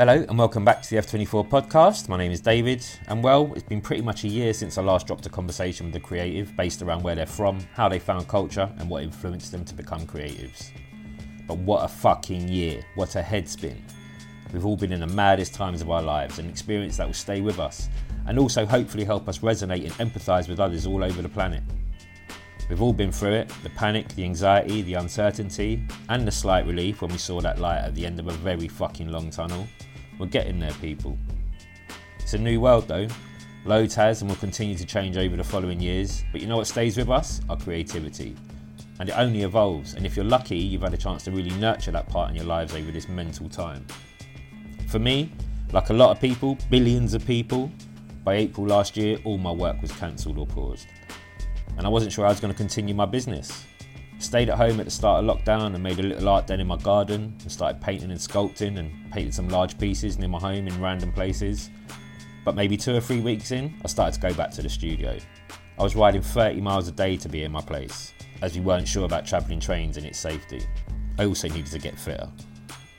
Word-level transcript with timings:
Hello 0.00 0.24
and 0.30 0.38
welcome 0.38 0.64
back 0.64 0.80
to 0.80 0.88
the 0.88 0.96
F24 0.96 1.46
podcast. 1.50 2.08
My 2.08 2.16
name 2.16 2.32
is 2.32 2.40
David, 2.40 2.82
and 3.08 3.22
well, 3.22 3.52
it's 3.52 3.68
been 3.68 3.82
pretty 3.82 4.00
much 4.00 4.24
a 4.24 4.28
year 4.28 4.54
since 4.54 4.78
I 4.78 4.82
last 4.82 5.06
dropped 5.06 5.26
a 5.26 5.28
conversation 5.28 5.84
with 5.84 5.94
a 5.94 6.00
creative 6.00 6.56
based 6.56 6.80
around 6.80 7.02
where 7.02 7.14
they're 7.14 7.26
from, 7.26 7.60
how 7.74 7.86
they 7.86 7.98
found 7.98 8.26
culture, 8.26 8.72
and 8.78 8.88
what 8.88 9.02
influenced 9.02 9.52
them 9.52 9.62
to 9.66 9.74
become 9.74 10.06
creatives. 10.06 10.70
But 11.46 11.58
what 11.58 11.84
a 11.84 11.88
fucking 11.88 12.48
year! 12.48 12.82
What 12.94 13.14
a 13.14 13.20
headspin! 13.20 13.76
We've 14.54 14.64
all 14.64 14.74
been 14.74 14.94
in 14.94 15.00
the 15.00 15.06
maddest 15.06 15.52
times 15.52 15.82
of 15.82 15.90
our 15.90 16.00
lives, 16.00 16.38
an 16.38 16.48
experience 16.48 16.96
that 16.96 17.06
will 17.06 17.12
stay 17.12 17.42
with 17.42 17.60
us, 17.60 17.90
and 18.26 18.38
also 18.38 18.64
hopefully 18.64 19.04
help 19.04 19.28
us 19.28 19.40
resonate 19.40 19.84
and 19.84 20.10
empathise 20.10 20.48
with 20.48 20.60
others 20.60 20.86
all 20.86 21.04
over 21.04 21.20
the 21.20 21.28
planet. 21.28 21.62
We've 22.70 22.80
all 22.80 22.94
been 22.94 23.12
through 23.12 23.32
it 23.32 23.52
the 23.64 23.70
panic, 23.70 24.08
the 24.14 24.24
anxiety, 24.24 24.80
the 24.80 24.94
uncertainty, 24.94 25.82
and 26.08 26.26
the 26.26 26.32
slight 26.32 26.64
relief 26.66 27.02
when 27.02 27.10
we 27.10 27.18
saw 27.18 27.42
that 27.42 27.58
light 27.58 27.80
at 27.80 27.94
the 27.94 28.06
end 28.06 28.18
of 28.18 28.28
a 28.28 28.32
very 28.32 28.68
fucking 28.68 29.12
long 29.12 29.28
tunnel. 29.28 29.66
We're 30.20 30.26
getting 30.26 30.60
there, 30.60 30.74
people. 30.82 31.16
It's 32.18 32.34
a 32.34 32.38
new 32.38 32.60
world 32.60 32.86
though. 32.86 33.08
Loads 33.64 33.94
has 33.94 34.20
and 34.20 34.30
will 34.30 34.36
continue 34.36 34.74
to 34.76 34.84
change 34.84 35.16
over 35.16 35.34
the 35.34 35.42
following 35.42 35.80
years, 35.80 36.24
but 36.30 36.42
you 36.42 36.46
know 36.46 36.58
what 36.58 36.66
stays 36.66 36.98
with 36.98 37.08
us? 37.08 37.40
Our 37.48 37.56
creativity. 37.56 38.36
And 38.98 39.08
it 39.08 39.12
only 39.12 39.44
evolves, 39.44 39.94
and 39.94 40.04
if 40.04 40.16
you're 40.16 40.26
lucky, 40.26 40.58
you've 40.58 40.82
had 40.82 40.92
a 40.92 40.98
chance 40.98 41.24
to 41.24 41.30
really 41.30 41.50
nurture 41.58 41.90
that 41.92 42.06
part 42.10 42.28
in 42.28 42.36
your 42.36 42.44
lives 42.44 42.74
over 42.74 42.92
this 42.92 43.08
mental 43.08 43.48
time. 43.48 43.86
For 44.88 44.98
me, 44.98 45.32
like 45.72 45.88
a 45.88 45.94
lot 45.94 46.10
of 46.10 46.20
people, 46.20 46.58
billions 46.68 47.14
of 47.14 47.24
people, 47.26 47.72
by 48.22 48.34
April 48.34 48.66
last 48.66 48.98
year, 48.98 49.16
all 49.24 49.38
my 49.38 49.52
work 49.52 49.80
was 49.80 49.90
cancelled 49.92 50.36
or 50.36 50.46
paused. 50.46 50.86
And 51.78 51.86
I 51.86 51.88
wasn't 51.88 52.12
sure 52.12 52.26
I 52.26 52.28
was 52.28 52.40
going 52.40 52.52
to 52.52 52.58
continue 52.58 52.94
my 52.94 53.06
business. 53.06 53.64
Stayed 54.20 54.50
at 54.50 54.58
home 54.58 54.78
at 54.78 54.84
the 54.84 54.90
start 54.90 55.24
of 55.24 55.30
lockdown 55.30 55.74
and 55.74 55.82
made 55.82 55.98
a 55.98 56.02
little 56.02 56.28
art 56.28 56.46
den 56.46 56.60
in 56.60 56.66
my 56.66 56.76
garden 56.76 57.34
and 57.40 57.50
started 57.50 57.80
painting 57.80 58.10
and 58.10 58.20
sculpting 58.20 58.78
and 58.78 59.10
painted 59.10 59.34
some 59.34 59.48
large 59.48 59.78
pieces 59.78 60.18
near 60.18 60.28
my 60.28 60.38
home 60.38 60.68
in 60.68 60.80
random 60.80 61.10
places. 61.10 61.70
But 62.44 62.54
maybe 62.54 62.76
two 62.76 62.94
or 62.94 63.00
three 63.00 63.20
weeks 63.20 63.50
in, 63.50 63.74
I 63.82 63.88
started 63.88 64.20
to 64.20 64.28
go 64.28 64.34
back 64.34 64.50
to 64.52 64.62
the 64.62 64.68
studio. 64.68 65.18
I 65.78 65.82
was 65.82 65.96
riding 65.96 66.20
30 66.20 66.60
miles 66.60 66.86
a 66.86 66.92
day 66.92 67.16
to 67.16 67.30
be 67.30 67.44
in 67.44 67.50
my 67.50 67.62
place, 67.62 68.12
as 68.42 68.54
we 68.54 68.60
weren't 68.60 68.86
sure 68.86 69.06
about 69.06 69.26
travelling 69.26 69.58
trains 69.58 69.96
and 69.96 70.04
its 70.04 70.18
safety. 70.18 70.66
I 71.18 71.24
also 71.24 71.48
needed 71.48 71.72
to 71.72 71.78
get 71.78 71.98
fitter. 71.98 72.28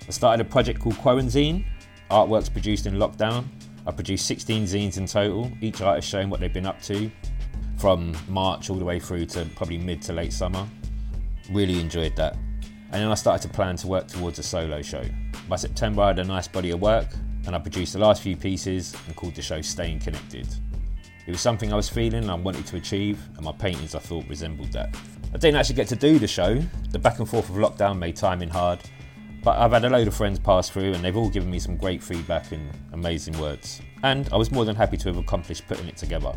I 0.08 0.12
started 0.12 0.44
a 0.46 0.50
project 0.50 0.80
called 0.80 0.98
Quarantine, 0.98 1.66
artworks 2.10 2.52
produced 2.52 2.88
in 2.88 2.96
lockdown. 2.96 3.46
I 3.86 3.92
produced 3.92 4.26
16 4.26 4.64
zines 4.64 4.98
in 4.98 5.06
total, 5.06 5.52
each 5.62 5.82
artist 5.82 6.10
showing 6.10 6.32
what 6.32 6.40
they've 6.40 6.52
been 6.52 6.66
up 6.66 6.82
to, 6.82 7.12
from 7.78 8.18
March 8.28 8.72
all 8.72 8.78
the 8.78 8.86
way 8.86 9.00
through 9.00 9.28
to 9.28 9.46
probably 9.56 9.78
mid 9.78 10.02
to 10.02 10.14
late 10.14 10.34
summer. 10.34 10.68
Really 11.52 11.80
enjoyed 11.80 12.16
that. 12.16 12.36
And 12.92 13.02
then 13.02 13.08
I 13.10 13.16
started 13.16 13.48
to 13.48 13.54
plan 13.54 13.76
to 13.78 13.88
work 13.88 14.08
towards 14.08 14.40
a 14.40 14.44
solo 14.44 14.82
show. 14.82 15.04
By 15.48 15.56
September, 15.56 16.02
I 16.02 16.08
had 16.08 16.20
a 16.20 16.24
nice 16.24 16.48
body 16.48 16.72
of 16.72 16.82
work, 16.82 17.08
and 17.46 17.56
I 17.56 17.60
produced 17.60 17.94
the 17.94 18.00
last 18.00 18.22
few 18.22 18.36
pieces 18.36 18.96
and 19.08 19.16
called 19.16 19.36
the 19.36 19.42
show 19.42 19.62
Staying 19.62 20.00
Connected. 20.00 20.48
It 21.28 21.32
was 21.32 21.42
something 21.42 21.72
I 21.72 21.76
was 21.76 21.88
feeling 21.88 22.24
and 22.24 22.32
I 22.32 22.36
wanted 22.36 22.66
to 22.68 22.78
achieve, 22.78 23.20
and 23.36 23.46
my 23.46 23.52
paintings 23.52 23.96
I 23.96 24.00
thought 24.00 24.28
resembled 24.28 24.72
that. 24.74 24.96
I 25.34 25.38
didn't 25.38 25.56
actually 25.56 25.76
get 25.76 25.88
to 25.90 25.96
do 25.96 26.20
the 26.20 26.28
show. 26.28 26.62
The 26.90 27.00
back 27.00 27.20
and 27.20 27.30
forth 27.30 27.50
of 27.50 27.56
lockdown 27.56 27.98
made 27.98 28.16
timing 28.16 28.50
hard, 28.50 28.80
but 29.44 29.58
I've 29.58 29.72
had 29.72 29.86
a 29.86 29.90
load 29.90 30.08
of 30.08 30.16
friends 30.16 30.40
pass 30.40 30.70
through 30.70 30.94
and 30.94 31.04
they've 31.04 31.16
all 31.16 31.30
given 31.30 31.50
me 31.50 31.60
some 31.60 31.78
great 31.78 32.04
feedback 32.04 32.52
and 32.52 32.70
amazing 32.94 33.38
words. 33.40 33.82
And 34.04 34.28
I 34.32 34.38
was 34.38 34.52
more 34.52 34.66
than 34.66 34.76
happy 34.76 34.98
to 34.98 35.10
have 35.10 35.18
accomplished 35.18 35.68
putting 35.68 35.88
it 35.88 35.98
together. 35.98 36.34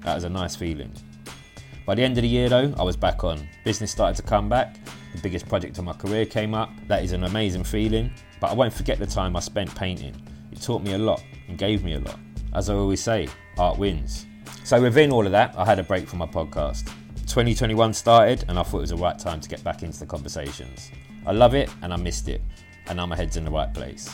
That 0.00 0.14
was 0.14 0.24
a 0.24 0.28
nice 0.28 0.54
feeling. 0.54 0.92
By 1.86 1.94
the 1.94 2.02
end 2.02 2.16
of 2.16 2.22
the 2.22 2.28
year, 2.28 2.48
though, 2.48 2.72
I 2.78 2.82
was 2.82 2.96
back 2.96 3.24
on. 3.24 3.46
Business 3.62 3.90
started 3.90 4.16
to 4.16 4.22
come 4.22 4.48
back. 4.48 4.76
The 5.14 5.20
biggest 5.20 5.46
project 5.46 5.76
of 5.76 5.84
my 5.84 5.92
career 5.92 6.24
came 6.24 6.54
up. 6.54 6.70
That 6.88 7.04
is 7.04 7.12
an 7.12 7.24
amazing 7.24 7.64
feeling, 7.64 8.10
but 8.40 8.50
I 8.50 8.54
won't 8.54 8.72
forget 8.72 8.98
the 8.98 9.06
time 9.06 9.36
I 9.36 9.40
spent 9.40 9.74
painting. 9.74 10.16
It 10.50 10.62
taught 10.62 10.82
me 10.82 10.94
a 10.94 10.98
lot 10.98 11.22
and 11.46 11.58
gave 11.58 11.84
me 11.84 11.94
a 11.94 12.00
lot. 12.00 12.18
As 12.54 12.70
I 12.70 12.74
always 12.74 13.02
say, 13.02 13.28
art 13.58 13.78
wins. 13.78 14.24
So, 14.64 14.80
within 14.80 15.12
all 15.12 15.26
of 15.26 15.32
that, 15.32 15.54
I 15.58 15.66
had 15.66 15.78
a 15.78 15.82
break 15.82 16.08
from 16.08 16.20
my 16.20 16.26
podcast. 16.26 16.86
2021 17.26 17.92
started, 17.92 18.44
and 18.48 18.58
I 18.58 18.62
thought 18.62 18.78
it 18.78 18.82
was 18.82 18.90
the 18.90 18.96
right 18.96 19.18
time 19.18 19.40
to 19.40 19.48
get 19.48 19.62
back 19.62 19.82
into 19.82 19.98
the 19.98 20.06
conversations. 20.06 20.90
I 21.26 21.32
love 21.32 21.54
it 21.54 21.70
and 21.82 21.92
I 21.92 21.96
missed 21.96 22.28
it, 22.28 22.40
and 22.86 22.96
now 22.96 23.04
my 23.04 23.16
head's 23.16 23.36
in 23.36 23.44
the 23.44 23.50
right 23.50 23.72
place. 23.74 24.08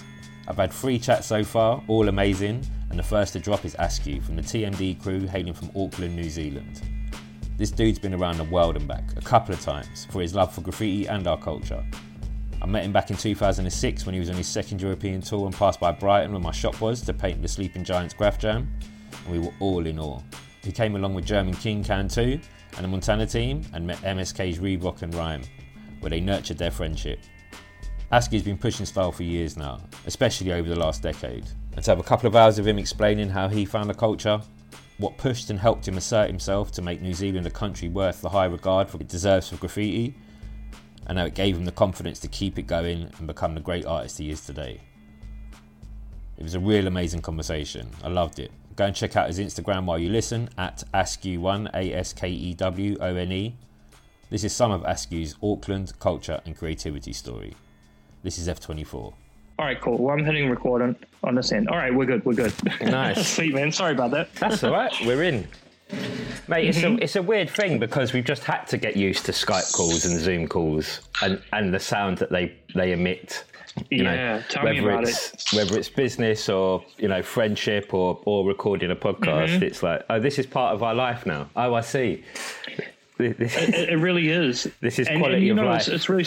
I've 0.49 0.57
had 0.57 0.73
three 0.73 0.99
chats 0.99 1.29
so 1.29 1.45
far, 1.45 1.83
all 1.87 2.09
amazing, 2.09 2.67
and 2.91 2.99
the 2.99 3.05
first 3.05 3.33
to 3.35 3.39
drop 3.39 3.65
is 3.65 3.77
Askew 3.79 4.21
from 4.21 4.35
the 4.35 4.43
TMD 4.43 5.01
crew 5.01 5.21
hailing 5.29 5.55
from 5.55 5.71
Auckland, 5.77 6.17
New 6.17 6.31
Zealand. 6.31 6.83
This 7.61 7.71
dude's 7.71 7.99
been 7.99 8.15
around 8.15 8.39
the 8.39 8.45
world 8.45 8.77
and 8.77 8.89
back 8.89 9.05
a 9.19 9.21
couple 9.21 9.53
of 9.55 9.61
times 9.61 10.07
for 10.11 10.23
his 10.23 10.35
love 10.35 10.55
for 10.55 10.63
graffiti 10.63 11.05
and 11.05 11.27
our 11.27 11.37
culture. 11.37 11.85
I 12.63 12.65
met 12.65 12.87
him 12.87 12.91
back 12.91 13.11
in 13.11 13.19
2006 13.19 14.07
when 14.07 14.15
he 14.15 14.19
was 14.19 14.31
on 14.31 14.37
his 14.37 14.47
second 14.47 14.81
European 14.81 15.21
tour 15.21 15.45
and 15.45 15.55
passed 15.55 15.79
by 15.79 15.93
Brighton 15.93 16.33
where 16.33 16.41
my 16.41 16.53
shop 16.53 16.81
was 16.81 17.03
to 17.03 17.13
paint 17.13 17.43
the 17.43 17.49
Sleeping 17.49 17.85
Giants 17.85 18.15
Graf 18.15 18.39
Jam, 18.39 18.67
and 19.13 19.31
we 19.31 19.47
were 19.47 19.53
all 19.61 19.87
in 19.87 19.99
awe. 19.99 20.23
He 20.63 20.73
came 20.73 20.97
along 20.97 21.13
with 21.13 21.27
German 21.27 21.53
King 21.53 21.85
Can 21.85 22.09
2 22.09 22.41
and 22.79 22.85
the 22.85 22.89
Montana 22.89 23.27
team 23.27 23.61
and 23.75 23.87
met 23.87 23.99
MSK's 23.99 24.59
Revok 24.59 25.03
and 25.03 25.15
Rime, 25.15 25.43
where 26.01 26.09
they 26.09 26.21
nurtured 26.23 26.57
their 26.57 26.71
friendship. 26.71 27.21
Askew's 28.11 28.43
been 28.43 28.57
pushing 28.57 28.87
style 28.87 29.13
for 29.13 29.23
years 29.23 29.59
now, 29.59 29.83
especially 30.07 30.55
over 30.55 30.71
the 30.71 30.81
last 30.81 31.03
decade. 31.03 31.45
And 31.77 31.85
to 31.85 31.91
have 31.91 32.01
a 32.01 32.05
couple 32.05 32.27
of 32.27 32.35
hours 32.35 32.59
of 32.59 32.67
him 32.67 32.79
explaining 32.79 33.29
how 33.29 33.49
he 33.49 33.67
found 33.67 33.91
the 33.91 33.95
culture, 33.95 34.41
what 35.01 35.17
pushed 35.17 35.49
and 35.49 35.59
helped 35.59 35.89
him 35.89 35.97
assert 35.97 36.29
himself 36.29 36.71
to 36.73 36.83
make 36.83 37.01
New 37.01 37.15
Zealand 37.15 37.47
a 37.47 37.51
country 37.51 37.89
worth 37.89 38.21
the 38.21 38.29
high 38.29 38.45
regard 38.45 38.95
it 38.95 39.09
deserves 39.09 39.49
for 39.49 39.57
graffiti, 39.57 40.15
and 41.07 41.19
how 41.19 41.25
it 41.25 41.35
gave 41.35 41.57
him 41.57 41.65
the 41.65 41.73
confidence 41.73 42.21
to 42.21 42.29
keep 42.29 42.59
it 42.59 42.67
going 42.67 43.11
and 43.19 43.27
become 43.27 43.55
the 43.55 43.61
great 43.61 43.87
artist 43.87 44.19
he 44.19 44.31
is 44.31 44.45
today. 44.45 44.81
It 46.37 46.43
was 46.43 46.55
a 46.55 46.61
real 46.61 46.87
amazing 46.87 47.23
conversation. 47.23 47.89
I 48.05 48.09
loved 48.09 48.39
it. 48.39 48.53
Go 48.77 48.85
and 48.85 48.95
check 48.95 49.17
out 49.17 49.29
his 49.29 49.39
Instagram 49.39 49.87
while 49.87 49.99
you 49.99 50.11
listen 50.11 50.49
at 50.57 50.85
Askew1, 50.95 51.75
A 51.75 51.95
S 51.95 52.13
K 52.13 52.29
E 52.29 52.55
W 52.55 52.97
O 53.01 53.15
N 53.15 53.33
E. 53.33 53.57
This 54.29 54.45
is 54.45 54.55
some 54.55 54.71
of 54.71 54.83
Askew's 54.83 55.35
Auckland 55.43 55.99
culture 55.99 56.41
and 56.47 56.57
creativity 56.57 57.13
story. 57.13 57.55
This 58.23 58.39
is 58.39 58.49
F24. 58.49 59.13
All 59.61 59.67
right, 59.67 59.79
cool. 59.79 59.99
Well, 59.99 60.17
I'm 60.19 60.25
hitting 60.25 60.49
record 60.49 60.81
on, 60.81 60.97
on 61.23 61.35
this 61.35 61.53
end. 61.53 61.69
All 61.69 61.77
right, 61.77 61.95
we're 61.95 62.07
good. 62.07 62.25
We're 62.25 62.33
good. 62.33 62.55
Nice. 62.81 63.29
Sweet, 63.37 63.53
man. 63.55 63.71
Sorry 63.71 63.93
about 63.93 64.11
that. 64.13 64.35
That's 64.37 64.65
all 64.65 64.73
right. 64.73 64.91
We're 65.05 65.23
in. 65.23 65.47
Mate, 66.49 66.69
it's 66.69 66.83
a 66.83 66.95
it's 66.95 67.17
a 67.17 67.23
weird 67.23 67.51
thing 67.51 67.79
because 67.79 68.15
we've 68.15 68.25
just 68.25 68.43
had 68.45 68.65
to 68.69 68.79
get 68.79 68.97
used 68.97 69.27
to 69.27 69.33
Skype 69.33 69.71
calls 69.75 70.07
and 70.07 70.19
Zoom 70.19 70.49
calls 70.49 71.01
and, 71.23 71.43
and 71.53 71.75
the 71.75 71.79
sound 71.79 72.17
that 72.19 72.31
they, 72.31 72.57
they 72.75 72.93
emit. 72.93 73.45
You 73.91 74.05
Yeah, 74.05 74.37
know, 74.39 74.43
tell 74.49 74.65
me 74.65 74.81
whether 74.81 74.93
about 74.93 75.09
it's 75.09 75.53
whether 75.53 75.79
it's 75.79 75.91
business 75.91 76.49
or 76.49 76.83
you 76.97 77.09
know 77.09 77.23
friendship 77.23 77.93
or 77.93 78.19
or 78.25 78.47
recording 78.47 78.91
a 78.91 78.97
podcast, 78.97 79.49
Mm-hmm. 79.49 79.63
it's 79.65 79.83
like 79.83 80.07
oh 80.09 80.19
this 80.19 80.39
is 80.39 80.47
part 80.47 80.73
of 80.75 80.83
our 80.83 80.95
life 80.95 81.27
now. 81.27 81.51
Oh 81.55 81.75
I 81.75 81.83
see. 81.83 82.25
It, 83.19 83.37
it 83.39 83.99
really 83.99 84.31
is. 84.31 84.67
This 84.81 84.99
is 84.99 85.07
and, 85.07 85.21
quality 85.21 85.51
and, 85.51 85.59
of 85.59 85.65
know, 85.65 85.71
life. 85.71 85.81
It's, 85.81 85.89
it's 85.89 86.09
really. 86.09 86.25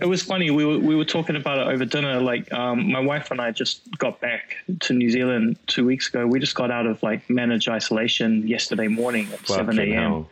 It 0.00 0.06
was 0.06 0.22
funny. 0.22 0.50
We 0.50 0.64
were 0.64 0.78
we 0.78 0.96
were 0.96 1.04
talking 1.04 1.36
about 1.36 1.58
it 1.58 1.68
over 1.72 1.84
dinner. 1.84 2.20
Like, 2.20 2.52
um, 2.52 2.90
my 2.90 2.98
wife 2.98 3.30
and 3.30 3.40
I 3.40 3.52
just 3.52 3.80
got 3.96 4.20
back 4.20 4.56
to 4.80 4.92
New 4.92 5.08
Zealand 5.08 5.56
two 5.68 5.84
weeks 5.84 6.08
ago. 6.08 6.26
We 6.26 6.40
just 6.40 6.56
got 6.56 6.70
out 6.72 6.86
of 6.86 7.00
like 7.02 7.28
managed 7.30 7.68
isolation 7.68 8.46
yesterday 8.46 8.88
morning 8.88 9.28
at 9.32 9.46
seven 9.46 9.76
fucking 9.76 9.92
a.m. 9.92 10.02
hell. 10.10 10.30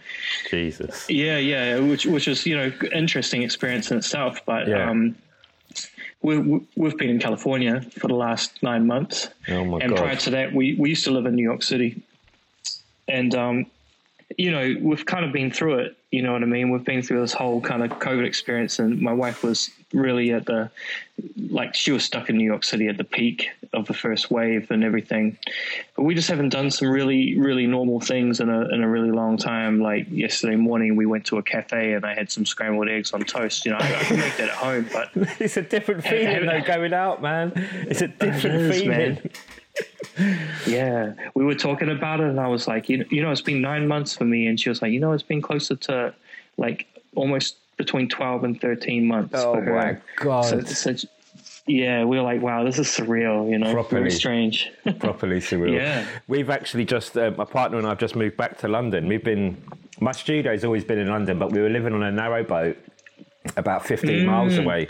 Jesus. 0.51 1.09
Yeah, 1.09 1.39
yeah, 1.39 1.79
which 1.79 2.07
which 2.07 2.27
is 2.27 2.45
you 2.45 2.57
know 2.57 2.73
interesting 2.93 3.43
experience 3.45 3.91
in 3.93 3.99
itself. 3.99 4.45
But 4.45 4.67
Yeah. 4.67 4.91
um, 4.91 5.15
we, 6.23 6.39
we've 6.77 6.97
been 6.99 7.11
in 7.11 7.19
California 7.21 7.83
for 7.99 8.09
the 8.09 8.15
last 8.15 8.63
nine 8.63 8.87
months, 8.87 9.29
Oh 9.49 9.65
my 9.65 9.79
and 9.79 9.91
god. 9.91 9.99
prior 9.99 10.17
to 10.17 10.31
that, 10.31 10.53
we 10.53 10.75
we 10.75 10.89
used 10.91 11.05
to 11.05 11.13
live 11.13 11.27
in 11.27 11.35
New 11.37 11.43
York 11.45 11.63
City, 11.63 12.03
and 13.09 13.33
um, 13.37 13.67
you 14.39 14.51
know 14.51 14.75
we've 14.81 15.07
kind 15.07 15.25
of 15.25 15.33
been 15.33 15.51
through 15.51 15.79
it. 15.81 15.97
You 16.11 16.23
know 16.23 16.33
what 16.33 16.43
I 16.43 16.47
mean? 16.47 16.71
We've 16.71 16.85
been 16.85 17.03
through 17.03 17.21
this 17.23 17.33
whole 17.33 17.61
kind 17.61 17.83
of 17.83 17.91
COVID 17.99 18.27
experience, 18.27 18.79
and 18.79 19.01
my 19.01 19.13
wife 19.13 19.43
was 19.43 19.71
really 19.93 20.33
at 20.33 20.47
the 20.47 20.71
like 21.51 21.75
she 21.75 21.93
was 21.93 22.05
stuck 22.05 22.29
in 22.31 22.37
New 22.37 22.45
York 22.45 22.65
City 22.65 22.89
at 22.89 22.97
the 22.97 23.05
peak 23.05 23.49
of 23.73 23.87
the 23.87 23.95
first 23.95 24.31
wave 24.31 24.71
and 24.71 24.85
everything. 24.85 25.39
But 25.97 26.03
we 26.03 26.15
just 26.15 26.29
haven't 26.29 26.51
done 26.51 26.71
some 26.71 26.89
really, 26.89 27.39
really 27.39 27.67
normal 27.67 28.01
things 28.01 28.41
in 28.41 28.49
a 28.49 28.69
in 28.69 28.83
a 28.83 28.89
really 28.89 29.11
long 29.11 29.37
time. 29.37 29.81
Like 29.81 30.07
yesterday 30.11 30.57
morning, 30.57 30.97
we 30.97 31.07
went 31.07 31.25
to 31.27 31.39
a 31.39 31.43
cafe 31.43 31.95
and 31.95 32.05
I 32.05 32.15
had 32.15 32.31
some 32.31 32.45
scrambled 32.45 32.89
eggs 32.89 33.13
on 33.13 33.23
toast. 33.23 33.65
You 33.65 33.73
know, 33.73 33.79
I, 33.79 33.87
I 33.87 34.05
can 34.05 34.19
make 34.19 34.37
that 34.37 34.49
at 34.49 34.55
home, 34.55 34.89
but 34.93 35.11
It's 35.41 35.57
a 35.57 35.63
different 35.63 36.05
feeling 36.07 36.47
though 36.47 36.61
going 36.63 36.93
out, 36.93 37.23
man. 37.23 37.53
It's 37.89 38.03
a 38.03 38.09
different 38.09 38.57
is, 38.57 38.81
feeling. 38.81 38.89
man. 38.91 39.31
Yeah, 40.67 41.15
we 41.35 41.45
were 41.45 41.55
talking 41.55 41.91
about 41.91 42.21
it, 42.21 42.27
and 42.27 42.39
I 42.41 42.49
was 42.49 42.69
like, 42.69 42.89
you 42.89 42.99
know, 42.99 43.05
you 43.11 43.23
know, 43.23 43.31
it's 43.31 43.41
been 43.41 43.61
nine 43.61 43.87
months 43.89 44.17
for 44.17 44.25
me, 44.25 44.47
and 44.47 44.59
she 44.61 44.69
was 44.69 44.83
like, 44.83 44.93
you 44.93 45.01
know, 45.01 45.13
it's 45.13 45.23
been 45.23 45.43
closer 45.43 45.77
to 45.77 46.15
like 46.57 46.87
almost 47.15 47.57
between 47.77 48.09
twelve 48.09 48.45
and 48.45 48.61
thirteen 48.61 49.07
months. 49.07 49.35
Oh 49.37 49.55
for 49.55 49.63
her. 49.63 49.75
my 49.75 49.97
god. 50.25 50.43
So, 50.45 50.61
so, 50.63 51.09
yeah, 51.67 52.05
we 52.05 52.17
were 52.17 52.23
like, 52.25 52.43
wow, 52.43 52.65
this 52.65 52.79
is 52.79 52.89
surreal. 52.89 53.49
You 53.51 53.59
know, 53.59 53.73
Properly. 53.73 54.01
very 54.01 54.11
strange. 54.11 54.71
properly 54.99 55.39
surreal. 55.39 55.75
Yeah. 55.75 56.07
We've 56.27 56.51
actually 56.51 56.85
just, 56.85 57.17
uh, 57.17 57.31
my 57.39 57.45
partner 57.45 57.79
and 57.79 57.87
I 57.87 57.91
have 57.91 57.99
just 57.99 58.17
moved 58.17 58.37
back 58.37 58.59
to 58.59 58.69
London. 58.69 59.07
We've 59.07 59.23
been, 59.23 59.63
my 60.01 60.11
studio's 60.11 60.65
always 60.65 60.85
been 60.85 60.99
in 60.99 61.07
London, 61.09 61.39
but 61.39 61.53
we 61.53 61.61
were 61.61 61.69
living 61.69 61.93
on 61.95 62.03
a 62.03 62.11
narrow 62.11 62.43
boat 62.43 62.77
about 63.57 63.87
15 63.87 64.27
miles 64.27 64.55
Mm. 64.55 64.65
away. 64.65 64.89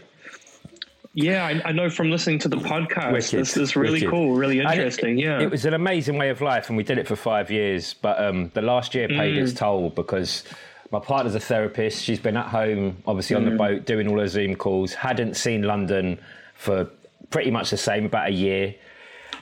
Yeah, 1.14 1.44
I, 1.44 1.68
I, 1.68 1.72
know 1.72 1.90
from 1.90 2.10
listening 2.10 2.38
to 2.40 2.48
the 2.48 2.56
podcast. 2.56 3.12
Wicked, 3.12 3.40
this 3.40 3.56
is 3.56 3.76
really 3.76 4.00
wicked. 4.00 4.10
cool, 4.10 4.34
really 4.34 4.60
interesting. 4.60 5.18
It, 5.18 5.24
yeah, 5.24 5.40
it 5.40 5.50
was 5.50 5.66
an 5.66 5.74
amazing 5.74 6.16
way 6.16 6.30
of 6.30 6.40
life, 6.40 6.68
and 6.68 6.76
we 6.76 6.84
did 6.84 6.96
it 6.96 7.06
for 7.06 7.16
five 7.16 7.50
years. 7.50 7.94
But 7.94 8.22
um, 8.22 8.50
the 8.54 8.62
last 8.62 8.94
year 8.94 9.08
paid 9.08 9.36
mm. 9.36 9.42
its 9.42 9.52
toll 9.52 9.90
because 9.90 10.44
my 10.90 11.00
partner's 11.00 11.34
a 11.34 11.40
therapist. 11.40 12.02
She's 12.02 12.18
been 12.18 12.36
at 12.36 12.46
home, 12.46 13.02
obviously 13.06 13.36
on 13.36 13.44
mm. 13.44 13.50
the 13.50 13.56
boat, 13.56 13.84
doing 13.84 14.08
all 14.08 14.18
her 14.20 14.28
Zoom 14.28 14.56
calls. 14.56 14.94
Hadn't 14.94 15.36
seen 15.36 15.62
London 15.62 16.18
for 16.54 16.88
pretty 17.28 17.50
much 17.50 17.70
the 17.70 17.76
same, 17.76 18.06
about 18.06 18.28
a 18.28 18.32
year. 18.32 18.74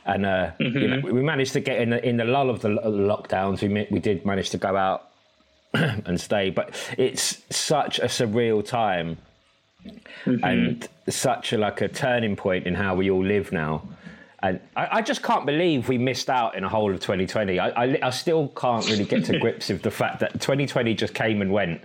And 0.06 0.26
uh, 0.26 0.50
mm-hmm. 0.58 0.78
you 0.78 0.88
know, 0.88 1.00
we 1.00 1.22
managed 1.22 1.52
to 1.52 1.60
get 1.60 1.80
in 1.80 1.90
the 1.90 2.04
in 2.04 2.16
the 2.16 2.24
lull 2.24 2.50
of 2.50 2.62
the 2.62 2.68
lockdowns. 2.68 3.62
We 3.62 3.86
we 3.92 4.00
did 4.00 4.26
manage 4.26 4.50
to 4.50 4.58
go 4.58 4.76
out 4.76 5.08
and 5.74 6.20
stay, 6.20 6.50
but 6.50 6.74
it's 6.98 7.44
such 7.50 8.00
a 8.00 8.06
surreal 8.06 8.66
time 8.66 9.18
mm-hmm. 10.24 10.44
and 10.44 10.88
such 11.08 11.52
a 11.52 11.58
like 11.58 11.80
a 11.80 11.88
turning 11.88 12.36
point 12.36 12.66
in 12.66 12.74
how 12.74 12.94
we 12.94 13.10
all 13.10 13.24
live 13.24 13.52
now. 13.52 13.82
And 14.42 14.60
I, 14.74 14.88
I, 14.98 15.02
just 15.02 15.22
can't 15.22 15.44
believe 15.44 15.88
we 15.88 15.98
missed 15.98 16.30
out 16.30 16.54
in 16.54 16.64
a 16.64 16.68
whole 16.68 16.90
of 16.90 17.00
2020. 17.00 17.58
I, 17.58 17.68
I, 17.68 17.98
I 18.04 18.10
still 18.10 18.48
can't 18.48 18.86
really 18.88 19.04
get 19.04 19.26
to 19.26 19.38
grips 19.40 19.68
with 19.68 19.82
the 19.82 19.90
fact 19.90 20.20
that 20.20 20.32
2020 20.40 20.94
just 20.94 21.12
came 21.12 21.42
and 21.42 21.52
went. 21.52 21.82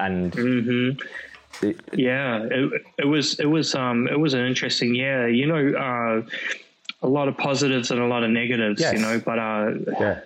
And 0.00 0.32
mm-hmm. 0.32 1.70
yeah, 1.92 2.42
it, 2.42 2.82
it, 2.98 3.06
was 3.06 3.38
it 3.38 3.46
was 3.46 3.74
um 3.74 4.08
it 4.08 4.18
was 4.18 4.34
an 4.34 4.44
interesting 4.44 4.94
year. 4.94 5.28
You 5.28 5.46
know, 5.46 5.78
uh, 5.78 6.22
a 7.02 7.08
lot 7.08 7.28
of 7.28 7.36
positives 7.36 7.90
and 7.90 8.00
a 8.00 8.06
lot 8.06 8.24
of 8.24 8.30
negatives. 8.30 8.80
Yes. 8.80 8.94
You 8.94 8.98
know, 9.00 9.20
but 9.24 9.38
uh, 9.38 9.70
yeah. 10.00 10.20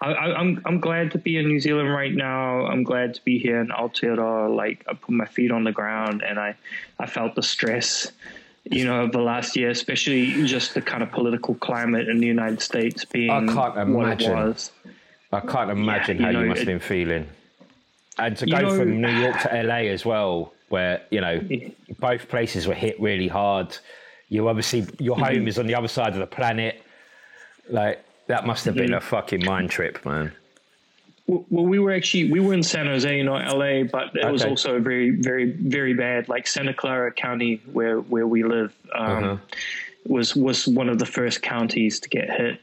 I, 0.00 0.10
am 0.10 0.36
I'm, 0.36 0.62
I'm 0.66 0.80
glad 0.80 1.12
to 1.12 1.18
be 1.18 1.36
in 1.38 1.46
New 1.46 1.60
Zealand 1.60 1.90
right 1.92 2.12
now. 2.12 2.66
I'm 2.66 2.82
glad 2.82 3.14
to 3.14 3.24
be 3.24 3.38
here 3.38 3.60
in 3.60 3.68
Aotearoa. 3.68 4.54
Like 4.54 4.84
I 4.88 4.94
put 4.94 5.10
my 5.10 5.26
feet 5.26 5.50
on 5.50 5.64
the 5.64 5.72
ground 5.72 6.22
and 6.22 6.38
I, 6.38 6.56
I 6.98 7.06
felt 7.06 7.34
the 7.34 7.42
stress, 7.42 8.10
you 8.64 8.84
know, 8.84 9.04
of 9.04 9.12
the 9.12 9.20
last 9.20 9.56
year, 9.56 9.70
especially 9.70 10.46
just 10.46 10.74
the 10.74 10.82
kind 10.82 11.02
of 11.02 11.10
political 11.10 11.54
climate 11.54 12.08
in 12.08 12.18
the 12.18 12.26
United 12.26 12.60
States 12.60 13.04
being 13.04 13.30
I 13.30 13.52
can't 13.52 13.78
imagine. 13.78 14.56
I 15.32 15.40
can't 15.40 15.70
imagine 15.70 16.18
yeah, 16.18 16.24
how 16.24 16.30
you, 16.30 16.36
know, 16.36 16.42
you 16.42 16.48
must 16.48 16.58
have 16.60 16.66
been 16.66 16.80
feeling. 16.80 17.28
And 18.18 18.36
to 18.36 18.46
go 18.46 18.60
know, 18.60 18.76
from 18.76 19.00
New 19.00 19.08
York 19.08 19.40
to 19.42 19.62
LA 19.62 19.90
as 19.90 20.04
well, 20.04 20.52
where 20.68 21.02
you 21.10 21.20
know 21.20 21.40
both 21.98 22.28
places 22.28 22.66
were 22.66 22.74
hit 22.74 23.00
really 23.00 23.28
hard. 23.28 23.76
You 24.28 24.48
obviously 24.48 24.86
your 24.98 25.16
home 25.16 25.34
mm-hmm. 25.34 25.48
is 25.48 25.58
on 25.58 25.66
the 25.66 25.74
other 25.74 25.88
side 25.88 26.12
of 26.12 26.18
the 26.18 26.26
planet. 26.26 26.82
Like 27.68 28.04
that 28.26 28.46
must 28.46 28.64
have 28.64 28.74
been 28.74 28.86
mm-hmm. 28.86 28.94
a 28.94 29.00
fucking 29.00 29.44
mind 29.44 29.70
trip, 29.70 30.04
man. 30.04 30.32
Well, 31.26 31.64
we 31.64 31.78
were 31.78 31.92
actually 31.92 32.30
we 32.30 32.40
were 32.40 32.52
in 32.52 32.62
San 32.62 32.86
Jose, 32.86 33.22
not 33.22 33.46
LA, 33.56 33.84
but 33.84 34.14
it 34.14 34.24
okay. 34.24 34.30
was 34.30 34.44
also 34.44 34.78
very, 34.78 35.10
very, 35.10 35.52
very 35.52 35.94
bad. 35.94 36.28
Like 36.28 36.46
Santa 36.46 36.74
Clara 36.74 37.12
County, 37.12 37.62
where 37.72 38.00
where 38.00 38.26
we 38.26 38.44
live, 38.44 38.74
um, 38.94 39.24
uh-huh. 39.24 39.36
was 40.06 40.36
was 40.36 40.68
one 40.68 40.90
of 40.90 40.98
the 40.98 41.06
first 41.06 41.40
counties 41.40 42.00
to 42.00 42.10
get 42.10 42.28
hit, 42.28 42.60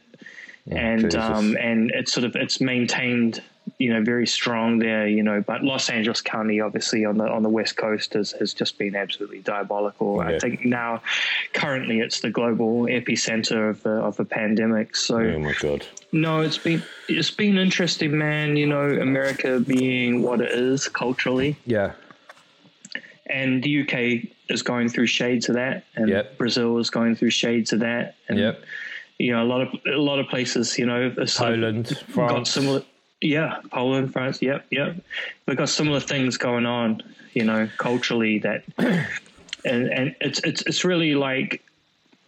oh, 0.72 0.76
and 0.76 1.16
um, 1.16 1.58
and 1.60 1.90
it's 1.92 2.14
sort 2.14 2.24
of 2.24 2.36
it's 2.36 2.62
maintained 2.62 3.42
you 3.82 3.92
know, 3.92 4.04
very 4.04 4.28
strong 4.28 4.78
there, 4.78 5.08
you 5.08 5.24
know, 5.24 5.42
but 5.42 5.64
Los 5.64 5.90
Angeles 5.90 6.22
County, 6.22 6.62
obviously 6.62 7.04
on 7.04 7.18
the 7.18 7.28
on 7.28 7.42
the 7.42 7.50
west 7.50 7.78
coast, 7.78 8.14
has, 8.14 8.32
has 8.34 8.54
just 8.54 8.78
been 8.78 8.96
absolutely 8.96 9.40
diabolical. 9.40 10.18
Yeah. 10.18 10.36
I 10.36 10.40
think 10.40 10.64
now, 10.64 11.02
currently, 11.54 12.00
it's 12.00 12.22
the 12.22 12.30
global 12.30 12.84
epicenter 12.84 13.72
of 13.72 13.82
the 13.82 13.94
of 13.94 14.18
the 14.18 14.26
pandemic. 14.26 14.96
So, 14.96 15.18
oh 15.18 15.40
my 15.40 15.56
god, 15.60 15.84
no, 16.12 16.42
it's 16.42 16.60
been 16.60 16.84
it's 17.10 17.32
been 17.32 17.58
interesting, 17.58 18.16
man. 18.16 18.56
You 18.56 18.68
know, 18.68 18.88
America 18.88 19.60
being 19.60 20.22
what 20.22 20.42
it 20.42 20.52
is 20.52 20.88
culturally, 20.88 21.58
yeah, 21.66 21.94
and 23.26 23.64
the 23.64 23.82
UK 23.82 24.30
is 24.48 24.62
going 24.62 24.90
through 24.90 25.08
shades 25.08 25.50
of 25.50 25.56
that, 25.56 25.86
and 25.96 26.08
yep. 26.08 26.38
Brazil 26.38 26.78
is 26.78 26.92
going 26.92 27.16
through 27.16 27.32
shades 27.32 27.74
of 27.74 27.80
that, 27.80 28.16
and. 28.30 28.38
Yep 28.38 28.64
you 29.18 29.32
know, 29.32 29.44
a 29.44 29.46
lot 29.46 29.62
of 29.62 29.68
a 29.86 30.02
lot 30.02 30.18
of 30.18 30.28
places, 30.30 30.80
you 30.80 30.86
know, 30.88 31.14
Poland, 31.36 31.96
France. 32.08 32.32
got 32.32 32.48
similar, 32.48 32.82
yeah, 33.22 33.60
Poland, 33.72 34.12
France. 34.12 34.42
Yep, 34.42 34.66
yep. 34.72 34.96
We've 35.46 35.58
got 35.58 35.70
similar 35.70 36.00
things 36.00 36.38
going 36.38 36.66
on, 36.66 37.04
you 37.34 37.44
know, 37.44 37.70
culturally 37.78 38.40
that, 38.40 38.64
and 38.78 39.08
and 39.66 40.16
it's 40.20 40.40
it's 40.40 40.64
it's 40.64 40.84
really 40.84 41.16
like 41.16 41.64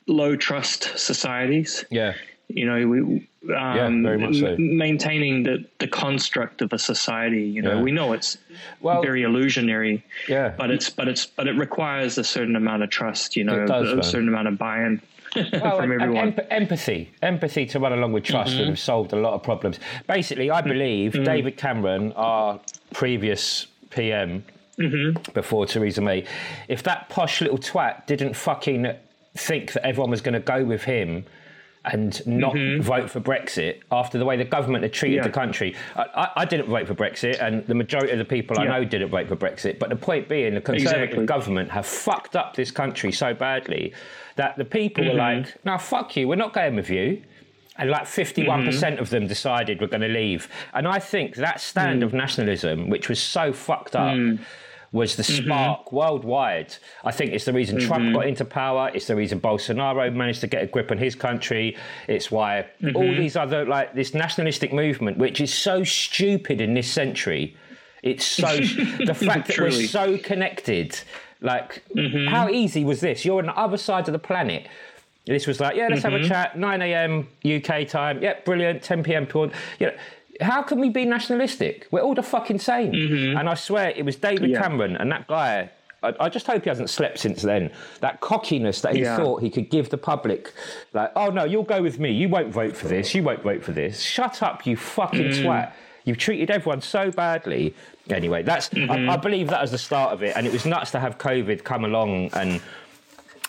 low 0.07 0.35
trust 0.35 0.97
societies. 0.97 1.83
Yeah. 1.89 2.13
You 2.47 2.65
know, 2.65 2.87
we 2.87 2.99
um, 2.99 3.25
yeah, 3.49 3.89
very 3.89 4.17
much 4.19 4.39
so. 4.39 4.55
maintaining 4.57 5.43
the, 5.43 5.65
the 5.79 5.87
construct 5.87 6.61
of 6.61 6.71
a 6.71 6.79
society. 6.79 7.43
You 7.43 7.61
know, 7.63 7.77
yeah. 7.77 7.81
we 7.81 7.91
know 7.91 8.13
it's 8.13 8.37
well, 8.79 9.01
very 9.01 9.23
illusionary. 9.23 10.03
Yeah. 10.27 10.53
But 10.55 10.69
it's 10.69 10.89
but 10.89 11.07
it's 11.07 11.25
but 11.25 11.47
it 11.47 11.53
requires 11.53 12.17
a 12.19 12.23
certain 12.23 12.55
amount 12.55 12.83
of 12.83 12.91
trust. 12.91 13.35
You 13.35 13.45
know, 13.45 13.65
does, 13.65 13.91
a 13.91 13.95
man. 13.95 14.03
certain 14.03 14.27
amount 14.27 14.47
of 14.47 14.57
buy-in 14.59 15.01
well, 15.35 15.77
from 15.77 15.91
everyone. 15.91 16.17
Em- 16.17 16.47
empathy, 16.49 17.11
empathy 17.21 17.65
to 17.67 17.79
run 17.79 17.93
along 17.93 18.13
with 18.13 18.23
trust 18.23 18.51
mm-hmm. 18.51 18.59
would 18.59 18.69
have 18.69 18.79
solved 18.79 19.13
a 19.13 19.15
lot 19.15 19.33
of 19.33 19.43
problems. 19.43 19.79
Basically, 20.07 20.51
I 20.51 20.61
believe 20.61 21.13
mm-hmm. 21.13 21.23
David 21.23 21.57
Cameron, 21.57 22.13
our 22.13 22.59
previous 22.93 23.67
PM 23.89 24.43
mm-hmm. 24.77 25.31
before 25.33 25.65
Theresa 25.65 26.01
May, 26.01 26.25
if 26.67 26.83
that 26.83 27.09
posh 27.09 27.41
little 27.41 27.57
twat 27.57 28.05
didn't 28.05 28.35
fucking 28.35 28.87
think 29.35 29.73
that 29.73 29.85
everyone 29.85 30.11
was 30.11 30.21
going 30.21 30.33
to 30.33 30.39
go 30.39 30.63
with 30.63 30.83
him 30.83 31.25
and 31.85 32.25
not 32.25 32.53
mm-hmm. 32.53 32.81
vote 32.81 33.09
for 33.09 33.19
Brexit 33.19 33.81
after 33.91 34.17
the 34.17 34.23
way 34.23 34.37
the 34.37 34.45
government 34.45 34.83
had 34.83 34.93
treated 34.93 35.17
yeah. 35.17 35.23
the 35.23 35.29
country. 35.29 35.75
I, 35.95 36.29
I, 36.37 36.45
didn't 36.45 36.67
vote 36.67 36.87
for 36.87 36.95
Brexit, 36.95 37.41
and 37.41 37.67
the 37.67 37.75
majority 37.75 38.13
of 38.13 38.19
the 38.19 38.25
people 38.25 38.55
yeah. 38.57 38.71
I 38.71 38.79
know 38.79 38.85
didn't 38.85 39.09
vote 39.09 39.27
for 39.27 39.35
Brexit. 39.35 39.79
But 39.79 39.89
the 39.89 39.97
point 39.97 40.29
being, 40.29 40.53
the 40.53 40.61
Conservative 40.61 41.03
exactly. 41.03 41.25
government 41.25 41.71
have 41.71 41.85
fucked 41.85 42.37
up 42.37 42.55
this 42.55 42.71
country 42.71 43.11
so 43.11 43.33
badly 43.33 43.93
that 44.35 44.57
the 44.57 44.65
people 44.65 45.03
mm-hmm. 45.03 45.13
were 45.13 45.17
like, 45.17 45.65
"Now 45.65 45.77
fuck 45.77 46.15
you, 46.15 46.27
we're 46.27 46.35
not 46.35 46.53
going 46.53 46.75
with 46.75 46.89
you." 46.89 47.23
And 47.75 47.89
like 47.89 48.03
51% 48.03 48.45
mm-hmm. 48.45 49.01
of 49.01 49.09
them 49.09 49.25
decided 49.25 49.81
we're 49.81 49.87
going 49.87 50.01
to 50.01 50.07
leave. 50.07 50.47
And 50.75 50.87
I 50.87 50.99
think 50.99 51.37
that 51.37 51.59
stand 51.59 52.03
mm. 52.03 52.05
of 52.05 52.13
nationalism, 52.13 52.87
which 52.87 53.09
was 53.09 53.19
so 53.19 53.51
fucked 53.51 53.95
up, 53.95 54.13
mm 54.13 54.37
was 54.93 55.15
the 55.15 55.23
mm-hmm. 55.23 55.45
spark 55.45 55.85
mm-hmm. 55.87 55.95
worldwide. 55.95 56.75
I 57.03 57.11
think 57.11 57.33
it's 57.33 57.45
the 57.45 57.51
reason 57.51 57.77
mm-hmm. 57.77 57.87
Trump 57.87 58.13
got 58.13 58.27
into 58.27 58.45
power. 58.45 58.91
It's 58.93 59.07
the 59.07 59.15
reason 59.15 59.41
Bolsonaro 59.41 60.13
managed 60.13 60.41
to 60.41 60.47
get 60.47 60.63
a 60.63 60.67
grip 60.67 60.91
on 60.91 60.99
his 60.99 61.15
country. 61.15 61.75
It's 62.07 62.31
why 62.31 62.67
mm-hmm. 62.81 62.95
all 62.95 63.07
these 63.15 63.35
other, 63.35 63.65
like 63.65 63.93
this 63.95 64.13
nationalistic 64.13 64.71
movement, 64.71 65.17
which 65.17 65.41
is 65.41 65.53
so 65.53 65.83
stupid 65.83 66.61
in 66.61 66.75
this 66.75 66.89
century. 66.89 67.57
It's 68.03 68.25
so, 68.25 68.55
the 69.05 69.15
fact 69.15 69.47
that 69.47 69.57
we're 69.59 69.71
so 69.87 70.17
connected. 70.19 70.99
Like, 71.43 71.83
mm-hmm. 71.93 72.27
how 72.27 72.49
easy 72.49 72.83
was 72.83 73.01
this? 73.01 73.23
You're 73.23 73.39
on 73.39 73.47
the 73.47 73.57
other 73.57 73.77
side 73.77 74.07
of 74.07 74.13
the 74.13 74.19
planet. 74.19 74.67
This 75.25 75.45
was 75.45 75.59
like, 75.59 75.75
yeah, 75.75 75.87
let's 75.89 76.03
have 76.03 76.13
a 76.13 76.17
mm-hmm. 76.17 76.27
chat. 76.27 76.57
9 76.57 76.81
a.m. 76.81 77.27
UK 77.45 77.87
time. 77.87 78.21
Yep, 78.21 78.45
brilliant. 78.45 78.81
10 78.81 79.03
p.m. 79.03 79.27
You 79.33 79.51
know, 79.79 79.91
how 80.41 80.63
can 80.63 80.79
we 80.79 80.89
be 80.89 81.05
nationalistic? 81.05 81.87
We're 81.91 82.01
all 82.01 82.15
the 82.15 82.23
fucking 82.23 82.59
same. 82.59 82.93
Mm-hmm. 82.93 83.37
And 83.37 83.49
I 83.49 83.53
swear 83.53 83.89
it 83.89 84.03
was 84.03 84.15
David 84.15 84.49
yeah. 84.49 84.61
Cameron 84.61 84.95
and 84.97 85.11
that 85.11 85.27
guy. 85.27 85.69
I, 86.01 86.13
I, 86.19 86.29
just 86.29 86.47
hope 86.47 86.63
he 86.63 86.69
hasn't 86.69 86.89
slept 86.89 87.19
since 87.19 87.41
then. 87.41 87.71
That 88.01 88.19
cockiness 88.19 88.81
that 88.81 88.95
he 88.95 89.01
yeah. 89.01 89.15
thought 89.15 89.41
he 89.41 89.49
could 89.49 89.69
give 89.69 89.89
the 89.89 89.97
public, 89.97 90.51
like, 90.91 91.11
oh 91.15 91.29
no, 91.29 91.45
you'll 91.45 91.63
go 91.63 91.81
with 91.81 91.99
me. 91.99 92.11
You 92.11 92.27
won't 92.27 92.51
vote 92.51 92.75
for 92.75 92.89
this. 92.89 93.15
You 93.15 93.23
won't 93.23 93.43
vote 93.43 93.63
for 93.63 93.71
this. 93.71 94.01
Shut 94.01 94.43
up, 94.43 94.65
you 94.65 94.75
fucking 94.75 95.29
mm. 95.29 95.43
twat. 95.43 95.71
You've 96.05 96.17
treated 96.17 96.51
everyone 96.51 96.81
so 96.81 97.11
badly. 97.11 97.73
Anyway, 98.09 98.43
that's 98.43 98.69
mm-hmm. 98.69 99.09
I, 99.09 99.13
I 99.13 99.17
believe 99.17 99.47
that 99.49 99.61
was 99.61 99.71
the 99.71 99.77
start 99.77 100.13
of 100.13 100.23
it, 100.23 100.35
and 100.35 100.45
it 100.45 100.53
was 100.53 100.65
nuts 100.65 100.91
to 100.91 100.99
have 100.99 101.17
COVID 101.17 101.63
come 101.63 101.85
along 101.85 102.29
and 102.33 102.61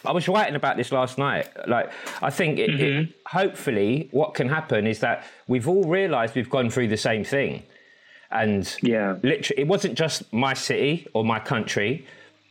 I 0.06 0.12
was 0.12 0.28
writing 0.28 0.54
about 0.54 0.76
this 0.76 0.92
last 0.92 1.18
night. 1.18 1.48
Like, 1.66 1.90
I 2.22 2.30
think 2.30 2.58
it, 2.58 2.70
mm-hmm. 2.70 3.02
it, 3.02 3.08
hopefully 3.26 4.08
what 4.10 4.34
can 4.34 4.48
happen 4.48 4.86
is 4.86 5.00
that 5.00 5.24
we've 5.48 5.66
all 5.66 5.84
realised 5.84 6.34
we've 6.34 6.50
gone 6.50 6.70
through 6.70 6.88
the 6.88 6.96
same 6.96 7.24
thing, 7.24 7.62
and 8.30 8.76
yeah, 8.82 9.16
literally, 9.22 9.62
it 9.62 9.68
wasn't 9.68 9.96
just 9.96 10.30
my 10.32 10.54
city 10.54 11.06
or 11.14 11.24
my 11.24 11.38
country. 11.38 12.06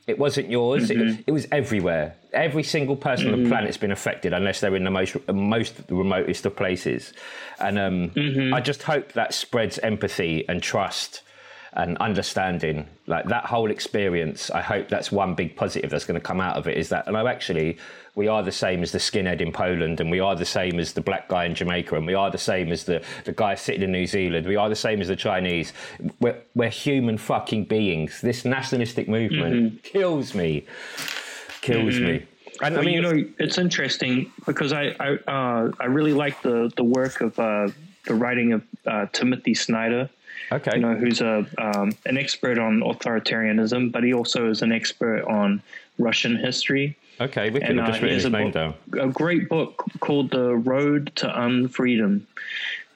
It 0.06 0.20
wasn't 0.20 0.50
yours. 0.50 0.90
Mm-hmm. 0.90 1.00
It, 1.00 1.06
was, 1.06 1.18
it, 1.28 1.32
was, 1.32 1.48
everywhere. 1.52 2.16
Every 2.34 2.64
single 2.64 2.96
person 2.96 3.26
mm-hmm. 3.26 3.34
on 3.34 3.40
the 3.40 3.46
mm-hmm. 3.46 3.54
planet's 3.54 3.78
been 3.78 3.92
affected, 3.92 4.34
unless 4.34 4.60
they're 4.60 4.76
in 4.76 4.84
the 4.84 4.92
most 4.92 5.16
most 5.30 5.76
remotest 5.90 6.46
of 6.46 6.56
places. 6.56 7.14
And 7.60 7.80
um, 7.80 8.10
mm-hmm. 8.10 8.54
I 8.54 8.60
just 8.60 8.84
hope 8.84 9.14
that 9.14 9.34
spreads 9.34 9.80
empathy 9.80 10.48
and 10.50 10.62
trust 10.62 11.22
and 11.76 11.98
understanding 11.98 12.86
like 13.08 13.26
that 13.26 13.46
whole 13.46 13.72
experience 13.72 14.52
i 14.52 14.62
hope 14.62 14.88
that's 14.90 15.12
one 15.12 15.34
big 15.34 15.56
positive 15.56 15.90
that's 15.90 16.06
going 16.06 16.20
to 16.20 16.26
come 16.26 16.40
out 16.40 16.56
of 16.56 16.68
it 16.68 16.78
is 16.78 16.90
that 16.90 17.08
no 17.12 17.28
actually 17.28 17.78
we 18.16 18.28
are 18.28 18.44
the 18.44 18.52
same 18.52 18.84
as 18.84 18.92
the 18.92 19.00
skinhead 19.00 19.42
in 19.42 19.52
poland 19.52 20.00
and 20.00 20.12
we 20.12 20.20
are 20.20 20.36
the 20.36 20.46
same 20.46 20.80
as 20.80 20.94
the 20.94 21.02
black 21.02 21.28
guy 21.28 21.46
in 21.46 21.56
jamaica 21.56 21.96
and 21.96 22.06
we 22.06 22.14
are 22.14 22.30
the 22.30 22.38
same 22.38 22.72
as 22.72 22.84
the, 22.84 23.02
the 23.26 23.32
guy 23.34 23.56
sitting 23.56 23.82
in 23.82 23.92
new 23.92 24.06
zealand 24.06 24.46
we 24.46 24.56
are 24.56 24.70
the 24.70 24.76
same 24.76 25.02
as 25.02 25.08
the 25.08 25.16
chinese. 25.16 25.74
We're, 26.20 26.38
we're 26.56 26.70
human 26.70 27.18
fucking 27.18 27.66
beings. 27.66 28.22
This 28.22 28.46
nationalistic 28.46 29.08
movement 29.08 29.56
mm-hmm. 29.56 29.78
kills 29.78 30.34
me. 30.34 30.66
Kills 31.62 31.96
mm-hmm. 31.96 32.06
me 32.06 32.26
and 32.62 32.76
well, 32.76 32.84
I 32.84 32.86
mean, 32.86 32.94
you 32.94 33.02
know, 33.02 33.24
it's 33.40 33.58
interesting 33.58 34.32
because 34.46 34.74
I 34.74 34.96
I, 35.00 35.16
uh, 35.28 35.72
I 35.80 35.86
really 35.86 36.14
like 36.14 36.42
the 36.42 36.72
the 36.76 36.84
work 36.84 37.22
of 37.22 37.38
uh, 37.40 37.70
the 38.06 38.14
writing 38.14 38.54
of 38.54 38.64
uh, 38.86 39.08
Timothy 39.12 39.54
Snyder, 39.54 40.10
Okay. 40.52 40.72
You 40.76 40.82
know, 40.82 40.96
who's 40.96 41.22
a 41.22 41.46
um, 41.58 41.94
an 42.06 42.18
expert 42.18 42.58
on 42.60 42.82
authoritarianism, 42.82 43.92
but 43.92 44.04
he 44.04 44.14
also 44.14 44.50
is 44.50 44.62
an 44.62 44.72
expert 44.72 45.24
on 45.26 45.62
Russian 45.98 46.36
history. 46.36 46.96
Okay, 47.22 47.50
we 47.52 47.60
could 47.60 47.70
And, 47.70 47.80
uh, 47.80 47.88
just 47.88 48.00
he 48.00 48.04
written 48.06 48.16
his 48.16 48.26
a 48.26 48.30
name 48.30 48.52
book- 48.52 48.54
down. 48.54 48.74
a 49.00 49.08
great 49.08 49.48
book 49.50 49.84
called 50.00 50.32
The 50.32 50.56
Road 50.56 51.12
to 51.18 51.28
Unfreedom, 51.28 52.14
um, 52.16 52.24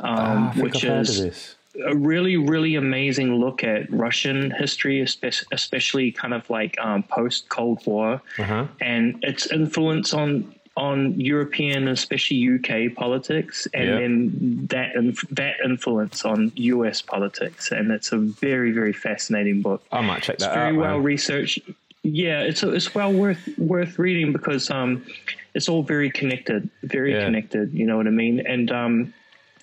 Ah, 0.01 0.53
which 0.57 0.83
I've 0.83 1.01
is 1.01 1.55
a 1.85 1.95
really, 1.95 2.37
really 2.37 2.73
amazing 2.75 3.35
look 3.35 3.63
at 3.63 3.91
Russian 3.91 4.49
history, 4.49 5.01
especially 5.01 6.11
kind 6.11 6.33
of 6.33 6.49
like 6.49 6.75
um, 6.81 7.03
post 7.03 7.49
Cold 7.49 7.85
War, 7.85 8.19
Uh-huh. 8.39 8.65
and 8.81 9.23
its 9.23 9.51
influence 9.51 10.11
on 10.13 10.51
on 10.77 11.19
European, 11.19 11.87
especially 11.87 12.37
UK 12.55 12.95
politics, 12.95 13.67
and 13.73 13.89
then 13.89 14.67
that 14.67 14.95
inf- 14.95 15.27
that 15.31 15.55
influence 15.65 16.23
on 16.23 16.51
US 16.55 17.01
politics. 17.01 17.71
And 17.71 17.91
it's 17.91 18.11
a 18.11 18.17
very, 18.17 18.71
very 18.71 18.93
fascinating 18.93 19.61
book 19.61 19.83
I 19.91 20.01
might 20.01 20.21
check 20.23 20.35
it's 20.35 20.45
that 20.45 20.53
very 20.53 20.69
out. 20.69 20.75
well 20.75 20.97
man. 20.97 21.03
researched. 21.03 21.59
Yeah, 22.03 22.41
it's 22.41 22.61
it's 22.63 22.93
well 22.95 23.11
worth 23.11 23.43
worth 23.57 23.97
reading 23.99 24.31
because 24.31 24.69
um, 24.69 25.03
it's 25.55 25.67
all 25.67 25.83
very 25.83 26.09
connected, 26.11 26.69
very 26.83 27.11
Yeah. 27.13 27.25
connected. 27.25 27.73
You 27.73 27.85
know 27.87 27.97
what 27.97 28.07
I 28.07 28.11
mean? 28.11 28.39
And 28.45 28.71
um, 28.71 29.13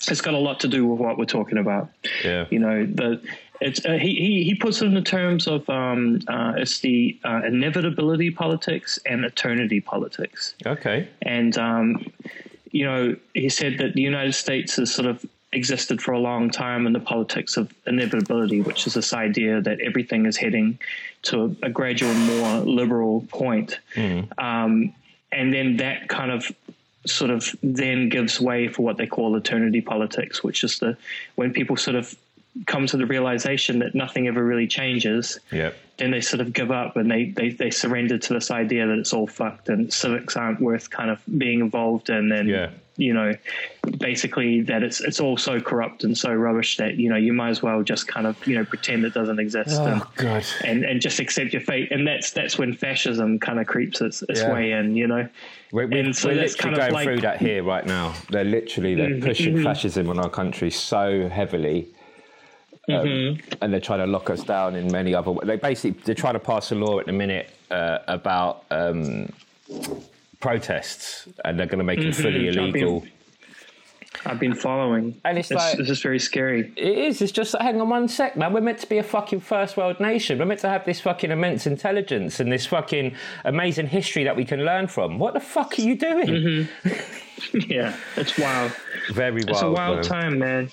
it's 0.09 0.21
got 0.21 0.35
a 0.35 0.39
lot 0.39 0.61
to 0.61 0.69
do 0.69 0.85
with 0.87 0.99
what 1.01 1.17
we're 1.17 1.25
talking 1.39 1.59
about. 1.59 1.89
yeah. 2.25 2.47
You 2.51 2.59
know, 2.59 2.85
the 2.85 3.23
it's 3.65 3.85
uh, 3.87 3.93
he, 3.93 4.15
he 4.15 4.45
he 4.45 4.55
puts 4.55 4.83
it 4.83 4.87
in 4.87 4.95
the 4.95 5.01
terms 5.01 5.47
of 5.47 5.69
um, 5.71 6.21
uh, 6.29 6.53
it's 6.57 6.81
the 6.81 7.19
uh, 7.25 7.41
inevitability 7.47 8.31
politics 8.31 8.99
and 9.07 9.25
eternity 9.25 9.81
politics. 9.81 10.55
Okay. 10.67 11.09
And, 11.23 11.57
um, 11.57 12.07
you 12.71 12.85
know, 12.85 13.17
he 13.33 13.49
said 13.49 13.79
that 13.79 13.95
the 13.95 14.03
United 14.03 14.35
States 14.35 14.77
has 14.77 14.93
sort 14.93 15.09
of 15.09 15.25
existed 15.53 16.03
for 16.03 16.13
a 16.13 16.19
long 16.19 16.51
time 16.51 16.87
in 16.87 16.93
the 16.93 17.01
politics 17.01 17.57
of 17.57 17.73
inevitability, 17.87 18.61
which 18.61 18.87
is 18.87 18.95
this 18.95 19.13
idea 19.15 19.63
that 19.63 19.81
everything 19.81 20.27
is 20.27 20.37
heading 20.37 20.79
to 21.23 21.57
a, 21.63 21.67
a 21.67 21.71
gradual, 21.71 22.13
more 22.13 22.59
liberal 22.59 23.25
point. 23.29 23.79
Um, 24.37 24.93
and 25.33 25.55
then 25.55 25.79
that 25.79 26.09
kind 26.09 26.31
of 26.31 26.53
sort 27.07 27.31
of 27.31 27.55
then 27.63 28.09
gives 28.09 28.41
way 28.41 28.69
for 28.69 28.83
what 28.83 28.97
they 28.97 29.07
call 29.07 29.37
eternity 29.37 29.81
politics, 29.81 30.43
which 30.43 30.65
is 30.65 30.79
the 30.81 30.97
when 31.37 31.53
people 31.53 31.77
sort 31.77 31.97
of 31.97 32.15
come 32.67 32.87
to 32.87 32.97
the 32.97 33.07
realization 33.07 33.81
that 33.81 33.95
nothing 33.95 34.29
ever 34.29 34.45
really 34.45 34.67
changes 34.69 35.41
Yeah. 35.51 35.71
then 35.99 36.11
they 36.13 36.21
sort 36.21 36.41
of 36.41 36.53
give 36.53 36.71
up 36.71 36.97
and 36.97 37.11
they, 37.11 37.31
they, 37.31 37.51
they 37.51 37.71
surrender 37.71 38.17
to 38.19 38.33
this 38.35 38.51
idea 38.51 38.87
that 38.87 38.99
it's 38.99 39.13
all 39.13 39.27
fucked 39.27 39.69
and 39.69 39.93
civics 39.93 40.37
aren't 40.37 40.61
worth 40.61 40.89
kind 40.91 41.11
of 41.11 41.21
being 41.39 41.61
involved 41.61 42.11
in 42.11 42.31
and 42.31 42.49
Yeah. 42.49 42.71
you 42.97 43.13
know 43.13 43.35
basically 43.99 44.63
that 44.63 44.83
it's 44.83 45.01
it's 45.01 45.21
all 45.21 45.37
so 45.37 45.61
corrupt 45.61 46.05
and 46.05 46.17
so 46.17 46.33
rubbish 46.33 46.77
that 46.79 46.95
you 46.97 47.09
know 47.11 47.17
you 47.17 47.33
might 47.33 47.51
as 47.51 47.63
well 47.63 47.83
just 47.83 48.07
kind 48.07 48.27
of 48.27 48.47
you 48.47 48.57
know 48.57 48.65
pretend 48.65 49.05
it 49.05 49.15
doesn't 49.15 49.39
exist 49.39 49.81
and, 49.81 50.03
Oh 50.03 50.11
God. 50.17 50.45
and 50.65 50.85
and 50.85 51.01
just 51.01 51.19
accept 51.21 51.53
your 51.53 51.63
fate 51.63 51.91
and 51.91 52.07
that's 52.07 52.31
that's 52.31 52.57
when 52.59 52.73
fascism 52.73 53.39
kind 53.39 53.59
of 53.61 53.67
creeps 53.67 54.01
its, 54.01 54.23
its 54.23 54.41
Yeah. 54.41 54.53
way 54.53 54.73
in 54.73 54.97
you 54.97 55.07
know 55.07 55.29
We're, 55.73 55.87
we're, 55.89 55.99
And 56.05 56.17
so 56.17 56.29
we're 56.29 56.37
that's 56.37 56.55
literally 56.55 56.63
kind 56.63 56.75
of 56.75 56.79
going 56.81 56.93
like- 56.93 57.05
Mm-hmm, 57.09 57.15
through 57.15 57.21
that 57.23 57.39
here 57.41 57.63
right 57.65 57.85
now. 57.87 58.15
They're 58.31 58.45
literally 58.45 58.95
they're 58.95 59.21
pushing 59.21 59.63
fascism 59.63 60.09
on 60.09 60.19
our 60.21 60.31
country 60.31 60.71
so 60.71 61.29
heavily, 61.29 61.89
um, 62.89 62.95
Mm-hmm. 63.07 63.55
and 63.63 63.73
they're 63.73 63.81
trying 63.81 64.01
to 64.01 64.07
lock 64.07 64.31
us 64.31 64.43
down 64.45 64.75
in 64.75 64.91
many 64.93 65.15
other. 65.15 65.31
ways. 65.31 65.47
They 65.47 65.57
basically 65.57 66.01
they're 66.05 66.15
trying 66.15 66.35
to 66.35 66.39
pass 66.41 66.71
a 66.73 66.75
law 66.75 66.99
at 67.01 67.07
the 67.07 67.13
minute 67.13 67.51
uh, 67.71 67.99
about 68.09 68.65
um, 68.71 69.29
protests, 70.41 71.29
and 71.45 71.59
they're 71.59 71.67
going 71.67 71.79
to 71.79 71.85
make 71.85 72.01
them 72.01 72.13
fully 72.13 72.49
I've 72.49 72.55
been- 72.55 72.59
illegal. 72.83 73.05
I've 74.27 74.39
been 74.39 74.55
following 74.55 75.21
And 75.25 75.37
it's 75.39 75.51
like- 75.51 75.77
this 75.77 75.91
is 75.91 76.01
very 76.01 76.21
scary 76.21 76.73
It 76.77 76.99
is. 76.99 77.21
It's 77.21 77.33
just 77.33 77.53
like, 77.53 77.63
hang 77.65 77.81
on 77.81 77.89
one 77.91 78.07
sec, 78.07 78.37
man. 78.37 78.53
We're 78.53 78.61
meant 78.61 78.79
to 78.79 78.89
be 78.89 78.99
a 78.99 79.03
fucking 79.03 79.41
first 79.41 79.77
world 79.77 79.99
nation. 79.99 80.39
We're 80.39 80.45
meant 80.47 80.61
to 80.61 80.69
have 80.69 80.85
this 80.87 81.01
fucking 81.01 81.31
immense 81.33 81.67
intelligence 81.67 82.39
and 82.39 82.51
this 82.51 82.65
fucking 82.65 83.17
amazing 83.45 83.89
history 83.89 84.23
that 84.25 84.37
we 84.37 84.45
can 84.45 84.65
learn 84.65 84.87
from. 84.87 85.19
What 85.19 85.35
the 85.35 85.41
fuck 85.41 85.77
are 85.79 85.83
you 85.83 85.97
doing? 85.97 86.27
Mm-hmm. 86.29 87.59
yeah 87.69 87.95
it's 88.17 88.39
wild 88.39 88.73
Very 89.13 89.33
wild. 89.43 89.51
it's 89.51 89.63
a 89.63 89.71
wild 89.71 89.97
man. 89.97 90.05
time 90.05 90.39
man 90.39 90.71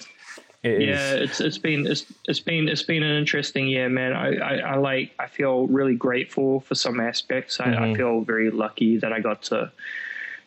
It 0.63 0.83
is. 0.83 0.87
Yeah, 0.89 1.13
it's 1.23 1.41
it's 1.41 1.57
been 1.57 1.87
it's 1.87 2.05
it's 2.27 2.39
been 2.39 2.69
it's 2.69 2.83
been 2.83 3.01
an 3.01 3.17
interesting 3.17 3.67
year, 3.67 3.89
man. 3.89 4.13
I, 4.13 4.35
I, 4.37 4.55
I 4.57 4.75
like 4.75 5.11
I 5.17 5.25
feel 5.27 5.65
really 5.67 5.95
grateful 5.95 6.59
for 6.61 6.75
some 6.75 6.99
aspects. 6.99 7.59
I, 7.59 7.65
Mm-hmm. 7.65 7.83
I 7.83 7.95
feel 7.95 8.21
very 8.21 8.51
lucky 8.51 8.97
that 8.97 9.11
I 9.11 9.19
got 9.21 9.41
to 9.43 9.71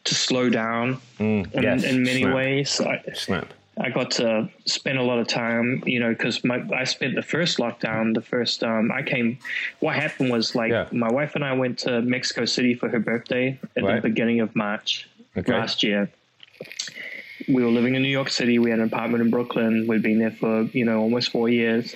to 0.04 0.14
slow 0.14 0.50
down 0.50 1.00
in, 1.18 1.44
Mm, 1.46 1.62
yes, 1.62 1.82
in 1.84 2.02
many 2.04 2.20
snap. 2.22 2.34
ways. 2.34 2.80
I, 2.80 3.02
Snap. 3.14 3.52
I 3.76 3.90
got 3.90 4.12
to 4.12 4.48
spend 4.66 4.98
a 4.98 5.02
lot 5.02 5.18
of 5.18 5.26
time, 5.26 5.82
you 5.84 5.98
know, 5.98 6.10
because 6.10 6.44
my 6.44 6.62
I 6.72 6.84
spent 6.84 7.16
the 7.16 7.22
first 7.22 7.58
lockdown. 7.58 8.14
The 8.14 8.20
first 8.22 8.62
um, 8.62 8.92
I 8.92 9.02
came. 9.02 9.38
What 9.80 9.96
happened 9.96 10.30
was 10.30 10.54
like 10.54 10.70
Yeah. 10.70 10.86
my 10.92 11.10
wife 11.10 11.34
and 11.34 11.44
I 11.44 11.54
went 11.54 11.80
to 11.80 12.02
Mexico 12.02 12.44
City 12.44 12.74
for 12.74 12.88
her 12.88 13.00
birthday 13.00 13.58
at 13.76 13.82
Right. 13.82 13.96
the 13.96 14.08
beginning 14.08 14.38
of 14.40 14.54
March 14.54 15.08
Okay. 15.36 15.50
last 15.52 15.82
year. 15.82 16.08
We 17.48 17.62
were 17.64 17.70
living 17.70 17.94
in 17.94 18.02
New 18.02 18.08
York 18.08 18.30
City. 18.30 18.58
We 18.58 18.70
had 18.70 18.78
an 18.78 18.86
apartment 18.86 19.22
in 19.22 19.30
Brooklyn. 19.30 19.86
We'd 19.86 20.02
been 20.02 20.18
there 20.18 20.30
for 20.32 20.62
you 20.62 20.84
know 20.84 21.00
almost 21.00 21.30
four 21.30 21.48
years, 21.48 21.94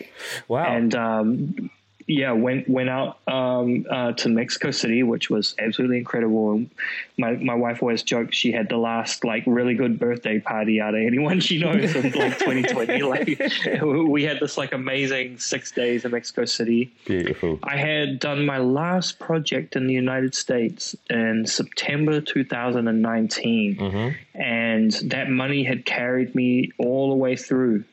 Wow. 0.48 0.64
and 0.64 0.94
um, 0.94 1.70
yeah, 2.08 2.32
went 2.32 2.66
went 2.66 2.88
out 2.88 3.18
um, 3.28 3.84
uh, 3.90 4.12
to 4.12 4.30
Mexico 4.30 4.70
City, 4.70 5.02
which 5.02 5.28
was 5.28 5.54
absolutely 5.58 5.98
incredible. 5.98 6.52
And 6.52 6.70
my 7.18 7.32
my 7.32 7.54
wife 7.54 7.82
always 7.82 8.02
joked 8.02 8.34
she 8.34 8.50
had 8.50 8.70
the 8.70 8.78
last 8.78 9.24
like 9.24 9.44
really 9.46 9.74
good 9.74 9.98
birthday 9.98 10.40
party 10.40 10.80
out 10.80 10.94
of 10.94 11.02
anyone 11.02 11.38
she 11.40 11.58
knows 11.58 11.94
in 11.94 12.10
like 12.12 12.38
2020. 12.38 13.02
Like 13.02 13.82
we 13.82 14.24
had 14.24 14.40
this 14.40 14.56
like 14.56 14.72
amazing 14.72 15.38
six 15.38 15.70
days 15.70 16.06
in 16.06 16.12
Mexico 16.12 16.46
City. 16.46 16.90
Beautiful. 17.04 17.58
I 17.62 17.76
had 17.76 18.18
done 18.20 18.46
my 18.46 18.58
last 18.58 19.18
project 19.18 19.76
in 19.76 19.86
the 19.86 19.94
United 19.94 20.34
States 20.34 20.96
in 21.10 21.46
September 21.46 22.22
2019, 22.22 24.16
and 24.34 24.92
that 25.04 25.28
money 25.28 25.62
had 25.62 25.84
carried 25.84 26.34
me 26.34 26.72
all 26.78 27.10
the 27.10 27.16
way 27.16 27.36
through 27.36 27.84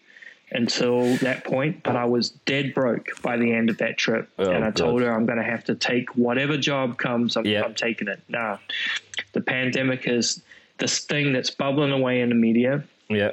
until 0.55 1.15
that 1.17 1.43
point. 1.43 1.83
But 1.83 1.95
I 1.95 2.05
was 2.05 2.29
dead 2.31 2.73
broke 2.73 3.09
by 3.21 3.37
the 3.37 3.51
end 3.53 3.69
of 3.69 3.77
that 3.79 3.97
trip, 3.97 4.29
Oh, 4.39 4.49
and 4.49 4.63
I 4.63 4.71
told 4.71 5.01
her 5.01 5.11
I'm 5.11 5.25
going 5.25 5.37
to 5.37 5.43
have 5.43 5.63
to 5.65 5.75
take 5.75 6.15
whatever 6.15 6.57
job 6.57 6.97
comes. 6.97 7.35
I'm, 7.35 7.45
Yeah. 7.45 7.63
I'm 7.63 7.75
taking 7.75 8.07
it. 8.07 8.19
Now, 8.29 8.59
the 9.33 9.41
pandemic 9.41 10.07
is 10.07 10.41
this 10.77 10.99
thing 10.99 11.33
that's 11.33 11.49
bubbling 11.51 11.91
away 11.91 12.21
in 12.21 12.29
the 12.29 12.35
media 12.35 12.83
Yeah. 13.09 13.31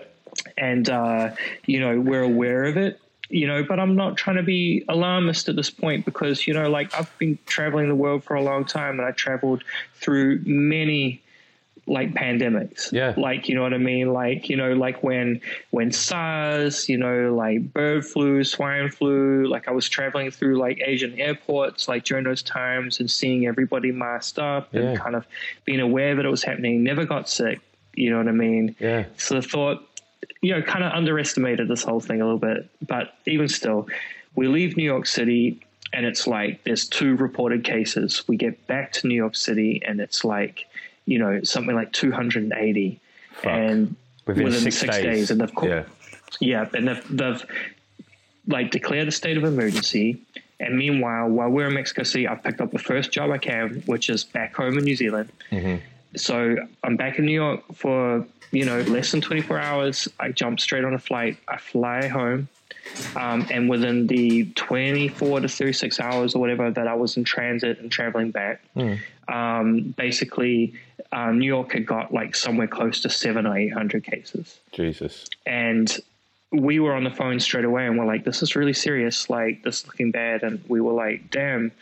and 0.58 0.88
uh, 0.88 1.30
you 1.66 1.80
know 1.80 1.98
we're 2.00 2.22
aware 2.22 2.64
of 2.64 2.76
it 2.76 3.00
you 3.28 3.46
know 3.46 3.64
but 3.64 3.80
i'm 3.80 3.96
not 3.96 4.16
trying 4.16 4.36
to 4.36 4.42
be 4.42 4.84
alarmist 4.88 5.48
at 5.48 5.56
this 5.56 5.70
point 5.70 6.04
because 6.04 6.46
you 6.46 6.52
know 6.54 6.68
like 6.68 6.94
i've 6.98 7.10
been 7.18 7.38
traveling 7.46 7.88
the 7.88 7.94
world 7.94 8.22
for 8.22 8.34
a 8.34 8.42
long 8.42 8.64
time 8.64 8.98
and 8.98 9.08
i 9.08 9.10
traveled 9.12 9.64
through 9.94 10.38
many 10.44 11.20
like 11.86 12.14
pandemics 12.14 12.92
Yeah. 12.92 13.12
like 13.16 13.48
you 13.48 13.56
know 13.56 13.62
what 13.62 13.74
i 13.74 13.78
mean 13.78 14.12
like 14.12 14.48
you 14.48 14.56
know 14.56 14.72
like 14.72 15.02
when 15.02 15.40
when 15.70 15.90
sars 15.90 16.88
you 16.88 16.96
know 16.96 17.34
like 17.34 17.72
bird 17.72 18.06
flu 18.06 18.44
swine 18.44 18.88
flu 18.90 19.46
like 19.48 19.66
i 19.66 19.72
was 19.72 19.88
traveling 19.88 20.30
through 20.30 20.58
like 20.58 20.80
asian 20.86 21.18
airports 21.18 21.88
like 21.88 22.04
during 22.04 22.22
those 22.24 22.42
times 22.42 23.00
and 23.00 23.10
seeing 23.10 23.46
everybody 23.46 23.90
masked 23.90 24.38
up 24.38 24.68
Yeah. 24.72 24.80
and 24.82 24.98
kind 24.98 25.16
of 25.16 25.26
being 25.64 25.80
aware 25.80 26.14
that 26.14 26.24
it 26.24 26.30
was 26.30 26.44
happening 26.44 26.84
never 26.84 27.04
got 27.04 27.28
sick 27.28 27.58
you 27.94 28.10
know 28.10 28.18
what 28.18 28.28
i 28.28 28.32
mean 28.32 28.76
Yeah. 28.78 29.04
so 29.16 29.38
I 29.38 29.40
thought, 29.40 29.84
you 30.40 30.52
know, 30.54 30.62
kind 30.62 30.84
of 30.84 30.92
underestimated 30.92 31.66
this 31.68 31.82
whole 31.82 32.00
thing 32.00 32.20
a 32.20 32.24
little 32.24 32.38
bit. 32.38 32.68
But 32.86 33.14
even 33.26 33.48
still, 33.48 33.86
we 34.34 34.46
leave 34.48 34.76
New 34.76 34.84
York 34.84 35.06
City 35.06 35.60
and 35.92 36.06
it's 36.06 36.26
like 36.26 36.62
there's 36.64 36.88
two 36.88 37.16
reported 37.16 37.64
cases. 37.64 38.22
We 38.28 38.36
get 38.36 38.66
back 38.66 38.92
to 38.94 39.06
New 39.08 39.14
York 39.14 39.36
City 39.36 39.82
and 39.86 40.00
it's 40.00 40.24
like, 40.24 40.66
you 41.06 41.18
know, 41.18 41.42
something 41.42 41.74
like 41.74 41.92
280. 41.92 43.00
And 43.44 43.96
Within, 44.26 44.44
within 44.44 44.60
six, 44.60 44.76
six 44.78 44.96
days. 44.96 45.04
days, 45.04 45.30
and 45.32 45.54
course- 45.54 45.68
yeah. 46.40 46.62
yeah, 46.64 46.68
and 46.74 46.86
they've, 46.88 47.08
they've 47.16 47.44
like 48.46 48.70
declared 48.70 49.08
a 49.08 49.12
state 49.12 49.36
of 49.36 49.42
emergency. 49.44 50.20
And 50.60 50.76
meanwhile, 50.78 51.28
while 51.28 51.48
we're 51.50 51.66
in 51.66 51.74
Mexico 51.74 52.04
City, 52.04 52.28
I've 52.28 52.42
picked 52.44 52.60
up 52.60 52.70
the 52.70 52.78
first 52.78 53.10
job 53.10 53.30
I 53.32 53.38
can, 53.38 53.82
which 53.86 54.08
is 54.08 54.22
back 54.22 54.54
home 54.54 54.78
in 54.78 54.84
New 54.84 54.94
Zealand. 54.94 55.30
So 56.14 56.56
I'm 56.84 56.96
back 56.96 57.18
in 57.18 57.24
New 57.26 57.32
York 57.34 57.62
for 57.74 58.24
you 58.52 58.64
know 58.64 58.80
less 58.82 59.10
than 59.10 59.20
24 59.22 59.58
hours. 59.58 60.08
I 60.20 60.30
jump 60.30 60.60
straight 60.60 60.84
on 60.84 60.94
a 60.94 60.98
flight. 61.00 61.36
I 61.48 61.56
fly 61.56 62.06
home, 62.06 62.46
um, 63.16 63.44
and 63.50 63.68
within 63.68 64.06
the 64.06 64.44
24 64.54 65.40
to 65.40 65.48
36 65.48 65.98
hours 65.98 66.34
or 66.36 66.38
whatever 66.38 66.70
that 66.70 66.86
I 66.86 66.94
was 66.94 67.16
in 67.16 67.24
transit 67.24 67.80
and 67.80 67.90
traveling 67.90 68.30
back, 68.30 68.60
um, 69.26 69.94
basically 69.96 70.74
uh, 71.12 71.30
New 71.30 71.46
York 71.46 71.72
had 71.72 71.86
got 71.86 72.12
like 72.12 72.34
somewhere 72.34 72.66
close 72.66 73.00
to 73.02 73.10
seven 73.10 73.46
or 73.46 73.56
eight 73.56 73.72
hundred 73.72 74.04
cases. 74.04 74.58
Jesus. 74.72 75.28
and 75.46 75.98
we 76.50 76.78
were 76.80 76.92
on 76.94 77.02
the 77.02 77.10
phone 77.10 77.40
straight 77.40 77.64
away 77.64 77.86
and 77.86 77.98
we're 77.98 78.04
like 78.04 78.24
this 78.24 78.42
is 78.42 78.54
really 78.56 78.74
serious. 78.74 79.30
Like 79.30 79.62
this 79.62 79.80
is 79.80 79.86
looking 79.86 80.10
bad. 80.10 80.42
And 80.42 80.62
we 80.68 80.80
were 80.80 80.92
like 80.92 81.30
damn 81.30 81.72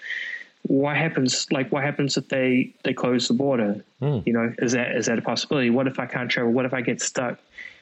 what 0.63 0.97
happens 0.97 1.47
like 1.51 1.73
what 1.73 1.83
happens 1.83 2.17
if 2.17 2.29
they 2.29 2.73
they 2.85 2.93
close 2.93 3.27
the 3.29 3.35
border? 3.35 3.85
You 4.01 4.33
know 4.33 4.55
is 4.59 4.73
that 4.73 4.95
is 4.95 5.07
that 5.07 5.19
a 5.19 5.23
possibility? 5.23 5.71
What 5.71 5.87
if 5.87 5.99
i 5.99 6.07
can't 6.07 6.31
travel? 6.31 6.53
What 6.53 6.67
if 6.67 6.75
i 6.75 6.83
get 6.83 7.01
stuck? 7.01 7.39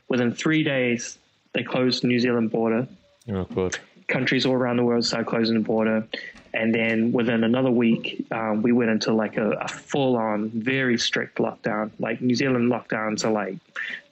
Within 0.08 0.32
three 0.32 0.62
days 0.62 1.18
they 1.52 1.62
closed 1.62 2.02
the 2.02 2.08
new 2.08 2.20
zealand 2.20 2.50
border. 2.50 2.86
Oh 3.30 3.44
God. 3.44 3.78
countries 4.06 4.46
all 4.46 4.54
around 4.54 4.76
the 4.78 4.84
world 4.84 5.04
started 5.04 5.26
closing 5.26 5.54
the 5.56 5.60
border 5.60 6.06
And 6.54 6.74
then 6.74 7.12
within 7.12 7.44
another 7.44 7.70
week, 7.70 8.26
um, 8.30 8.62
we 8.62 8.72
went 8.72 8.90
into 8.90 9.12
like 9.12 9.36
a, 9.36 9.50
a 9.50 9.68
full 9.68 10.16
on, 10.16 10.50
very 10.50 10.98
strict 10.98 11.38
lockdown. 11.38 11.90
Like 11.98 12.20
New 12.20 12.34
Zealand 12.34 12.70
lockdowns 12.70 13.24
are 13.24 13.30
like 13.32 13.56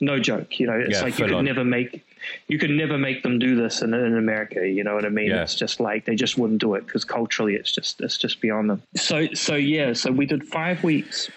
no 0.00 0.18
joke. 0.18 0.58
You 0.60 0.66
know, 0.66 0.74
it's 0.78 0.98
Yeah, 0.98 1.02
like 1.02 1.18
you 1.18 1.26
could 1.26 1.34
on. 1.34 1.44
never 1.44 1.64
make 1.64 2.02
you 2.48 2.58
could 2.58 2.70
never 2.70 2.98
make 2.98 3.22
them 3.22 3.38
do 3.38 3.54
this 3.54 3.82
in, 3.82 3.94
in 3.94 4.16
America. 4.16 4.66
You 4.68 4.82
know 4.82 4.94
what 4.96 5.04
I 5.04 5.10
mean? 5.10 5.30
Yeah. 5.30 5.42
It's 5.42 5.54
just 5.54 5.78
like 5.78 6.06
they 6.06 6.16
just 6.16 6.36
wouldn't 6.36 6.60
do 6.60 6.74
it 6.74 6.84
because 6.84 7.04
culturally, 7.04 7.54
it's 7.54 7.70
just 7.72 8.00
it's 8.00 8.18
just 8.18 8.40
beyond 8.40 8.68
them. 8.70 8.82
So 8.96 9.28
so 9.32 9.54
yeah, 9.54 9.92
so 9.92 10.10
we 10.12 10.26
did 10.26 10.44
five 10.46 10.82
weeks, 10.82 11.30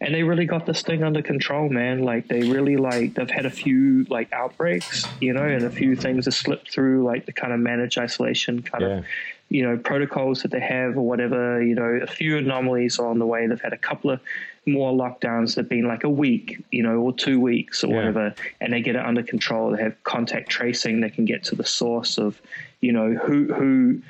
and 0.00 0.14
they 0.14 0.22
really 0.22 0.46
got 0.46 0.64
this 0.66 0.82
thing 0.82 1.02
under 1.04 1.20
control, 1.22 1.68
man. 1.68 2.02
Like 2.02 2.26
they 2.28 2.40
really 2.50 2.76
like 2.76 3.14
they've 3.14 3.30
had 3.30 3.44
a 3.46 3.50
few 3.50 4.04
like 4.08 4.32
outbreaks, 4.32 5.06
you 5.20 5.32
know, 5.34 5.44
and 5.44 5.62
a 5.64 5.70
few 5.70 5.94
things 5.94 6.24
have 6.24 6.34
slipped 6.34 6.72
through, 6.72 7.04
like 7.04 7.26
the 7.26 7.32
kind 7.32 7.52
of 7.52 7.60
managed 7.60 7.98
isolation 7.98 8.62
kind 8.62 8.82
Yeah. 8.82 8.88
of 8.98 9.04
you 9.50 9.62
know 9.62 9.76
protocols 9.76 10.42
that 10.42 10.50
they 10.52 10.60
have 10.60 10.96
or 10.96 11.06
whatever. 11.06 11.62
You 11.62 11.74
know, 11.74 12.00
a 12.02 12.06
few 12.06 12.38
anomalies 12.38 12.98
on 12.98 13.18
the 13.18 13.26
way. 13.26 13.46
They've 13.46 13.60
had 13.60 13.72
a 13.72 13.78
couple 13.78 14.10
of 14.10 14.20
more 14.66 14.92
lockdowns 14.92 15.54
that 15.54 15.62
have 15.62 15.68
been 15.68 15.88
like 15.88 16.04
a 16.04 16.08
week, 16.08 16.62
you 16.70 16.82
know, 16.82 16.98
or 17.00 17.12
two 17.12 17.40
weeks 17.40 17.82
or 17.82 17.88
Yeah. 17.88 17.96
whatever, 17.96 18.34
and 18.60 18.72
they 18.72 18.80
get 18.80 18.94
it 18.96 19.04
under 19.04 19.22
control. 19.22 19.72
They 19.72 19.82
have 19.82 20.02
contact 20.04 20.48
tracing. 20.50 21.00
They 21.00 21.10
can 21.10 21.24
get 21.24 21.42
to 21.44 21.54
the 21.56 21.64
source 21.64 22.16
of, 22.18 22.40
you 22.80 22.92
know, 22.92 23.12
who 23.14 23.52
who, 23.52 24.00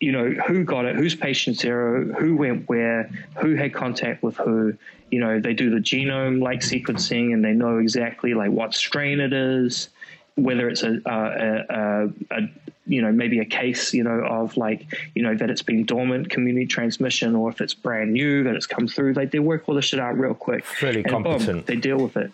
you 0.00 0.12
know, 0.12 0.30
who 0.46 0.64
got 0.64 0.84
it, 0.84 0.96
who's 0.96 1.14
patient 1.14 1.56
zero, 1.58 2.12
who 2.14 2.36
went 2.36 2.68
where, 2.68 3.10
who 3.36 3.54
had 3.54 3.72
contact 3.72 4.22
with 4.22 4.36
who. 4.36 4.74
You 5.10 5.20
know, 5.20 5.40
they 5.40 5.52
do 5.52 5.68
the 5.68 5.76
genome 5.76 6.40
like 6.42 6.60
sequencing, 6.60 7.34
and 7.34 7.44
they 7.44 7.52
know 7.52 7.76
exactly 7.78 8.32
like 8.32 8.50
what 8.50 8.72
strain 8.74 9.20
it 9.20 9.34
is, 9.34 9.90
whether 10.36 10.68
it's 10.70 10.82
a, 10.82 11.00
a, 11.04 11.14
a, 11.14 12.06
a, 12.30 12.42
a 12.42 12.48
you 12.86 13.00
know 13.00 13.12
maybe 13.12 13.38
a 13.38 13.44
case 13.44 13.94
you 13.94 14.02
know 14.02 14.24
of 14.24 14.56
like 14.56 14.86
you 15.14 15.22
know 15.22 15.34
that 15.34 15.50
it's 15.50 15.62
been 15.62 15.84
dormant 15.84 16.30
community 16.30 16.66
transmission 16.66 17.36
or 17.36 17.48
if 17.48 17.60
it's 17.60 17.74
brand 17.74 18.12
new 18.12 18.42
that 18.42 18.56
it's 18.56 18.66
come 18.66 18.88
through 18.88 19.12
like 19.12 19.30
they 19.30 19.38
work 19.38 19.68
all 19.68 19.74
this 19.74 19.84
shit 19.84 20.00
out 20.00 20.18
real 20.18 20.34
quick. 20.34 20.64
Fairly 20.64 21.02
and 21.04 21.10
boom, 21.10 21.22
competent. 21.24 21.66
they 21.66 21.76
deal 21.76 21.98
with 21.98 22.16
it. 22.16 22.32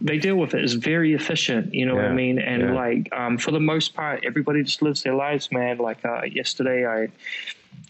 They 0.00 0.18
deal 0.18 0.36
with 0.36 0.54
it. 0.54 0.64
It's 0.64 0.72
very 0.72 1.12
efficient 1.12 1.74
you 1.74 1.86
know 1.86 1.94
what 1.94 2.06
i 2.06 2.12
mean? 2.12 2.38
And 2.38 2.62
yeah. 2.62 2.72
like 2.72 3.08
um, 3.12 3.38
for 3.38 3.50
the 3.50 3.60
most 3.60 3.94
part 3.94 4.24
everybody 4.24 4.62
just 4.62 4.80
lives 4.82 5.02
their 5.02 5.14
lives 5.14 5.52
man. 5.52 5.78
Like 5.78 6.04
uh, 6.04 6.22
yesterday 6.24 6.86
i 6.86 7.08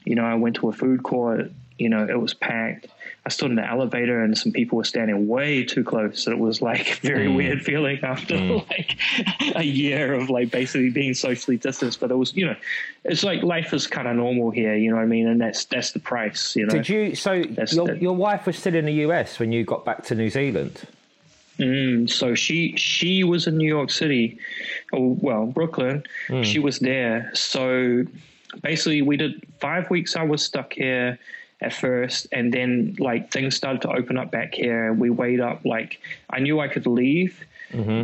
you 0.04 0.14
know 0.14 0.24
i 0.24 0.34
went 0.34 0.56
to 0.56 0.68
a 0.68 0.72
food 0.72 1.02
court 1.02 1.50
you 1.78 1.88
know 1.88 2.06
it 2.06 2.20
was 2.20 2.34
packed 2.34 2.86
I 3.26 3.30
stood 3.30 3.48
in 3.50 3.56
the 3.56 3.66
elevator 3.66 4.22
and 4.22 4.36
some 4.36 4.52
people 4.52 4.76
were 4.76 4.84
standing 4.84 5.26
way 5.28 5.64
too 5.64 5.82
close. 5.82 6.26
And 6.26 6.36
it 6.36 6.38
was 6.38 6.60
like 6.60 6.98
a 6.98 7.00
very 7.06 7.26
Mm. 7.28 7.36
weird 7.36 7.62
feeling 7.64 7.98
after 8.02 8.36
like 8.70 8.98
a 9.56 9.62
year 9.62 10.12
of 10.12 10.28
like 10.28 10.50
basically 10.50 10.90
being 10.90 11.14
socially 11.14 11.56
distanced. 11.56 12.00
But 12.00 12.10
it 12.10 12.16
was, 12.16 12.36
you 12.36 12.44
know, 12.46 12.56
it's 13.02 13.24
like 13.24 13.42
life 13.42 13.72
is 13.72 13.86
kind 13.86 14.06
of 14.08 14.16
normal 14.16 14.50
here, 14.50 14.74
you 14.74 14.90
know 14.90 14.96
what 14.96 15.02
I 15.02 15.06
mean? 15.06 15.26
And 15.26 15.40
that's 15.40 15.64
that's 15.64 15.92
the 15.92 16.00
price, 16.00 16.54
you 16.54 16.66
know. 16.66 16.74
Did 16.74 16.88
you? 16.88 17.14
So 17.14 17.44
That's 17.44 17.72
your 17.74 17.86
the- 17.86 17.98
your 17.98 18.14
wife 18.14 18.44
was 18.46 18.58
still 18.58 18.74
in 18.74 18.84
the 18.84 18.92
US 19.08 19.38
when 19.38 19.52
you 19.52 19.64
got 19.64 19.84
back 19.86 20.04
to 20.06 20.14
New 20.14 20.28
Zealand. 20.28 20.82
Mm, 21.58 22.10
so 22.10 22.34
she 22.34 22.74
she 22.76 23.22
was 23.24 23.46
in 23.46 23.56
New 23.56 23.68
York 23.68 23.90
City, 23.90 24.38
oh, 24.92 25.16
well 25.20 25.46
Brooklyn. 25.46 26.02
She 26.42 26.58
was 26.58 26.80
there. 26.80 27.30
So 27.34 28.04
basically, 28.62 29.02
we 29.02 29.16
did 29.16 29.40
five 29.60 29.88
weeks. 29.88 30.16
I 30.16 30.24
was 30.24 30.42
stuck 30.42 30.72
here 30.72 31.16
at 31.64 31.72
first, 31.72 32.26
and 32.32 32.52
then 32.52 32.96
like 32.98 33.30
things 33.32 33.56
started 33.56 33.82
to 33.82 33.90
open 33.90 34.18
up 34.18 34.30
back 34.30 34.54
here. 34.54 34.92
We 34.92 35.10
weighed 35.10 35.40
up. 35.40 35.64
Like 35.64 36.00
I 36.30 36.38
knew 36.40 36.60
I 36.60 36.68
could 36.68 36.86
leave, 36.86 37.44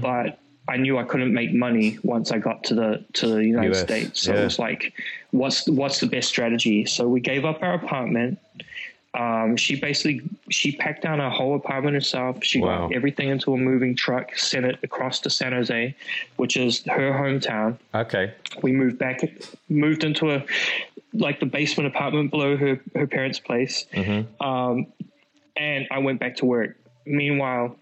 but 0.00 0.38
I 0.68 0.76
knew 0.76 0.98
I 0.98 1.04
couldn't 1.04 1.32
make 1.34 1.52
money 1.52 1.98
once 2.02 2.30
I 2.30 2.38
got 2.38 2.64
to 2.64 2.74
the 2.74 3.04
to 3.14 3.26
the 3.26 3.44
United 3.44 3.72
US, 3.72 3.80
States. 3.82 4.22
So 4.22 4.32
yeah. 4.32 4.40
it 4.40 4.44
was 4.44 4.58
like, 4.58 4.92
what's 5.32 5.68
what's 5.68 6.00
the 6.00 6.06
best 6.06 6.28
strategy? 6.28 6.84
So 6.86 7.08
we 7.08 7.20
gave 7.20 7.44
up 7.44 7.62
our 7.62 7.74
apartment. 7.74 8.38
Um, 9.12 9.56
she 9.56 9.74
basically 9.74 10.20
she 10.50 10.70
packed 10.76 11.02
down 11.02 11.18
her 11.18 11.30
whole 11.30 11.56
apartment 11.56 11.94
herself. 11.94 12.44
She 12.44 12.60
Wow. 12.60 12.86
got 12.86 12.94
everything 12.94 13.28
into 13.28 13.52
a 13.52 13.56
moving 13.56 13.96
truck, 13.96 14.36
sent 14.38 14.64
it 14.64 14.78
across 14.84 15.18
to 15.20 15.30
San 15.30 15.52
Jose, 15.52 15.96
which 16.36 16.56
is 16.56 16.84
her 16.84 17.10
hometown. 17.12 17.76
Okay. 17.92 18.32
We 18.62 18.70
moved 18.70 18.98
back, 18.98 19.18
moved 19.68 20.04
into 20.04 20.30
a 20.30 20.44
like 21.12 21.40
the 21.40 21.46
basement 21.46 21.86
apartment 21.94 22.30
below 22.30 22.56
her 22.56 22.80
her 22.94 23.06
parents' 23.06 23.38
place, 23.40 23.86
um, 24.40 24.86
and 25.56 25.86
I 25.90 25.98
went 25.98 26.20
back 26.20 26.36
to 26.36 26.44
work. 26.46 26.76
Meanwhile, 27.06 27.76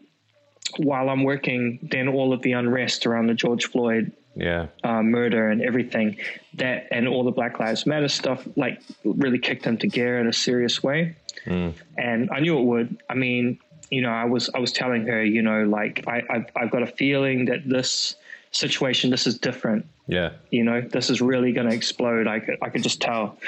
while 0.78 1.08
I'm 1.10 1.24
working, 1.24 1.78
then 1.82 2.08
all 2.08 2.32
of 2.32 2.42
the 2.42 2.52
unrest 2.52 3.06
around 3.06 3.26
the 3.26 3.34
George 3.34 3.66
Floyd 3.66 4.12
Yeah. 4.36 4.66
uh, 4.84 5.02
murder 5.02 5.48
and 5.48 5.60
everything 5.62 6.16
that 6.54 6.86
and 6.90 7.08
all 7.08 7.24
the 7.24 7.30
Black 7.32 7.58
Lives 7.58 7.86
Matter 7.86 8.08
stuff 8.08 8.46
like 8.56 8.80
really 9.04 9.38
kicked 9.38 9.66
into 9.66 9.86
gear 9.88 10.18
in 10.20 10.26
a 10.28 10.32
serious 10.32 10.82
way. 10.82 11.16
And 11.46 12.28
I 12.30 12.40
knew 12.40 12.58
it 12.58 12.64
would. 12.64 13.02
I 13.08 13.14
mean, 13.14 13.58
you 13.90 14.02
know, 14.02 14.10
I 14.10 14.24
was 14.26 14.50
I 14.54 14.58
was 14.58 14.72
telling 14.72 15.06
her, 15.06 15.24
you 15.24 15.42
know, 15.42 15.64
like 15.64 16.04
I 16.06 16.22
I've, 16.28 16.46
I've 16.54 16.70
got 16.70 16.82
a 16.82 16.86
feeling 16.86 17.46
that 17.46 17.66
this 17.68 18.16
situation, 18.50 19.10
this 19.10 19.26
is 19.26 19.38
different. 19.38 19.86
Yeah. 20.06 20.30
You 20.50 20.64
know, 20.64 20.80
this 20.80 21.10
is 21.10 21.20
really 21.20 21.52
going 21.52 21.68
to 21.68 21.74
explode. 21.74 22.26
I 22.26 22.40
could 22.40 22.56
I 22.62 22.70
could 22.70 22.82
just 22.82 23.00
tell. 23.00 23.38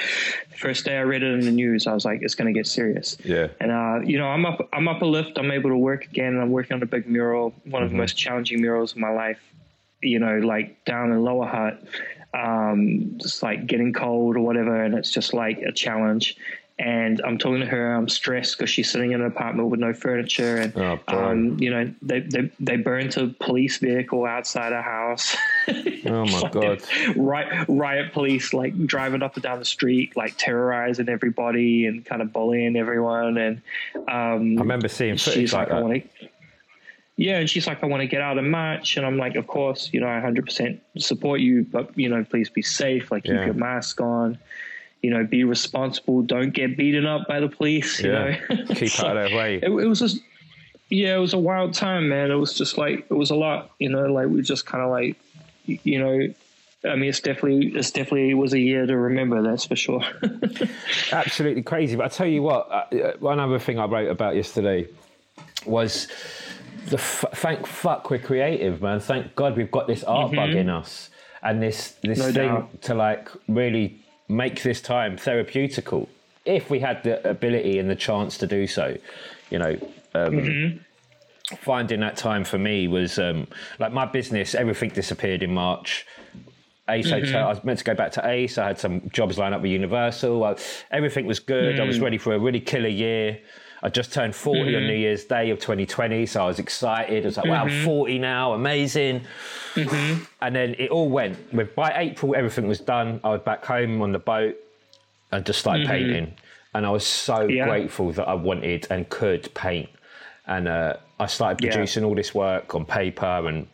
First 0.55 0.85
day 0.85 0.97
I 0.97 1.01
read 1.01 1.23
it 1.23 1.33
in 1.33 1.41
the 1.41 1.51
news, 1.51 1.87
I 1.87 1.93
was 1.93 2.05
like, 2.05 2.21
it's 2.21 2.35
going 2.35 2.53
to 2.53 2.57
get 2.57 2.67
serious. 2.67 3.17
Yeah. 3.23 3.47
And 3.59 3.71
uh, 3.71 3.99
you 4.05 4.17
know, 4.19 4.27
I'm 4.27 4.45
up 4.45 4.69
I'm 4.71 4.87
up 4.87 5.01
a 5.01 5.05
lift. 5.05 5.37
I'm 5.37 5.51
able 5.51 5.71
to 5.71 5.77
work 5.77 6.05
again. 6.05 6.39
I'm 6.39 6.51
working 6.51 6.75
on 6.75 6.83
a 6.83 6.85
big 6.85 7.07
mural, 7.07 7.53
one 7.65 7.81
of 7.81 7.89
Mm-hmm. 7.89 7.97
the 7.97 8.01
most 8.03 8.15
challenging 8.17 8.61
murals 8.61 8.91
of 8.91 8.99
my 8.99 9.09
life. 9.11 9.39
You 10.03 10.19
know, 10.19 10.37
like 10.39 10.83
down 10.85 11.11
in 11.11 11.23
Lower 11.23 11.45
Hutt, 11.47 11.83
um, 12.33 13.17
just 13.21 13.43
like 13.43 13.67
getting 13.67 13.93
cold 13.93 14.35
or 14.35 14.41
whatever, 14.41 14.83
and 14.83 14.93
it's 14.95 15.11
just 15.11 15.33
like 15.33 15.59
a 15.59 15.71
challenge. 15.71 16.37
And 16.83 17.21
I'm 17.23 17.37
talking 17.37 17.59
to 17.59 17.67
her. 17.67 17.93
I'm 17.93 18.09
stressed 18.09 18.57
because 18.57 18.71
she's 18.71 18.89
sitting 18.89 19.11
in 19.11 19.21
an 19.21 19.27
apartment 19.27 19.69
with 19.69 19.79
no 19.79 19.93
furniture, 19.93 20.57
and 20.57 20.73
Oh, 20.75 20.99
um, 21.09 21.57
you 21.59 21.69
know, 21.69 21.93
they 22.01 22.21
they 22.21 22.49
they 22.59 22.77
burnt 22.77 23.17
a 23.17 23.27
police 23.27 23.77
vehicle 23.77 24.25
outside 24.25 24.71
her 24.73 24.81
house. 24.81 25.35
Oh 26.03 26.25
my 26.25 26.49
god. 26.51 26.81
riot, 27.15 27.65
riot 27.69 28.11
police 28.13 28.51
like 28.53 28.73
driving 28.87 29.21
up 29.21 29.35
and 29.35 29.43
down 29.43 29.59
the 29.59 29.65
street, 29.65 30.17
like 30.17 30.35
terrorizing 30.37 31.07
everybody 31.07 31.85
and 31.85 32.03
kind 32.03 32.23
of 32.23 32.33
bullying 32.33 32.75
everyone. 32.75 33.37
And 33.37 33.61
um, 34.09 34.57
I 34.57 34.61
remember 34.61 34.87
seeing 34.87 35.17
footage 35.17 35.33
she's 35.35 35.53
like 35.53 35.67
like, 35.69 35.71
I 35.71 35.75
that. 35.75 35.83
want 35.83 36.03
to. 36.19 36.27
Yeah, 37.17 37.37
and 37.37 37.47
she's 37.49 37.67
like, 37.67 37.83
I 37.83 37.85
want 37.85 38.01
to 38.01 38.07
get 38.07 38.21
out 38.21 38.39
and 38.39 38.49
march, 38.49 38.97
and 38.97 39.05
I'm 39.05 39.17
like, 39.17 39.35
of 39.35 39.45
course, 39.45 39.89
you 39.93 39.99
know, 39.99 40.07
I 40.07 40.19
100% 40.19 40.79
support 40.97 41.39
you, 41.41 41.63
but 41.63 41.95
you 41.97 42.09
know, 42.09 42.23
please 42.23 42.49
be 42.49 42.63
safe. 42.63 43.11
Like, 43.11 43.25
keep 43.25 43.33
your 43.33 43.53
mask 43.53 44.01
on. 44.01 44.39
You 45.01 45.09
know, 45.09 45.23
be 45.25 45.43
responsible. 45.43 46.21
Don't 46.21 46.51
get 46.51 46.77
beaten 46.77 47.05
up 47.07 47.27
by 47.27 47.39
the 47.39 47.49
police. 47.49 47.99
You 48.01 48.11
Yeah. 48.11 48.37
know, 48.49 48.65
Keep 48.75 48.99
out 48.99 49.17
of 49.17 49.29
their 49.29 49.37
way. 49.37 49.55
it, 49.57 49.69
it 49.69 49.87
was 49.87 49.99
just 49.99 50.19
yeah 50.93 51.15
it 51.15 51.19
was 51.19 51.33
a 51.33 51.37
wild 51.39 51.73
time 51.73 52.09
man 52.09 52.29
it 52.31 52.35
was 52.35 52.53
just 52.53 52.77
like 52.77 53.05
it 53.09 53.13
was 53.13 53.29
a 53.31 53.35
lot 53.35 53.71
you 53.79 53.87
know 53.87 54.07
like 54.11 54.27
we 54.27 54.41
just 54.41 54.65
kind 54.65 54.83
of 54.83 54.89
like 54.89 55.15
you 55.65 55.97
know 55.97 56.33
i 56.91 56.95
mean 56.97 57.07
it's 57.07 57.21
definitely 57.21 57.67
it's 57.73 57.91
definitely 57.91 58.33
was 58.33 58.51
a 58.51 58.59
year 58.59 58.85
to 58.85 58.97
remember 58.97 59.41
that's 59.41 59.63
for 59.65 59.77
sure 59.77 60.03
absolutely 61.13 61.61
crazy. 61.63 61.95
But 61.95 62.05
I 62.05 62.07
tell 62.09 62.27
you 62.27 62.41
what, 62.41 62.69
uh, 62.69 63.13
one 63.19 63.39
other 63.39 63.57
thing 63.59 63.79
I 63.79 63.85
wrote 63.85 64.09
about 64.09 64.35
yesterday 64.35 64.87
was 65.65 66.07
the 66.87 66.97
f- 66.97 67.23
thank 67.35 67.65
fuck 67.67 68.09
we're 68.09 68.19
creative, 68.19 68.81
man. 68.81 68.99
Thank 68.99 69.35
God 69.35 69.55
we've 69.57 69.71
got 69.71 69.87
this 69.87 70.03
art 70.03 70.33
bug 70.33 70.49
in 70.51 70.69
us 70.69 71.09
and 71.41 71.61
this 71.61 71.95
this 72.01 72.17
No 72.19 72.31
thing 72.31 72.49
doubt. 72.49 72.81
to 72.83 72.95
like 72.95 73.29
really 73.47 74.00
make 74.31 74.63
this 74.63 74.81
time 74.81 75.17
therapeutical. 75.17 76.07
If 76.45 76.69
we 76.69 76.79
had 76.79 77.03
the 77.03 77.27
ability 77.29 77.77
and 77.77 77.89
the 77.89 77.95
chance 77.95 78.37
to 78.39 78.47
do 78.47 78.67
so, 78.67 78.97
you 79.49 79.59
know. 79.59 79.77
Um, 80.13 80.79
Finding 81.57 81.99
that 81.99 82.15
time 82.15 82.45
for 82.45 82.57
me 82.57 82.87
was 82.87 83.19
um, 83.19 83.45
like 83.77 83.91
my 83.91 84.05
business. 84.05 84.55
Everything 84.55 84.89
disappeared 84.89 85.43
in 85.43 85.53
March. 85.53 86.05
Ace 86.89 87.09
Hotel. 87.09 87.45
I 87.45 87.49
was 87.49 87.63
meant 87.63 87.79
to 87.79 87.85
go 87.85 87.93
back 87.93 88.11
to 88.13 88.27
Ace. 88.27 88.57
I 88.57 88.67
had 88.67 88.79
some 88.79 89.09
jobs 89.09 89.37
lined 89.37 89.53
up 89.53 89.61
with 89.61 89.71
Universal. 89.71 90.43
I, 90.43 90.55
everything 90.91 91.25
was 91.25 91.39
good. 91.39 91.79
I 91.79 91.83
was 91.83 91.99
ready 91.99 92.17
for 92.17 92.33
a 92.33 92.39
really 92.39 92.59
killer 92.59 92.87
year. 92.87 93.39
I 93.83 93.89
just 93.89 94.13
turned 94.13 94.35
40 94.35 94.61
on 94.61 94.67
mm-hmm. 94.67 94.87
New 94.87 94.93
Year's 94.93 95.25
Day 95.25 95.49
of 95.49 95.59
2020, 95.59 96.25
so 96.27 96.43
I 96.43 96.47
was 96.47 96.59
excited. 96.59 97.23
I 97.23 97.27
was 97.27 97.37
like, 97.37 97.47
wow, 97.47 97.65
mm-hmm. 97.65 97.83
40 97.85 98.19
now, 98.19 98.53
amazing. 98.53 99.21
Mm-hmm. 99.73 100.23
And 100.41 100.55
then 100.55 100.75
it 100.77 100.91
all 100.91 101.09
went. 101.09 101.51
With 101.51 101.73
by 101.75 101.91
April, 101.95 102.35
everything 102.35 102.67
was 102.67 102.79
done. 102.79 103.19
I 103.23 103.29
was 103.29 103.41
back 103.41 103.65
home 103.65 104.01
on 104.01 104.11
the 104.11 104.19
boat 104.19 104.55
and 105.31 105.45
just 105.45 105.59
started 105.59 105.87
painting. 105.87 106.33
And 106.73 106.85
I 106.85 106.91
was 106.91 107.05
so 107.05 107.41
Yeah. 107.47 107.65
grateful 107.65 108.11
that 108.13 108.27
I 108.27 108.35
wanted 108.35 108.87
and 108.91 109.09
could 109.09 109.51
paint. 109.55 109.89
And 110.45 110.67
uh, 110.67 110.97
I 111.19 111.25
started 111.25 111.63
Yeah. 111.63 111.71
producing 111.71 112.03
all 112.03 112.13
this 112.13 112.35
work 112.35 112.75
on 112.75 112.85
paper 112.85 113.47
and 113.47 113.67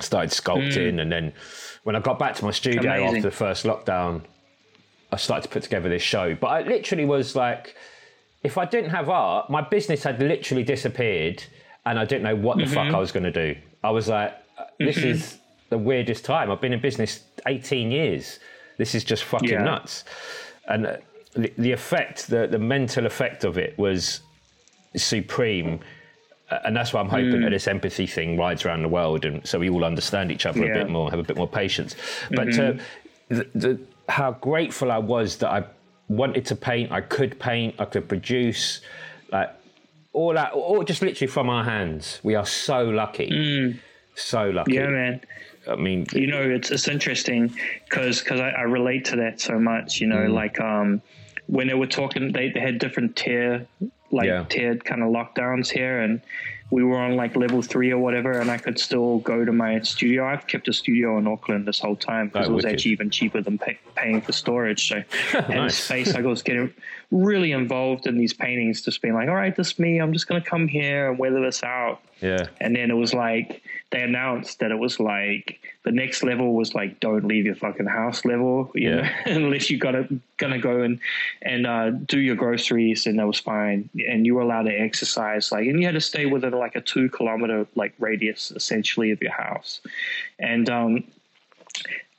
started 0.00 0.30
sculpting. 0.30 0.94
Mm. 0.94 1.02
And 1.02 1.12
then 1.12 1.32
when 1.84 1.94
I 1.94 2.00
got 2.00 2.18
back 2.18 2.34
to 2.36 2.44
my 2.44 2.52
studio 2.52 2.90
Amazing. 2.90 3.06
after 3.06 3.20
the 3.20 3.30
first 3.30 3.64
lockdown, 3.64 4.22
I 5.12 5.16
started 5.16 5.42
to 5.42 5.48
put 5.48 5.62
together 5.62 5.88
this 5.88 6.02
show. 6.02 6.34
But 6.34 6.48
I 6.48 6.60
literally 6.62 7.04
was 7.04 7.36
like, 7.36 7.76
if 8.46 8.56
I 8.56 8.64
didn't 8.64 8.90
have 8.90 9.08
art, 9.08 9.50
my 9.50 9.60
business 9.60 10.04
had 10.04 10.16
literally 10.22 10.62
disappeared 10.62 11.42
and 11.84 11.98
I 11.98 12.04
didn't 12.04 12.22
know 12.28 12.36
what 12.36 12.58
the 12.58 12.66
fuck 12.66 12.94
I 12.94 12.98
was 12.98 13.10
going 13.16 13.24
to 13.32 13.36
do. 13.44 13.60
I 13.82 13.90
was 13.90 14.06
like, 14.08 14.32
this 14.78 14.98
is 14.98 15.38
the 15.70 15.78
weirdest 15.78 16.24
time. 16.24 16.50
I've 16.50 16.60
been 16.60 16.72
in 16.72 16.80
business 16.80 17.24
18 17.46 17.90
years. 17.90 18.38
This 18.78 18.94
is 18.94 19.02
just 19.04 19.24
fucking 19.24 19.48
Yeah. 19.50 19.62
nuts. 19.72 20.04
And 20.68 20.86
uh, 20.86 20.96
the, 21.34 21.52
the 21.58 21.72
effect, 21.72 22.28
the 22.34 22.46
the 22.46 22.58
mental 22.76 23.04
effect 23.12 23.40
of 23.44 23.58
it 23.58 23.76
was 23.86 24.00
supreme. 24.96 25.80
Uh, 26.50 26.58
And 26.66 26.76
that's 26.76 26.92
why 26.92 27.00
I'm 27.00 27.08
hoping 27.18 27.40
that 27.42 27.50
this 27.50 27.66
empathy 27.76 28.06
thing 28.06 28.38
rides 28.44 28.64
around 28.64 28.82
the 28.82 28.88
world, 28.98 29.24
and 29.24 29.36
so 29.50 29.58
we 29.58 29.68
all 29.74 29.84
understand 29.92 30.30
each 30.30 30.46
other 30.46 30.62
a 30.70 30.74
bit 30.78 30.88
more, 30.96 31.10
have 31.10 31.18
a 31.26 31.28
bit 31.30 31.36
more 31.36 31.48
patience. 31.62 31.96
But 32.30 32.50
uh, 32.58 32.74
the, 33.28 33.44
the, 33.62 33.80
how 34.08 34.30
grateful 34.50 34.88
I 34.98 34.98
was 34.98 35.28
that 35.38 35.50
I 35.58 35.60
wanted 36.08 36.46
to 36.46 36.56
paint, 36.56 36.92
I 36.92 37.00
could 37.00 37.38
paint, 37.38 37.74
I 37.78 37.84
could 37.84 38.08
produce, 38.08 38.80
like 39.32 39.50
all 40.12 40.32
that, 40.34 40.52
all 40.52 40.82
just 40.84 41.02
literally 41.02 41.26
from 41.30 41.48
our 41.50 41.64
hands. 41.64 42.20
We 42.22 42.34
are 42.34 42.46
so 42.46 42.84
lucky, 42.84 43.78
so 44.14 44.50
lucky. 44.50 44.74
Yeah, 44.74 44.88
man. 44.88 45.20
I 45.68 45.74
mean, 45.74 46.06
You 46.12 46.28
know, 46.28 46.42
it's 46.42 46.70
it's 46.70 46.86
interesting 46.88 47.52
because 47.84 48.22
I, 48.30 48.50
I 48.50 48.62
relate 48.62 49.04
to 49.06 49.16
that 49.16 49.40
so 49.40 49.58
much. 49.58 50.00
You 50.00 50.06
know, 50.06 50.16
Mm. 50.28 50.32
like 50.32 50.60
um, 50.60 51.02
when 51.48 51.66
they 51.66 51.74
were 51.74 51.88
talking, 51.88 52.32
they, 52.32 52.50
they 52.50 52.60
had 52.60 52.78
different 52.78 53.16
tier, 53.16 53.66
like 54.12 54.26
Yeah. 54.28 54.44
tiered 54.48 54.84
kind 54.84 55.02
of 55.02 55.08
lockdowns 55.08 55.68
here, 55.68 56.00
and 56.02 56.20
we 56.70 56.82
were 56.82 56.96
on 56.98 57.14
like 57.16 57.36
level 57.36 57.62
three 57.62 57.92
or 57.92 57.98
whatever, 57.98 58.40
and 58.40 58.50
I 58.50 58.58
could 58.58 58.78
still 58.78 59.18
go 59.18 59.44
to 59.44 59.52
my 59.52 59.80
studio. 59.80 60.26
I've 60.26 60.46
kept 60.48 60.66
a 60.68 60.72
studio 60.72 61.16
in 61.18 61.26
Auckland 61.26 61.66
this 61.66 61.78
whole 61.78 61.94
time 61.96 62.26
because 62.28 62.48
Oh, 62.48 62.52
it 62.52 62.54
was 62.54 62.64
wicked. 62.64 62.78
actually 62.78 62.90
even 62.92 63.10
cheaper 63.10 63.40
than 63.40 63.56
pay, 63.58 63.78
paying 63.94 64.20
for 64.20 64.32
storage. 64.32 64.88
So, 64.88 65.02
and 65.38 65.48
Nice. 65.48 65.78
space, 65.78 66.14
I 66.14 66.22
was 66.22 66.42
getting 66.42 66.74
really 67.10 67.52
involved 67.52 68.06
in 68.06 68.18
these 68.18 68.32
paintings, 68.32 68.82
just 68.82 69.00
being 69.00 69.14
like, 69.14 69.28
all 69.28 69.34
right, 69.34 69.54
this 69.54 69.72
is 69.72 69.78
me. 69.78 69.98
I'm 69.98 70.12
just 70.12 70.26
going 70.26 70.42
to 70.42 70.48
come 70.48 70.66
here 70.66 71.08
and 71.10 71.18
weather 71.18 71.40
this 71.40 71.62
out. 71.62 72.00
yeah, 72.20 72.46
And 72.60 72.74
then 72.74 72.90
it 72.90 72.94
was 72.94 73.14
like 73.14 73.62
they 73.92 74.02
announced 74.02 74.58
that 74.58 74.72
it 74.72 74.78
was 74.78 74.98
like 74.98 75.60
the 75.84 75.92
next 75.92 76.24
level 76.24 76.54
was 76.54 76.74
like 76.74 76.98
don't 76.98 77.24
leave 77.24 77.46
your 77.46 77.54
fucking 77.54 77.86
house 77.86 78.24
level, 78.24 78.72
you 78.74 78.90
Yeah. 78.90 79.02
know, 79.02 79.10
unless 79.36 79.70
you 79.70 79.78
gotta 79.78 80.08
gonna 80.38 80.58
go 80.58 80.82
and 80.82 80.98
and 81.42 81.66
uh, 81.66 81.90
do 81.90 82.18
your 82.18 82.34
groceries, 82.34 83.06
and 83.06 83.18
that 83.20 83.26
was 83.26 83.38
fine. 83.38 83.88
And 84.08 84.26
you 84.26 84.34
were 84.34 84.40
allowed 84.42 84.64
to 84.64 84.72
exercise, 84.74 85.52
like, 85.52 85.66
and 85.68 85.78
you 85.78 85.86
had 85.86 85.94
to 85.94 86.00
stay 86.00 86.26
within 86.26 86.52
like 86.54 86.74
a 86.74 86.80
two 86.80 87.08
kilometer 87.08 87.66
like 87.76 87.94
radius 88.00 88.50
essentially 88.50 89.12
of 89.12 89.22
your 89.22 89.32
house. 89.32 89.80
And 90.40 90.68
um, 90.68 91.04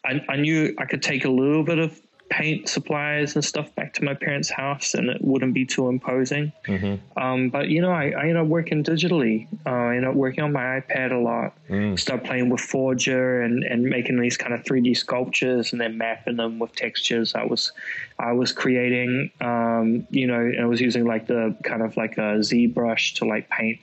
I, 0.06 0.22
I 0.30 0.36
knew 0.38 0.74
I 0.78 0.86
could 0.86 1.04
take 1.04 1.26
a 1.26 1.30
little 1.30 1.64
bit 1.64 1.80
of 1.80 2.00
paint 2.30 2.68
supplies 2.68 3.36
and 3.36 3.44
stuff 3.44 3.74
back 3.76 3.94
to 3.94 4.04
my 4.04 4.14
parents' 4.14 4.50
house, 4.50 4.94
and 4.94 5.10
it 5.10 5.22
wouldn't 5.22 5.54
be 5.54 5.66
too 5.66 5.88
imposing. 5.88 6.52
Um, 7.16 7.50
but 7.50 7.70
you 7.70 7.82
know, 7.82 7.92
I, 7.92 8.10
I 8.10 8.22
ended 8.22 8.38
up 8.38 8.48
working 8.48 8.84
digitally. 8.84 9.48
Uh, 9.66 9.70
I 9.70 9.96
ended 9.96 10.10
up 10.10 10.16
working 10.16 10.44
on 10.44 10.52
my 10.52 10.82
iPad 10.82 11.12
a 11.12 11.18
lot. 11.18 11.54
Started 11.98 12.26
playing 12.26 12.50
with 12.50 12.62
Forger 12.62 13.42
and, 13.42 13.64
and 13.64 13.84
making 13.84 14.20
these 14.20 14.38
kind 14.38 14.54
of 14.54 14.64
3D 14.64 14.98
sculptures, 14.98 15.72
and 15.72 15.80
then 15.80 15.98
mapping 15.98 16.38
them 16.38 16.60
with 16.60 16.74
textures. 16.76 17.34
I 17.36 17.46
was 17.46 17.72
I 18.20 18.34
was 18.34 18.52
creating, 18.52 19.32
um, 19.42 20.08
you 20.10 20.28
know, 20.28 20.40
and 20.40 20.62
I 20.62 20.66
was 20.66 20.82
using 20.82 21.06
like 21.06 21.28
the 21.28 21.56
kind 21.64 21.82
of 21.82 21.96
like 21.98 22.18
a 22.18 22.40
ZBrush 22.40 23.16
to 23.16 23.26
like 23.26 23.50
paint 23.50 23.80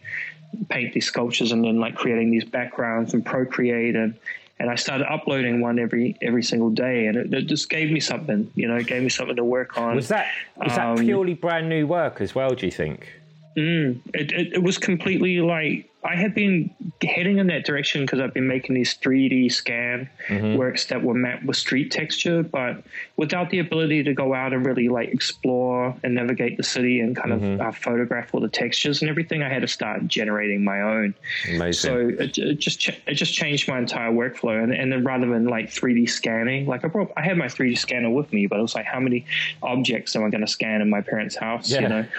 paint 0.69 0.93
these 0.93 1.07
sculptures, 1.07 1.51
and 1.51 1.65
then 1.65 1.81
like 1.81 1.95
creating 1.97 2.31
these 2.31 2.45
backgrounds 2.45 3.15
and 3.15 3.25
Procreate 3.25 3.97
and. 3.97 4.15
And 4.59 4.71
I 4.71 4.77
started 4.77 5.13
uploading 5.13 5.61
one 5.61 5.79
every 5.81 6.17
every 6.23 6.43
single 6.45 6.71
day, 6.71 7.07
and 7.07 7.17
it, 7.17 7.35
it 7.35 7.47
just 7.47 7.69
gave 7.69 7.91
me 7.91 7.99
something, 8.01 8.51
you 8.55 8.69
know, 8.69 8.77
it 8.77 8.87
gave 8.87 9.03
me 9.03 9.09
something 9.09 9.37
to 9.37 9.45
work 9.45 9.77
on. 9.77 9.97
was 9.97 10.09
that 10.09 10.27
was 10.57 10.77
that 10.77 10.87
Um, 10.87 10.97
purely 10.99 11.35
brand 11.35 11.69
new 11.69 11.87
work 11.87 12.21
as 12.21 12.35
well? 12.35 12.55
Do 12.55 12.67
you 12.67 12.73
think? 12.73 13.13
It, 13.57 14.33
it, 14.33 14.53
it 14.55 14.63
was 14.63 14.79
completely 14.79 15.41
like 15.41 15.91
I 16.05 16.17
had 16.17 16.35
been 16.35 16.71
heading 17.03 17.39
in 17.39 17.47
that 17.47 17.65
direction 17.65 18.03
because 18.03 18.21
I've 18.21 18.35
been 18.35 18.47
making 18.47 18.75
these 18.75 18.95
3D 18.99 19.51
scan 19.51 20.11
works 20.57 20.87
that 20.87 21.03
were 21.03 21.15
mapped 21.15 21.45
with 21.45 21.57
street 21.57 21.91
texture, 21.91 22.43
but 22.43 22.83
without 23.17 23.49
the 23.51 23.59
ability 23.59 24.03
to 24.03 24.13
go 24.13 24.35
out 24.35 24.53
and 24.53 24.67
really 24.67 24.89
like 24.89 25.09
explore 25.09 25.97
and 26.03 26.15
navigate 26.15 26.59
the 26.59 26.63
city 26.63 27.01
and 27.01 27.17
kind 27.17 27.33
of 27.33 27.61
uh, 27.61 27.73
photograph 27.73 28.35
all 28.35 28.41
the 28.41 28.49
textures 28.49 29.01
and 29.01 29.11
everything. 29.11 29.43
I 29.43 29.49
had 29.49 29.63
to 29.63 29.69
start 29.69 30.07
generating 30.07 30.63
my 30.63 30.83
own. 30.83 31.15
Amazing. 31.49 31.73
So 31.73 32.09
it, 32.23 32.37
it 32.37 32.59
just 32.59 32.81
ch- 32.81 33.01
it 33.07 33.15
just 33.15 33.33
changed 33.33 33.67
my 33.69 33.79
entire 33.79 34.11
workflow, 34.11 34.63
and, 34.63 34.75
and 34.75 34.93
then 34.93 35.05
rather 35.05 35.27
than 35.27 35.47
like 35.47 35.71
3D 35.71 36.11
scanning, 36.11 36.67
like 36.67 36.85
I 36.85 36.89
brought 36.89 37.13
I 37.17 37.23
had 37.23 37.39
my 37.39 37.47
3D 37.47 37.79
scanner 37.79 38.11
with 38.11 38.33
me, 38.33 38.47
but 38.47 38.59
it 38.59 38.63
was 38.63 38.75
like 38.75 38.87
how 38.87 39.01
many 39.01 39.25
objects 39.63 40.15
am 40.17 40.25
I 40.25 40.29
going 40.29 40.43
to 40.43 40.53
scan 40.53 40.83
in 40.83 40.91
my 40.91 41.01
parents' 41.01 41.37
house? 41.37 41.71
You 41.71 41.89
know, 41.89 42.07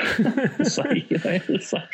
it's 0.59 0.77
like, 0.77 1.09
you 1.11 1.17
know, 1.23 1.39
it's 1.49 1.71
like 1.71 1.89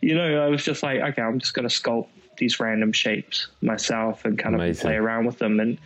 you 0.00 0.14
know, 0.14 0.42
I 0.42 0.48
was 0.48 0.64
just 0.64 0.82
like, 0.82 1.00
okay, 1.00 1.22
I'm 1.22 1.33
just 1.38 1.54
going 1.54 1.68
to 1.68 1.74
sculpt 1.74 2.08
these 2.36 2.58
random 2.58 2.92
shapes 2.92 3.48
myself 3.62 4.24
and 4.24 4.38
kind 4.38 4.54
of 4.54 4.60
Amazing. 4.60 4.82
play 4.82 4.96
around 4.96 5.26
with 5.26 5.38
them, 5.38 5.60
and 5.60 5.78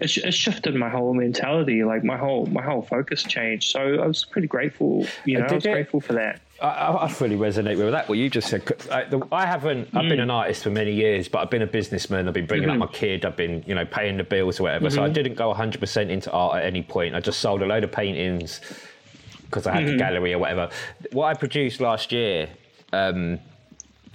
it, 0.00 0.08
sh- 0.10 0.18
it 0.18 0.32
shifted 0.32 0.74
my 0.74 0.88
whole 0.88 1.14
mentality, 1.14 1.84
like 1.84 2.04
my 2.04 2.16
whole 2.16 2.46
my 2.46 2.62
whole 2.62 2.82
focus 2.82 3.22
changed. 3.22 3.70
So 3.70 4.00
I 4.00 4.06
was 4.06 4.24
pretty 4.24 4.48
grateful, 4.48 5.06
you 5.24 5.38
know, 5.38 5.44
I 5.44 5.48
did 5.48 5.54
was 5.56 5.66
it- 5.66 5.72
grateful 5.72 6.00
for 6.00 6.14
that. 6.14 6.40
I, 6.60 6.66
I 6.66 7.04
I 7.04 7.08
fully 7.08 7.36
resonate 7.36 7.76
with 7.76 7.90
that. 7.90 8.08
What 8.08 8.18
you 8.18 8.30
just 8.30 8.48
said. 8.48 8.62
I, 8.90 9.04
the, 9.04 9.26
I 9.32 9.46
haven't. 9.46 9.88
I've 9.94 10.08
been 10.08 10.20
mm. 10.20 10.22
an 10.22 10.30
artist 10.30 10.62
for 10.62 10.70
many 10.70 10.92
years, 10.92 11.28
but 11.28 11.40
I've 11.40 11.50
been 11.50 11.62
a 11.62 11.66
businessman. 11.66 12.28
I've 12.28 12.34
been 12.34 12.46
bringing 12.46 12.68
mm-hmm. 12.68 12.82
up 12.82 12.92
my 12.92 12.96
kid. 12.96 13.24
I've 13.24 13.36
been, 13.36 13.64
you 13.66 13.74
know, 13.74 13.84
paying 13.84 14.16
the 14.16 14.22
bills 14.22 14.60
or 14.60 14.64
whatever. 14.64 14.88
So 14.88 15.02
I 15.02 15.06
mm-hmm. 15.06 15.14
didn't 15.14 15.34
go 15.34 15.48
100 15.48 15.80
percent 15.80 16.12
into 16.12 16.30
art 16.30 16.58
at 16.58 16.64
any 16.64 16.82
point. 16.82 17.16
I 17.16 17.20
just 17.20 17.40
sold 17.40 17.62
a 17.62 17.66
load 17.66 17.82
of 17.82 17.90
paintings 17.90 18.60
because 19.46 19.66
I 19.66 19.74
had 19.74 19.86
the 19.86 19.90
mm-hmm. 19.90 19.98
gallery 19.98 20.34
or 20.34 20.38
whatever. 20.38 20.70
What 21.10 21.26
I 21.26 21.34
produced 21.34 21.80
last 21.80 22.12
year, 22.12 22.48
um, 22.92 23.40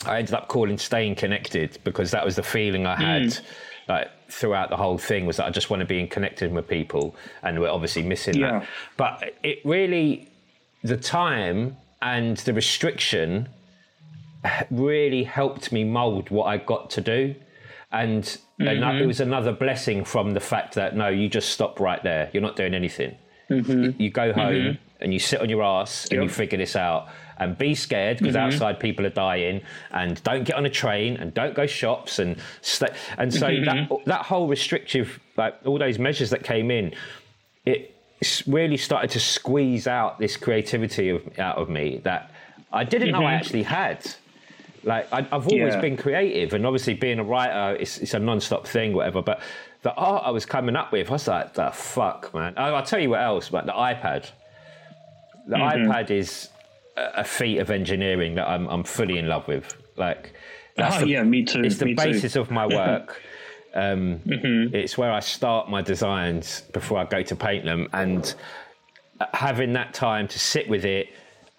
I 0.06 0.20
ended 0.20 0.34
up 0.34 0.48
calling 0.48 0.78
"Staying 0.78 1.16
Connected" 1.16 1.80
because 1.84 2.12
that 2.12 2.24
was 2.24 2.36
the 2.36 2.44
feeling 2.44 2.86
I 2.86 2.96
had. 2.96 3.24
Mm. 3.24 3.42
Like 3.90 4.10
throughout 4.30 4.70
the 4.70 4.76
whole 4.76 4.98
thing 4.98 5.26
was 5.26 5.38
that 5.38 5.46
I 5.46 5.50
just 5.50 5.70
want 5.70 5.80
to 5.80 5.86
be 5.86 6.00
in 6.00 6.08
connected 6.10 6.52
with 6.52 6.68
people, 6.68 7.16
and 7.42 7.60
we're 7.60 7.70
obviously 7.70 8.04
missing 8.04 8.36
Yeah. 8.36 8.60
that. 8.60 8.68
But 8.98 9.34
it 9.44 9.60
really, 9.64 10.30
the 10.84 10.98
time 10.98 11.78
and 12.02 12.38
the 12.38 12.54
restriction 12.54 13.50
really 14.70 15.24
helped 15.24 15.72
me 15.72 15.84
mold 15.84 16.30
what 16.30 16.46
I 16.46 16.58
got 16.58 16.90
to 16.92 17.02
do. 17.02 17.36
And, 17.92 18.38
and 18.60 18.68
it 18.68 18.82
mm-hmm. 18.82 19.08
was 19.08 19.20
another 19.20 19.54
blessing 19.54 20.04
from 20.04 20.34
the 20.34 20.40
fact 20.40 20.76
that 20.76 20.96
no, 20.96 21.08
you 21.08 21.30
just 21.30 21.50
stop 21.50 21.80
right 21.80 22.02
there. 22.04 22.30
You're 22.34 22.44
not 22.44 22.56
doing 22.56 22.74
anything. 22.74 23.16
You, 23.50 23.96
you 23.98 24.10
go 24.10 24.34
home 24.34 24.54
mm-hmm. 24.54 25.04
and 25.04 25.14
you 25.14 25.20
sit 25.20 25.40
on 25.40 25.50
your 25.50 25.64
ass 25.64 26.08
and 26.12 26.22
you 26.22 26.30
figure 26.30 26.58
this 26.58 26.76
out. 26.76 27.08
And 27.40 27.58
be 27.58 27.76
scared 27.76 28.18
because 28.18 28.36
mm-hmm. 28.36 28.46
outside 28.46 28.80
people 28.80 29.06
are 29.06 29.12
dying. 29.12 29.62
And 29.92 30.22
don't 30.24 30.44
get 30.44 30.56
on 30.56 30.66
a 30.66 30.70
train 30.70 31.18
and 31.18 31.34
don't 31.34 31.54
go 31.54 31.68
shops 31.68 32.20
and 32.20 32.38
stay. 32.62 32.88
And 33.18 33.34
so 33.34 33.48
mm-hmm. 33.48 33.66
that 33.66 34.06
that 34.06 34.26
whole 34.26 34.48
restrictive, 34.48 35.20
like 35.36 35.56
all 35.66 35.78
those 35.78 36.00
measures 36.00 36.32
that 36.32 36.44
came 36.44 36.72
in, 36.72 36.94
it 37.66 37.94
really 38.48 38.78
started 38.78 39.12
to 39.12 39.20
squeeze 39.20 39.86
out 39.86 40.18
this 40.18 40.36
creativity 40.38 41.10
of, 41.10 41.40
out 41.40 41.58
of 41.58 41.70
me 41.70 42.02
that 42.04 42.32
I 42.74 42.84
didn't 42.84 43.12
know 43.12 43.20
I 43.20 43.22
mm-hmm. 43.22 43.28
actually 43.28 43.64
had. 43.64 44.00
Like 44.84 45.12
I, 45.14 45.20
I've 45.20 45.48
always 45.48 45.74
Yeah. 45.74 45.82
been 45.82 45.98
creative, 45.98 46.54
and 46.54 46.66
obviously 46.66 46.94
being 46.94 47.20
a 47.20 47.24
writer, 47.24 47.78
it's, 47.80 47.98
it's 48.00 48.14
a 48.14 48.20
non-stop 48.20 48.66
thing, 48.66 48.94
whatever. 48.94 49.22
But 49.22 49.42
the 49.82 49.94
art 49.94 50.24
I 50.26 50.32
was 50.32 50.46
coming 50.46 50.76
up 50.76 50.92
with, 50.92 51.10
I 51.10 51.14
was 51.14 51.28
like, 51.28 51.54
the 51.54 51.72
fuck, 51.72 52.34
man. 52.34 52.54
I, 52.58 52.70
I'll 52.70 52.84
tell 52.84 53.00
you 53.00 53.12
what 53.12 53.22
else, 53.22 53.50
but 53.50 53.66
the 53.66 53.74
iPad. 53.74 54.32
The 55.48 55.56
iPad 55.56 56.10
is 56.12 56.50
a, 56.98 57.24
feat 57.24 57.60
of 57.60 57.70
engineering 57.70 58.36
that 58.36 58.48
I'm, 58.48 58.68
I'm 58.68 58.84
fully 58.84 59.18
in 59.18 59.28
love 59.28 59.48
with. 59.48 59.76
Like, 59.96 60.34
that's 60.76 60.98
Oh, 60.98 61.00
the, 61.02 61.08
yeah, 61.10 61.24
me 61.24 61.44
too. 61.44 61.62
it's 61.62 61.78
the 61.78 61.86
too. 61.86 61.96
basis 61.96 62.36
of 62.36 62.52
my 62.52 62.66
work. 62.82 63.22
Um, 63.74 64.22
It's 64.26 64.98
where 64.98 65.12
I 65.12 65.20
start 65.20 65.70
my 65.70 65.82
designs 65.82 66.62
before 66.74 66.98
I 67.00 67.06
go 67.06 67.22
to 67.22 67.36
paint 67.36 67.66
them, 67.66 67.88
and 67.94 68.34
having 69.34 69.74
that 69.74 69.94
time 69.94 70.28
to 70.30 70.40
sit 70.40 70.68
with 70.68 70.86
it 70.86 71.08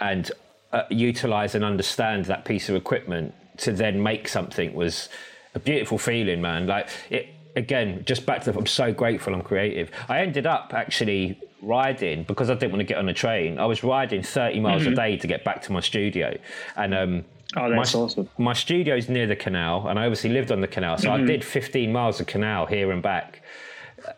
and 0.01 0.31
uh, 0.73 0.83
utilize 0.91 1.55
and 1.55 1.65
understand 1.65 2.25
that 2.27 2.45
piece 2.45 2.69
of 2.69 2.75
equipment 2.77 3.35
to 3.59 3.73
then 3.73 4.03
make 4.03 4.29
something 4.29 4.75
was 4.75 5.09
a 5.55 5.59
beautiful 5.59 5.99
feeling, 5.99 6.41
man. 6.41 6.67
Like 6.67 6.89
it 7.11 7.29
again, 7.57 8.03
just 8.05 8.27
back 8.27 8.43
to 8.45 8.53
the, 8.53 8.59
I'm 8.59 8.67
so 8.67 8.93
grateful 8.93 9.35
I'm 9.35 9.43
creative. 9.43 9.91
I 10.09 10.21
ended 10.21 10.47
up 10.47 10.73
actually 10.75 11.39
riding 11.63 12.23
because 12.25 12.51
I 12.51 12.55
didn't 12.55 12.73
want 12.73 12.81
to 12.81 12.85
get 12.85 12.99
on 12.99 13.09
a 13.09 13.15
train. 13.15 13.59
I 13.59 13.67
was 13.67 13.83
riding 13.83 14.23
30 14.23 14.61
miles 14.61 14.87
a 14.87 14.95
day 14.95 15.17
to 15.17 15.27
get 15.27 15.45
back 15.45 15.63
to 15.63 15.73
my 15.73 15.81
studio, 15.81 16.37
and 16.77 16.95
um, 16.95 17.25
Oh, 17.57 17.71
that's 17.71 17.95
my, 17.95 18.01
awesome. 18.01 18.29
My 18.37 18.53
studio's 18.53 19.09
near 19.09 19.27
the 19.27 19.35
canal, 19.37 19.89
and 19.89 19.99
I 19.99 20.05
obviously 20.05 20.31
lived 20.31 20.53
on 20.53 20.61
the 20.61 20.67
canal, 20.69 20.99
so 20.99 21.11
I 21.11 21.23
did 21.23 21.43
15 21.43 21.91
miles 21.91 22.21
of 22.21 22.27
canal 22.27 22.67
here 22.67 22.93
and 22.93 23.03
back. 23.03 23.43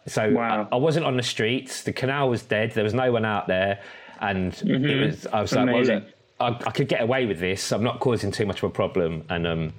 So 0.06 0.30
Wow. 0.32 0.68
I, 0.70 0.74
I 0.74 0.78
wasn't 0.78 1.06
on 1.06 1.16
the 1.16 1.22
streets. 1.22 1.82
The 1.84 1.92
canal 1.92 2.28
was 2.28 2.42
dead. 2.42 2.72
There 2.72 2.82
was 2.84 2.92
no 2.94 3.12
one 3.12 3.24
out 3.24 3.46
there, 3.46 3.80
and 4.20 4.52
it 4.66 5.06
was. 5.06 5.26
I 5.28 5.40
was 5.42 5.52
like, 5.52 5.66
well, 5.66 5.76
Amazing. 5.76 5.94
look, 5.96 6.04
I, 6.40 6.46
I 6.68 6.70
could 6.72 6.88
get 6.88 7.02
away 7.02 7.24
with 7.26 7.38
this. 7.38 7.70
I'm 7.72 7.84
not 7.84 8.00
causing 8.00 8.32
too 8.32 8.46
much 8.46 8.58
of 8.62 8.64
a 8.64 8.72
problem, 8.72 9.24
and 9.30 9.46
um, 9.46 9.72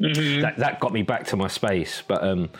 that 0.00 0.54
that 0.58 0.80
got 0.80 0.92
me 0.92 1.02
back 1.02 1.26
to 1.28 1.36
my 1.36 1.46
space. 1.48 2.02
But 2.06 2.24
um, 2.24 2.50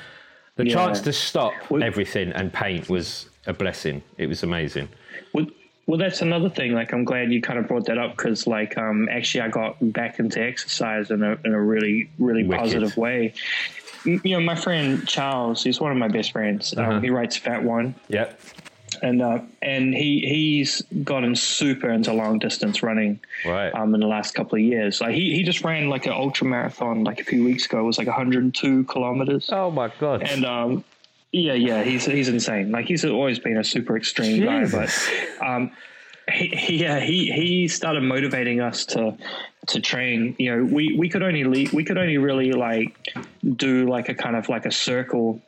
the 0.54 0.66
Yeah. 0.66 0.74
chance 0.74 1.00
to 1.02 1.12
stop 1.12 1.52
everything 1.72 2.30
and 2.32 2.52
paint 2.52 2.88
was 2.88 3.28
a 3.46 3.52
blessing. 3.52 4.02
It 4.18 4.26
was 4.28 4.42
amazing. 4.42 4.88
Well, 5.32 5.46
well, 5.86 5.98
that's 5.98 6.20
another 6.20 6.48
thing. 6.50 6.72
Like, 6.72 6.92
I'm 6.92 7.04
glad 7.04 7.30
you 7.32 7.40
kind 7.40 7.58
of 7.58 7.68
brought 7.68 7.84
that 7.86 7.96
up 7.98 8.16
because, 8.16 8.46
like, 8.46 8.76
um, 8.76 9.08
actually, 9.08 9.42
I 9.42 9.48
got 9.48 9.76
back 9.92 10.18
into 10.18 10.42
exercise 10.42 11.10
in 11.10 11.22
a 11.22 11.38
in 11.44 11.52
a 11.54 11.60
really, 11.60 12.10
really 12.18 12.42
Wicked. 12.44 12.60
positive 12.60 12.96
way. 12.96 13.34
You 14.04 14.20
know, 14.24 14.40
my 14.40 14.54
friend 14.56 15.06
Charles, 15.08 15.62
he's 15.64 15.80
one 15.80 15.92
of 15.92 15.98
my 15.98 16.08
best 16.08 16.32
friends. 16.32 16.74
Uh-huh. 16.76 16.92
Um, 16.94 17.02
he 17.02 17.10
writes 17.10 17.36
Fat 17.36 17.62
One, 17.64 17.94
Yep. 18.08 18.40
and 19.02 19.20
uh, 19.22 19.38
and 19.62 19.94
he 19.94 20.20
he's 20.26 20.82
gotten 21.04 21.34
super 21.36 21.90
into 21.90 22.12
long 22.12 22.38
distance 22.38 22.82
running 22.84 23.18
Right. 23.44 23.72
um, 23.74 23.94
in 23.94 24.00
the 24.00 24.06
last 24.06 24.34
couple 24.34 24.56
of 24.56 24.62
years. 24.64 25.00
Like 25.00 25.14
he, 25.14 25.34
he 25.34 25.42
just 25.42 25.62
ran 25.64 25.88
like 25.88 26.06
an 26.06 26.12
ultra 26.12 26.46
marathon 26.46 27.02
like 27.04 27.20
a 27.20 27.24
few 27.24 27.44
weeks 27.44 27.66
ago. 27.66 27.80
It 27.80 27.84
was 27.84 27.98
like 27.98 28.06
102 28.06 28.84
kilometers. 28.84 29.50
oh 29.52 29.70
my 29.72 29.90
god. 30.00 30.22
And 30.22 30.44
um, 30.44 30.84
yeah, 31.40 31.52
yeah, 31.54 31.82
he's 31.82 32.06
he's 32.06 32.28
insane. 32.28 32.70
Like 32.70 32.86
he's 32.86 33.04
always 33.04 33.38
been 33.38 33.56
a 33.58 33.64
super 33.64 33.96
extreme 33.96 34.40
Jesus. 34.42 35.08
guy, 35.08 35.26
but 35.40 35.46
um, 35.46 35.70
he, 36.32 36.46
he, 36.48 36.76
yeah, 36.82 37.00
he 37.00 37.30
he 37.30 37.68
started 37.68 38.02
motivating 38.02 38.60
us 38.60 38.86
to 38.86 39.16
to 39.68 39.80
train. 39.80 40.34
You 40.38 40.56
know, 40.56 40.64
we 40.64 40.96
we 40.96 41.08
could 41.08 41.22
only 41.22 41.44
le- 41.44 41.70
we 41.74 41.84
could 41.84 41.98
only 41.98 42.18
really 42.18 42.52
like 42.52 42.96
do 43.56 43.88
like 43.88 44.08
a 44.08 44.14
kind 44.14 44.36
of 44.36 44.48
like 44.48 44.66
a 44.66 44.72
circle 44.72 45.40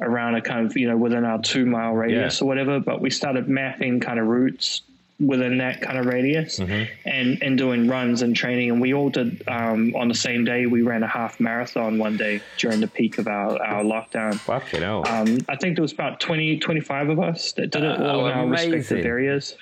around 0.00 0.34
a 0.34 0.42
kind 0.42 0.66
of 0.66 0.76
you 0.76 0.88
know 0.88 0.96
within 0.96 1.24
our 1.24 1.40
two 1.40 1.64
mile 1.66 1.92
radius 1.92 2.40
Yeah. 2.40 2.44
or 2.44 2.48
whatever. 2.48 2.78
But 2.80 3.00
we 3.00 3.10
started 3.10 3.48
mapping 3.48 4.00
kind 4.00 4.18
of 4.18 4.26
routes 4.26 4.82
within 5.26 5.58
that 5.58 5.80
kind 5.80 5.98
of 5.98 6.06
radius 6.06 6.58
Mm-hmm. 6.58 7.08
and 7.08 7.42
and 7.42 7.56
doing 7.56 7.88
runs 7.88 8.22
and 8.22 8.34
training 8.34 8.70
and 8.70 8.80
we 8.80 8.92
all 8.94 9.08
did 9.10 9.42
um, 9.48 9.94
on 9.94 10.08
the 10.08 10.14
same 10.14 10.44
day 10.44 10.66
we 10.66 10.82
ran 10.82 11.02
a 11.02 11.06
half 11.06 11.38
marathon 11.40 11.98
one 11.98 12.16
day 12.16 12.40
during 12.58 12.80
the 12.80 12.88
peak 12.88 13.18
of 13.18 13.26
our, 13.28 13.60
our 13.62 13.82
lockdown 13.84 14.34
Fucking 14.34 14.80
hell. 14.82 15.06
um, 15.08 15.38
I 15.48 15.56
think 15.56 15.76
there 15.76 15.82
was 15.82 15.92
about 15.92 16.20
20, 16.20 16.58
25 16.58 17.08
of 17.10 17.20
us 17.20 17.52
that 17.52 17.70
did 17.70 17.82
it 17.84 18.00
all 18.00 18.22
Oh, 18.22 18.26
in 18.26 18.32
our 18.32 18.44
amazing. 18.44 18.72
respective 18.72 19.06
areas. 19.06 19.56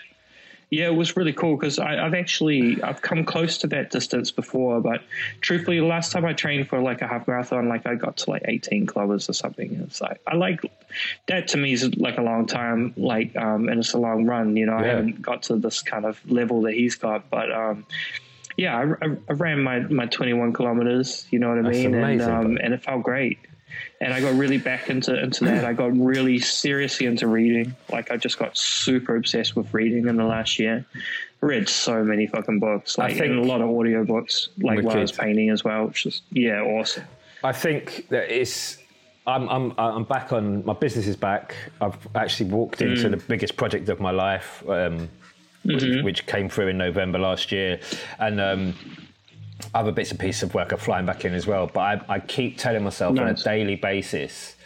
Yeah, 0.70 0.86
it 0.86 0.94
was 0.94 1.16
really 1.16 1.32
cool 1.32 1.56
because 1.56 1.80
I've 1.80 2.14
actually 2.14 2.80
I've 2.80 3.02
come 3.02 3.24
close 3.24 3.58
to 3.58 3.66
that 3.68 3.90
distance 3.90 4.30
before, 4.30 4.80
but 4.80 5.02
truthfully, 5.40 5.80
the 5.80 5.86
last 5.86 6.12
time 6.12 6.24
I 6.24 6.32
trained 6.32 6.68
for 6.68 6.80
like 6.80 7.02
a 7.02 7.08
half 7.08 7.26
marathon, 7.26 7.68
like 7.68 7.86
I 7.86 7.96
got 7.96 8.18
to 8.18 8.30
like 8.30 8.42
eighteen 8.44 8.86
kilometers 8.86 9.28
or 9.28 9.32
something. 9.32 9.80
It's 9.84 10.00
like 10.00 10.20
I 10.28 10.36
like 10.36 10.60
that 11.26 11.48
to 11.48 11.56
me 11.56 11.72
is 11.72 11.96
like 11.96 12.18
a 12.18 12.22
long 12.22 12.46
time, 12.46 12.94
like 12.96 13.36
um, 13.36 13.68
and 13.68 13.80
it's 13.80 13.94
a 13.94 13.98
long 13.98 14.26
run. 14.26 14.56
You 14.56 14.66
know, 14.66 14.76
I 14.76 14.86
haven't 14.86 15.20
got 15.20 15.42
to 15.44 15.56
this 15.56 15.82
kind 15.82 16.04
of 16.04 16.20
level 16.30 16.62
that 16.62 16.74
he's 16.74 16.94
got, 16.94 17.28
but 17.30 17.50
um, 17.50 17.84
yeah, 18.56 18.78
I, 18.78 19.04
I, 19.04 19.16
I 19.28 19.32
ran 19.32 19.64
my 19.64 19.80
my 19.80 20.06
twenty 20.06 20.34
one 20.34 20.52
kilometers. 20.52 21.26
You 21.32 21.40
know 21.40 21.48
what 21.48 21.58
I 21.58 21.62
That's 21.62 21.78
mean? 21.78 21.94
amazing, 21.96 22.28
and 22.28 22.46
um, 22.46 22.58
and 22.62 22.74
it 22.74 22.84
felt 22.84 23.02
great 23.02 23.38
and 24.00 24.14
I 24.14 24.20
got 24.20 24.34
really 24.34 24.58
back 24.58 24.88
into 24.90 25.18
into 25.22 25.44
that. 25.44 25.64
I 25.64 25.72
got 25.72 25.96
really 25.96 26.38
seriously 26.38 27.06
into 27.06 27.26
reading. 27.26 27.74
Like 27.92 28.10
I 28.10 28.16
just 28.16 28.38
got 28.38 28.56
super 28.56 29.16
obsessed 29.16 29.56
with 29.56 29.72
reading 29.74 30.08
in 30.08 30.16
the 30.16 30.24
last 30.24 30.58
year. 30.58 30.84
Read 31.42 31.68
so 31.68 32.04
many 32.04 32.26
fucking 32.26 32.58
books, 32.60 32.98
Like 32.98 33.12
I 33.14 33.18
think- 33.18 33.32
a 33.44 33.46
lot 33.46 33.60
of 33.62 33.70
audio 33.70 34.04
books, 34.04 34.50
like 34.58 34.82
while 34.82 34.96
I 34.96 35.00
was 35.00 35.12
painting 35.12 35.48
as 35.50 35.64
well, 35.64 35.86
which 35.86 36.04
is 36.06 36.22
yeah, 36.30 36.60
awesome. 36.60 37.04
I 37.42 37.52
think 37.52 38.08
that 38.10 38.30
it's. 38.30 38.76
I'm, 39.26 39.48
I'm, 39.48 39.72
I'm 39.78 40.04
back 40.04 40.32
on 40.32 40.64
my 40.64 40.72
business 40.72 41.06
is 41.06 41.14
back. 41.16 41.54
I've 41.80 41.96
actually 42.14 42.50
walked 42.50 42.80
into 42.82 43.06
Mm. 43.08 43.10
the 43.12 43.16
biggest 43.18 43.56
project 43.56 43.88
of 43.90 44.00
my 44.00 44.10
life, 44.10 44.62
um, 44.68 45.08
which, 45.62 45.82
Mm-hmm. 45.82 46.04
which 46.04 46.26
came 46.26 46.48
through 46.48 46.68
in 46.68 46.78
November 46.78 47.18
last 47.18 47.52
year, 47.52 47.78
and 48.18 48.40
um, 48.40 48.74
other 49.74 49.92
bits 49.92 50.10
and 50.10 50.18
pieces 50.20 50.42
of 50.44 50.54
work 50.54 50.72
are 50.72 50.76
flying 50.76 51.06
back 51.06 51.24
in 51.24 51.34
as 51.34 51.46
well. 51.46 51.66
But 51.72 51.80
I, 51.80 52.14
I 52.16 52.20
keep 52.20 52.58
telling 52.58 52.82
myself 52.84 53.18
on 53.18 53.28
a 53.28 53.34
daily 53.34 53.76
basis, 53.76 54.56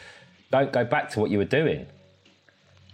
don't 0.50 0.72
go 0.72 0.84
back 0.84 1.10
to 1.10 1.20
what 1.20 1.30
you 1.30 1.38
were 1.38 1.44
doing. 1.44 1.86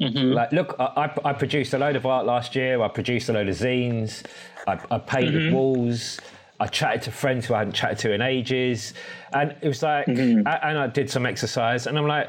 Mm-hmm. 0.00 0.32
Like, 0.32 0.52
look, 0.52 0.76
I, 0.78 0.84
I, 1.24 1.30
I 1.30 1.32
produced 1.34 1.74
a 1.74 1.78
load 1.78 1.94
of 1.96 2.06
art 2.06 2.24
last 2.26 2.56
year. 2.56 2.80
I 2.82 2.88
produced 2.88 3.28
a 3.28 3.32
load 3.34 3.48
of 3.48 3.56
zines. 3.56 4.24
I, 4.66 4.78
I 4.90 4.98
painted 4.98 5.34
Mm-hmm. 5.34 5.54
walls. 5.54 6.18
I 6.58 6.66
chatted 6.66 7.02
to 7.02 7.10
friends 7.12 7.46
who 7.46 7.54
I 7.54 7.58
hadn't 7.58 7.72
chatted 7.74 7.98
to 8.00 8.12
in 8.12 8.20
ages, 8.20 8.92
and 9.32 9.54
it 9.62 9.68
was 9.68 9.82
like, 9.82 10.06
Mm-hmm. 10.06 10.46
a- 10.46 10.64
and 10.66 10.78
I 10.78 10.86
did 10.88 11.08
some 11.10 11.24
exercise, 11.24 11.86
and 11.86 11.96
I'm 11.98 12.06
like, 12.06 12.28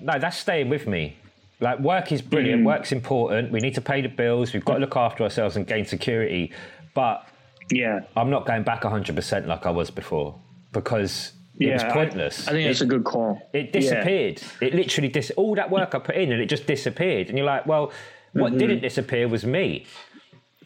no, 0.00 0.18
that's 0.18 0.38
staying 0.38 0.68
with 0.70 0.86
me. 0.86 1.16
Like, 1.60 1.78
work 1.78 2.12
is 2.12 2.22
brilliant. 2.22 2.60
Mm-hmm. 2.60 2.66
Work's 2.66 2.92
important. 2.92 3.52
We 3.52 3.60
need 3.60 3.74
to 3.74 3.80
pay 3.82 4.00
the 4.00 4.08
bills. 4.08 4.52
We've 4.52 4.64
got 4.64 4.74
to 4.74 4.80
look 4.80 4.96
after 4.96 5.22
ourselves 5.22 5.56
and 5.56 5.66
gain 5.66 5.84
security. 5.84 6.50
But 6.94 7.26
Yeah, 7.72 8.00
I'm 8.16 8.30
not 8.30 8.46
going 8.46 8.62
back 8.62 8.82
100% 8.82 9.46
like 9.46 9.66
I 9.66 9.70
was 9.70 9.90
before 9.90 10.38
because 10.72 11.32
it 11.58 11.68
yeah, 11.68 11.74
was 11.74 11.84
I- 11.84 11.90
pointless. 11.90 12.48
I, 12.48 12.52
think 12.52 12.68
it's 12.68 12.80
It- 12.80 12.84
a 12.84 12.88
good 12.88 13.04
call. 13.04 13.40
it 13.52 13.72
disappeared. 13.72 14.42
It 14.60 14.74
literally 14.74 15.08
dis. 15.08 15.30
All 15.36 15.54
that 15.54 15.70
work 15.70 15.94
I 15.94 15.98
put 15.98 16.16
in, 16.16 16.32
and 16.32 16.40
it 16.40 16.46
just 16.46 16.66
disappeared. 16.66 17.28
And 17.28 17.38
you're 17.38 17.46
like, 17.46 17.66
well, 17.66 17.92
what 18.32 18.50
mm-hmm. 18.50 18.58
didn't 18.58 18.80
disappear 18.80 19.28
was 19.28 19.44
me, 19.44 19.86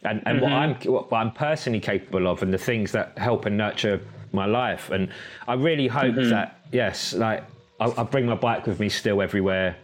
and 0.03 0.23
and 0.27 0.40
what 0.40 0.51
mm-hmm. 0.51 0.87
I'm 0.87 0.92
what 0.92 1.12
I'm 1.12 1.33
personally 1.33 1.81
capable 1.81 2.27
of, 2.29 2.42
and 2.42 2.53
the 2.53 2.59
things 2.59 2.92
that 2.92 3.19
help 3.19 3.47
and 3.47 3.57
nurture 3.57 4.01
my 4.33 4.47
life. 4.47 4.90
And 4.90 5.09
I 5.49 5.55
really 5.55 5.88
hope 5.88 6.14
mm-hmm. 6.14 6.31
that 6.31 6.61
yes, 6.73 7.14
like 7.14 7.45
I, 7.81 7.92
I 7.97 8.03
bring 8.05 8.27
my 8.27 8.35
bike 8.35 8.66
with 8.66 8.81
me 8.81 8.88
still 8.88 9.21
everywhere 9.23 9.77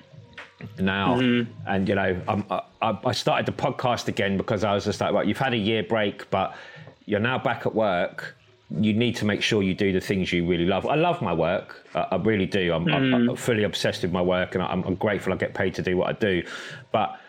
now. 0.78 1.18
And 1.66 1.88
you 1.88 1.94
know, 1.94 2.20
I'm, 2.28 2.44
I, 2.50 2.98
I 3.04 3.12
started 3.12 3.46
the 3.46 3.52
podcast 3.52 4.08
again 4.08 4.36
because 4.36 4.64
I 4.64 4.74
was 4.74 4.84
just 4.84 5.00
like, 5.00 5.12
well, 5.12 5.26
you've 5.26 5.38
had 5.38 5.54
a 5.54 5.58
year 5.58 5.82
break, 5.82 6.30
but 6.30 6.54
you're 7.12 7.20
now 7.20 7.36
back 7.38 7.66
at 7.66 7.74
work. 7.74 8.34
You 8.70 8.94
need 8.94 9.16
to 9.16 9.26
make 9.26 9.42
sure 9.42 9.62
you 9.62 9.74
do 9.74 9.92
the 9.92 10.00
things 10.00 10.32
you 10.32 10.46
really 10.46 10.64
love. 10.64 10.86
I 10.86 10.94
love 10.94 11.20
my 11.20 11.34
work. 11.34 11.86
I, 11.94 12.06
I 12.12 12.16
really 12.16 12.46
do. 12.46 12.72
I'm, 12.72 12.88
I'm, 12.88 13.12
I'm 13.12 13.36
fully 13.36 13.64
obsessed 13.64 14.00
with 14.02 14.12
my 14.12 14.22
work, 14.22 14.54
and 14.54 14.64
I'm, 14.64 14.82
I'm 14.84 14.94
grateful 14.94 15.30
I 15.30 15.36
get 15.36 15.52
paid 15.52 15.74
to 15.74 15.82
do 15.82 15.98
what 15.98 16.08
I 16.08 16.12
do. 16.12 16.42
But 16.90 17.20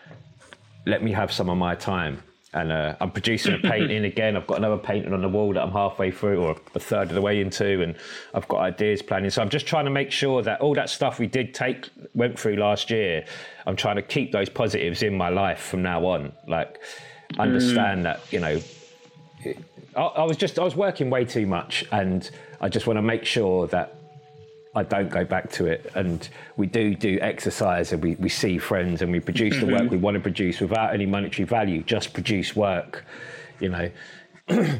let 0.86 1.02
me 1.02 1.12
have 1.12 1.30
some 1.30 1.50
of 1.50 1.58
my 1.58 1.74
time. 1.74 2.22
And 2.54 2.72
uh, 2.72 2.96
I'm 2.98 3.10
producing 3.10 3.52
a 3.52 3.58
painting 3.72 4.06
again. 4.06 4.38
I've 4.38 4.46
got 4.46 4.56
another 4.56 4.78
painting 4.78 5.12
on 5.12 5.20
the 5.20 5.28
wall 5.28 5.52
that 5.52 5.62
I'm 5.62 5.72
halfway 5.72 6.10
through 6.10 6.40
or 6.40 6.56
a 6.74 6.80
third 6.80 7.08
of 7.08 7.14
the 7.14 7.20
way 7.20 7.42
into, 7.42 7.82
and 7.82 7.94
I've 8.32 8.48
got 8.48 8.60
ideas 8.60 9.02
planning. 9.02 9.28
So 9.28 9.42
I'm 9.42 9.50
just 9.50 9.66
trying 9.66 9.84
to 9.84 9.90
make 9.90 10.10
sure 10.10 10.40
that 10.40 10.62
all 10.62 10.74
that 10.76 10.88
stuff 10.88 11.18
we 11.18 11.26
did 11.26 11.52
take, 11.52 11.90
went 12.14 12.38
through 12.38 12.56
last 12.56 12.88
year, 12.88 13.26
I'm 13.66 13.76
trying 13.76 13.96
to 13.96 14.02
keep 14.02 14.32
those 14.32 14.48
positives 14.48 15.02
in 15.02 15.14
my 15.14 15.28
life 15.28 15.60
from 15.60 15.82
now 15.82 16.06
on. 16.06 16.32
Like, 16.48 16.80
understand 17.38 18.06
that, 18.06 18.20
you 18.32 18.40
know, 18.40 18.60
I, 19.96 20.02
I 20.02 20.24
was 20.24 20.36
just, 20.36 20.58
I 20.58 20.64
was 20.64 20.76
working 20.76 21.10
way 21.10 21.24
too 21.24 21.46
much, 21.46 21.84
and 21.92 22.28
I 22.60 22.68
just 22.68 22.86
want 22.86 22.98
to 22.98 23.02
make 23.02 23.24
sure 23.24 23.66
that 23.68 23.96
I 24.76 24.82
don't 24.82 25.08
go 25.08 25.24
back 25.24 25.50
to 25.52 25.66
it. 25.66 25.90
And 25.94 26.28
we 26.56 26.66
do 26.66 26.94
do 26.94 27.18
exercise 27.20 27.92
and 27.92 28.02
we, 28.02 28.16
we 28.16 28.28
see 28.28 28.58
friends 28.58 29.02
and 29.02 29.12
we 29.12 29.20
produce 29.20 29.58
the 29.60 29.66
work 29.66 29.90
we 29.90 29.96
want 29.96 30.14
to 30.14 30.20
produce 30.20 30.60
without 30.60 30.92
any 30.92 31.06
monetary 31.06 31.46
value, 31.46 31.82
just 31.82 32.12
produce 32.12 32.56
work, 32.56 33.04
you 33.60 33.68
know. 33.68 33.90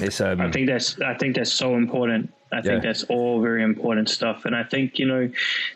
it's 0.00 0.20
um 0.20 0.40
I 0.40 0.50
think 0.50 0.68
that's 0.68 1.00
I 1.00 1.14
think 1.14 1.34
that's 1.34 1.52
so 1.52 1.74
important. 1.76 2.32
I 2.50 2.62
think 2.62 2.82
Yeah. 2.82 2.88
that's 2.90 3.04
all 3.04 3.40
very 3.42 3.62
important 3.62 4.08
stuff, 4.08 4.44
and 4.46 4.56
I 4.56 4.62
think 4.62 4.98
you 4.98 5.06
know 5.06 5.30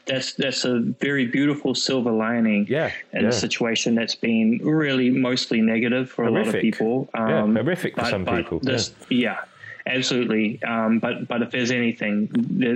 that's 0.07 0.33
that's 0.35 0.65
a 0.65 0.81
very 0.81 1.27
beautiful 1.27 1.75
silver 1.75 2.11
lining. 2.11 2.67
Yeah, 2.69 2.91
in 3.13 3.23
yeah. 3.23 3.29
a 3.29 3.33
situation 3.33 3.95
that's 3.95 4.15
been 4.15 4.59
really 4.63 5.11
mostly 5.11 5.61
negative 5.61 6.11
for 6.11 6.25
a 6.25 6.31
lot 6.31 6.41
of 6.41 6.47
Horrific. 6.47 6.63
people. 6.63 7.11
Yeah, 7.15 7.43
Um, 7.43 7.57
horrific 7.57 7.95
for 7.95 8.03
but- 8.03 8.11
some 8.11 8.25
but 8.25 8.37
people, 8.37 8.59
this- 8.61 8.95
yeah. 9.09 9.39
Absolutely, 9.85 10.63
um, 10.63 11.01
but 11.01 11.27
but 11.27 11.43
if 11.43 11.51
there's 11.51 11.73
anything, 11.73 12.29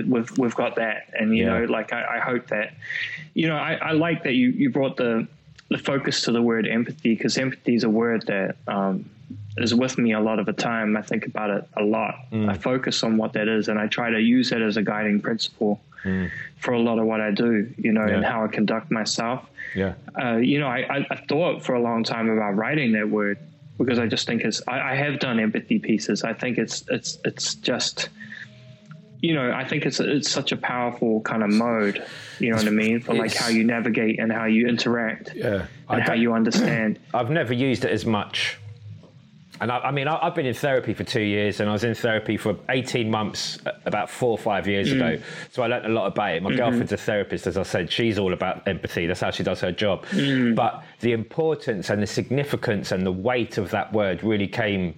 we've 0.09 0.37
we've 0.37 0.55
got 0.55 0.75
that, 0.75 1.07
and 1.17 1.35
you 1.35 1.45
Yeah. 1.45 1.59
know, 1.59 1.63
like 1.65 1.93
I, 1.93 2.17
I 2.17 2.19
hope 2.19 2.47
that, 2.47 2.73
you 3.33 3.47
know, 3.47 3.55
I, 3.55 3.75
I 3.75 3.91
like 3.93 4.23
that 4.23 4.33
you 4.33 4.49
you 4.49 4.69
brought 4.69 4.97
the 4.97 5.25
the 5.69 5.77
focus 5.77 6.23
to 6.23 6.33
the 6.33 6.41
word 6.41 6.67
empathy 6.67 7.15
because 7.15 7.37
empathy 7.37 7.75
is 7.75 7.85
a 7.85 7.89
word 7.89 8.23
that 8.27 8.57
um, 8.67 9.05
is 9.57 9.73
with 9.73 9.97
me 9.97 10.13
a 10.13 10.19
lot 10.19 10.39
of 10.39 10.45
the 10.45 10.53
time. 10.53 10.95
I 10.97 11.01
think 11.01 11.25
about 11.25 11.49
it 11.49 11.67
a 11.77 11.83
lot. 11.83 12.15
Mm. 12.31 12.49
I 12.49 12.53
focus 12.53 13.03
on 13.03 13.17
what 13.17 13.33
that 13.33 13.47
is, 13.47 13.67
and 13.69 13.79
I 13.79 13.87
try 13.87 14.09
to 14.09 14.19
use 14.19 14.51
it 14.51 14.61
as 14.61 14.77
a 14.77 14.81
guiding 14.83 15.19
principle 15.21 15.81
for 16.59 16.73
a 16.73 16.79
lot 16.79 16.99
of 16.99 17.05
what 17.05 17.19
I 17.19 17.31
do. 17.31 17.69
You 17.77 17.91
know, 17.91 18.03
and 18.03 18.23
Mm. 18.23 18.25
How 18.25 18.45
I 18.45 18.47
conduct 18.47 18.91
myself. 18.91 19.45
yeah. 19.75 19.93
Uh, 20.21 20.37
you 20.37 20.59
know, 20.59 20.67
I, 20.67 21.05
I, 21.09 21.15
thought 21.27 21.65
for 21.65 21.75
a 21.75 21.81
long 21.81 22.03
time 22.03 22.29
about 22.29 22.55
writing 22.55 22.93
that 22.93 23.09
word 23.09 23.37
because 23.77 23.99
I 23.99 24.07
just 24.07 24.25
think 24.25 24.41
it's. 24.43 24.61
I, 24.67 24.91
I 24.91 24.95
have 24.95 25.19
done 25.19 25.39
empathy 25.39 25.79
pieces. 25.79 26.23
I 26.23 26.33
think 26.33 26.57
it's 26.57 26.83
it's 26.89 27.17
it's 27.25 27.55
just. 27.55 28.09
You 29.19 29.33
know, 29.33 29.51
I 29.51 29.65
think 29.67 29.85
it's 29.87 29.99
it's 29.99 30.29
such 30.29 30.51
a 30.51 30.57
powerful 30.57 31.21
kind 31.21 31.41
of 31.43 31.49
mode. 31.49 32.05
You 32.39 32.51
know 32.51 32.57
what 32.57 32.67
I 32.67 32.69
mean? 32.69 33.01
For 33.01 33.13
like 33.15 33.31
It's- 33.31 33.41
how 33.41 33.49
you 33.49 33.63
navigate 33.63 34.19
and 34.19 34.31
how 34.31 34.45
you 34.45 34.67
interact 34.67 35.33
Yeah. 35.35 35.65
I 35.89 35.95
and 35.95 36.03
how 36.03 36.13
you 36.13 36.33
understand. 36.33 36.99
I've 37.15 37.31
never 37.31 37.51
used 37.53 37.83
it 37.83 37.91
as 37.91 38.05
much. 38.05 38.59
And 39.59 39.71
I, 39.71 39.79
I 39.79 39.91
mean, 39.91 40.07
I, 40.07 40.19
I've 40.21 40.35
been 40.35 40.45
in 40.45 40.53
therapy 40.53 40.93
for 40.93 41.03
two 41.03 41.21
years, 41.21 41.59
and 41.59 41.69
I 41.69 41.73
was 41.73 41.83
in 41.83 41.95
therapy 41.95 42.37
for 42.37 42.57
18 42.69 43.09
months 43.09 43.59
uh, 43.65 43.71
about 43.85 44.09
four 44.09 44.31
or 44.31 44.37
five 44.37 44.67
years 44.67 44.91
ago. 44.91 45.17
Mm. 45.17 45.21
So 45.51 45.63
I 45.63 45.67
learned 45.67 45.85
a 45.85 45.89
lot 45.89 46.07
about 46.07 46.35
it. 46.35 46.43
My 46.43 46.49
mm-hmm. 46.49 46.57
girlfriend's 46.57 46.91
a 46.91 46.97
therapist, 46.97 47.47
as 47.47 47.57
I 47.57 47.63
said. 47.63 47.91
She's 47.91 48.19
all 48.19 48.33
about 48.33 48.67
empathy. 48.67 49.07
That's 49.07 49.21
how 49.21 49.31
she 49.31 49.43
does 49.43 49.61
her 49.61 49.71
job. 49.71 50.05
Mm. 50.07 50.55
But 50.55 50.83
the 50.99 51.13
importance 51.13 51.89
and 51.89 52.01
the 52.01 52.07
significance 52.07 52.91
and 52.91 53.05
the 53.05 53.11
weight 53.11 53.57
of 53.57 53.71
that 53.71 53.91
word 53.93 54.23
really 54.23 54.47
came 54.47 54.95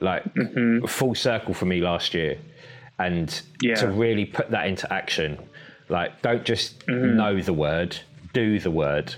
like 0.00 0.24
mm-hmm. 0.34 0.84
full 0.86 1.14
circle 1.14 1.54
for 1.54 1.66
me 1.66 1.80
last 1.80 2.14
year. 2.14 2.38
And 2.98 3.40
Yeah. 3.62 3.74
to 3.76 3.88
really 3.88 4.24
put 4.24 4.50
that 4.50 4.66
into 4.66 4.90
action, 4.92 5.38
like, 5.88 6.22
don't 6.22 6.44
just 6.44 6.86
mm-hmm. 6.86 7.16
know 7.16 7.40
the 7.40 7.52
word, 7.52 7.96
do 8.32 8.58
the 8.58 8.70
word. 8.70 9.14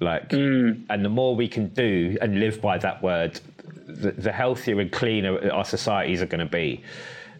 Like, 0.00 0.30
mm. 0.30 0.84
and 0.88 1.04
the 1.04 1.08
more 1.08 1.34
we 1.34 1.48
can 1.48 1.68
do 1.68 2.16
and 2.20 2.38
live 2.38 2.60
by 2.60 2.78
that 2.78 3.02
word, 3.02 3.40
the, 3.86 4.12
the 4.12 4.32
healthier 4.32 4.80
and 4.80 4.90
cleaner 4.92 5.50
our 5.50 5.64
societies 5.64 6.22
are 6.22 6.26
going 6.26 6.46
to 6.46 6.52
be. 6.52 6.82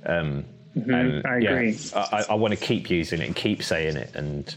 Um, 0.06 0.44
and 0.74 1.26
I 1.26 1.36
agree. 1.36 1.78
I, 1.94 2.26
I 2.30 2.34
want 2.34 2.52
to 2.52 2.60
keep 2.60 2.88
using 2.90 3.20
it 3.20 3.26
and 3.26 3.34
keep 3.34 3.62
saying 3.62 3.96
it, 3.96 4.14
and 4.14 4.54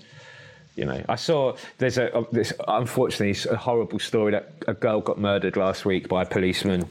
You 0.76 0.86
know, 0.86 1.04
I 1.10 1.16
saw 1.16 1.56
there's 1.80 1.98
a, 1.98 2.08
a 2.18 2.26
this 2.32 2.54
unfortunately 2.68 3.36
a 3.52 3.56
horrible 3.58 4.00
story 4.00 4.32
that 4.32 4.54
a 4.68 4.74
girl 4.74 5.02
got 5.02 5.18
murdered 5.20 5.58
last 5.58 5.84
week 5.86 6.08
by 6.08 6.22
a 6.22 6.26
policeman 6.26 6.86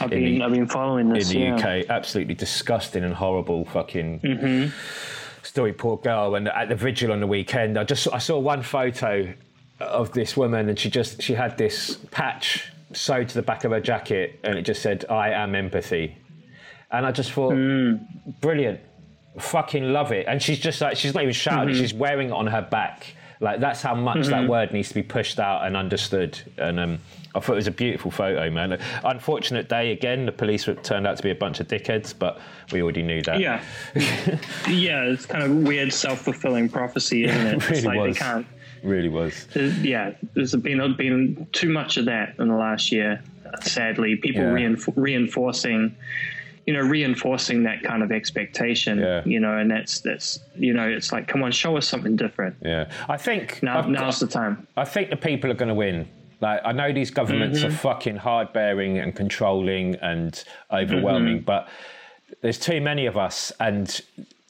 I've 0.00 0.10
been, 0.10 0.38
the, 0.38 0.42
I've 0.44 0.52
been 0.52 0.66
following 0.68 1.08
this 1.10 1.30
in 1.32 1.40
the 1.40 1.46
yeah. 1.62 1.80
UK. 1.80 1.90
Absolutely 1.90 2.34
disgusting 2.34 3.04
and 3.04 3.14
horrible 3.14 3.64
fucking 3.66 4.20
Mm-hmm. 4.20 5.42
story. 5.42 5.72
Poor 5.72 5.96
girl. 5.96 6.34
And 6.34 6.48
at 6.48 6.68
the 6.68 6.74
vigil 6.76 7.12
on 7.12 7.20
the 7.20 7.26
weekend, 7.26 7.78
I 7.78 7.84
just 7.84 8.08
I 8.12 8.18
saw 8.18 8.38
one 8.38 8.62
photo 8.62 9.32
of 9.80 10.12
this 10.12 10.36
woman, 10.36 10.68
and 10.68 10.78
she 10.78 10.90
just 10.90 11.22
she 11.22 11.34
had 11.34 11.58
this 11.58 11.96
patch 12.10 12.70
sewed 12.92 13.28
to 13.28 13.34
the 13.34 13.42
back 13.42 13.64
of 13.64 13.72
her 13.72 13.80
jacket, 13.80 14.38
and 14.44 14.58
it 14.58 14.62
just 14.62 14.82
said 14.82 15.04
"I 15.10 15.30
am 15.30 15.54
empathy," 15.54 16.16
and 16.90 17.04
I 17.06 17.12
just 17.12 17.32
thought, 17.32 17.52
Mm. 17.54 18.00
brilliant, 18.40 18.80
fucking 19.38 19.92
love 19.92 20.12
it. 20.12 20.26
And 20.28 20.40
she's 20.42 20.58
just 20.60 20.80
like 20.80 20.96
she's 20.96 21.14
not 21.14 21.22
even 21.22 21.32
shouting; 21.34 21.74
Mm-hmm. 21.74 21.80
she's 21.82 21.94
wearing 21.94 22.28
it 22.28 22.32
on 22.32 22.46
her 22.46 22.62
back. 22.62 23.14
Like 23.38 23.60
that's 23.60 23.82
how 23.82 23.94
much 23.94 24.28
that 24.28 24.48
word 24.48 24.72
needs 24.72 24.88
to 24.88 24.94
be 24.94 25.02
pushed 25.02 25.38
out 25.38 25.66
and 25.66 25.76
understood. 25.76 26.40
And 26.56 26.80
um, 26.80 26.98
I 27.34 27.40
thought 27.40 27.52
it 27.52 27.56
was 27.56 27.66
a 27.66 27.70
beautiful 27.70 28.10
photo, 28.10 28.48
man. 28.50 28.80
Unfortunate 29.04 29.68
day 29.68 29.92
again. 29.92 30.24
The 30.24 30.32
police 30.32 30.66
turned 30.82 31.06
out 31.06 31.18
to 31.18 31.22
be 31.22 31.30
a 31.30 31.34
bunch 31.34 31.60
of 31.60 31.68
dickheads, 31.68 32.14
but 32.18 32.40
we 32.72 32.80
already 32.80 33.02
knew 33.02 33.20
that. 33.24 33.38
Yeah, 33.40 33.62
yeah. 34.68 35.02
It's 35.04 35.26
kind 35.26 35.44
of 35.44 35.50
weird, 35.50 35.92
self-fulfilling 35.92 36.70
prophecy, 36.70 37.24
isn't 37.24 37.46
it? 37.46 37.54
It 37.56 37.70
it's 37.70 37.84
like 37.84 37.98
was. 37.98 38.14
they 38.16 38.20
can't. 38.24 38.46
Really 38.86 39.08
was. 39.08 39.46
Yeah, 39.82 40.12
there's 40.34 40.54
been 40.54 40.94
been 40.96 41.46
too 41.52 41.70
much 41.70 41.96
of 41.96 42.04
that 42.06 42.34
in 42.38 42.48
the 42.48 42.54
last 42.56 42.92
year. 42.92 43.22
Sadly, 43.62 44.16
people 44.16 44.42
Yeah. 44.42 44.50
reinf- 44.50 44.92
reinforcing, 44.96 45.94
you 46.66 46.74
know, 46.74 46.80
reinforcing 46.80 47.62
that 47.64 47.82
kind 47.82 48.02
of 48.02 48.10
expectation. 48.12 48.98
Yeah. 48.98 49.22
You 49.24 49.40
know, 49.40 49.56
and 49.58 49.70
that's 49.70 50.00
that's 50.00 50.40
you 50.56 50.72
know, 50.72 50.88
it's 50.88 51.12
like, 51.12 51.28
come 51.28 51.42
on, 51.42 51.52
show 51.52 51.76
us 51.76 51.86
something 51.88 52.16
different. 52.16 52.56
Yeah, 52.62 52.88
I 53.08 53.16
think 53.16 53.62
Now, 53.62 53.78
I've 53.78 53.88
now's 53.88 54.20
the 54.20 54.26
time. 54.26 54.66
I 54.76 54.84
think 54.84 55.10
the 55.10 55.16
people 55.16 55.50
are 55.50 55.54
going 55.54 55.68
to 55.68 55.74
win. 55.74 56.08
Like 56.40 56.60
I 56.64 56.72
know 56.72 56.92
these 56.92 57.10
governments 57.10 57.60
Mm-hmm. 57.60 57.68
are 57.68 57.78
fucking 57.78 58.16
hard 58.16 58.52
bearing 58.52 58.98
and 58.98 59.14
controlling 59.14 59.94
and 59.96 60.42
overwhelming, 60.70 61.36
Mm-hmm. 61.38 61.44
but 61.44 61.68
there's 62.42 62.58
too 62.58 62.80
many 62.80 63.06
of 63.06 63.16
us 63.16 63.52
and 63.60 64.00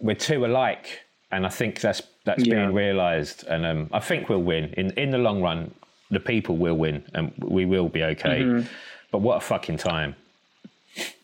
we're 0.01 0.15
too 0.17 0.45
alike. 0.47 1.01
And 1.31 1.45
I 1.47 1.49
think 1.49 1.81
that's 1.81 2.03
that's 2.25 2.45
Yeah. 2.45 2.55
being 2.55 2.75
realised. 2.75 3.47
And 3.47 3.67
um, 3.67 3.91
I 3.93 4.01
think 4.01 4.29
we'll 4.29 4.43
win 4.43 4.75
in 4.77 4.91
in 4.93 5.11
the 5.11 5.19
long 5.19 5.43
run. 5.43 5.73
The 6.11 6.21
people 6.21 6.57
will 6.57 6.77
win, 6.77 7.03
and 7.15 7.33
we 7.39 7.65
will 7.65 7.89
be 7.89 8.05
okay. 8.05 8.41
Mm-hmm. 8.41 8.67
But 9.11 9.23
what 9.23 9.39
a 9.39 9.41
fucking 9.41 9.79
time! 9.79 10.15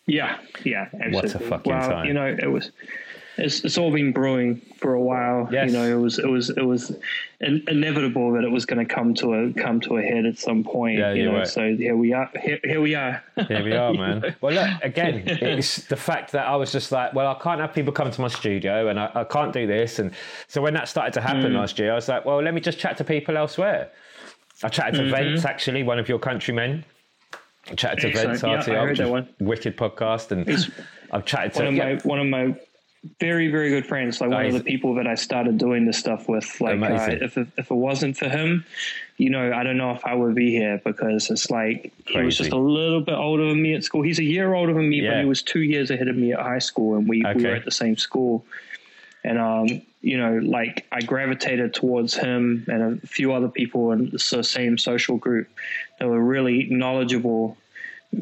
Yeah, 0.07 0.39
yeah, 0.65 0.89
absolutely. 0.93 1.13
What 1.13 1.35
a 1.35 1.39
fucking 1.39 1.73
well, 1.73 1.89
time. 1.89 2.07
You 2.07 2.15
know, 2.15 2.27
it 2.27 2.51
was. 2.51 2.73
It's, 3.39 3.65
it's 3.65 3.79
all 3.79 3.91
been 3.91 4.13
brewing 4.13 4.61
for 4.77 4.93
a 4.93 5.01
while. 5.01 5.49
Yes. 5.51 5.71
You 5.71 5.79
know, 5.79 5.87
it 5.99 6.01
was 6.01 6.19
it 6.19 6.29
was 6.29 6.51
it 6.51 6.67
was 6.67 6.95
inevitable 7.43 8.33
that 8.33 8.45
it 8.45 8.51
was 8.51 8.65
going 8.67 8.87
to 8.87 8.95
come 8.95 9.15
to 9.15 9.35
a 9.35 9.53
come 9.53 9.81
to 9.81 9.97
a 9.97 10.03
head 10.03 10.25
at 10.27 10.39
some 10.39 10.63
point. 10.65 10.99
Yeah, 10.99 11.13
you 11.13 11.25
know, 11.27 11.39
right. 11.39 11.47
so 11.47 11.75
here 11.77 11.97
we 11.97 12.13
are. 12.13 12.31
Here, 12.41 12.61
here 12.65 12.81
we 12.81 12.95
are. 12.95 13.23
Here 13.49 13.63
we 13.65 13.73
are, 13.73 13.93
man. 13.93 14.35
Well, 14.41 14.55
look, 14.55 14.69
again, 14.83 15.23
it's 15.27 15.79
the 15.87 15.97
fact 15.97 16.33
that 16.33 16.47
I 16.47 16.57
was 16.57 16.71
just 16.73 16.93
like, 16.93 17.15
well, 17.15 17.27
I 17.27 17.35
can't 17.43 17.61
have 17.61 17.73
people 17.75 17.93
come 17.93 18.11
to 18.11 18.21
my 18.21 18.29
studio 18.29 18.89
and 18.89 18.99
I, 19.01 19.11
I 19.15 19.25
can't 19.25 19.53
do 19.53 19.67
this. 19.67 19.99
And 19.99 20.13
so 20.49 20.63
when 20.63 20.75
that 20.75 20.89
started 20.89 21.13
to 21.15 21.21
Mm. 21.21 21.25
happen 21.25 21.55
last 21.55 21.79
year, 21.79 21.93
I 21.93 21.95
was 21.97 22.09
like, 22.09 22.25
well, 22.25 22.41
let 22.43 22.55
me 22.55 22.61
just 22.61 22.79
chat 22.79 22.97
to 22.99 23.05
people 23.05 23.37
elsewhere. 23.37 23.91
I 24.63 24.69
chatted 24.69 24.95
to 24.95 25.01
Mm-hmm. 25.03 25.15
Vince, 25.15 25.45
actually, 25.45 25.83
one 25.83 25.99
of 25.99 26.09
your 26.09 26.19
countrymen. 26.21 26.85
I 27.71 27.75
chatted 27.75 28.01
to 28.01 28.09
Excellent. 28.09 28.41
Vince 28.41 28.43
Yeah, 28.43 28.75
I 28.75 28.77
RTL, 28.77 28.81
heard 28.81 28.89
which 28.91 28.99
that 28.99 29.05
is 29.05 29.11
one. 29.11 29.29
wicked 29.41 29.77
podcast. 29.77 30.31
And 30.33 30.49
I've 31.13 31.25
chatted 31.25 31.55
to 31.55 31.59
one 31.65 31.69
of 31.69 31.75
yeah, 31.75 31.99
one 32.05 32.19
of 32.21 32.27
my 32.27 32.55
very 33.19 33.49
very 33.49 33.69
good 33.69 33.85
friends 33.85 34.21
like 34.21 34.31
one 34.31 34.47
of 34.47 34.53
the 34.53 34.63
people 34.63 34.95
that 34.95 35.09
i 35.09 35.15
started 35.17 35.59
doing 35.59 35.87
this 35.87 35.99
stuff 35.99 36.29
with 36.29 36.61
like 36.61 36.81
uh, 36.81 37.09
if, 37.21 37.37
it, 37.37 37.49
if 37.57 37.69
it 37.69 37.75
wasn't 37.75 38.17
for 38.17 38.29
him 38.29 38.65
you 39.17 39.29
know 39.29 39.53
i 39.53 39.65
don't 39.65 39.77
know 39.77 39.91
if 39.91 40.05
i 40.05 40.15
would 40.15 40.37
be 40.37 40.53
here 40.53 40.81
because 40.85 41.29
it's 41.29 41.51
like 41.51 41.93
he 42.07 42.21
was 42.21 42.39
just 42.39 42.53
a 42.53 42.57
little 42.57 43.01
bit 43.01 43.15
older 43.15 43.49
than 43.49 43.61
me 43.61 43.75
at 43.75 43.83
school. 43.83 44.03
He's 44.03 44.19
a 44.19 44.25
year 44.25 44.55
older 44.55 44.73
than 44.73 44.89
me 44.89 45.07
but 45.07 45.19
he 45.19 45.25
was 45.25 45.43
two 45.43 45.63
years 45.63 45.91
ahead 45.91 46.09
of 46.09 46.17
me 46.17 46.33
at 46.33 46.41
high 46.41 46.59
school 46.61 46.97
and 46.97 47.09
we, 47.09 47.25
we 47.35 47.45
were 47.45 47.55
at 47.55 47.65
the 47.65 47.71
same 47.71 47.97
school. 47.97 48.45
And 49.25 49.39
um 49.39 49.83
you 50.01 50.19
know 50.19 50.39
like 50.39 50.85
i 50.91 51.01
gravitated 51.01 51.73
towards 51.73 52.15
him 52.15 52.65
and 52.69 53.01
a 53.03 53.07
few 53.07 53.33
other 53.33 53.49
people 53.49 53.93
in 53.93 54.11
the 54.11 54.19
same 54.19 54.77
social 54.77 55.17
group 55.17 55.49
that 55.99 56.09
were 56.09 56.21
really 56.21 56.65
knowledgeable 56.65 57.57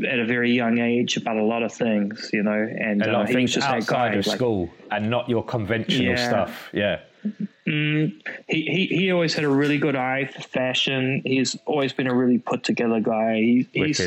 at 0.09 0.19
a 0.19 0.25
very 0.25 0.53
young 0.53 0.79
age 0.79 1.17
about 1.17 1.37
a 1.37 1.43
lot 1.43 1.63
of 1.63 1.73
things, 1.73 2.31
you 2.33 2.43
know, 2.43 2.53
and 2.53 3.03
a 3.03 3.11
uh, 3.11 3.13
lot 3.13 3.23
of 3.23 3.29
things 3.31 3.53
just 3.53 3.67
outside 3.69 4.13
guy. 4.13 4.19
of 4.19 4.27
like, 4.27 4.37
school 4.37 4.71
and 4.91 5.11
not 5.11 5.29
your 5.29 5.45
conventional 5.45 6.15
Yeah. 6.15 6.29
stuff. 6.29 6.69
Yeah. 6.73 7.01
he, 7.67 8.13
he 8.49 8.87
he 8.87 9.11
always 9.13 9.35
had 9.35 9.45
a 9.45 9.49
really 9.49 9.79
good 9.79 9.97
eye 9.97 10.25
for 10.27 10.41
fashion. 10.43 11.23
He's 11.25 11.57
always 11.67 11.93
been 11.93 12.07
a 12.07 12.15
really 12.15 12.39
put 12.39 12.65
together 12.65 13.01
guy. 13.01 13.35
He, 13.37 13.69
he's 13.73 13.99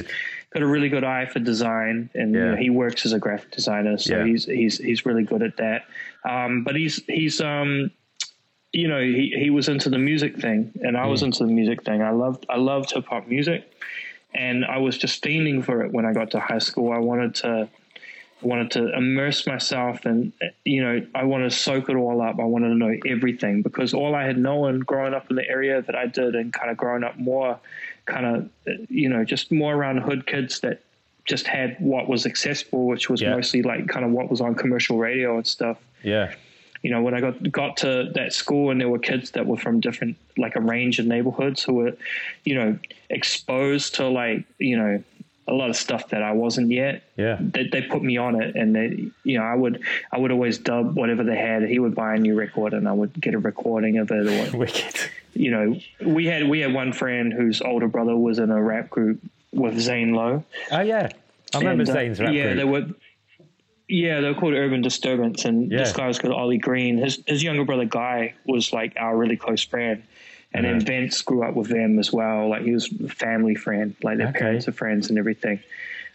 got 0.52 0.64
a 0.64 0.66
really 0.68 0.90
good 0.90 1.04
eye 1.04 1.26
for 1.28 1.40
design, 1.40 2.10
and 2.16 2.34
you 2.34 2.40
know, 2.44 2.56
he 2.56 2.70
works 2.70 3.06
as 3.06 3.14
a 3.14 3.20
graphic 3.20 3.52
designer, 3.52 3.98
so 3.98 4.18
Yeah. 4.18 4.26
he's 4.26 4.46
he's 4.46 4.78
he's 4.80 5.06
really 5.06 5.24
good 5.24 5.44
at 5.44 5.58
that. 5.58 5.84
Um, 6.28 6.64
but 6.64 6.76
he's 6.76 7.04
he's 7.06 7.40
um, 7.42 7.92
you 8.72 8.88
know 8.88 9.00
he, 9.02 9.34
he 9.38 9.50
was 9.52 9.70
into 9.70 9.90
the 9.90 10.00
music 10.00 10.38
thing, 10.38 10.72
and 10.82 10.98
I 10.98 11.06
was 11.06 11.22
Mm. 11.22 11.26
into 11.26 11.46
the 11.46 11.52
music 11.54 11.84
thing. 11.84 12.02
I 12.02 12.12
loved 12.12 12.46
I 12.50 12.58
loved 12.58 12.92
hip 12.92 13.06
hop 13.06 13.28
music, 13.28 13.72
and 14.36 14.66
I 14.66 14.78
was 14.78 14.98
just 14.98 15.24
fiending 15.24 15.64
for 15.64 15.84
it 15.84 15.92
when 15.92 16.06
I 16.06 16.14
got 16.14 16.32
to 16.32 16.40
high 16.40 16.60
school. 16.60 16.92
I 16.92 16.98
wanted 17.00 17.36
to 17.36 17.70
wanted 18.42 18.72
to 18.72 18.94
immerse 18.94 19.48
myself 19.48 20.04
and 20.06 20.34
you 20.66 20.84
know 20.84 21.06
I 21.16 21.24
wanted 21.24 21.50
to 21.52 21.56
soak 21.56 21.90
it 21.90 21.96
all 21.96 22.22
up. 22.22 22.40
I 22.40 22.44
wanted 22.44 22.70
to 22.70 22.76
know 22.76 22.94
everything 23.06 23.62
because 23.62 23.94
all 23.94 24.16
I 24.16 24.26
had 24.26 24.38
known 24.38 24.80
growing 24.82 25.14
up 25.14 25.30
in 25.30 25.38
the 25.38 25.48
area 25.48 25.82
that 25.82 25.96
I 25.96 26.08
did 26.08 26.36
and 26.36 26.52
kind 26.52 26.70
of 26.70 26.76
growing 26.76 27.04
up 27.06 27.18
more 27.18 27.58
kind 28.06 28.26
of 28.26 28.50
you 28.90 29.08
know 29.08 29.24
just 29.24 29.52
more 29.52 29.74
around 29.74 30.00
hood 30.00 30.26
kids 30.28 30.60
that 30.60 30.82
just 31.24 31.48
had 31.48 31.78
what 31.80 32.10
was 32.10 32.26
accessible 32.26 32.86
which 32.86 33.10
was 33.10 33.22
Yeah. 33.22 33.34
mostly 33.34 33.62
like 33.62 33.88
kind 33.88 34.04
of 34.04 34.12
what 34.12 34.30
was 34.30 34.42
on 34.42 34.56
commercial 34.56 34.98
radio 34.98 35.38
and 35.38 35.48
stuff 35.48 35.78
Yeah. 36.04 36.34
You 36.84 36.92
know, 36.92 37.02
when 37.02 37.14
I 37.16 37.22
got 37.22 37.52
got 37.52 37.78
to 37.78 38.12
that 38.14 38.34
school 38.34 38.70
and 38.70 38.80
there 38.80 38.90
were 38.90 39.00
kids 39.00 39.32
that 39.32 39.48
were 39.48 39.58
from 39.58 39.80
different, 39.80 40.16
like 40.38 40.56
a 40.56 40.62
range 40.62 41.00
of 41.00 41.06
neighborhoods 41.08 41.64
who 41.64 41.74
were, 41.74 41.94
you 42.44 42.56
know, 42.56 42.78
exposed 43.10 43.96
to 43.96 44.08
like, 44.08 44.44
you 44.60 44.78
know, 44.78 45.04
a 45.48 45.54
lot 45.54 45.70
of 45.70 45.76
stuff 45.76 46.10
that 46.10 46.24
I 46.24 46.32
wasn't 46.32 46.72
yet. 46.72 47.04
Yeah. 47.18 47.38
They, 47.40 47.68
they 47.68 47.82
put 47.82 48.02
me 48.04 48.18
on 48.18 48.42
it, 48.42 48.56
and 48.56 48.74
they, 48.76 49.10
you 49.24 49.38
know, 49.40 49.44
I 49.44 49.56
would 49.56 49.82
I 50.12 50.18
would 50.20 50.32
always 50.32 50.58
dub 50.58 50.96
whatever 50.96 51.24
they 51.24 51.38
had. 51.38 51.64
He 51.64 51.80
would 51.80 51.96
buy 51.96 52.16
a 52.16 52.20
new 52.20 52.36
record, 52.36 52.74
and 52.74 52.88
I 52.88 52.94
would 52.94 53.14
get 53.20 53.34
a 53.34 53.40
recording 53.40 53.98
of 53.98 54.12
it, 54.12 54.28
or 54.54 54.58
Wicked. 54.64 54.96
you 55.34 55.52
know, 55.52 55.80
we 56.06 56.26
had 56.28 56.48
we 56.48 56.60
had 56.60 56.74
one 56.74 56.94
friend 56.94 57.34
whose 57.34 57.62
older 57.62 57.88
brother 57.88 58.16
was 58.16 58.40
in 58.40 58.52
a 58.52 58.62
rap 58.62 58.90
group 58.90 59.20
with 59.52 59.80
Zane 59.80 60.14
Lowe. 60.14 60.44
Oh, 60.72 60.82
yeah. 60.82 61.10
I 61.54 61.60
remember 61.60 61.82
And, 61.84 61.90
uh, 61.90 61.94
Zane's 61.94 62.20
rap 62.20 62.34
yeah, 62.34 62.44
group. 62.54 62.58
they 62.58 62.64
were. 62.66 62.86
Yeah, 63.90 64.22
they 64.22 64.30
were 64.30 64.34
called 64.40 64.54
Urban 64.54 64.82
Disturbance, 64.82 65.46
and 65.46 65.72
Yeah. 65.72 65.80
this 65.80 65.94
guy 65.94 66.08
was 66.08 66.18
called 66.20 66.34
Ollie 66.34 66.58
Green. 66.58 66.98
His 66.98 67.22
his 67.28 67.44
younger 67.44 67.66
brother 67.66 67.86
Guy 67.86 68.34
was 68.46 68.72
like 68.74 68.94
our 68.98 69.16
really 69.16 69.36
close 69.38 69.64
friend, 69.64 70.02
and 70.54 70.66
then 70.66 70.80
Mhm. 70.80 70.84
Vince 70.86 71.22
grew 71.22 71.44
up 71.44 71.56
with 71.56 71.68
them 71.70 72.00
as 72.00 72.12
well. 72.14 72.48
Like 72.50 72.64
he 72.64 72.72
was 72.72 72.90
a 73.04 73.10
family 73.10 73.56
friend, 73.56 73.96
like 74.02 74.18
their 74.18 74.30
Okay. 74.30 74.40
parents 74.40 74.68
are 74.68 74.72
friends 74.72 75.10
and 75.10 75.20
everything. 75.20 75.60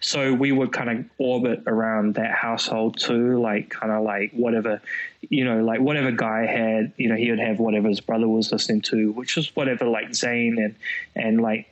So 0.00 0.32
we 0.32 0.52
would 0.52 0.70
kind 0.72 0.88
of 0.90 1.04
orbit 1.18 1.62
around 1.66 2.14
that 2.14 2.30
household 2.30 2.98
too, 3.00 3.40
like 3.40 3.68
kind 3.68 3.92
of 3.92 4.04
like 4.04 4.30
whatever, 4.32 4.80
you 5.28 5.44
know, 5.44 5.62
like 5.64 5.80
whatever 5.80 6.12
Guy 6.12 6.46
had, 6.46 6.92
you 6.96 7.08
know, 7.08 7.16
he 7.16 7.30
would 7.30 7.40
have 7.40 7.58
whatever 7.58 7.88
his 7.88 8.00
brother 8.00 8.28
was 8.28 8.52
listening 8.52 8.80
to, 8.82 9.10
which 9.10 9.34
was 9.34 9.54
whatever 9.56 9.86
like 9.86 10.14
Zane 10.14 10.56
and 10.58 10.74
and 11.16 11.42
like 11.42 11.66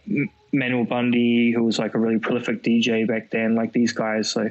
Manuel 0.52 0.84
Bundy, 0.84 1.52
who 1.52 1.62
was 1.62 1.78
like 1.78 1.94
a 1.94 1.98
really 1.98 2.18
prolific 2.18 2.62
DJ 2.64 3.04
back 3.06 3.30
then, 3.30 3.54
like 3.54 3.72
these 3.72 3.92
guys. 3.92 4.28
So 4.28 4.50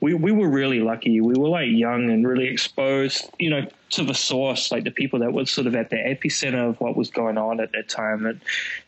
we, 0.00 0.14
we 0.14 0.32
were 0.32 0.48
really 0.48 0.80
lucky. 0.80 1.20
We 1.20 1.34
were 1.34 1.48
like 1.48 1.68
young 1.70 2.10
and 2.10 2.26
really 2.26 2.46
exposed, 2.46 3.30
you 3.38 3.50
know, 3.50 3.66
to 3.90 4.04
the 4.04 4.14
source, 4.14 4.70
like 4.70 4.84
the 4.84 4.90
people 4.90 5.18
that 5.20 5.32
were 5.32 5.46
sort 5.46 5.66
of 5.66 5.74
at 5.74 5.90
the 5.90 5.96
epicenter 5.96 6.68
of 6.68 6.80
what 6.80 6.96
was 6.96 7.10
going 7.10 7.38
on 7.38 7.60
at 7.60 7.72
that 7.72 7.88
time. 7.88 8.26
And 8.26 8.40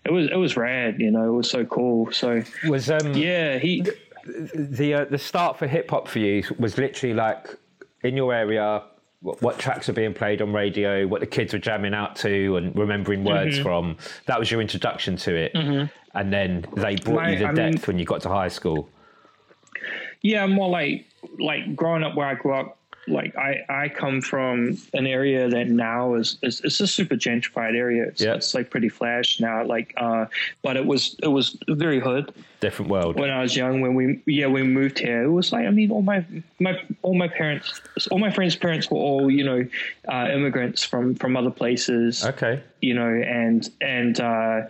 it 0.04 0.12
was 0.12 0.28
it 0.30 0.36
was 0.36 0.56
rad, 0.56 1.00
you 1.00 1.10
know, 1.10 1.28
it 1.28 1.36
was 1.36 1.50
so 1.50 1.64
cool. 1.64 2.12
So 2.12 2.42
Was 2.68 2.90
um 2.90 3.14
yeah, 3.14 3.58
he 3.58 3.84
the 4.54 4.94
uh, 4.94 5.04
the 5.06 5.18
start 5.18 5.58
for 5.58 5.66
hip 5.66 5.90
hop 5.90 6.08
for 6.08 6.18
you 6.18 6.44
was 6.58 6.76
literally 6.76 7.14
like 7.14 7.48
in 8.02 8.16
your 8.16 8.32
area 8.34 8.82
what, 9.20 9.40
what 9.42 9.58
tracks 9.58 9.88
are 9.88 9.92
being 9.94 10.14
played 10.14 10.40
on 10.42 10.52
radio 10.52 11.06
what 11.06 11.20
the 11.20 11.26
kids 11.26 11.52
were 11.52 11.58
jamming 11.58 11.94
out 11.94 12.14
to 12.14 12.56
and 12.56 12.76
remembering 12.76 13.24
words 13.24 13.54
Mm-hmm. 13.56 13.62
from 13.64 13.96
that 14.26 14.38
was 14.38 14.50
your 14.50 14.60
introduction 14.60 15.16
to 15.16 15.34
it 15.34 15.52
and 16.14 16.32
then 16.32 16.64
they 16.76 16.94
brought 16.96 17.16
My- 17.22 17.30
you 17.32 17.38
the 17.38 17.46
I 17.46 17.52
depth 17.54 17.74
mean- 17.74 17.82
when 17.86 17.98
you 17.98 18.04
got 18.04 18.20
to 18.22 18.28
high 18.28 18.46
school 18.48 18.88
Yeah, 20.22 20.46
more 20.46 20.68
like 20.68 21.06
like 21.38 21.74
growing 21.76 22.02
up 22.02 22.14
where 22.14 22.26
I 22.26 22.34
grew 22.34 22.54
up. 22.54 22.74
like 23.06 23.34
I, 23.36 23.64
I 23.70 23.88
come 23.88 24.20
from 24.20 24.76
an 24.92 25.06
area 25.06 25.48
that 25.48 25.68
now 25.68 26.12
is, 26.14 26.36
is 26.42 26.60
it's 26.62 26.78
a 26.80 26.86
super 26.86 27.16
gentrified 27.16 27.74
area. 27.74 28.04
It's, 28.08 28.20
Yeah. 28.20 28.34
it's 28.34 28.52
like 28.54 28.68
pretty 28.68 28.90
flash 28.90 29.40
now. 29.40 29.64
Like, 29.64 29.94
uh, 29.96 30.26
but 30.62 30.76
it 30.76 30.84
was 30.84 31.16
it 31.22 31.28
was 31.28 31.56
very 31.68 32.00
hood 32.00 32.34
Different 32.60 32.90
world. 32.90 33.18
when 33.18 33.30
I 33.30 33.40
was 33.40 33.56
young. 33.56 33.80
When 33.80 33.94
we 33.94 34.20
yeah 34.26 34.48
we 34.48 34.62
moved 34.62 34.98
here, 34.98 35.22
it 35.24 35.30
was 35.30 35.52
like 35.52 35.64
I 35.66 35.70
mean 35.70 35.90
all 35.90 36.02
my 36.02 36.22
my 36.60 36.78
all 37.02 37.14
my 37.14 37.28
parents, 37.28 37.80
all 38.10 38.18
my 38.18 38.30
friends' 38.30 38.56
parents 38.56 38.90
were 38.90 38.98
all 38.98 39.30
you 39.30 39.44
know 39.44 39.60
uh, 40.12 40.28
immigrants 40.30 40.84
from 40.84 41.14
from 41.14 41.34
other 41.36 41.50
places 41.62 42.24
Okay. 42.26 42.60
you 42.82 42.92
know, 42.92 43.08
and 43.08 43.70
and 43.80 44.20
uh, 44.20 44.62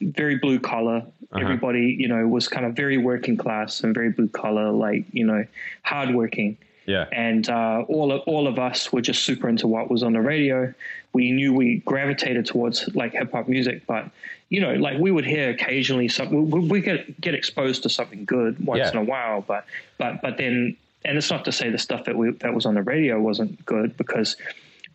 very 0.00 0.36
blue 0.38 0.58
collar. 0.60 1.02
Uh-huh. 1.30 1.42
Everybody, 1.44 1.94
you 1.98 2.08
know, 2.08 2.26
was 2.26 2.48
kind 2.48 2.64
of 2.64 2.74
very 2.74 2.96
working 2.96 3.36
class 3.36 3.82
and 3.82 3.94
very 3.94 4.10
blue 4.10 4.28
collar, 4.28 4.70
like 4.70 5.04
you 5.12 5.26
know, 5.26 5.44
hardworking. 5.82 6.56
Yeah. 6.86 7.04
And 7.12 7.46
uh, 7.50 7.84
all 7.86 8.12
of, 8.12 8.22
all 8.26 8.46
of 8.48 8.58
us 8.58 8.90
were 8.90 9.02
just 9.02 9.22
super 9.24 9.46
into 9.46 9.68
what 9.68 9.90
was 9.90 10.02
on 10.02 10.14
the 10.14 10.22
radio. 10.22 10.72
We 11.12 11.32
knew 11.32 11.52
we 11.52 11.82
gravitated 11.84 12.46
towards 12.46 12.88
like 12.94 13.12
hip 13.12 13.30
hop 13.32 13.46
music, 13.46 13.82
but 13.86 14.08
you 14.48 14.62
know, 14.62 14.72
like 14.72 14.98
we 14.98 15.10
would 15.10 15.26
hear 15.26 15.50
occasionally 15.50 16.08
something. 16.08 16.50
We, 16.50 16.60
we 16.60 16.80
get 16.80 17.20
get 17.20 17.34
exposed 17.34 17.82
to 17.82 17.90
something 17.90 18.24
good 18.24 18.64
once 18.64 18.78
Yeah. 18.78 18.90
in 18.92 18.96
a 18.96 19.04
while, 19.04 19.42
but 19.42 19.66
but 19.98 20.22
but 20.22 20.38
then, 20.38 20.78
and 21.04 21.18
it's 21.18 21.30
not 21.30 21.44
to 21.44 21.52
say 21.52 21.68
the 21.68 21.76
stuff 21.78 22.06
that 22.06 22.16
we 22.16 22.30
that 22.30 22.54
was 22.54 22.64
on 22.64 22.74
the 22.74 22.82
radio 22.82 23.20
wasn't 23.20 23.66
good 23.66 23.94
because 23.98 24.36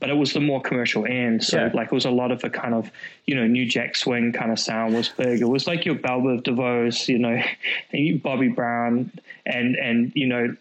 but 0.04 0.10
it 0.10 0.18
was 0.18 0.34
the 0.34 0.42
more 0.42 0.62
commercial 0.62 1.06
end. 1.06 1.42
So 1.42 1.58
Yeah. 1.58 1.72
like 1.74 1.86
it 1.86 1.94
was 1.94 2.04
a 2.04 2.12
lot 2.12 2.34
of 2.34 2.42
the 2.42 2.50
kind 2.50 2.74
of, 2.74 2.92
you 3.26 3.36
know, 3.36 3.48
new 3.48 3.66
jack 3.66 3.96
swing 3.96 4.34
kind 4.34 4.52
of 4.52 4.60
sound 4.60 4.94
was 4.96 5.08
big. 5.08 5.40
It 5.40 5.48
was 5.48 5.66
like 5.66 5.86
your 5.86 5.96
Bell 5.96 6.20
DeVoe, 6.44 6.90
you 7.08 7.20
know, 7.20 7.42
and 7.94 8.22
Bobby 8.22 8.50
Brown 8.50 9.12
and, 9.46 9.78
and, 9.78 10.12
you 10.14 10.28
know, 10.28 10.58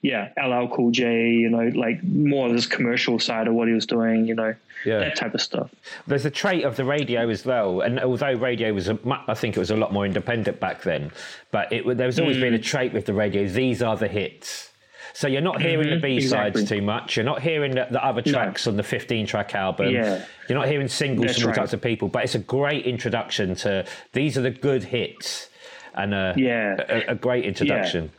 yeah, 0.00 0.28
LL 0.40 0.68
Cool 0.68 0.92
J, 0.92 1.30
you 1.30 1.50
know, 1.50 1.72
like 1.74 2.04
more 2.04 2.46
of 2.46 2.52
this 2.52 2.66
commercial 2.66 3.18
side 3.18 3.48
of 3.48 3.54
what 3.54 3.66
he 3.66 3.74
was 3.74 3.84
doing, 3.84 4.26
you 4.26 4.36
know, 4.36 4.54
Yeah. 4.84 5.00
that 5.00 5.16
type 5.16 5.34
of 5.34 5.42
stuff. 5.42 5.74
There's 6.06 6.24
a 6.24 6.30
trait 6.30 6.62
of 6.62 6.76
the 6.76 6.84
radio 6.84 7.28
as 7.30 7.44
well, 7.44 7.80
and 7.80 7.98
although 7.98 8.34
radio 8.34 8.72
was, 8.72 8.88
a, 8.88 8.96
I 9.26 9.34
think 9.34 9.56
it 9.56 9.58
was 9.58 9.72
a 9.72 9.76
lot 9.76 9.92
more 9.92 10.06
independent 10.06 10.60
back 10.60 10.82
then, 10.82 11.10
but 11.50 11.72
it, 11.72 11.84
there 11.96 12.06
was 12.06 12.20
always 12.20 12.38
been 12.38 12.54
a 12.54 12.60
mm. 12.60 12.62
trait 12.62 12.92
with 12.92 13.06
the 13.06 13.12
radio. 13.12 13.48
These 13.48 13.82
are 13.82 13.96
the 13.96 14.06
hits. 14.06 14.70
So 15.12 15.26
you're 15.28 15.40
not 15.40 15.60
hearing 15.60 15.88
the 15.88 15.96
mm-hmm. 15.96 16.02
B 16.02 16.20
sides 16.20 16.60
exactly. 16.60 16.78
too 16.78 16.82
much. 16.84 17.16
You're 17.16 17.24
not 17.24 17.42
hearing 17.42 17.74
the, 17.74 17.86
the 17.90 18.04
other 18.04 18.22
tracks 18.22 18.66
on 18.66 18.76
the 18.76 18.82
15 18.82 19.26
track 19.26 19.54
album. 19.54 19.90
Yeah. 19.90 20.24
You're 20.48 20.58
not 20.58 20.68
hearing 20.68 20.88
singles 20.88 21.26
That's 21.26 21.38
from 21.38 21.48
all 21.48 21.52
right. 21.52 21.56
types 21.56 21.72
of 21.72 21.80
people. 21.80 22.08
But 22.08 22.24
it's 22.24 22.34
a 22.34 22.40
great 22.40 22.86
introduction 22.86 23.54
to 23.56 23.86
these 24.12 24.38
are 24.38 24.42
the 24.42 24.50
good 24.50 24.84
hits, 24.84 25.48
and 25.94 26.14
a, 26.14 26.34
Yeah. 26.36 26.76
a, 26.88 27.12
a 27.12 27.14
great 27.14 27.44
introduction. 27.44 28.10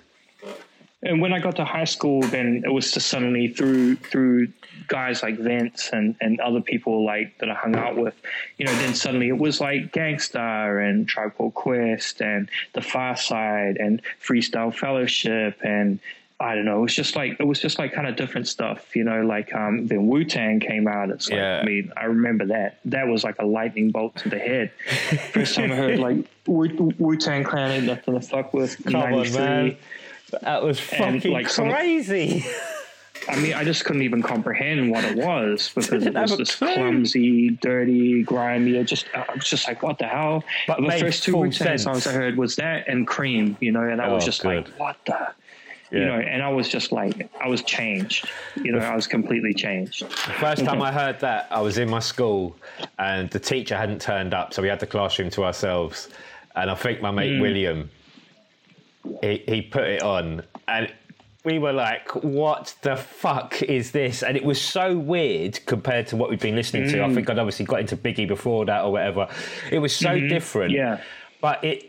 and 1.01 1.21
when 1.21 1.31
I 1.33 1.39
got 1.39 1.55
to 1.57 1.65
high 1.65 1.85
school, 1.85 2.21
then 2.21 2.63
it 2.65 2.69
was 2.69 2.91
just 2.91 3.07
suddenly 3.07 3.47
through 3.47 3.95
through 3.95 4.49
guys 4.87 5.23
like 5.23 5.37
Vince 5.37 5.91
and, 5.93 6.15
and 6.19 6.39
other 6.41 6.61
people 6.61 7.05
like 7.05 7.37
that 7.37 7.49
I 7.49 7.53
hung 7.53 7.75
out 7.75 7.95
with, 7.95 8.15
you 8.57 8.65
know, 8.65 8.73
then 8.79 8.93
suddenly 8.93 9.29
it 9.29 9.37
was 9.37 9.61
like 9.61 9.93
Gang 9.93 10.19
Starr 10.19 10.79
and 10.79 11.07
Tribe 11.07 11.35
Called 11.37 11.53
Quest 11.53 12.21
and 12.21 12.49
The 12.73 12.81
Pharcyde 12.81 13.77
and 13.79 14.01
Freestyle 14.21 14.73
Fellowship 14.73 15.59
and 15.63 15.99
I 16.41 16.55
don't 16.55 16.63
know, 16.65 16.77
it 16.79 16.81
was 16.83 16.95
just 16.95 17.15
like 17.17 17.37
it 17.39 17.45
was 17.45 17.59
just 17.59 17.79
like 17.79 17.91
kind 17.93 18.07
of 18.07 18.15
different 18.15 18.47
stuff, 18.47 18.95
you 18.95 19.03
know, 19.03 19.23
like 19.23 19.53
um 19.53 19.87
then 19.87 20.07
Wu 20.07 20.23
Tang 20.23 20.59
came 20.61 20.87
out. 20.87 21.09
It's 21.09 21.29
like 21.29 21.37
Yeah. 21.37 21.59
I 21.61 21.65
mean, 21.65 21.91
I 21.97 22.05
remember 22.05 22.45
that. 22.45 22.79
That 22.85 23.07
was 23.07 23.23
like 23.25 23.35
a 23.39 23.45
lightning 23.45 23.91
bolt 23.91 24.15
to 24.17 24.29
the 24.29 24.39
head. 24.39 24.71
First 25.33 25.55
time 25.55 25.71
I 25.71 25.75
heard 25.75 25.99
like 25.99 26.17
Wu 26.47 27.17
Tang 27.17 27.43
Clan 27.43 27.71
ain't 27.71 27.85
nothing 27.85 28.13
to 28.19 28.21
fuck 28.25 28.53
with. 28.53 28.81
Come 28.85 28.95
on, 28.95 29.33
man. 29.33 29.77
That 30.41 30.63
was 30.63 30.79
And, 30.93 31.15
fucking 31.21 31.31
like, 31.33 31.49
some- 31.49 31.69
crazy. 31.71 32.45
I 33.27 33.35
mean, 33.35 33.53
I 33.53 33.63
just 33.65 33.83
couldn't 33.83 34.03
even 34.03 34.21
comprehend 34.21 34.89
what 34.91 35.03
it 35.03 35.17
was 35.17 35.69
because 35.75 36.05
it 36.05 36.13
was 36.13 36.37
this 36.37 36.55
clue. 36.55 36.73
clumsy, 36.73 37.49
dirty, 37.49 38.23
grimy. 38.23 38.77
It 38.77 38.85
just, 38.85 39.07
I 39.13 39.25
was 39.35 39.43
just 39.49 39.67
like, 39.67 39.83
what 39.83 39.97
the 39.99 40.05
hell? 40.07 40.43
But 40.67 40.79
the 40.81 40.89
first 40.99 41.23
two 41.23 41.35
Wu 41.35 41.51
Tang 41.51 41.77
songs 41.77 42.07
I 42.07 42.13
heard 42.13 42.37
was 42.37 42.55
that 42.55 42.87
and 42.87 43.05
Cream, 43.05 43.57
you 43.59 43.71
know, 43.73 43.81
and 43.81 44.01
I 44.01 44.07
was 44.13 44.23
Oh, 44.23 44.25
just 44.25 44.41
good. 44.43 44.67
like, 44.69 44.79
what 44.79 44.97
the, 45.05 45.27
you 45.91 46.05
know, 46.05 46.19
and 46.19 46.43
I 46.43 46.49
was 46.49 46.69
just 46.69 46.91
like, 46.91 47.29
I 47.41 47.47
was 47.47 47.63
changed, 47.63 48.29
you 48.55 48.71
know, 48.71 48.79
I 48.79 48.95
was 48.95 49.07
completely 49.07 49.53
changed. 49.53 50.03
The 50.03 50.33
First 50.33 50.63
time 50.63 50.81
I 50.81 50.91
heard 50.91 51.19
that, 51.21 51.47
I 51.49 51.61
was 51.61 51.77
in 51.77 51.89
my 51.89 51.99
school 51.99 52.55
and 52.99 53.29
the 53.31 53.39
teacher 53.39 53.75
hadn't 53.75 54.01
turned 54.01 54.33
up, 54.33 54.53
so 54.53 54.61
we 54.61 54.67
had 54.67 54.79
the 54.79 54.87
classroom 54.87 55.29
to 55.31 55.43
ourselves. 55.43 56.09
And 56.55 56.69
I 56.69 56.75
think 56.75 57.01
my 57.01 57.11
mate 57.11 57.33
mm. 57.33 57.41
William, 57.41 57.89
he, 59.21 59.43
he 59.47 59.61
put 59.61 59.83
it 59.83 60.03
on, 60.03 60.43
and 60.67 60.93
we 61.45 61.57
were 61.57 61.71
like, 61.71 62.13
"What 62.23 62.75
the 62.81 62.95
fuck 62.95 63.61
is 63.61 63.91
this?" 63.91 64.23
And 64.23 64.35
it 64.35 64.43
was 64.43 64.61
so 64.61 64.97
weird 64.97 65.65
compared 65.65 66.07
to 66.07 66.17
what 66.17 66.29
we'd 66.29 66.39
been 66.39 66.55
listening 66.55 66.89
to. 66.89 67.03
I 67.03 67.07
mm. 67.07 67.13
think 67.15 67.29
I'd 67.29 67.39
obviously 67.39 67.65
got 67.65 67.79
into 67.79 67.95
Biggie 67.95 68.27
before 68.27 68.65
that 68.65 68.83
or 68.83 68.91
whatever. 68.91 69.27
It 69.71 69.79
was 69.79 69.95
so 69.95 70.09
mm-hmm. 70.09 70.27
different, 70.27 70.71
Yeah. 70.71 71.01
But 71.41 71.63
it 71.63 71.88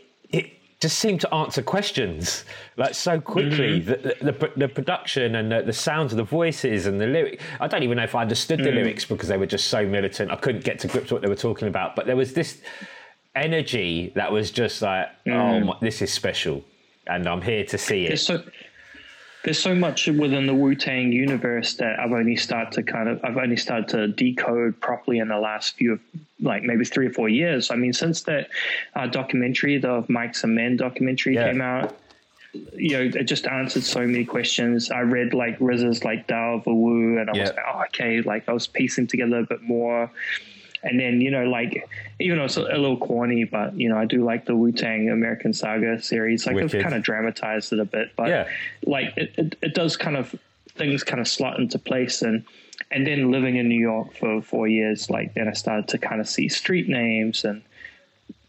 just 0.81 0.97
seemed 0.97 1.21
to 1.21 1.33
answer 1.33 1.61
questions 1.61 2.43
like 2.75 2.95
so 2.95 3.21
quickly. 3.21 3.81
Mm-hmm. 3.81 3.89
The, 3.91 4.31
the, 4.31 4.31
the, 4.31 4.51
the 4.57 4.67
production 4.67 5.35
and 5.35 5.51
the, 5.51 5.61
the 5.61 5.73
sounds 5.73 6.11
of 6.11 6.17
the 6.17 6.23
voices 6.23 6.87
and 6.87 6.99
the 6.99 7.05
lyric. 7.05 7.39
I 7.59 7.67
don't 7.67 7.83
even 7.83 7.97
know 7.97 8.03
if 8.03 8.15
I 8.15 8.21
understood 8.21 8.59
the 8.59 8.71
mm. 8.71 8.75
lyrics 8.75 9.05
because 9.05 9.29
they 9.29 9.37
were 9.37 9.45
just 9.45 9.67
so 9.67 9.85
militant. 9.85 10.31
I 10.31 10.37
couldn't 10.37 10.63
get 10.63 10.79
to 10.79 10.87
grips 10.87 11.05
with 11.05 11.11
what 11.11 11.21
they 11.21 11.29
were 11.29 11.35
talking 11.35 11.67
about. 11.67 11.95
But 11.95 12.07
there 12.07 12.15
was 12.15 12.33
this 12.33 12.61
energy 13.35 14.11
that 14.15 14.31
was 14.31 14.49
just 14.49 14.81
like, 14.81 15.07
oh, 15.27 15.29
mm. 15.29 15.65
my, 15.67 15.77
this 15.81 16.01
is 16.01 16.11
special, 16.11 16.63
and 17.07 17.27
I'm 17.27 17.41
here 17.41 17.63
to 17.65 17.77
see 17.77 18.07
it. 18.07 18.17
so, 18.17 18.43
there's 19.43 19.59
so 19.59 19.73
much 19.73 20.07
within 20.07 20.45
the 20.45 20.53
Wu 20.53 20.75
Tang 20.75 21.11
universe 21.11 21.73
that 21.75 21.99
I've 21.99 22.11
only 22.11 22.35
started 22.35 22.71
to 22.73 22.83
kind 22.83 23.09
of 23.09 23.19
I've 23.23 23.37
only 23.37 23.57
started 23.57 23.87
to 23.89 24.07
decode 24.09 24.79
properly 24.81 25.17
in 25.19 25.29
the 25.29 25.37
last 25.39 25.75
few 25.75 25.99
like 26.41 26.63
maybe 26.63 26.85
three 26.85 27.07
or 27.07 27.13
four 27.13 27.29
years. 27.29 27.71
I 27.71 27.75
mean, 27.75 27.93
since 27.93 28.21
that 28.23 28.49
uh, 28.95 29.07
documentary, 29.07 29.77
the 29.79 30.03
Mics 30.03 30.43
and 30.43 30.53
Men 30.55 30.77
documentary 30.77 31.35
Yeah. 31.35 31.51
came 31.51 31.61
out, 31.61 31.97
you 32.75 32.97
know, 32.97 33.19
it 33.19 33.23
just 33.23 33.47
answered 33.47 33.83
so 33.83 34.01
many 34.05 34.25
questions. 34.25 34.91
I 34.91 34.99
read 35.01 35.33
like 35.33 35.57
RZA's 35.59 36.03
like 36.03 36.27
Tao 36.27 36.55
of 36.55 36.65
Wu, 36.67 37.17
and 37.19 37.29
I 37.29 37.33
Yeah. 37.35 37.41
was 37.41 37.49
like, 37.51 37.65
oh, 37.73 37.83
okay, 37.85 38.21
like 38.21 38.47
I 38.47 38.53
was 38.53 38.67
piecing 38.67 39.07
together 39.07 39.39
a 39.39 39.43
bit 39.45 39.61
more. 39.61 40.11
And 40.83 40.99
then, 40.99 41.21
you 41.21 41.29
know, 41.29 41.43
like, 41.45 41.87
even 42.19 42.37
though 42.37 42.45
it's 42.45 42.57
a, 42.57 42.61
little 42.61 42.97
corny, 42.97 43.43
but, 43.43 43.75
you 43.75 43.87
know, 43.89 43.97
I 43.97 44.05
do 44.05 44.23
like 44.23 44.45
the 44.45 44.55
Wu 44.55 44.71
Tang 44.71 45.09
American 45.09 45.53
Saga 45.53 46.01
series. 46.01 46.45
Like, 46.45 46.55
Wicked. 46.55 46.71
they've 46.71 46.83
kind 46.83 46.95
of 46.95 47.03
dramatized 47.03 47.71
it 47.71 47.79
a 47.79 47.85
bit, 47.85 48.11
but, 48.15 48.29
Yeah. 48.29 48.47
like, 48.85 49.13
it, 49.15 49.33
it, 49.37 49.55
it 49.61 49.73
does 49.75 49.95
kind 49.95 50.17
of, 50.17 50.33
things 50.69 51.03
kind 51.03 51.19
of 51.19 51.27
slot 51.27 51.59
into 51.59 51.77
place. 51.77 52.23
And, 52.23 52.43
and 52.89 53.05
then 53.05 53.29
living 53.29 53.57
in 53.57 53.69
New 53.69 53.79
York 53.79 54.15
for 54.15 54.41
four 54.41 54.67
years, 54.67 55.09
like, 55.09 55.35
then 55.35 55.47
I 55.47 55.53
started 55.53 55.87
to 55.89 55.97
kind 55.99 56.19
of 56.19 56.27
see 56.27 56.49
street 56.49 56.89
names 56.89 57.45
and 57.45 57.61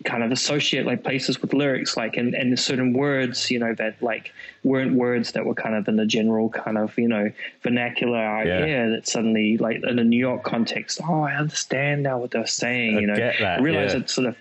kind 0.04 0.22
of 0.22 0.32
associate 0.32 0.86
like 0.86 1.02
places 1.02 1.40
with 1.40 1.52
lyrics, 1.52 1.96
like, 1.96 2.16
and, 2.16 2.34
and 2.34 2.58
certain 2.58 2.92
words, 2.92 3.50
you 3.50 3.58
know, 3.58 3.74
that 3.74 4.02
like 4.02 4.32
weren't 4.64 4.94
words 4.94 5.32
that 5.32 5.44
were 5.44 5.54
kind 5.54 5.74
of 5.74 5.88
in 5.88 5.96
the 5.96 6.06
general 6.06 6.48
kind 6.48 6.78
of, 6.78 6.96
you 6.98 7.08
know, 7.08 7.30
vernacular 7.62 8.18
idea 8.18 8.90
that 8.90 9.06
suddenly, 9.06 9.58
like, 9.58 9.82
in 9.82 9.98
a 9.98 10.04
New 10.04 10.18
York 10.18 10.42
context, 10.44 11.00
oh, 11.06 11.22
I 11.22 11.34
understand 11.34 12.02
now 12.02 12.18
what 12.18 12.30
they're 12.30 12.46
saying, 12.46 12.96
I 12.96 13.00
you 13.00 13.06
know, 13.06 13.16
get 13.16 13.38
that, 13.40 13.60
I 13.60 13.62
realized 13.62 13.94
yeah. 13.94 14.00
it 14.00 14.10
sort 14.10 14.28
of, 14.28 14.36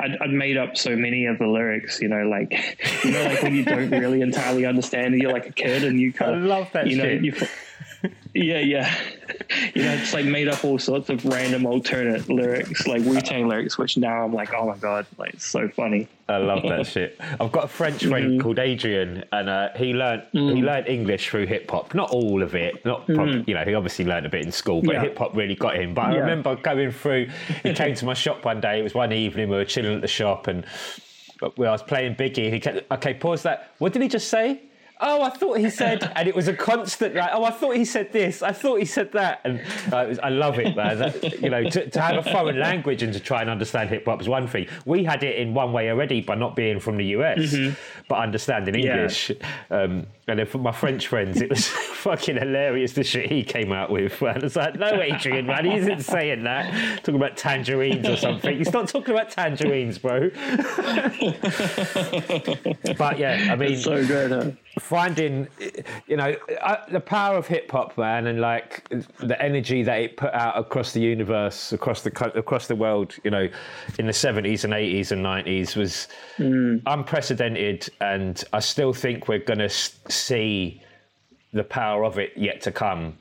I'd, 0.00 0.16
I'd 0.20 0.30
made 0.30 0.56
up 0.56 0.76
so 0.76 0.96
many 0.96 1.26
of 1.26 1.38
the 1.38 1.46
lyrics, 1.46 2.00
you 2.00 2.08
know, 2.08 2.24
like, 2.26 2.52
you 3.04 3.12
know, 3.12 3.24
like 3.24 3.42
when 3.42 3.54
you 3.54 3.64
don't 3.64 3.90
really 4.00 4.20
entirely 4.20 4.66
understand, 4.66 5.14
you're 5.14 5.32
like 5.32 5.46
a 5.46 5.52
kid 5.52 5.84
and 5.84 6.00
you 6.00 6.12
kind 6.12 6.32
I 6.32 6.38
of, 6.38 6.44
love 6.44 6.72
that 6.72 6.88
you 6.88 6.96
know, 6.96 7.04
you, 7.04 7.34
yeah, 8.34 8.58
yeah. 8.58 8.94
You 9.74 9.82
know, 9.84 9.92
it's 9.94 10.12
like 10.12 10.24
made 10.26 10.48
up 10.48 10.64
all 10.64 10.78
sorts 10.78 11.08
of 11.10 11.24
random 11.24 11.66
alternate 11.66 12.28
lyrics, 12.28 12.86
like 12.86 13.02
Wu 13.02 13.20
Tang 13.20 13.48
lyrics, 13.48 13.78
which 13.78 13.96
now 13.96 14.24
I'm 14.24 14.32
like, 14.32 14.52
oh 14.54 14.66
my 14.66 14.76
god, 14.76 15.06
like 15.18 15.34
it's 15.34 15.46
so 15.46 15.68
funny. 15.68 16.08
I 16.28 16.38
love 16.38 16.62
that 16.62 16.86
shit. 16.86 17.18
I've 17.38 17.52
got 17.52 17.64
a 17.64 17.68
French 17.68 18.04
friend 18.06 18.40
called 18.40 18.58
Adrian, 18.58 19.24
and 19.32 19.48
uh, 19.48 19.68
he 19.76 19.92
learnt 19.92 20.24
Mm. 20.32 20.56
he 20.56 20.62
learnt 20.62 20.88
English 20.88 21.28
through 21.28 21.46
hip 21.46 21.70
hop. 21.70 21.94
Not 21.94 22.10
all 22.10 22.42
of 22.42 22.54
it. 22.54 22.84
Not 22.84 23.06
prob- 23.06 23.46
you 23.48 23.54
know. 23.54 23.64
He 23.64 23.74
obviously 23.74 24.04
learned 24.04 24.26
a 24.26 24.30
bit 24.30 24.42
in 24.44 24.52
school, 24.52 24.80
but 24.80 24.90
Mm. 24.90 24.94
Yeah. 24.94 25.00
hip 25.02 25.18
hop 25.18 25.36
really 25.36 25.54
got 25.54 25.76
him. 25.76 25.94
But 25.94 26.06
I 26.06 26.12
Yeah. 26.14 26.20
remember 26.20 26.56
going 26.56 26.90
through. 26.92 27.28
He 27.62 27.72
came 27.82 27.94
to 27.94 28.04
my 28.06 28.14
shop 28.14 28.44
one 28.44 28.60
day. 28.60 28.80
It 28.80 28.82
was 28.82 28.94
one 28.94 29.12
evening. 29.12 29.48
We 29.48 29.56
were 29.56 29.64
chilling 29.64 29.94
at 29.94 30.00
the 30.00 30.08
shop, 30.08 30.46
and 30.46 30.64
but 31.40 31.52
I 31.58 31.70
was 31.72 31.82
playing 31.82 32.14
Biggie, 32.16 32.50
he 32.52 32.58
kept 32.60 32.90
okay. 32.92 33.14
Pause 33.14 33.42
that. 33.42 33.70
What 33.78 33.92
did 33.92 34.00
he 34.02 34.08
just 34.08 34.28
say? 34.28 34.60
Oh, 35.00 35.22
I 35.22 35.30
thought 35.30 35.58
he 35.58 35.70
said, 35.70 36.12
and 36.14 36.28
it 36.28 36.34
was 36.36 36.46
a 36.46 36.54
constant 36.54 37.16
like, 37.16 37.30
oh, 37.32 37.42
I 37.44 37.50
thought 37.50 37.76
he 37.76 37.84
said 37.84 38.12
this, 38.12 38.42
I 38.42 38.52
thought 38.52 38.78
he 38.78 38.84
said 38.84 39.10
that, 39.12 39.40
and 39.44 39.60
uh, 39.92 40.06
was, 40.08 40.20
I 40.20 40.28
love 40.28 40.58
it, 40.60 40.76
man. 40.76 40.98
That, 40.98 41.40
you 41.42 41.50
know, 41.50 41.64
to, 41.68 41.90
to 41.90 42.00
have 42.00 42.24
a 42.24 42.30
foreign 42.30 42.60
language 42.60 43.02
and 43.02 43.12
to 43.12 43.18
try 43.18 43.40
and 43.40 43.50
understand 43.50 43.90
hip 43.90 44.04
hop 44.06 44.20
is 44.20 44.28
one 44.28 44.46
thing. 44.46 44.68
We 44.86 45.02
had 45.02 45.24
it 45.24 45.36
in 45.36 45.52
one 45.52 45.72
way 45.72 45.90
already 45.90 46.20
by 46.20 46.36
not 46.36 46.54
being 46.54 46.78
from 46.78 46.96
the 46.96 47.06
US, 47.06 47.54
but 48.08 48.18
understanding 48.18 48.76
Yeah. 48.76 48.94
English. 48.94 49.32
Um, 49.70 50.06
and 50.26 50.38
then 50.38 50.46
for 50.46 50.58
my 50.58 50.72
French 50.72 51.08
friends, 51.08 51.42
it 51.42 51.50
was 51.50 51.66
fucking 51.68 52.36
hilarious 52.36 52.92
the 52.92 53.02
shit 53.04 53.30
he 53.30 53.42
came 53.42 53.72
out 53.72 53.90
with. 53.90 54.22
Man. 54.22 54.42
It's 54.44 54.56
like, 54.56 54.76
no, 54.78 55.00
Adrian, 55.02 55.46
man, 55.46 55.64
he 55.66 55.74
isn't 55.74 56.00
saying 56.02 56.44
that. 56.44 56.72
Talking 56.98 57.16
about 57.16 57.36
tangerines 57.36 58.08
or 58.08 58.16
something. 58.16 58.56
He's 58.56 58.72
not 58.72 58.88
talking 58.88 59.12
about 59.12 59.30
tangerines, 59.30 59.98
bro. 59.98 60.30
but 62.96 63.18
yeah, 63.18 63.48
I 63.50 63.56
mean, 63.56 63.76
So 63.76 64.06
good. 64.06 64.30
Huh? 64.30 64.50
Finding, 64.78 65.48
you 66.06 66.16
know, 66.16 66.34
uh, 66.62 66.76
the 66.90 67.00
power 67.00 67.36
of 67.36 67.46
hip 67.46 67.70
hop, 67.70 67.96
man, 67.96 68.26
and 68.26 68.40
like 68.40 68.88
the 69.18 69.40
energy 69.40 69.82
that 69.82 70.00
it 70.00 70.16
put 70.16 70.32
out 70.34 70.58
across 70.58 70.92
the 70.92 71.00
universe, 71.00 71.72
across 71.72 72.02
the 72.02 72.10
across 72.34 72.66
the 72.66 72.76
world, 72.76 73.14
you 73.24 73.30
know, 73.30 73.48
in 73.98 74.06
the 74.06 74.12
seventies 74.12 74.64
and 74.64 74.74
eighties 74.74 75.12
and 75.12 75.22
nineties 75.22 75.76
was 75.76 76.08
unprecedented, 76.38 77.88
and 78.00 78.42
I 78.52 78.60
still 78.60 78.92
think 78.92 79.28
we're 79.28 79.38
going 79.38 79.60
to 79.60 79.68
see 79.68 80.82
the 81.52 81.64
power 81.64 82.04
of 82.04 82.18
it 82.18 82.32
yet 82.36 82.60
to 82.62 82.72
come. 82.72 83.16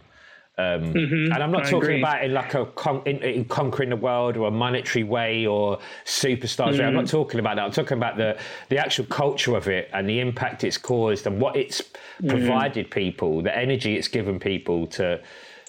Um, 0.55 0.83
and 0.95 1.33
I'm 1.33 1.51
not 1.51 1.65
I 1.65 1.69
talking 1.71 1.77
agree. 1.83 1.99
about 1.99 2.23
in 2.23 2.31
like 2.33 2.53
a 2.53 2.67
con- 2.67 3.01
in, 3.07 3.17
in 3.23 3.45
conquering 3.45 3.89
the 3.89 3.95
world 3.95 4.37
or 4.37 4.47
a 4.47 4.51
monetary 4.51 5.03
way 5.03 5.47
or 5.47 5.79
superstars. 6.05 6.77
way. 6.77 6.85
I'm 6.85 6.93
not 6.93 7.07
talking 7.07 7.39
about 7.39 7.55
that. 7.55 7.63
I'm 7.65 7.71
talking 7.71 7.97
about 7.97 8.17
the 8.17 8.37
the 8.69 8.77
actual 8.77 9.05
culture 9.05 9.55
of 9.55 9.67
it 9.67 9.89
and 9.93 10.07
the 10.07 10.19
impact 10.19 10.63
it's 10.63 10.77
caused 10.77 11.25
and 11.25 11.41
what 11.41 11.55
it's 11.55 11.81
provided 12.27 12.91
people, 12.91 13.41
the 13.41 13.55
energy 13.57 13.95
it's 13.95 14.07
given 14.07 14.39
people 14.39 14.85
to 14.87 15.19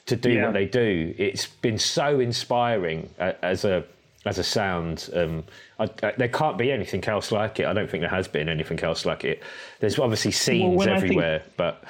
to 0.07 0.17
do 0.17 0.33
Yeah. 0.33 0.45
what 0.45 0.53
they 0.53 0.67
do. 0.67 1.15
It's 1.17 1.47
been 1.47 1.79
so 1.79 2.21
inspiring 2.21 3.09
uh, 3.19 3.33
as 3.43 3.65
a 3.65 3.85
as 4.27 4.39
a 4.39 4.45
sound. 4.45 5.09
Um, 5.15 5.45
I, 5.79 5.85
I, 6.03 6.13
there 6.19 6.29
can't 6.29 6.59
be 6.59 6.71
anything 6.71 7.03
else 7.07 7.33
like 7.33 7.59
it. 7.59 7.65
I 7.67 7.73
don't 7.73 7.91
think 7.91 8.03
there 8.03 8.11
has 8.11 8.29
been 8.29 8.51
anything 8.51 8.81
else 8.81 9.07
like 9.07 9.25
it. 9.25 9.43
There's 9.81 9.99
obviously 9.99 10.31
scenes 10.33 10.77
when 10.77 10.91
I 10.91 10.95
think- 11.01 11.05
everywhere, 11.05 11.43
but 11.57 11.85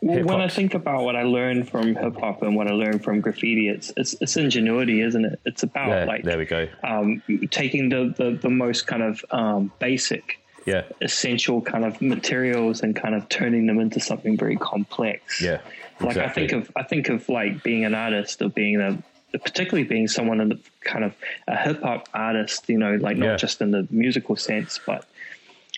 Well, 0.00 0.24
when 0.24 0.40
I 0.40 0.48
think 0.48 0.74
about 0.74 1.02
what 1.02 1.16
I 1.16 1.24
learned 1.24 1.68
from 1.70 1.94
hip 1.96 2.16
hop 2.18 2.42
and 2.42 2.54
what 2.54 2.68
I 2.68 2.72
learned 2.72 3.02
from 3.02 3.20
graffiti, 3.20 3.68
it's 3.68 3.92
it's, 3.96 4.14
it's 4.20 4.36
ingenuity, 4.36 5.00
isn't 5.00 5.24
it? 5.24 5.40
It's 5.44 5.62
about 5.64 5.88
yeah, 5.88 6.04
like 6.04 6.22
there 6.24 6.38
we 6.38 6.44
go. 6.44 6.68
um, 6.84 7.22
taking 7.50 7.88
the, 7.88 8.14
the 8.16 8.38
the 8.40 8.50
most 8.50 8.86
kind 8.86 9.02
of 9.02 9.24
um, 9.30 9.72
basic, 9.80 10.40
Yeah, 10.66 10.84
essential 11.00 11.60
kind 11.60 11.84
of 11.84 12.00
materials 12.00 12.80
and 12.82 12.94
kind 12.94 13.14
of 13.14 13.28
turning 13.28 13.66
them 13.66 13.80
into 13.80 13.98
something 14.00 14.36
very 14.36 14.56
complex. 14.56 15.40
yeah. 15.42 15.60
Like 16.00 16.16
I 16.16 16.28
think 16.28 16.52
of 16.52 16.70
I 16.76 16.84
think 16.84 17.08
of 17.08 17.28
like 17.28 17.64
being 17.64 17.84
an 17.84 17.94
artist 17.94 18.40
or 18.40 18.48
being 18.50 18.80
a 18.80 19.02
particularly 19.38 19.82
being 19.86 20.06
someone 20.08 20.40
in 20.40 20.48
the 20.50 20.58
kind 20.80 21.04
of 21.04 21.12
a 21.48 21.56
hip 21.56 21.82
hop 21.82 22.08
artist, 22.14 22.68
you 22.68 22.78
know, 22.78 22.94
like 22.94 23.16
not 23.16 23.26
Yeah. 23.26 23.36
just 23.36 23.60
in 23.60 23.72
the 23.72 23.86
musical 23.90 24.36
sense, 24.36 24.78
but 24.86 25.04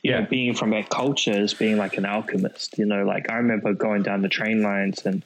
you 0.03 0.11
Yeah. 0.13 0.21
know, 0.21 0.27
being 0.31 0.55
from 0.55 0.71
that 0.71 0.89
culture 0.89 1.33
as 1.33 1.55
being 1.55 1.77
like 1.77 1.97
an 1.97 2.05
alchemist, 2.07 2.79
you 2.79 2.87
know, 2.87 3.05
like 3.05 3.31
I 3.31 3.37
remember 3.37 3.75
going 3.75 4.03
down 4.03 4.23
the 4.23 4.29
train 4.29 4.63
lines 4.63 5.05
and 5.05 5.23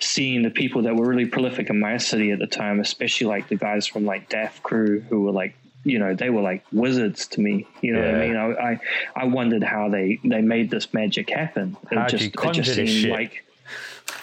seeing 0.00 0.42
the 0.42 0.50
people 0.50 0.82
that 0.82 0.96
were 0.96 1.06
really 1.06 1.26
prolific 1.26 1.70
in 1.70 1.78
my 1.80 1.96
city 1.96 2.30
at 2.32 2.38
the 2.38 2.46
time, 2.46 2.80
especially 2.80 3.26
like 3.28 3.48
the 3.48 3.56
guys 3.56 3.86
from 3.86 4.04
like 4.04 4.28
Daft 4.28 4.62
Crew 4.62 5.00
who 5.08 5.22
were 5.22 5.32
like, 5.32 5.54
you 5.84 5.98
know, 5.98 6.14
they 6.14 6.30
were 6.30 6.42
like 6.42 6.64
wizards 6.72 7.26
to 7.28 7.40
me. 7.40 7.66
You 7.80 7.92
know 7.94 8.00
what 8.00 8.14
I 8.14 8.26
mean? 8.26 8.36
I, 8.36 8.52
I 8.52 8.80
I 9.16 9.24
wondered 9.24 9.64
how 9.64 9.88
they 9.88 10.20
they 10.24 10.40
made 10.40 10.70
this 10.70 10.92
magic 10.94 11.28
happen. 11.30 11.76
It 11.90 11.98
How'd 11.98 12.08
just 12.10 12.24
it 12.34 12.52
just 12.52 12.74
seemed 12.74 13.10
like 13.10 13.44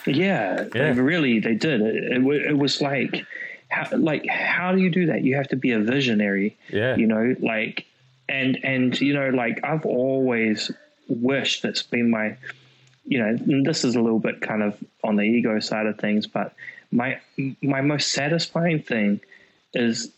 yeah, 0.06 0.66
Yeah. 0.74 0.94
Really 0.96 1.40
they 1.40 1.56
did. 1.56 1.82
It, 1.82 1.96
it, 2.14 2.46
it 2.52 2.58
was 2.58 2.82
like 2.82 3.26
how, 3.70 3.88
like 3.98 4.26
how 4.28 4.72
do 4.74 4.82
you 4.82 4.90
do 4.90 5.08
that? 5.08 5.24
You 5.24 5.36
have 5.36 5.48
to 5.50 5.56
be 5.56 5.72
a 5.72 5.80
visionary. 5.80 6.58
Yeah. 6.72 6.96
You 6.96 7.08
know, 7.08 7.36
like 7.40 7.86
and 8.30 8.64
and 8.64 9.00
you 9.02 9.14
know, 9.14 9.30
like 9.30 9.64
I've 9.64 9.86
always 9.86 10.72
wished 11.08 11.64
that's 11.64 11.84
been 11.84 12.10
my 12.10 12.38
you 13.06 13.18
know, 13.18 13.64
this 13.64 13.84
is 13.84 13.96
a 13.96 14.02
little 14.02 14.20
bit 14.20 14.40
kind 14.40 14.62
of 14.62 14.78
on 15.04 15.16
the 15.16 15.24
ego 15.24 15.60
side 15.60 15.88
of 15.88 15.98
things, 15.98 16.28
but 16.28 16.54
my 16.92 17.20
my 17.62 17.82
most 17.82 18.12
satisfying 18.12 18.82
thing 18.84 19.20
is 19.74 20.12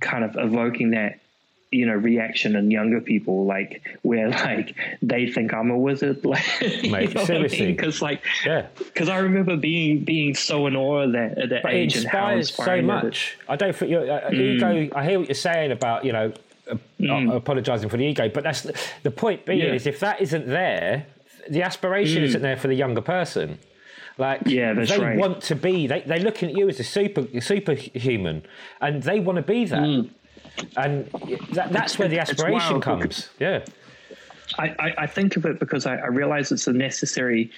kind 0.00 0.24
of 0.24 0.36
evoking 0.36 0.90
that 0.92 1.18
you 1.70 1.84
know 1.84 1.94
reaction 1.94 2.54
in 2.54 2.70
younger 2.70 3.00
people 3.00 3.44
like 3.44 3.82
where 4.02 4.28
like 4.30 4.76
they 5.02 5.30
think 5.30 5.52
i'm 5.52 5.70
a 5.70 5.76
wizard 5.76 6.24
like 6.24 6.44
Mate, 6.84 7.18
seriously. 7.26 7.72
because 7.72 8.00
like 8.00 8.22
Yeah. 8.44 8.66
because 8.76 9.08
I 9.08 9.18
remember 9.18 9.56
being 9.56 10.04
being 10.04 10.34
so 10.34 10.66
in 10.68 10.76
awe 10.76 11.02
of 11.02 11.12
that 11.12 11.38
at 11.38 11.48
that 11.48 11.62
But 11.64 11.74
it 11.74 11.78
age 11.78 11.96
and 11.96 12.06
how 12.06 12.28
inspires 12.36 12.80
so 12.80 12.82
much. 12.82 13.36
I 13.48 13.56
don't 13.56 13.74
think 13.74 13.90
your 13.90 14.08
uh, 14.10 14.30
ego. 14.30 14.88
I 14.94 15.04
hear 15.04 15.18
what 15.18 15.28
you're 15.28 15.34
saying 15.34 15.72
about 15.72 16.04
you 16.04 16.12
know 16.12 16.32
uh, 16.70 17.32
apologising 17.32 17.88
for 17.88 17.96
the 17.96 18.04
ego, 18.04 18.28
but 18.28 18.42
that's 18.44 18.62
the, 19.02 19.10
point. 19.10 19.44
Being 19.46 19.60
Yeah. 19.60 19.72
is 19.74 19.86
if 19.86 20.00
that 20.00 20.20
isn't 20.20 20.46
there, 20.48 21.06
the 21.48 21.62
aspiration 21.62 22.22
isn't 22.24 22.42
there 22.42 22.56
for 22.56 22.68
the 22.68 22.74
younger 22.74 23.00
person. 23.02 23.58
Like 24.18 24.42
Yeah, 24.46 24.72
they 24.72 24.98
right. 24.98 25.18
want 25.18 25.42
to 25.42 25.54
be. 25.54 25.86
They 25.86 26.00
they're 26.00 26.18
looking 26.20 26.48
at 26.50 26.56
you 26.56 26.68
as 26.68 26.80
a 26.80 26.84
super 26.84 27.26
superhuman, 27.40 28.42
and 28.80 29.02
they 29.02 29.20
want 29.20 29.36
to 29.36 29.42
be 29.42 29.64
that. 29.66 30.08
And 30.76 31.06
that, 31.52 31.70
that's 31.70 31.98
where 31.98 32.08
the 32.08 32.18
aspiration 32.18 32.80
comes. 32.80 33.28
Yeah, 33.38 33.62
I, 34.58 34.68
I, 34.78 34.94
I 34.98 35.06
think 35.06 35.36
of 35.36 35.44
it 35.44 35.60
because 35.60 35.84
I, 35.84 35.96
I 35.96 36.06
realize 36.06 36.50
it's 36.50 36.66
a 36.66 36.72
necessary 36.72 37.50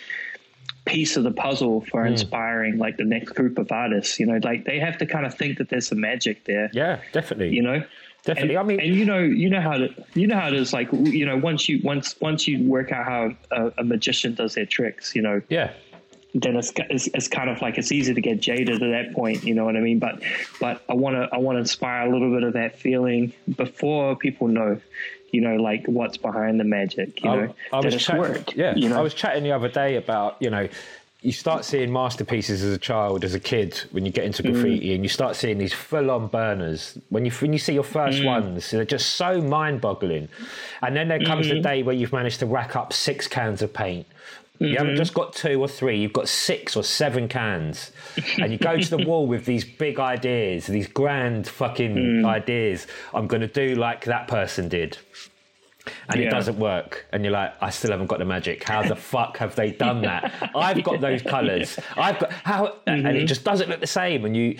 piece 0.85 1.17
of 1.17 1.23
the 1.23 1.31
puzzle 1.31 1.83
for 1.83 2.03
Hmm. 2.05 2.13
inspiring 2.13 2.79
like 2.79 2.97
the 2.97 3.05
next 3.05 3.33
group 3.33 3.57
of 3.59 3.71
artists. 3.71 4.19
You 4.19 4.27
know, 4.27 4.41
like 4.43 4.65
they 4.65 4.81
have 4.81 4.99
to 4.99 5.07
kind 5.07 5.27
of 5.27 5.35
think 5.35 5.59
that 5.59 5.69
there's 5.69 5.87
some 5.87 6.01
magic 6.01 6.45
there. 6.45 6.71
yeah, 6.73 6.99
definitely. 7.13 7.55
You 7.55 7.63
know, 7.63 7.85
Definitely. 8.29 8.57
And, 8.57 8.59
I 8.59 8.63
mean- 8.63 8.81
and 8.81 8.95
you 8.95 9.05
know, 9.05 9.19
you 9.19 9.49
know 9.49 9.61
how 9.61 9.79
to, 9.79 9.89
you 10.15 10.27
know 10.27 10.39
how 10.39 10.49
it 10.49 10.55
is. 10.55 10.73
Like, 10.73 10.89
you 10.93 11.25
know, 11.25 11.37
once 11.37 11.69
you 11.69 11.81
once 11.83 12.15
once 12.21 12.47
you 12.47 12.63
work 12.69 12.93
out 12.93 13.05
how 13.07 13.31
a, 13.51 13.73
a 13.79 13.85
magician 13.85 14.35
does 14.35 14.55
their 14.55 14.67
tricks, 14.67 15.15
you 15.17 15.23
know, 15.23 15.41
yeah, 15.49 15.73
then 16.35 16.57
it's, 16.57 16.71
it's 16.91 17.07
it's 17.15 17.27
kind 17.29 17.49
of 17.49 17.63
like 17.63 17.79
it's 17.79 17.91
easy 17.91 18.13
to 18.13 18.21
get 18.21 18.41
jaded 18.41 18.83
at 18.83 18.91
that 18.91 19.15
point. 19.15 19.45
You 19.45 19.55
know 19.55 19.65
what 19.65 19.77
I 19.77 19.81
mean? 19.81 19.99
But 19.99 20.23
but 20.61 20.83
I 20.89 20.95
want 20.95 21.17
to 21.17 21.29
I 21.33 21.39
want 21.39 21.57
to 21.57 21.61
inspire 21.61 22.07
a 22.07 22.13
little 22.13 22.33
bit 22.33 22.43
of 22.43 22.53
that 22.53 22.79
feeling 22.79 23.33
before 23.57 24.15
people 24.15 24.47
know, 24.49 24.79
you 25.33 25.41
know, 25.41 25.57
like 25.57 25.87
what's 25.87 26.19
behind 26.19 26.61
the 26.61 26.65
magic. 26.65 27.25
You 27.25 27.31
know, 27.31 27.55
I, 27.73 27.77
I 27.77 27.81
that 27.81 27.85
was 27.87 27.95
it's 27.95 28.05
chat- 28.05 28.19
work. 28.19 28.55
Yeah, 28.55 28.75
you 28.77 28.91
know? 28.91 28.99
I 28.99 29.01
was 29.01 29.15
chatting 29.15 29.43
the 29.43 29.53
other 29.53 29.69
day 29.71 29.97
about 29.97 30.37
you 30.41 30.51
know. 30.51 30.69
You 31.21 31.33
start 31.33 31.65
seeing 31.65 31.93
masterpieces 31.93 32.63
as 32.63 32.73
a 32.73 32.79
child, 32.79 33.25
as 33.25 33.35
a 33.35 33.41
kid, 33.41 33.77
when 33.91 34.07
you 34.07 34.13
get 34.13 34.25
into 34.25 34.43
Mm. 34.45 34.53
graffiti, 34.53 34.95
and 34.95 35.03
you 35.05 35.09
start 35.09 35.35
seeing 35.35 35.59
these 35.59 35.73
full-on 35.73 36.29
burners. 36.29 36.97
When 37.09 37.25
you 37.25 37.33
when 37.41 37.53
you 37.53 37.59
see 37.59 37.73
your 37.75 37.83
Mm. 37.83 37.87
first 37.87 38.25
ones, 38.25 38.71
they're 38.71 38.85
just 38.85 39.15
so 39.17 39.41
mind-boggling. 39.41 40.29
And 40.81 40.95
then 40.95 41.09
there 41.09 41.19
comes 41.19 41.47
Mm-hmm. 41.49 41.57
the 41.57 41.61
day 41.63 41.83
where 41.83 41.95
you've 41.97 42.13
managed 42.13 42.39
to 42.41 42.47
rack 42.47 42.77
up 42.77 42.93
six 42.93 43.27
cans 43.27 43.63
of 43.63 43.73
paint. 43.73 44.07
You 44.61 44.71
haven't 44.77 44.89
Mm-hmm. 44.95 44.97
just 44.97 45.15
got 45.15 45.33
two 45.35 45.61
or 45.61 45.67
three; 45.69 45.99
you've 45.99 46.13
got 46.13 46.29
six 46.29 46.77
or 46.77 46.85
seven 46.85 47.27
cans, 47.27 47.91
and 48.41 48.53
you 48.53 48.59
go 48.59 48.79
to 48.79 48.91
the 48.91 48.99
wall 49.09 49.27
with 49.27 49.45
these 49.45 49.65
big 49.65 49.99
ideas, 49.99 50.67
these 50.69 50.87
grand 50.87 51.49
fucking 51.49 51.97
Mm. 51.97 52.27
ideas. 52.27 52.87
I'm 53.13 53.27
going 53.27 53.41
to 53.43 53.49
do 53.49 53.75
like 53.75 54.05
that 54.05 54.29
person 54.29 54.69
did 54.69 54.99
and 56.09 56.21
it 56.21 56.31
doesn't 56.31 56.59
work. 56.59 57.07
And 57.13 57.25
you're 57.25 57.33
like 57.33 57.53
i 57.61 57.71
still 57.71 57.91
haven't 57.91 58.07
got 58.07 58.19
the 58.19 58.25
magic. 58.25 58.65
How 58.65 58.83
the 58.83 58.97
fuck 59.13 59.37
have 59.39 59.55
they 59.55 59.71
done 59.73 60.03
that? 60.03 60.51
I've 60.55 60.83
got 60.83 61.01
those 61.01 61.23
colors 61.35 61.79
i've 61.97 62.19
got 62.19 62.33
how 62.33 62.77
and 62.87 63.05
Mm-hmm. 63.05 63.17
it 63.17 63.25
just 63.27 63.45
doesn't 63.45 63.69
look 63.69 63.81
the 63.81 63.87
same. 63.87 64.25
And 64.25 64.37
you 64.37 64.59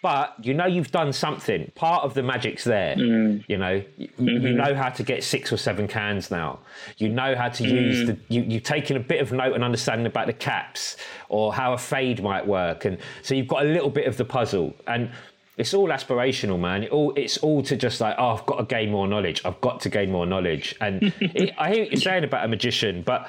but 0.00 0.34
you 0.46 0.54
know 0.54 0.66
you've 0.66 0.92
done 0.92 1.12
something. 1.12 1.72
Part 1.74 2.04
of 2.04 2.14
the 2.14 2.22
magic's 2.22 2.62
there 2.62 2.94
Mm. 2.96 3.44
you 3.48 3.58
know? 3.58 3.82
You, 3.96 4.08
Mm-hmm. 4.18 4.46
you 4.46 4.52
know 4.54 4.72
how 4.74 4.90
to 4.90 5.02
get 5.02 5.24
six 5.24 5.52
or 5.52 5.56
seven 5.56 5.88
cans 5.88 6.30
now. 6.30 6.60
You 6.98 7.08
know 7.08 7.34
how 7.34 7.48
to 7.48 7.64
use 7.64 8.02
Mm. 8.02 8.06
the 8.06 8.34
you, 8.34 8.42
you've 8.42 8.62
taken 8.62 8.96
a 8.96 9.00
bit 9.00 9.20
of 9.20 9.32
note 9.32 9.54
and 9.54 9.64
understanding 9.64 10.06
about 10.06 10.26
the 10.28 10.32
caps 10.32 10.96
or 11.28 11.52
how 11.52 11.72
a 11.72 11.78
fade 11.78 12.22
might 12.22 12.46
work. 12.46 12.84
And 12.84 12.98
so 13.22 13.34
you've 13.34 13.48
got 13.48 13.62
a 13.66 13.68
little 13.68 13.90
bit 13.90 14.06
of 14.06 14.16
the 14.16 14.24
puzzle. 14.24 14.72
And 14.86 15.10
it's 15.58 15.74
all 15.74 15.88
aspirational, 15.88 16.58
man. 16.58 16.84
It 16.84 16.92
all 16.92 17.12
it's 17.16 17.36
all 17.38 17.62
to 17.64 17.76
just 17.76 18.00
like, 18.00 18.14
oh, 18.16 18.28
I've 18.28 18.46
got 18.46 18.58
to 18.58 18.64
gain 18.64 18.90
more 18.92 19.08
knowledge. 19.08 19.42
I've 19.44 19.60
got 19.60 19.80
to 19.80 19.88
gain 19.88 20.10
more 20.10 20.24
knowledge. 20.24 20.76
And 20.80 21.02
it, 21.20 21.52
I 21.58 21.72
hear 21.72 21.82
what 21.82 21.92
you're 21.92 22.00
saying 22.00 22.24
about 22.24 22.44
a 22.44 22.48
magician, 22.48 23.02
but 23.02 23.28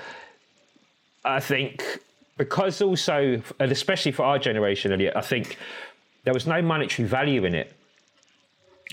I 1.26 1.40
think 1.40 1.84
because 2.38 2.82
also, 2.82 3.42
and 3.60 3.72
especially 3.72 4.12
for 4.12 4.24
our 4.24 4.38
generation, 4.38 4.94
Elliot, 4.94 5.14
I 5.16 5.22
think 5.22 5.58
there 6.24 6.34
was 6.34 6.46
no 6.46 6.62
monetary 6.62 7.08
value 7.08 7.46
in 7.46 7.56
it. 7.56 7.74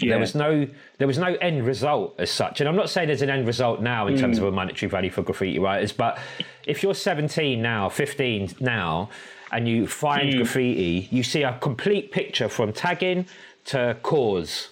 yeah. 0.00 0.10
There 0.10 0.18
was 0.18 0.34
no 0.34 0.66
there 0.96 1.06
was 1.06 1.18
no 1.18 1.34
end 1.34 1.66
result 1.66 2.14
as 2.18 2.30
such. 2.30 2.60
And 2.60 2.68
I'm 2.70 2.76
not 2.76 2.88
saying 2.88 3.08
there's 3.08 3.20
an 3.20 3.28
end 3.28 3.46
result 3.46 3.82
now 3.82 4.06
in 4.06 4.16
terms 4.16 4.38
of 4.38 4.44
mm. 4.44 4.48
a 4.48 4.50
monetary 4.50 4.88
value 4.88 5.10
for 5.10 5.20
graffiti 5.20 5.58
writers, 5.58 5.92
but 5.92 6.18
if 6.66 6.82
you're 6.82 6.94
17 6.94 7.60
now, 7.60 7.90
15 7.90 8.56
now, 8.60 9.10
and 9.56 9.66
you 9.66 9.86
find 9.86 10.28
hmm. 10.28 10.36
graffiti, 10.36 11.08
you 11.10 11.22
see 11.22 11.42
a 11.42 11.58
complete 11.60 12.12
picture 12.12 12.46
from 12.46 12.74
tagging 12.74 13.24
to 13.64 13.96
KAWS, 14.02 14.68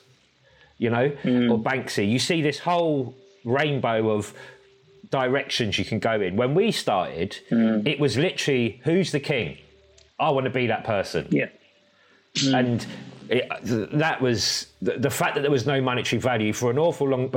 you 0.76 0.90
know, 0.90 1.08
hmm. 1.08 1.50
or 1.50 1.58
Banksy. 1.58 2.06
You 2.06 2.18
see 2.18 2.42
this 2.42 2.58
whole 2.58 3.14
rainbow 3.46 4.10
of 4.10 4.34
directions 5.08 5.78
you 5.78 5.86
can 5.86 6.00
go 6.00 6.20
in. 6.20 6.36
When 6.36 6.54
we 6.54 6.70
started, 6.70 7.38
hmm. 7.48 7.86
it 7.86 7.98
was 7.98 8.18
literally 8.18 8.82
who's 8.84 9.10
the 9.10 9.20
king? 9.20 9.56
I 10.20 10.30
want 10.30 10.44
to 10.44 10.50
be 10.50 10.66
that 10.66 10.84
person 10.84 11.28
yeah. 11.30 11.48
and 12.52 12.86
it, 13.30 13.48
that 13.98 14.20
was 14.20 14.66
the, 14.82 14.98
the 14.98 15.10
fact 15.10 15.34
that 15.34 15.40
there 15.40 15.50
was 15.50 15.66
no 15.66 15.80
monetary 15.80 16.20
value 16.20 16.52
for 16.52 16.70
an 16.70 16.78
awful 16.78 17.08
long, 17.08 17.32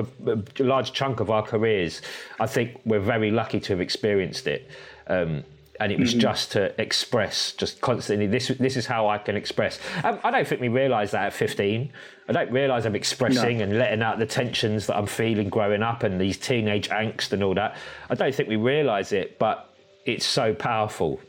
large 0.59 0.91
chunk 0.91 1.21
of 1.21 1.29
our 1.29 1.43
careers. 1.43 2.01
I 2.41 2.45
think 2.45 2.81
we're 2.85 2.99
very 2.99 3.31
lucky 3.31 3.61
to 3.61 3.73
have 3.73 3.79
experienced 3.79 4.47
it. 4.47 4.69
Um, 5.07 5.45
and 5.79 5.91
it 5.91 5.99
was 5.99 6.11
mm-hmm. 6.11 6.19
just 6.19 6.51
to 6.51 6.79
express 6.81 7.53
just 7.53 7.81
constantly 7.81 8.27
this 8.27 8.47
this 8.59 8.77
is 8.77 8.85
how 8.85 9.07
I 9.07 9.17
can 9.17 9.35
express 9.35 9.79
um, 10.03 10.19
I 10.23 10.31
don't 10.31 10.47
think 10.47 10.61
we 10.61 10.69
realize 10.69 11.11
that 11.11 11.25
at 11.27 11.33
15 11.33 11.91
I 12.29 12.31
don't 12.31 12.51
realize 12.51 12.85
I'm 12.85 12.95
expressing 12.95 13.59
no. 13.59 13.63
and 13.65 13.77
letting 13.77 14.01
out 14.01 14.19
the 14.19 14.25
tensions 14.25 14.87
that 14.87 14.97
I'm 14.97 15.07
feeling 15.07 15.49
growing 15.49 15.83
up 15.83 16.03
and 16.03 16.19
these 16.19 16.37
teenage 16.37 16.89
angst 16.89 17.33
and 17.33 17.43
all 17.43 17.53
that 17.55 17.77
I 18.09 18.15
don't 18.15 18.33
think 18.33 18.49
we 18.49 18.55
realize 18.55 19.11
it 19.11 19.39
but 19.39 19.73
it's 20.05 20.25
so 20.25 20.53
powerful 20.53 21.19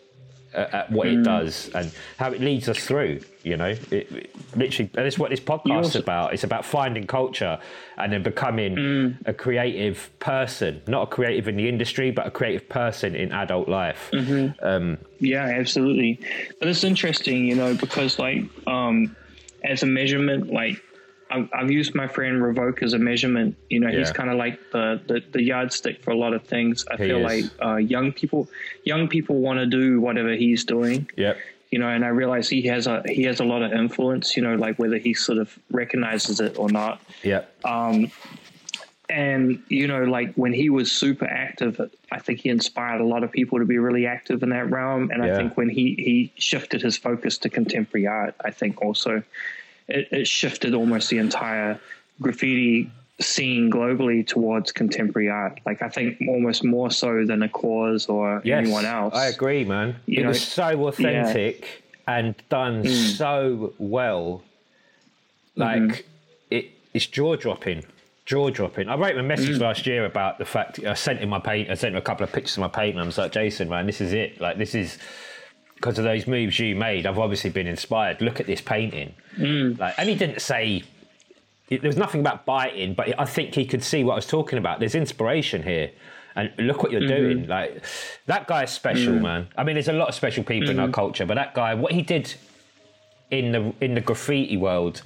at, 0.54 0.74
at 0.74 0.92
what 0.92 1.06
mm. 1.06 1.20
it 1.20 1.24
does 1.24 1.70
and 1.74 1.92
how 2.18 2.32
it 2.32 2.40
leads 2.40 2.68
us 2.68 2.78
through. 2.78 3.20
You 3.42 3.56
know, 3.56 3.68
it, 3.68 3.84
it 3.90 4.56
literally, 4.56 4.90
and 4.94 5.06
that's 5.06 5.18
what 5.18 5.30
this 5.30 5.40
podcast 5.40 5.86
is 5.86 5.96
about. 5.96 6.34
It's 6.34 6.44
about 6.44 6.64
finding 6.64 7.06
culture 7.06 7.58
and 7.96 8.12
then 8.12 8.22
becoming 8.22 8.76
mm. 8.76 9.16
a 9.26 9.32
creative 9.32 10.10
person, 10.18 10.82
not 10.86 11.02
a 11.04 11.06
creative 11.06 11.48
in 11.48 11.56
the 11.56 11.68
industry, 11.68 12.10
but 12.10 12.26
a 12.26 12.30
creative 12.30 12.68
person 12.68 13.14
in 13.14 13.32
adult 13.32 13.68
life. 13.68 14.10
Mm-hmm. 14.12 14.64
Um, 14.66 14.98
yeah, 15.20 15.44
absolutely. 15.44 16.20
But 16.58 16.68
it's 16.68 16.84
interesting, 16.84 17.46
you 17.46 17.54
know, 17.54 17.74
because 17.74 18.18
like 18.18 18.44
um, 18.66 19.16
as 19.64 19.82
a 19.82 19.86
measurement, 19.86 20.52
like 20.52 20.82
I've, 21.30 21.48
I've, 21.52 21.70
used 21.70 21.94
my 21.94 22.06
friend 22.06 22.40
Revok 22.40 22.82
as 22.82 22.92
a 22.92 22.98
measurement. 22.98 23.56
You 23.68 23.80
know, 23.80 23.88
yeah. 23.88 23.98
he's 23.98 24.10
kind 24.10 24.30
of 24.30 24.36
like 24.36 24.58
the, 24.72 25.00
the, 25.06 25.22
the 25.32 25.42
yardstick 25.42 26.02
for 26.02 26.10
a 26.10 26.16
lot 26.16 26.32
of 26.32 26.44
things. 26.44 26.84
I 26.90 26.96
he 26.96 27.04
feel 27.04 27.18
is. 27.18 27.24
like 27.24 27.64
uh, 27.64 27.76
young 27.76 28.12
people 28.12 28.48
young 28.84 29.08
people 29.08 29.36
want 29.36 29.58
to 29.58 29.66
do 29.66 30.00
whatever 30.00 30.32
he's 30.34 30.64
doing. 30.64 31.10
Yep. 31.16 31.38
You 31.70 31.78
know, 31.78 31.88
and 31.88 32.04
I 32.04 32.08
realize 32.08 32.48
he 32.48 32.62
has 32.62 32.86
a 32.86 33.02
he 33.06 33.24
has 33.24 33.40
a 33.40 33.44
lot 33.44 33.62
of 33.62 33.72
influence. 33.72 34.36
You 34.36 34.42
know, 34.42 34.54
like 34.54 34.78
whether 34.78 34.96
he 34.96 35.12
sort 35.14 35.38
of 35.38 35.58
recognizes 35.70 36.40
it 36.40 36.58
or 36.58 36.70
not. 36.70 37.00
Yeah. 37.22 37.44
Um, 37.64 38.10
and 39.10 39.62
you 39.68 39.86
know, 39.86 40.04
like 40.04 40.34
when 40.34 40.52
he 40.52 40.70
was 40.70 40.92
super 40.92 41.26
active, 41.26 41.80
I 42.10 42.18
think 42.18 42.40
he 42.40 42.48
inspired 42.48 43.00
a 43.00 43.06
lot 43.06 43.22
of 43.22 43.32
people 43.32 43.58
to 43.58 43.64
be 43.64 43.78
really 43.78 44.06
active 44.06 44.42
in 44.42 44.50
that 44.50 44.70
realm. 44.70 45.10
And 45.10 45.24
yeah. 45.24 45.32
I 45.32 45.36
think 45.36 45.56
when 45.56 45.68
he 45.68 45.94
he 45.94 46.32
shifted 46.36 46.82
his 46.82 46.96
focus 46.96 47.38
to 47.38 47.48
contemporary 47.48 48.06
art, 48.06 48.34
I 48.44 48.50
think 48.50 48.82
also 48.82 49.22
it, 49.88 50.08
it 50.12 50.28
shifted 50.28 50.74
almost 50.74 51.10
the 51.10 51.18
entire 51.18 51.80
graffiti 52.20 52.90
scene 53.20 53.70
globally 53.70 54.26
towards 54.26 54.70
contemporary 54.72 55.28
art. 55.28 55.60
Like 55.66 55.82
I 55.82 55.88
think 55.88 56.20
almost 56.28 56.64
more 56.64 56.90
so 56.90 57.24
than 57.24 57.42
a 57.42 57.48
KAWS 57.48 58.06
or 58.06 58.40
yes, 58.44 58.58
anyone 58.58 58.84
else. 58.84 59.14
I 59.14 59.26
agree, 59.26 59.64
man. 59.64 59.96
You 60.06 60.20
it 60.20 60.22
know, 60.22 60.28
was 60.28 60.46
so 60.46 60.88
authentic 60.88 61.82
yeah. 62.06 62.16
and 62.16 62.34
done 62.48 62.84
mm. 62.84 63.16
so 63.16 63.72
well. 63.78 64.42
Like 65.56 65.80
mm-hmm. 65.80 66.00
it, 66.50 66.70
it's 66.94 67.06
jaw 67.06 67.36
dropping. 67.36 67.84
Jaw 68.24 68.50
dropping. 68.50 68.88
I 68.88 68.96
wrote 68.96 69.12
him 69.12 69.18
a 69.18 69.22
message 69.22 69.56
mm. 69.56 69.62
last 69.62 69.86
year 69.86 70.04
about 70.04 70.38
the 70.38 70.44
fact 70.44 70.84
I 70.84 70.94
sent 70.94 71.20
him 71.20 71.30
my 71.30 71.40
paint. 71.40 71.70
I 71.70 71.74
sent 71.74 71.94
him 71.94 71.98
a 71.98 72.02
couple 72.02 72.24
of 72.24 72.32
pictures 72.32 72.56
of 72.56 72.60
my 72.60 72.68
paint, 72.68 72.94
and 72.94 73.02
I 73.02 73.06
was 73.06 73.18
like, 73.18 73.32
Jason, 73.32 73.68
man, 73.68 73.86
this 73.86 74.00
is 74.00 74.12
it. 74.12 74.40
Like 74.40 74.58
this 74.58 74.74
is 74.74 74.98
because 75.78 75.96
of 75.96 76.04
those 76.04 76.26
moves 76.26 76.58
you 76.58 76.74
made, 76.74 77.06
I've 77.06 77.20
obviously 77.20 77.50
been 77.50 77.68
inspired. 77.68 78.20
Look 78.20 78.40
at 78.40 78.46
this 78.46 78.60
painting. 78.60 79.14
Mm. 79.36 79.78
Like, 79.78 79.94
and 79.96 80.08
he 80.08 80.16
didn't 80.16 80.42
say 80.42 80.82
there 81.68 81.80
was 81.82 81.96
nothing 81.96 82.20
about 82.20 82.44
biting, 82.44 82.94
but 82.94 83.18
I 83.18 83.24
think 83.24 83.54
he 83.54 83.64
could 83.64 83.84
see 83.84 84.02
what 84.02 84.14
I 84.14 84.16
was 84.16 84.26
talking 84.26 84.58
about. 84.58 84.80
There's 84.80 84.96
inspiration 84.96 85.62
here, 85.62 85.92
and 86.34 86.50
look 86.58 86.82
what 86.82 86.90
you're 86.90 87.02
mm-hmm. 87.02 87.22
doing. 87.22 87.46
Like 87.46 87.84
that 88.26 88.48
guy 88.48 88.64
is 88.64 88.70
special, 88.70 89.14
mm. 89.14 89.22
man. 89.22 89.48
I 89.56 89.62
mean, 89.62 89.74
there's 89.74 89.88
a 89.88 89.92
lot 89.92 90.08
of 90.08 90.16
special 90.16 90.42
people 90.42 90.68
mm-hmm. 90.68 90.72
in 90.72 90.80
our 90.80 90.86
mm-hmm. 90.86 90.94
culture, 90.94 91.24
but 91.24 91.34
that 91.34 91.54
guy, 91.54 91.74
what 91.74 91.92
he 91.92 92.02
did 92.02 92.34
in 93.30 93.52
the 93.52 93.72
in 93.80 93.94
the 93.94 94.00
graffiti 94.00 94.56
world 94.56 95.02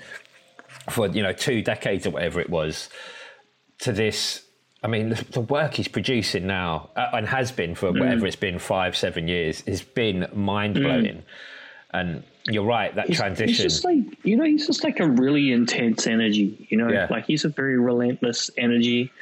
for 0.89 1.07
you 1.09 1.23
know 1.23 1.35
two 1.35 1.61
decades 1.61 2.07
or 2.07 2.11
whatever 2.11 2.41
it 2.41 2.49
was, 2.49 2.89
to 3.81 3.93
this 3.93 4.43
I 4.83 4.89
mean, 4.89 5.11
the, 5.11 5.25
the, 5.31 5.41
work 5.41 5.75
he's 5.75 5.89
producing 5.89 6.47
now 6.47 6.91
uh, 6.97 7.11
and 7.13 7.27
has 7.29 7.53
been 7.53 7.75
for 7.75 7.93
mm. 7.93 8.01
whatever 8.01 8.27
it's 8.27 8.37
been 8.37 8.59
five, 8.59 8.97
seven 8.97 9.29
years 9.29 9.61
has 9.63 9.83
been 9.83 10.27
mind 10.33 10.75
blowing. 10.75 11.05
Mm. 11.05 11.23
And 11.95 12.23
you're 12.49 12.65
right, 12.65 12.95
that 12.95 13.07
he's, 13.07 13.19
transition. 13.19 13.49
He's 13.49 13.63
just 13.63 13.85
like, 13.85 14.25
you 14.25 14.37
know, 14.37 14.45
he's 14.45 14.67
just 14.67 14.83
like 14.83 14.99
a 14.99 15.09
really 15.09 15.53
intense 15.53 16.07
energy, 16.07 16.67
you 16.69 16.77
know, 16.77 16.91
yeah. 16.91 17.07
like 17.11 17.27
he's 17.27 17.45
a 17.45 17.49
very 17.49 17.79
relentless 17.79 18.51
energy. 18.57 19.13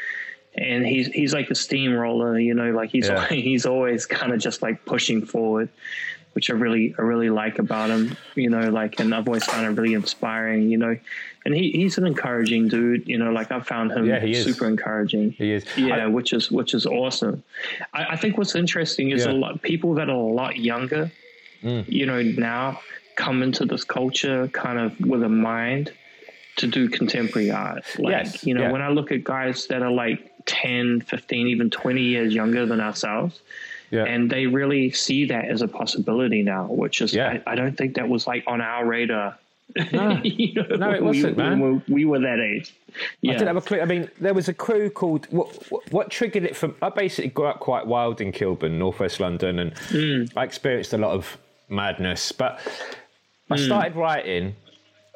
And 0.55 0.85
he's 0.85 1.07
he's 1.09 1.33
like 1.33 1.51
a 1.51 1.55
steamroller, 1.55 2.39
you 2.39 2.55
know, 2.55 2.71
like 2.73 2.91
he's 2.91 3.09
yeah. 3.09 3.27
he's 3.29 3.67
always 3.67 4.07
kind 4.07 4.33
of 4.33 4.41
just 4.41 4.63
like 4.63 4.85
pushing 4.85 5.25
forward, 5.25 5.69
which 6.33 6.51
I 6.51 6.55
really 6.55 6.95
I 6.99 7.03
really 7.03 7.31
like 7.31 7.59
about 7.59 7.91
him, 7.91 8.17
you 8.35 8.51
know, 8.51 8.71
like 8.71 9.01
and 9.01 9.15
I've 9.15 9.27
always 9.27 9.45
found 9.45 9.67
it 9.67 9.81
really 9.81 9.95
inspiring, 9.95 10.71
you 10.71 10.79
know 10.79 10.97
and 11.45 11.55
he, 11.55 11.71
he's 11.71 11.97
an 11.99 12.07
encouraging 12.07 12.69
dude. 12.69 13.09
You 13.09 13.19
know, 13.19 13.31
like 13.33 13.51
I 13.51 13.61
found 13.61 13.93
him 13.93 14.07
yeah, 14.07 14.43
super 14.43 14.67
encouraging. 14.67 15.33
He 15.33 15.53
is, 15.53 15.65
yeah, 15.77 16.05
I, 16.05 16.07
which 16.07 16.33
is 16.33 16.51
which 16.51 16.75
is 16.75 16.87
awesome. 16.87 17.43
I, 17.95 18.07
I 18.11 18.17
think 18.17 18.37
what's 18.37 18.55
interesting 18.55 19.11
is 19.11 19.25
yeah. 19.25 19.33
a 19.33 19.35
lot 19.35 19.63
people 19.63 19.95
that 19.95 20.09
are 20.09 20.17
a 20.17 20.19
lot 20.19 20.57
younger. 20.57 21.11
Mm. 21.63 21.89
You 21.89 22.07
know, 22.07 22.23
now 22.23 22.81
come 23.17 23.43
into 23.43 23.65
this 23.65 23.85
culture 23.85 24.49
kind 24.49 24.79
of 24.79 24.99
with 25.01 25.23
a 25.23 25.29
mind 25.29 25.93
to 26.57 26.67
do 26.67 26.89
contemporary 26.89 27.51
art. 27.51 27.85
Like, 27.99 28.25
yes. 28.25 28.45
you 28.45 28.55
know, 28.55 28.63
yeah. 28.63 28.73
when 28.73 28.83
I 28.83 28.89
look 28.89 29.13
at 29.13 29.25
guys 29.25 29.67
that 29.67 29.83
are 29.83 29.91
like 29.91 30.31
10, 30.47 31.03
15, 31.03 31.47
even 31.47 31.71
20 31.71 32.03
years 32.03 32.35
younger 32.35 32.67
than 32.67 32.81
ourselves, 32.81 33.41
yeah. 33.91 34.05
and 34.05 34.31
they 34.31 34.47
really 34.47 34.91
see 34.91 35.25
that 35.27 35.47
as 35.47 35.63
a 35.63 35.69
possibility 35.69 36.43
now, 36.43 36.67
which 36.67 37.01
is, 37.01 37.15
yeah. 37.15 37.41
I, 37.47 37.53
I, 37.53 37.55
don't 37.55 37.77
think 37.77 37.95
that 37.95 38.09
was 38.09 38.27
like 38.27 38.45
on 38.47 38.61
our 38.61 38.87
radar 38.87 39.39
no, 39.93 40.21
you 40.25 40.55
know, 40.55 40.77
no 40.77 40.91
it 40.91 41.03
wasn't, 41.03 41.37
we, 41.37 41.43
man. 41.43 41.61
We, 41.61 41.95
we, 41.95 42.05
were 42.05 42.19
that 42.21 42.41
age. 42.41 42.75
Yeah. 43.21 43.33
I 43.33 43.35
didn't 43.35 43.49
have 43.49 43.57
a 43.57 43.61
clue. 43.61 43.81
I 43.81 43.85
mean, 43.85 44.11
there 44.21 44.35
was 44.35 44.49
a 44.49 44.55
crew 44.55 44.91
called. 44.91 45.27
What, 45.31 45.71
what, 45.71 45.93
what 45.93 46.11
triggered 46.11 46.45
it 46.45 46.57
from? 46.57 46.75
I 46.83 46.89
basically 46.89 47.31
grew 47.31 47.47
up 47.47 47.61
quite 47.61 47.87
wild 47.87 48.21
in 48.21 48.33
Kilburn, 48.33 48.79
northwest 48.79 49.21
London, 49.21 49.59
and 49.59 49.75
mm. 49.75 50.33
I 50.37 50.45
experienced 50.45 50.93
a 50.93 50.99
lot 50.99 51.13
of 51.13 51.39
madness. 51.69 52.33
But 52.33 52.61
I 53.51 53.57
mm. 53.57 53.65
started 53.65 53.97
writing, 53.97 54.57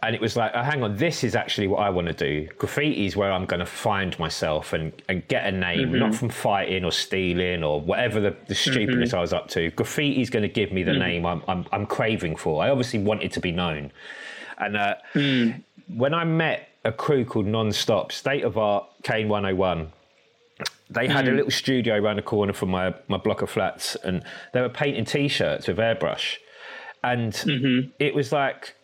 and 0.06 0.14
it 0.14 0.20
was 0.20 0.36
like, 0.36 0.52
oh, 0.54 0.62
hang 0.62 0.82
on, 0.82 0.96
this 0.96 1.24
is 1.24 1.34
actually 1.34 1.66
what 1.66 1.78
I 1.78 1.88
want 1.88 2.08
to 2.08 2.12
do. 2.12 2.46
Graffiti 2.58 3.06
is 3.06 3.16
where 3.16 3.32
I'm 3.32 3.46
going 3.46 3.60
to 3.60 3.66
find 3.66 4.16
myself 4.18 4.74
and, 4.74 4.92
and 5.08 5.26
get 5.28 5.46
a 5.46 5.52
name, 5.52 5.88
mm-hmm. 5.90 5.98
not 5.98 6.14
from 6.14 6.28
fighting 6.28 6.84
or 6.84 6.92
stealing 6.92 7.64
or 7.64 7.80
whatever 7.80 8.20
the, 8.20 8.36
the 8.46 8.54
stupidness 8.54 9.10
mm-hmm. 9.10 9.18
I 9.18 9.20
was 9.20 9.32
up 9.32 9.48
to. 9.50 9.70
Graffiti 9.70 10.20
is 10.20 10.28
going 10.28 10.42
to 10.42 10.48
give 10.48 10.72
me 10.72 10.82
the 10.82 10.92
mm. 10.92 10.98
name 10.98 11.26
I'm, 11.26 11.42
I'm, 11.48 11.64
I'm 11.72 11.86
craving 11.86 12.36
for. 12.36 12.62
I 12.62 12.68
obviously 12.68 12.98
wanted 12.98 13.32
to 13.32 13.40
be 13.40 13.50
known. 13.50 13.92
And 14.58 14.76
uh, 14.76 14.96
mm. 15.14 15.62
when 15.88 16.12
I 16.12 16.24
met 16.24 16.68
a 16.84 16.92
crew 16.92 17.24
called 17.24 17.46
Nonstop, 17.46 18.12
State 18.12 18.44
of 18.44 18.58
Art, 18.58 18.86
Kane 19.04 19.28
101, 19.28 19.90
they 20.90 21.08
had 21.08 21.24
mm. 21.24 21.28
a 21.28 21.30
hmm. 21.30 21.36
little 21.36 21.50
studio 21.50 21.96
around 21.96 22.16
the 22.16 22.22
corner 22.22 22.52
from 22.52 22.68
my, 22.68 22.94
my 23.08 23.16
block 23.16 23.40
of 23.40 23.48
flats 23.48 23.96
and 23.96 24.22
they 24.52 24.60
were 24.60 24.68
painting 24.68 25.06
t-shirts 25.06 25.66
with 25.66 25.78
airbrush. 25.78 26.36
And 27.02 27.32
mm-hmm. 27.32 27.90
it 27.98 28.14
was 28.14 28.32
like, 28.32 28.74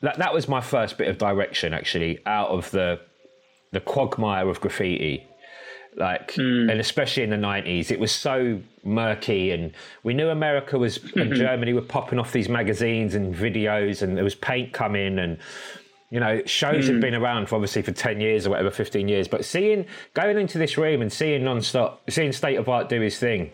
that, 0.00 0.18
that 0.18 0.32
was 0.32 0.48
my 0.48 0.60
first 0.60 0.98
bit 0.98 1.08
of 1.08 1.18
direction 1.18 1.72
actually 1.72 2.20
out 2.26 2.50
of 2.50 2.70
the, 2.70 3.00
the 3.72 3.80
quagmire 3.80 4.48
of 4.48 4.60
graffiti 4.60 5.26
like 5.96 6.32
mm. 6.32 6.70
and 6.70 6.80
especially 6.80 7.22
in 7.22 7.30
the 7.30 7.36
90s 7.36 7.90
it 7.90 7.98
was 7.98 8.12
so 8.12 8.60
murky 8.84 9.50
and 9.50 9.72
we 10.02 10.14
knew 10.14 10.28
america 10.28 10.78
was 10.78 10.98
mm-hmm. 10.98 11.18
and 11.18 11.34
germany 11.34 11.72
were 11.72 11.82
popping 11.82 12.18
off 12.18 12.32
these 12.32 12.48
magazines 12.48 13.14
and 13.14 13.34
videos 13.34 14.02
and 14.02 14.16
there 14.16 14.24
was 14.24 14.34
paint 14.34 14.72
coming 14.72 15.18
and 15.18 15.38
you 16.10 16.20
know 16.20 16.40
shows 16.44 16.84
mm. 16.84 16.88
had 16.88 16.94
hmm. 16.96 17.00
been 17.00 17.14
around 17.14 17.48
for 17.48 17.56
obviously 17.56 17.82
for 17.82 17.92
10 17.92 18.20
years 18.20 18.46
or 18.46 18.50
whatever 18.50 18.70
15 18.70 19.08
years 19.08 19.28
but 19.28 19.44
seeing 19.44 19.86
going 20.14 20.38
into 20.38 20.56
this 20.56 20.78
room 20.78 21.02
and 21.02 21.12
seeing 21.12 21.44
non-stop 21.44 22.02
seeing 22.08 22.32
state 22.32 22.56
of 22.56 22.68
art 22.68 22.88
do 22.88 23.00
his 23.00 23.18
thing 23.18 23.50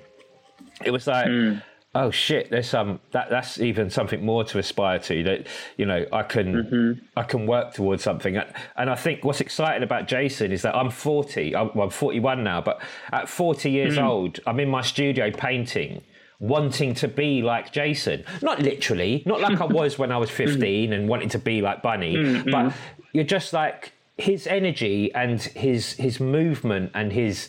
it 0.84 0.90
was 0.90 1.06
like 1.06 1.26
mm 1.26 1.62
oh 1.94 2.10
shit 2.10 2.50
there's 2.50 2.68
some 2.68 3.00
that 3.12 3.30
that's 3.30 3.60
even 3.60 3.88
something 3.88 4.24
more 4.24 4.44
to 4.44 4.58
aspire 4.58 4.98
to 4.98 5.22
that 5.22 5.46
you 5.76 5.86
know 5.86 6.04
i 6.12 6.22
can 6.22 6.54
mm-hmm. 6.54 7.04
i 7.16 7.22
can 7.22 7.46
work 7.46 7.72
towards 7.72 8.02
something 8.02 8.36
and 8.36 8.90
i 8.90 8.94
think 8.94 9.24
what's 9.24 9.40
exciting 9.40 9.82
about 9.82 10.08
jason 10.08 10.50
is 10.50 10.62
that 10.62 10.74
i'm 10.74 10.90
40 10.90 11.54
i'm, 11.54 11.70
well, 11.74 11.84
I'm 11.84 11.90
41 11.90 12.42
now 12.42 12.60
but 12.60 12.80
at 13.12 13.28
40 13.28 13.70
years 13.70 13.96
mm. 13.96 14.04
old 14.04 14.40
i'm 14.46 14.58
in 14.60 14.68
my 14.68 14.82
studio 14.82 15.30
painting 15.30 16.02
wanting 16.40 16.94
to 16.94 17.08
be 17.08 17.42
like 17.42 17.72
jason 17.72 18.24
not 18.42 18.60
literally 18.60 19.22
not 19.24 19.40
like 19.40 19.60
i 19.60 19.64
was 19.64 19.98
when 19.98 20.10
i 20.10 20.16
was 20.16 20.30
15 20.30 20.92
and 20.92 21.08
wanting 21.08 21.28
to 21.28 21.38
be 21.38 21.62
like 21.62 21.82
bunny 21.82 22.16
mm-hmm. 22.16 22.50
but 22.50 22.74
you're 23.12 23.24
just 23.24 23.52
like 23.52 23.92
his 24.16 24.46
energy 24.46 25.12
and 25.14 25.42
his 25.42 25.94
his 25.94 26.20
movement 26.20 26.90
and 26.94 27.12
his 27.12 27.48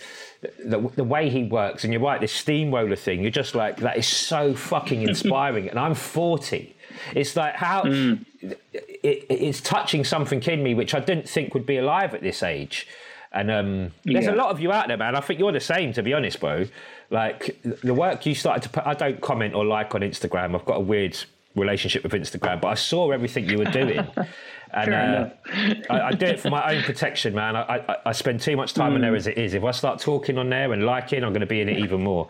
the, 0.64 0.80
the 0.96 1.04
way 1.04 1.30
he 1.30 1.44
works, 1.44 1.84
and 1.84 1.94
you're 1.94 2.02
right, 2.02 2.20
this 2.22 2.32
steamroller 2.32 2.96
thing, 2.96 3.22
you're 3.22 3.32
just 3.32 3.56
like, 3.56 3.78
that 3.78 3.98
is 3.98 4.08
so 4.08 4.54
fucking 4.54 5.02
inspiring. 5.08 5.70
and 5.70 5.80
I'm 5.80 5.96
40. 5.96 6.76
It's 7.14 7.36
like 7.36 7.56
how 7.56 7.84
mm. 7.84 8.26
it, 8.42 9.26
it's 9.30 9.62
touching 9.62 10.04
something 10.04 10.42
in 10.44 10.64
me 10.64 10.74
which 10.74 10.96
I 10.96 11.00
didn't 11.00 11.28
think 11.28 11.54
would 11.54 11.66
be 11.66 11.78
alive 11.78 12.14
at 12.14 12.22
this 12.22 12.42
age. 12.44 12.88
And 13.32 13.52
um, 13.52 13.92
there's 14.06 14.26
yeah. 14.26 14.34
a 14.34 14.36
lot 14.36 14.50
of 14.50 14.62
you 14.62 14.72
out 14.72 14.88
there, 14.88 14.96
man. 14.96 15.14
I 15.14 15.20
think 15.20 15.40
you're 15.40 15.52
the 15.52 15.60
same, 15.60 15.92
to 15.94 16.02
be 16.02 16.14
honest, 16.14 16.40
bro. 16.40 16.66
Like 17.10 17.62
the 17.64 17.94
work 17.94 18.26
you 18.26 18.34
started 18.34 18.64
to 18.64 18.70
put, 18.70 18.88
I 18.88 18.94
don't 18.94 19.20
comment 19.20 19.54
or 19.54 19.66
like 19.66 19.94
on 19.94 20.02
Instagram. 20.02 20.56
I've 20.56 20.66
got 20.66 20.78
a 20.78 20.82
weird 20.82 21.18
relationship 21.56 22.04
with 22.04 22.14
Instagram, 22.14 22.62
but 22.62 22.70
I 22.70 22.76
saw 22.76 23.12
everything 23.12 23.50
you 23.50 23.58
were 23.58 23.66
doing. 23.66 24.08
And 24.76 24.94
uh, 24.94 25.30
I, 25.90 26.02
I, 26.08 26.12
do 26.12 26.26
it 26.26 26.40
for 26.40 26.50
my 26.50 26.76
own 26.76 26.84
protection, 26.84 27.34
man. 27.34 27.56
I, 27.56 27.78
I, 27.78 27.98
I 28.08 28.12
spend 28.12 28.42
too 28.42 28.58
much 28.58 28.74
time 28.74 28.92
mm. 28.92 28.96
on 28.96 29.02
there 29.02 29.16
as 29.16 29.26
it 29.26 29.38
is. 29.38 29.54
If 29.54 29.64
I 29.64 29.72
start 29.72 30.02
talking 30.02 30.38
on 30.38 30.50
there 30.50 30.74
and 30.74 30.86
liking, 30.86 31.24
I'm 31.24 31.32
going 31.32 31.40
to 31.40 31.48
be 31.48 31.62
in 31.62 31.70
it 31.70 31.80
even 31.80 32.04
more. 32.04 32.28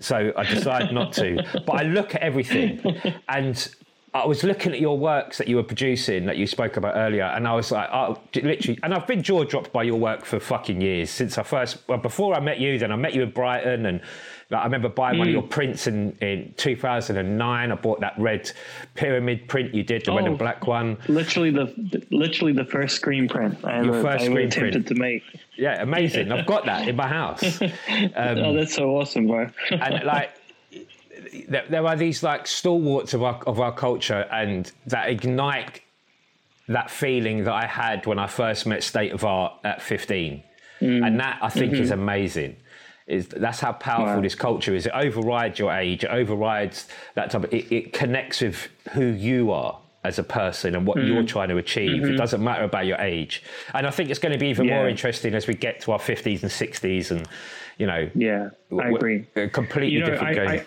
So 0.00 0.32
I 0.34 0.44
decide 0.44 0.92
not 0.94 1.12
to. 1.14 1.44
But 1.66 1.72
I 1.74 1.82
look 1.82 2.14
at 2.14 2.22
everything, 2.22 2.80
and 3.28 3.74
I 4.14 4.24
was 4.26 4.44
looking 4.44 4.72
at 4.72 4.78
your 4.78 4.96
works 4.96 5.38
that 5.38 5.48
you 5.48 5.56
were 5.56 5.64
producing 5.64 6.26
that 6.26 6.36
you 6.36 6.46
spoke 6.46 6.76
about 6.76 6.94
earlier, 6.94 7.24
and 7.24 7.48
I 7.48 7.54
was 7.54 7.72
like, 7.72 7.88
oh, 7.92 8.16
literally, 8.32 8.78
and 8.84 8.94
I've 8.94 9.08
been 9.08 9.24
jaw 9.24 9.42
dropped 9.42 9.72
by 9.72 9.82
your 9.82 9.98
work 9.98 10.24
for 10.24 10.38
fucking 10.38 10.80
years 10.80 11.10
since 11.10 11.36
I 11.36 11.42
first, 11.42 11.78
well, 11.88 11.98
before 11.98 12.32
I 12.32 12.38
met 12.38 12.60
you, 12.60 12.78
then 12.78 12.92
I 12.92 12.96
met 12.96 13.12
you 13.12 13.24
in 13.24 13.32
Brighton, 13.32 13.86
and 13.86 14.00
like, 14.50 14.60
I 14.60 14.64
remember 14.64 14.88
buying 14.88 15.16
mm. 15.16 15.18
one 15.18 15.28
of 15.28 15.32
mm. 15.32 15.40
your 15.40 15.48
prints 15.48 15.88
in, 15.88 16.16
in 16.20 16.54
2009. 16.56 17.72
I 17.72 17.74
bought 17.74 18.00
that 18.00 18.14
red 18.16 18.52
pyramid 18.94 19.48
print 19.48 19.74
you 19.74 19.82
did, 19.82 20.04
the 20.04 20.12
oh, 20.12 20.16
red 20.16 20.26
and 20.26 20.34
oh, 20.36 20.38
black 20.38 20.68
one. 20.68 20.96
Literally 21.08 21.50
the 21.50 22.06
literally 22.12 22.52
the 22.52 22.66
first 22.66 22.94
screen 22.94 23.28
print 23.28 23.64
I 23.64 23.82
your 23.82 24.00
first 24.00 24.22
I 24.22 24.26
screen 24.26 24.46
attempted 24.46 24.86
print. 24.86 24.86
to 24.88 24.94
make. 24.94 25.22
Yeah, 25.56 25.82
amazing. 25.82 26.30
I've 26.30 26.46
got 26.46 26.66
that 26.66 26.86
in 26.86 26.94
my 26.94 27.08
house. 27.08 27.60
Um, 28.16 28.38
oh, 28.38 28.54
that's 28.54 28.74
so 28.74 28.96
awesome, 28.96 29.26
bro. 29.26 29.48
and 29.70 30.04
like 30.04 30.36
there, 31.48 31.64
there 31.68 31.86
are 31.86 31.96
these 31.96 32.22
like 32.22 32.46
stalwarts 32.46 33.14
of 33.14 33.22
our 33.22 33.40
of 33.46 33.60
our 33.60 33.72
culture, 33.72 34.26
and 34.30 34.70
that 34.86 35.10
ignite 35.10 35.80
that 36.68 36.90
feeling 36.90 37.44
that 37.44 37.52
I 37.52 37.66
had 37.66 38.06
when 38.06 38.18
I 38.18 38.26
first 38.26 38.66
met 38.66 38.82
State 38.82 39.12
of 39.12 39.24
Art 39.24 39.52
at 39.64 39.82
15. 39.82 40.42
Mm. 40.80 41.06
And 41.06 41.20
that 41.20 41.38
I 41.42 41.50
think 41.50 41.72
mm-hmm. 41.72 41.82
is 41.82 41.90
amazing. 41.90 42.56
Is 43.06 43.28
that's 43.28 43.60
how 43.60 43.72
powerful 43.72 44.16
wow. 44.16 44.20
this 44.22 44.34
culture 44.34 44.74
is. 44.74 44.86
It 44.86 44.92
overrides 44.94 45.58
your 45.58 45.72
age. 45.72 46.04
It 46.04 46.10
overrides 46.10 46.88
that 47.14 47.30
type. 47.30 47.44
Of, 47.44 47.52
it, 47.52 47.70
it 47.70 47.92
connects 47.92 48.40
with 48.40 48.68
who 48.92 49.04
you 49.04 49.50
are 49.50 49.78
as 50.04 50.18
a 50.18 50.22
person 50.22 50.74
and 50.74 50.86
what 50.86 50.96
mm. 50.96 51.06
you're 51.06 51.22
trying 51.22 51.48
to 51.50 51.58
achieve. 51.58 52.02
Mm-hmm. 52.02 52.14
It 52.14 52.16
doesn't 52.16 52.42
matter 52.42 52.64
about 52.64 52.86
your 52.86 52.98
age. 52.98 53.42
And 53.74 53.86
I 53.86 53.90
think 53.90 54.10
it's 54.10 54.18
going 54.18 54.32
to 54.32 54.38
be 54.38 54.48
even 54.48 54.66
yeah. 54.66 54.76
more 54.76 54.88
interesting 54.88 55.34
as 55.34 55.46
we 55.46 55.54
get 55.54 55.80
to 55.82 55.92
our 55.92 55.98
50s 55.98 56.42
and 56.42 56.50
60s 56.50 57.10
and, 57.10 57.26
you 57.78 57.86
know. 57.86 58.10
Yeah, 58.14 58.50
I 58.78 58.88
agree. 58.88 59.26
completely 59.52 59.92
you 59.92 60.00
know, 60.00 60.06
different 60.06 60.38
I, 60.38 60.64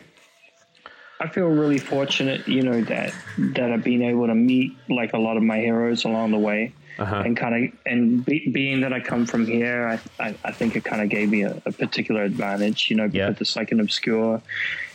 I, 1.20 1.28
feel 1.28 1.48
really 1.48 1.78
fortunate, 1.78 2.48
you 2.48 2.62
know, 2.62 2.82
that 2.82 3.14
that 3.38 3.72
I've 3.72 3.84
been 3.84 4.02
able 4.02 4.28
to 4.28 4.36
meet 4.36 4.78
like 4.90 5.14
a 5.14 5.18
lot 5.18 5.38
of 5.38 5.44
my 5.44 5.58
heroes 5.58 6.06
along 6.06 6.32
the 6.32 6.38
way, 6.38 6.74
uh-huh. 7.00 7.24
and 7.26 7.36
kind 7.38 7.66
of 7.66 7.80
and 7.86 8.26
be, 8.26 8.50
being 8.50 8.82
that 8.82 8.94
I 8.94 9.00
come 9.00 9.26
from 9.26 9.46
here, 9.46 9.88
I 9.88 10.24
I, 10.24 10.36
I 10.44 10.52
think 10.52 10.76
it 10.76 10.84
kind 10.84 11.02
of 11.02 11.10
gave 11.10 11.30
me 11.30 11.44
a, 11.44 11.62
a, 11.66 11.72
particular 11.72 12.24
advantage, 12.24 12.90
you 12.90 12.96
know, 12.96 13.08
because 13.08 13.16
yeah. 13.16 13.36
it's 13.40 13.56
like 13.56 13.72
an 13.72 13.80
obscure, 13.80 14.42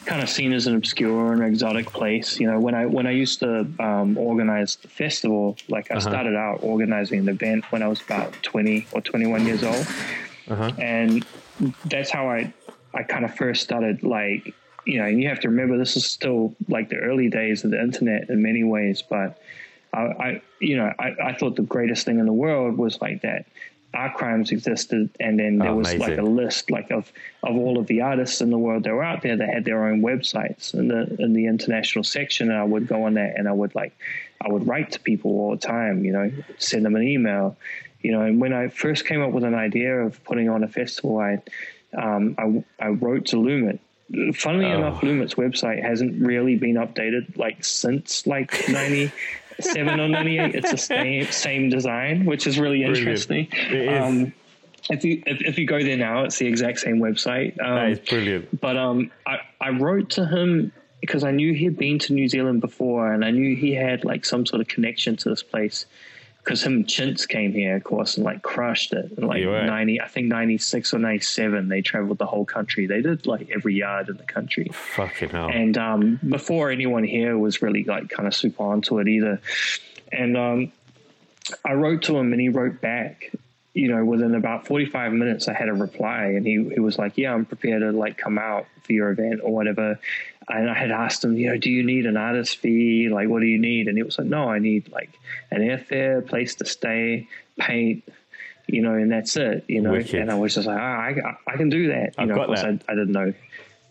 kind 0.05 0.23
of 0.23 0.29
seen 0.29 0.53
as 0.53 0.67
an 0.67 0.77
obscure 0.77 1.33
and 1.33 1.43
exotic 1.43 1.87
place. 1.87 2.39
You 2.39 2.51
know, 2.51 2.61
when 2.61 2.75
I 2.75 2.87
when 2.87 3.07
I 3.07 3.13
used 3.13 3.41
to 3.41 3.67
um, 3.79 4.17
organize 4.17 4.77
the 4.77 4.89
festival, 4.89 5.57
like 5.69 5.91
I 5.91 5.97
uh-huh. 5.97 6.09
started 6.09 6.37
out 6.37 6.59
organizing 6.63 7.21
an 7.21 7.29
event 7.29 7.71
when 7.71 7.83
I 7.83 7.89
was 7.89 8.01
about 8.01 8.33
twenty 8.43 8.87
or 8.93 9.01
twenty 9.01 9.27
one 9.27 9.47
years 9.47 9.63
old, 9.63 9.87
uh-huh. 10.49 10.73
and 10.79 11.25
that's 11.87 12.11
how 12.11 12.29
I 12.29 12.53
I 12.95 13.03
kind 13.03 13.25
of 13.25 13.35
first 13.35 13.63
started 13.63 14.03
like 14.03 14.55
you 14.85 14.99
know, 14.99 15.07
and 15.07 15.23
you 15.23 15.29
have 15.29 15.41
to 15.41 15.49
remember 15.49 15.79
this 15.79 15.97
is 15.97 16.05
still 16.05 16.55
like 16.69 16.89
the 16.89 16.97
early 16.97 17.29
days 17.29 17.65
of 17.65 17.71
the 17.71 17.81
internet 17.81 18.29
in 18.29 18.43
many 18.43 18.65
ways. 18.65 19.03
But 19.03 19.41
I, 19.93 20.01
I 20.01 20.43
you 20.61 20.77
know, 20.77 20.93
I, 20.99 21.15
I, 21.23 21.35
thought 21.35 21.57
the 21.57 21.63
greatest 21.63 22.05
thing 22.05 22.19
in 22.19 22.27
the 22.27 22.33
world 22.33 22.77
was 22.77 23.01
like 23.01 23.23
that 23.23 23.47
Art 23.95 24.15
Crimes 24.15 24.51
existed, 24.51 25.11
and 25.21 25.39
then 25.39 25.59
there 25.59 25.71
oh, 25.71 25.77
was 25.77 25.93
amazing. 25.93 26.17
like 26.17 26.19
a 26.19 26.29
list 26.29 26.71
like 26.71 26.91
of 26.91 27.13
of 27.43 27.57
all 27.57 27.79
of 27.79 27.87
the 27.87 28.01
artists 28.01 28.41
in 28.41 28.51
the 28.51 28.59
world 28.59 28.85
that 28.85 28.93
were 28.93 29.05
out 29.05 29.23
there 29.23 29.37
that 29.37 29.49
had 29.49 29.65
their 29.65 29.87
own 29.87 30.03
websites 30.03 30.75
in 30.75 30.89
the 30.89 31.15
in 31.23 31.33
the 31.33 31.47
international 31.47 32.05
section. 32.05 32.51
And 32.51 32.59
I 32.59 32.65
would 32.65 32.87
go 32.89 33.05
on 33.05 33.15
there 33.15 33.33
and 33.37 33.49
I 33.49 33.53
would 33.53 33.75
like 33.75 33.97
I 34.41 34.49
would 34.49 34.67
write 34.67 34.93
to 34.93 35.01
people 35.01 35.31
all 35.33 35.51
the 35.53 35.59
time, 35.59 36.05
you 36.05 36.13
know, 36.13 36.33
send 36.59 36.85
them 36.85 36.97
an 36.97 37.03
email, 37.03 37.57
you 38.01 38.13
know. 38.13 38.23
And 38.23 38.41
when 38.41 38.53
I 38.53 38.69
first 38.69 39.07
came 39.07 39.23
up 39.23 39.31
with 39.31 39.45
an 39.45 39.55
idea 39.55 40.01
of 40.01 40.23
putting 40.25 40.49
on 40.49 40.65
a 40.65 40.69
festival, 40.69 41.19
I 41.19 41.43
um, 41.95 42.35
I, 42.39 42.65
I 42.87 42.89
wrote 42.89 43.27
to 43.27 43.37
Loomit 43.37 43.79
funnily 44.35 44.67
oh. 44.67 44.79
enough, 44.79 45.03
Loomit's 45.03 45.35
website 45.35 45.83
hasn't 45.83 46.21
really 46.21 46.57
been 46.57 46.77
updated 46.77 47.37
like 47.37 47.65
since 47.65 48.27
like 48.27 48.69
97 48.69 50.01
or 50.01 50.09
98. 50.09 50.55
It's 50.55 50.71
the 50.71 50.77
same, 50.77 51.27
same 51.27 51.69
design, 51.71 52.25
which 52.25 52.47
is 52.47 52.59
really 52.59 52.85
interesting. 52.85 53.49
Um, 53.89 54.33
if 54.91 55.05
you 55.05 55.23
if, 55.27 55.41
if, 55.43 55.59
you 55.59 55.67
go 55.67 55.83
there 55.83 55.97
now, 55.97 56.25
it's 56.25 56.39
the 56.39 56.47
exact 56.47 56.81
same 56.81 56.99
website. 56.99 57.61
Um, 57.63 57.75
that 57.77 57.91
is 57.91 57.99
brilliant. 58.01 58.61
But 58.61 58.77
um, 58.77 59.11
I, 59.27 59.39
I 59.61 59.71
wrote 59.71 60.11
to 60.11 60.27
him 60.27 60.73
because 61.01 61.25
I 61.25 61.31
knew 61.31 61.55
he'd 61.55 61.77
been 61.77 61.99
to 62.01 62.13
New 62.13 62.29
Zealand 62.29 62.61
before, 62.61 63.13
and 63.13 63.25
I 63.25 63.31
knew 63.31 63.57
he 63.57 63.75
had 63.75 64.05
like 64.05 64.25
some 64.25 64.45
sort 64.45 64.61
of 64.61 64.69
connection 64.69 65.17
to 65.17 65.29
this 65.29 65.43
place 65.43 65.87
because 66.43 66.63
him 66.63 66.85
Chintz 66.85 67.27
came 67.27 67.53
here, 67.53 67.77
of 67.77 67.85
course, 67.85 68.17
and 68.17 68.25
like 68.25 68.43
crushed 68.43 68.93
it. 68.93 69.13
And 69.17 69.27
like 69.27 69.45
ninety, 69.45 70.01
I 70.01 70.09
think 70.09 70.27
ninety 70.27 70.59
six 70.59 70.93
or 70.93 70.99
ninety 70.99 71.25
seven, 71.25 71.69
they 71.69 71.83
traveled 71.83 72.19
the 72.19 72.27
whole 72.27 72.45
country. 72.45 72.87
They 72.87 73.01
did 73.01 73.27
like 73.27 73.51
every 73.51 73.75
yard 73.75 74.09
in 74.09 74.17
the 74.17 74.25
country. 74.25 74.69
Fucking 74.73 75.31
hell! 75.31 75.51
And 75.51 75.79
um, 75.79 76.21
before 76.29 76.71
anyone 76.71 77.05
here 77.05 77.39
was 77.39 77.63
really 77.63 77.85
like 77.85 78.09
kind 78.09 78.27
of 78.27 78.35
super 78.35 78.65
onto 78.65 78.99
it 78.99 79.09
either. 79.09 79.41
And 80.11 80.37
um, 80.37 80.73
I 81.65 81.75
wrote 81.75 82.03
to 82.03 82.17
him, 82.17 82.33
and 82.33 82.41
he 82.41 82.49
wrote 82.49 82.81
back. 82.81 83.33
You 83.75 83.89
know, 83.89 84.05
within 84.05 84.35
about 84.35 84.67
forty 84.67 84.85
five 84.85 85.13
minutes, 85.13 85.49
I 85.49 85.55
had 85.55 85.69
a 85.69 85.75
reply, 85.75 86.25
and 86.25 86.45
he 86.45 86.69
he 86.75 86.81
was 86.81 86.99
like, 86.99 87.17
"Yeah, 87.17 87.33
I'm 87.33 87.47
prepared 87.47 87.81
to 87.81 87.93
like 87.93 88.19
come 88.19 88.37
out 88.37 88.67
for 88.83 88.93
your 88.93 89.11
event 89.11 89.41
or 89.43 89.53
whatever." 89.55 89.99
And 90.49 90.71
I 90.71 90.75
had 90.75 90.91
asked 90.91 91.25
him, 91.25 91.37
you 91.37 91.49
know, 91.49 91.57
do 91.57 91.71
you 91.71 91.85
need 91.85 92.07
an 92.07 92.17
artist 92.17 92.57
fee? 92.59 93.09
Like, 93.09 93.29
what 93.29 93.41
do 93.41 93.47
you 93.47 93.59
need? 93.59 93.89
And 93.89 93.97
he 93.97 94.03
was 94.03 94.19
like, 94.19 94.27
no, 94.27 94.49
I 94.49 94.59
need 94.59 94.91
like 94.91 95.11
an 95.51 95.61
airfare, 95.61 96.27
place 96.27 96.57
to 96.57 96.65
stay, 96.65 97.29
paint, 97.59 98.05
you 98.67 98.83
know, 98.83 98.95
and 98.95 99.11
that's 99.11 99.37
it, 99.37 99.65
you 99.69 99.81
know. 99.81 99.93
Wicked. 99.93 100.15
And 100.15 100.31
I 100.31 100.35
was 100.35 100.55
just 100.55 100.67
like, 100.67 100.79
oh, 100.79 100.81
I, 100.81 101.37
I 101.47 101.57
can 101.57 101.69
do 101.69 101.89
that. 101.89 102.15
You 102.17 102.23
I've 102.23 102.29
know, 102.29 102.41
of 102.41 102.47
course, 102.47 102.61
I, 102.61 102.79
I, 102.89 102.95
didn't 102.95 103.13
know. 103.13 103.35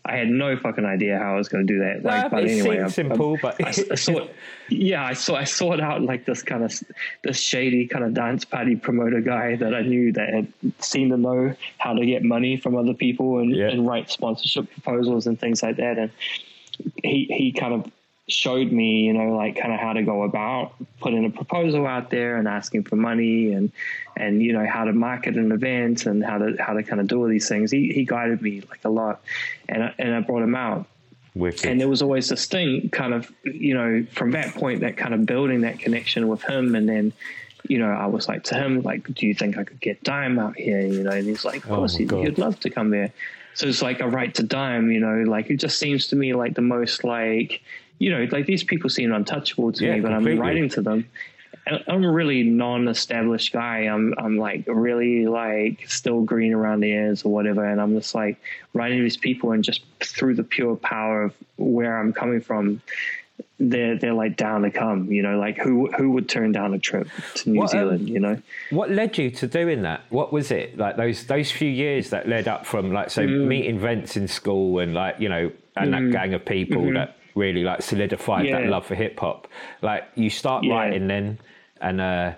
I 0.04 0.18
had 0.18 0.30
no 0.30 0.58
fucking 0.58 0.84
idea 0.84 1.20
how 1.20 1.36
I 1.36 1.38
was 1.38 1.48
going 1.48 1.68
to 1.68 1.74
do 1.74 1.80
that. 1.80 2.04
Like, 2.04 2.32
but 2.32 2.46
anyway, 2.46 2.82
I, 2.82 2.88
simple, 2.88 3.38
I, 3.38 3.42
but 3.42 3.64
I, 3.64 3.70
I 3.92 3.96
saw, 3.96 4.28
yeah, 4.68 5.06
I 5.06 5.14
saw, 5.14 5.36
I 5.36 5.44
sought 5.44 5.80
out 5.80 6.02
like 6.02 6.26
this 6.26 6.42
kind 6.42 6.64
of 6.64 6.74
this 7.24 7.40
shady 7.40 7.86
kind 7.86 8.04
of 8.04 8.14
dance 8.16 8.44
party 8.44 8.76
promoter 8.76 9.22
guy 9.22 9.58
that 9.58 9.76
I 9.76 9.82
knew 9.82 10.12
that 10.14 10.34
had 10.34 10.52
seemed 10.80 11.12
to 11.12 11.18
know 11.18 11.56
how 11.78 11.94
to 11.94 12.06
get 12.06 12.24
money 12.24 12.58
from 12.58 12.76
other 12.76 12.96
people 12.96 13.38
and, 13.40 13.56
yeah. 13.56 13.68
and 13.68 13.88
write 13.88 14.10
sponsorship 14.10 14.72
proposals 14.72 15.28
and 15.28 15.40
things 15.40 15.62
like 15.62 15.78
that. 15.78 16.00
And 16.00 16.12
he 17.04 17.26
he 17.26 17.52
kind 17.52 17.74
of 17.76 17.92
showed 18.32 18.72
me, 18.72 19.02
you 19.02 19.14
know, 19.14 19.36
like 19.36 19.60
kind 19.60 19.74
of 19.74 19.80
how 19.80 19.94
to 19.94 20.04
go 20.04 20.24
about 20.24 20.74
putting 21.00 21.26
a 21.26 21.30
proposal 21.30 21.86
out 21.86 22.10
there 22.10 22.38
and 22.38 22.48
asking 22.48 22.84
for 22.84 22.96
money 22.96 23.54
and 23.54 23.72
and 24.16 24.42
you 24.42 24.54
know 24.54 24.66
how 24.66 24.84
to 24.84 24.94
market 24.94 25.36
an 25.36 25.52
event 25.52 26.06
and 26.06 26.24
how 26.24 26.38
to 26.38 26.56
how 26.60 26.74
to 26.74 26.84
kind 26.84 27.02
of 27.02 27.08
do 27.08 27.20
all 27.20 27.28
these 27.28 27.48
things. 27.48 27.72
He 27.72 27.92
he 27.94 28.06
guided 28.06 28.42
me 28.42 28.62
like 28.70 28.84
a 28.86 28.90
lot, 28.90 29.22
and 29.70 29.84
I, 29.84 29.94
and 29.98 30.16
I 30.16 30.20
brought 30.22 30.44
him 30.44 30.56
out. 30.56 30.88
Wicked. 31.34 31.66
And 31.66 31.80
there 31.80 31.88
was 31.88 32.02
always 32.02 32.28
this 32.28 32.46
thing, 32.46 32.90
kind 32.90 33.14
of, 33.14 33.32
you 33.46 33.74
know, 33.74 34.06
from 34.12 34.32
that 34.32 34.54
point, 34.54 34.82
that 34.82 34.98
kind 34.98 35.14
of 35.14 35.26
building 35.26 35.62
that 35.62 35.80
connection 35.80 36.28
with 36.28 36.42
him, 36.44 36.76
and 36.76 36.90
then 36.90 37.14
you 37.68 37.78
know, 37.78 37.90
I 37.90 38.08
was 38.08 38.28
like 38.28 38.44
to 38.46 38.56
him, 38.56 38.82
like, 38.82 39.14
do 39.14 39.28
you 39.28 39.34
think 39.34 39.58
I 39.58 39.64
could 39.64 39.80
get 39.80 40.04
Daim 40.04 40.40
out 40.40 40.56
here? 40.56 40.82
You 40.82 41.04
know, 41.04 41.12
and 41.12 41.26
he's 41.26 41.46
like, 41.46 41.64
of 41.64 41.72
oh 41.72 41.76
course, 41.78 41.96
oh 41.96 41.98
he'd, 42.00 42.12
he'd, 42.12 42.38
love 42.38 42.60
to 42.62 42.70
come 42.70 42.90
there. 42.90 43.14
So 43.54 43.68
it's 43.68 43.82
like 43.82 44.00
a 44.00 44.08
right 44.08 44.34
to 44.36 44.44
Daim, 44.44 44.92
you 44.92 45.00
know, 45.00 45.24
like 45.30 45.50
it 45.50 45.58
just 45.58 45.78
seems 45.78 46.08
to 46.08 46.16
me 46.16 46.34
like 46.34 46.56
the 46.56 46.62
most 46.62 47.04
like, 47.04 47.62
you 48.02 48.10
know, 48.10 48.28
like 48.32 48.48
these 48.48 48.64
people 48.64 48.90
seem 48.90 49.14
untouchable 49.14 49.72
to 49.74 49.86
yeah, 49.86 49.94
me, 49.94 50.00
but 50.02 50.10
completely. 50.10 50.32
I'm 50.32 50.40
writing 50.40 50.70
to 50.70 50.82
them. 50.82 51.08
I'm 51.88 52.04
a 52.04 52.12
really 52.12 52.42
non-established 52.42 53.54
guy. 53.54 53.82
I'm 53.82 54.16
I'm 54.18 54.38
like 54.40 54.64
really 54.66 55.28
like 55.28 55.88
still 55.88 56.24
green 56.24 56.52
around 56.52 56.80
the 56.80 56.90
ears 56.90 57.24
or 57.24 57.32
whatever, 57.32 57.64
and 57.64 57.80
I'm 57.80 57.94
just 57.94 58.16
like 58.16 58.42
writing 58.74 58.98
to 58.98 59.04
these 59.04 59.18
people 59.18 59.52
and 59.52 59.64
just 59.64 59.84
through 60.00 60.34
the 60.34 60.44
pure 60.44 60.76
power 60.76 61.26
of 61.26 61.36
where 61.58 61.96
I'm 62.00 62.12
coming 62.12 62.42
from, 62.42 62.82
they're 63.60 64.00
they're 64.00 64.16
like 64.16 64.36
down 64.36 64.64
to 64.64 64.72
come. 64.72 65.12
You 65.12 65.22
know, 65.22 65.38
like 65.38 65.60
who 65.60 65.92
who 65.92 66.10
would 66.10 66.28
turn 66.28 66.52
down 66.52 66.74
a 66.74 66.80
trip 66.80 67.08
to 67.36 67.52
New 67.52 67.60
what, 67.60 67.76
um, 67.76 67.80
Zealand? 67.80 68.02
Um, 68.02 68.08
you 68.08 68.20
know, 68.20 68.42
what 68.72 68.90
led 68.90 69.20
you 69.20 69.30
to 69.30 69.46
doing 69.46 69.84
that? 69.84 70.02
What 70.10 70.34
was 70.34 70.50
it 70.50 70.76
like 70.76 70.98
those 70.98 71.28
those 71.28 71.52
few 71.52 71.70
years 71.70 72.10
that 72.10 72.28
led 72.28 72.48
up 72.48 72.66
from 72.66 72.92
like 72.92 73.12
so 73.12 73.22
mm. 73.22 73.46
meeting 73.46 73.78
Vince 73.78 74.18
in 74.18 74.28
school 74.28 74.80
and 74.80 74.96
like 74.96 75.20
you 75.20 75.30
know 75.30 75.52
and 75.76 75.94
mm. 75.94 76.12
that 76.12 76.12
gang 76.12 76.34
of 76.34 76.44
people 76.44 76.82
mm-hmm. 76.82 76.96
that 76.96 77.18
really 77.36 77.64
like 77.64 77.82
solidified 77.82 78.46
yeah. 78.46 78.62
that 78.62 78.70
love 78.70 78.86
for 78.86 78.96
hip 78.96 79.20
hop. 79.20 79.48
Like 79.82 80.08
you 80.16 80.30
start 80.30 80.64
yeah. 80.64 80.74
writing 80.74 81.08
then, 81.08 81.40
and 81.80 82.02
uh, 82.02 82.34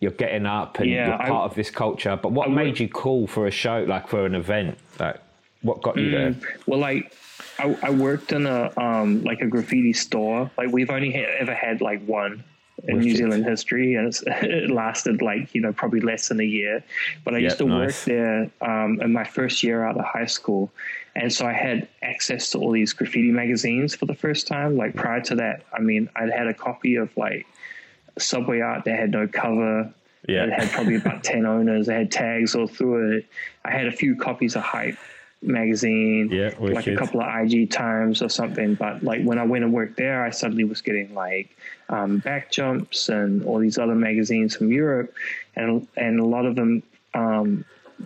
you're 0.00 0.10
getting 0.12 0.46
up 0.46 0.78
and 0.78 0.90
yeah, 0.90 1.08
you're 1.08 1.18
part 1.18 1.30
I, 1.30 1.44
of 1.44 1.54
this 1.54 1.70
culture. 1.70 2.18
But 2.20 2.32
what 2.32 2.48
I 2.48 2.52
made 2.52 2.68
would, 2.68 2.80
you 2.80 2.88
call 2.88 3.26
for 3.26 3.46
a 3.46 3.50
show, 3.50 3.84
like 3.88 4.08
for 4.08 4.26
an 4.26 4.34
event? 4.34 4.78
Like 4.98 5.20
what 5.62 5.82
got 5.82 5.96
you 5.96 6.08
mm, 6.08 6.40
there? 6.40 6.56
Well, 6.66 6.80
like 6.80 7.12
I, 7.58 7.76
I 7.82 7.90
worked 7.90 8.32
in 8.32 8.46
a 8.46 8.72
um, 8.78 9.22
like 9.22 9.40
a 9.40 9.46
graffiti 9.46 9.92
store. 9.92 10.50
Like 10.56 10.72
we've 10.72 10.90
only 10.90 11.12
ha- 11.12 11.36
ever 11.38 11.54
had 11.54 11.80
like 11.80 12.04
one 12.04 12.44
in 12.84 12.98
New 12.98 13.14
Zealand 13.14 13.44
history, 13.44 13.94
and 13.94 14.14
it 14.26 14.70
lasted 14.70 15.22
like 15.22 15.54
you 15.54 15.60
know 15.60 15.72
probably 15.72 16.00
less 16.00 16.28
than 16.28 16.40
a 16.40 16.44
year. 16.44 16.82
But 17.24 17.34
I 17.34 17.38
yep, 17.38 17.44
used 17.44 17.58
to 17.58 17.66
nice. 17.66 17.86
work 17.86 18.04
there 18.06 18.50
um, 18.60 19.00
in 19.00 19.12
my 19.12 19.24
first 19.24 19.62
year 19.62 19.84
out 19.84 19.96
of 19.96 20.04
high 20.04 20.26
school, 20.26 20.70
and 21.14 21.32
so 21.32 21.46
I 21.46 21.52
had 21.52 21.88
access 22.02 22.50
to 22.50 22.58
all 22.58 22.72
these 22.72 22.92
graffiti 22.92 23.30
magazines 23.30 23.94
for 23.94 24.06
the 24.06 24.14
first 24.14 24.46
time. 24.46 24.76
Like 24.76 24.94
prior 24.94 25.20
to 25.22 25.34
that, 25.36 25.64
I 25.72 25.80
mean, 25.80 26.08
I'd 26.16 26.30
had 26.30 26.46
a 26.46 26.54
copy 26.54 26.96
of 26.96 27.14
like 27.16 27.46
subway 28.18 28.60
art 28.60 28.84
that 28.84 28.98
had 28.98 29.10
no 29.10 29.26
cover. 29.26 29.92
Yeah. 30.28 30.44
It 30.44 30.52
had 30.52 30.70
probably 30.70 30.96
about 30.96 31.24
10 31.24 31.46
owners. 31.46 31.88
It 31.88 31.92
had 31.94 32.12
tags 32.12 32.54
all 32.54 32.66
through 32.66 33.18
it. 33.18 33.26
I 33.64 33.70
had 33.70 33.86
a 33.86 33.92
few 33.92 34.14
copies 34.16 34.54
of 34.54 34.62
Hype 34.62 34.98
magazine, 35.42 36.28
Yeah, 36.30 36.54
like 36.58 36.86
a 36.86 36.96
couple 36.96 37.20
of 37.20 37.26
IG 37.34 37.70
times 37.70 38.22
or 38.22 38.28
something. 38.28 38.74
But 38.74 39.02
like 39.02 39.22
when 39.22 39.38
I 39.38 39.44
went 39.44 39.64
and 39.64 39.72
worked 39.72 39.96
there, 39.96 40.24
I 40.24 40.30
suddenly 40.30 40.64
was 40.64 40.80
getting 40.82 41.14
like 41.14 41.56
um, 41.88 42.20
Backjumps 42.20 43.08
and 43.08 43.44
all 43.44 43.58
these 43.58 43.78
other 43.78 43.94
magazines 43.94 44.56
from 44.56 44.70
Europe, 44.70 45.12
and 45.56 45.86
and 45.96 46.20
a 46.20 46.24
lot 46.24 46.46
of 46.46 46.56
them 46.56 46.82
um, 47.14 47.64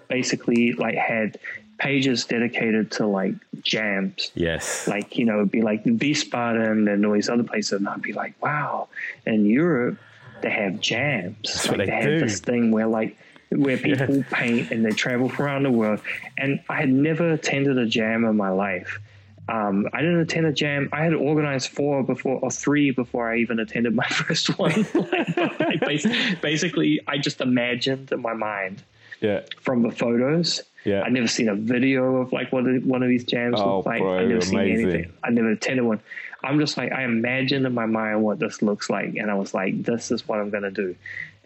basically 0.09 0.73
like 0.73 0.95
had 0.95 1.39
pages 1.79 2.25
dedicated 2.25 2.89
to 2.93 3.05
like 3.07 3.35
jams 3.63 4.31
Yes. 4.37 4.87
like 4.87 5.19
you 5.19 5.25
know 5.25 5.39
it'd 5.39 5.51
be 5.51 5.61
like 5.61 5.83
Wiesbaden 5.85 6.91
and 6.93 7.05
all 7.05 7.13
these 7.13 7.29
other 7.29 7.43
places, 7.43 7.73
and 7.73 7.89
I'd 7.89 8.01
be 8.03 8.13
like, 8.13 8.41
wow. 8.43 8.89
In 9.27 9.45
Europe, 9.47 9.99
they 10.41 10.51
have 10.51 10.79
jams. 10.81 11.67
what 11.67 11.79
like 11.79 11.89
they 11.89 11.95
they, 11.97 12.05
do. 12.05 12.11
have 12.13 12.21
this 12.21 12.41
thing 12.41 12.71
where 12.71 12.87
like 12.87 13.17
where 13.51 13.77
people 13.89 14.25
paint 14.31 14.71
and 14.71 14.85
they 14.85 14.91
travel 14.91 15.31
around 15.39 15.63
the 15.65 15.71
world. 15.71 16.01
And 16.39 16.61
I 16.69 16.77
had 16.81 16.89
never 16.89 17.33
attended 17.33 17.79
a 17.79 17.87
jam 17.87 18.25
in 18.25 18.37
my 18.37 18.51
life. 18.51 18.99
Um, 19.47 19.87
I 19.93 20.01
didn't 20.01 20.21
attend 20.21 20.47
a 20.47 20.53
jam. 20.53 20.89
I 20.93 21.03
had 21.05 21.13
organized 21.13 21.69
four 21.69 22.03
before 22.03 22.39
or 22.41 22.51
three 22.51 22.91
before 22.93 23.31
I 23.31 23.37
even 23.39 23.59
attended 23.61 23.95
my 23.95 24.07
first 24.09 24.59
one. 24.59 24.87
like, 24.95 25.83
I 25.83 26.39
basically, 26.41 27.01
I 27.07 27.19
just 27.19 27.41
imagined 27.43 28.11
in 28.11 28.23
my 28.23 28.33
mind 28.33 28.83
Yeah. 29.21 29.41
from 29.61 29.83
the 29.83 29.91
photos. 29.91 30.63
Yeah. 30.85 31.03
I'd 31.05 31.13
never 31.13 31.29
seen 31.29 31.49
a 31.49 31.55
video 31.55 32.17
of 32.17 32.33
like 32.33 32.53
what 32.53 32.65
one 32.85 33.03
of 33.03 33.09
these 33.09 33.25
jams 33.25 33.59
Oh, 33.59 33.79
look 33.79 33.87
like. 33.87 34.01
bro, 34.01 34.19
I'd 34.19 34.29
never 34.29 34.41
seen 34.41 34.59
anything. 34.61 35.13
I 35.23 35.31
never 35.31 35.51
attended 35.51 35.85
one. 35.85 36.01
I'm 36.43 36.59
just 36.59 36.77
like 36.77 36.93
I 36.93 37.05
imagined 37.05 37.65
in 37.67 37.73
my 37.73 37.87
mind 37.87 38.23
what 38.23 38.39
this 38.39 38.61
looks 38.61 38.91
like, 38.91 39.15
and 39.17 39.31
I 39.31 39.35
was 39.35 39.55
like, 39.55 39.83
this 39.83 40.11
is 40.11 40.29
what 40.29 40.41
I'm 40.41 40.51
gonna 40.51 40.71
do. 40.71 40.95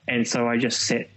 And 0.09 0.27
so 0.27 0.49
I 0.49 0.57
just 0.57 0.83
set 0.83 1.09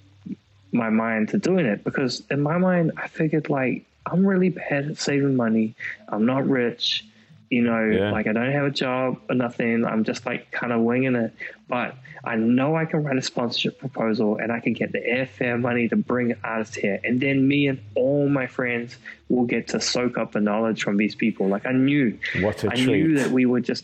my 0.71 0.89
mind 0.89 1.29
to 1.29 1.37
doing 1.37 1.65
it 1.65 1.83
because 1.83 2.23
in 2.31 2.41
my 2.41 2.57
mind 2.57 2.91
I 2.97 3.07
figured 3.07 3.49
like 3.49 3.85
I'm 4.05 4.25
really 4.25 4.49
bad 4.49 4.85
at 4.89 4.97
saving 4.97 5.35
money. 5.35 5.75
I'm 6.09 6.25
not 6.25 6.47
rich. 6.47 7.05
You 7.49 7.61
know, 7.63 7.83
Yeah. 7.83 8.11
like 8.11 8.27
I 8.27 8.31
don't 8.33 8.51
have 8.51 8.63
a 8.65 8.71
job 8.71 9.19
or 9.29 9.35
nothing. 9.35 9.83
I'm 9.85 10.05
just 10.05 10.25
like 10.25 10.49
kind 10.51 10.71
of 10.71 10.81
winging 10.81 11.15
it. 11.15 11.33
But 11.67 11.95
I 12.23 12.35
know 12.37 12.75
I 12.77 12.85
can 12.85 13.03
write 13.03 13.17
a 13.17 13.21
sponsorship 13.21 13.77
proposal 13.77 14.37
and 14.37 14.51
I 14.53 14.61
can 14.61 14.71
get 14.73 14.93
the 14.93 14.99
airfare 14.99 15.59
money 15.59 15.89
to 15.89 15.97
bring 15.97 16.33
artists 16.45 16.75
here. 16.75 16.99
And 17.03 17.19
then 17.19 17.45
me 17.47 17.67
and 17.67 17.79
all 17.95 18.29
my 18.29 18.47
friends 18.47 18.95
will 19.27 19.43
get 19.45 19.67
to 19.69 19.81
soak 19.81 20.17
up 20.17 20.31
the 20.31 20.39
knowledge 20.39 20.81
from 20.83 20.95
these 20.95 21.13
people. 21.13 21.47
Like 21.49 21.65
I 21.65 21.73
knew, 21.73 22.17
What 22.39 22.63
a 22.63 22.71
I 22.71 22.75
treat. 22.75 22.85
knew 22.85 23.17
that 23.17 23.31
we 23.31 23.45
would 23.45 23.65
just, 23.65 23.83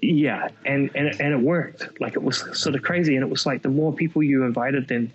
yeah. 0.00 0.48
And, 0.64 0.90
and, 0.94 1.08
and 1.20 1.34
it 1.34 1.40
worked. 1.40 2.00
Like 2.00 2.14
it 2.14 2.22
was 2.22 2.38
sort 2.56 2.76
of 2.76 2.82
crazy. 2.82 3.16
And 3.16 3.24
it 3.24 3.28
was 3.30 3.44
like 3.44 3.62
the 3.62 3.68
more 3.68 3.92
people 3.92 4.22
you 4.22 4.44
invited, 4.44 4.86
then 4.86 5.10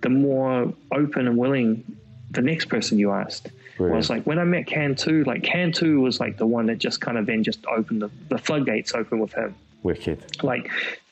the 0.00 0.08
more 0.08 0.72
open 0.92 1.26
and 1.26 1.36
willing 1.36 1.84
the 2.30 2.42
next 2.42 2.66
person 2.66 2.98
you 2.98 3.10
asked 3.10 3.50
Brilliant. 3.76 3.96
was 3.96 4.10
like 4.10 4.24
when 4.24 4.38
I 4.38 4.44
met 4.44 4.66
Can2, 4.66 5.26
like 5.26 5.42
Can2 5.42 6.00
was 6.00 6.20
like 6.20 6.36
the 6.36 6.46
one 6.46 6.66
that 6.66 6.78
just 6.78 7.00
kind 7.00 7.16
of 7.16 7.26
then 7.26 7.42
just 7.42 7.64
opened 7.66 8.02
the, 8.02 8.10
the 8.28 8.38
floodgates 8.38 8.94
open 8.94 9.18
with 9.18 9.32
him. 9.32 9.54
Wicked. 9.82 10.42
Like 10.42 10.70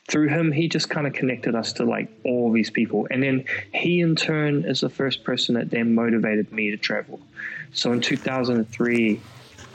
through 0.09 0.29
him, 0.29 0.53
he 0.53 0.69
just 0.69 0.91
kind 0.91 1.07
of 1.07 1.13
connected 1.13 1.55
us 1.55 1.73
to 1.75 1.85
like 1.85 2.09
all 2.25 2.53
these 2.53 2.71
people. 2.71 3.09
And 3.11 3.23
then 3.23 3.45
he 3.73 4.01
in 4.01 4.17
turn 4.17 4.65
is 4.65 4.81
the 4.81 4.91
first 4.91 5.25
person 5.25 5.55
that 5.55 5.71
then 5.71 5.95
motivated 5.95 6.53
me 6.53 6.71
to 6.71 6.77
travel. 6.77 7.21
So 7.73 7.93
in 7.93 8.01
2003, 8.01 9.21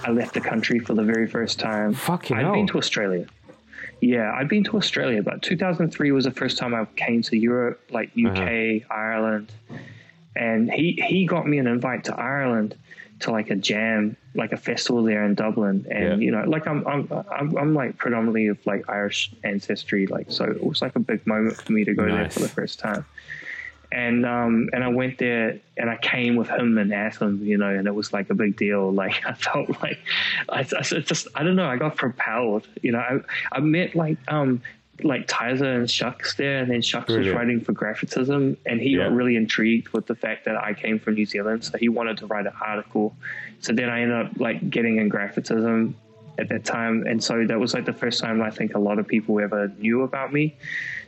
I 0.03 0.11
left 0.11 0.33
the 0.33 0.41
country 0.41 0.79
for 0.79 0.93
the 0.93 1.03
very 1.03 1.27
first 1.27 1.59
time. 1.59 1.93
Fucking 1.93 2.37
I'd 2.37 2.43
hell. 2.43 2.53
been 2.53 2.67
to 2.67 2.77
Australia. 2.77 3.27
Yeah, 4.01 4.33
I'd 4.33 4.49
been 4.49 4.63
to 4.65 4.77
Australia, 4.77 5.21
but 5.21 5.43
2003 5.43 6.11
was 6.11 6.25
the 6.25 6.31
first 6.31 6.57
time 6.57 6.73
I 6.73 6.85
came 6.95 7.21
to 7.23 7.37
Europe, 7.37 7.79
like 7.91 8.09
uh-huh. 8.17 8.29
UK, 8.29 8.81
Ireland, 8.89 9.51
and 10.35 10.71
he 10.71 11.01
he 11.07 11.25
got 11.27 11.47
me 11.47 11.59
an 11.59 11.67
invite 11.67 12.03
to 12.05 12.19
Ireland 12.19 12.75
to 13.19 13.31
like 13.31 13.51
a 13.51 13.55
jam, 13.55 14.17
like 14.33 14.51
a 14.53 14.57
festival 14.57 15.03
there 15.03 15.23
in 15.23 15.35
Dublin, 15.35 15.85
and 15.91 16.03
Yeah. 16.03 16.15
you 16.25 16.31
know, 16.31 16.43
like 16.45 16.67
I'm 16.67 16.85
I'm 16.87 17.07
I'm, 17.31 17.55
I'm 17.55 17.73
like 17.75 17.97
predominantly 17.97 18.47
of 18.47 18.57
like 18.65 18.89
Irish 18.89 19.31
ancestry, 19.43 20.07
like 20.07 20.31
so 20.31 20.45
it 20.45 20.63
was 20.63 20.81
like 20.81 20.95
a 20.95 20.99
big 20.99 21.25
moment 21.27 21.57
for 21.57 21.71
me 21.71 21.83
to 21.85 21.93
go 21.93 22.05
there 22.05 22.29
for 22.31 22.39
the 22.39 22.49
first 22.49 22.79
time. 22.79 23.05
And 23.91 24.25
um 24.25 24.69
and 24.73 24.83
I 24.83 24.87
went 24.87 25.17
there 25.17 25.59
and 25.75 25.89
I 25.89 25.97
came 25.97 26.35
with 26.37 26.49
him 26.49 26.77
and 26.77 26.93
Aslan, 26.93 27.45
you 27.45 27.57
know, 27.57 27.69
and 27.69 27.87
it 27.87 27.93
was 27.95 28.13
like 28.13 28.29
a 28.29 28.33
big 28.35 28.55
deal. 28.55 28.91
Like 29.01 29.25
I 29.25 29.33
felt 29.33 29.69
like 29.81 29.99
I, 30.49 30.59
I 30.59 30.81
just 30.81 31.27
I 31.35 31.43
don't 31.43 31.55
know, 31.55 31.65
I 31.67 31.77
got 31.77 31.97
propelled. 31.97 32.67
You 32.81 32.93
know, 32.93 32.99
I 32.99 33.19
I 33.51 33.59
met 33.59 33.95
like 33.95 34.17
um 34.27 34.61
like 35.03 35.27
Tyza 35.27 35.75
and 35.77 35.89
Shucks 35.89 36.35
there, 36.35 36.59
and 36.59 36.69
then 36.69 36.81
Shucks 36.81 37.07
Brilliant. 37.07 37.27
was 37.29 37.35
writing 37.35 37.59
for 37.61 37.73
Graphotism, 37.73 38.55
and 38.65 38.79
he 38.79 38.89
Yeah. 38.91 39.05
got 39.05 39.13
really 39.13 39.35
intrigued 39.35 39.89
with 39.89 40.05
the 40.05 40.15
fact 40.15 40.45
that 40.45 40.55
I 40.55 40.73
came 40.73 40.99
from 40.99 41.15
New 41.15 41.25
Zealand, 41.25 41.63
so 41.63 41.77
he 41.77 41.89
wanted 41.89 42.17
to 42.19 42.27
write 42.27 42.45
an 42.45 42.53
article. 42.61 43.15
So 43.61 43.73
then 43.73 43.89
I 43.89 44.01
ended 44.01 44.17
up 44.25 44.31
like 44.39 44.69
getting 44.69 44.97
in 44.97 45.09
Graphotism 45.09 45.93
at 46.37 46.49
that 46.49 46.65
time, 46.65 47.05
and 47.07 47.23
so 47.23 47.45
that 47.45 47.59
was 47.59 47.73
like 47.73 47.85
the 47.85 47.93
first 47.93 48.19
time 48.21 48.41
I 48.41 48.51
think 48.51 48.75
a 48.75 48.79
lot 48.79 48.99
of 48.99 49.07
people 49.07 49.39
ever 49.39 49.71
knew 49.79 50.03
about 50.03 50.31
me 50.31 50.55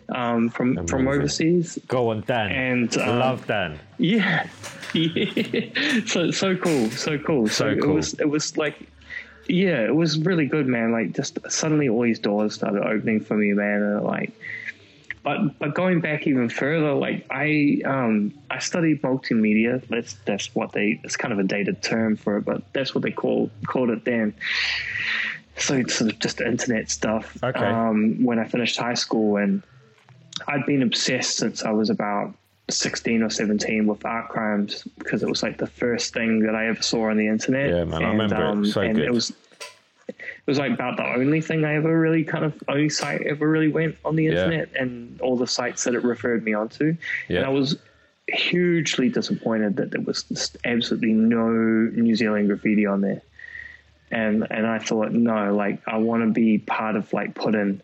um, 0.09 0.49
from 0.49 0.85
from 0.87 1.07
overseas. 1.07 1.79
Go 1.87 2.09
on, 2.09 2.21
Dan. 2.21 2.51
And, 2.51 2.97
um, 2.97 3.19
love 3.19 3.47
Dan. 3.47 3.79
Yeah, 3.97 4.47
yeah. 4.93 6.05
So 6.05 6.31
so 6.31 6.55
cool, 6.55 6.89
so 6.91 7.17
cool. 7.17 7.47
So 7.47 7.75
So, 7.75 7.81
cool. 7.81 7.91
it 7.91 7.93
was 7.93 8.13
it 8.15 8.29
was 8.29 8.57
like, 8.57 8.87
yeah, 9.47 9.85
it 9.85 9.95
was 9.95 10.19
really 10.19 10.45
good, 10.45 10.67
man. 10.67 10.91
Like 10.91 11.13
just 11.13 11.39
suddenly 11.49 11.89
all 11.89 12.01
these 12.01 12.19
doors 12.19 12.55
started 12.55 12.83
opening 12.83 13.19
for 13.19 13.35
me, 13.35 13.53
man. 13.53 13.81
And 13.81 14.03
like, 14.03 14.31
but 15.23 15.57
but 15.59 15.73
going 15.73 16.01
back 16.01 16.27
even 16.27 16.49
further, 16.49 16.93
like 16.93 17.25
I 17.31 17.81
um 17.85 18.33
I 18.49 18.59
studied 18.59 19.01
multimedia. 19.01 19.85
That's 19.87 20.15
that's 20.25 20.53
what 20.55 20.73
they. 20.73 20.99
It's 21.03 21.15
kind 21.15 21.31
of 21.31 21.39
a 21.39 21.43
dated 21.43 21.81
term 21.81 22.15
for 22.15 22.37
it, 22.37 22.45
but 22.45 22.61
that's 22.73 22.93
what 22.93 23.03
they 23.03 23.11
call 23.11 23.49
called 23.67 23.89
it 23.89 24.05
then. 24.05 24.33
So 25.57 25.75
it's 25.75 25.95
sort 25.95 26.11
of 26.11 26.19
just 26.19 26.41
internet 26.41 26.89
stuff. 26.89 27.37
Okay. 27.43 27.63
Um, 27.63 28.23
when 28.23 28.39
I 28.39 28.45
finished 28.45 28.77
high 28.77 28.95
school, 28.95 29.37
and 29.37 29.61
I'd 30.47 30.65
been 30.65 30.81
obsessed 30.81 31.37
since 31.37 31.63
I 31.63 31.71
was 31.71 31.89
about 31.89 32.33
16 32.69 33.21
or 33.21 33.29
17 33.29 33.87
with 33.87 34.05
art 34.05 34.29
crimes 34.29 34.83
because 34.97 35.21
it 35.23 35.29
was 35.29 35.43
like 35.43 35.57
the 35.57 35.67
first 35.67 36.13
thing 36.13 36.39
that 36.39 36.55
I 36.55 36.67
ever 36.67 36.81
saw 36.81 37.09
on 37.09 37.17
the 37.17 37.27
internet. 37.27 37.69
Yeah, 37.69 37.83
man, 37.83 38.03
I 38.03 38.09
remember 38.09 38.35
it. 38.35 38.41
Um, 38.41 38.65
so 38.65 38.81
and 38.81 38.95
good. 38.95 39.05
it 39.05 39.11
was 39.11 39.31
it 40.07 40.15
was 40.45 40.57
like 40.59 40.71
about 40.71 40.97
the 40.97 41.05
only 41.05 41.39
thing 41.41 41.63
I 41.63 41.75
ever 41.75 41.97
really 41.99 42.23
kind 42.23 42.43
of 42.45 42.61
only 42.67 42.89
site 42.89 43.21
ever 43.21 43.49
really 43.49 43.69
went 43.69 43.95
on 44.03 44.15
the 44.15 44.25
Yeah. 44.25 44.31
internet 44.31 44.69
and 44.77 45.19
all 45.21 45.37
the 45.37 45.47
sites 45.47 45.83
that 45.85 45.95
it 45.95 46.03
referred 46.03 46.43
me 46.43 46.53
onto. 46.53 46.95
Yeah. 47.27 47.37
And 47.39 47.45
I 47.45 47.49
was 47.49 47.77
hugely 48.27 49.09
disappointed 49.09 49.75
that 49.77 49.91
there 49.91 50.01
was 50.01 50.23
just 50.23 50.57
absolutely 50.65 51.13
no 51.13 51.47
New 51.49 52.15
Zealand 52.15 52.47
graffiti 52.47 52.85
on 52.85 53.01
there. 53.01 53.21
And 54.11 54.47
and 54.51 54.67
I 54.67 54.79
thought, 54.79 55.11
no, 55.11 55.53
like 55.55 55.81
I 55.87 55.97
want 55.97 56.23
to 56.23 56.31
be 56.31 56.59
part 56.59 56.95
of 56.95 57.11
like 57.13 57.33
putting 57.35 57.81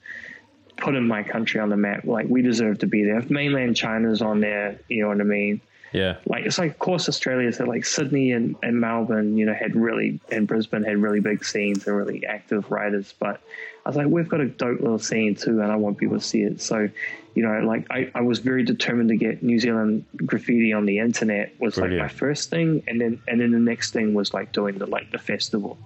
putting 0.80 1.08
my 1.08 1.24
country 1.24 1.60
on 1.60 1.70
the 1.70 1.78
map. 1.78 2.06
Like 2.06 2.28
we 2.28 2.42
deserve 2.42 2.80
to 2.80 2.88
be 2.88 3.04
there. 3.04 3.18
If 3.18 3.30
mainland 3.30 3.76
China's 3.76 4.22
on 4.22 4.40
there, 4.40 4.80
you 4.88 5.02
know 5.04 5.10
what 5.10 5.22
I 5.22 5.26
mean? 5.26 5.62
Yeah. 5.92 6.18
like 6.28 6.46
it's 6.46 6.60
like 6.60 6.72
of 6.72 6.80
course 6.80 7.10
Australia 7.10 7.52
said 7.52 7.68
like 7.68 7.84
Sydney 7.84 8.32
and, 8.32 8.56
and 8.62 8.80
Melbourne, 8.80 9.38
you 9.38 9.46
know, 9.46 9.56
had 9.56 9.76
really 9.76 10.20
and 10.32 10.48
Brisbane 10.48 10.84
had 10.84 10.98
really 10.98 11.20
big 11.20 11.44
scenes 11.44 11.88
and 11.88 11.98
really 11.98 12.26
active 12.26 12.70
writers. 12.70 13.14
But 13.20 13.42
I 13.86 13.90
was 13.90 13.96
like, 13.96 14.08
we've 14.08 14.30
got 14.30 14.40
a 14.40 14.48
dope 14.48 14.82
little 14.82 15.00
scene 15.00 15.36
too, 15.36 15.62
and 15.62 15.72
I 15.72 15.76
want 15.78 15.98
people 15.98 16.20
to 16.20 16.24
see 16.24 16.44
it. 16.44 16.62
So, 16.62 16.90
you 17.34 17.44
know, 17.44 17.60
like 17.66 17.88
I, 17.90 18.12
I 18.14 18.22
was 18.22 18.38
very 18.38 18.64
determined 18.64 19.10
to 19.10 19.16
get 19.16 19.42
New 19.42 19.60
Zealand 19.60 20.06
graffiti 20.18 20.74
on 20.74 20.86
the 20.86 21.00
internet 21.00 21.60
was 21.60 21.76
Brilliant. 21.76 22.02
like 22.02 22.12
my 22.12 22.16
first 22.16 22.52
thing, 22.52 22.84
and 22.88 23.02
then 23.02 23.22
and 23.28 23.42
then 23.42 23.52
the 23.52 23.58
next 23.60 23.92
thing 23.92 24.14
was 24.14 24.32
like 24.32 24.52
doing 24.52 24.78
the 24.78 24.86
like 24.86 25.12
the 25.12 25.18
festival. 25.18 25.78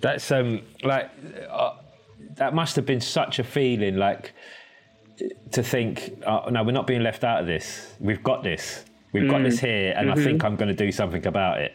That's 0.00 0.30
um 0.32 0.62
like 0.82 1.10
uh, 1.50 1.74
that 2.36 2.54
must 2.54 2.76
have 2.76 2.86
been 2.86 3.00
such 3.00 3.38
a 3.38 3.44
feeling 3.44 3.96
like 3.96 4.32
to 5.52 5.62
think 5.62 6.12
uh, 6.26 6.48
no 6.50 6.62
we're 6.64 6.72
not 6.72 6.86
being 6.86 7.02
left 7.02 7.22
out 7.24 7.40
of 7.40 7.46
this 7.46 7.92
we've 8.00 8.22
got 8.22 8.42
this 8.42 8.84
we've 9.12 9.28
got 9.30 9.40
Mm. 9.40 9.44
this 9.44 9.60
here 9.60 9.94
and 9.96 10.10
I 10.10 10.14
Mm-hmm. 10.14 10.24
think 10.24 10.44
I'm 10.44 10.56
going 10.56 10.68
to 10.68 10.74
do 10.86 10.90
something 10.90 11.26
about 11.26 11.60
it 11.60 11.72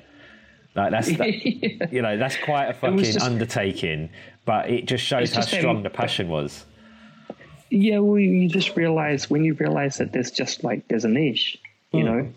like 0.76 0.91
that's 0.91 1.16
that, 1.18 1.34
you 1.93 2.01
know 2.01 2.18
that's 2.18 2.38
quite 2.38 2.66
a 2.66 2.74
fucking 2.74 2.97
just- 2.99 3.22
undertaking 3.22 4.10
but 4.45 4.70
it 4.70 4.86
just 4.86 5.03
shows 5.03 5.34
how 5.34 5.41
just 5.41 5.53
strong 5.53 5.84
the 5.84 5.89
passion 5.89 6.30
was 6.30 6.66
Yeah, 7.70 7.99
well, 7.99 8.18
you 8.20 8.47
just 8.47 8.76
realize 8.78 9.30
when 9.30 9.43
you 9.43 9.53
realize 9.55 9.97
that 9.97 10.14
there's 10.14 10.32
just 10.32 10.64
like 10.64 10.88
there's 10.88 11.03
a 11.03 11.10
niche, 11.10 11.58
you 11.91 11.99
Hmm. 11.99 12.05
know, 12.05 12.34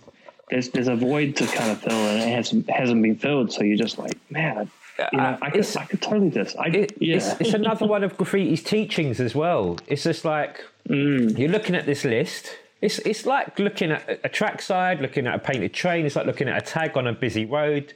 there's 0.51 0.71
there's 0.71 0.89
a 0.89 0.97
void 0.97 1.37
to 1.37 1.47
kind 1.47 1.71
of 1.71 1.81
fill, 1.81 1.93
and 2.11 2.18
it 2.21 2.35
hasn't 2.35 2.68
hasn't 2.68 3.01
been 3.01 3.14
filled. 3.14 3.53
So 3.53 3.62
you're 3.62 3.77
just 3.77 3.97
like, 3.97 4.18
man, 4.29 4.59
I, 4.59 4.66
you 5.13 5.19
know, 5.19 5.25
Uh, 5.25 5.39
I 5.43 5.51
could 5.51 5.67
I 5.77 5.85
could 5.85 6.03
totally 6.03 6.31
just, 6.31 6.57
I 6.59 6.67
it, 6.69 6.93
yeah, 7.01 7.17
it's, 7.17 7.41
it's 7.41 7.55
another 7.55 7.87
one 7.87 8.03
of 8.05 8.17
graffiti's 8.17 8.63
teachings 8.63 9.21
as 9.21 9.35
well. 9.35 9.79
It's 9.87 10.05
just 10.05 10.25
like 10.25 10.65
Mm. 10.89 11.39
you're 11.39 11.51
looking 11.51 11.75
at 11.77 11.87
this 11.87 12.05
list. 12.05 12.57
It's 12.81 12.99
it's 13.01 13.27
like 13.27 13.59
looking 13.59 13.91
at 13.93 14.03
a 14.25 14.29
trackside, 14.29 15.01
looking 15.01 15.27
at 15.27 15.35
a 15.35 15.39
painted 15.39 15.73
train. 15.75 16.07
It's 16.07 16.17
like 16.17 16.27
looking 16.27 16.49
at 16.49 16.57
a 16.57 16.65
tag 16.65 16.97
on 16.97 17.07
a 17.07 17.13
busy 17.13 17.45
road. 17.45 17.93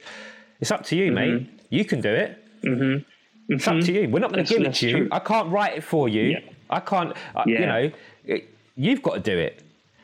It's 0.61 0.71
up 0.71 0.83
to 0.85 0.95
you, 0.95 1.11
Mm-hmm. 1.11 1.15
mate. 1.15 1.49
You 1.69 1.83
can 1.85 1.99
do 2.01 2.09
it. 2.23 2.37
Mm-hmm. 2.63 3.53
It's 3.53 3.67
up 3.67 3.79
to 3.81 3.91
you. 3.91 4.07
We're 4.09 4.19
not 4.19 4.31
going 4.31 4.45
to 4.45 4.53
give 4.53 4.61
it 4.65 4.73
to 4.75 4.87
you. 4.87 4.91
true. 4.97 5.07
I 5.11 5.19
can't 5.19 5.49
write 5.51 5.75
it 5.77 5.83
for 5.83 6.07
you. 6.07 6.23
Yeah. 6.23 6.39
I 6.69 6.79
can't. 6.79 7.13
I, 7.35 7.43
You 7.45 7.59
know, 7.73 7.91
it, 8.25 8.49
you've 8.75 9.01
got 9.01 9.15
to 9.15 9.19
do 9.19 9.37
it. 9.37 9.61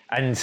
And 0.09 0.35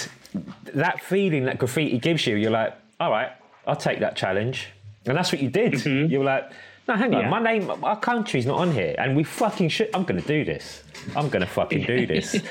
that 0.73 1.01
feeling 1.03 1.43
that 1.45 1.57
graffiti 1.59 1.97
gives 1.99 2.25
you, 2.25 2.35
you're 2.37 2.51
like, 2.51 2.73
all 2.99 3.11
right, 3.11 3.31
I'll 3.67 3.75
take 3.75 3.99
that 3.99 4.15
challenge. 4.15 4.69
And 5.05 5.17
that's 5.17 5.31
what 5.31 5.41
you 5.41 5.49
did. 5.49 5.73
Mm-hmm. 5.73 6.11
You 6.11 6.19
were 6.19 6.25
like, 6.25 6.51
no, 6.87 6.95
hang 6.95 7.13
on, 7.13 7.21
yeah. 7.21 7.29
my 7.29 7.41
name, 7.41 7.71
our 7.83 7.99
country's 7.99 8.47
not 8.47 8.57
on 8.57 8.71
here, 8.71 8.95
and 8.97 9.15
we 9.15 9.23
fucking 9.23 9.69
should. 9.69 9.91
I'm 9.93 10.05
going 10.05 10.19
to 10.19 10.27
do 10.27 10.43
this. 10.43 10.83
I'm 11.15 11.29
going 11.29 11.41
to 11.41 11.47
fucking 11.47 11.83
do 11.83 12.07
this. 12.13 12.41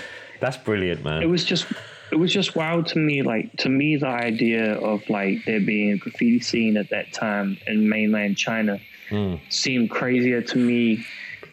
That's 0.40 0.56
brilliant, 0.56 1.02
man. 1.02 1.22
It 1.24 1.26
was 1.26 1.44
just, 1.44 1.66
it 2.12 2.16
was 2.16 2.32
just 2.32 2.54
wild 2.54 2.86
to 2.88 2.98
me. 2.98 3.22
Like 3.22 3.56
to 3.56 3.68
me, 3.68 3.96
the 3.96 4.06
idea 4.06 4.74
of 4.78 5.08
like 5.10 5.44
there 5.44 5.60
being 5.60 5.90
a 5.90 5.96
graffiti 5.96 6.38
scene 6.38 6.76
at 6.76 6.88
that 6.90 7.12
time 7.12 7.58
in 7.66 7.88
mainland 7.88 8.36
China 8.36 8.78
mm. 9.10 9.40
seemed 9.48 9.90
crazier 9.90 10.40
to 10.42 10.56
me 10.56 11.04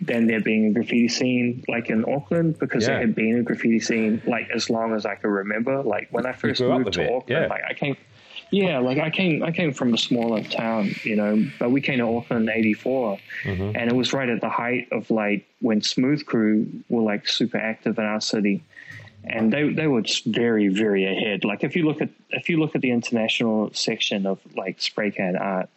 than 0.02 0.28
there 0.28 0.42
being 0.42 0.68
a 0.68 0.72
graffiti 0.72 1.08
scene 1.08 1.64
like 1.68 1.90
in 1.90 2.06
Auckland 2.06 2.60
because 2.60 2.84
yeah. 2.84 2.90
there 2.90 3.00
had 3.00 3.16
been 3.16 3.40
a 3.40 3.44
graffiti 3.44 3.80
scene 3.80 4.22
like 4.28 4.48
as 4.54 4.70
long 4.70 4.94
as 4.94 5.08
I 5.08 5.16
could 5.16 5.30
remember. 5.30 5.82
Like 5.82 6.10
when 6.12 6.28
I 6.28 6.34
first 6.34 6.62
moved 6.62 6.94
to 6.94 7.06
Auckland, 7.06 7.24
yeah. 7.30 7.48
like 7.48 7.64
I 7.68 7.74
came 7.74 7.98
yeah, 8.52 8.80
like 8.80 8.98
I 8.98 9.10
came, 9.10 9.44
I 9.44 9.52
came 9.52 9.74
from 9.74 9.94
a 9.94 9.98
smaller 9.98 10.44
town, 10.44 10.92
you 11.04 11.16
know, 11.16 11.46
but 11.60 11.72
we 11.72 11.82
came 11.82 12.00
to 12.00 12.06
Auckland 12.06 12.50
in 12.50 12.56
'84, 12.56 13.18
mm-hmm. 13.44 13.76
and 13.76 13.92
it 13.92 13.96
was 13.96 14.14
right 14.14 14.30
at 14.30 14.42
the 14.42 14.50
height 14.50 14.88
of 14.92 15.10
like 15.10 15.46
when 15.62 15.82
Smooth 15.82 16.26
Crew 16.26 16.68
were 16.90 17.02
like 17.02 17.28
super 17.28 17.58
active 17.58 17.98
in 17.98 18.06
our 18.06 18.22
city, 18.22 18.64
and 19.24 19.52
they 19.52 19.70
they 19.70 19.88
were 19.88 20.02
just 20.02 20.26
very 20.26 20.68
very 20.68 21.06
ahead. 21.06 21.44
Like 21.44 21.64
if 21.64 21.76
you 21.76 21.86
look 21.86 22.02
at 22.02 22.10
if 22.30 22.50
you 22.50 22.58
look 22.58 22.76
at 22.76 22.82
the 22.82 22.92
international 22.92 23.74
section 23.74 24.26
of 24.26 24.40
like 24.56 24.82
spray 24.82 25.12
can 25.12 25.36
art, 25.36 25.70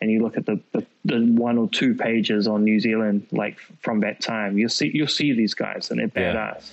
and 0.00 0.10
you 0.10 0.22
look 0.22 0.36
at 0.36 0.46
the, 0.46 0.60
the, 0.72 0.86
the 1.04 1.20
one 1.20 1.58
or 1.58 1.68
two 1.68 1.94
pages 1.94 2.46
on 2.46 2.64
New 2.64 2.80
Zealand, 2.80 3.26
like 3.32 3.58
from 3.80 4.00
that 4.00 4.20
time, 4.20 4.58
you'll 4.58 4.68
see 4.68 4.90
you'll 4.92 5.06
see 5.08 5.32
these 5.32 5.54
guys 5.54 5.90
and 5.90 6.00
they're 6.00 6.08
badass, 6.08 6.72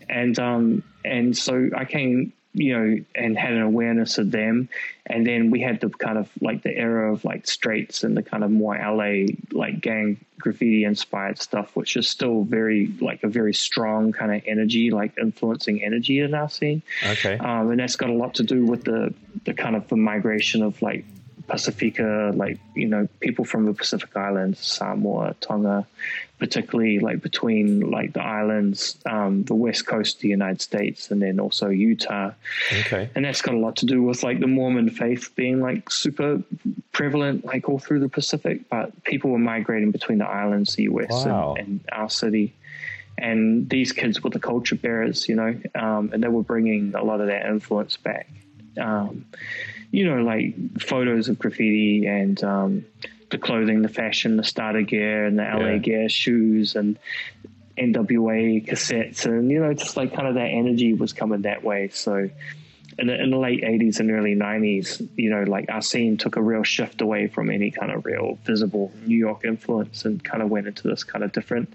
yeah. 0.00 0.06
and 0.08 0.38
um 0.38 0.82
and 1.04 1.36
so 1.36 1.70
I 1.76 1.84
came 1.84 2.32
you 2.54 2.72
know, 2.72 3.04
and 3.14 3.36
had 3.36 3.52
an 3.52 3.62
awareness 3.62 4.16
of 4.18 4.30
them. 4.30 4.68
And 5.06 5.26
then 5.26 5.50
we 5.50 5.60
had 5.60 5.80
the 5.80 5.90
kind 5.90 6.16
of 6.16 6.30
like 6.40 6.62
the 6.62 6.74
era 6.74 7.12
of 7.12 7.24
like 7.24 7.46
straights 7.46 8.04
and 8.04 8.16
the 8.16 8.22
kind 8.22 8.42
of 8.42 8.50
more 8.50 8.76
LA 8.76 9.26
like 9.52 9.80
gang 9.80 10.24
graffiti 10.38 10.84
inspired 10.84 11.38
stuff, 11.38 11.74
which 11.74 11.96
is 11.96 12.08
still 12.08 12.44
very 12.44 12.86
like 13.00 13.22
a 13.24 13.28
very 13.28 13.52
strong 13.52 14.12
kind 14.12 14.34
of 14.34 14.42
energy, 14.46 14.90
like 14.90 15.12
influencing 15.18 15.82
energy 15.82 16.20
in 16.20 16.32
our 16.32 16.48
scene. 16.48 16.82
Okay. 17.04 17.36
Um, 17.38 17.70
and 17.70 17.80
that's 17.80 17.96
got 17.96 18.08
a 18.08 18.14
lot 18.14 18.34
to 18.36 18.44
do 18.44 18.64
with 18.64 18.84
the 18.84 19.12
the 19.44 19.52
kind 19.52 19.76
of 19.76 19.88
the 19.88 19.96
migration 19.96 20.62
of 20.62 20.80
like 20.80 21.04
Pacifica, 21.46 22.32
like 22.34 22.58
you 22.74 22.86
know, 22.86 23.08
people 23.20 23.44
from 23.44 23.66
the 23.66 23.72
Pacific 23.72 24.16
Islands, 24.16 24.60
Samoa, 24.60 25.34
Tonga, 25.40 25.86
particularly 26.38 26.98
like 26.98 27.20
between 27.22 27.90
like 27.90 28.12
the 28.12 28.22
islands, 28.22 28.98
um, 29.06 29.44
the 29.44 29.54
west 29.54 29.86
coast 29.86 30.16
of 30.16 30.22
the 30.22 30.28
United 30.28 30.60
States, 30.60 31.10
and 31.10 31.22
then 31.22 31.38
also 31.38 31.68
Utah. 31.68 32.32
Okay. 32.80 33.10
And 33.14 33.24
that's 33.24 33.42
got 33.42 33.54
a 33.54 33.58
lot 33.58 33.76
to 33.76 33.86
do 33.86 34.02
with 34.02 34.22
like 34.22 34.40
the 34.40 34.46
Mormon 34.46 34.90
faith 34.90 35.34
being 35.36 35.60
like 35.60 35.90
super 35.90 36.42
prevalent, 36.92 37.44
like 37.44 37.68
all 37.68 37.78
through 37.78 38.00
the 38.00 38.08
Pacific. 38.08 38.68
But 38.68 39.04
people 39.04 39.30
were 39.30 39.38
migrating 39.38 39.90
between 39.90 40.18
the 40.18 40.26
islands, 40.26 40.74
the 40.74 40.84
US, 40.84 41.10
wow. 41.10 41.54
and, 41.58 41.68
and, 41.68 41.80
our 41.92 42.10
city. 42.10 42.54
And 43.16 43.68
these 43.68 43.92
kids 43.92 44.22
were 44.22 44.30
the 44.30 44.40
culture 44.40 44.74
bearers, 44.74 45.28
you 45.28 45.36
know, 45.36 45.60
um, 45.76 46.10
and 46.12 46.22
they 46.22 46.28
were 46.28 46.42
bringing 46.42 46.94
a 46.94 47.04
lot 47.04 47.20
of 47.20 47.28
that 47.28 47.46
influence 47.46 47.96
back. 47.96 48.28
Um, 48.76 49.24
you 49.94 50.04
know, 50.04 50.22
like 50.22 50.80
photos 50.80 51.28
of 51.28 51.38
graffiti 51.38 52.06
and 52.06 52.42
um, 52.42 52.84
the 53.30 53.38
clothing, 53.38 53.82
the 53.82 53.88
fashion, 53.88 54.36
the 54.36 54.42
starter 54.42 54.82
gear, 54.82 55.24
and 55.24 55.38
the 55.38 55.44
LA 55.44 55.66
yeah. 55.66 55.76
gear 55.78 56.08
shoes 56.08 56.74
and 56.74 56.98
NWA 57.78 58.66
cassettes, 58.66 59.24
and 59.24 59.50
you 59.52 59.60
know, 59.60 59.72
just 59.72 59.96
like 59.96 60.12
kind 60.12 60.26
of 60.26 60.34
that 60.34 60.48
energy 60.48 60.94
was 60.94 61.12
coming 61.12 61.42
that 61.42 61.62
way. 61.62 61.88
So. 61.88 62.28
In 62.96 63.08
the, 63.08 63.20
in 63.20 63.30
the 63.30 63.38
late 63.38 63.64
80s 63.64 63.98
and 63.98 64.12
early 64.12 64.36
90s, 64.36 65.08
you 65.16 65.28
know, 65.28 65.42
like 65.42 65.68
our 65.68 65.82
scene 65.82 66.16
took 66.16 66.36
a 66.36 66.40
real 66.40 66.62
shift 66.62 67.00
away 67.00 67.26
from 67.26 67.50
any 67.50 67.72
kind 67.72 67.90
of 67.90 68.04
real 68.04 68.38
visible 68.44 68.92
New 69.04 69.16
York 69.16 69.44
influence 69.44 70.04
and 70.04 70.22
kind 70.22 70.44
of 70.44 70.48
went 70.48 70.68
into 70.68 70.86
this 70.86 71.02
kind 71.02 71.24
of 71.24 71.32
different 71.32 71.74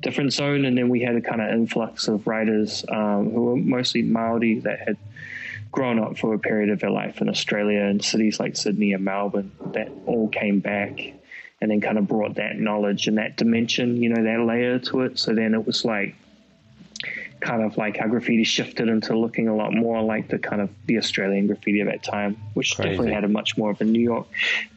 different 0.00 0.32
zone. 0.32 0.64
And 0.64 0.78
then 0.78 0.88
we 0.88 1.02
had 1.02 1.16
a 1.16 1.20
kind 1.20 1.42
of 1.42 1.50
influx 1.50 2.08
of 2.08 2.26
writers 2.26 2.82
um, 2.88 3.30
who 3.30 3.42
were 3.42 3.56
mostly 3.56 4.00
Maori 4.00 4.60
that 4.60 4.78
had 4.78 4.96
grown 5.74 5.98
up 5.98 6.16
for 6.16 6.34
a 6.34 6.38
period 6.38 6.70
of 6.70 6.78
their 6.78 6.90
life 6.90 7.20
in 7.20 7.28
Australia 7.28 7.80
and 7.80 8.02
cities 8.02 8.38
like 8.38 8.56
Sydney 8.56 8.92
and 8.92 9.04
Melbourne 9.04 9.50
that 9.72 9.90
all 10.06 10.28
came 10.28 10.60
back 10.60 11.00
and 11.60 11.68
then 11.68 11.80
kind 11.80 11.98
of 11.98 12.06
brought 12.06 12.36
that 12.36 12.56
knowledge 12.56 13.08
and 13.08 13.18
that 13.18 13.36
dimension, 13.36 13.96
you 13.96 14.08
know, 14.08 14.22
that 14.22 14.44
layer 14.44 14.78
to 14.78 15.00
it. 15.00 15.18
So 15.18 15.34
then 15.34 15.52
it 15.52 15.66
was 15.66 15.84
like 15.84 16.14
kind 17.44 17.62
of 17.62 17.76
like 17.76 17.98
how 17.98 18.08
graffiti 18.08 18.42
shifted 18.42 18.88
into 18.88 19.16
looking 19.16 19.48
a 19.48 19.54
lot 19.54 19.72
more 19.72 20.00
like 20.02 20.28
the 20.28 20.38
kind 20.38 20.62
of 20.62 20.70
the 20.86 20.96
Australian 20.96 21.46
graffiti 21.46 21.80
of 21.80 21.88
that 21.88 22.02
time, 22.02 22.36
which 22.54 22.74
Crazy. 22.74 22.90
definitely 22.90 23.12
had 23.12 23.24
a 23.24 23.28
much 23.28 23.58
more 23.58 23.70
of 23.70 23.80
a 23.82 23.84
New 23.84 24.00
York 24.00 24.26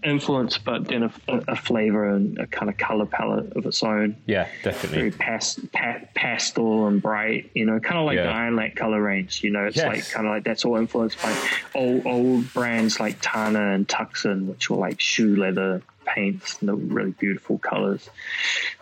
influence, 0.03 0.57
but 0.57 0.85
then 0.85 1.03
a, 1.03 1.11
a, 1.47 1.55
flavor 1.55 2.09
and 2.09 2.37
a 2.37 2.45
kind 2.45 2.69
of 2.69 2.77
color 2.77 3.05
palette 3.05 3.55
of 3.55 3.65
its 3.65 3.81
own. 3.83 4.17
Yeah, 4.25 4.49
definitely. 4.63 4.97
Very 4.97 5.11
pas, 5.11 5.59
pa, 5.71 5.99
pastel 6.13 6.87
and 6.87 7.01
bright, 7.01 7.49
you 7.53 7.65
know, 7.65 7.79
kind 7.79 7.99
of 7.99 8.05
like 8.05 8.17
yeah. 8.17 8.23
the 8.23 8.29
Iron 8.29 8.71
color 8.75 9.01
range. 9.01 9.43
You 9.43 9.51
know, 9.51 9.65
it's 9.65 9.77
yes. 9.77 9.87
like 9.87 10.09
kind 10.09 10.27
of 10.27 10.33
like 10.33 10.43
that's 10.43 10.65
all 10.65 10.75
influenced 10.75 11.21
by 11.21 11.35
old 11.73 12.05
old 12.05 12.53
brands 12.53 12.99
like 12.99 13.17
Tana 13.21 13.71
and 13.73 13.87
Tucson, 13.87 14.47
which 14.47 14.69
were 14.69 14.77
like 14.77 14.99
shoe 14.99 15.37
leather 15.37 15.81
paints 16.05 16.57
and 16.59 16.69
the 16.69 16.75
really 16.75 17.11
beautiful 17.11 17.57
colors. 17.57 18.09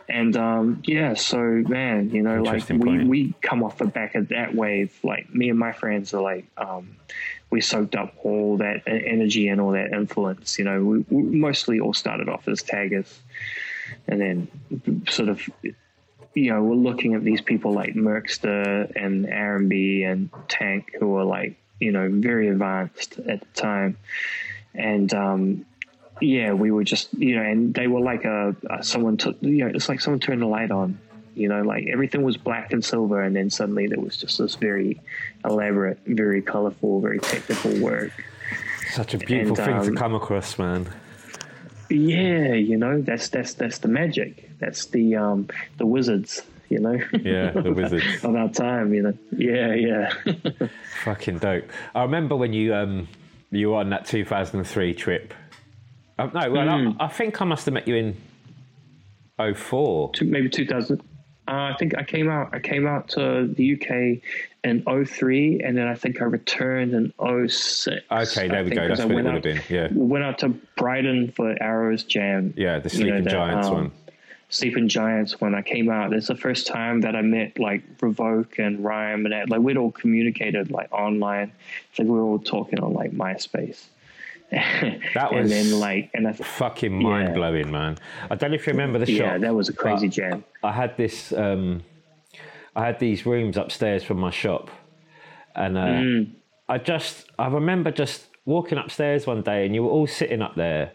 And 0.08 0.38
um, 0.38 0.84
yeah, 0.86 1.16
so 1.16 1.39
man, 1.39 2.12
you 2.12 2.22
know, 2.22 2.41
like 2.41 2.70
we, 2.70 3.03
we 3.06 3.34
come 3.41 3.64
off 3.64 3.80
the 3.80 3.86
back 3.86 4.16
of 4.16 4.30
that 4.30 4.53
wave. 4.53 4.97
Like 5.03 5.34
me 5.34 5.49
and 5.49 5.58
my 5.58 5.72
friends 5.72 6.14
are 6.14 6.22
like, 6.22 6.45
um, 6.58 6.95
we 7.49 7.60
soaked 7.62 7.95
up 7.95 8.14
all 8.24 8.58
that 8.58 8.84
energy 8.88 9.47
and 9.47 9.60
all 9.60 9.72
that 9.72 9.91
influence. 9.91 10.60
You 10.60 10.66
know, 10.66 10.84
we, 10.84 11.06
we 11.10 11.24
mostly 11.24 11.80
all 11.80 11.93
started 11.93 12.30
off 12.30 12.47
as 12.47 12.62
taggers, 12.62 13.20
and 14.08 14.22
then 14.22 15.03
sort 15.10 15.30
of 15.30 15.41
you 16.36 16.51
know, 16.51 16.62
we're 16.62 16.76
looking 16.76 17.14
at 17.14 17.24
these 17.24 17.41
people 17.41 17.72
like 17.72 17.95
Merkster 17.95 18.91
and 18.95 19.26
R&B 19.28 20.03
and 20.03 20.30
Tank 20.49 20.93
who 20.99 21.08
were 21.08 21.24
like, 21.24 21.56
you 21.80 21.91
know, 21.91 22.10
very 22.12 22.49
advanced 22.49 23.20
at 23.20 23.39
the 23.39 23.62
time. 23.62 23.97
And, 24.74 25.14
um, 25.14 25.66
yeah, 26.22 26.53
we 26.53 26.72
were 26.72 26.84
just 26.84 27.13
you 27.13 27.36
know, 27.36 27.41
and 27.41 27.74
they 27.74 27.88
were 27.88 27.99
like 27.99 28.26
a, 28.26 28.55
a 28.70 28.84
someone 28.84 29.18
took 29.18 29.38
you 29.41 29.66
know, 29.66 29.68
it's 29.68 29.89
like 29.89 30.01
someone 30.01 30.20
turned 30.20 30.41
the 30.41 30.47
light 30.47 30.72
on. 30.72 30.99
You 31.36 31.49
know, 31.49 31.63
like 31.63 31.88
everything 31.88 32.24
was 32.24 32.38
black 32.38 32.72
and 32.72 32.84
silver, 32.84 33.22
and 33.22 33.36
then 33.36 33.49
suddenly 33.49 33.88
there 33.88 33.99
was 33.99 34.16
just 34.16 34.38
this 34.38 34.55
very 34.55 35.01
elaborate, 35.43 35.99
very 36.05 36.41
colorful, 36.41 37.01
very 37.01 37.20
technical 37.20 37.78
work. 37.80 38.11
Such 38.91 39.13
a 39.13 39.18
beautiful 39.18 39.57
and, 39.57 39.66
thing 39.66 39.76
um, 39.76 39.86
to 39.86 39.93
come 39.99 40.16
across, 40.16 40.57
man. 40.57 40.88
Yeah, 41.89 42.53
you 42.53 42.78
know, 42.78 43.01
that's 43.01 43.28
that's 43.28 43.53
that's 43.53 43.80
the 43.80 43.89
magic. 43.89 44.49
That's 44.59 44.86
the 44.86 45.18
um 45.18 45.49
the 45.78 45.86
wizards 45.86 46.41
you 46.70 46.80
know. 46.80 46.99
Yeah, 47.11 47.51
the 47.51 47.74
wizards 47.74 48.05
of 48.24 48.36
our 48.36 48.49
time, 48.49 48.93
you 48.93 49.03
know. 49.03 49.18
Yeah, 49.32 49.74
yeah. 49.74 50.13
Fucking 51.03 51.39
dope. 51.39 51.66
I 51.93 52.03
remember 52.03 52.36
when 52.36 52.53
you 52.53 52.74
um 52.74 53.07
you 53.51 53.72
were 53.72 53.78
on 53.78 53.89
that 53.89 54.05
2003 54.05 54.93
trip 54.93 55.34
Oh, 56.18 56.26
no, 56.28 56.51
well, 56.51 56.68
mm. 56.68 56.95
I, 56.99 57.05
I, 57.05 57.07
think 57.07 57.41
I 57.41 57.45
must 57.45 57.66
have 57.66 57.74
met 57.74 57.88
you 57.88 57.95
in 57.95 58.16
04. 59.55 60.11
maybe 60.22 60.49
2000. 60.49 61.01
Uh, 61.47 61.51
I 61.51 61.76
think 61.78 61.95
I 61.95 62.03
came 62.03 62.30
out. 62.30 62.49
I 62.53 62.59
came 62.59 62.88
out 62.88 63.09
to 63.09 63.47
the 63.47 63.74
UK 63.74 64.24
in 64.63 65.05
03, 65.05 65.61
and 65.61 65.78
then 65.78 65.88
I 65.88 65.93
think 65.93 66.20
I 66.20 66.26
returned 66.26 66.93
in 66.93 67.13
06. 67.47 68.01
Okay, 68.11 68.47
there 68.47 68.63
we 68.63 68.72
go. 68.72 68.88
That's 68.88 69.01
what 69.01 69.11
it 69.11 69.16
would 69.16 69.26
have 69.26 69.43
been. 69.43 69.61
Yeah, 69.70 69.89
went 69.91 70.24
out 70.24 70.39
to 70.39 70.49
Brighton 70.76 71.32
for 71.32 71.55
Arrows 71.61 72.03
Jam. 72.03 72.53
Yeah, 72.57 72.80
the 72.80 72.89
Sleeping 72.89 73.13
you 73.13 73.22
know, 73.22 73.30
Giants 73.30 73.68
um, 73.68 73.74
one. 73.74 73.91
Sleeping 74.49 74.88
Giants 74.88 75.39
when 75.39 75.53
I 75.53 75.61
came 75.61 75.89
out. 75.89 76.13
It's 76.13 76.28
the 76.28 76.36
first 76.36 76.66
time 76.66 77.01
that 77.01 77.16
I 77.16 77.22
met 77.22 77.59
like 77.59 77.97
Revok 77.99 78.57
and 78.57 78.84
Rime 78.84 79.26
and 79.26 79.34
that. 79.34 79.49
Like 79.49 79.61
we'd 79.61 79.78
all 79.78 79.91
communicated 79.91 80.72
like 80.72 80.91
online. 80.91 81.51
It's 81.91 81.99
like 81.99 82.07
we 82.07 82.13
were 82.13 82.24
all 82.24 82.39
talking 82.39 82.80
on 82.80 82.93
like 82.93 83.11
MySpace. 83.11 83.86
that 84.52 85.34
was 85.34 85.52
and 85.52 85.72
then 85.72 85.80
like 85.80 86.12
and 86.14 86.26
that's 86.26 86.39
fucking 86.39 87.02
mind 87.02 87.34
blowing, 87.34 87.72
man. 87.72 87.98
I 88.30 88.36
don't 88.36 88.52
know 88.52 88.56
if 88.56 88.68
you 88.68 88.74
remember 88.74 89.00
the 89.00 89.08
shop. 89.08 89.26
Yeah, 89.26 89.38
that 89.39 89.56
was 89.56 89.70
a 89.70 89.74
crazy 89.74 90.08
jam. 90.08 90.43
I 90.64 90.72
had 90.72 90.96
this. 90.98 91.34
Um, 91.34 91.84
I 92.76 92.86
had 92.86 93.00
these 93.00 93.26
rooms 93.26 93.58
upstairs 93.58 94.04
from 94.04 94.20
my 94.20 94.30
shop, 94.30 94.70
and 95.56 95.78
uh, 95.78 95.86
mm. 95.86 96.32
I 96.70 96.78
just 96.78 97.26
I 97.39 97.48
remember 97.48 97.89
just 97.89 98.28
walking 98.46 98.78
upstairs 98.78 99.26
one 99.26 99.41
day, 99.41 99.66
and 99.66 99.74
you 99.74 99.82
were 99.82 99.89
all 99.89 100.06
sitting 100.06 100.43
up 100.43 100.56
there, 100.56 100.91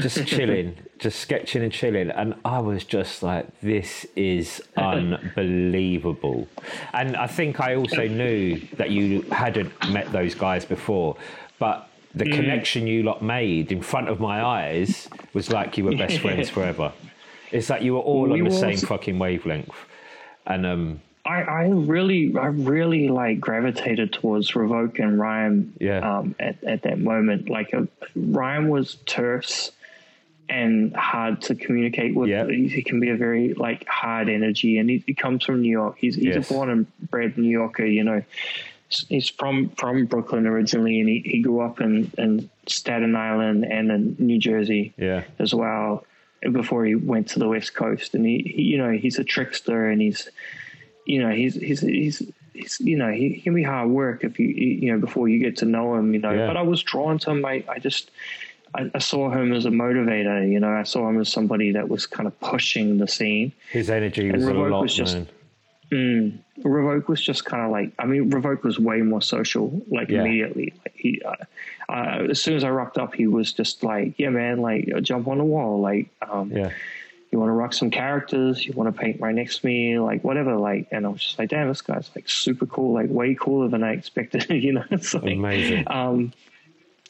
just 0.00 0.26
chilling, 0.26 0.76
just 0.98 1.20
sketching 1.20 1.62
and 1.62 1.72
chilling, 1.72 2.10
and 2.10 2.34
I 2.44 2.58
was 2.58 2.84
just 2.84 3.22
like, 3.22 3.60
"This 3.60 4.06
is 4.16 4.60
unbelievable." 4.76 6.48
and 6.92 7.16
I 7.16 7.28
think 7.28 7.60
I 7.60 7.76
also 7.76 8.08
knew 8.08 8.60
that 8.76 8.90
you 8.90 9.22
hadn't 9.30 9.72
met 9.90 10.10
those 10.10 10.34
guys 10.34 10.64
before, 10.64 11.16
but 11.60 11.89
the 12.14 12.24
mm. 12.24 12.34
connection 12.34 12.86
you 12.86 13.02
lot 13.02 13.22
made 13.22 13.70
in 13.70 13.82
front 13.82 14.08
of 14.08 14.20
my 14.20 14.42
eyes 14.44 15.08
was 15.32 15.50
like 15.50 15.78
you 15.78 15.84
were 15.84 15.96
best 15.96 16.18
friends 16.24 16.48
forever. 16.50 16.92
It's 17.52 17.70
like 17.70 17.82
you 17.82 17.94
were 17.94 18.00
all 18.00 18.28
we 18.28 18.40
on 18.40 18.44
the 18.44 18.50
same 18.50 18.76
fucking 18.76 19.18
wavelength. 19.18 19.74
And 20.46 20.66
um, 20.66 21.00
I, 21.24 21.42
I 21.42 21.68
really, 21.68 22.34
I 22.36 22.46
really 22.46 23.08
like 23.08 23.40
gravitated 23.40 24.12
towards 24.12 24.52
Revok 24.52 24.98
and 24.98 25.18
Rime. 25.18 25.74
Yeah. 25.80 26.18
Um, 26.18 26.34
at, 26.40 26.62
at 26.64 26.82
that 26.82 26.98
moment, 26.98 27.48
like 27.48 27.72
a, 27.72 27.86
Rime 28.14 28.68
was 28.68 28.96
terse 29.06 29.72
and 30.48 30.94
hard 30.96 31.42
to 31.42 31.54
communicate 31.54 32.14
with. 32.14 32.28
Yeah. 32.28 32.46
He, 32.46 32.68
he 32.68 32.82
can 32.82 33.00
be 33.00 33.10
a 33.10 33.16
very 33.16 33.54
like 33.54 33.86
hard 33.86 34.28
energy, 34.28 34.78
and 34.78 34.90
he, 34.90 35.04
he 35.06 35.14
comes 35.14 35.44
from 35.44 35.62
New 35.62 35.70
York. 35.70 35.96
He's 35.98 36.16
he's 36.16 36.36
Yes. 36.36 36.50
a 36.50 36.54
born 36.54 36.70
and 36.70 37.10
bred 37.10 37.38
New 37.38 37.50
Yorker. 37.50 37.84
You 37.84 38.04
know, 38.04 38.22
he's 39.08 39.28
from 39.28 39.70
from 39.70 40.06
Brooklyn 40.06 40.46
originally, 40.46 41.00
and 41.00 41.08
he, 41.08 41.20
he 41.24 41.40
grew 41.42 41.60
up 41.60 41.80
in 41.80 42.10
in 42.18 42.50
Staten 42.66 43.14
Island 43.16 43.64
and 43.64 43.90
in 43.90 44.16
New 44.18 44.38
Jersey 44.38 44.92
Yeah. 44.98 45.24
as 45.38 45.54
well 45.54 46.04
before 46.52 46.84
he 46.86 46.94
went 46.94 47.28
to 47.28 47.38
the 47.38 47.48
west 47.48 47.74
coast 47.74 48.14
and 48.14 48.24
he, 48.24 48.38
he 48.56 48.62
you 48.62 48.78
know 48.78 48.90
he's 48.92 49.18
a 49.18 49.24
trickster 49.24 49.88
and 49.90 50.00
he's 50.00 50.28
you 51.04 51.20
know 51.22 51.30
he's 51.30 51.54
he's 51.54 51.80
he's, 51.80 52.22
he's 52.54 52.80
you 52.80 52.96
know 52.96 53.10
he, 53.10 53.28
he 53.34 53.40
can 53.42 53.54
be 53.54 53.62
hard 53.62 53.90
work 53.90 54.24
if 54.24 54.38
you 54.38 54.46
you 54.48 54.90
know 54.90 54.98
before 54.98 55.28
you 55.28 55.38
get 55.38 55.56
to 55.58 55.66
know 55.66 55.94
him 55.96 56.14
you 56.14 56.20
know 56.20 56.32
Yeah. 56.32 56.46
but 56.46 56.56
i 56.56 56.62
was 56.62 56.82
drawn 56.82 57.18
to 57.18 57.30
him 57.32 57.44
i, 57.44 57.62
I 57.68 57.78
just 57.78 58.10
I, 58.74 58.90
I 58.94 58.98
saw 59.00 59.28
him 59.30 59.52
as 59.52 59.66
a 59.66 59.70
motivator 59.70 60.50
you 60.50 60.60
know 60.60 60.70
i 60.70 60.82
saw 60.84 61.06
him 61.10 61.20
as 61.20 61.28
somebody 61.30 61.72
that 61.72 61.90
was 61.90 62.06
kind 62.06 62.26
of 62.26 62.38
pushing 62.40 62.96
the 62.96 63.06
scene 63.08 63.52
His 63.70 63.90
energy 63.90 64.30
was 64.32 64.44
a 64.46 64.54
lot, 64.54 64.80
was 64.82 64.94
just- 64.94 65.16
man. 65.16 65.28
Mm. 65.90 66.38
Revok 66.62 67.08
was 67.08 67.20
just 67.20 67.44
kind 67.44 67.64
of 67.64 67.70
like, 67.70 67.92
I 67.98 68.06
mean, 68.06 68.30
Revok 68.30 68.62
was 68.62 68.78
way 68.78 69.00
more 69.02 69.22
social, 69.22 69.82
like 69.90 70.08
Yeah. 70.10 70.20
immediately. 70.20 70.72
Like 70.84 70.94
he, 70.94 71.20
uh, 71.24 71.34
uh, 71.88 72.26
as 72.30 72.42
soon 72.42 72.54
as 72.56 72.64
I 72.64 72.70
rocked 72.70 72.98
up, 72.98 73.14
he 73.14 73.26
was 73.26 73.52
just 73.52 73.82
like, 73.82 74.14
yeah, 74.18 74.28
man, 74.28 74.60
like 74.60 74.88
uh, 74.94 75.00
jump 75.00 75.26
on 75.28 75.38
the 75.38 75.44
wall. 75.44 75.80
Like, 75.80 76.08
um, 76.22 76.52
Yeah. 76.52 76.70
you 77.32 77.38
want 77.38 77.48
to 77.48 77.54
rock 77.54 77.72
some 77.72 77.90
characters, 77.90 78.64
you 78.66 78.72
want 78.74 78.94
to 78.94 79.00
paint 79.00 79.20
right 79.20 79.34
next 79.34 79.60
to 79.60 79.66
me, 79.66 79.98
like 79.98 80.22
whatever. 80.22 80.56
Like, 80.56 80.88
and 80.92 81.06
I 81.06 81.08
was 81.08 81.22
just 81.22 81.38
like, 81.38 81.48
damn, 81.48 81.68
this 81.68 81.80
guy's 81.80 82.10
like 82.14 82.28
super 82.28 82.66
cool, 82.66 82.92
like 82.92 83.08
way 83.10 83.34
cooler 83.34 83.68
than 83.68 83.82
I 83.82 83.92
expected. 83.92 84.48
you 84.50 84.72
know, 84.74 84.84
it's 84.90 85.14
like, 85.14 85.32
Amazing. 85.32 85.84
um, 85.88 86.32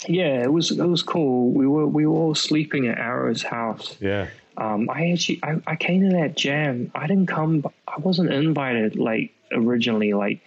yeah, 0.09 0.43
it 0.43 0.53
was, 0.53 0.71
it 0.71 0.87
was 0.87 1.03
cool. 1.03 1.51
We 1.51 1.67
were, 1.67 1.87
we 1.87 2.07
were 2.07 2.17
all 2.17 2.35
sleeping 2.35 2.87
at 2.87 2.97
Arrow's 2.99 3.43
house. 3.43 3.97
Yeah. 4.01 4.29
Um, 4.57 4.89
I 4.91 5.11
actually 5.13 5.41
I, 5.43 5.61
I 5.67 5.77
came 5.77 6.03
to 6.09 6.17
that 6.17 6.37
jam. 6.37 6.91
I 6.95 7.07
didn't 7.07 7.27
come. 7.27 7.65
I 7.89 7.99
wasn't 7.99 8.33
invited 8.33 8.97
like 8.97 9.33
originally. 9.53 10.13
Like 10.13 10.41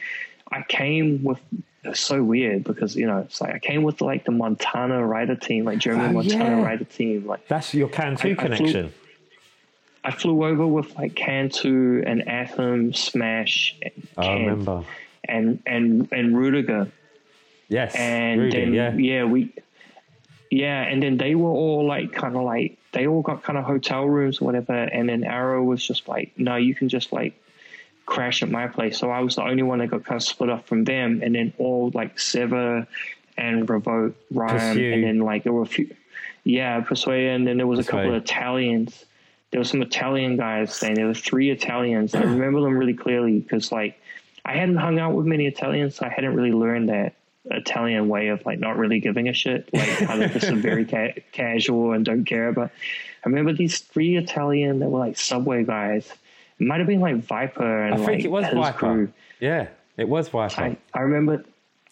I 0.52 0.64
came 0.64 1.24
with. 1.24 1.40
It's 1.86 2.00
so 2.00 2.24
weird 2.24 2.64
because 2.64 2.96
you 2.96 3.06
know 3.08 3.18
it's 3.20 3.42
like 3.42 3.54
I 3.56 3.60
came 3.60 3.84
with 3.84 4.00
like 4.00 4.24
the 4.24 4.32
Montana 4.32 5.06
rider 5.06 5.36
team, 5.36 5.66
like 5.66 5.80
German 5.80 6.12
Oh, 6.12 6.14
Montana 6.14 6.58
yeah. 6.60 6.64
rider 6.64 6.86
team. 6.86 7.26
Like 7.28 7.46
That's 7.50 7.74
your 7.74 7.90
Can2 7.90 8.00
I- 8.08 8.12
I 8.12 8.16
flew- 8.16 8.36
connection. 8.36 8.94
I 10.06 10.12
flew 10.12 10.44
over 10.46 10.66
with 10.68 10.96
like 10.96 11.14
Can2 11.16 12.04
and 12.06 12.28
Atom, 12.28 12.94
Smash, 12.94 13.76
and 13.82 14.08
I 14.18 14.34
remember. 14.34 14.84
and 15.26 15.62
and 15.66 16.08
and 16.12 16.38
Rudiger. 16.38 16.90
Yes. 17.70 17.96
and 17.96 18.42
Rudy, 18.42 18.60
then 18.60 18.74
yeah. 18.74 18.94
yeah. 18.94 19.24
we 19.26 19.54
yeah 20.52 20.84
and 20.84 21.02
then 21.02 21.18
they 21.18 21.36
were 21.36 21.50
all 21.50 21.86
like 21.88 22.12
kind 22.14 22.36
of 22.36 22.44
like 22.44 22.78
they 22.94 23.08
all 23.08 23.22
got 23.22 23.44
kind 23.44 23.58
of 23.58 23.66
hotel 23.66 24.06
rooms 24.06 24.42
or 24.42 24.46
whatever 24.46 24.74
and 24.74 25.10
then 25.10 25.24
arrow 25.24 25.64
was 25.64 25.86
just 25.86 26.08
like 26.08 26.32
no 26.38 26.56
you 26.56 26.74
can 26.74 26.90
just 26.90 27.12
like 27.12 27.40
crash 28.06 28.44
at 28.44 28.50
my 28.50 28.68
place. 28.68 28.98
So 28.98 29.10
i 29.12 29.22
was 29.22 29.36
the 29.36 29.44
only 29.44 29.64
one 29.64 29.80
that 29.80 29.88
got 29.88 30.04
kind 30.04 30.18
of 30.18 30.24
split 30.24 30.50
off 30.50 30.66
from 30.66 30.84
them 30.84 31.22
and 31.24 31.36
then 31.36 31.54
all 31.58 31.92
like 31.94 32.20
sever 32.20 32.88
and 33.38 33.68
Revok 33.68 34.14
Rime, 34.32 34.50
Pursue. 34.50 34.94
and 34.94 35.04
then 35.04 35.20
like 35.20 35.44
there 35.44 35.54
were 35.54 35.64
a 35.64 35.66
few 35.66 35.94
yeah 36.44 36.82
persuade 36.82 37.30
and 37.30 37.48
then 37.48 37.58
there 37.58 37.68
was 37.68 37.80
a 37.80 37.84
couple 37.84 38.10
of 38.10 38.16
italians. 38.16 39.06
There 39.52 39.60
were 39.60 39.66
some 39.66 39.82
italian 39.82 40.38
guys 40.38 40.74
staying 40.74 40.96
there 40.96 41.08
were 41.08 41.14
three 41.14 41.50
italians. 41.50 42.14
I 42.16 42.22
remember 42.22 42.62
them 42.62 42.78
really 42.78 42.94
clearly 42.94 43.40
because 43.40 43.72
like 43.72 44.00
I 44.46 44.54
hadn't 44.54 44.78
hung 44.78 45.00
out 45.00 45.14
with 45.14 45.26
many 45.26 45.46
Italians, 45.48 45.96
so 45.96 46.06
I 46.06 46.10
hadn't 46.10 46.36
really 46.36 46.52
learned 46.52 46.90
that 46.90 47.14
Italian 47.46 48.08
way 48.08 48.30
of 48.30 48.46
like 48.46 48.60
not 48.60 48.78
really 48.78 49.00
giving 49.00 49.28
a 49.28 49.34
shit, 49.34 49.70
like 49.74 49.88
how 49.90 50.16
they're 50.16 50.30
just 50.30 50.52
very 50.54 50.86
ca- 50.90 51.16
casual 51.32 51.92
and 51.92 52.06
don't 52.06 52.26
care. 52.26 52.52
But 52.52 52.72
I 53.26 53.30
remember 53.30 53.54
these 53.54 53.80
three 53.80 54.16
Italian 54.18 54.80
that 54.80 54.90
were 54.90 55.00
like 55.00 55.18
subway 55.18 55.64
guys. 55.64 56.12
It 56.60 56.66
might 56.68 56.80
have 56.80 56.88
been 56.88 57.02
like 57.02 57.18
Viper 57.18 57.84
and 57.84 57.96
I 57.96 57.98
think 57.98 58.08
like 58.10 58.26
it 58.26 58.32
was 58.32 58.46
Viper. 58.54 58.78
crew. 58.78 59.14
Yeah. 59.40 59.68
It 59.98 60.08
was 60.08 60.30
Viper. 60.30 60.62
I, 60.62 60.78
I 60.94 61.02
remember 61.02 61.44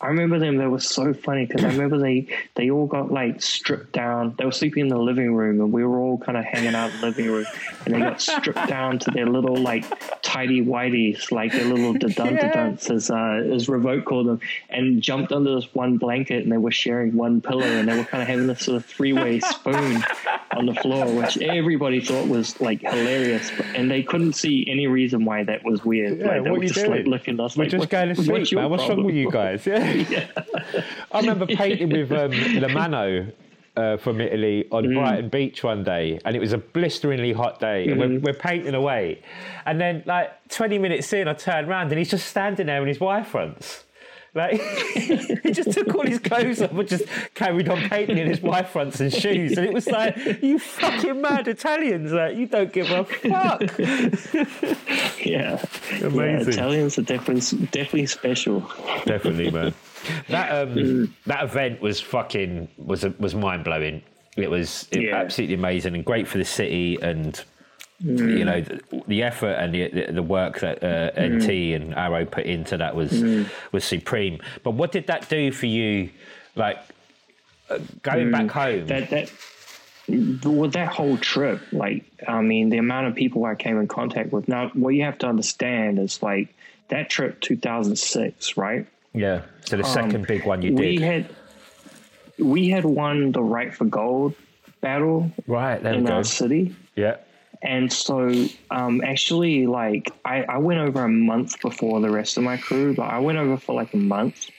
I 0.01 0.07
remember 0.07 0.39
them. 0.39 0.57
They 0.57 0.65
were 0.67 0.79
so 0.79 1.13
funny 1.13 1.45
because 1.45 1.63
I 1.63 1.67
remember 1.71 1.97
they 1.99 2.27
they 2.55 2.71
all 2.71 2.87
got 2.87 3.11
like 3.11 3.41
stripped 3.41 3.91
down. 3.91 4.35
They 4.37 4.45
were 4.45 4.51
sleeping 4.51 4.81
in 4.83 4.87
the 4.87 4.97
living 4.97 5.33
room, 5.35 5.61
and 5.61 5.71
we 5.71 5.83
were 5.85 5.99
all 5.99 6.17
kind 6.17 6.37
of 6.37 6.43
hanging 6.43 6.73
out 6.75 6.91
in 6.93 7.01
the 7.01 7.07
living 7.07 7.27
room. 7.31 7.45
And 7.85 7.93
they 7.95 7.99
got 7.99 8.19
stripped 8.21 8.67
down 8.67 8.99
to 8.99 9.11
their 9.11 9.27
little 9.27 9.55
like 9.57 9.85
tidy 10.21 10.63
whities, 10.63 11.31
like 11.31 11.51
their 11.51 11.65
little 11.65 11.93
da 11.99 12.07
dun 12.07 12.37
dunts, 12.37 12.89
as 12.89 13.11
uh, 13.11 13.43
as 13.53 13.67
Revok 13.67 14.05
called 14.05 14.27
them, 14.27 14.39
and 14.69 15.01
jumped 15.01 15.31
under 15.31 15.55
this 15.55 15.73
one 15.75 15.97
blanket, 15.97 16.43
and 16.43 16.51
they 16.51 16.57
were 16.57 16.71
sharing 16.71 17.15
one 17.15 17.41
pillow, 17.41 17.61
and 17.63 17.87
they 17.87 17.97
were 17.97 18.03
kind 18.05 18.21
of 18.23 18.27
having 18.27 18.47
this 18.47 18.61
sort 18.61 18.77
of 18.77 18.85
three 18.85 19.13
way 19.13 19.39
spoon 19.39 20.03
on 20.55 20.65
the 20.65 20.73
floor, 20.75 21.05
which 21.13 21.37
everybody 21.37 22.01
thought 22.01 22.27
was 22.27 22.59
like 22.59 22.81
hilarious, 22.81 23.51
but- 23.55 23.65
and 23.75 23.89
they 23.89 24.03
couldn't 24.03 24.33
see 24.33 24.65
any 24.67 24.87
reason 24.87 25.25
why 25.25 25.43
that 25.43 25.63
was 25.63 25.85
weird. 25.85 26.19
Yeah, 26.19 26.25
like, 26.27 26.43
they 26.43 26.49
what 26.49 26.57
were 26.59 26.63
you 26.63 26.69
just 26.69 26.85
doing? 26.85 26.97
like 26.97 27.07
looking 27.07 27.35
at 27.35 27.39
us 27.39 27.55
We're 27.55 27.63
like, 27.65 27.71
just 27.71 27.79
"What- 27.81 27.89
going 27.89 28.09
to 28.09 28.13
what's 28.15 28.25
sleep, 28.25 28.51
your 28.51 28.61
man. 28.61 28.71
What's 28.71 28.89
wrong 28.89 29.03
with 29.03 29.15
you 29.15 29.31
guys? 29.31 29.65
Yeah. 29.65 29.90
I 31.11 31.19
remember 31.19 31.45
painting 31.45 31.89
with 31.89 32.11
um, 32.11 32.31
Lamano 32.31 33.31
uh, 33.75 33.97
from 33.97 34.19
Italy 34.21 34.67
on 34.71 34.85
Mm. 34.85 34.93
Brighton 34.95 35.29
Beach 35.29 35.63
one 35.63 35.83
day, 35.83 36.19
and 36.25 36.35
it 36.35 36.39
was 36.39 36.53
a 36.53 36.57
blisteringly 36.57 37.33
hot 37.33 37.59
day. 37.59 37.87
Mm-hmm. 37.87 37.99
we're, 37.99 38.19
we're 38.19 38.33
painting 38.39 38.73
away, 38.75 39.21
and 39.65 39.79
then 39.79 40.03
like 40.05 40.31
20 40.49 40.77
minutes 40.77 41.11
in, 41.13 41.27
I 41.27 41.33
turned 41.33 41.67
around 41.69 41.89
and 41.91 41.97
he's 41.99 42.09
just 42.11 42.27
standing 42.27 42.67
there 42.67 42.81
in 42.81 42.87
his 42.87 42.99
Y 42.99 43.23
fronts. 43.23 43.85
Like 44.33 44.61
he 44.93 45.51
just 45.51 45.71
took 45.73 45.93
all 45.93 46.05
his 46.05 46.19
clothes 46.19 46.61
off 46.61 46.71
and 46.71 46.87
just 46.87 47.03
carried 47.35 47.67
on 47.67 47.77
painting 47.89 48.17
in 48.17 48.27
his 48.27 48.41
Y 48.41 48.63
fronts 48.63 49.01
and 49.01 49.11
shoes, 49.13 49.57
and 49.57 49.67
it 49.67 49.73
was 49.73 49.87
like, 49.87 50.15
"You 50.41 50.57
fucking 50.57 51.19
mad 51.21 51.49
Italians! 51.49 52.13
Like 52.13 52.37
you 52.37 52.47
don't 52.47 52.71
give 52.71 52.89
a 52.91 53.03
fuck." 53.03 53.61
Yeah, 55.23 55.63
Amazing. 56.01 56.13
Yeah, 56.15 56.39
Italians 56.49 56.97
are 56.97 57.03
definitely 57.03 57.67
definitely 57.67 58.07
special. 58.07 58.61
Definitely, 59.05 59.51
man. 59.51 59.73
That 60.29 60.49
um, 60.67 60.73
Mm. 60.75 61.09
that 61.27 61.43
event 61.43 61.79
was 61.79 62.01
fucking 62.01 62.67
was 62.77 63.03
was 63.19 63.35
mind 63.35 63.63
blowing. 63.63 64.01
It 64.35 64.49
was 64.49 64.87
it- 64.91 65.01
Yeah. 65.03 65.15
absolutely 65.17 65.53
amazing 65.53 65.93
and 65.93 66.03
great 66.03 66.27
for 66.27 66.37
the 66.39 66.45
city 66.45 66.97
and. 67.01 67.39
Mm. 68.03 68.37
You 68.39 68.45
know 68.45 68.61
the, 68.61 69.03
the 69.07 69.23
effort 69.23 69.53
and 69.53 69.73
the, 69.73 70.11
the 70.11 70.23
work 70.23 70.59
that 70.61 70.83
uh, 70.83 71.11
Mm. 71.11 71.35
NT 71.37 71.49
and 71.81 71.93
Arrow 71.93 72.25
put 72.25 72.45
into 72.45 72.77
that 72.77 72.95
was 72.95 73.11
was 73.71 73.83
supreme. 73.83 74.39
But 74.63 74.71
what 74.71 74.91
did 74.91 75.07
that 75.07 75.29
do 75.29 75.51
for 75.51 75.67
you? 75.67 76.09
Like 76.55 76.79
uh, 77.69 77.79
going 78.01 78.31
back 78.31 78.49
home, 78.49 78.85
Mm. 78.85 78.87
That 78.87 79.09
that 79.11 79.31
with 80.07 80.73
that 80.73 80.87
whole 80.89 81.17
trip, 81.17 81.61
like 81.71 82.03
I 82.27 82.41
mean, 82.41 82.69
the 82.69 82.77
amount 82.77 83.07
of 83.07 83.15
people 83.15 83.45
I 83.45 83.55
came 83.55 83.77
in 83.79 83.87
contact 83.87 84.31
with. 84.33 84.47
Now, 84.47 84.69
what 84.73 84.89
you 84.89 85.03
have 85.03 85.17
to 85.19 85.27
understand 85.27 85.99
is 85.99 86.21
like 86.23 86.53
that 86.89 87.09
trip, 87.09 87.39
two 87.39 87.55
thousand 87.55 87.97
six, 87.97 88.57
right? 88.57 88.85
yeah. 89.13 89.41
So 89.65 89.77
the 89.77 89.83
second 89.83 90.25
big 90.27 90.45
one 90.45 90.61
you 90.61 90.69
Um, 90.71 90.75
We 90.75 90.97
did, 90.97 91.01
had 91.01 91.29
we 92.39 92.69
had 92.69 92.83
won 92.85 93.31
the 93.31 93.41
Write 93.41 93.73
for 93.75 93.85
Gold 93.85 94.33
battle 94.81 95.31
right? 95.47 95.81
We 95.83 95.89
in 95.89 96.09
our 96.09 96.23
city. 96.23 96.75
Yeah, 96.95 97.17
And 97.63 97.91
so, 97.93 98.31
um, 98.71 99.01
actually, 99.03 99.67
like 99.67 100.11
I, 100.25 100.43
I 100.43 100.57
went 100.57 100.79
over 100.79 101.03
a 101.03 101.09
month 101.09 101.61
before 101.61 102.01
the 102.01 102.09
rest 102.09 102.37
of 102.37 102.43
my 102.43 102.57
crew. 102.57 102.93
Like 102.97 103.11
I 103.11 103.19
went 103.19 103.37
over 103.37 103.57
for 103.57 103.75
like 103.75 103.93
a 103.93 103.97
month, 103.97 104.49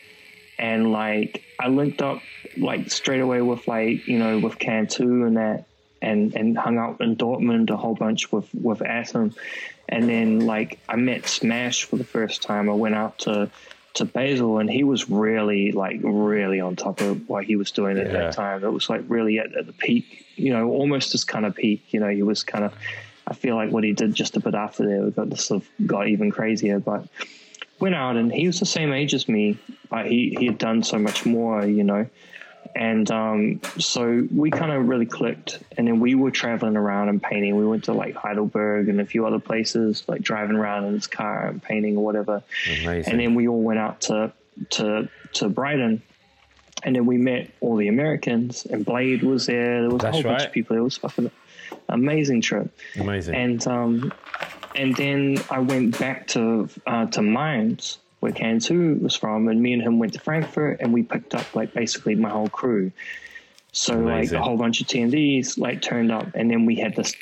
and 0.58 0.92
like 0.92 1.42
I 1.58 1.68
linked 1.68 2.00
up 2.00 2.22
like 2.56 2.90
straight 2.90 3.20
away 3.20 3.42
with 3.42 3.66
like 3.66 4.06
you 4.06 4.18
know 4.18 4.38
with 4.38 4.58
Can2 4.58 5.26
and 5.26 5.36
that, 5.36 5.64
and 6.00 6.34
and 6.36 6.56
hung 6.56 6.78
out 6.78 7.00
in 7.00 7.16
Dortmund 7.16 7.70
a 7.70 7.76
whole 7.76 7.94
bunch 7.96 8.30
with 8.30 8.48
with 8.54 8.82
Atom, 8.82 9.34
and 9.88 10.08
then 10.08 10.46
like 10.46 10.78
I 10.88 10.94
met 10.94 11.26
Smash 11.26 11.82
for 11.84 11.96
the 11.96 12.04
first 12.04 12.40
time. 12.42 12.70
I 12.70 12.74
went 12.74 12.94
out 12.94 13.18
to 13.20 13.50
to 13.94 14.04
Basel, 14.04 14.58
and 14.58 14.70
he 14.70 14.84
was 14.84 15.10
really 15.10 15.72
like 15.72 15.98
really 16.02 16.60
on 16.60 16.76
top 16.76 17.00
of 17.00 17.28
what 17.28 17.44
he 17.44 17.56
was 17.56 17.72
doing 17.72 17.98
at 17.98 18.06
Yeah. 18.06 18.12
that 18.12 18.32
time. 18.32 18.64
It 18.64 18.72
was 18.72 18.88
like 18.88 19.02
really 19.08 19.38
at, 19.38 19.54
at 19.56 19.66
the 19.66 19.72
peak, 19.72 20.21
you 20.36 20.52
know, 20.52 20.70
almost 20.70 21.12
his 21.12 21.24
kind 21.24 21.46
of 21.46 21.54
peak. 21.54 21.92
You 21.92 22.00
know, 22.00 22.08
he 22.08 22.22
was 22.22 22.42
kind 22.42 22.64
of. 22.64 22.74
I 23.26 23.34
feel 23.34 23.54
like 23.54 23.70
what 23.70 23.84
he 23.84 23.92
did 23.92 24.14
just 24.14 24.36
a 24.36 24.40
bit 24.40 24.54
after 24.54 24.84
there 24.84 25.02
we 25.02 25.10
got 25.12 25.30
this 25.30 25.44
sort 25.44 25.62
of 25.62 25.86
got 25.86 26.08
even 26.08 26.32
crazier, 26.32 26.80
but 26.80 27.06
went 27.78 27.94
out 27.94 28.16
and 28.16 28.32
he 28.32 28.46
was 28.46 28.58
the 28.58 28.66
same 28.66 28.92
age 28.92 29.14
as 29.14 29.28
me, 29.28 29.58
but 29.88 30.06
he 30.06 30.34
he 30.38 30.46
had 30.46 30.58
done 30.58 30.82
so 30.82 30.98
much 30.98 31.24
more, 31.24 31.64
you 31.64 31.84
know. 31.84 32.08
And 32.74 33.10
um, 33.10 33.60
so 33.78 34.26
we 34.34 34.50
kind 34.50 34.72
of 34.72 34.88
really 34.88 35.04
clicked, 35.04 35.58
and 35.76 35.86
then 35.86 36.00
we 36.00 36.14
were 36.14 36.30
traveling 36.30 36.76
around 36.76 37.10
and 37.10 37.22
painting. 37.22 37.56
We 37.56 37.66
went 37.66 37.84
to 37.84 37.92
like 37.92 38.14
Heidelberg 38.14 38.88
and 38.88 39.00
a 39.00 39.04
few 39.04 39.26
other 39.26 39.38
places, 39.38 40.04
like 40.06 40.22
driving 40.22 40.56
around 40.56 40.84
in 40.84 40.94
his 40.94 41.06
car 41.06 41.48
and 41.48 41.62
painting 41.62 41.96
or 41.96 42.04
whatever. 42.04 42.42
amazing. 42.66 43.12
And 43.12 43.20
then 43.20 43.34
we 43.34 43.46
all 43.48 43.60
went 43.60 43.78
out 43.78 44.00
to 44.02 44.32
to 44.70 45.08
to 45.34 45.48
Brighton, 45.48 46.02
and 46.84 46.96
then 46.96 47.06
we 47.06 47.16
met 47.16 47.50
all 47.60 47.76
the 47.76 47.88
Americans. 47.88 48.66
And 48.66 48.84
Blade 48.84 49.22
was 49.22 49.46
there. 49.46 49.82
There 49.82 49.90
was 49.90 50.02
That's 50.02 50.18
a 50.18 50.22
whole 50.22 50.32
bunch 50.32 50.44
of 50.44 50.52
people. 50.52 50.76
It 50.76 50.80
was 50.80 50.96
fucking 50.96 51.30
amazing 51.88 52.40
trip. 52.40 52.70
amazing. 52.96 53.34
And 53.34 53.66
um, 53.66 54.12
and 54.74 54.94
then 54.96 55.38
I 55.50 55.58
went 55.58 55.98
back 55.98 56.26
to 56.28 56.68
uh, 56.86 57.06
to 57.06 57.22
Mainz 57.22 57.98
where 58.20 58.30
Can2 58.30 59.02
was 59.02 59.16
from, 59.16 59.48
and 59.48 59.60
me 59.60 59.72
and 59.72 59.82
him 59.82 59.98
went 59.98 60.12
to 60.12 60.20
Frankfurt, 60.20 60.80
and 60.80 60.92
we 60.92 61.02
picked 61.02 61.34
up 61.34 61.56
like 61.56 61.74
basically 61.74 62.14
my 62.14 62.30
whole 62.30 62.48
crew. 62.48 62.92
So 63.72 63.94
Amazing. 63.94 64.38
like 64.38 64.40
a 64.40 64.44
whole 64.44 64.56
bunch 64.56 64.80
of 64.80 64.86
TMDs 64.86 65.58
like 65.58 65.82
turned 65.82 66.12
up, 66.12 66.28
and 66.34 66.48
then 66.48 66.64
we 66.64 66.76
had 66.76 66.94
this. 66.94 67.14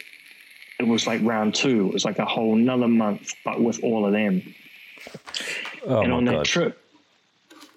It 0.78 0.86
was 0.86 1.06
like 1.06 1.22
round 1.22 1.54
two. 1.54 1.86
It 1.86 1.92
was 1.94 2.04
like 2.04 2.18
a 2.18 2.26
whole 2.26 2.54
another 2.54 2.86
month, 2.86 3.32
but 3.46 3.62
with 3.62 3.82
all 3.82 4.04
of 4.04 4.12
them. 4.12 4.42
Oh 5.86 6.00
and 6.02 6.12
on 6.12 6.26
that 6.26 6.44
trip, 6.44 6.79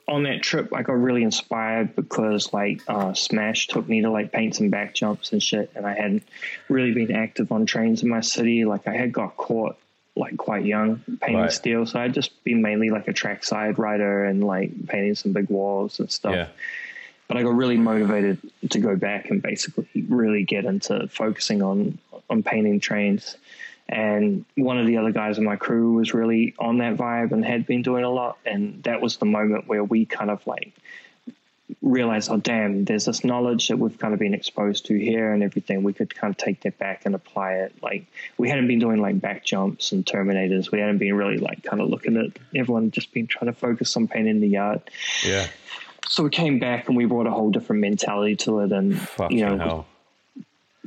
on 0.07 0.23
that 0.23 0.41
trip, 0.43 0.73
I 0.73 0.81
got 0.84 0.93
really 0.93 1.23
inspired 1.23 1.95
because 1.95 2.51
like 2.51 2.81
uh, 2.88 3.13
Smash 3.13 3.67
took 3.67 3.88
me 3.88 4.01
to 4.01 4.09
like 4.11 4.31
paint 4.31 4.55
some 4.55 4.69
back 4.69 4.93
jumps 4.93 5.31
and 5.31 5.41
shit, 5.41 5.71
and 5.75 5.85
I 5.85 5.93
hadn't 5.93 6.23
really 6.69 6.93
been 6.93 7.15
active 7.15 7.51
on 7.51 7.65
trains 7.65 8.03
in 8.03 8.09
my 8.09 8.21
city. 8.21 8.65
Like 8.65 8.88
I 8.88 8.93
had 8.95 9.13
got 9.13 9.38
caught 9.38 9.77
like 10.15 10.38
quite 10.38 10.65
young 10.65 11.01
painting 11.21 11.38
Right. 11.41 11.51
steel, 11.51 11.85
so 11.85 11.99
I'd 11.99 12.13
just 12.13 12.43
been 12.43 12.61
mainly 12.61 12.89
like 12.89 13.07
a 13.07 13.13
trackside 13.13 13.80
rider 13.80 14.25
and 14.25 14.43
like 14.43 14.88
painting 14.88 15.15
some 15.15 15.31
big 15.34 15.49
walls 15.49 15.99
and 15.99 16.11
stuff. 16.11 16.35
Yeah. 16.35 16.47
But 17.27 17.38
I 17.38 17.43
got 17.43 17.55
really 17.55 17.77
motivated 17.77 18.39
to 18.69 18.80
go 18.80 18.95
back 18.97 19.30
and 19.30 19.41
basically 19.41 19.88
really 20.09 20.43
get 20.43 20.65
into 20.65 21.07
focusing 21.07 21.61
on 21.63 21.97
on 22.30 22.43
painting 22.43 22.80
trains. 22.80 23.38
And 23.89 24.45
one 24.55 24.80
of 24.80 24.88
the 24.88 24.97
other 24.97 25.11
guys 25.11 25.38
in 25.38 25.43
my 25.43 25.55
crew 25.55 25.93
was 25.93 26.14
really 26.14 26.55
on 26.57 26.77
that 26.80 26.95
vibe 26.95 27.31
and 27.31 27.43
had 27.43 27.68
been 27.68 27.81
doing 27.81 28.03
a 28.03 28.10
lot. 28.10 28.38
And 28.45 28.81
that 28.84 29.01
was 29.01 29.18
the 29.18 29.26
moment 29.26 29.68
where 29.68 29.84
we 29.84 30.05
kind 30.05 30.31
of 30.31 30.45
like 30.47 30.73
realized, 31.81 32.30
oh, 32.31 32.38
damn, 32.38 32.85
there's 32.85 33.05
this 33.05 33.23
knowledge 33.23 33.68
that 33.68 33.77
we've 33.77 33.97
kind 33.97 34.14
of 34.14 34.19
been 34.19 34.34
exposed 34.34 34.85
to 34.85 34.97
here 34.97 35.34
and 35.34 35.43
everything. 35.43 35.84
We 35.84 35.93
could 35.93 36.14
kind 36.14 36.31
of 36.31 36.38
take 36.38 36.61
that 36.61 36.77
back 36.77 37.05
and 37.05 37.14
apply 37.14 37.53
it. 37.53 37.76
Like, 37.81 38.05
we 38.38 38.49
hadn't 38.49 38.68
been 38.68 38.80
doing 38.80 39.01
like 39.01 39.19
back 39.19 39.43
jumps 39.43 39.91
and 39.91 40.05
terminators. 40.05 40.72
We 40.72 40.80
hadn't 40.80 40.97
been 40.97 41.15
really 41.15 41.38
like 41.38 41.64
kind 41.64 41.81
of 41.81 41.89
looking 41.89 42.18
at 42.18 42.39
everyone 42.55 42.91
just 42.91 43.14
been 43.14 43.27
trying 43.27 43.51
to 43.51 43.57
focus 43.57 43.95
on 43.97 44.07
painting 44.07 44.39
the 44.39 44.47
yard. 44.47 44.81
Yeah. 45.26 45.47
So 46.07 46.23
we 46.23 46.30
came 46.30 46.60
back 46.60 46.88
and 46.88 46.97
we 46.97 47.05
brought 47.05 47.27
a 47.27 47.31
whole 47.31 47.49
different 47.49 47.81
mentality 47.81 48.35
to 48.38 48.60
it. 48.60 48.72
And, 48.72 48.99
Fucking 48.99 49.38
you 49.38 49.45
know. 49.45 49.85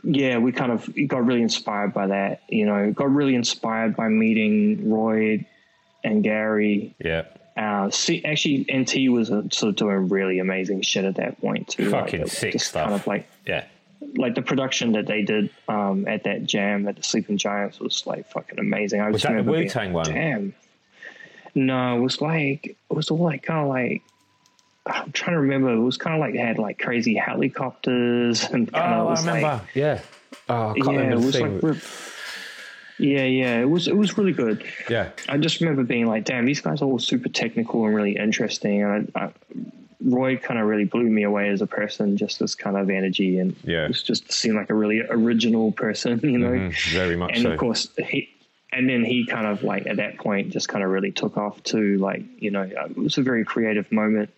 Yeah, 0.09 0.39
we 0.39 0.53
kind 0.53 0.70
of 0.70 0.89
got 1.09 1.27
really 1.27 1.43
inspired 1.43 1.93
by 1.93 2.07
that. 2.07 2.43
You 2.49 2.65
know, 2.65 2.93
got 2.93 3.11
really 3.12 3.35
inspired 3.35 3.97
by 3.97 4.09
meeting 4.09 4.89
Roy 4.91 5.45
and 6.05 6.23
Gary. 6.23 6.95
Yeah. 6.99 7.24
Uh, 7.57 7.91
see, 7.91 8.24
actually, 8.24 8.66
NT 8.73 9.11
was 9.11 9.31
uh, 9.31 9.43
sort 9.51 9.70
of 9.70 9.77
doing 9.77 10.09
really 10.09 10.39
amazing 10.39 10.83
shit 10.83 11.05
at 11.05 11.16
that 11.16 11.41
point 11.41 11.69
too. 11.69 11.91
Fucking 11.91 12.20
was 12.23 12.33
sick 12.33 12.61
stuff. 12.61 12.85
Kind 12.89 13.01
of 13.01 13.07
like 13.07 13.27
Yeah. 13.47 13.65
like 14.16 14.35
the 14.37 14.43
production 14.43 14.93
that 14.93 15.07
they 15.07 15.23
did 15.23 15.51
um, 15.69 16.07
at 16.07 16.24
that 16.24 16.45
jam 16.45 16.87
at 16.87 16.97
the 16.97 17.03
Sleeping 17.03 17.37
Giants 17.39 17.81
was 17.81 18.07
like 18.07 18.28
fucking 18.31 18.59
amazing. 18.61 19.01
I 19.01 19.11
Was 19.11 19.23
that 19.23 19.45
the 19.45 19.51
Wu-Tang 19.51 19.93
like, 19.93 20.07
one? 20.07 20.15
Damn. 20.15 20.55
No, 21.55 21.97
it 21.97 22.01
was 22.01 22.20
like 22.20 22.66
it 22.66 22.95
was 22.95 23.11
all 23.11 23.19
like 23.19 23.43
kind 23.43 23.61
of 23.61 23.69
like. 23.69 24.03
I'm 24.87 25.13
trying 25.13 25.35
to 25.35 25.41
remember. 25.41 25.73
It 25.73 25.81
was 25.81 25.97
kind 25.97 26.15
of 26.15 26.21
like 26.21 26.35
it 26.35 26.41
had 26.41 26.59
like 26.59 26.79
crazy 26.79 27.15
helicopters 27.15 28.45
and 28.45 28.73
kind 28.73 28.95
Oh, 28.95 29.01
of 29.03 29.07
I 29.07 29.11
was 29.11 29.27
like 29.27 29.35
remember. 29.37 29.65
yeah. 29.75 30.01
Oh, 30.49 30.71
I 30.71 30.75
can't 30.75 30.87
yeah, 30.87 30.93
remember 30.93 31.15
it 31.17 31.21
the 31.21 31.27
was 31.27 31.35
thing. 31.35 31.61
like 31.61 31.77
yeah, 32.99 33.25
yeah, 33.25 33.61
it 33.61 33.69
was 33.69 33.89
it 33.89 33.97
was 33.97 34.17
really 34.17 34.33
good. 34.33 34.65
yeah. 34.89 35.11
I 35.29 35.37
just 35.37 35.61
remember 35.61 35.83
being 35.85 36.07
like, 36.07 36.25
damn, 36.25 36.47
these 36.47 36.61
guys 36.61 36.81
are 36.81 36.87
all 36.87 36.99
super 36.99 37.29
technical 37.29 37.85
and 37.85 37.95
really 37.95 38.17
interesting. 38.17 38.83
And 38.83 39.13
I, 39.15 39.25
I, 39.27 39.33
Roy 40.03 40.37
kind 40.37 40.59
of 40.61 40.67
really 40.67 40.85
blew 40.85 41.05
me 41.05 41.25
away 41.25 41.49
as 41.51 41.61
a 41.61 41.67
person, 41.67 42.17
just 42.17 42.39
this 42.39 42.55
kind 42.55 42.77
of 42.77 42.89
energy, 42.89 43.39
and 43.39 43.55
Yeah. 43.65 43.87
it 43.87 43.93
just 43.93 44.33
seemed 44.33 44.57
like 44.57 44.71
a 44.71 44.75
really 44.75 45.03
original 45.11 45.73
person, 45.73 46.21
you 46.23 46.39
know. 46.39 46.51
Mhm, 46.51 46.93
very 46.93 47.17
much 47.17 47.33
and 47.35 47.43
so. 47.43 47.51
of 47.53 47.59
course, 47.59 47.89
he. 48.09 48.31
And 48.73 48.89
then 48.91 49.05
he 49.05 49.25
kind 49.27 49.47
of 49.47 49.63
like 49.63 49.87
at 49.87 49.97
that 49.97 50.19
point 50.19 50.51
just 50.51 50.69
kind 50.69 50.85
of 50.85 50.91
really 50.91 51.11
took 51.13 51.37
off 51.39 51.63
to 51.65 51.97
Like 51.99 52.23
you 52.39 52.51
know, 52.51 52.63
it 52.63 52.97
was 52.97 53.17
a 53.19 53.23
very 53.23 53.45
creative 53.45 53.91
moment. 53.93 54.31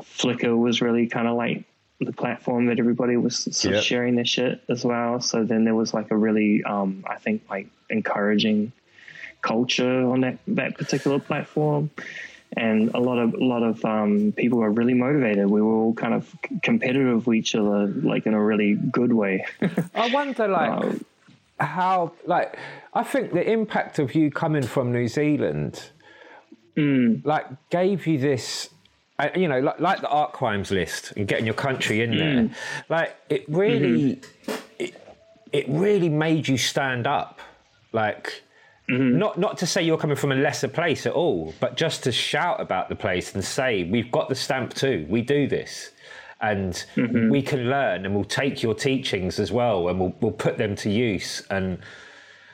Flickr 0.00 0.56
was 0.56 0.80
really 0.80 1.06
kind 1.06 1.26
of 1.28 1.36
like 1.36 1.64
the 2.00 2.12
platform 2.12 2.66
that 2.66 2.78
everybody 2.78 3.16
was 3.16 3.36
sort 3.56 3.72
Yep. 3.72 3.78
of 3.80 3.84
sharing 3.84 4.14
their 4.16 4.24
shit 4.24 4.62
as 4.68 4.84
well. 4.84 5.20
So 5.20 5.42
then 5.44 5.64
there 5.64 5.74
was 5.74 5.92
like 5.92 6.10
a 6.10 6.16
really, 6.16 6.62
um, 6.64 7.04
I 7.08 7.16
think, 7.16 7.42
like 7.50 7.66
encouraging 7.90 8.72
culture 9.40 10.06
on 10.06 10.20
that 10.22 10.38
that 10.48 10.76
particular 10.78 11.18
platform, 11.18 11.90
and 12.56 12.90
a 12.94 13.00
lot 13.00 13.18
of 13.18 13.34
a 13.34 13.44
lot 13.44 13.62
of 13.62 13.84
um, 13.84 14.32
people 14.36 14.58
were 14.58 14.70
really 14.70 14.94
motivated. 14.94 15.46
We 15.48 15.60
were 15.62 15.72
all 15.74 15.94
kind 15.94 16.14
of 16.14 16.32
competitive 16.62 17.26
with 17.26 17.36
each 17.36 17.54
other, 17.54 17.86
like 17.88 18.26
in 18.26 18.34
a 18.34 18.42
really 18.42 18.74
good 18.74 19.12
way. 19.12 19.44
I 19.94 20.10
wonder, 20.10 20.46
like, 20.48 20.70
Um, 20.70 21.04
how, 21.58 22.12
like, 22.26 22.56
I 22.94 23.02
think 23.02 23.32
the 23.32 23.48
impact 23.50 23.98
of 23.98 24.14
you 24.14 24.30
coming 24.30 24.62
from 24.62 24.92
New 24.92 25.08
Zealand, 25.08 25.90
Mm. 26.76 27.24
like, 27.24 27.46
gave 27.70 28.06
you 28.06 28.18
this, 28.18 28.70
uh, 29.18 29.28
you 29.34 29.48
know, 29.48 29.60
like, 29.60 29.80
like 29.80 30.00
the 30.00 30.08
art 30.08 30.32
crimes 30.32 30.70
list 30.70 31.12
and 31.16 31.26
getting 31.26 31.44
your 31.46 31.54
country 31.54 32.02
in 32.02 32.10
Mm. 32.12 32.18
there. 32.18 32.50
Like, 32.88 33.16
it 33.28 33.44
really, 33.48 34.16
Mm-hmm. 34.16 34.52
it, 34.78 34.94
it 35.52 35.66
really 35.68 36.08
made 36.08 36.46
you 36.48 36.56
stand 36.58 37.06
up. 37.06 37.40
Like, 37.92 38.42
Mm-hmm. 38.90 39.18
not 39.18 39.36
not 39.38 39.58
to 39.58 39.66
say 39.66 39.82
you're 39.82 39.98
coming 39.98 40.16
from 40.16 40.32
a 40.32 40.34
lesser 40.34 40.66
place 40.68 41.04
at 41.04 41.12
all, 41.12 41.52
but 41.60 41.76
just 41.76 42.04
to 42.04 42.12
shout 42.12 42.58
about 42.58 42.88
the 42.88 42.96
place 42.96 43.34
and 43.34 43.44
say, 43.44 43.84
we've 43.84 44.10
got 44.10 44.30
the 44.30 44.34
stamp 44.34 44.72
too. 44.72 45.04
We 45.10 45.20
do 45.20 45.46
this. 45.46 45.90
And 46.40 46.72
Mm-hmm. 46.96 47.28
we 47.28 47.42
can 47.42 47.68
learn 47.68 48.06
and 48.06 48.14
we'll 48.14 48.24
take 48.24 48.62
your 48.62 48.74
teachings 48.74 49.38
as 49.40 49.50
well 49.52 49.88
and 49.88 50.00
we'll, 50.00 50.14
we'll 50.20 50.32
put 50.32 50.56
them 50.56 50.74
to 50.76 50.90
use. 50.90 51.42
And 51.50 51.78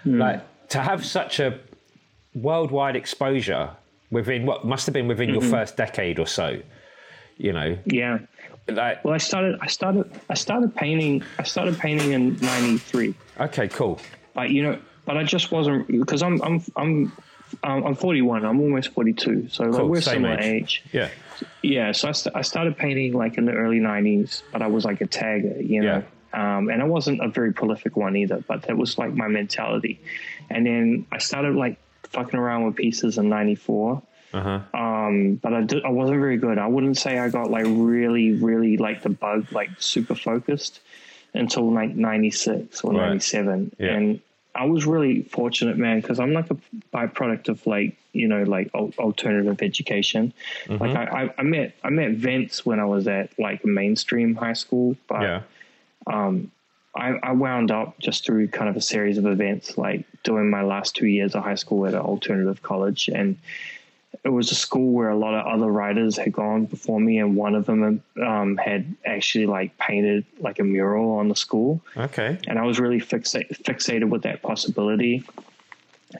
Mm. 0.06 0.18
like 0.18 0.68
to 0.70 0.80
have 0.80 1.04
such 1.06 1.38
a 1.40 1.58
worldwide 2.34 2.96
exposure 2.96 3.70
within 4.14 4.46
what 4.46 4.64
must 4.64 4.86
have 4.86 4.94
been 4.94 5.08
within 5.08 5.28
Mm-hmm. 5.28 5.40
your 5.42 5.50
first 5.50 5.76
decade 5.76 6.18
or 6.18 6.26
so, 6.26 6.60
you 7.36 7.52
know, 7.52 7.76
yeah. 7.84 8.18
like, 8.68 9.04
Well, 9.04 9.12
I 9.14 9.18
started. 9.18 9.58
I 9.60 9.66
started. 9.66 10.10
I 10.30 10.34
started 10.34 10.74
painting. 10.74 11.22
I 11.38 11.42
started 11.42 11.78
painting 11.78 12.12
in 12.12 12.36
'93. 12.40 13.14
okay, 13.40 13.68
cool. 13.68 14.00
But 14.34 14.50
you 14.50 14.62
know, 14.62 14.78
but 15.04 15.16
I 15.18 15.24
just 15.24 15.50
wasn't 15.52 15.86
because 15.88 16.22
I'm 16.22 16.40
I'm 16.42 16.62
I'm 16.76 17.12
um, 17.62 17.84
I'm 17.86 17.94
41. 17.94 18.44
I'm 18.44 18.58
almost 18.60 18.92
42. 18.94 19.48
So 19.50 19.64
like 19.64 19.82
we're 19.84 20.00
same 20.00 20.14
similar 20.14 20.38
age. 20.40 20.82
age. 20.82 20.84
Yeah. 20.92 21.08
Yeah. 21.62 21.92
So 21.92 22.08
I, 22.08 22.12
st- 22.12 22.34
I 22.34 22.42
started 22.42 22.76
painting 22.76 23.12
like 23.12 23.38
in 23.38 23.44
the 23.44 23.52
early 23.52 23.78
90s, 23.78 24.42
but 24.50 24.60
I 24.62 24.66
was 24.66 24.84
like 24.84 25.00
a 25.00 25.06
tagger, 25.06 25.56
you 25.68 25.82
know. 25.82 26.02
Um, 26.32 26.68
and 26.68 26.82
I 26.82 26.84
wasn't 26.84 27.22
a 27.24 27.28
very 27.28 27.52
prolific 27.52 27.96
one 27.96 28.16
either, 28.16 28.42
but 28.48 28.62
that 28.62 28.76
was 28.76 28.98
like 28.98 29.14
my 29.14 29.28
mentality. 29.28 30.00
And 30.50 30.66
then 30.66 31.06
I 31.12 31.18
started 31.18 31.54
like 31.54 31.78
fucking 32.14 32.38
around 32.38 32.64
with 32.64 32.76
pieces 32.76 33.18
in 33.18 33.28
'94. 33.28 34.02
Uh-huh. 34.32 34.60
Um, 34.74 35.36
but 35.36 35.54
I 35.54 35.62
did, 35.62 35.84
I 35.84 35.90
wasn't 35.90 36.18
very 36.18 36.38
good. 36.38 36.58
I 36.58 36.66
wouldn't 36.66 36.96
say 36.98 37.18
I 37.18 37.28
got 37.28 37.50
like 37.50 37.66
really, 37.68 38.32
really 38.32 38.76
like 38.76 39.02
the 39.02 39.10
bug, 39.10 39.52
like 39.52 39.70
super 39.78 40.16
focused 40.16 40.80
until 41.34 41.72
like 41.72 41.94
96 41.94 42.82
or 42.82 42.92
Right. 42.92 43.08
97. 43.08 43.76
Yeah. 43.78 43.92
And 43.94 44.20
I 44.56 44.66
was 44.66 44.86
really 44.86 45.22
fortunate, 45.22 45.76
man, 45.76 46.00
because 46.00 46.18
I'm 46.18 46.32
like 46.32 46.50
a 46.50 46.56
byproduct 46.92 47.48
of 47.48 47.64
like, 47.66 47.96
you 48.12 48.26
know, 48.26 48.42
like 48.42 48.70
al- 48.74 48.92
alternative 48.98 49.62
education. 49.62 50.32
Mm-hmm. 50.66 50.82
Like 50.82 50.96
I, 50.96 51.24
I, 51.26 51.34
I 51.38 51.42
met, 51.42 51.74
I 51.84 51.90
met 51.90 52.12
Vince 52.12 52.66
when 52.66 52.80
I 52.80 52.86
was 52.86 53.06
at 53.06 53.38
like 53.38 53.64
mainstream 53.64 54.34
high 54.34 54.52
school, 54.54 54.96
but 55.08 55.22
Yeah. 55.22 55.42
I, 56.96 57.18
I 57.22 57.32
wound 57.32 57.70
up 57.70 57.98
just 57.98 58.24
through 58.24 58.48
kind 58.48 58.68
of 58.68 58.76
a 58.76 58.80
series 58.80 59.18
of 59.18 59.26
events, 59.26 59.76
like 59.76 60.04
doing 60.22 60.48
my 60.48 60.62
last 60.62 60.94
two 60.94 61.06
years 61.06 61.34
of 61.34 61.42
high 61.42 61.56
school 61.56 61.86
at 61.86 61.94
an 61.94 62.00
alternative 62.00 62.62
college. 62.62 63.08
And 63.08 63.36
it 64.24 64.28
was 64.28 64.52
a 64.52 64.54
school 64.54 64.92
where 64.92 65.10
a 65.10 65.16
lot 65.16 65.34
of 65.34 65.44
other 65.46 65.70
writers 65.70 66.16
had 66.16 66.32
gone 66.32 66.66
before 66.66 67.00
me, 67.00 67.18
and 67.18 67.36
one 67.36 67.54
of 67.54 67.66
them 67.66 68.02
um, 68.22 68.56
had 68.56 68.94
actually 69.04 69.46
like 69.46 69.76
painted 69.78 70.24
like 70.38 70.60
a 70.60 70.64
mural 70.64 71.16
on 71.18 71.28
the 71.28 71.36
school. 71.36 71.80
Okay. 71.96 72.38
And 72.46 72.58
I 72.58 72.64
was 72.64 72.78
really 72.78 73.00
fixa- 73.00 73.48
fixated 73.62 74.08
with 74.08 74.22
that 74.22 74.40
possibility. 74.40 75.24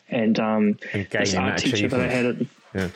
And 0.08 0.38
um, 0.40 0.76
And 0.92 1.06
this 1.08 1.34
art 1.34 1.58
teacher 1.58 1.88
that 1.88 2.00
I 2.00 2.08
had 2.08 2.26
at 2.26 2.38
the 2.40 2.46
Yeah. 2.74 2.88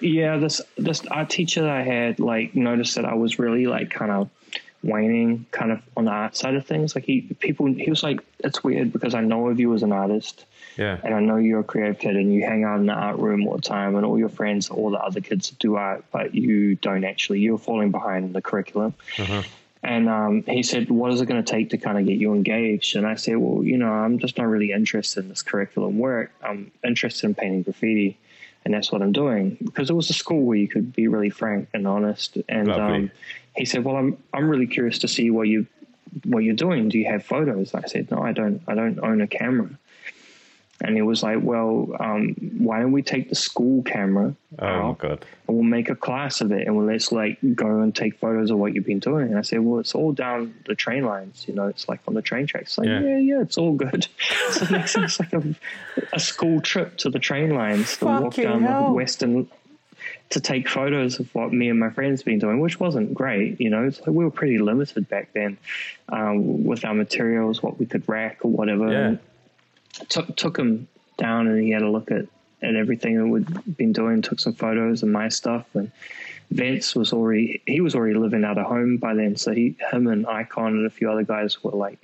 yeah, 0.00 0.36
this 0.38 0.60
this 0.76 1.06
art 1.06 1.30
teacher 1.30 1.62
that 1.62 1.70
I 1.70 1.82
had 1.82 2.18
like 2.18 2.56
noticed 2.56 2.96
that 2.96 3.04
I 3.04 3.14
was 3.14 3.38
really 3.38 3.66
like 3.66 3.90
kind 3.90 4.10
of 4.10 4.28
waning 4.82 5.46
kind 5.50 5.70
of 5.72 5.80
on 5.96 6.06
the 6.06 6.10
art 6.10 6.36
side 6.36 6.54
of 6.54 6.66
things. 6.66 6.94
Like 6.94 7.04
he 7.04 7.22
people 7.40 7.66
he 7.66 7.88
was 7.90 8.02
like, 8.02 8.20
It's 8.40 8.62
weird 8.64 8.92
because 8.92 9.14
I 9.14 9.20
know 9.20 9.48
of 9.48 9.60
you 9.60 9.72
as 9.74 9.82
an 9.82 9.92
artist 9.92 10.44
Yeah. 10.76 10.98
and 11.04 11.14
I 11.14 11.20
know 11.20 11.36
you're 11.36 11.60
a 11.60 11.64
creative 11.64 11.98
kid 11.98 12.16
and 12.16 12.32
you 12.34 12.42
hang 12.42 12.64
out 12.64 12.80
in 12.80 12.86
the 12.86 12.92
art 12.92 13.18
room 13.18 13.46
all 13.46 13.56
the 13.56 13.62
time 13.62 13.94
and 13.96 14.04
all 14.04 14.18
your 14.18 14.28
friends, 14.28 14.70
all 14.70 14.90
the 14.90 14.98
other 14.98 15.20
kids 15.20 15.50
do 15.50 15.76
art, 15.76 16.04
but 16.10 16.34
you 16.34 16.74
don't 16.76 17.04
actually 17.04 17.40
you're 17.40 17.58
falling 17.58 17.90
behind 17.90 18.34
the 18.34 18.42
curriculum. 18.42 18.94
And 19.84 20.08
um, 20.08 20.44
he 20.44 20.62
said, 20.62 20.90
What 20.90 21.12
is 21.12 21.20
it 21.20 21.26
going 21.26 21.42
to 21.42 21.50
take 21.50 21.70
to 21.70 21.78
kind 21.78 21.98
of 21.98 22.06
get 22.06 22.16
you 22.16 22.34
engaged? 22.34 22.94
And 22.94 23.04
I 23.06 23.16
said, 23.16 23.36
Well, 23.36 23.64
you 23.64 23.76
know, 23.78 23.90
I'm 23.90 24.18
just 24.18 24.38
not 24.38 24.46
really 24.46 24.70
interested 24.70 25.24
in 25.24 25.28
this 25.28 25.42
curriculum 25.42 25.98
work. 25.98 26.30
I'm 26.42 26.70
interested 26.84 27.26
in 27.26 27.34
painting 27.34 27.62
graffiti. 27.62 28.16
And 28.64 28.72
that's 28.72 28.92
what 28.92 29.02
I'm 29.02 29.12
doing 29.12 29.58
because 29.62 29.90
it 29.90 29.94
was 29.94 30.08
a 30.10 30.12
school 30.12 30.42
where 30.42 30.56
you 30.56 30.68
could 30.68 30.92
be 30.92 31.08
really 31.08 31.30
frank 31.30 31.68
and 31.74 31.86
honest. 31.86 32.38
And 32.48 32.70
um, 32.70 33.10
he 33.56 33.64
said, 33.64 33.84
Well, 33.84 33.96
I'm, 33.96 34.16
I'm 34.32 34.48
really 34.48 34.66
curious 34.66 34.98
to 35.00 35.08
see 35.08 35.30
what 35.30 35.48
you 35.48 35.66
what 36.24 36.40
you're 36.40 36.54
doing. 36.54 36.88
Do 36.88 36.98
you 36.98 37.06
have 37.06 37.24
photos? 37.24 37.74
I 37.74 37.86
said, 37.86 38.10
No, 38.10 38.22
I 38.22 38.32
don't. 38.32 38.62
I 38.68 38.74
don't 38.74 39.00
own 39.00 39.20
a 39.20 39.26
camera. 39.26 39.70
And 40.84 40.96
he 40.96 41.02
was 41.02 41.22
like, 41.22 41.38
well, 41.40 41.88
um, 42.00 42.34
why 42.58 42.80
don't 42.80 42.90
we 42.92 43.02
take 43.02 43.28
the 43.28 43.34
school 43.36 43.82
camera 43.84 44.34
Oh 44.58 44.66
out 44.66 44.98
god. 44.98 45.24
and 45.46 45.56
we'll 45.56 45.64
make 45.64 45.88
a 45.88 45.94
class 45.94 46.40
of 46.40 46.50
it 46.50 46.66
and 46.66 46.76
we'll 46.76 46.86
let's 46.86 47.12
like 47.12 47.38
go 47.54 47.80
and 47.80 47.94
take 47.94 48.18
photos 48.18 48.50
of 48.50 48.58
what 48.58 48.74
you've 48.74 48.84
been 48.84 48.98
doing. 48.98 49.28
And 49.28 49.38
I 49.38 49.42
said, 49.42 49.60
well, 49.60 49.78
it's 49.78 49.94
all 49.94 50.12
down 50.12 50.54
the 50.66 50.74
train 50.74 51.04
lines, 51.04 51.44
you 51.46 51.54
know, 51.54 51.68
it's 51.68 51.88
like 51.88 52.00
on 52.08 52.14
the 52.14 52.22
train 52.22 52.46
tracks. 52.46 52.70
It's 52.72 52.78
like, 52.78 52.88
Yeah. 52.88 53.00
yeah, 53.00 53.18
yeah, 53.18 53.40
it's 53.42 53.56
all 53.56 53.74
good. 53.74 54.08
so 54.50 54.66
next 54.66 54.96
it's 54.96 55.20
like 55.20 55.32
a, 55.32 55.42
a 56.12 56.18
school 56.20 56.60
trip 56.60 56.96
to 56.98 57.10
the 57.10 57.18
train 57.20 57.50
lines 57.54 57.96
to 57.98 58.04
walk 58.06 58.34
down 58.34 58.62
hell. 58.62 58.86
the 58.88 58.92
western 58.92 59.48
to 60.30 60.40
take 60.40 60.66
photos 60.68 61.20
of 61.20 61.32
what 61.34 61.52
me 61.52 61.68
and 61.68 61.78
my 61.78 61.90
friends 61.90 62.22
been 62.22 62.38
doing, 62.38 62.58
which 62.58 62.80
wasn't 62.80 63.12
great, 63.14 63.60
you 63.60 63.68
know. 63.70 63.84
It's 63.86 64.00
like 64.00 64.08
we 64.08 64.24
were 64.24 64.30
pretty 64.30 64.58
limited 64.58 65.08
back 65.08 65.32
then 65.34 65.58
um, 66.08 66.64
with 66.64 66.84
our 66.84 66.94
materials, 66.94 67.62
what 67.62 67.78
we 67.78 67.86
could 67.86 68.08
rack 68.08 68.38
or 68.42 68.50
whatever. 68.50 68.90
Yeah. 68.90 69.06
And 69.08 69.18
took 70.08 70.34
took 70.36 70.58
him 70.58 70.88
down 71.16 71.46
and 71.46 71.62
he 71.62 71.70
had 71.70 71.82
a 71.82 71.90
look 71.90 72.10
at 72.10 72.26
at 72.62 72.76
everything 72.76 73.18
that 73.18 73.26
we'd 73.26 73.76
been 73.76 73.92
doing. 73.92 74.22
Took 74.22 74.40
some 74.40 74.54
photos 74.54 75.02
and 75.02 75.12
my 75.12 75.28
stuff. 75.28 75.66
And 75.74 75.90
Vince 76.50 76.94
was 76.94 77.12
already 77.12 77.62
he 77.66 77.80
was 77.80 77.94
already 77.94 78.14
living 78.14 78.44
out 78.44 78.58
of 78.58 78.66
home 78.66 78.96
by 78.96 79.14
then, 79.14 79.36
so 79.36 79.52
he 79.52 79.76
him 79.90 80.06
and 80.06 80.26
Icon 80.26 80.76
and 80.76 80.86
a 80.86 80.90
few 80.90 81.10
other 81.10 81.24
guys 81.24 81.62
were 81.62 81.72
like 81.72 81.98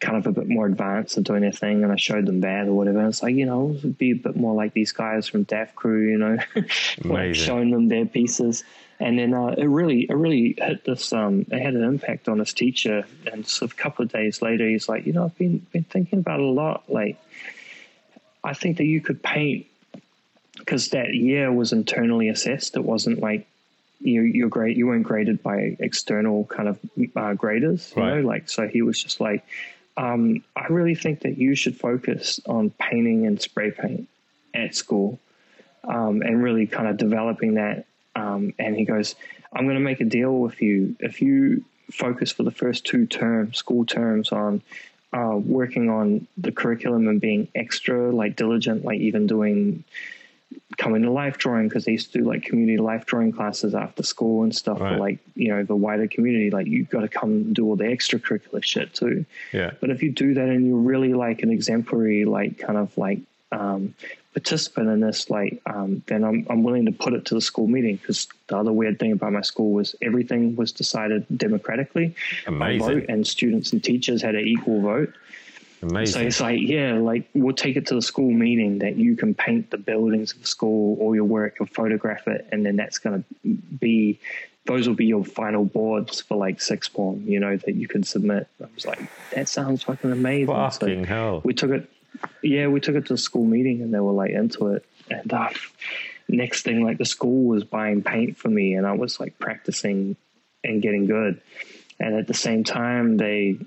kind 0.00 0.16
of 0.16 0.26
a 0.26 0.32
bit 0.32 0.48
more 0.48 0.66
advanced 0.66 1.16
and 1.16 1.24
doing 1.24 1.42
their 1.42 1.52
thing. 1.52 1.84
And 1.84 1.92
I 1.92 1.96
showed 1.96 2.26
them 2.26 2.40
that 2.40 2.66
or 2.66 2.72
whatever. 2.72 2.98
And 2.98 3.08
it's 3.08 3.22
like 3.22 3.34
you 3.34 3.46
know, 3.46 3.76
be 3.98 4.12
a 4.12 4.16
bit 4.16 4.36
more 4.36 4.54
like 4.54 4.72
these 4.72 4.92
guys 4.92 5.28
from 5.28 5.44
Daft 5.44 5.74
Crew, 5.74 6.08
you 6.08 6.18
know, 6.18 6.38
like 7.04 7.34
showing 7.34 7.70
them 7.70 7.88
their 7.88 8.06
pieces. 8.06 8.64
And 9.02 9.18
then 9.18 9.34
uh, 9.34 9.48
it 9.58 9.66
really, 9.66 10.02
it 10.08 10.14
really 10.14 10.54
hit 10.56 10.84
this. 10.84 11.12
Um, 11.12 11.44
it 11.50 11.60
had 11.60 11.74
an 11.74 11.82
impact 11.82 12.28
on 12.28 12.38
his 12.38 12.52
teacher. 12.54 13.04
And 13.32 13.44
so 13.44 13.66
a 13.66 13.68
couple 13.68 14.04
of 14.04 14.12
days 14.12 14.40
later, 14.40 14.68
he's 14.68 14.88
like, 14.88 15.06
you 15.06 15.12
know, 15.12 15.24
I've 15.24 15.36
been 15.36 15.58
been 15.72 15.82
thinking 15.82 16.20
about 16.20 16.38
it 16.38 16.46
a 16.46 16.48
lot. 16.50 16.84
Like, 16.88 17.16
I 18.44 18.54
think 18.54 18.76
that 18.76 18.84
you 18.84 19.00
could 19.00 19.20
paint 19.20 19.66
because 20.56 20.90
that 20.90 21.14
year 21.14 21.50
was 21.52 21.72
internally 21.72 22.28
assessed. 22.28 22.76
It 22.76 22.84
wasn't 22.84 23.18
like 23.18 23.48
you 24.00 24.22
you're 24.22 24.48
great. 24.48 24.76
You 24.76 24.86
weren't 24.86 25.02
graded 25.02 25.42
by 25.42 25.76
external 25.80 26.44
kind 26.44 26.68
of 26.68 26.78
uh, 27.16 27.34
graders. 27.34 27.92
You 27.96 28.02
Right. 28.02 28.20
know, 28.22 28.28
like 28.28 28.48
so 28.48 28.68
he 28.68 28.82
was 28.82 29.02
just 29.02 29.20
like, 29.20 29.44
um, 29.96 30.44
I 30.54 30.66
really 30.68 30.94
think 30.94 31.22
that 31.22 31.38
you 31.38 31.56
should 31.56 31.76
focus 31.76 32.38
on 32.46 32.70
painting 32.78 33.26
and 33.26 33.42
spray 33.42 33.72
paint 33.72 34.08
at 34.54 34.76
school, 34.76 35.18
um, 35.82 36.22
and 36.22 36.40
really 36.40 36.68
kind 36.68 36.86
of 36.86 36.96
developing 36.98 37.54
that. 37.54 37.86
Um, 38.14 38.52
and 38.58 38.76
he 38.76 38.84
goes, 38.84 39.14
I'm 39.52 39.64
going 39.64 39.76
to 39.76 39.80
make 39.84 40.00
a 40.00 40.04
deal 40.04 40.38
with 40.38 40.60
you 40.60 40.96
if 41.00 41.22
you 41.22 41.64
focus 41.90 42.32
for 42.32 42.42
the 42.42 42.50
first 42.50 42.84
two 42.84 43.06
terms, 43.06 43.58
school 43.58 43.84
terms, 43.84 44.32
on 44.32 44.62
uh, 45.12 45.36
working 45.36 45.90
on 45.90 46.26
the 46.38 46.52
curriculum 46.52 47.08
and 47.08 47.20
being 47.20 47.48
extra 47.54 48.10
like 48.14 48.36
diligent, 48.36 48.84
like 48.84 49.00
even 49.00 49.26
doing 49.26 49.84
coming 50.76 51.02
to 51.02 51.10
life 51.10 51.38
drawing 51.38 51.68
because 51.68 51.84
they 51.84 51.92
used 51.92 52.12
to 52.12 52.18
do 52.18 52.24
like 52.24 52.42
community 52.42 52.78
life 52.78 53.04
drawing 53.06 53.32
classes 53.32 53.74
after 53.74 54.02
school 54.02 54.42
and 54.42 54.54
stuff 54.54 54.80
Right. 54.80 54.92
for 54.94 54.98
like 54.98 55.18
you 55.34 55.48
know 55.48 55.62
the 55.64 55.76
wider 55.76 56.06
community. 56.08 56.50
Like 56.50 56.66
you've 56.66 56.90
got 56.90 57.00
to 57.00 57.08
come 57.08 57.52
do 57.52 57.66
all 57.66 57.76
the 57.76 57.84
extracurricular 57.84 58.62
shit 58.64 58.94
too. 58.94 59.24
Yeah. 59.52 59.72
But 59.80 59.90
if 59.90 60.02
you 60.02 60.10
do 60.10 60.34
that 60.34 60.48
and 60.48 60.66
you're 60.66 60.76
really 60.76 61.14
like 61.14 61.42
an 61.42 61.50
exemplary, 61.50 62.24
like 62.24 62.58
kind 62.58 62.78
of 62.78 62.96
like 62.96 63.20
um, 63.50 63.94
participant 64.32 64.88
in 64.88 65.00
this, 65.00 65.28
like 65.30 65.60
um, 65.66 66.02
then 66.06 66.24
I'm 66.24 66.46
I'm 66.48 66.62
willing 66.62 66.86
to 66.86 66.92
put 66.92 67.12
it 67.12 67.24
to 67.26 67.34
the 67.34 67.40
school 67.40 67.66
meeting 67.66 67.96
because 67.96 68.28
the 68.48 68.56
other 68.56 68.72
weird 68.72 68.98
thing 68.98 69.12
about 69.12 69.32
my 69.32 69.42
school 69.42 69.72
was 69.72 69.94
everything 70.02 70.56
was 70.56 70.72
decided 70.72 71.26
democratically 71.36 72.14
by 72.46 72.52
Amazing. 72.72 72.80
vote, 73.00 73.04
and 73.08 73.26
students 73.26 73.72
and 73.72 73.82
teachers 73.84 74.22
had 74.22 74.34
an 74.34 74.46
equal 74.46 74.80
vote. 74.80 75.12
Amazing. 75.82 76.20
So 76.20 76.26
it's 76.26 76.40
like, 76.40 76.60
yeah, 76.60 76.94
like 76.94 77.28
we'll 77.34 77.56
take 77.56 77.76
it 77.76 77.86
to 77.88 77.94
the 77.94 78.02
school 78.02 78.30
meeting 78.30 78.78
that 78.78 78.94
you 78.96 79.16
can 79.16 79.34
paint 79.34 79.70
the 79.70 79.78
buildings 79.78 80.32
of 80.32 80.40
the 80.40 80.46
school, 80.46 80.96
all 81.00 81.12
your 81.14 81.24
work, 81.24 81.56
and 81.58 81.68
photograph 81.68 82.28
it, 82.28 82.46
and 82.52 82.64
then 82.64 82.76
that's 82.76 82.98
going 82.98 83.24
to 83.24 83.48
be, 83.80 84.20
those 84.66 84.86
will 84.86 84.94
be 84.94 85.06
your 85.06 85.24
final 85.24 85.64
boards 85.64 86.20
for 86.20 86.36
like 86.36 86.60
sixth 86.60 86.92
form, 86.92 87.24
you 87.26 87.40
know, 87.40 87.56
that 87.56 87.74
you 87.74 87.88
can 87.88 88.04
submit. 88.04 88.46
I 88.62 88.66
was 88.72 88.86
like, 88.86 89.00
that 89.34 89.48
sounds 89.48 89.82
fucking 89.82 90.12
amazing. 90.12 90.46
So 90.46 90.70
Fucking 90.70 91.02
hell. 91.02 91.40
we 91.44 91.52
took 91.52 91.72
it, 91.72 91.90
yeah, 92.42 92.66
we 92.68 92.80
took 92.80 92.94
it 92.96 93.06
to 93.06 93.14
the 93.14 93.18
school 93.18 93.44
meeting, 93.44 93.82
and 93.82 93.92
they 93.92 94.00
were 94.00 94.12
like 94.12 94.30
into 94.32 94.68
it. 94.68 94.84
And 95.10 95.32
uh, 95.32 95.50
next 96.28 96.62
thing, 96.62 96.84
like 96.84 96.98
the 96.98 97.04
school 97.04 97.44
was 97.48 97.64
buying 97.64 98.02
paint 98.02 98.36
for 98.36 98.48
me, 98.48 98.74
and 98.74 98.86
I 98.86 98.92
was 98.92 99.18
like 99.20 99.38
practicing 99.38 100.16
and 100.64 100.80
getting 100.82 101.06
good. 101.06 101.40
And 102.00 102.14
at 102.14 102.26
the 102.26 102.34
same 102.34 102.64
time, 102.64 103.16
they 103.16 103.58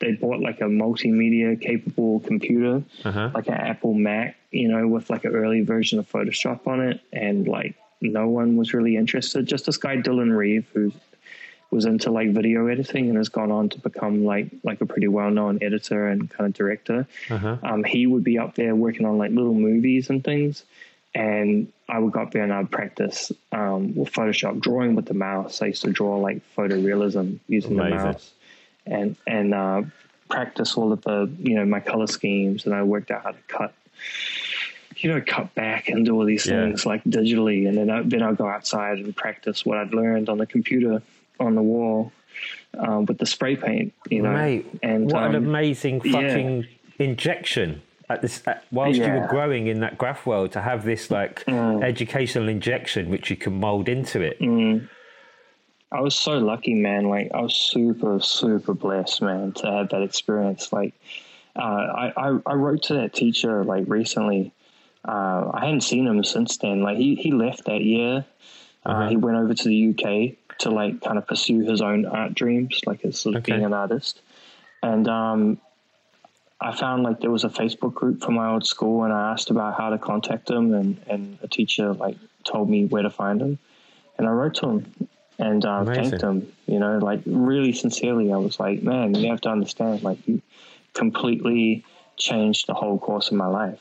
they 0.00 0.12
bought 0.12 0.40
like 0.40 0.60
a 0.60 0.64
multimedia 0.64 1.60
capable 1.60 2.20
computer, 2.20 2.82
Uh-huh. 3.04 3.30
like 3.34 3.46
an 3.48 3.54
Apple 3.54 3.94
Mac, 3.94 4.36
you 4.50 4.68
know, 4.68 4.86
with 4.88 5.08
like 5.08 5.24
an 5.24 5.34
early 5.34 5.62
version 5.62 5.98
of 5.98 6.10
Photoshop 6.10 6.66
on 6.66 6.80
it, 6.80 7.00
and 7.12 7.46
like 7.48 7.74
no 8.00 8.28
one 8.28 8.56
was 8.56 8.74
really 8.74 8.96
interested. 8.96 9.46
Just 9.46 9.66
this 9.66 9.76
guy 9.78 9.96
Dylan 9.96 10.36
Reeve, 10.36 10.66
who 10.74 10.92
was 11.74 11.84
into 11.84 12.10
like 12.10 12.30
video 12.30 12.66
editing 12.68 13.08
and 13.08 13.16
has 13.18 13.28
gone 13.28 13.50
on 13.50 13.68
to 13.70 13.78
become 13.80 14.24
like 14.24 14.46
like 14.62 14.80
a 14.80 14.86
pretty 14.86 15.08
well 15.08 15.30
known 15.30 15.58
editor 15.60 16.08
and 16.08 16.30
kind 16.30 16.46
of 16.46 16.54
director. 16.54 17.06
Uh-huh. 17.28 17.56
Um, 17.62 17.84
he 17.84 18.06
would 18.06 18.24
be 18.24 18.38
up 18.38 18.54
there 18.54 18.74
working 18.74 19.04
on 19.04 19.18
like 19.18 19.32
little 19.32 19.54
movies 19.54 20.08
and 20.10 20.22
things. 20.24 20.64
And 21.16 21.72
I 21.88 21.98
would 22.00 22.12
go 22.12 22.22
up 22.22 22.32
there 22.32 22.42
and 22.42 22.52
I'd 22.52 22.70
practice 22.70 23.30
um, 23.52 23.94
with 23.94 24.12
Photoshop 24.12 24.60
drawing 24.60 24.94
with 24.96 25.06
the 25.06 25.14
mouse. 25.14 25.62
I 25.62 25.66
used 25.66 25.82
to 25.82 25.90
draw 25.90 26.18
like 26.18 26.40
photorealism 26.56 27.38
using 27.48 27.78
Amazing. 27.78 27.98
the 27.98 28.04
mouse 28.04 28.30
and 28.86 29.16
and 29.26 29.54
uh, 29.54 29.82
practice 30.28 30.76
all 30.76 30.92
of 30.92 31.02
the 31.02 31.30
you 31.38 31.54
know 31.56 31.64
my 31.64 31.80
color 31.80 32.06
schemes. 32.06 32.66
And 32.66 32.74
I 32.74 32.82
worked 32.82 33.10
out 33.10 33.22
how 33.24 33.30
to 33.32 33.38
cut, 33.48 33.74
you 34.96 35.10
know, 35.12 35.20
cut 35.24 35.54
back 35.54 35.88
and 35.88 36.04
do 36.04 36.14
all 36.14 36.24
these 36.24 36.46
Yeah. 36.46 36.64
things 36.66 36.84
like 36.86 37.04
digitally. 37.04 37.68
And 37.68 37.76
then 37.78 37.90
I, 37.90 38.02
then 38.02 38.22
I'll 38.22 38.34
go 38.34 38.48
outside 38.48 38.98
and 38.98 39.14
practice 39.14 39.64
what 39.64 39.78
I'd 39.78 39.94
learned 39.94 40.28
on 40.28 40.38
the 40.38 40.46
computer 40.46 41.02
on 41.40 41.54
the 41.54 41.62
wall 41.62 42.12
um, 42.78 43.06
with 43.06 43.18
the 43.18 43.26
spray 43.26 43.56
paint. 43.56 43.92
You 44.10 44.22
know, 44.22 44.32
Mate, 44.32 44.66
and 44.82 45.10
what 45.10 45.24
an 45.24 45.36
um, 45.36 45.44
amazing 45.46 46.00
yeah. 46.04 46.12
fucking 46.12 46.66
injection 46.98 47.82
at 48.10 48.20
this 48.22 48.42
at, 48.46 48.64
whilst 48.70 48.98
you 49.00 49.10
were 49.10 49.26
growing 49.28 49.66
in 49.66 49.80
that 49.80 49.96
graph 49.96 50.26
world 50.26 50.52
to 50.52 50.60
have 50.60 50.84
this 50.84 51.10
like 51.10 51.44
Mm. 51.46 51.82
educational 51.82 52.48
injection 52.48 53.08
which 53.10 53.30
you 53.30 53.36
can 53.36 53.58
mold 53.58 53.88
into 53.88 54.20
it. 54.20 54.36
I 55.92 56.00
was 56.00 56.14
so 56.16 56.38
lucky, 56.38 56.74
man. 56.74 57.08
Like 57.08 57.30
I 57.32 57.40
was 57.40 57.54
super, 57.54 58.18
super 58.20 58.74
blessed, 58.74 59.22
man, 59.22 59.52
to 59.52 59.66
have 59.70 59.88
that 59.90 60.02
experience. 60.02 60.72
Like 60.72 60.92
uh, 61.56 61.60
I, 61.62 62.12
I, 62.16 62.38
I 62.46 62.54
wrote 62.54 62.82
to 62.84 62.94
that 62.94 63.14
teacher 63.14 63.64
like 63.64 63.84
recently. 63.86 64.52
Uh, 65.06 65.50
I 65.54 65.60
hadn't 65.66 65.82
seen 65.82 66.06
him 66.06 66.24
since 66.24 66.56
then. 66.58 66.82
Like 66.82 66.96
he, 66.96 67.14
he 67.14 67.30
left 67.30 67.66
that 67.66 67.80
year. 67.82 68.24
Uh, 68.84 68.88
Uh-huh. 68.90 69.08
he 69.08 69.16
went 69.16 69.36
over 69.38 69.54
to 69.54 69.68
the 69.68 69.90
UK 69.90 70.36
to 70.58 70.70
like 70.70 71.00
kind 71.02 71.18
of 71.18 71.26
pursue 71.26 71.60
his 71.60 71.80
own 71.80 72.06
art 72.06 72.34
dreams, 72.34 72.80
like 72.86 73.04
as 73.04 73.20
sort 73.20 73.34
of 73.36 73.42
Okay. 73.42 73.52
being 73.52 73.64
an 73.64 73.72
artist. 73.72 74.20
And 74.82 75.08
um, 75.08 75.58
I 76.60 76.74
found 76.74 77.02
like 77.02 77.20
there 77.20 77.30
was 77.30 77.44
a 77.44 77.48
Facebook 77.48 77.94
group 77.94 78.22
from 78.22 78.34
my 78.34 78.50
old 78.50 78.66
school, 78.66 79.04
and 79.04 79.12
I 79.12 79.32
asked 79.32 79.50
about 79.50 79.76
how 79.76 79.90
to 79.90 79.98
contact 79.98 80.50
him, 80.50 80.72
and 80.74 81.00
and 81.08 81.38
a 81.42 81.48
teacher 81.48 81.92
like 81.92 82.16
told 82.44 82.68
me 82.70 82.84
where 82.86 83.02
to 83.02 83.10
find 83.10 83.40
him, 83.40 83.58
and 84.18 84.26
I 84.26 84.30
wrote 84.30 84.54
to 84.56 84.68
him 84.68 85.08
and 85.38 85.64
uh, 85.64 85.84
thanked 85.84 86.22
him. 86.22 86.52
You 86.66 86.78
know, 86.78 86.98
like 86.98 87.20
really 87.26 87.72
sincerely, 87.72 88.32
I 88.32 88.36
was 88.36 88.58
like, 88.60 88.82
man, 88.82 89.14
you 89.14 89.30
have 89.30 89.40
to 89.42 89.50
understand, 89.50 90.02
like 90.02 90.18
you 90.26 90.40
completely 90.94 91.84
changed 92.16 92.66
the 92.66 92.74
whole 92.74 92.98
course 92.98 93.28
of 93.28 93.34
my 93.34 93.46
life. 93.46 93.80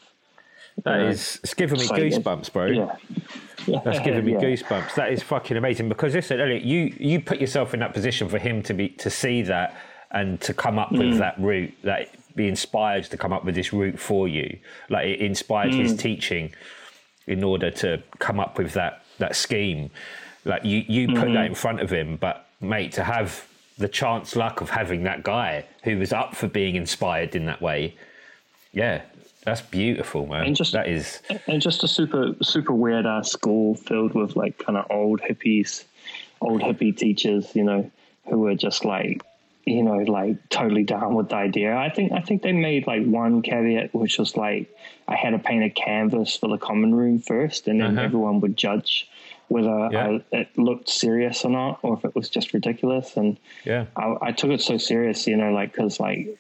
That 0.84 1.00
Yeah. 1.02 1.10
is, 1.10 1.40
it's 1.44 1.54
giving 1.54 1.80
me 1.80 1.88
like- 1.88 2.02
goosebumps, 2.02 2.52
bro. 2.52 2.66
Yeah. 2.68 2.96
Yeah, 3.66 3.80
That's 3.86 4.00
giving 4.00 4.26
me 4.26 4.34
yeah. 4.34 4.40
goosebumps. 4.40 4.96
That 4.96 5.12
is 5.14 5.24
fucking 5.24 5.56
amazing 5.56 5.88
because 5.88 6.14
listen, 6.14 6.40
Elliot, 6.42 6.64
you 6.64 6.94
you 7.00 7.22
put 7.22 7.40
yourself 7.40 7.74
in 7.74 7.80
that 7.80 7.94
position 7.94 8.28
for 8.28 8.38
him 8.38 8.62
to 8.64 8.74
be 8.74 8.90
to 8.90 9.10
see 9.10 9.42
that 9.44 9.76
and 10.12 10.42
to 10.42 10.54
come 10.54 10.78
up 10.78 10.90
Mm. 10.92 10.98
with 11.10 11.18
that 11.20 11.40
route, 11.40 11.74
that 11.84 12.10
be 12.36 12.48
inspired 12.50 13.06
to 13.06 13.16
come 13.18 13.32
up 13.32 13.46
with 13.46 13.56
this 13.56 13.72
route 13.72 14.00
for 14.00 14.28
you. 14.28 14.58
Like 14.90 15.06
it 15.08 15.22
inspired 15.22 15.72
Mm. 15.72 15.82
his 15.84 15.96
teaching 15.96 16.52
in 17.26 17.42
order 17.44 17.72
to 17.72 18.02
come 18.20 18.40
up 18.40 18.58
with 18.58 18.74
that 18.74 19.02
that 19.20 19.36
scheme. 19.36 19.92
Like 20.44 20.66
you 20.66 20.84
you 20.88 21.08
put 21.08 21.18
Mm-hmm. 21.20 21.34
that 21.36 21.46
in 21.46 21.56
front 21.56 21.80
of 21.80 21.90
him, 21.90 22.18
but 22.18 22.46
mate, 22.60 22.92
to 22.94 23.04
have 23.06 23.46
the 23.78 23.88
chance 23.88 24.36
luck 24.36 24.60
of 24.60 24.72
having 24.72 25.04
that 25.04 25.24
guy 25.24 25.64
who 25.84 25.98
was 25.98 26.12
up 26.12 26.36
for 26.36 26.48
being 26.48 26.76
inspired 26.76 27.34
in 27.34 27.46
that 27.46 27.62
way, 27.62 27.96
yeah, 28.74 29.02
that's 29.46 29.62
beautiful, 29.62 30.26
man. 30.28 30.46
And 30.46 30.56
just- 30.56 30.74
that 30.74 30.88
is 30.88 31.22
and 31.48 31.62
just 31.62 31.84
a 31.84 31.88
super 31.88 32.36
super 32.42 32.74
weird 32.74 33.06
ass 33.06 33.32
school 33.32 33.76
filled 33.76 34.14
with 34.14 34.36
like 34.36 34.58
kind 34.58 34.78
of 34.78 34.86
old 34.90 35.22
hippies, 35.22 35.84
old 36.42 36.62
hippie 36.62 36.96
teachers, 36.96 37.56
you 37.56 37.64
know, 37.64 37.90
who 38.30 38.40
were 38.40 38.56
just 38.56 38.86
like, 38.86 39.22
you 39.66 39.84
know, 39.84 39.98
like 39.98 40.38
totally 40.50 40.84
down 40.84 41.16
with 41.16 41.30
the 41.30 41.36
idea. 41.36 41.76
I 41.76 41.90
think 41.90 42.12
I 42.12 42.22
think 42.22 42.42
they 42.42 42.52
made 42.54 42.88
like 42.88 43.06
one 43.06 43.42
caveat, 43.42 43.94
which 43.94 44.18
was 44.20 44.36
like 44.38 44.70
I 45.08 45.16
had 45.16 45.32
to 45.32 45.40
paint 45.40 45.64
a 45.64 45.70
canvas 45.70 46.36
for 46.38 46.48
the 46.50 46.58
common 46.58 46.96
room 46.96 47.20
first, 47.20 47.68
and 47.68 47.80
then 47.82 47.98
Uh-huh. 47.98 48.06
everyone 48.06 48.40
would 48.42 48.56
judge 48.58 49.10
whether 49.50 49.90
Yeah. 49.92 50.20
I, 50.32 50.38
it 50.38 50.58
looked 50.58 50.90
serious 50.90 51.44
or 51.46 51.50
not, 51.52 51.80
or 51.84 51.96
if 51.98 52.06
it 52.06 52.16
was 52.16 52.30
just 52.30 52.54
ridiculous. 52.54 53.18
And 53.18 53.38
yeah. 53.66 53.86
I, 53.96 54.16
I 54.22 54.32
took 54.32 54.52
it 54.52 54.62
so 54.62 54.78
serious, 54.78 55.28
you 55.28 55.36
know, 55.36 55.52
like 55.52 55.74
because 55.74 56.00
like 56.00 56.36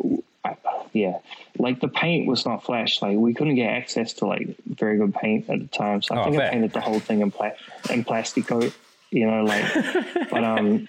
I, 0.45 0.55
yeah. 0.94 1.18
Like 1.57 1.80
the 1.82 1.88
paint 1.90 2.28
was 2.28 2.45
not 2.45 2.64
flash. 2.64 3.02
Like 3.02 3.18
we 3.18 3.34
couldn't 3.34 3.56
get 3.56 3.70
access 3.72 4.14
to 4.14 4.26
like 4.28 4.56
very 4.65 4.98
good 4.98 5.14
paint 5.14 5.49
at 5.49 5.60
the 5.60 5.68
time. 5.68 6.02
So 6.02 6.15
I 6.15 6.22
Oh, 6.22 6.24
think 6.26 6.38
I 6.41 6.48
I 6.48 6.49
painted 6.52 6.74
the 6.74 6.82
whole 6.82 6.99
thing 6.99 7.22
in 7.22 7.32
pla- 7.32 7.52
in 7.90 8.03
plastic 8.03 8.48
coat. 8.48 8.74
You 9.11 9.28
know, 9.28 9.44
like, 9.44 9.65
but 10.32 10.44
um, 10.44 10.88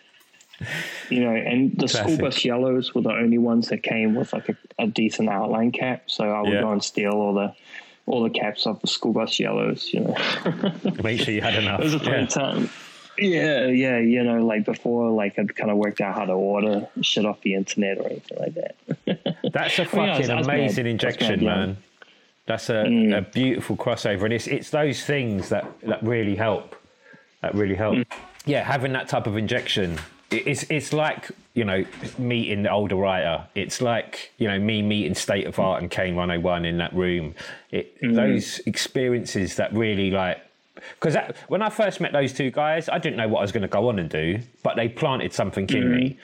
you 1.10 1.20
know, 1.20 1.30
and 1.34 1.76
the 1.78 1.88
school 1.88 2.16
bus 2.16 2.44
yellows 2.44 2.94
were 2.94 3.02
the 3.02 3.10
only 3.12 3.38
ones 3.38 3.68
that 3.68 3.82
came 3.82 4.14
with 4.14 4.32
like 4.32 4.48
a, 4.48 4.56
a 4.78 4.86
decent 4.86 5.28
outline 5.28 5.72
cap. 5.72 6.04
So 6.06 6.24
I 6.30 6.40
would 6.42 6.52
Yeah. 6.52 6.60
go 6.62 6.70
and 6.72 6.82
steal 6.82 7.12
all 7.12 7.34
the 7.34 7.54
all 8.06 8.22
the 8.22 8.30
caps 8.30 8.66
off 8.66 8.80
the 8.80 8.86
school 8.86 9.12
bus 9.12 9.38
yellows. 9.40 9.90
You 9.92 10.00
know. 10.00 10.16
Make 11.02 11.20
sure 11.20 11.34
you 11.34 11.40
had 11.42 11.54
enough. 11.56 11.80
It 11.84 11.84
was 11.84 11.94
a 11.94 11.98
fun 12.00 12.08
Yeah. 12.20 12.26
time. 12.26 12.70
Yeah, 13.18 13.66
yeah, 13.66 13.98
you 13.98 14.22
know, 14.24 14.44
like 14.44 14.64
before, 14.64 15.10
like 15.10 15.38
I'd 15.38 15.54
kind 15.54 15.70
of 15.70 15.76
worked 15.76 16.00
out 16.00 16.14
how 16.14 16.24
to 16.24 16.32
order 16.32 16.88
shit 17.02 17.24
off 17.24 17.40
the 17.42 17.54
internet 17.54 17.98
or 17.98 18.06
anything 18.06 18.38
like 18.38 18.54
that. 18.54 18.76
That's 19.52 19.78
a 19.78 19.86
Well, 19.92 20.06
yeah, 20.06 20.16
fucking 20.16 20.30
I 20.30 20.34
was 20.38 20.46
mad. 20.46 20.58
amazing 20.58 20.84
I 20.84 20.88
was 20.88 20.92
injection, 20.92 21.28
mad, 21.28 21.42
yeah. 21.42 21.54
man. 21.66 21.76
That's 22.46 22.68
a, 22.70 22.84
Mm. 22.84 23.16
a 23.16 23.22
beautiful 23.22 23.76
crossover, 23.76 24.24
and 24.24 24.32
it's 24.32 24.46
it's 24.46 24.70
those 24.70 25.02
things 25.04 25.48
that 25.48 25.64
that 25.82 26.02
really 26.02 26.36
help. 26.36 26.76
That 27.40 27.54
really 27.54 27.74
help. 27.74 27.94
Mm. 27.96 28.06
Yeah, 28.46 28.62
having 28.64 28.92
that 28.92 29.08
type 29.08 29.26
of 29.26 29.36
injection, 29.38 29.98
it's 30.30 30.64
it's 30.70 30.92
like 30.92 31.30
you 31.54 31.64
know 31.64 31.84
meeting 32.18 32.64
the 32.64 32.70
older 32.70 32.96
writer. 32.96 33.44
It's 33.54 33.80
like 33.80 34.30
you 34.36 34.46
know 34.48 34.58
me 34.58 34.82
meeting 34.82 35.14
State 35.14 35.46
of 35.46 35.58
Art 35.58 35.80
and 35.80 35.90
Kane 35.90 36.16
101 36.16 36.64
in 36.66 36.76
that 36.78 36.92
room. 36.94 37.34
It 37.70 37.98
Mm. 38.02 38.14
those 38.14 38.58
experiences 38.66 39.56
that 39.56 39.72
really 39.72 40.10
like. 40.10 40.38
Because 40.74 41.16
when 41.48 41.62
I 41.62 41.70
first 41.70 42.00
met 42.00 42.12
those 42.12 42.32
two 42.32 42.50
guys, 42.50 42.88
I 42.88 42.98
didn't 42.98 43.16
know 43.16 43.28
what 43.28 43.38
I 43.38 43.42
was 43.42 43.52
going 43.52 43.62
to 43.62 43.68
go 43.68 43.88
on 43.88 43.98
and 43.98 44.08
do, 44.10 44.40
but 44.62 44.76
they 44.76 44.88
planted 44.88 45.32
something 45.32 45.68
in 45.70 45.90
me 45.94 46.18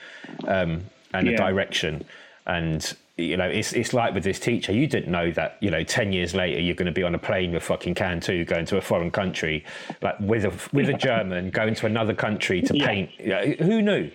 um, 0.47 0.83
and 1.13 1.27
a 1.27 1.31
Mm. 1.33 1.37
Direction. 1.37 2.03
And 2.45 2.93
you 3.17 3.37
know, 3.37 3.45
it's 3.47 3.71
it's 3.73 3.93
like 3.93 4.13
with 4.15 4.23
this 4.23 4.39
teacher, 4.39 4.71
you 4.73 4.87
didn't 4.87 5.11
know 5.11 5.31
that 5.31 5.57
you 5.61 5.69
know 5.69 5.83
ten 5.83 6.11
years 6.11 6.33
later 6.33 6.59
you're 6.59 6.75
going 6.75 6.87
to 6.87 6.91
be 6.91 7.03
on 7.03 7.13
a 7.13 7.19
plane 7.19 7.51
with 7.53 7.61
fucking 7.63 7.93
Can2 7.93 8.47
going 8.47 8.65
to 8.65 8.77
a 8.77 8.81
foreign 8.81 9.11
country, 9.11 9.63
like 10.01 10.19
with 10.19 10.43
a 10.45 10.51
with 10.73 10.89
a 10.89 10.93
German 10.93 11.51
going 11.51 11.75
to 11.75 11.85
another 11.85 12.13
country 12.15 12.61
to 12.63 12.75
Yeah. 12.75 12.87
paint. 12.87 13.09
You 13.19 13.27
know, 13.27 13.45
who 13.59 13.81
knew? 13.81 14.09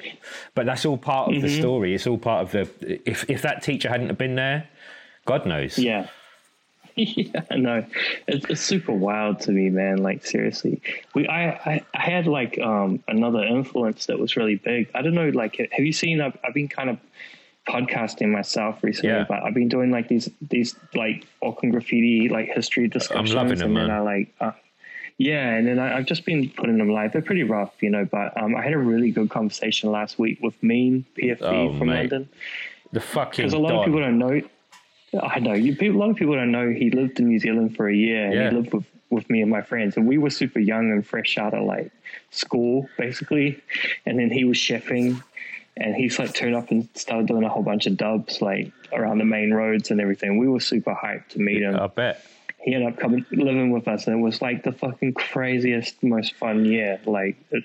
But 0.55 0.67
that's 0.67 0.85
all 0.85 0.99
part 0.99 1.29
of 1.35 1.41
the 1.41 1.47
Mm-hmm. 1.49 1.61
story. 1.61 1.95
It's 1.95 2.07
all 2.07 2.19
part 2.19 2.43
of 2.43 2.51
the. 2.53 3.01
If 3.09 3.31
if 3.31 3.43
that 3.43 3.63
teacher 3.63 3.89
hadn't 3.89 4.09
have 4.09 4.19
been 4.19 4.35
there, 4.35 4.67
God 5.25 5.47
knows. 5.47 5.79
yeah. 5.79 6.09
Yeah, 7.05 7.43
no, 7.51 7.85
it's, 8.27 8.47
it's 8.49 8.61
super 8.63 8.93
wild 8.93 9.41
to 9.41 9.53
me, 9.53 9.69
man. 9.69 9.99
Like 9.99 10.25
seriously, 10.25 10.81
we 11.15 11.29
I, 11.29 11.51
I 11.51 11.85
I 11.95 12.01
had 12.11 12.27
like 12.27 12.59
um 12.59 13.03
another 13.07 13.45
influence 13.45 14.07
that 14.07 14.19
was 14.19 14.37
really 14.37 14.57
big. 14.57 14.89
I 14.95 15.03
don't 15.03 15.15
know, 15.15 15.29
like 15.29 15.57
have 15.73 15.85
you 15.85 15.93
seen? 15.93 16.21
I've, 16.23 16.39
I've 16.43 16.55
been 16.55 16.69
kind 16.69 16.89
of 16.89 16.99
podcasting 17.69 18.29
myself 18.31 18.83
recently, 18.83 19.11
Yeah. 19.11 19.25
but 19.29 19.43
I've 19.43 19.55
been 19.55 19.69
doing 19.69 19.91
like 19.91 20.09
these 20.09 20.31
these 20.41 20.75
like 20.95 21.27
Auckland 21.43 21.73
graffiti 21.73 22.29
like 22.31 22.47
history 22.49 22.89
discussions, 22.89 23.35
loving 23.35 23.59
them, 23.59 23.69
and 23.69 23.77
then 23.77 23.87
man. 23.89 23.97
I 23.97 24.01
like. 24.01 24.35
Uh, 24.41 24.53
yeah, 25.19 25.49
and 25.55 25.67
then 25.67 25.79
I, 25.79 25.97
I've 25.99 26.07
just 26.07 26.25
been 26.27 26.51
putting 26.51 26.77
them 26.79 26.91
live. 26.91 27.13
They're 27.13 27.23
pretty 27.23 27.43
rough, 27.43 27.73
you 27.81 27.91
know. 27.91 28.05
But 28.05 28.41
um, 28.41 28.55
I 28.55 28.63
had 28.63 28.73
a 28.75 28.79
really 28.79 29.11
good 29.11 29.31
conversation 29.31 29.91
last 29.91 30.19
week 30.19 30.39
with 30.43 30.63
Mean 30.63 31.05
PFD 31.17 31.43
Oh, 31.43 31.79
from 31.79 31.89
mate. 31.89 31.99
London 32.13 32.29
The 32.93 33.01
fucking. 33.01 33.45
because 33.45 33.53
a 33.55 33.59
lot 33.59 33.73
of 33.75 33.85
people 33.87 34.01
don't 34.01 34.19
know. 34.19 34.41
I 35.23 35.39
know 35.39 35.53
you. 35.55 35.75
people- 35.77 35.99
A 35.99 36.01
lot 36.01 36.11
of 36.11 36.17
people 36.17 36.35
don't 36.35 36.51
know 36.53 36.69
he 36.71 36.91
lived 36.91 37.19
in 37.21 37.29
New 37.29 37.39
Zealand 37.39 37.77
for 37.77 37.89
a 37.89 37.95
year, 37.95 38.25
and 38.27 38.35
Yeah. 38.35 38.51
he 38.51 38.57
lived 38.57 38.73
with 38.75 38.85
with 39.09 39.31
me 39.31 39.41
and 39.41 39.49
my 39.49 39.63
friends, 39.63 39.97
and 39.97 40.05
we 40.09 40.19
were 40.19 40.31
super 40.31 40.59
young 40.59 40.91
and 40.91 41.07
fresh 41.07 41.39
out 41.39 41.55
of 41.55 41.63
like 41.65 41.93
school, 42.31 42.89
basically. 42.99 43.57
And 44.05 44.19
then 44.19 44.31
he 44.31 44.43
was 44.45 44.59
chefing, 44.59 45.23
and 45.77 45.95
he's 45.95 46.19
like 46.19 46.35
turned 46.35 46.57
up 46.57 46.73
and 46.73 46.89
started 46.95 47.29
doing 47.29 47.45
a 47.45 47.49
whole 47.49 47.63
bunch 47.63 47.87
of 47.87 47.97
dubs 47.97 48.43
like 48.43 48.73
around 48.93 49.19
the 49.19 49.25
main 49.25 49.55
roads 49.55 49.93
and 49.93 50.01
everything. 50.01 50.39
We 50.39 50.49
were 50.49 50.59
super 50.59 50.93
hyped 50.93 51.29
to 51.31 51.39
meet 51.41 51.63
him. 51.63 51.77
I 51.77 51.87
bet. 51.87 52.21
He 52.61 52.75
ended 52.75 52.95
up 52.95 52.99
coming 52.99 53.25
living 53.31 53.71
with 53.71 53.87
us, 53.87 54.09
and 54.09 54.19
it 54.19 54.23
was 54.23 54.43
like 54.43 54.65
the 54.65 54.73
fucking 54.73 55.13
craziest, 55.13 56.03
most 56.03 56.35
fun 56.35 56.65
year. 56.65 56.99
Like. 57.07 57.37
It, 57.53 57.63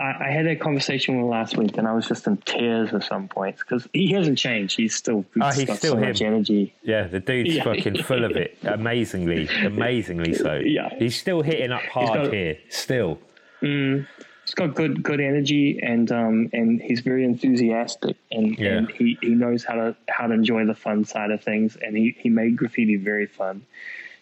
I 0.00 0.28
I 0.28 0.30
had 0.30 0.46
a 0.46 0.56
conversation 0.56 1.16
with 1.16 1.24
him 1.24 1.30
last 1.30 1.56
week, 1.56 1.76
and 1.78 1.86
I 1.86 1.92
was 1.92 2.08
just 2.08 2.26
in 2.26 2.36
tears 2.38 2.92
at 2.94 3.04
some 3.04 3.28
points 3.28 3.62
because 3.62 3.86
he 3.92 4.12
hasn't 4.12 4.38
changed. 4.38 4.76
He's 4.76 4.94
still, 4.94 5.24
Oh, 5.40 5.50
he's 5.50 5.64
got 5.66 5.76
still 5.78 5.92
so 5.92 5.98
him. 5.98 6.08
much 6.08 6.22
energy. 6.22 6.74
Yeah, 6.82 7.06
the 7.06 7.20
dude's 7.20 7.56
Yeah. 7.56 7.64
fucking 7.64 8.02
full 8.02 8.24
of 8.24 8.32
it. 8.32 8.56
Amazingly, 8.64 9.48
amazingly 9.64 10.34
so. 10.34 10.54
Yeah. 10.56 10.88
He's 10.98 11.16
still 11.16 11.42
hitting 11.42 11.70
up 11.72 11.82
hard 11.82 12.24
got- 12.24 12.32
here. 12.32 12.56
Still. 12.70 13.18
He's 13.60 14.54
got 14.56 14.74
good 14.74 15.02
good 15.02 15.20
energy 15.20 15.78
and 15.82 16.10
um 16.10 16.48
and 16.52 16.80
he's 16.80 17.00
very 17.00 17.24
enthusiastic 17.24 18.16
and, 18.32 18.58
Yeah. 18.58 18.78
and 18.78 18.90
he, 18.90 19.16
he 19.20 19.28
knows 19.28 19.62
how 19.64 19.74
to 19.74 19.96
how 20.08 20.26
to 20.26 20.34
enjoy 20.34 20.64
the 20.66 20.74
fun 20.74 21.04
side 21.04 21.30
of 21.30 21.42
things 21.42 21.76
and 21.76 21.96
he, 21.96 22.16
he 22.18 22.30
made 22.30 22.56
graffiti 22.56 22.96
very 22.96 23.26
fun, 23.26 23.62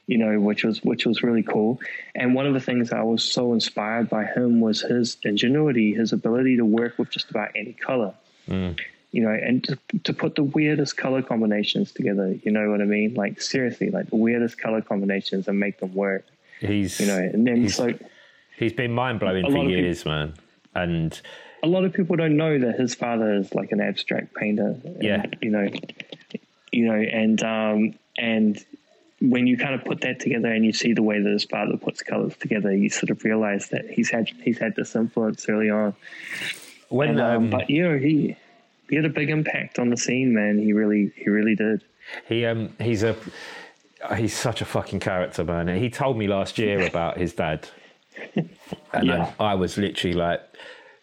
you 0.09 0.19
know, 0.19 0.41
which 0.41 0.65
was 0.65 0.83
which 0.83 1.07
was 1.07 1.23
really 1.23 1.43
cool. 1.45 1.79
And 2.17 2.35
one 2.35 2.47
of 2.47 2.55
the 2.55 2.61
things 2.61 2.91
I 2.93 3.03
was 3.03 3.23
so 3.23 3.53
inspired 3.53 4.09
by 4.11 4.25
him 4.25 4.61
was 4.61 4.81
his 4.81 5.17
ingenuity, 5.23 5.95
his 5.95 6.13
ability 6.13 6.57
to 6.57 6.65
work 6.65 6.99
with 6.99 7.11
just 7.11 7.31
about 7.31 7.51
any 7.55 7.75
color. 7.75 8.13
You 9.11 9.23
know, 9.23 9.31
and 9.31 9.65
to, 9.65 9.79
to 10.05 10.13
put 10.13 10.35
the 10.35 10.43
weirdest 10.43 10.97
color 10.99 11.23
combinations 11.23 11.93
together, 11.93 12.35
you 12.43 12.51
know 12.51 12.71
what 12.71 12.81
I 12.83 12.85
mean? 12.85 13.15
Like 13.15 13.41
seriously, 13.41 13.91
like 13.91 14.11
the 14.11 14.17
weirdest 14.17 14.59
color 14.59 14.83
combinations 14.83 15.49
and 15.49 15.59
make 15.61 15.79
them 15.81 15.95
work. 15.95 16.25
He's 16.61 16.99
You 17.01 17.07
know, 17.07 17.19
and 17.19 17.47
then 17.47 17.57
He's- 17.63 17.77
so 17.77 17.93
he's 18.59 18.73
been 18.75 18.93
mind 18.93 19.21
blowing 19.21 19.45
for 19.45 19.51
lot 19.53 19.61
of 19.65 19.69
peop- 19.69 19.79
years, 19.79 20.05
man. 20.05 20.35
And 20.75 21.19
a 21.63 21.67
lot 21.69 21.85
of 21.85 21.93
people 21.95 22.17
don't 22.17 22.37
know 22.37 22.59
that 22.59 22.79
his 22.79 22.95
father 22.95 23.33
is 23.35 23.55
like 23.55 23.73
an 23.73 23.81
abstract 23.81 24.35
painter. 24.35 24.77
and, 24.85 25.03
Yeah. 25.03 25.25
you 25.41 25.51
know, 25.51 25.69
you 26.73 26.87
know, 26.87 26.95
and 27.01 27.43
um, 27.43 27.95
and 28.19 28.63
when 29.21 29.47
you 29.47 29.57
kind 29.57 29.75
of 29.75 29.85
put 29.85 30.01
that 30.03 30.21
together 30.21 30.49
and 30.53 30.65
you 30.65 30.73
see 30.73 30.93
the 30.93 31.03
way 31.03 31.21
that 31.21 31.31
his 31.31 31.45
father 31.45 31.77
puts 31.77 32.03
colors 32.03 32.37
together, 32.39 32.75
you 32.75 32.89
sort 32.89 33.11
of 33.11 33.25
realize 33.25 33.69
that 33.71 33.89
he's 33.91 34.11
had 34.11 34.29
he's 34.43 34.59
had 34.59 34.77
this 34.77 34.95
influence 34.95 35.49
early 35.49 35.71
on. 35.71 35.95
when 36.89 37.11
And, 37.11 37.21
um, 37.21 37.37
um, 37.45 37.51
but 37.51 37.69
know, 37.83 37.99
he 37.99 38.37
he 38.89 38.97
had 38.97 39.05
a 39.05 39.09
big 39.11 39.29
impact 39.31 39.79
on 39.79 39.91
the 39.91 39.97
scene, 39.97 40.33
man. 40.35 40.59
He 40.59 40.73
really 40.73 41.13
he 41.17 41.29
really 41.31 41.55
did. 41.57 41.83
He 42.29 42.45
um 42.47 42.75
he's 42.81 43.03
a 43.03 43.17
he's 44.17 44.33
such 44.37 44.61
a 44.63 44.65
fucking 44.65 45.01
character, 45.01 45.43
man. 45.45 45.67
He 45.77 45.91
told 45.91 46.17
me 46.17 46.29
last 46.29 46.57
year 46.59 46.85
about 46.87 47.19
his 47.19 47.33
dad, 47.35 47.69
and 48.35 49.07
Yeah. 49.07 49.27
um, 49.27 49.33
I 49.41 49.55
was 49.57 49.77
literally 49.77 50.15
like, 50.15 50.41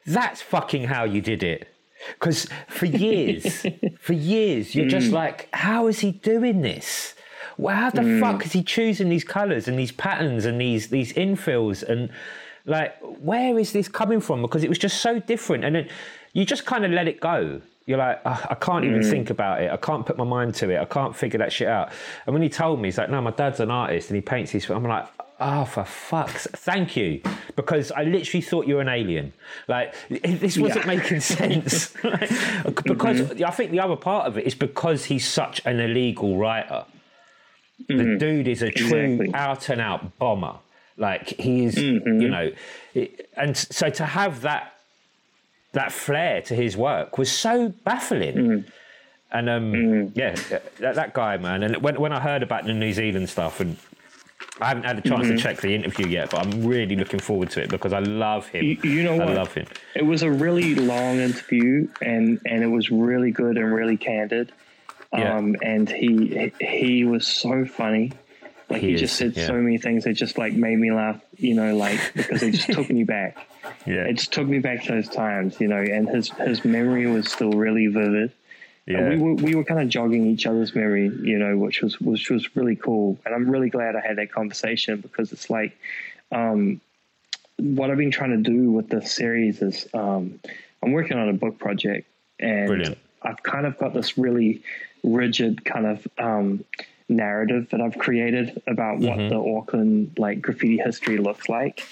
"That's 0.06 0.42
fucking 0.42 0.86
how 0.86 1.04
you 1.04 1.22
did 1.22 1.44
it." 1.44 1.68
Because 2.14 2.48
for 2.70 2.86
years, 2.86 3.66
for 4.00 4.14
years, 4.14 4.74
you're 4.76 4.86
Mm. 4.86 4.90
just 4.90 5.12
like, 5.12 5.50
"How 5.54 5.88
is 5.88 6.00
he 6.00 6.12
doing 6.12 6.62
this? 6.62 7.14
Well, 7.58 7.76
how 7.76 7.90
the 7.90 8.02
Mm. 8.02 8.20
fuck 8.20 8.46
is 8.46 8.52
he 8.54 8.64
choosing 8.64 9.10
these 9.10 9.24
colors 9.24 9.68
and 9.68 9.78
these 9.80 9.92
patterns 9.92 10.46
and 10.46 10.60
these 10.60 10.88
these 10.90 11.14
infills 11.14 11.84
and 11.84 12.10
like 12.66 12.96
where 13.02 13.58
is 13.60 13.72
this 13.72 13.88
coming 13.88 14.20
from?" 14.22 14.42
Because 14.42 14.64
it 14.64 14.70
was 14.70 14.78
just 14.80 15.02
so 15.02 15.20
different, 15.20 15.64
and 15.64 15.76
then 15.76 15.88
you 16.34 16.46
just 16.46 16.66
kind 16.66 16.84
of 16.86 16.92
let 16.92 17.08
it 17.08 17.20
go. 17.20 17.62
You're 17.86 18.00
like, 18.00 18.20
"Ugh, 18.26 18.48
I 18.50 18.56
can't 18.56 18.84
even 18.84 19.04
think 19.04 19.30
about 19.30 19.62
it. 19.62 19.72
I 19.72 19.78
can't 19.78 20.06
put 20.06 20.18
my 20.18 20.24
mind 20.24 20.56
to 20.56 20.70
it. 20.72 20.80
I 20.80 20.86
can't 20.86 21.16
figure 21.16 21.38
that 21.38 21.54
shit 21.54 21.68
out. 21.68 21.90
And 22.26 22.34
when 22.34 22.42
he 22.42 22.50
told 22.50 22.82
me, 22.82 22.88
he's 22.88 22.98
like, 22.98 23.12
no, 23.12 23.22
my 23.22 23.30
dad's 23.30 23.60
an 23.60 23.70
artist 23.70 24.10
and 24.10 24.16
he 24.16 24.22
paints 24.22 24.52
these. 24.54 24.68
I'm 24.72 24.84
like, 24.84 25.06
oh, 25.40 25.66
for 25.66 25.84
fuck's 25.86 26.48
thank 26.54 26.98
you. 26.98 27.22
Because 27.56 27.92
I 27.92 28.04
literally 28.04 28.42
thought 28.42 28.66
you 28.66 28.76
were 28.76 28.82
an 28.82 28.90
alien. 28.90 29.34
Like, 29.68 29.94
this 30.10 30.58
wasn't 30.58 30.86
Yeah. 30.88 30.96
making 30.96 31.20
sense. 31.38 31.94
Like, 32.04 32.32
because 32.86 33.40
I 33.40 33.52
think 33.52 33.70
the 33.70 33.82
other 33.82 33.96
part 33.96 34.26
of 34.26 34.40
it 34.40 34.48
is 34.48 34.56
because 34.56 35.06
he's 35.06 35.28
such 35.28 35.62
an 35.64 35.80
illegal 35.80 36.38
writer. 36.40 36.86
The 37.88 37.94
mm-hmm. 37.94 38.18
dude 38.18 38.48
is 38.48 38.62
a 38.62 38.72
true 38.72 38.98
Exactly. 38.98 39.34
out 39.34 39.70
and 39.70 39.82
out 39.82 40.18
bomber. 40.18 40.56
Like, 40.98 41.28
he 41.40 41.66
is, 41.66 41.76
mm-hmm. 41.76 42.22
you 42.22 42.30
know, 42.30 42.52
and 43.36 43.58
so 43.58 43.90
to 43.90 44.06
have 44.06 44.42
that 44.42 44.76
that 45.74 45.92
flair 45.92 46.42
to 46.42 46.56
his 46.56 46.78
work 46.78 47.18
was 47.18 47.30
so 47.30 47.70
baffling. 47.84 48.36
Mm-hmm. 48.36 48.70
And 49.32 49.50
um, 49.50 50.12
yeah, 50.16 50.36
that, 50.80 50.96
that 50.96 51.14
guy, 51.14 51.36
man. 51.38 51.64
And 51.64 51.78
when 51.78 52.00
when 52.00 52.14
I 52.14 52.22
heard 52.22 52.44
about 52.44 52.64
the 52.64 52.74
New 52.74 52.94
Zealand 52.94 53.28
stuff, 53.28 53.60
and 53.60 53.76
I 54.62 54.68
haven't 54.68 54.84
had 54.84 54.98
a 54.98 55.02
chance 55.02 55.28
to 55.28 55.38
check 55.38 55.60
the 55.60 55.76
interview 55.76 56.08
yet, 56.08 56.30
but 56.30 56.46
I'm 56.46 56.66
really 56.66 56.96
looking 56.96 57.20
forward 57.20 57.50
to 57.52 57.64
it 57.64 57.70
because 57.70 57.92
I 57.92 58.00
love 58.00 58.48
him. 58.48 58.64
You, 58.64 58.78
you 58.84 59.04
know 59.04 59.16
I 59.16 59.26
what? 59.26 59.36
love 59.36 59.54
him. 59.54 59.66
It 59.94 60.06
was 60.06 60.24
a 60.24 60.32
really 60.32 60.76
long 60.76 61.18
interview, 61.18 61.90
and 62.02 62.40
and 62.46 62.64
it 62.64 62.68
was 62.68 62.90
really 62.90 63.32
good 63.32 63.58
and 63.58 63.74
really 63.74 63.98
candid. 63.98 64.54
Yeah. 65.14 65.38
Um, 65.38 65.56
and 65.62 65.90
he 65.90 66.52
he 66.60 67.04
was 67.06 67.26
so 67.28 67.66
funny. 67.66 68.12
Like 68.70 68.82
He 68.82 68.90
he, 68.92 68.96
just 68.96 69.16
said 69.16 69.36
yeah. 69.36 69.48
so 69.48 69.54
many 69.54 69.78
things 69.78 70.06
that 70.06 70.14
just 70.14 70.38
like 70.38 70.54
made 70.54 70.78
me 70.78 70.92
laugh. 70.92 71.22
You 71.38 71.54
know, 71.56 71.76
like 71.76 72.00
because 72.16 72.42
it 72.44 72.52
just 72.52 72.72
took 72.72 72.90
me 72.90 73.04
back. 73.04 73.38
Yeah, 73.88 74.04
It 74.04 74.14
just 74.14 74.32
took 74.32 74.48
me 74.48 74.60
back 74.60 74.84
to 74.84 74.92
those 74.92 75.10
times. 75.10 75.60
You 75.60 75.68
know, 75.68 75.82
and 75.82 76.08
his 76.08 76.30
his 76.30 76.64
memory 76.64 77.08
was 77.08 77.32
still 77.32 77.52
really 77.52 77.88
vivid. 77.88 78.32
yeah. 78.86 79.10
We 79.10 79.18
were 79.18 79.34
we 79.34 79.56
were 79.56 79.64
kind 79.64 79.82
of 79.82 79.90
jogging 79.90 80.28
each 80.28 80.46
other's 80.46 80.76
memory, 80.76 81.08
you 81.24 81.40
know, 81.40 81.58
which 81.58 81.82
was 81.82 82.00
which 82.00 82.30
was 82.30 82.56
really 82.56 82.76
cool. 82.76 83.18
And 83.26 83.34
I'm 83.34 83.50
really 83.50 83.72
glad 83.72 83.96
I 83.96 84.02
had 84.02 84.18
that 84.18 84.32
conversation 84.32 85.02
because 85.02 85.32
it's 85.32 85.50
like 85.50 85.76
um, 86.32 86.80
what 87.58 87.90
I've 87.90 87.98
been 87.98 88.12
trying 88.12 88.32
to 88.44 88.50
do 88.50 88.72
with 88.72 88.90
this 88.90 89.12
series 89.12 89.62
is 89.64 89.88
um, 89.96 90.40
I'm 90.84 90.92
working 90.92 91.18
on 91.18 91.30
a 91.30 91.34
book 91.34 91.58
project 91.58 92.08
and 92.40 92.68
Brilliant. 92.68 92.98
I've 93.24 93.42
kind 93.42 93.66
of 93.66 93.78
got 93.80 93.94
this 93.94 94.18
really 94.18 94.62
rigid 95.06 95.64
kind 95.66 95.86
of 95.86 96.08
um, 96.18 96.66
narrative 97.08 97.68
that 97.72 97.82
I've 97.82 97.98
created 97.98 98.62
about 98.68 99.00
what 99.00 99.18
Mm-hmm. 99.18 99.30
the 99.30 99.58
Auckland 99.58 100.18
like 100.18 100.42
graffiti 100.42 100.78
history 100.78 101.18
looks 101.18 101.48
like. 101.48 101.86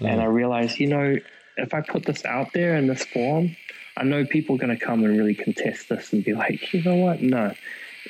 Mm. 0.00 0.08
And 0.08 0.20
I 0.20 0.26
realized, 0.26 0.78
you 0.78 0.88
know, 0.88 1.16
if 1.56 1.74
I 1.74 1.82
put 1.82 2.04
this 2.04 2.24
out 2.24 2.52
there 2.52 2.76
in 2.76 2.86
this 2.86 3.04
form, 3.04 3.56
I 3.96 4.02
know 4.02 4.24
people 4.24 4.56
are 4.56 4.58
going 4.58 4.76
to 4.76 4.84
come 4.84 5.04
and 5.04 5.16
really 5.16 5.34
contest 5.34 5.88
this 5.88 6.12
and 6.12 6.24
be 6.24 6.34
like, 6.34 6.72
you 6.72 6.82
know 6.82 6.96
what? 6.96 7.22
No, 7.22 7.54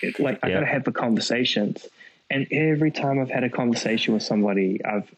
it, 0.01 0.19
like 0.19 0.39
I 0.43 0.51
got 0.51 0.61
to 0.61 0.67
have 0.67 0.85
the 0.85 0.93
conversations. 0.93 1.87
And 2.31 2.47
every 2.51 2.91
time 2.91 3.21
I've 3.21 3.31
had 3.31 3.45
a 3.45 3.51
conversation 3.51 4.15
with 4.15 4.23
somebody, 4.23 4.83
I've 4.85 5.15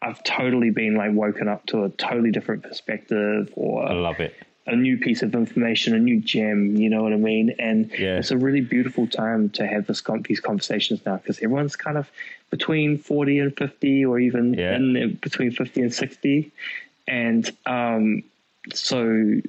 I've 0.00 0.22
totally 0.24 0.70
been 0.70 0.96
like 0.96 1.12
woken 1.12 1.48
up 1.48 1.66
to 1.66 1.84
a 1.84 1.90
totally 1.90 2.30
different 2.30 2.62
perspective 2.62 3.50
or 3.56 3.86
I 3.88 3.92
love 3.92 4.20
it. 4.20 4.34
A 4.66 4.74
new 4.74 4.96
piece 4.96 5.22
of 5.22 5.34
information, 5.34 5.94
a 5.94 5.98
new 5.98 6.20
gem. 6.20 6.76
You 6.76 6.88
know 6.88 7.02
what 7.02 7.12
I 7.12 7.16
mean? 7.16 7.54
And 7.58 7.90
Yeah. 7.98 8.18
it's 8.18 8.30
a 8.30 8.38
really 8.38 8.60
beautiful 8.62 9.06
time 9.06 9.50
to 9.50 9.66
have 9.66 9.86
this 9.86 10.00
con- 10.00 10.22
these 10.26 10.40
conversations 10.40 11.04
now 11.04 11.16
because 11.18 11.38
everyone's 11.42 11.76
kind 11.76 11.98
of 11.98 12.10
between 12.50 12.96
forty 12.98 13.38
and 13.40 13.54
fifty, 13.56 14.04
or 14.04 14.18
even 14.20 14.54
Yeah. 14.54 14.76
in 14.76 15.18
between 15.20 15.50
fifty 15.50 15.82
and 15.82 15.92
sixty, 15.92 16.50
and 17.06 17.50
um, 17.66 18.22
so 18.72 19.40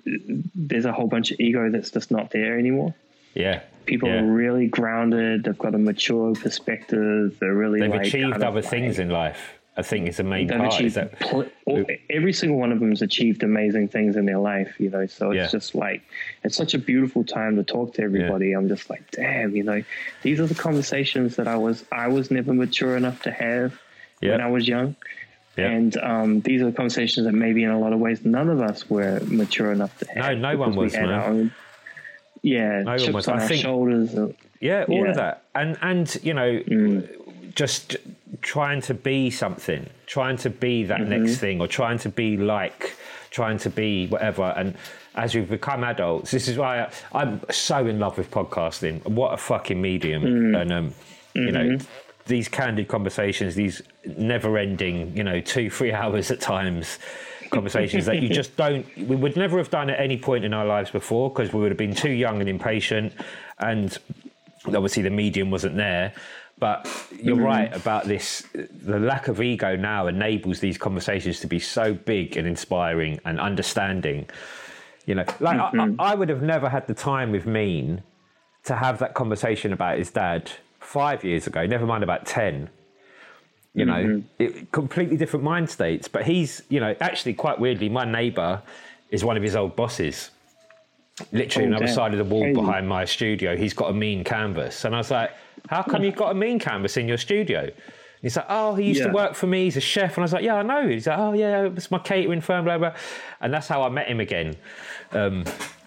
there's 0.55 0.85
a 0.85 0.91
whole 0.91 1.07
bunch 1.07 1.31
of 1.31 1.39
ego 1.39 1.69
that's 1.69 1.91
just 1.91 2.11
not 2.11 2.31
there 2.31 2.59
anymore. 2.59 2.93
Yeah. 3.33 3.61
People 3.85 4.09
Yeah. 4.09 4.21
are 4.21 4.25
really 4.25 4.67
grounded. 4.67 5.43
They've 5.45 5.57
got 5.57 5.75
a 5.75 5.77
mature 5.77 6.33
perspective. 6.35 7.37
They're 7.39 7.53
really 7.53 7.79
They've 7.79 7.89
like, 7.91 8.07
achieved 8.07 8.33
other 8.41 8.61
like- 8.61 8.65
things 8.65 8.99
in 8.99 9.09
life. 9.09 9.53
I 9.77 9.81
think 9.81 10.07
is 10.07 10.17
the 10.17 10.23
main 10.23 10.47
They've 10.47 10.57
part. 10.57 10.79
Is 10.79 10.93
that 10.93 11.19
pl- 11.19 11.47
all, 11.65 11.85
every 12.09 12.31
single 12.31 12.57
one 12.57 12.71
of 12.71 12.79
them 12.79 12.91
has 12.91 13.01
achieved 13.01 13.43
amazing 13.43 13.89
things 13.89 14.15
in 14.15 14.25
their 14.25 14.37
life, 14.37 14.73
you 14.79 14.89
know. 14.89 15.05
So 15.05 15.31
it's 15.31 15.37
Yeah. 15.37 15.47
just 15.59 15.75
like 15.75 16.01
it's 16.43 16.55
such 16.55 16.73
a 16.73 16.77
beautiful 16.79 17.23
time 17.25 17.57
to 17.57 17.63
talk 17.63 17.93
to 17.95 18.01
everybody. 18.01 18.53
I'm 18.53 18.69
just 18.69 18.89
like, 18.89 19.11
damn, 19.11 19.53
you 19.55 19.63
know, 19.63 19.83
these 20.23 20.39
are 20.39 20.45
the 20.47 20.55
conversations 20.55 21.35
that 21.35 21.47
I 21.47 21.57
was 21.57 21.83
I 21.91 22.07
was 22.07 22.31
never 22.31 22.53
mature 22.53 22.95
enough 22.95 23.21
to 23.23 23.31
have 23.31 23.77
when 24.21 24.39
I 24.41 24.49
was 24.49 24.67
young. 24.67 24.95
Yeah. 25.57 25.69
And 25.69 25.95
um, 25.97 26.41
these 26.41 26.61
are 26.61 26.65
the 26.65 26.71
conversations 26.73 27.25
that 27.25 27.33
maybe 27.33 27.63
in 27.63 27.69
a 27.69 27.79
lot 27.79 27.91
of 27.93 27.99
ways 27.99 28.25
none 28.25 28.49
of 28.49 28.61
us 28.61 28.89
were 28.89 29.19
mature 29.27 29.71
enough 29.71 29.97
to 29.99 30.05
have. 30.11 30.37
no 30.37 30.51
no 30.53 30.57
one 30.57 30.75
was, 30.75 30.93
man. 30.93 31.09
own- 31.11 31.51
yeah, 32.41 32.83
one 32.83 32.99
chips 32.99 33.27
on 33.27 33.39
I 33.39 33.41
our 33.41 33.47
think- 33.47 33.61
shoulders. 33.61 34.13
and- 34.13 34.35
Yeah, 34.61 34.85
all 34.87 35.03
Yeah. 35.03 35.09
of 35.09 35.15
that, 35.17 35.43
and 35.53 35.77
and 35.81 36.17
you 36.23 36.33
know, 36.33 36.59
Mm. 36.59 37.53
just 37.55 37.97
trying 38.45 38.79
to 38.79 38.93
be 38.93 39.29
something, 39.31 39.89
trying 40.05 40.37
to 40.37 40.49
be 40.49 40.83
that 40.85 40.99
Mm-hmm. 41.01 41.09
next 41.23 41.37
thing, 41.37 41.59
or 41.61 41.67
trying 41.67 41.97
to 41.99 42.09
be 42.09 42.37
like, 42.37 42.95
trying 43.31 43.57
to 43.65 43.69
be 43.69 44.05
whatever. 44.07 44.53
And 44.55 44.75
as 45.15 45.33
we've 45.35 45.49
become 45.49 45.83
adults, 45.83 46.29
this 46.31 46.47
is 46.47 46.55
why 46.57 46.81
I, 46.83 46.89
I'm 47.19 47.41
so 47.51 47.85
in 47.87 47.97
love 47.99 48.17
with 48.19 48.29
podcasting. 48.31 49.03
What 49.07 49.33
a 49.33 49.37
fucking 49.37 49.81
medium, 49.81 50.21
Mm. 50.23 50.61
and 50.61 50.71
um, 50.71 50.93
you 51.33 51.51
know. 51.51 51.77
These 52.27 52.47
candid 52.49 52.87
conversations, 52.87 53.53
these 53.53 53.83
never-ending, 54.17 55.15
you 55.15 55.23
know, 55.23 55.39
two, 55.41 55.69
three 55.69 55.91
hours 56.01 56.31
at 56.31 56.39
times, 56.41 56.97
conversations 57.51 58.05
that 58.07 58.19
you 58.21 58.29
just 58.29 58.55
don't. 58.63 58.83
We 58.97 59.15
would 59.15 59.35
never 59.37 59.59
have 59.59 59.69
done 59.69 59.91
at 59.91 59.99
any 59.99 60.17
point 60.17 60.43
in 60.43 60.51
our 60.51 60.65
lives 60.65 60.89
before 60.89 61.29
because 61.29 61.53
we 61.53 61.59
would 61.61 61.69
have 61.69 61.77
been 61.77 61.93
too 61.93 62.09
young 62.25 62.39
and 62.39 62.49
impatient, 62.49 63.13
and 63.59 63.95
obviously 64.65 65.03
the 65.03 65.11
medium 65.11 65.51
wasn't 65.51 65.75
there. 65.77 66.13
But 66.57 66.87
you're 67.21 67.35
mm-hmm. 67.35 67.45
right 67.45 67.75
about 67.75 68.05
this. 68.05 68.47
The 68.53 68.99
lack 68.99 69.27
of 69.27 69.41
ego 69.41 69.75
now 69.75 70.07
enables 70.07 70.59
these 70.59 70.77
conversations 70.77 71.41
to 71.41 71.47
be 71.47 71.59
so 71.59 71.93
big 71.93 72.37
and 72.37 72.47
inspiring 72.47 73.19
and 73.25 73.39
understanding. 73.39 74.29
You 75.05 75.15
know, 75.15 75.25
like 75.39 75.59
I, 75.59 75.71
mm-hmm. 75.71 75.99
I 75.99 76.11
I 76.11 76.15
would 76.15 76.29
have 76.29 76.41
never 76.41 76.69
had 76.69 76.87
the 76.87 76.93
time 76.93 77.31
with 77.31 77.45
Mean 77.45 78.03
to 78.63 78.75
have 78.75 78.99
that 78.99 79.13
conversation 79.13 79.73
about 79.73 79.97
his 79.97 80.11
dad 80.11 80.49
five 80.79 81.23
years 81.23 81.45
ago. 81.45 81.65
Never 81.65 81.85
mind 81.85 82.03
about 82.03 82.25
ten. 82.25 82.69
You 83.73 83.83
know, 83.83 83.93
mm-hmm. 83.93 84.19
it, 84.39 84.71
completely 84.71 85.17
different 85.17 85.43
mind 85.43 85.69
states. 85.69 86.07
But 86.07 86.25
he's, 86.25 86.61
you 86.69 86.79
know, 86.79 86.95
actually 87.01 87.33
quite 87.33 87.59
weirdly, 87.59 87.89
my 87.89 88.05
neighbour 88.05 88.61
is 89.09 89.25
one 89.25 89.35
of 89.35 89.43
his 89.43 89.57
old 89.57 89.75
bosses 89.75 90.31
literally 91.31 91.67
Oh, 91.67 91.73
on 91.73 91.79
the 91.79 91.85
other 91.85 91.93
side 91.93 92.13
of 92.13 92.17
the 92.17 92.23
wall 92.23 92.43
Crazy. 92.43 92.59
behind 92.59 92.87
my 92.87 93.05
studio, 93.05 93.55
he's 93.55 93.73
got 93.73 93.89
a 93.89 93.93
mean 93.93 94.23
canvas. 94.23 94.85
And 94.85 94.95
I 94.95 94.97
was 94.97 95.11
like, 95.11 95.31
How 95.69 95.83
come 95.83 96.03
you've 96.03 96.15
got 96.15 96.31
a 96.31 96.35
mean 96.35 96.59
canvas 96.59 96.97
in 96.97 97.07
your 97.07 97.17
studio? 97.17 97.61
And 97.61 97.73
he's 98.21 98.35
like, 98.37 98.45
Oh, 98.49 98.75
he 98.75 98.85
used 98.85 99.03
to 99.03 99.09
work 99.09 99.35
for 99.35 99.47
me, 99.47 99.65
he's 99.65 99.77
a 99.77 99.81
chef. 99.81 100.11
And 100.17 100.19
I 100.19 100.21
was 100.21 100.33
like, 100.33 100.43
Yeah, 100.43 100.55
I 100.55 100.61
know. 100.63 100.87
He's 100.87 101.07
like, 101.07 101.17
Oh, 101.17 101.33
yeah, 101.33 101.63
it's 101.65 101.91
my 101.91 101.99
catering 101.99 102.41
firm, 102.41 102.65
blah, 102.65 102.77
blah. 102.77 102.93
And 103.41 103.53
that's 103.53 103.67
how 103.67 103.83
I 103.83 103.89
met 103.89 104.07
him 104.07 104.19
again. 104.19 104.55
Um, 105.11 105.43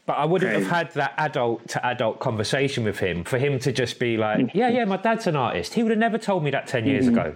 but 0.06 0.14
I 0.16 0.24
wouldn't 0.24 0.52
have 0.52 0.66
had 0.66 0.90
that 0.92 1.12
adult 1.18 1.68
to 1.68 1.86
adult 1.86 2.18
conversation 2.18 2.82
with 2.84 2.98
him 2.98 3.24
for 3.24 3.38
him 3.38 3.58
to 3.60 3.72
just 3.72 3.98
be 3.98 4.16
like, 4.16 4.38
Mm-hmm. 4.38 4.56
Yeah, 4.58 4.68
yeah, 4.68 4.84
my 4.84 4.96
dad's 4.96 5.26
an 5.26 5.36
artist. 5.36 5.74
He 5.74 5.82
would 5.82 5.90
have 5.90 5.98
never 5.98 6.18
told 6.18 6.42
me 6.44 6.50
that 6.50 6.66
10 6.66 6.86
years 6.86 7.06
ago. 7.08 7.34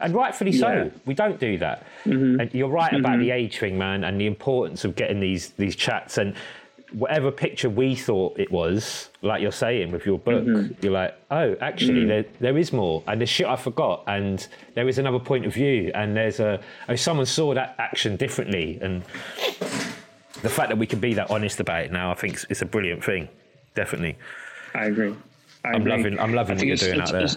And 0.00 0.14
rightfully 0.14 0.52
so. 0.52 0.68
Yeah. 0.68 0.88
We 1.04 1.12
don't 1.12 1.38
do 1.38 1.58
that. 1.58 1.86
Mm-hmm. 2.04 2.40
And 2.40 2.54
you're 2.54 2.70
right 2.70 2.92
about 2.94 3.18
the 3.18 3.30
age 3.30 3.58
thing, 3.58 3.76
man, 3.76 4.02
and 4.02 4.18
the 4.18 4.26
importance 4.26 4.84
of 4.84 4.96
getting 4.96 5.20
these 5.20 5.50
these 5.50 5.76
chats 5.76 6.16
and 6.16 6.34
whatever 6.92 7.30
picture 7.30 7.70
we 7.70 7.94
thought 7.94 8.38
it 8.38 8.50
was, 8.50 9.10
like 9.22 9.40
you're 9.42 9.52
saying 9.52 9.92
with 9.92 10.04
your 10.06 10.18
book, 10.18 10.44
Mm-hmm. 10.44 10.74
you're 10.82 10.92
like, 10.92 11.14
oh, 11.30 11.54
actually, 11.60 12.04
there, 12.06 12.24
there 12.40 12.58
is 12.58 12.72
more, 12.72 13.02
and 13.06 13.20
there's 13.20 13.28
shit 13.30 13.46
I 13.46 13.56
forgot, 13.56 14.02
and 14.06 14.46
there 14.74 14.88
is 14.88 14.98
another 14.98 15.18
point 15.20 15.46
of 15.46 15.54
view, 15.54 15.90
and 15.94 16.16
there's 16.16 16.40
a 16.40 16.60
oh, 16.88 16.96
someone 16.96 17.26
saw 17.26 17.54
that 17.54 17.74
action 17.78 18.16
differently, 18.16 18.78
and 18.82 19.02
the 20.42 20.48
fact 20.48 20.68
that 20.70 20.78
we 20.78 20.86
can 20.86 21.00
be 21.00 21.14
that 21.14 21.30
honest 21.30 21.60
about 21.60 21.84
it 21.84 21.92
now, 21.92 22.10
I 22.10 22.14
think 22.14 22.44
it's, 22.48 22.62
a 22.62 22.66
brilliant 22.66 23.04
thing, 23.04 23.28
definitely. 23.74 24.16
I 24.74 24.86
agree. 24.86 25.14
I 25.64 25.68
I'm 25.68 25.82
agree. 25.82 25.90
loving, 25.92 26.18
I'm 26.18 26.32
loving 26.34 26.56
what 26.56 26.66
you're 26.66 26.76
doing 26.76 27.00
out 27.00 27.12
there. 27.12 27.22
it's- 27.22 27.36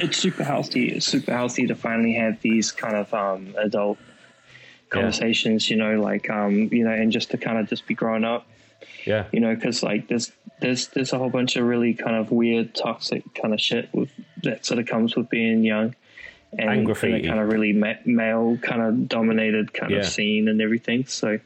it's 0.00 0.16
super 0.16 0.44
healthy. 0.44 0.90
It's 0.92 1.06
super 1.06 1.32
healthy 1.32 1.66
to 1.66 1.74
finally 1.74 2.12
have 2.14 2.40
these 2.40 2.70
kind 2.70 2.94
of 2.94 3.12
um, 3.12 3.52
adult 3.58 3.98
conversations. 4.90 5.68
You 5.70 5.76
know, 5.76 6.00
like 6.00 6.28
um, 6.30 6.68
you 6.72 6.84
know, 6.84 6.90
and 6.92 7.10
just 7.12 7.30
to 7.32 7.38
kind 7.38 7.58
of 7.58 7.68
just 7.68 7.86
be 7.86 7.94
grown 7.94 8.24
up. 8.24 8.46
yeah, 9.06 9.26
You 9.32 9.40
know, 9.40 9.54
because 9.54 9.82
like 9.82 10.08
there's 10.08 10.32
there's 10.60 10.88
there's 10.88 11.12
a 11.12 11.18
whole 11.18 11.30
bunch 11.30 11.56
of 11.56 11.64
really 11.66 11.94
kind 11.94 12.16
of 12.16 12.30
weird, 12.30 12.74
toxic 12.74 13.22
kind 13.34 13.54
of 13.54 13.60
shit 13.60 13.88
with 13.92 14.10
that 14.42 14.64
sort 14.66 14.78
of 14.80 14.86
comes 14.86 15.16
with 15.16 15.28
being 15.30 15.64
young. 15.64 15.94
And, 16.58 16.70
And 16.70 16.88
a 16.90 16.94
kind 16.94 17.40
of 17.40 17.48
really 17.52 17.74
ma- 17.74 18.00
male 18.06 18.56
kind 18.62 18.80
of 18.80 19.06
dominated 19.08 19.74
kind 19.74 19.92
Yeah. 19.92 19.98
of 19.98 20.06
scene 20.06 20.48
and 20.48 20.62
everything. 20.62 21.04
So 21.06 21.38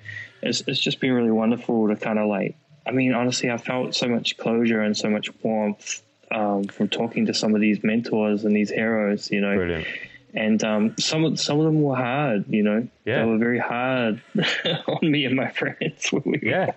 it's 0.42 0.62
it's 0.68 0.78
just 0.78 1.00
been 1.00 1.12
really 1.12 1.32
wonderful 1.32 1.88
to 1.88 1.96
kind 1.96 2.18
of 2.18 2.28
like. 2.28 2.56
I 2.86 2.90
mean, 2.92 3.12
honestly, 3.12 3.50
I 3.50 3.56
felt 3.58 3.94
so 3.94 4.08
much 4.08 4.36
closure 4.36 4.80
and 4.80 4.96
so 4.96 5.08
much 5.10 5.30
warmth 5.42 6.02
um, 6.30 6.64
from 6.64 6.88
talking 6.88 7.26
to 7.26 7.34
some 7.34 7.54
of 7.54 7.60
these 7.60 7.82
mentors 7.84 8.44
and 8.44 8.54
these 8.54 8.70
heroes. 8.70 9.30
You 9.30 9.40
know, 9.40 9.54
brilliant. 9.56 9.86
And 10.34 10.62
um, 10.64 10.94
some 10.98 11.24
of 11.24 11.38
some 11.40 11.58
of 11.58 11.64
them 11.66 11.82
were 11.82 11.96
hard. 11.96 12.44
You 12.48 12.62
know, 12.62 12.88
Yeah. 13.04 13.20
they 13.20 13.24
were 13.30 13.38
very 13.38 13.58
hard 13.58 14.22
on 14.86 15.10
me 15.10 15.24
and 15.26 15.36
my 15.36 15.50
friends 15.50 16.08
when 16.10 16.22
we 16.26 16.40
Yeah. 16.42 16.72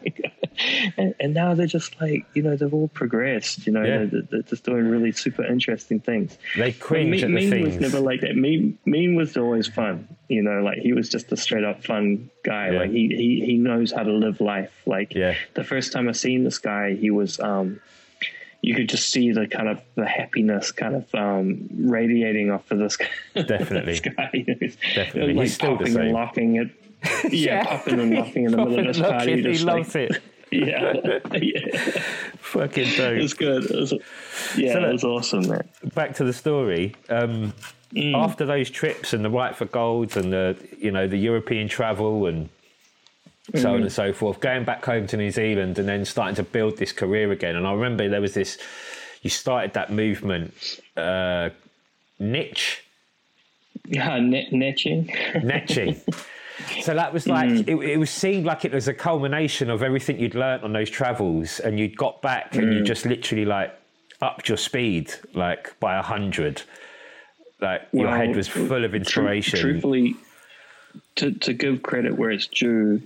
and, 0.98 1.16
and 1.20 1.34
now 1.34 1.54
they're 1.54 1.68
just 1.68 2.00
like 2.02 2.26
you 2.34 2.42
know 2.44 2.56
they've 2.56 2.74
all 2.74 2.88
progressed. 2.90 3.66
You 3.68 3.74
know, 3.74 3.84
Yeah. 3.84 4.06
they're, 4.06 4.22
they're 4.30 4.42
just 4.42 4.64
doing 4.64 4.88
really 4.90 5.12
super 5.12 5.44
interesting 5.46 6.00
things. 6.00 6.38
They 6.58 6.72
cringe 6.72 7.10
mean, 7.12 7.24
at 7.24 7.28
the 7.28 7.50
mean 7.50 7.64
was 7.64 7.78
never 7.80 8.00
like 8.00 8.22
that. 8.22 8.36
Mean, 8.36 8.78
mean 8.86 9.16
was 9.16 9.38
always 9.38 9.68
fun. 9.68 10.08
You 10.28 10.42
know, 10.42 10.62
like 10.64 10.80
he 10.80 10.94
was 10.94 11.10
just 11.10 11.32
a 11.32 11.38
straight 11.38 11.64
up 11.64 11.84
fun 11.84 12.30
guy. 12.44 12.72
Yeah. 12.72 12.80
Like 12.80 12.92
he, 12.92 13.08
he 13.10 13.46
he 13.46 13.58
knows 13.58 13.92
how 13.92 14.04
to 14.04 14.12
live 14.12 14.42
life. 14.42 14.72
Like 14.86 15.14
Yeah. 15.14 15.36
the 15.54 15.64
first 15.64 15.92
time 15.94 16.10
I 16.10 16.14
seen 16.14 16.44
this 16.44 16.58
guy, 16.58 16.96
he 16.96 17.12
was 17.12 17.40
um, 17.40 17.80
you 18.66 18.74
could 18.76 18.90
just 18.90 19.10
see 19.10 19.32
the 19.32 19.48
kind 19.48 19.68
of 19.70 19.80
the 19.96 20.06
happiness 20.08 20.72
kind 20.72 20.96
of 20.96 21.14
um, 21.16 21.68
radiating 21.78 22.50
off 22.52 22.70
of 22.72 22.80
this, 22.80 22.98
Definitely. 23.36 23.94
this 23.94 24.00
guy. 24.02 24.30
He 24.34 24.44
Definitely. 24.96 25.34
like 25.34 25.44
He's 25.44 25.54
still 25.54 25.78
the 25.78 25.86
same. 25.86 25.98
and 25.98 26.12
locking 26.14 26.56
it. 26.56 26.70
Yeah, 27.32 27.64
popping 27.66 28.00
and 28.00 28.14
locking 28.16 28.46
in 28.46 28.52
the 28.52 28.58
middle 28.58 28.80
of 28.80 28.86
this 28.88 28.98
Look, 28.98 29.12
party. 29.12 29.36
he 29.36 29.42
just 29.44 29.64
like- 29.66 29.78
loves 29.78 29.96
it. 29.96 30.22
Yeah, 30.52 30.94
yeah, 31.34 32.02
Fucking 32.40 32.88
it 32.88 32.98
dope. 32.98 33.18
was 33.22 33.34
good. 33.34 33.66
It 33.70 33.76
was, 33.78 33.94
yeah, 34.56 34.74
So 34.74 34.80
it 34.80 34.82
look- 34.84 34.92
was 34.94 35.04
awesome, 35.04 35.48
man. 35.50 35.68
back 35.96 36.16
to 36.16 36.24
the 36.24 36.34
story. 36.34 36.96
Um, 37.10 37.54
Mm. 37.94 38.14
After 38.16 38.46
those 38.46 38.70
trips 38.70 39.14
and 39.14 39.24
the 39.24 39.30
Write 39.30 39.56
for 39.56 39.66
Golds 39.66 40.18
and 40.18 40.34
the 40.34 40.58
you 40.80 40.92
know 40.92 41.08
the 41.08 41.16
European 41.18 41.70
travel 41.70 42.26
and 42.26 42.50
so 43.54 43.70
Mm. 43.70 43.74
on 43.76 43.82
and 43.84 43.92
so 43.92 44.12
forth, 44.14 44.40
going 44.40 44.64
back 44.64 44.84
home 44.84 45.06
to 45.08 45.18
New 45.18 45.30
Zealand 45.32 45.78
and 45.78 45.88
then 45.88 46.04
starting 46.06 46.36
to 46.36 46.44
build 46.44 46.78
this 46.78 46.92
career 46.92 47.32
again. 47.32 47.56
And 47.56 47.68
I 47.68 47.74
remember 47.74 48.10
there 48.10 48.22
was 48.22 48.34
this. 48.34 48.58
You 49.22 49.30
started 49.30 49.74
that 49.74 49.92
movement, 49.92 50.54
uh, 50.98 51.50
niche 52.20 52.84
Yeah, 53.88 54.20
net, 54.20 54.52
netching. 54.52 55.10
netching. 55.44 55.98
So 56.82 56.94
that 56.96 57.14
was 57.14 57.28
like 57.28 57.50
Mm. 57.50 57.68
it, 57.68 57.90
it 57.92 57.98
was 57.98 58.10
seemed 58.10 58.46
like 58.46 58.66
it 58.66 58.72
was 58.72 58.88
a 58.88 58.94
culmination 58.94 59.70
of 59.70 59.84
everything 59.84 60.20
you'd 60.20 60.36
learnt 60.36 60.64
on 60.64 60.74
those 60.74 60.90
travels, 60.90 61.60
and 61.60 61.78
you'd 61.80 61.98
got 61.98 62.22
back 62.22 62.56
and 62.56 62.74
you 62.74 62.80
Mm. 62.82 62.86
just 62.86 63.06
literally 63.06 63.46
like 63.46 63.74
upped 64.22 64.48
your 64.50 64.58
speed 64.58 65.14
like 65.34 65.78
by 65.80 65.98
a 65.98 66.02
hundred. 66.02 66.64
Like 67.62 67.84
your 67.94 68.10
head 68.16 68.36
was 68.36 68.48
full 68.48 68.84
of 68.86 68.96
inspiration. 68.96 69.60
truthfully, 69.60 70.16
to, 71.18 71.32
to 71.32 71.54
give 71.54 71.84
credit 71.84 72.18
where 72.18 72.32
it's 72.32 72.48
due, 72.48 73.02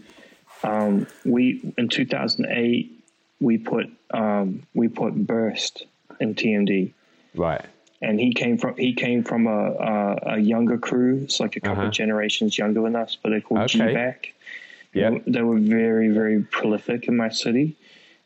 um, 0.63 1.07
we 1.25 1.73
in 1.77 1.89
2008 1.89 2.91
we 3.39 3.57
put 3.57 3.89
um, 4.11 4.63
we 4.73 4.87
put 4.87 5.15
Burst 5.15 5.85
in 6.19 6.35
TMD, 6.35 6.93
Right. 7.35 7.63
and 8.01 8.19
he 8.19 8.33
came 8.33 8.57
from 8.57 8.75
he 8.75 8.93
came 8.93 9.23
from 9.23 9.47
a 9.47 9.71
a, 9.71 10.19
a 10.33 10.37
younger 10.39 10.77
crew. 10.77 11.21
It's 11.23 11.39
like 11.39 11.55
a 11.55 11.59
couple 11.61 11.83
Uh-huh. 11.83 11.91
generations 11.91 12.57
younger 12.57 12.81
than 12.81 12.95
us, 12.95 13.17
but 13.21 13.29
they're 13.29 13.41
called 13.41 13.61
Okay. 13.61 13.87
G-Back. 13.87 14.33
Yeah. 14.93 15.11
They, 15.11 15.21
they 15.27 15.41
were 15.41 15.59
very 15.59 16.09
very 16.09 16.41
prolific 16.43 17.07
in 17.07 17.15
my 17.15 17.29
city, 17.29 17.77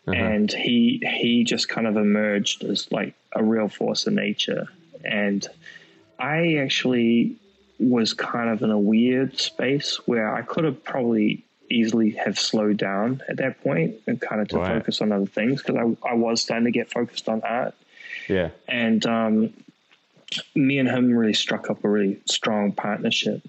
Uh-huh. 0.07 0.15
and 0.17 0.51
he 0.51 1.01
he 1.19 1.43
just 1.43 1.69
kind 1.69 1.85
of 1.87 1.95
emerged 1.97 2.63
as 2.63 2.91
like 2.91 3.13
a 3.33 3.43
real 3.43 3.67
force 3.69 4.07
of 4.07 4.13
nature. 4.13 4.67
And 5.05 5.45
I 6.17 6.55
actually 6.55 7.35
was 7.79 8.13
kind 8.13 8.49
of 8.49 8.61
in 8.61 8.71
a 8.71 8.79
weird 8.79 9.37
space 9.39 9.99
where 10.07 10.33
I 10.33 10.41
could 10.41 10.63
have 10.63 10.83
probably 10.83 11.43
easily 11.69 12.11
have 12.11 12.37
slowed 12.37 12.77
down 12.77 13.21
at 13.29 13.37
that 13.37 13.61
point 13.63 13.95
and 14.07 14.19
kind 14.21 14.41
of 14.41 14.47
to 14.49 14.57
Right. 14.57 14.67
focus 14.67 15.01
on 15.01 15.11
other 15.11 15.25
things 15.25 15.61
because 15.63 15.75
I, 16.03 16.09
I 16.09 16.13
was 16.13 16.41
starting 16.41 16.65
to 16.65 16.71
get 16.71 16.91
focused 16.91 17.27
on 17.29 17.41
art 17.43 17.73
Yeah. 18.27 18.49
and 18.67 19.05
um, 19.05 19.53
me 20.55 20.77
and 20.79 20.89
him 20.89 21.15
really 21.15 21.33
struck 21.33 21.69
up 21.69 21.83
a 21.83 21.89
really 21.89 22.19
strong 22.25 22.71
partnership. 22.71 23.41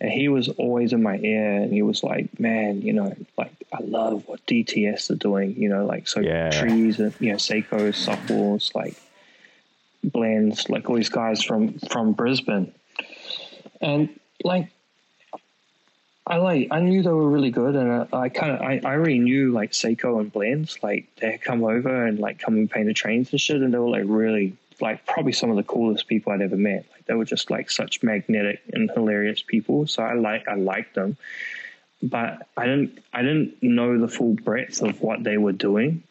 And 0.00 0.10
he 0.12 0.28
was 0.28 0.48
always 0.48 0.92
in 0.92 1.02
my 1.02 1.18
ear, 1.18 1.54
and 1.56 1.72
he 1.72 1.82
was 1.82 2.04
like, 2.04 2.38
"Man, 2.38 2.82
you 2.82 2.92
know, 2.92 3.12
like 3.36 3.50
I 3.72 3.82
love 3.82 4.28
what 4.28 4.46
DTS 4.46 5.10
are 5.10 5.16
doing. 5.16 5.56
You 5.60 5.68
know, 5.68 5.86
like 5.86 6.06
so 6.06 6.20
Yeah. 6.20 6.50
trees, 6.50 7.00
and 7.00 7.12
you 7.18 7.30
know, 7.30 7.36
Seiko, 7.36 7.88
softballs, 7.90 8.72
like 8.76 8.96
blends, 10.04 10.68
like 10.70 10.88
all 10.88 10.94
these 10.94 11.08
guys 11.08 11.42
from 11.42 11.78
from 11.90 12.12
Brisbane, 12.12 12.72
and 13.80 14.08
like." 14.44 14.68
I 16.28 16.36
like. 16.36 16.68
I 16.70 16.80
knew 16.80 17.02
they 17.02 17.10
were 17.10 17.28
really 17.30 17.50
good, 17.50 17.74
and 17.74 17.90
I, 18.12 18.16
I 18.24 18.28
kind 18.28 18.52
of. 18.52 18.60
I, 18.60 18.80
I 18.84 18.94
already 18.94 19.18
knew 19.18 19.50
like 19.52 19.72
Seiko 19.72 20.20
and 20.20 20.30
Blends. 20.32 20.78
Like 20.82 21.06
they 21.16 21.32
had 21.32 21.42
come 21.42 21.64
over 21.64 22.06
and 22.06 22.18
like 22.18 22.38
come 22.38 22.54
and 22.54 22.70
paint 22.70 22.86
the 22.86 22.94
trains 22.94 23.30
and 23.32 23.40
shit, 23.40 23.62
and 23.62 23.72
they 23.72 23.78
were 23.78 23.88
like 23.88 24.04
really 24.06 24.56
like 24.80 25.06
probably 25.06 25.32
some 25.32 25.50
of 25.50 25.56
the 25.56 25.62
coolest 25.64 26.06
people 26.06 26.32
I'd 26.32 26.42
ever 26.42 26.56
met. 26.56 26.84
Like 26.92 27.06
they 27.06 27.14
were 27.14 27.24
just 27.24 27.50
like 27.50 27.70
such 27.70 28.02
magnetic 28.02 28.60
and 28.72 28.90
hilarious 28.90 29.42
people. 29.42 29.86
So 29.86 30.02
I 30.02 30.12
like 30.14 30.46
I 30.46 30.54
liked 30.54 30.94
them, 30.94 31.16
but 32.02 32.46
I 32.56 32.66
didn't 32.66 32.98
I 33.12 33.22
didn't 33.22 33.62
know 33.62 33.98
the 33.98 34.08
full 34.08 34.34
breadth 34.34 34.82
of 34.82 35.00
what 35.00 35.24
they 35.24 35.38
were 35.38 35.52
doing, 35.52 36.02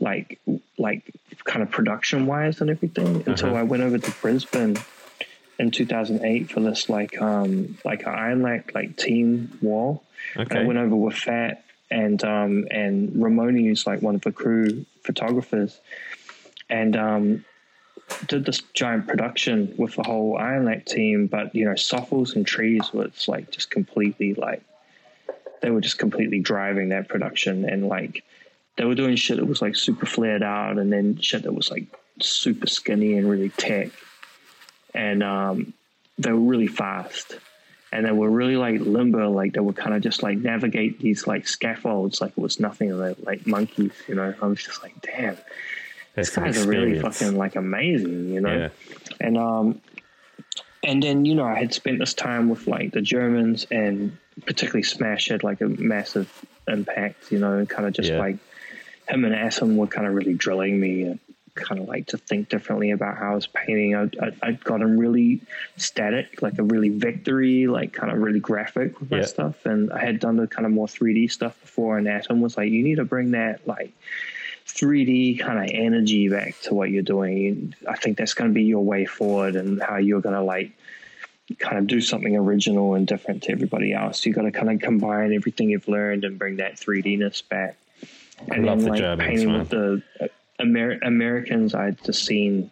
like 0.00 0.40
like 0.78 1.10
kind 1.44 1.62
of 1.62 1.70
production 1.70 2.26
wise 2.26 2.60
and 2.60 2.70
everything 2.70 3.22
until 3.26 3.50
Uh-huh. 3.50 3.58
I 3.58 3.62
went 3.62 3.82
over 3.84 3.98
to 3.98 4.10
Brisbane 4.20 4.76
in 5.58 5.70
2008 5.70 6.50
for 6.50 6.60
this 6.60 6.88
like 6.88 7.20
um 7.20 7.78
like 7.84 8.02
an 8.02 8.14
Iron 8.14 8.42
Lac 8.42 8.74
like 8.74 8.96
team 8.96 9.56
wall. 9.62 10.02
And 10.50 10.58
I 10.60 10.64
went 10.64 10.78
over 10.78 10.96
with 10.96 11.16
Fat 11.16 11.64
and 11.90 12.22
um 12.24 12.66
and 12.70 13.22
Ramon 13.22 13.56
who's 13.56 13.86
like 13.86 14.02
one 14.02 14.14
of 14.14 14.22
the 14.22 14.32
crew 14.32 14.84
photographers 15.02 15.78
and 16.68 16.96
um 16.96 17.44
did 18.26 18.44
this 18.44 18.60
giant 18.74 19.06
production 19.06 19.74
with 19.76 19.96
the 19.96 20.02
whole 20.02 20.36
Iron 20.36 20.66
Lac 20.66 20.84
team, 20.86 21.26
but 21.26 21.54
you 21.54 21.64
know, 21.64 21.74
Sofles 21.74 22.36
and 22.36 22.46
Trees 22.46 22.92
was 22.92 23.28
like 23.28 23.50
just 23.50 23.70
completely 23.70 24.34
like 24.34 24.62
they 25.62 25.70
were 25.70 25.80
just 25.80 25.98
completely 25.98 26.40
driving 26.40 26.90
that 26.90 27.08
production 27.08 27.64
and 27.64 27.88
like 27.88 28.22
they 28.76 28.84
were 28.84 28.94
doing 28.94 29.16
shit 29.16 29.36
that 29.38 29.46
was 29.46 29.62
like 29.62 29.76
super 29.76 30.06
flared 30.06 30.42
out 30.42 30.78
and 30.78 30.92
then 30.92 31.18
shit 31.18 31.44
that 31.44 31.54
was 31.54 31.70
like 31.70 31.86
super 32.20 32.66
skinny 32.66 33.16
and 33.16 33.28
really 33.28 33.48
tech. 33.50 33.90
And 34.94 35.22
um 35.22 35.72
they 36.18 36.30
were 36.32 36.38
really 36.38 36.68
fast 36.68 37.38
and 37.92 38.06
they 38.06 38.12
were 38.12 38.30
really 38.30 38.56
like 38.56 38.80
limber, 38.80 39.26
like 39.28 39.52
they 39.52 39.60
would 39.60 39.76
kind 39.76 39.94
of 39.94 40.02
just 40.02 40.22
like 40.22 40.38
navigate 40.38 40.98
these 41.00 41.26
like 41.26 41.46
scaffolds 41.46 42.20
like 42.20 42.32
it 42.32 42.38
was 42.38 42.58
nothing. 42.60 42.96
They're 42.96 43.14
like 43.22 43.46
monkeys, 43.46 43.92
you 44.08 44.14
know. 44.14 44.34
I 44.40 44.46
was 44.46 44.62
just 44.62 44.82
like, 44.82 45.00
damn, 45.02 45.36
That's 46.14 46.30
these 46.30 46.36
guys 46.36 46.64
are 46.64 46.68
really 46.68 46.98
fucking 47.00 47.36
like 47.36 47.56
amazing, 47.56 48.30
you 48.30 48.40
know. 48.40 48.54
Yeah. 48.54 48.68
And 49.20 49.38
um, 49.38 49.80
and 50.82 51.02
then 51.02 51.24
you 51.24 51.34
know 51.34 51.44
I 51.44 51.54
had 51.58 51.72
spent 51.72 51.98
this 51.98 52.14
time 52.14 52.48
with 52.48 52.66
like 52.66 52.92
the 52.92 53.00
Germans 53.00 53.66
and 53.70 54.16
particularly 54.46 54.82
Smash 54.82 55.28
had 55.28 55.44
like 55.44 55.60
a 55.60 55.68
massive 55.68 56.44
impact, 56.66 57.30
you 57.30 57.38
know, 57.38 57.64
kind 57.66 57.86
of 57.86 57.94
just 57.94 58.10
Yeah. 58.10 58.18
like 58.18 58.36
him 59.08 59.24
and 59.24 59.34
Asim 59.34 59.76
were 59.76 59.86
kind 59.86 60.06
of 60.06 60.14
really 60.14 60.34
drilling 60.34 60.80
me 60.80 61.02
and 61.02 61.18
kind 61.54 61.80
of 61.80 61.86
like 61.88 62.06
to 62.08 62.18
think 62.18 62.48
differently 62.48 62.90
about 62.90 63.16
how 63.16 63.32
I 63.32 63.34
was 63.34 63.46
painting. 63.46 63.94
I, 63.94 64.02
I, 64.20 64.32
I'd 64.42 64.64
gotten 64.64 64.98
really 64.98 65.40
static, 65.76 66.42
like 66.42 66.58
a 66.58 66.62
really 66.62 66.88
victory, 66.88 67.66
like 67.66 67.92
kind 67.92 68.12
of 68.12 68.18
really 68.18 68.40
graphic 68.40 69.00
with 69.00 69.10
my 69.10 69.18
Yeah. 69.18 69.24
stuff. 69.24 69.64
And 69.64 69.92
I 69.92 70.04
had 70.04 70.18
done 70.18 70.36
the 70.36 70.46
kind 70.46 70.66
of 70.66 70.72
more 70.72 70.86
3D 70.88 71.30
stuff 71.30 71.58
before. 71.60 71.96
And 71.96 72.08
Atom 72.08 72.40
was 72.40 72.56
like, 72.56 72.70
you 72.70 72.82
need 72.82 72.96
to 72.96 73.04
bring 73.04 73.32
that 73.32 73.66
like 73.68 73.92
3D 74.66 75.38
kind 75.38 75.58
of 75.58 75.70
energy 75.72 76.28
back 76.28 76.58
to 76.62 76.74
what 76.74 76.90
you're 76.90 77.02
doing. 77.02 77.74
I 77.88 77.96
think 77.96 78.18
that's 78.18 78.34
going 78.34 78.50
to 78.50 78.54
be 78.54 78.64
your 78.64 78.84
way 78.84 79.04
forward 79.06 79.54
and 79.54 79.80
how 79.80 79.96
you're 79.96 80.20
going 80.20 80.34
to 80.34 80.42
like 80.42 80.72
kind 81.58 81.78
of 81.78 81.86
do 81.86 82.00
something 82.00 82.34
original 82.36 82.94
and 82.94 83.06
different 83.06 83.44
to 83.44 83.52
everybody 83.52 83.92
else. 83.92 84.26
You 84.26 84.32
got 84.32 84.42
to 84.42 84.50
kind 84.50 84.70
of 84.70 84.80
combine 84.80 85.32
everything 85.32 85.70
you've 85.70 85.86
learned 85.88 86.24
and 86.24 86.36
bring 86.38 86.56
that 86.56 86.76
3Dness 86.76 87.48
back. 87.48 87.76
And 88.50 88.66
love 88.66 88.78
then 88.78 88.84
the 88.86 88.90
like 88.90 89.00
Germans, 89.00 89.28
painting 89.28 89.48
man. 89.50 89.58
with 89.60 89.68
the 89.68 90.02
Amer- 90.64 90.98
Americans, 91.02 91.74
I'd 91.74 92.02
just 92.04 92.24
seen 92.24 92.70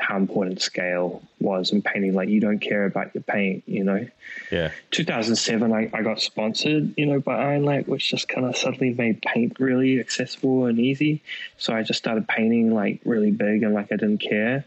how 0.00 0.16
important 0.16 0.60
scale 0.62 1.22
was 1.40 1.72
in 1.72 1.82
painting. 1.82 2.14
Like 2.14 2.28
you 2.28 2.40
don't 2.40 2.58
care 2.58 2.86
about 2.86 3.14
your 3.14 3.22
paint, 3.22 3.64
you 3.66 3.84
know. 3.84 4.06
Yeah. 4.50 4.72
2007, 4.90 5.72
I, 5.72 5.90
I 5.92 6.02
got 6.02 6.20
sponsored, 6.20 6.94
you 6.96 7.06
know, 7.06 7.20
by 7.20 7.36
Iron 7.36 7.64
Lac, 7.64 7.86
which 7.86 8.08
just 8.08 8.28
kind 8.28 8.46
of 8.46 8.56
suddenly 8.56 8.94
made 8.94 9.22
paint 9.22 9.58
really 9.60 10.00
accessible 10.00 10.66
and 10.66 10.78
easy. 10.78 11.22
So 11.58 11.74
I 11.74 11.82
just 11.82 11.98
started 11.98 12.26
painting 12.26 12.74
like 12.74 13.00
really 13.04 13.30
big 13.30 13.62
and 13.62 13.74
like 13.74 13.92
I 13.92 13.96
didn't 13.96 14.18
care. 14.18 14.64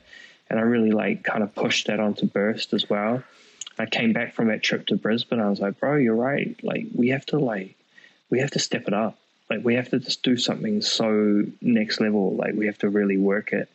And 0.50 0.60
I 0.60 0.64
really 0.64 0.91
like 0.91 1.24
kind 1.24 1.44
of 1.44 1.56
pushed 1.56 1.88
that 1.88 2.00
onto 2.00 2.28
Burst 2.28 2.74
as 2.74 2.90
well. 2.90 3.24
I 3.80 3.88
came 3.88 4.14
back 4.14 4.36
from 4.36 4.50
that 4.50 4.62
trip 4.62 4.86
to 4.88 4.95
Brisbane. 4.95 5.40
I 5.40 5.50
was 5.50 5.60
like, 5.60 5.80
bro, 5.80 5.95
you're 5.95 6.16
right. 6.16 6.56
Like 6.64 6.86
we 6.94 7.10
have 7.10 7.26
to 7.28 7.40
like, 7.40 7.76
we 8.30 8.40
have 8.40 8.52
to 8.52 8.60
step 8.60 8.84
it 8.88 8.94
up. 8.94 9.18
Like 9.49 9.64
we 9.64 9.76
have 9.76 9.90
to 9.90 9.99
just 9.99 10.24
do 10.24 10.38
something 10.38 10.82
so 10.82 11.44
next 11.61 11.99
level. 11.99 12.36
Like 12.36 12.53
we 12.56 12.65
have 12.68 12.78
to 12.80 12.90
really 12.90 13.18
work 13.18 13.53
it. 13.53 13.70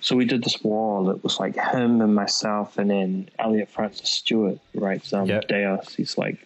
So 0.00 0.14
we 0.14 0.24
did 0.24 0.44
this 0.44 0.62
wall 0.62 1.10
It 1.10 1.24
was 1.24 1.40
like 1.40 1.56
him 1.56 2.00
and 2.00 2.14
myself, 2.14 2.78
and 2.78 2.90
then 2.90 3.28
Elliot 3.38 3.70
Francis 3.70 4.10
Stewart 4.10 4.58
writes 4.74 5.12
um, 5.12 5.26
Yep. 5.26 5.48
Deus. 5.48 5.94
He's 5.94 6.18
like 6.18 6.36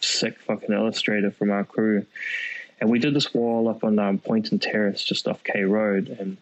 sick 0.00 0.38
fucking 0.40 0.72
illustrator 0.72 1.30
from 1.30 1.50
our 1.50 1.64
crew, 1.64 2.06
and 2.80 2.90
we 2.90 2.98
did 2.98 3.14
this 3.14 3.32
wall 3.34 3.68
up 3.68 3.84
on 3.84 3.98
um, 3.98 4.18
Poynton 4.18 4.58
Terrace, 4.58 5.02
just 5.04 5.28
off 5.28 5.44
K 5.44 5.64
Road, 5.64 6.08
and 6.18 6.36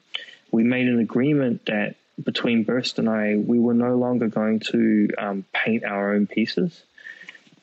we 0.51 0.63
made 0.63 0.87
an 0.87 1.01
agreement 1.01 1.67
that 1.67 1.97
between 2.23 2.63
Burst 2.63 2.99
and 2.99 3.09
I, 3.09 3.37
we 3.37 3.59
were 3.59 3.75
no 3.75 3.97
longer 3.97 4.29
going 4.29 4.61
to 4.61 5.09
um, 5.19 5.45
paint 5.53 5.85
our 5.85 6.15
own 6.15 6.27
pieces. 6.27 6.83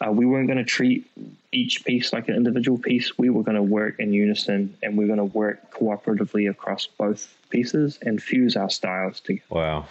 Uh, 0.06 0.12
we 0.12 0.26
weren't 0.26 0.48
going 0.48 0.58
to 0.58 0.64
treat 0.64 1.10
each 1.52 1.84
piece 1.84 2.14
like 2.14 2.30
an 2.30 2.36
individual 2.36 2.78
piece. 2.78 3.18
We 3.18 3.30
were 3.30 3.44
going 3.44 3.58
to 3.58 3.64
work 3.64 4.00
in 4.00 4.14
unison, 4.14 4.76
and 4.82 4.98
we 4.98 5.04
are 5.04 5.08
going 5.08 5.20
to 5.20 5.26
work 5.26 5.72
cooperatively 5.72 6.50
across 6.50 6.88
both 6.88 7.34
pieces 7.50 8.00
and 8.02 8.22
fuse 8.22 8.56
our 8.56 8.70
styles 8.70 9.20
together. 9.20 9.44
Wow. 9.50 9.88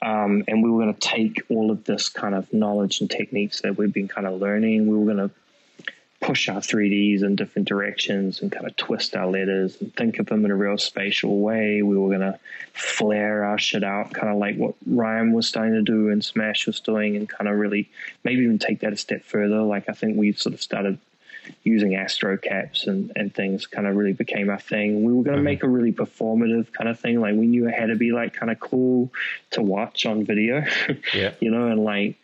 Um, 0.00 0.44
and 0.48 0.62
we 0.62 0.70
were 0.70 0.82
going 0.82 0.94
to 0.94 1.00
take 1.00 1.42
all 1.48 1.70
of 1.70 1.84
this 1.84 2.08
kind 2.08 2.34
of 2.34 2.52
knowledge 2.52 3.00
and 3.00 3.10
techniques 3.10 3.60
that 3.62 3.76
we've 3.76 3.92
been 3.92 4.08
kind 4.08 4.26
of 4.26 4.40
learning. 4.40 4.86
We 4.86 4.96
were 4.96 5.12
going 5.12 5.28
to 5.28 5.34
push 6.20 6.48
our 6.48 6.60
3Ds 6.60 7.22
in 7.22 7.36
different 7.36 7.68
directions 7.68 8.42
and 8.42 8.50
kind 8.50 8.66
of 8.66 8.76
twist 8.76 9.14
our 9.14 9.28
letters 9.28 9.80
and 9.80 9.94
think 9.94 10.18
of 10.18 10.26
them 10.26 10.44
in 10.44 10.50
a 10.50 10.56
real 10.56 10.76
spatial 10.76 11.38
way. 11.40 11.80
We 11.82 11.96
were 11.96 12.08
going 12.08 12.32
to 12.32 12.38
flare 12.72 13.44
our 13.44 13.58
shit 13.58 13.84
out, 13.84 14.12
kind 14.12 14.28
of 14.32 14.38
like 14.38 14.56
what 14.56 14.74
Ryan 14.86 15.32
was 15.32 15.46
starting 15.46 15.74
to 15.74 15.82
do 15.82 16.10
and 16.10 16.24
Smash 16.24 16.66
was 16.66 16.80
doing, 16.80 17.16
and 17.16 17.28
kind 17.28 17.48
of 17.48 17.56
really 17.56 17.88
maybe 18.24 18.42
even 18.42 18.58
take 18.58 18.80
that 18.80 18.92
a 18.92 18.96
step 18.96 19.24
further. 19.24 19.62
Like 19.62 19.88
I 19.88 19.92
think 19.92 20.16
we 20.16 20.32
sort 20.32 20.54
of 20.54 20.62
started 20.62 20.98
using 21.62 21.94
astro 21.94 22.36
caps 22.36 22.86
and, 22.86 23.12
and 23.14 23.32
things 23.32 23.66
kind 23.66 23.86
of 23.86 23.94
really 23.94 24.12
became 24.12 24.50
our 24.50 24.58
thing. 24.58 25.04
We 25.04 25.12
were 25.12 25.22
going 25.22 25.36
to 25.36 25.38
mm-hmm. 25.38 25.44
make 25.44 25.62
a 25.62 25.68
really 25.68 25.92
performative 25.92 26.72
kind 26.72 26.90
of 26.90 26.98
thing. 26.98 27.20
Like 27.20 27.36
we 27.36 27.46
knew 27.46 27.68
it 27.68 27.74
had 27.74 27.86
to 27.86 27.96
be 27.96 28.10
like 28.10 28.34
kind 28.34 28.50
of 28.50 28.58
cool 28.58 29.12
to 29.52 29.62
watch 29.62 30.04
on 30.04 30.24
video, 30.24 30.64
Yeah. 31.14 31.34
you 31.40 31.50
know, 31.50 31.68
and 31.68 31.84
like, 31.84 32.16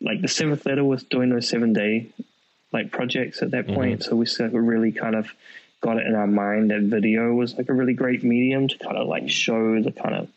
like 0.00 0.20
the 0.20 0.28
seventh 0.28 0.66
letter 0.66 0.84
was 0.84 1.04
doing 1.04 1.30
those 1.30 1.48
seven 1.48 1.72
day 1.72 2.08
like 2.72 2.90
projects 2.90 3.42
at 3.42 3.50
that 3.52 3.66
mm-hmm. 3.66 3.74
point. 3.74 4.04
So 4.04 4.16
we 4.16 4.26
sort 4.26 4.54
of 4.54 4.62
really 4.62 4.92
kind 4.92 5.14
of 5.14 5.28
got 5.80 5.98
it 5.98 6.06
in 6.06 6.14
our 6.14 6.26
mind 6.26 6.70
that 6.70 6.82
video 6.82 7.34
was 7.34 7.56
like 7.56 7.68
a 7.68 7.72
really 7.72 7.94
great 7.94 8.22
medium 8.22 8.68
to 8.68 8.78
kind 8.78 8.96
of 8.96 9.08
like 9.08 9.28
show 9.28 9.82
the 9.82 9.92
kind 9.92 10.14
of 10.14 10.28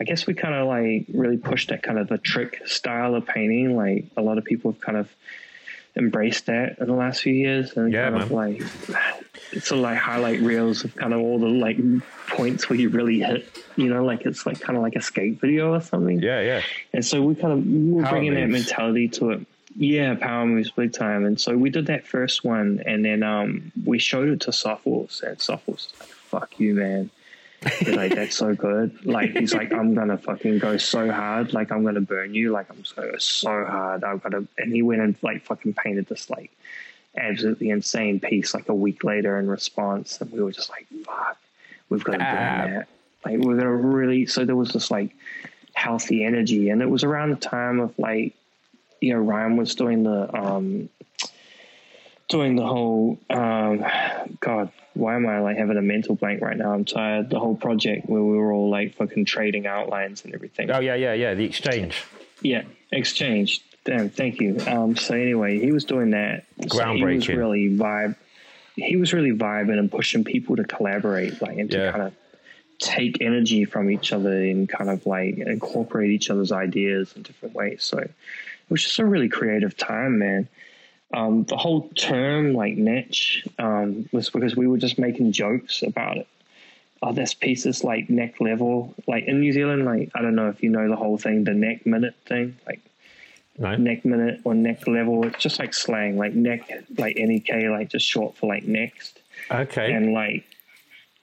I 0.00 0.04
guess 0.04 0.26
we 0.26 0.34
kind 0.34 0.54
of 0.54 0.66
like 0.66 1.06
really 1.14 1.36
pushed 1.36 1.68
that 1.68 1.84
kind 1.84 1.96
of 1.96 2.08
the 2.08 2.18
trick 2.18 2.66
style 2.66 3.14
of 3.14 3.24
painting. 3.24 3.76
Like 3.76 4.06
a 4.16 4.22
lot 4.22 4.36
of 4.36 4.44
people 4.44 4.72
have 4.72 4.80
kind 4.80 4.98
of 4.98 5.08
embraced 5.94 6.46
that 6.46 6.78
in 6.80 6.86
the 6.86 6.94
last 6.94 7.22
few 7.22 7.34
years 7.34 7.76
and 7.76 7.92
Yeah, 7.92 8.10
kind 8.10 8.22
of 8.22 8.32
like 8.32 8.62
it's 9.52 9.68
sort 9.68 9.78
of 9.78 9.82
like 9.82 9.98
highlight 9.98 10.40
reels 10.40 10.82
of 10.84 10.96
kind 10.96 11.12
of 11.12 11.20
all 11.20 11.38
the 11.38 11.46
like 11.46 11.78
points 12.28 12.68
where 12.68 12.78
you 12.78 12.88
really 12.88 13.20
hit, 13.20 13.46
you 13.76 13.92
know, 13.92 14.04
like 14.04 14.22
it's 14.22 14.46
like 14.46 14.60
kind 14.60 14.76
of 14.76 14.82
like 14.82 14.96
a 14.96 15.02
skate 15.02 15.40
video 15.40 15.72
or 15.74 15.80
something. 15.80 16.20
Yeah. 16.20 16.40
Yeah. 16.40 16.62
And 16.92 17.04
so 17.04 17.22
we 17.22 17.34
kind 17.34 17.52
of 17.52 17.64
we're 17.64 18.02
Power 18.02 18.12
bringing 18.12 18.34
that 18.34 18.48
mentality 18.48 19.08
to 19.08 19.30
it. 19.30 19.46
Yeah, 19.76 20.14
power 20.14 20.44
moves 20.46 20.70
big 20.70 20.92
time. 20.92 21.24
And 21.24 21.40
so 21.40 21.56
we 21.56 21.70
did 21.70 21.86
that 21.86 22.06
first 22.06 22.44
one, 22.44 22.82
and 22.86 23.04
then 23.04 23.22
um, 23.22 23.72
we 23.84 23.98
showed 23.98 24.28
it 24.28 24.40
to 24.42 24.50
Sofles, 24.50 25.22
and 25.22 25.38
Sofles 25.38 25.92
like, 25.98 26.08
"Fuck 26.08 26.60
you, 26.60 26.74
man." 26.74 27.10
Like, 27.86 28.14
"That's 28.14 28.36
so 28.36 28.54
good." 28.54 29.06
Like 29.06 29.30
he's 29.30 29.54
like, 29.54 29.72
"I'm 29.72 29.94
gonna 29.94 30.18
fucking 30.18 30.58
go 30.58 30.76
so 30.76 31.10
hard. 31.10 31.54
Like 31.54 31.72
I'm 31.72 31.84
gonna 31.84 32.00
burn 32.00 32.34
you. 32.34 32.52
Like 32.52 32.68
I'm 32.70 32.84
go 32.94 33.16
so 33.18 33.64
hard. 33.64 34.04
I've 34.04 34.22
got 34.22 34.32
to." 34.32 34.46
And 34.58 34.72
he 34.72 34.82
went 34.82 35.00
and 35.00 35.16
like 35.22 35.44
fucking 35.44 35.74
painted 35.74 36.06
this 36.06 36.28
like 36.28 36.50
absolutely 37.16 37.70
insane 37.70 38.20
piece 38.20 38.54
like 38.54 38.68
a 38.68 38.74
week 38.74 39.04
later 39.04 39.38
in 39.38 39.48
response, 39.48 40.20
and 40.20 40.30
we 40.30 40.42
were 40.42 40.52
just 40.52 40.70
like, 40.70 40.86
"Fuck, 41.06 41.38
we've 41.88 42.04
got 42.04 42.12
to 42.12 42.18
burn 42.18 42.74
that." 42.74 42.88
Like 43.24 43.38
we're 43.38 43.56
gonna 43.56 43.74
really. 43.74 44.26
So 44.26 44.44
there 44.44 44.56
was 44.56 44.72
this 44.72 44.90
like 44.90 45.14
healthy 45.72 46.24
energy, 46.24 46.68
and 46.68 46.82
it 46.82 46.90
was 46.90 47.04
around 47.04 47.30
the 47.30 47.36
time 47.36 47.80
of 47.80 47.98
like 47.98 48.34
you 49.02 49.12
know, 49.14 49.20
Ryan 49.20 49.56
was 49.56 49.74
doing 49.74 50.04
the 50.04 50.34
um 50.34 50.88
doing 52.28 52.56
the 52.56 52.66
whole 52.66 53.18
um 53.28 53.84
God, 54.40 54.70
why 54.94 55.16
am 55.16 55.26
I 55.26 55.40
like 55.40 55.56
having 55.56 55.76
a 55.76 55.82
mental 55.82 56.14
blank 56.14 56.40
right 56.40 56.56
now? 56.56 56.72
I'm 56.72 56.84
tired. 56.84 57.30
The 57.30 57.38
whole 57.40 57.56
project 57.56 58.08
where 58.08 58.22
we 58.22 58.36
were 58.36 58.52
all 58.52 58.70
like 58.70 58.94
fucking 58.94 59.24
trading 59.24 59.66
outlines 59.66 60.24
and 60.24 60.34
everything. 60.34 60.70
Oh 60.70 60.80
yeah, 60.80 60.94
yeah, 60.94 61.14
yeah. 61.14 61.34
The 61.34 61.44
exchange. 61.44 62.04
Yeah, 62.40 62.62
exchange. 62.90 63.62
Damn, 63.84 64.10
thank 64.10 64.40
you. 64.40 64.58
Um 64.66 64.96
so 64.96 65.14
anyway, 65.14 65.58
he 65.58 65.72
was 65.72 65.84
doing 65.84 66.10
that. 66.10 66.44
So 66.70 66.92
he 66.94 67.04
was 67.04 67.28
really 67.28 67.68
vibe 67.70 68.14
he 68.76 68.96
was 68.96 69.12
really 69.12 69.32
vibing 69.32 69.78
and 69.78 69.90
pushing 69.90 70.24
people 70.24 70.56
to 70.56 70.64
collaborate, 70.64 71.42
like 71.42 71.58
and 71.58 71.70
to 71.72 71.76
Yeah. 71.78 71.90
kind 71.90 72.02
of 72.04 72.14
take 72.78 73.20
energy 73.20 73.64
from 73.64 73.90
each 73.90 74.12
other 74.12 74.32
and 74.32 74.68
kind 74.68 74.90
of 74.90 75.06
like 75.06 75.36
incorporate 75.38 76.10
each 76.10 76.30
other's 76.30 76.50
ideas 76.50 77.12
in 77.14 77.22
different 77.22 77.54
ways. 77.54 77.84
So 77.84 78.08
was 78.72 78.82
just 78.82 78.98
a 78.98 79.04
really 79.04 79.28
creative 79.28 79.76
time, 79.76 80.18
man. 80.18 80.48
Um, 81.14 81.44
the 81.44 81.56
whole 81.58 81.88
term 81.90 82.54
like 82.54 82.76
niche 82.76 83.46
um, 83.58 84.08
was 84.12 84.30
because 84.30 84.56
we 84.56 84.66
were 84.66 84.78
just 84.78 84.98
making 84.98 85.32
jokes 85.32 85.82
about 85.82 86.16
it. 86.16 86.26
Oh, 87.02 87.12
this 87.12 87.34
piece 87.34 87.66
is 87.66 87.84
like 87.84 88.08
neck 88.08 88.40
level. 88.40 88.94
Like 89.06 89.24
in 89.24 89.40
New 89.40 89.52
Zealand, 89.52 89.84
like 89.84 90.10
I 90.14 90.22
don't 90.22 90.34
know 90.34 90.48
if 90.48 90.62
you 90.62 90.70
know 90.70 90.88
the 90.88 90.96
whole 90.96 91.18
thing, 91.18 91.44
the 91.44 91.52
neck 91.52 91.84
minute 91.84 92.14
thing, 92.26 92.56
like 92.66 92.80
No. 93.58 93.76
neck 93.76 94.04
minute 94.04 94.40
or 94.44 94.54
neck 94.54 94.86
level. 94.86 95.26
It's 95.26 95.42
just 95.42 95.58
like 95.58 95.74
slang, 95.74 96.16
like 96.16 96.32
neck, 96.34 96.70
like 96.96 97.16
NEK, 97.18 97.64
like 97.70 97.90
just 97.90 98.06
short 98.06 98.36
for 98.36 98.46
like 98.46 98.64
next 98.64 99.18
Okay. 99.50 99.92
and 99.92 100.12
like 100.14 100.44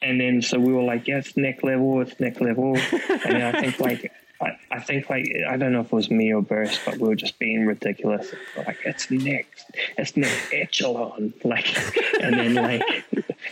and 0.01 0.19
then 0.19 0.41
so 0.41 0.59
we 0.59 0.71
were 0.73 0.81
like 0.84 1.07
yeah 1.07 1.17
it's 1.19 1.35
neck 1.38 1.63
level 1.63 2.01
it's 2.01 2.19
neck 2.19 2.39
level 2.41 2.76
and 3.09 3.21
then 3.23 3.41
i 3.41 3.61
think 3.61 3.80
like 3.80 4.11
I, 4.41 4.57
I 4.72 4.80
think 4.80 5.10
like 5.10 5.28
I 5.49 5.57
don't 5.57 5.74
know 5.74 5.82
if 5.82 5.88
it 5.88 5.94
was 5.94 6.10
me 6.10 6.34
or 6.34 6.41
Burst, 6.41 6.80
but 6.86 6.98
we 6.98 7.07
were 7.07 7.16
just 7.16 7.38
being 7.40 7.66
ridiculous. 7.66 8.34
Like 8.56 8.78
it's 8.86 9.11
next, 9.11 9.66
it's 9.98 10.16
neck 10.16 10.32
echelon, 10.53 11.34
like, 11.44 11.78
and 12.22 12.36
then 12.36 12.56
like 12.56 12.82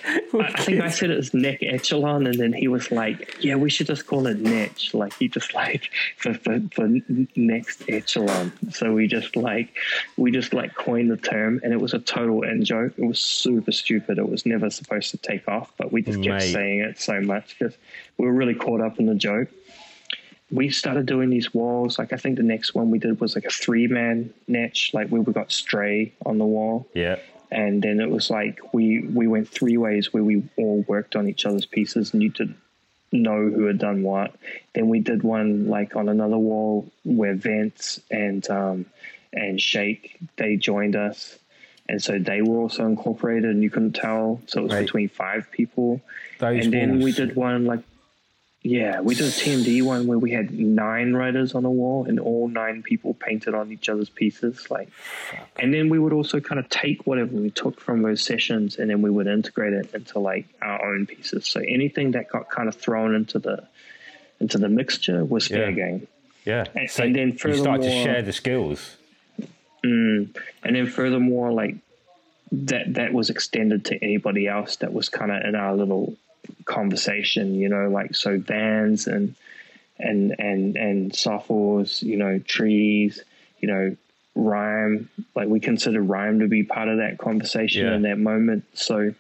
I, 0.06 0.22
I 0.34 0.62
think 0.62 0.82
I 0.82 0.90
said 0.90 1.10
it 1.10 1.18
was 1.18 1.34
neck 1.34 1.62
echelon, 1.62 2.26
and 2.26 2.40
then 2.40 2.54
he 2.54 2.70
was 2.70 2.90
like, 2.90 3.44
yeah, 3.44 3.56
we 3.56 3.70
should 3.70 3.88
just 3.88 4.08
call 4.08 4.28
it 4.28 4.40
niche. 4.40 4.94
Like 4.94 5.14
he 5.14 5.28
just 5.28 5.54
like 5.54 5.90
for 6.16 6.34
for, 6.34 6.62
for 6.74 6.90
next 7.36 7.84
echelon. 7.90 8.54
So 8.72 8.94
we 8.94 9.08
just 9.08 9.36
like 9.36 9.76
we 10.16 10.32
just 10.32 10.54
like 10.54 10.74
coined 10.76 11.12
the 11.12 11.18
term, 11.18 11.60
and 11.64 11.74
it 11.74 11.82
was 11.82 11.94
a 11.94 12.00
total 12.00 12.44
in 12.44 12.64
joke. 12.64 12.94
It 12.98 13.06
was 13.06 13.20
super 13.20 13.74
stupid. 13.74 14.20
It 14.20 14.30
was 14.30 14.46
never 14.46 14.70
supposed 14.70 15.12
to 15.12 15.18
take 15.18 15.50
off, 15.50 15.70
but 15.78 15.92
we 15.92 16.02
just 16.02 16.22
kept 16.24 16.46
Mate. 16.46 16.54
saying 16.54 16.80
it 16.80 17.00
so 17.00 17.20
much 17.20 17.60
because 17.60 17.78
we 18.18 18.26
were 18.26 18.34
really 18.34 18.56
caught 18.56 18.80
up 18.80 19.00
in 19.00 19.06
the 19.06 19.16
joke 19.16 19.50
we 20.52 20.70
started 20.70 21.06
doing 21.06 21.30
these 21.30 21.54
walls. 21.54 22.00
Like 22.00 22.14
I 22.14 22.18
think 22.18 22.38
the 22.38 22.44
next 22.44 22.74
one 22.74 22.90
we 22.90 23.00
did 23.00 23.20
was 23.20 23.36
like 23.36 23.46
a 23.46 23.50
three 23.50 23.88
man 23.88 24.34
niche, 24.48 24.92
like 24.94 25.10
where 25.10 25.22
we 25.22 25.34
got 25.34 25.52
Stray 25.52 26.14
on 26.26 26.38
the 26.38 26.46
wall, 26.46 26.88
yeah. 26.94 27.18
and 27.52 27.82
then 27.82 28.00
it 28.00 28.10
was 28.10 28.30
like 28.30 28.74
we 28.74 29.02
we 29.02 29.28
went 29.28 29.50
three 29.50 29.78
ways 29.78 30.14
where 30.14 30.24
we 30.24 30.44
all 30.58 30.86
worked 30.88 31.16
on 31.16 31.28
each 31.28 31.46
other's 31.46 31.66
pieces, 31.66 32.14
and 32.14 32.24
you 32.24 32.30
did 32.30 32.56
know 33.12 33.50
who 33.50 33.66
had 33.66 33.78
done 33.78 34.04
what. 34.04 34.36
Then 34.74 34.90
we 34.90 35.00
did 35.00 35.24
one 35.24 35.68
like 35.68 35.96
on 35.96 36.10
another 36.10 36.38
wall 36.38 36.90
where 37.04 37.36
Vents 37.36 38.00
and 38.10 38.50
um, 38.50 38.86
and 39.34 39.60
Shake 39.62 40.18
they 40.38 40.56
joined 40.56 40.96
us. 40.96 41.38
And 41.90 42.04
so 42.04 42.20
they 42.20 42.42
were 42.42 42.58
also 42.58 42.86
incorporated, 42.86 43.50
and 43.50 43.64
you 43.64 43.70
couldn't 43.70 43.94
tell. 43.94 44.42
So 44.48 44.60
it 44.60 44.64
was 44.64 44.74
Right. 44.74 44.82
between 44.86 45.08
five 45.08 45.50
people 45.52 46.02
Those 46.38 46.66
and 46.66 46.74
then 46.74 47.00
we 47.00 47.14
did 47.14 47.38
one 47.38 47.66
like 47.66 47.80
yeah 48.64 49.00
we 49.02 49.14
did 49.16 49.26
a 49.26 49.30
tmd 49.30 49.84
one 49.84 50.08
where 50.08 50.18
we 50.18 50.32
had 50.32 50.52
nine 50.52 51.14
writers 51.14 51.54
on 51.54 51.64
a 51.64 51.70
wall 51.72 52.06
and 52.06 52.20
all 52.20 52.48
nine 52.48 52.82
people 52.82 53.14
painted 53.14 53.54
on 53.54 53.72
each 53.72 53.88
other's 53.88 54.10
pieces 54.10 54.70
like 54.72 54.90
and 55.58 55.74
then 55.74 55.90
we 55.90 56.00
would 56.00 56.12
also 56.12 56.40
kind 56.40 56.60
of 56.60 56.68
take 56.70 57.06
whatever 57.06 57.36
we 57.36 57.52
took 57.52 57.80
from 57.80 58.02
those 58.02 58.22
sessions 58.22 58.78
and 58.78 58.90
then 58.90 59.02
we 59.02 59.10
would 59.12 59.28
integrate 59.28 59.74
it 59.74 59.94
into 59.94 60.18
like 60.20 60.48
our 60.62 60.94
own 60.94 61.06
pieces 61.06 61.46
so 61.48 61.60
anything 61.62 62.12
that 62.12 62.30
got 62.30 62.50
kind 62.50 62.68
of 62.68 62.76
thrown 62.76 63.14
into 63.14 63.38
the 63.40 63.64
into 64.40 64.58
the 64.58 64.70
mixture 64.70 65.24
was 65.24 65.48
fair 65.48 65.70
Yeah. 65.70 65.76
game 65.76 66.08
Yeah. 66.46 66.66
And- 66.76 66.90
so 66.90 67.04
and 67.04 67.16
then 67.16 67.28
you 67.44 67.54
start 67.56 67.82
to 67.84 67.90
share 67.92 68.22
the 68.24 68.34
skills. 68.34 68.96
Mm. 69.84 70.36
and 70.64 70.76
then 70.76 70.88
furthermore 70.88 71.52
like 71.54 71.76
that 72.52 72.96
that 72.96 73.14
was 73.14 73.30
extended 73.30 73.86
to 73.86 74.04
anybody 74.04 74.48
else 74.48 74.78
that 74.78 74.92
was 74.92 75.08
kind 75.10 75.32
of 75.32 75.44
in 75.44 75.54
our 75.54 75.76
little 75.76 76.16
conversation 76.66 77.56
you 77.56 77.70
know 77.70 77.90
like 77.90 78.16
so 78.16 78.38
vans 78.40 79.08
and 79.08 79.36
and 80.00 80.36
and 80.40 80.76
and 80.76 81.12
Sofles 81.14 82.02
you 82.04 82.18
know 82.18 82.40
trees 82.40 83.22
you 83.60 83.68
know 83.68 83.96
Rime 84.36 85.10
like 85.36 85.48
we 85.48 85.60
consider 85.60 86.02
Rime 86.02 86.40
to 86.42 86.48
be 86.48 86.64
part 86.64 86.90
of 86.90 86.98
that 86.98 87.18
conversation 87.18 87.86
Yeah. 87.88 87.96
in 87.96 88.02
that 88.04 88.20
moment 88.20 88.66
so 88.74 89.14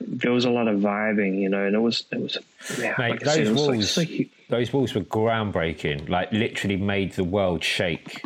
there 0.00 0.32
was 0.32 0.44
a 0.44 0.50
lot 0.50 0.68
of 0.68 0.80
vibing 0.80 1.40
you 1.40 1.48
know 1.48 1.64
and 1.66 1.74
it 1.74 1.80
was 1.80 2.04
it 2.10 2.20
was 2.20 2.38
yeah, 2.78 2.94
Mate, 2.98 3.10
like 3.10 3.20
said, 3.36 3.46
those 3.46 3.50
was 3.50 3.66
like 3.68 3.76
walls, 3.76 3.90
so 3.90 4.04
those 4.48 4.72
walls 4.72 4.94
were 4.94 5.00
groundbreaking. 5.02 6.08
Like 6.08 6.32
literally 6.32 6.76
made 6.76 7.12
the 7.12 7.22
world 7.24 7.62
shake. 7.62 8.22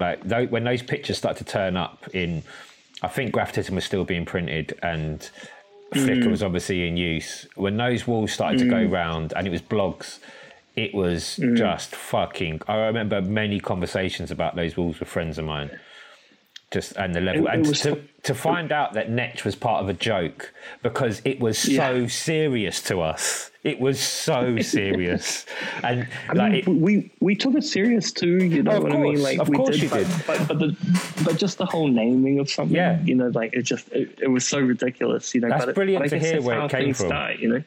Like 0.00 0.22
tho- 0.24 0.46
when 0.46 0.64
those 0.64 0.82
pictures 0.82 1.18
started 1.18 1.44
to 1.46 1.52
turn 1.52 1.76
up 1.76 2.06
in, 2.14 2.42
I 3.02 3.08
think 3.08 3.34
Graphotism 3.34 3.72
was 3.74 3.84
still 3.84 4.04
being 4.04 4.24
printed 4.24 4.78
and 4.82 5.28
Flickr 5.94 6.24
mm. 6.24 6.30
was 6.30 6.42
obviously 6.42 6.86
in 6.88 6.96
use. 6.96 7.46
When 7.54 7.76
those 7.76 8.06
walls 8.06 8.32
started 8.32 8.58
to 8.58 8.68
go 8.68 8.86
mm. 8.86 8.90
round 8.90 9.32
and 9.36 9.46
it 9.46 9.50
was 9.50 9.62
blogs, 9.62 10.18
it 10.74 10.94
was 10.94 11.38
mm. 11.40 11.56
just 11.56 11.94
fucking. 11.94 12.62
I 12.68 12.76
remember 12.86 13.22
many 13.22 13.60
conversations 13.60 14.30
about 14.30 14.56
those 14.56 14.76
walls 14.76 15.00
with 15.00 15.08
friends 15.08 15.38
of 15.38 15.44
mine. 15.44 15.70
Just 16.72 16.96
and 16.96 17.14
the 17.14 17.20
level, 17.20 17.46
It- 17.46 17.48
it 17.48 17.54
and 17.54 17.66
was- 17.66 17.80
to, 17.82 18.00
to 18.24 18.34
find 18.34 18.72
out 18.72 18.94
that 18.94 19.08
Netch 19.08 19.44
was 19.44 19.54
part 19.54 19.82
of 19.82 19.88
a 19.88 19.94
joke 19.94 20.52
because 20.82 21.22
it 21.24 21.38
was 21.40 21.58
so 21.58 22.08
serious 22.08 22.82
to 22.82 23.00
us. 23.00 23.50
It 23.66 23.80
was 23.80 23.98
so 23.98 24.58
serious, 24.76 25.44
and 25.82 26.06
I 26.28 26.32
like 26.34 26.52
mean, 26.52 26.60
it, 26.60 26.68
we 26.68 27.10
we 27.20 27.34
took 27.34 27.54
it 27.56 27.64
serious 27.64 28.12
too. 28.12 28.36
You 28.44 28.62
know 28.62 28.72
Oh, 28.76 28.80
what 28.80 28.92
I 28.92 28.96
mean? 28.98 29.20
Like 29.22 29.38
of 29.40 29.48
we 29.48 29.56
course 29.56 29.74
did, 29.76 29.82
you 29.82 29.88
but, 29.90 29.98
did. 30.06 30.08
But 30.26 30.48
but, 30.48 30.58
the, 30.60 30.76
but 31.24 31.36
just 31.36 31.58
the 31.58 31.66
whole 31.66 31.88
naming 31.88 32.38
of 32.38 32.48
something. 32.48 32.76
Yeah. 32.76 33.00
You 33.02 33.16
know, 33.16 33.28
like 33.28 33.52
it 33.54 33.62
just 33.62 33.88
it, 33.92 34.18
it 34.22 34.28
was 34.28 34.46
so 34.46 34.60
ridiculous. 34.60 35.34
You 35.34 35.40
know, 35.40 35.48
That's 35.48 35.62
but 35.64 35.68
it- 35.70 35.74
brilliant 35.74 36.04
but 36.04 36.10
to 36.10 36.18
hear 36.18 36.40
where 36.40 36.60
it 36.64 36.70
came 36.70 36.94
from. 36.94 37.06
Start, 37.08 37.38
you 37.40 37.48
know. 37.48 37.62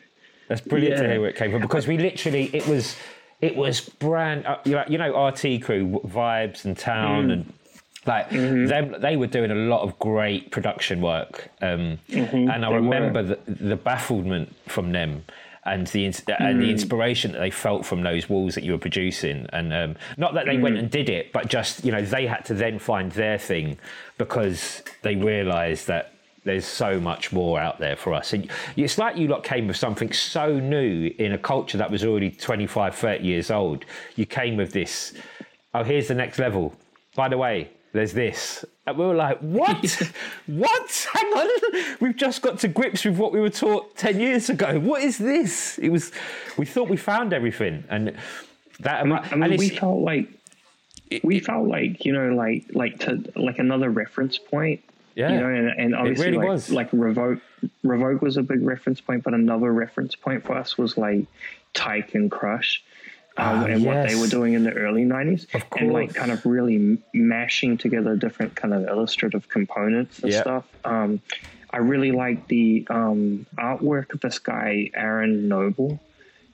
That's 0.47 0.61
brilliant 0.61 0.97
to 1.01 1.07
hear 1.07 1.19
where 1.21 1.29
it 1.29 1.35
came 1.35 1.51
from 1.51 1.61
because 1.61 1.85
we 1.85 1.97
literally 1.97 2.49
it 2.53 2.65
was 2.67 2.95
it 3.41 3.55
was 3.55 3.81
brand 3.81 4.45
uh, 4.45 4.57
you 4.65 4.97
know, 4.97 5.27
RT 5.27 5.61
crew 5.63 6.01
vibes 6.05 6.65
and 6.65 6.77
town 6.77 7.27
Mm. 7.27 7.33
and 7.33 7.53
like 8.05 8.29
Mm-hmm. 8.29 8.65
them 8.67 8.95
they 9.01 9.15
were 9.17 9.27
doing 9.27 9.51
a 9.51 9.55
lot 9.55 9.81
of 9.81 9.99
great 9.99 10.49
production 10.51 11.01
work 11.01 11.49
um, 11.61 11.99
and 12.09 12.09
I 12.09 12.15
Mm-hmm. 12.15 12.61
They 12.61 12.75
remember 12.75 13.21
the, 13.23 13.39
the 13.45 13.75
bafflement 13.75 14.55
from 14.67 14.91
them 14.93 15.23
and 15.65 15.87
the 15.87 16.05
and 16.05 16.15
Mm. 16.15 16.59
the 16.61 16.71
inspiration 16.71 17.31
that 17.33 17.39
they 17.39 17.51
felt 17.51 17.85
from 17.85 18.01
those 18.03 18.29
walls 18.29 18.55
that 18.55 18.63
you 18.63 18.71
were 18.71 18.77
producing 18.77 19.45
and 19.53 19.73
um, 19.73 19.95
not 20.17 20.33
that 20.33 20.45
they 20.45 20.57
went 20.57 20.75
Mm. 20.75 20.79
and 20.79 20.91
did 20.91 21.09
it 21.09 21.31
but 21.33 21.47
just 21.47 21.83
you 21.85 21.91
know 21.91 22.01
they 22.01 22.25
had 22.27 22.45
to 22.45 22.53
then 22.53 22.79
find 22.79 23.11
their 23.13 23.37
thing 23.37 23.77
because 24.17 24.83
they 25.01 25.15
realized 25.15 25.87
that 25.87 26.13
there's 26.45 26.65
so 26.65 26.99
much 26.99 27.33
more 27.33 27.59
out 27.59 27.79
there 27.79 27.97
for 27.97 28.13
us. 28.13 28.31
And 28.31 28.49
it's 28.77 28.97
like 28.97 29.17
you 29.17 29.27
lot 29.27 29.43
came 29.43 29.67
with 29.67 29.75
something 29.75 30.11
so 30.13 30.57
new 30.57 31.13
in 31.19 31.33
a 31.33 31.37
culture 31.37 31.77
that 31.77 31.91
was 31.91 32.03
already 32.05 32.31
25, 32.31 32.95
30 32.95 33.23
years 33.25 33.51
old. 33.51 33.83
You 34.15 34.25
came 34.25 34.55
with 34.55 34.71
this, 34.71 35.13
oh, 35.73 35.83
here's 35.83 36.07
the 36.07 36.15
next 36.15 36.39
level. 36.39 36.73
By 37.13 37.27
the 37.27 37.37
way, 37.37 37.69
there's 37.91 38.13
this. 38.13 38.65
And 38.85 38.97
we 38.97 39.05
were 39.05 39.15
like, 39.15 39.39
what? 39.39 39.77
what? 40.47 41.07
Hang 41.13 41.25
on. 41.33 41.97
We've 41.99 42.15
just 42.15 42.41
got 42.41 42.59
to 42.59 42.67
grips 42.67 43.05
with 43.05 43.17
what 43.17 43.31
we 43.31 43.39
were 43.39 43.49
taught 43.49 43.95
10 43.97 44.19
years 44.19 44.49
ago. 44.49 44.79
What 44.79 45.01
is 45.01 45.17
this? 45.17 45.77
It 45.79 45.89
was, 45.89 46.11
we 46.57 46.65
thought 46.65 46.89
we 46.89 46.97
found 46.97 47.33
everything. 47.33 47.83
And 47.89 48.15
that, 48.79 49.01
I 49.01 49.03
mean, 49.03 49.13
I 49.13 49.27
and 49.31 49.41
mean 49.41 49.57
we 49.57 49.69
felt 49.69 50.01
like 50.01 50.29
we 51.23 51.39
felt 51.39 51.67
like 51.67 52.05
you 52.05 52.13
know 52.13 52.33
like 52.35 52.65
like 52.73 52.99
to 52.99 53.23
like 53.35 53.59
another 53.59 53.89
reference 53.89 54.37
point. 54.37 54.83
Yeah. 55.15 55.31
You 55.33 55.39
know, 55.39 55.47
and, 55.47 55.67
and 55.79 55.95
obviously 55.95 56.27
really 56.27 56.37
like, 56.37 56.47
was. 56.47 56.69
like 56.69 56.91
Revok 56.91 57.41
Revok 57.83 58.21
was 58.21 58.37
a 58.37 58.43
big 58.43 58.61
reference 58.61 59.01
point, 59.01 59.23
but 59.23 59.33
another 59.33 59.73
reference 59.73 60.15
point 60.15 60.45
for 60.45 60.55
us 60.55 60.77
was 60.77 60.97
like 60.97 61.25
Tyke 61.73 62.15
and 62.15 62.31
Crush. 62.31 62.83
Um, 63.39 63.65
and 63.65 63.85
what 63.85 64.07
they 64.07 64.15
were 64.15 64.27
doing 64.27 64.53
in 64.53 64.63
the 64.63 64.71
early 64.73 65.03
90s 65.05 65.53
Of 65.53 65.63
and 65.77 65.91
like 65.91 66.13
kind 66.13 66.31
of 66.31 66.45
really 66.45 66.97
mashing 67.13 67.77
together 67.77 68.15
different 68.15 68.55
kind 68.55 68.73
of 68.73 68.87
illustrative 68.87 69.47
components 69.49 70.19
and 70.19 70.31
Yeah. 70.31 70.41
stuff. 70.41 70.65
Um, 70.85 71.21
i 71.71 71.77
really 71.77 72.11
like 72.11 72.47
the 72.47 72.87
um, 72.89 73.45
artwork 73.55 74.13
of 74.13 74.19
this 74.21 74.39
guy 74.39 74.89
aaron 74.95 75.47
noble. 75.47 75.99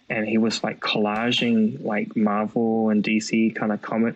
And 0.10 0.28
he 0.28 0.38
was 0.38 0.64
like 0.64 0.80
collaging 0.82 1.84
like 1.84 2.16
marvel 2.16 2.90
and 2.90 3.04
dc 3.04 3.56
kind 3.56 3.72
of 3.72 3.82
comic 3.82 4.16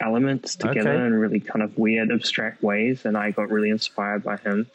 elements 0.00 0.56
together 0.56 0.90
Okay. 0.92 1.06
in 1.06 1.14
really 1.14 1.40
kind 1.40 1.62
of 1.62 1.76
weird 1.76 2.10
abstract 2.10 2.62
ways. 2.62 3.04
And 3.04 3.16
i 3.16 3.30
got 3.30 3.50
really 3.50 3.70
inspired 3.70 4.22
by 4.24 4.36
him. 4.38 4.66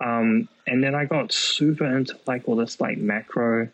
Um, 0.00 0.48
and 0.66 0.84
then 0.84 0.94
I 0.94 1.06
got 1.06 1.32
super 1.32 1.84
into 1.84 2.16
like 2.26 2.46
all 2.48 2.54
this 2.56 2.80
like 2.80 2.98
macro 2.98 3.68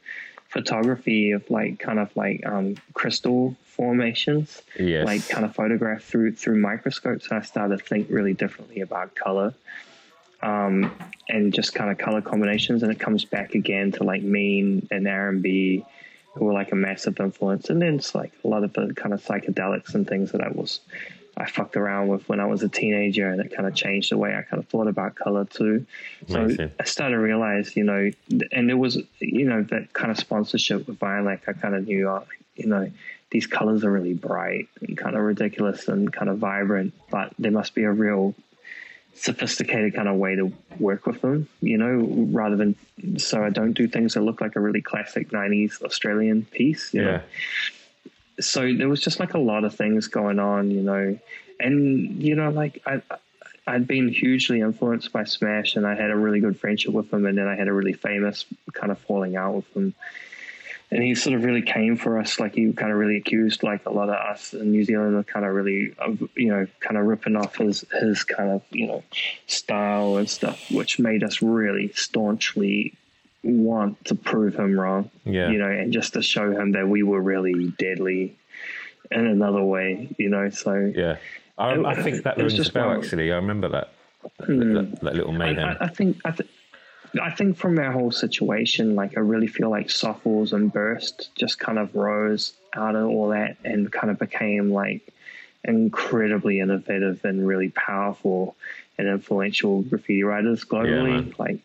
photography 0.55 1.33
of 1.33 1.51
like 1.51 1.81
kind 1.81 1.99
of 1.99 2.17
like 2.17 2.47
um, 2.47 2.77
crystal 2.95 3.57
formations, 3.65 4.63
Yes. 4.79 5.05
like 5.05 5.29
kind 5.29 5.45
of 5.45 5.53
photographed 5.55 6.05
through 6.05 6.33
through 6.37 6.59
microscopes. 6.61 7.29
And 7.29 7.39
I 7.41 7.43
started 7.43 7.79
to 7.79 7.85
think 7.85 8.07
really 8.09 8.33
differently 8.35 8.81
about 8.81 9.17
color 9.17 9.53
um, 10.43 10.97
and 11.29 11.53
just 11.53 11.75
kind 11.75 11.91
of 11.91 11.99
color 11.99 12.23
combinations. 12.23 12.83
And 12.85 12.93
it 12.93 13.01
comes 13.01 13.25
back 13.25 13.55
again 13.57 13.91
to 13.93 14.05
like 14.05 14.23
Mean 14.23 14.87
and 14.93 15.09
R&B, 15.09 15.85
who 16.35 16.45
were 16.45 16.53
like 16.53 16.71
a 16.71 16.77
massive 16.77 17.19
influence. 17.19 17.69
And 17.69 17.83
then 17.83 17.97
it's 17.97 18.15
like 18.15 18.33
a 18.45 18.49
lot 18.49 18.63
of 18.63 18.73
the 18.75 18.95
kind 18.95 19.13
of 19.13 19.21
psychedelics 19.23 19.95
and 19.95 20.07
things 20.07 20.31
that 20.33 20.41
I 20.41 20.49
was 20.51 20.81
I 21.37 21.51
fucked 21.51 21.77
around 21.77 22.09
with 22.09 22.29
when 22.29 22.41
I 22.41 22.47
was 22.47 22.63
a 22.63 22.69
teenager, 22.69 23.29
and 23.29 23.41
it 23.41 23.55
kind 23.55 23.67
of 23.67 23.75
changed 23.75 24.11
the 24.13 24.19
way 24.19 24.35
I 24.35 24.43
kind 24.43 24.63
of 24.63 24.69
thought 24.69 24.87
about 24.87 25.15
color 25.15 25.45
too. 25.45 25.87
So 26.29 26.41
Amazing. 26.41 26.73
I 26.79 26.85
started 26.85 27.17
to 27.17 27.21
realize, 27.21 27.77
you 27.77 27.85
know, 27.85 28.11
and 28.53 28.71
it 28.71 28.75
was, 28.75 28.99
you 29.21 29.45
know, 29.45 29.63
that 29.65 29.93
kind 29.93 30.11
of 30.11 30.19
sponsorship 30.19 30.87
with 30.87 31.03
Iron 31.03 31.25
Lac, 31.25 31.49
I 31.49 31.53
kind 31.53 31.75
of 31.75 31.87
knew, 31.87 32.09
uh, 32.09 32.25
you 32.57 32.67
know, 32.67 32.91
these 33.31 33.47
colors 33.47 33.83
are 33.85 33.91
really 33.91 34.15
bright 34.15 34.69
and 34.81 34.97
kind 34.97 35.17
of 35.17 35.23
ridiculous 35.23 35.89
and 35.89 36.13
kind 36.13 36.31
of 36.31 36.39
vibrant, 36.39 36.95
but 37.11 37.33
there 37.39 37.51
must 37.51 37.75
be 37.75 37.83
a 37.83 37.91
real 37.91 38.35
sophisticated 39.17 39.95
kind 39.95 40.09
of 40.09 40.17
way 40.17 40.37
to 40.37 40.53
work 40.79 41.07
with 41.07 41.21
them, 41.21 41.49
you 41.61 41.79
know, 41.79 42.27
rather 42.33 42.57
than 42.57 42.77
so 43.19 43.45
I 43.45 43.51
don't 43.51 43.73
do 43.73 43.89
things 43.89 44.15
that 44.15 44.21
look 44.23 44.41
like 44.41 44.57
a 44.57 44.61
really 44.61 44.83
classic 44.83 45.31
90s 45.31 45.83
Australian 45.83 46.45
piece. 46.45 46.93
You 46.93 47.03
yeah. 47.03 47.11
Know? 47.11 47.23
So 48.41 48.75
there 48.75 48.89
was 48.89 49.01
just 49.01 49.21
like 49.21 49.35
a 49.35 49.39
lot 49.39 49.65
of 49.65 49.75
things 49.75 50.09
going 50.09 50.39
on, 50.39 50.71
you 50.71 50.83
know, 50.83 51.19
and, 51.61 52.23
you 52.23 52.35
know, 52.35 52.51
like 52.51 52.83
I, 52.87 53.03
I'd 53.67 53.87
been 53.87 54.09
hugely 54.09 54.61
influenced 54.61 55.13
by 55.13 55.25
Smash 55.25 55.77
and 55.77 55.87
I 55.87 55.95
had 55.95 56.11
a 56.11 56.17
really 56.17 56.41
good 56.41 56.59
friendship 56.59 56.93
with 56.93 57.13
him. 57.13 57.27
And 57.27 57.39
then 57.39 57.49
I 57.49 57.57
had 57.57 57.69
a 57.69 57.73
really 57.73 57.93
famous 57.93 58.45
kind 58.73 58.93
of 58.93 58.99
falling 58.99 59.37
out 59.37 59.55
with 59.55 59.77
him. 59.77 59.95
And 60.91 61.03
he 61.03 61.15
sort 61.15 61.35
of 61.35 61.45
really 61.45 61.63
came 61.63 61.97
for 61.97 62.19
us. 62.19 62.39
Like 62.39 62.55
he 62.55 62.73
kind 62.73 62.93
of 62.93 62.99
really 62.99 63.17
accused 63.17 63.63
like 63.63 63.87
a 63.87 63.91
lot 63.91 64.11
of 64.11 64.17
us 64.17 64.53
in 64.53 64.71
New 64.71 64.85
Zealand 64.85 65.17
of 65.17 65.27
kind 65.27 65.47
of 65.47 65.53
really, 65.53 65.95
you 66.37 66.49
know, 66.49 66.67
kind 66.81 66.99
of 66.99 67.07
ripping 67.07 67.37
off 67.37 67.57
his, 67.57 67.85
his 68.01 68.23
kind 68.23 68.51
of, 68.51 68.63
you 68.71 68.87
know, 68.87 69.03
style 69.47 70.17
and 70.17 70.29
stuff, 70.29 70.71
which 70.71 70.99
made 70.99 71.25
us 71.25 71.41
really 71.41 71.91
staunchly 71.95 72.95
want 73.45 74.05
to 74.07 74.15
prove 74.15 74.57
him 74.57 74.79
wrong. 74.79 75.11
Yeah. 75.25 75.51
You 75.51 75.59
know, 75.59 75.69
and 75.71 75.93
just 75.93 76.15
to 76.15 76.23
show 76.23 76.51
him 76.51 76.73
that 76.73 76.89
we 76.89 77.03
were 77.03 77.21
really 77.21 77.69
deadly 77.79 78.37
in 79.11 79.27
another 79.27 79.63
way, 79.63 80.09
you 80.19 80.29
know. 80.31 80.51
So 80.51 80.93
Yeah. 80.95 81.17
I, 81.59 81.75
I 81.75 82.03
think 82.03 82.25
that 82.25 82.39
It 82.39 82.43
was 82.43 82.55
rings 82.55 82.69
a 82.69 82.73
bell, 82.73 82.89
one- 82.89 82.99
actually. 82.99 83.31
I 83.33 83.37
remember 83.37 83.69
that. 83.69 83.91
Hmm. 84.45 84.73
That, 84.75 85.01
that 85.03 85.15
little 85.15 85.33
mayhem. 85.33 85.77
I, 85.81 85.85
I 85.85 85.89
think 85.89 86.19
I, 86.25 86.31
th- 86.31 86.49
I 87.23 87.31
think 87.31 87.57
from 87.59 87.79
our 87.79 87.93
whole 87.93 88.11
situation, 88.11 88.95
like 88.97 89.17
I 89.17 89.21
really 89.21 89.47
feel 89.47 89.69
like 89.71 89.89
Sofles 89.89 90.53
and 90.53 90.73
Burst 90.73 91.31
just 91.37 91.59
kind 91.61 91.79
of 91.79 91.95
rose 91.95 92.55
out 92.75 92.97
of 92.97 93.07
all 93.09 93.29
that 93.29 93.57
and 93.65 93.93
kind 93.93 94.11
of 94.11 94.19
became 94.19 94.71
like 94.73 95.13
incredibly 95.65 96.61
innovative 96.61 97.25
and 97.25 97.47
really 97.47 97.71
powerful 97.71 98.57
and 98.99 99.09
influential 99.09 99.83
graffiti 99.83 100.23
writers 100.23 100.65
globally. 100.65 101.13
man. 101.13 101.35
like 101.39 101.59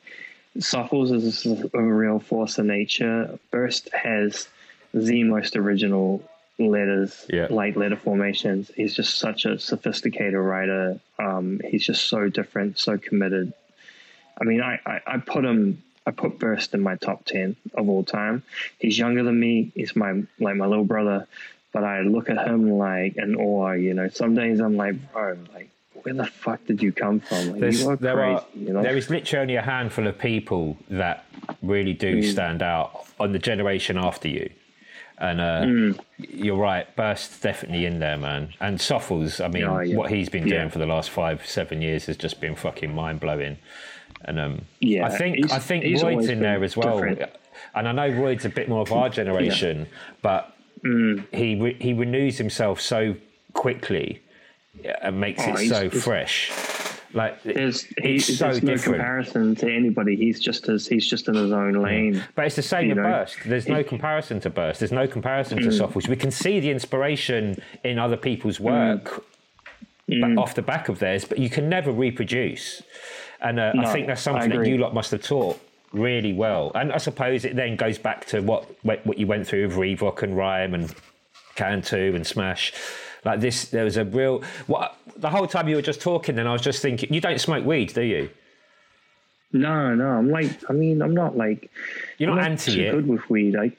Sofles 0.58 1.12
is 1.12 1.46
a 1.74 1.82
real 1.82 2.20
force 2.20 2.58
of 2.58 2.66
nature. 2.66 3.38
Burst 3.52 3.90
has 3.94 4.48
the 4.94 5.24
most 5.24 5.56
original 5.56 6.24
letters, 6.58 7.26
Yeah. 7.30 7.48
like 7.50 7.76
letter 7.76 7.96
formations. 7.96 8.72
He's 8.76 8.94
just 8.96 9.20
such 9.20 9.46
a 9.46 9.60
sophisticated 9.60 10.34
writer. 10.34 11.00
Um, 11.18 11.62
he's 11.64 11.86
just 11.86 12.08
so 12.08 12.30
different, 12.30 12.80
so 12.80 12.98
committed. 12.98 13.54
I 14.40 14.44
mean, 14.44 14.62
I, 14.62 14.80
I, 14.86 15.02
I 15.06 15.18
put 15.18 15.46
him, 15.46 15.84
I 16.06 16.12
put 16.12 16.40
Burst 16.40 16.74
in 16.74 16.82
my 16.82 16.96
top 16.96 17.26
ten 17.26 17.56
of 17.76 17.88
all 17.88 18.04
time. 18.04 18.44
He's 18.80 18.98
younger 18.98 19.24
than 19.24 19.40
me. 19.40 19.72
He's 19.76 19.96
my 19.96 20.24
like 20.40 20.56
my 20.56 20.66
little 20.66 20.86
brother, 20.86 21.28
but 21.72 21.84
I 21.84 22.02
look 22.02 22.30
at 22.30 22.48
him 22.48 22.72
like 22.72 23.16
in 23.18 23.36
awe. 23.36 23.72
You 23.74 23.94
know, 23.94 24.10
some 24.10 24.34
days 24.36 24.60
I'm 24.60 24.76
like, 24.76 25.12
bro, 25.14 25.38
like 25.54 25.70
where 26.04 26.14
the 26.14 26.26
fuck 26.26 26.66
did 26.66 26.82
you 26.82 26.92
come 26.92 27.20
from? 27.20 27.60
Like, 27.60 27.74
you 27.74 27.90
are 27.90 27.96
there 27.96 28.14
crazy. 28.16 28.34
are 28.36 28.46
you 28.56 28.74
know, 28.74 28.82
there 28.84 28.98
is 28.98 29.10
literally 29.10 29.42
only 29.42 29.56
a 29.56 29.62
handful 29.62 30.08
of 30.08 30.18
people 30.18 30.78
that 30.90 31.26
really 31.62 31.94
do 31.94 32.18
Mm. 32.18 32.32
stand 32.32 32.62
out 32.62 33.06
on 33.20 33.32
the 33.32 33.40
generation 33.40 33.98
after 33.98 34.28
you. 34.28 34.50
And 35.18 35.42
uh, 35.42 35.62
Mm. 35.64 36.00
you're 36.18 36.56
right, 36.58 36.94
Burst's 36.96 37.40
definitely 37.42 37.86
in 37.86 38.00
there, 38.00 38.18
man. 38.18 38.54
And 38.62 38.80
Sofles, 38.80 39.42
I 39.44 39.48
mean, 39.50 39.64
Oh, 39.66 39.80
yeah. 39.82 39.96
what 39.98 40.10
he's 40.12 40.30
been 40.30 40.44
doing 40.48 40.62
Yeah. 40.64 40.70
for 40.70 40.80
the 40.80 40.86
last 40.86 41.10
five, 41.10 41.46
seven 41.46 41.82
years 41.82 42.06
has 42.06 42.16
just 42.18 42.40
been 42.40 42.56
fucking 42.56 42.94
mind 42.94 43.20
blowing. 43.20 43.58
And 44.26 44.40
um, 44.40 44.62
Yeah, 44.80 45.06
I 45.06 45.10
think 45.10 45.52
I 45.52 45.60
think 45.60 45.84
Roid's 46.02 46.30
in 46.30 46.40
there 46.40 46.64
as 46.64 46.76
well. 46.78 46.94
different. 46.96 47.22
And 47.76 47.88
I 47.88 47.92
know 47.92 48.10
Roid's 48.10 48.46
a 48.46 48.50
bit 48.50 48.68
more 48.70 48.82
of 48.82 48.92
our 48.92 49.10
generation, 49.10 49.88
but 50.22 50.54
Mm. 50.84 51.26
he 51.34 51.56
re- 51.56 51.78
he 51.80 51.92
renews 51.94 52.38
himself 52.38 52.80
so 52.80 53.16
quickly 53.54 54.22
and 55.02 55.20
makes 55.20 55.42
Oh, 55.46 55.54
it 55.56 55.70
so 55.70 55.90
fresh. 55.90 56.52
Like 57.12 57.42
there's 57.42 57.84
he, 58.02 58.16
it's 58.18 58.38
so 58.38 58.46
there's 58.46 58.62
no 58.62 58.74
different. 58.74 58.98
comparison 59.00 59.56
to 59.56 59.74
anybody. 59.74 60.16
He's 60.16 60.40
just 60.40 60.70
as 60.70 60.86
he's 60.88 61.08
just 61.10 61.28
in 61.28 61.34
his 61.34 61.52
own 61.52 61.74
lane. 61.74 62.24
But 62.36 62.46
it's 62.46 62.56
the 62.56 62.62
same 62.62 62.84
you 62.90 62.90
with 62.96 63.04
know. 63.04 63.10
Burst. 63.12 63.38
There's 63.46 63.68
no 63.68 63.84
comparison 63.84 64.40
to 64.42 64.50
Burst. 64.52 64.80
There's 64.80 64.92
no 64.92 65.08
comparison 65.08 65.58
Mm. 65.58 65.64
to 65.64 65.72
Sofles. 65.72 66.08
We 66.08 66.16
can 66.16 66.30
see 66.30 66.60
the 66.60 66.70
inspiration 66.70 67.60
in 67.84 67.98
other 67.98 68.18
people's 68.18 68.60
work 68.60 69.26
Mm. 70.08 70.40
off 70.40 70.56
the 70.56 70.64
back 70.64 70.90
of 70.90 70.98
theirs, 70.98 71.24
but 71.26 71.38
you 71.38 71.52
can 71.52 71.70
never 71.70 71.92
reproduce. 71.92 72.82
And 73.42 73.60
uh, 73.60 73.74
I 73.78 73.92
think 73.94 74.08
that's 74.08 74.22
something 74.24 74.50
that 74.50 74.66
you 74.68 74.80
lot 74.80 74.92
must 74.94 75.12
have 75.12 75.22
taught 75.22 75.60
really 75.94 76.34
well. 76.34 76.72
And 76.74 76.92
I 76.92 76.98
suppose 76.98 77.46
it 77.46 77.56
then 77.56 77.76
goes 77.76 77.98
back 78.00 78.26
to 78.28 78.42
what 78.42 78.66
what 78.84 79.18
you 79.20 79.26
went 79.28 79.48
through 79.48 79.68
with 79.68 79.78
Revok 79.78 80.22
and 80.24 80.36
Rime 80.38 80.74
and 80.76 80.94
Can2 81.56 82.16
and 82.16 82.26
Smash. 82.26 82.72
Like 83.26 83.40
this, 83.42 83.66
there 83.70 83.84
was 83.84 83.98
a 83.98 84.06
real. 84.06 84.42
What 84.68 84.96
the 85.18 85.30
whole 85.30 85.48
time 85.48 85.68
you 85.68 85.76
were 85.76 85.82
just 85.82 86.02
talking, 86.02 86.36
then 86.36 86.48
I 86.48 86.54
was 86.54 86.62
just 86.62 86.82
thinking, 86.82 87.14
you 87.14 87.20
don't 87.22 87.40
smoke 87.40 87.66
weed, 87.66 87.94
do 87.94 88.02
you? 88.02 88.30
No, 89.52 89.96
no, 89.96 90.06
I'm 90.10 90.30
like, 90.30 90.52
I 90.70 90.74
mean, 90.74 91.02
I'm 91.02 91.16
not 91.16 91.36
like 91.36 91.72
You're 92.18 92.30
I'm 92.30 92.36
not 92.38 92.46
anti 92.46 92.76
too 92.76 92.82
it, 92.82 92.92
good 92.92 93.08
with 93.08 93.30
weed. 93.30 93.56
like. 93.56 93.78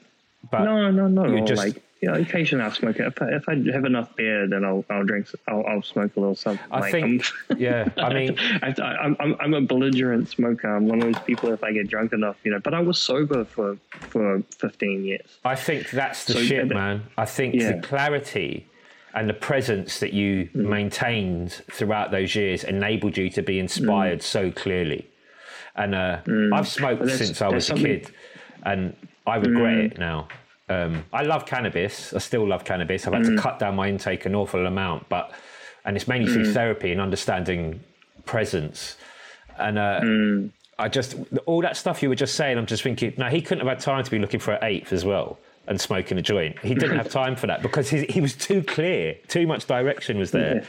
but 0.51 0.63
no, 0.65 0.91
no, 0.91 1.07
not 1.07 1.29
you're 1.29 1.45
just- 1.45 1.63
Like, 1.65 1.81
you 2.01 2.09
know, 2.09 2.15
occasionally 2.15 2.65
I'll 2.65 2.71
smoke 2.71 2.97
it. 2.99 3.05
If 3.05 3.21
I, 3.21 3.27
if 3.29 3.47
I 3.47 3.53
have 3.73 3.85
enough 3.85 4.15
beer, 4.15 4.47
then 4.47 4.65
I'll 4.65 4.83
I'll 4.89 5.03
drink. 5.05 5.27
I'll, 5.47 5.63
I'll 5.67 5.83
smoke 5.83 6.15
a 6.17 6.19
little 6.19 6.33
something. 6.33 6.65
I 6.71 6.79
like, 6.79 6.91
think, 6.91 7.25
I'm, 7.51 7.59
yeah. 7.59 7.89
I 7.95 8.11
mean, 8.13 8.39
I, 8.39 8.73
I, 8.81 9.15
I'm 9.19 9.35
I'm 9.39 9.53
a 9.53 9.61
belligerent 9.61 10.27
smoker. 10.27 10.75
I'm 10.75 10.87
one 10.87 11.03
of 11.03 11.13
those 11.13 11.21
people. 11.25 11.51
If 11.53 11.63
I 11.63 11.71
get 11.71 11.87
drunk 11.89 12.11
enough, 12.13 12.37
you 12.43 12.49
know. 12.51 12.59
But 12.59 12.73
I 12.73 12.79
was 12.79 12.97
sober 12.99 13.45
for 13.45 13.77
for 13.91 14.41
15 14.57 15.03
years. 15.05 15.27
I 15.45 15.53
think 15.55 15.91
that's 15.91 16.25
the 16.25 16.33
So, 16.33 16.39
shit, 16.41 16.67
man. 16.69 17.03
I 17.19 17.25
think 17.25 17.53
yeah. 17.53 17.73
the 17.73 17.81
clarity 17.83 18.65
and 19.13 19.29
the 19.29 19.33
presence 19.33 19.99
that 19.99 20.13
you 20.13 20.49
Mm. 20.55 20.69
maintained 20.69 21.51
throughout 21.71 22.11
those 22.11 22.35
years 22.35 22.63
enabled 22.63 23.17
you 23.17 23.29
to 23.31 23.41
be 23.41 23.59
inspired 23.59 24.21
so 24.21 24.51
clearly. 24.51 25.07
And 25.75 25.95
uh, 25.95 26.19
I've 26.53 26.67
smoked 26.67 27.03
Mm. 27.03 27.09
since 27.09 27.41
I 27.41 27.47
was 27.49 27.63
a 27.65 27.67
something- 27.67 27.85
Mm. 27.85 28.03
kid, 28.05 28.11
and 28.63 28.95
I 29.27 29.35
regret 29.37 29.77
it 29.77 29.97
now. 29.97 30.27
Um, 30.69 31.03
I 31.11 31.23
love 31.23 31.45
cannabis. 31.45 32.13
I 32.13 32.19
still 32.19 32.47
love 32.47 32.63
cannabis. 32.63 33.05
I've 33.05 33.13
had 33.13 33.23
Mm. 33.23 33.35
to 33.35 33.41
cut 33.41 33.59
down 33.59 33.75
my 33.75 33.87
intake 33.89 34.25
an 34.25 34.35
awful 34.35 34.65
amount, 34.65 35.09
but 35.09 35.31
and 35.83 35.97
it's 35.97 36.07
mainly 36.07 36.31
through 36.31 36.53
therapy 36.53 36.91
and 36.91 37.01
understanding 37.01 37.79
presence. 38.25 38.97
And 39.57 39.77
uh, 39.79 39.99
Mm. 40.01 40.49
I 40.79 40.87
just 40.87 41.15
all 41.45 41.61
that 41.61 41.75
stuff 41.77 42.01
you 42.01 42.09
were 42.09 42.15
just 42.15 42.35
saying. 42.35 42.57
I'm 42.57 42.65
just 42.65 42.83
thinking, 42.83 43.13
Now 43.17 43.29
he 43.29 43.41
couldn't 43.41 43.65
have 43.65 43.69
had 43.77 43.79
time 43.79 44.03
to 44.03 44.11
be 44.11 44.19
looking 44.19 44.39
for 44.39 44.53
an 44.53 44.63
eighth 44.63 44.93
as 44.93 45.03
well 45.05 45.37
and 45.67 45.79
smoking 45.79 46.17
a 46.17 46.21
joint. 46.21 46.57
He 46.59 46.73
didn't 46.73 46.97
have 46.97 47.09
time 47.09 47.35
for 47.35 47.47
that 47.47 47.61
because 47.61 47.89
he, 47.89 48.05
he 48.05 48.19
was 48.21 48.35
too 48.35 48.63
clear. 48.63 49.15
Too 49.27 49.45
much 49.47 49.65
direction 49.67 50.17
was 50.17 50.31
there. 50.31 50.55
Yeah. 50.55 50.65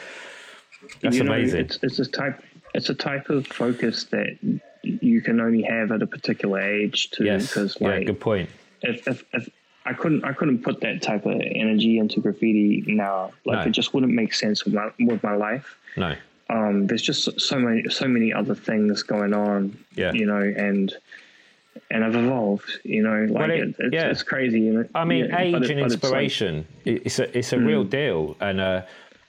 That's 1.00 1.16
you 1.16 1.24
know, 1.24 1.32
amazing. 1.32 1.60
It's, 1.60 1.78
it's 1.82 1.98
a 1.98 2.06
type. 2.06 2.42
It's 2.74 2.88
a 2.88 2.94
type 2.94 3.28
of 3.30 3.46
focus 3.46 4.04
that 4.04 4.36
you 4.82 5.20
can 5.20 5.40
only 5.40 5.62
have 5.62 5.92
at 5.92 6.02
a 6.02 6.06
particular 6.06 6.60
age. 6.60 7.10
Too, 7.10 7.24
yes, 7.24 7.46
because 7.48 7.76
yeah, 7.80 8.00
good 8.02 8.20
point. 8.20 8.50
if, 8.82 9.06
if, 9.06 9.24
if 9.32 9.48
I 9.84 9.92
couldn't 9.92 10.24
I 10.24 10.32
couldn't 10.32 10.62
put 10.62 10.80
that 10.80 11.02
type 11.02 11.24
of 11.26 11.40
energy 11.40 11.98
into 11.98 12.20
graffiti 12.20 12.84
now. 12.86 13.32
Like 13.44 13.60
No. 13.60 13.64
it 13.66 13.70
just 13.72 13.94
wouldn't 13.94 14.12
make 14.12 14.34
sense 14.34 14.64
with 14.64 14.74
my 14.74 14.90
with 15.00 15.22
my 15.22 15.34
life. 15.36 15.76
No, 15.96 16.14
Um, 16.50 16.86
there's 16.86 17.02
just 17.02 17.22
so- 17.24 17.36
so 17.36 17.58
many 17.58 17.88
so 17.90 18.08
many 18.08 18.32
other 18.32 18.54
things 18.54 19.02
going 19.02 19.34
on. 19.34 19.76
Yeah. 19.94 20.12
You 20.12 20.26
know, 20.26 20.40
and 20.40 20.92
and 21.90 22.04
I've 22.04 22.14
evolved. 22.14 22.70
You 22.84 23.02
know, 23.02 23.26
like 23.30 23.48
Well, 23.48 23.50
it- 23.50 23.60
it, 23.60 23.76
it's, 23.78 23.94
yeah. 23.94 24.10
it's 24.10 24.22
crazy. 24.22 24.60
You 24.60 24.72
know, 24.72 24.88
I 24.94 25.04
mean, 25.04 25.26
Yeah, 25.26 25.38
age 25.40 25.52
but 25.52 25.62
and 25.62 25.62
but 25.62 25.70
it's 25.70 25.70
like- 25.70 25.82
inspiration. 25.92 26.66
it's 26.84 27.18
a 27.18 27.36
it's 27.38 27.52
a 27.52 27.58
real 27.58 27.84
deal, 27.84 28.36
and 28.40 28.60
uh, 28.60 28.82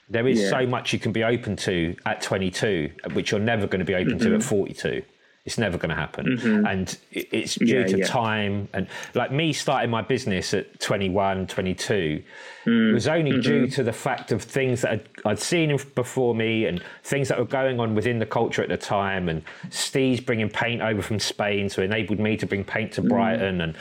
there 0.10 0.28
is 0.28 0.42
Yeah. 0.42 0.50
so 0.50 0.68
much 0.68 0.94
you 0.94 1.00
can 1.00 1.12
be 1.12 1.24
open 1.24 1.56
to 1.58 1.96
at 2.06 2.22
22, 2.22 2.92
which 3.14 3.32
you're 3.32 3.40
never 3.40 3.68
going 3.68 3.80
to 3.80 3.86
be 3.86 3.96
open 3.96 4.18
Mm-hmm. 4.20 4.30
to 4.30 4.36
at 4.36 4.44
42. 4.44 5.02
It's 5.46 5.58
never 5.58 5.78
going 5.78 5.90
to 5.90 5.96
happen, 5.96 6.40
and 6.66 6.98
it's 7.12 7.56
due 7.56 7.80
Yeah, 7.80 7.86
to 7.88 7.98
yeah. 7.98 8.06
time. 8.06 8.70
And 8.74 8.88
like 9.14 9.30
me 9.34 9.52
starting 9.52 9.90
my 9.90 10.02
business 10.02 10.54
at 10.54 10.80
21, 10.80 11.48
22 11.48 12.24
Mm. 12.66 12.94
was 12.94 13.10
only 13.10 13.32
Mm-hmm. 13.32 13.42
due 13.42 13.68
to 13.68 13.84
the 13.84 13.92
fact 13.92 14.32
of 14.32 14.42
things 14.42 14.84
that 14.84 14.92
I'd, 14.92 15.10
I'd 15.26 15.40
seen 15.40 15.78
before 15.96 16.34
me 16.34 16.64
and 16.66 16.82
things 17.04 17.28
that 17.28 17.38
were 17.38 17.44
going 17.44 17.82
on 17.82 17.94
within 17.94 18.20
the 18.20 18.26
culture 18.26 18.64
at 18.64 18.70
the 18.70 18.78
time. 18.78 19.28
And 19.28 19.42
Steve's 19.70 20.22
bringing 20.22 20.48
paint 20.48 20.82
over 20.82 21.02
from 21.02 21.20
Spain, 21.20 21.68
so 21.68 21.82
enabled 21.82 22.20
me 22.22 22.38
to 22.38 22.46
bring 22.46 22.64
paint 22.64 22.94
to 22.94 23.02
Mm. 23.02 23.10
Brighton, 23.10 23.60
and 23.60 23.76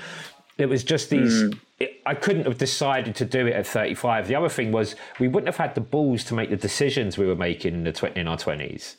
it 0.58 0.66
was 0.66 0.82
just 0.82 1.10
these. 1.10 1.44
It, 1.78 2.00
I 2.04 2.14
couldn't 2.16 2.46
have 2.46 2.58
decided 2.58 3.14
to 3.16 3.24
do 3.24 3.46
it 3.46 3.52
at 3.54 3.68
35. 3.68 4.26
The 4.26 4.34
other 4.34 4.48
thing 4.48 4.72
was 4.72 4.96
we 5.20 5.28
wouldn't 5.28 5.46
have 5.46 5.58
had 5.58 5.76
the 5.76 5.80
balls 5.80 6.24
to 6.24 6.34
make 6.34 6.50
the 6.50 6.56
decisions 6.56 7.16
we 7.16 7.26
were 7.26 7.36
making 7.36 7.74
in 7.74 7.84
the 7.84 7.92
tw- 7.92 8.16
in 8.16 8.26
our 8.26 8.36
20s. 8.36 8.96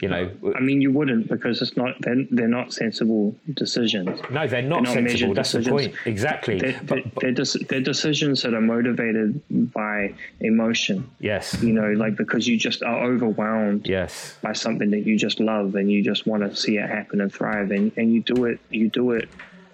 You 0.00 0.08
know, 0.08 0.30
I 0.56 0.60
mean, 0.60 0.80
you 0.80 0.92
wouldn't 0.92 1.28
because 1.28 1.60
it's 1.60 1.76
not. 1.76 1.96
They're, 2.00 2.24
they're 2.30 2.46
not 2.46 2.72
sensible 2.72 3.34
decisions. 3.54 4.20
no, 4.30 4.46
they're 4.46 4.62
not 4.62 4.84
not 4.84 4.92
sensible. 4.94 5.34
That's 5.34 5.50
the 5.52 5.58
decisions. 5.58 5.86
point. 5.96 6.06
Exactly. 6.06 6.58
They're, 6.60 6.80
But- 6.86 7.02
they're, 7.20 7.32
they're, 7.32 7.44
they're 7.68 7.80
decisions 7.80 8.42
that 8.42 8.54
are 8.54 8.60
motivated 8.60 9.40
by 9.72 10.14
emotion. 10.40 11.10
yes. 11.18 11.60
You 11.62 11.72
know, 11.72 11.90
like 11.92 12.14
because 12.16 12.46
you 12.46 12.56
just 12.56 12.82
are 12.84 13.02
overwhelmed 13.04 13.88
Yes. 13.88 14.36
by 14.40 14.52
something 14.52 14.90
that 14.92 15.04
you 15.04 15.18
just 15.18 15.40
love 15.40 15.74
and 15.74 15.90
you 15.90 16.04
just 16.04 16.26
want 16.28 16.42
to 16.44 16.54
see 16.54 16.76
it 16.78 16.88
happen 16.88 17.20
and 17.20 17.32
thrive, 17.32 17.70
and, 17.72 17.90
and 17.96 18.14
you 18.14 18.22
do 18.22 18.44
it. 18.44 18.60
You 18.70 18.88
do 18.90 19.10
it 19.12 19.28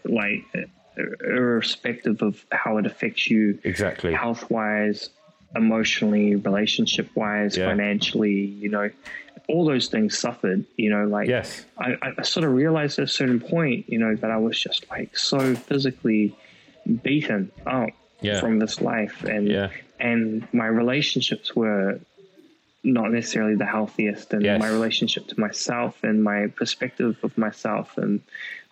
like 0.06 0.44
irrespective 1.22 2.22
of 2.22 2.44
how 2.52 2.78
it 2.78 2.86
affects 2.86 3.28
you 3.30 3.58
Exactly. 3.64 4.12
health 4.14 4.50
wise, 4.50 5.10
emotionally, 5.56 6.36
relationship 6.36 7.08
wise, 7.14 7.56
Yeah. 7.56 7.66
financially, 7.68 8.32
you 8.32 8.68
know, 8.68 8.90
all 9.48 9.64
those 9.64 9.88
things 9.88 10.18
suffered, 10.18 10.64
you 10.76 10.90
know, 10.90 11.04
like 11.04 11.28
Yes. 11.28 11.64
I, 11.78 11.96
I 12.18 12.22
sort 12.22 12.44
of 12.46 12.52
realized 12.54 12.98
at 12.98 13.04
a 13.04 13.08
certain 13.08 13.40
point, 13.40 13.88
you 13.88 13.98
know, 13.98 14.14
that 14.16 14.30
I 14.30 14.38
was 14.38 14.58
just 14.58 14.88
like 14.90 15.16
so 15.18 15.54
physically 15.54 16.34
beaten 17.02 17.50
up 17.66 17.90
Yeah. 18.20 18.40
from 18.40 18.58
this 18.58 18.80
life 18.80 19.22
and 19.24 19.48
Yeah. 19.48 19.70
and 20.00 20.46
my 20.52 20.66
relationships 20.66 21.54
were 21.54 22.00
not 22.82 23.10
necessarily 23.12 23.54
the 23.54 23.64
healthiest 23.66 24.32
and 24.34 24.42
Yes. 24.44 24.58
my 24.60 24.68
relationship 24.68 25.26
to 25.28 25.40
myself 25.40 26.02
and 26.04 26.22
my 26.22 26.48
perspective 26.48 27.16
of 27.22 27.36
myself 27.38 27.96
and 27.98 28.20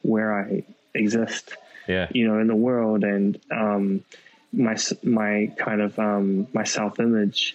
where 0.03 0.31
I 0.35 0.65
exist 0.95 1.57
Yeah. 1.89 2.09
you 2.13 2.27
know 2.29 2.39
in 2.39 2.47
the 2.47 2.57
world 2.69 3.05
and 3.05 3.39
um 3.51 4.05
my 4.53 4.77
my 5.03 5.51
kind 5.57 5.81
of 5.81 5.99
um 5.99 6.47
my 6.53 6.65
self 6.65 7.01
image 7.01 7.55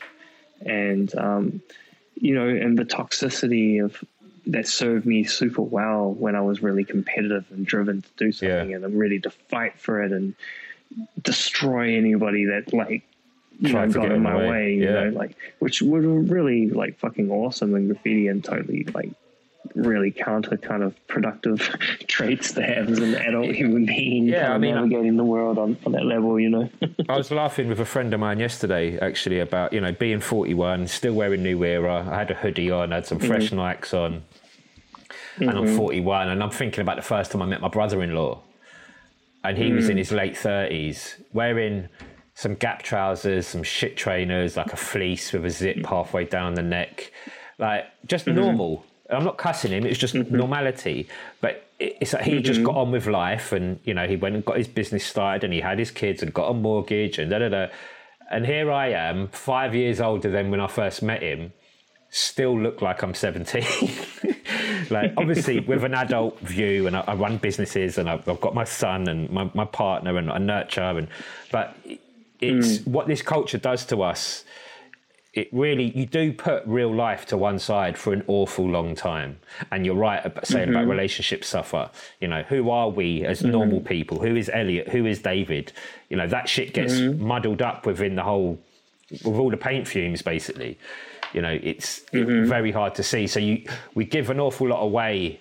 and 0.66 1.16
um 1.18 1.62
you 2.22 2.34
know 2.34 2.48
and 2.48 2.78
the 2.78 2.86
toxicity 2.86 3.84
of 3.84 4.04
that 4.46 4.68
served 4.68 5.06
me 5.06 5.24
super 5.26 5.62
well 5.62 6.14
when 6.14 6.36
I 6.36 6.42
was 6.42 6.62
really 6.64 6.86
competitive 6.86 7.46
and 7.52 7.66
driven 7.66 8.02
to 8.02 8.10
do 8.18 8.32
something 8.32 8.70
Yeah. 8.70 8.76
and 8.78 8.86
I'm 8.86 8.98
ready 8.98 9.20
to 9.20 9.30
fight 9.30 9.78
for 9.78 10.02
it 10.02 10.12
and 10.12 10.34
destroy 11.24 11.96
anybody 11.98 12.46
that 12.46 12.74
like 12.74 13.04
you 13.60 13.74
know 13.74 13.86
to 13.88 13.92
got 13.94 14.02
get 14.04 14.12
in 14.12 14.18
in 14.18 14.24
my 14.24 14.36
way. 14.38 14.50
way, 14.50 14.74
you 14.76 14.84
Yeah. 14.86 15.04
know 15.06 15.10
like 15.10 15.36
which 15.60 15.82
were 15.82 16.00
really 16.02 16.70
like 16.70 16.98
fucking 16.98 17.30
awesome 17.30 17.76
in 17.76 17.88
graffiti 17.88 18.28
and 18.28 18.44
totally 18.44 18.84
like 18.94 19.12
really 19.76 20.12
counter 20.12 20.58
kind 20.58 20.84
of 20.84 20.96
productive 21.08 21.60
traits 22.08 22.54
to 22.54 22.64
have 22.64 22.90
as 22.90 23.00
an 23.00 23.16
adult 23.16 23.54
human 23.54 23.86
being. 23.86 24.26
Yeah, 24.26 24.44
kind 24.44 24.54
I 24.54 24.58
mean, 24.58 24.76
navigating 24.76 25.18
the 25.18 25.24
world 25.24 25.58
on, 25.58 25.78
on 25.86 25.92
that 25.94 26.06
level, 26.06 26.40
you 26.40 26.50
know. 26.50 26.70
I 27.10 27.18
was 27.18 27.32
laughing 27.32 27.68
with 27.68 27.80
a 27.80 27.86
friend 27.86 28.14
of 28.14 28.20
mine 28.20 28.40
yesterday, 28.40 28.98
actually, 29.00 29.40
about 29.40 29.74
you 29.74 29.82
know 29.82 29.92
being 29.92 30.20
41, 30.20 30.88
still 30.88 31.14
wearing 31.14 31.44
New 31.44 31.64
Era. 31.64 32.08
I 32.10 32.18
had 32.18 32.32
a 32.32 32.36
hoodie 32.36 32.72
on, 32.72 32.92
I 32.92 32.96
had 32.96 33.06
some 33.06 33.20
fresh 33.20 33.50
mm-hmm. 33.50 33.60
Nikes 33.60 33.94
on, 33.94 34.24
and 35.38 35.50
I'm 35.50 35.66
mm-hmm. 35.66 35.78
41, 35.78 36.30
and 36.30 36.44
I'm 36.44 36.50
thinking 36.50 36.82
about 36.82 36.96
the 36.96 37.02
first 37.02 37.32
time 37.32 37.42
I 37.42 37.46
met 37.46 37.62
my 37.62 37.70
brother-in-law, 37.70 38.42
and 39.44 39.58
he 39.58 39.72
was 39.72 39.90
in 39.90 39.96
mm. 39.96 40.00
his 40.00 40.12
late 40.12 40.36
30s, 40.36 41.22
wearing 41.34 41.90
some 42.38 42.54
Gap 42.54 42.84
trousers, 42.84 43.48
some 43.48 43.64
shit 43.64 43.98
trainers, 43.98 44.58
like 44.58 44.72
a 44.72 44.78
fleece 44.78 45.34
with 45.34 45.44
a 45.46 45.50
zip 45.50 45.78
mm. 45.78 45.86
halfway 45.88 46.24
down 46.24 46.54
the 46.54 46.62
neck, 46.62 47.12
like 47.58 47.86
just 48.06 48.26
mm-hmm. 48.26 48.40
normal. 48.40 48.86
I'm 49.10 49.24
not 49.24 49.38
cussing 49.38 49.72
him; 49.72 49.86
it's 49.86 50.00
just 50.00 50.14
mm-hmm. 50.14 50.36
normality. 50.36 51.08
But 51.42 51.68
it's 51.80 52.14
like 52.14 52.24
he 52.24 52.42
just 52.42 52.60
mm-hmm. 52.60 52.66
got 52.66 52.76
on 52.76 52.92
with 52.92 53.08
life, 53.08 53.52
and 53.52 53.80
you 53.84 53.94
know 53.94 54.08
he 54.08 54.16
went 54.16 54.36
and 54.36 54.46
got 54.46 54.58
his 54.58 54.68
business 54.68 55.06
started, 55.06 55.44
and 55.44 55.54
he 55.54 55.62
had 55.62 55.80
his 55.80 55.92
kids, 55.92 56.22
and 56.22 56.34
got 56.34 56.50
a 56.50 56.54
mortgage, 56.54 57.18
and 57.20 57.32
da 57.32 57.40
da 57.40 57.50
da. 57.50 57.68
And 58.30 58.46
here 58.46 58.72
I 58.72 58.90
am, 58.90 59.30
five 59.30 59.74
years 59.74 60.02
older 60.02 60.30
than 60.30 60.52
when 60.52 60.60
I 60.60 60.68
first 60.68 61.02
met 61.02 61.22
him, 61.22 61.54
still 62.10 62.60
look 62.60 62.82
like 62.82 63.02
I'm 63.02 63.14
17. 63.14 63.66
like, 64.90 65.14
obviously, 65.16 65.60
with 65.62 65.84
an 65.84 65.94
adult 65.94 66.40
view, 66.40 66.88
and 66.88 66.98
I, 66.98 67.02
I 67.08 67.14
run 67.14 67.38
businesses, 67.38 67.98
and 67.98 68.10
I've, 68.10 68.28
I've 68.28 68.42
got 68.42 68.54
my 68.54 68.64
son 68.64 69.08
and 69.08 69.30
my, 69.30 69.50
my 69.54 69.66
partner, 69.66 70.18
and 70.18 70.30
I 70.30 70.38
nurture, 70.40 70.82
and 70.82 71.08
but 71.52 71.78
it's 72.40 72.80
mm. 72.80 72.88
what 72.88 73.08
this 73.08 73.22
culture 73.22 73.58
does 73.58 73.86
to 73.86 74.02
us. 74.04 74.44
It 75.38 75.50
really, 75.52 75.92
you 75.98 76.08
do 76.08 76.34
put 76.34 76.64
real 76.66 76.94
life 76.94 77.28
to 77.28 77.38
one 77.38 77.60
side 77.60 77.96
for 77.96 78.12
an 78.12 78.24
awful 78.26 78.68
long 78.68 78.96
time. 78.96 79.40
And 79.72 79.86
you're 79.86 79.96
right 79.96 80.26
about 80.26 80.48
saying 80.48 80.70
about 80.70 80.82
mm-hmm. 80.82 80.90
relationships 80.90 81.48
suffer. 81.48 81.92
You 82.20 82.28
know, 82.28 82.42
who 82.42 82.72
are 82.72 82.90
we 82.90 83.24
as 83.24 83.42
mm-hmm. 83.42 83.52
normal 83.52 83.82
people? 83.82 84.20
Who 84.20 84.36
is 84.36 84.50
Elliot? 84.52 84.90
Who 84.90 85.06
is 85.06 85.22
David? 85.22 85.74
You 86.10 86.18
know, 86.18 86.28
that 86.28 86.50
shit 86.50 86.74
gets 86.74 86.94
mm-hmm. 86.94 87.24
muddled 87.24 87.62
up 87.62 87.86
within 87.86 88.16
the 88.16 88.24
whole 88.24 88.60
with 89.12 89.26
all 89.26 89.50
the 89.50 89.58
paint 89.58 89.88
fumes 89.88 90.22
basically 90.22 90.78
you 91.34 91.42
know 91.42 91.58
it's 91.64 92.02
it's 92.12 92.50
very 92.50 92.72
hard 92.72 92.96
to 92.96 93.04
see 93.04 93.28
so 93.28 93.40
you 93.40 93.64
we 93.96 94.06
give 94.06 94.30
an 94.30 94.40
awful 94.40 94.68
lot 94.68 94.82
away 94.82 95.40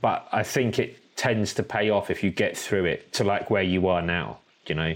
but 0.00 0.26
i 0.32 0.42
think 0.42 0.78
it 0.78 0.98
tends 1.16 1.54
to 1.54 1.62
pay 1.62 1.90
off 1.90 2.10
if 2.10 2.22
you 2.22 2.30
get 2.30 2.56
through 2.56 2.84
it 2.84 3.12
to 3.12 3.24
like 3.24 3.50
where 3.50 3.62
you 3.62 3.86
are 3.88 4.02
now 4.02 4.38
you 4.66 4.74
know 4.74 4.94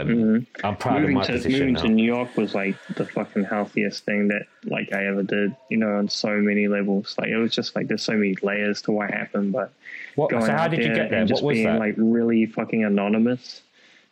um, 0.00 0.46
i'm 0.64 0.76
proud 0.76 0.96
of 0.96 1.00
moving 1.02 1.16
my 1.16 1.24
to 1.24 1.32
position 1.32 1.58
moving 1.60 1.74
now. 1.74 1.82
to 1.82 1.88
New 1.88 2.04
York 2.04 2.36
was 2.36 2.54
like 2.54 2.76
the 2.94 3.04
fucking 3.06 3.44
healthiest 3.44 4.04
thing 4.04 4.28
that 4.28 4.42
like 4.64 4.92
I 4.92 5.06
ever 5.06 5.22
did, 5.22 5.54
you 5.70 5.76
know, 5.78 5.96
on 5.96 6.08
so 6.08 6.30
many 6.36 6.68
levels. 6.68 7.14
Like 7.18 7.28
it 7.28 7.36
was 7.36 7.52
just 7.52 7.74
like 7.76 7.88
there's 7.88 8.02
so 8.02 8.12
many 8.12 8.36
layers 8.42 8.82
to 8.82 8.92
what 8.92 9.10
happened, 9.10 9.52
but 9.52 9.72
What- 10.16 10.30
going 10.30 10.44
so 10.44 10.52
how 10.52 10.64
out 10.64 10.70
did 10.72 10.84
you 10.84 10.94
get 10.94 11.10
there? 11.10 11.24
just 11.24 11.42
was 11.42 11.54
being 11.54 11.66
that? 11.66 11.78
like 11.78 11.94
really 11.96 12.46
fucking 12.46 12.84
anonymous 12.84 13.62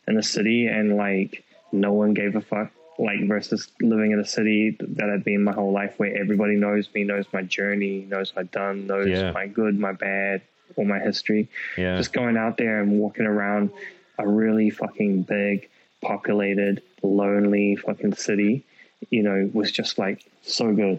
in 0.07 0.15
the 0.15 0.23
city 0.23 0.67
and 0.67 0.95
like 0.97 1.43
no 1.71 1.93
one 1.93 2.13
gave 2.13 2.35
a 2.35 2.41
fuck. 2.41 2.71
Like 2.97 3.27
versus 3.27 3.67
living 3.81 4.11
in 4.11 4.19
a 4.19 4.25
city 4.25 4.77
that 4.79 5.09
I've 5.09 5.25
been 5.25 5.43
my 5.43 5.51
whole 5.51 5.73
life 5.73 5.95
where 5.97 6.15
everybody 6.15 6.55
knows 6.55 6.87
me, 6.95 7.03
knows 7.03 7.25
my 7.33 7.41
journey, 7.41 8.05
knows 8.09 8.33
what 8.33 8.43
I've 8.43 8.51
done, 8.51 8.87
knows 8.87 9.09
Yeah. 9.09 9.31
my 9.31 9.47
good, 9.47 9.77
my 9.77 9.91
bad, 9.91 10.41
all 10.77 10.85
my 10.85 10.99
history. 10.99 11.49
Yeah. 11.77 11.97
Just 11.97 12.13
going 12.13 12.37
out 12.37 12.55
there 12.57 12.81
and 12.81 12.93
walking 12.99 13.25
around 13.25 13.71
a 14.17 14.25
really 14.25 14.69
fucking 14.69 15.23
big, 15.23 15.67
populated, 16.09 16.81
lonely 17.01 17.75
fucking 17.75 18.15
city, 18.15 18.63
you 19.09 19.23
know, 19.23 19.49
was 19.53 19.71
just 19.71 19.97
like 19.97 20.19
so 20.43 20.65
good. 20.73 20.97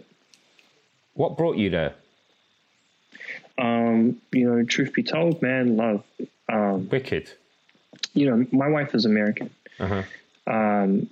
what 1.15 1.37
brought 1.37 1.57
you 1.57 1.71
there 1.71 1.95
Um, 3.59 4.21
you 4.33 4.45
know, 4.49 4.65
truth 4.65 4.93
be 4.93 5.03
told, 5.03 5.41
man, 5.43 5.77
love. 5.77 6.03
Um, 6.49 6.89
wicked 6.89 7.27
you 8.15 8.27
know, 8.29 8.47
my 8.51 8.69
wife 8.69 8.95
is 8.95 9.05
American. 9.05 9.51
uh-huh. 9.79 10.03
Um, 10.47 11.09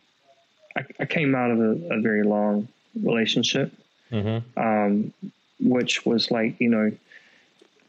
I, 0.77 0.81
I 1.01 1.07
came 1.07 1.35
out 1.35 1.51
of 1.51 1.59
a, 1.59 1.73
a 1.97 2.01
very 2.01 2.23
long 2.23 2.69
relationship, 3.03 3.73
Mm-hmm. 4.12 4.39
um, 4.66 5.12
which 5.59 6.07
was 6.07 6.31
like, 6.31 6.53
you 6.61 6.69
know, 6.69 6.93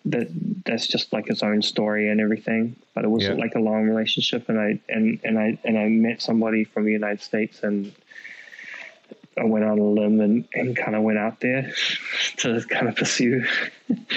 that 0.06 0.27
that's 0.65 0.88
just 0.88 1.11
like 1.14 1.30
its 1.30 1.44
own 1.44 1.61
story 1.61 2.10
and 2.10 2.22
everything. 2.22 2.76
But 2.94 3.06
it 3.06 3.10
was 3.10 3.23
Yeah. 3.23 3.34
like 3.34 3.56
a 3.56 3.60
long 3.60 3.84
relationship, 3.88 4.49
and 4.49 4.60
I 4.60 4.80
and 4.90 5.19
and 5.23 5.40
I 5.40 5.57
and 5.64 5.77
I 5.77 5.88
met 5.88 6.22
somebody 6.22 6.64
from 6.64 6.86
the 6.86 6.91
United 6.91 7.22
States, 7.22 7.64
and 7.64 7.91
I 9.38 9.44
went 9.44 9.65
on 9.65 9.80
a 9.80 9.84
limb 9.84 10.22
and, 10.22 10.45
and 10.53 10.77
kind 10.77 10.95
of 10.95 11.03
went 11.03 11.18
out 11.18 11.41
there 11.41 11.73
to 12.38 12.61
kind 12.69 12.88
of 12.88 12.95
pursue 12.95 13.45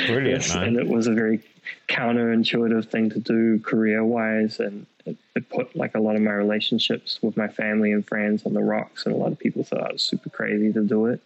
brilliant 0.06 0.48
man 0.54 0.62
and 0.62 0.76
it 0.76 0.86
was 0.86 1.08
a 1.08 1.12
very 1.12 1.42
counterintuitive 1.88 2.88
thing 2.88 3.10
to 3.10 3.18
do 3.18 3.58
career 3.60 4.04
wise, 4.04 4.60
and 4.60 4.86
it, 5.06 5.16
it 5.34 5.48
put 5.48 5.74
like 5.74 5.94
a 5.94 6.00
lot 6.00 6.16
of 6.16 6.22
my 6.22 6.32
relationships 6.32 7.18
with 7.22 7.36
my 7.36 7.48
family 7.48 7.92
and 7.92 8.06
friends 8.06 8.44
on 8.46 8.54
the 8.54 8.62
rocks, 8.62 9.06
and 9.06 9.14
a 9.14 9.18
lot 9.18 9.32
of 9.32 9.38
people 9.38 9.64
thought 9.64 9.82
I 9.88 9.92
was 9.92 10.02
super 10.02 10.30
crazy 10.30 10.72
to 10.72 10.82
do 10.82 11.06
it, 11.06 11.20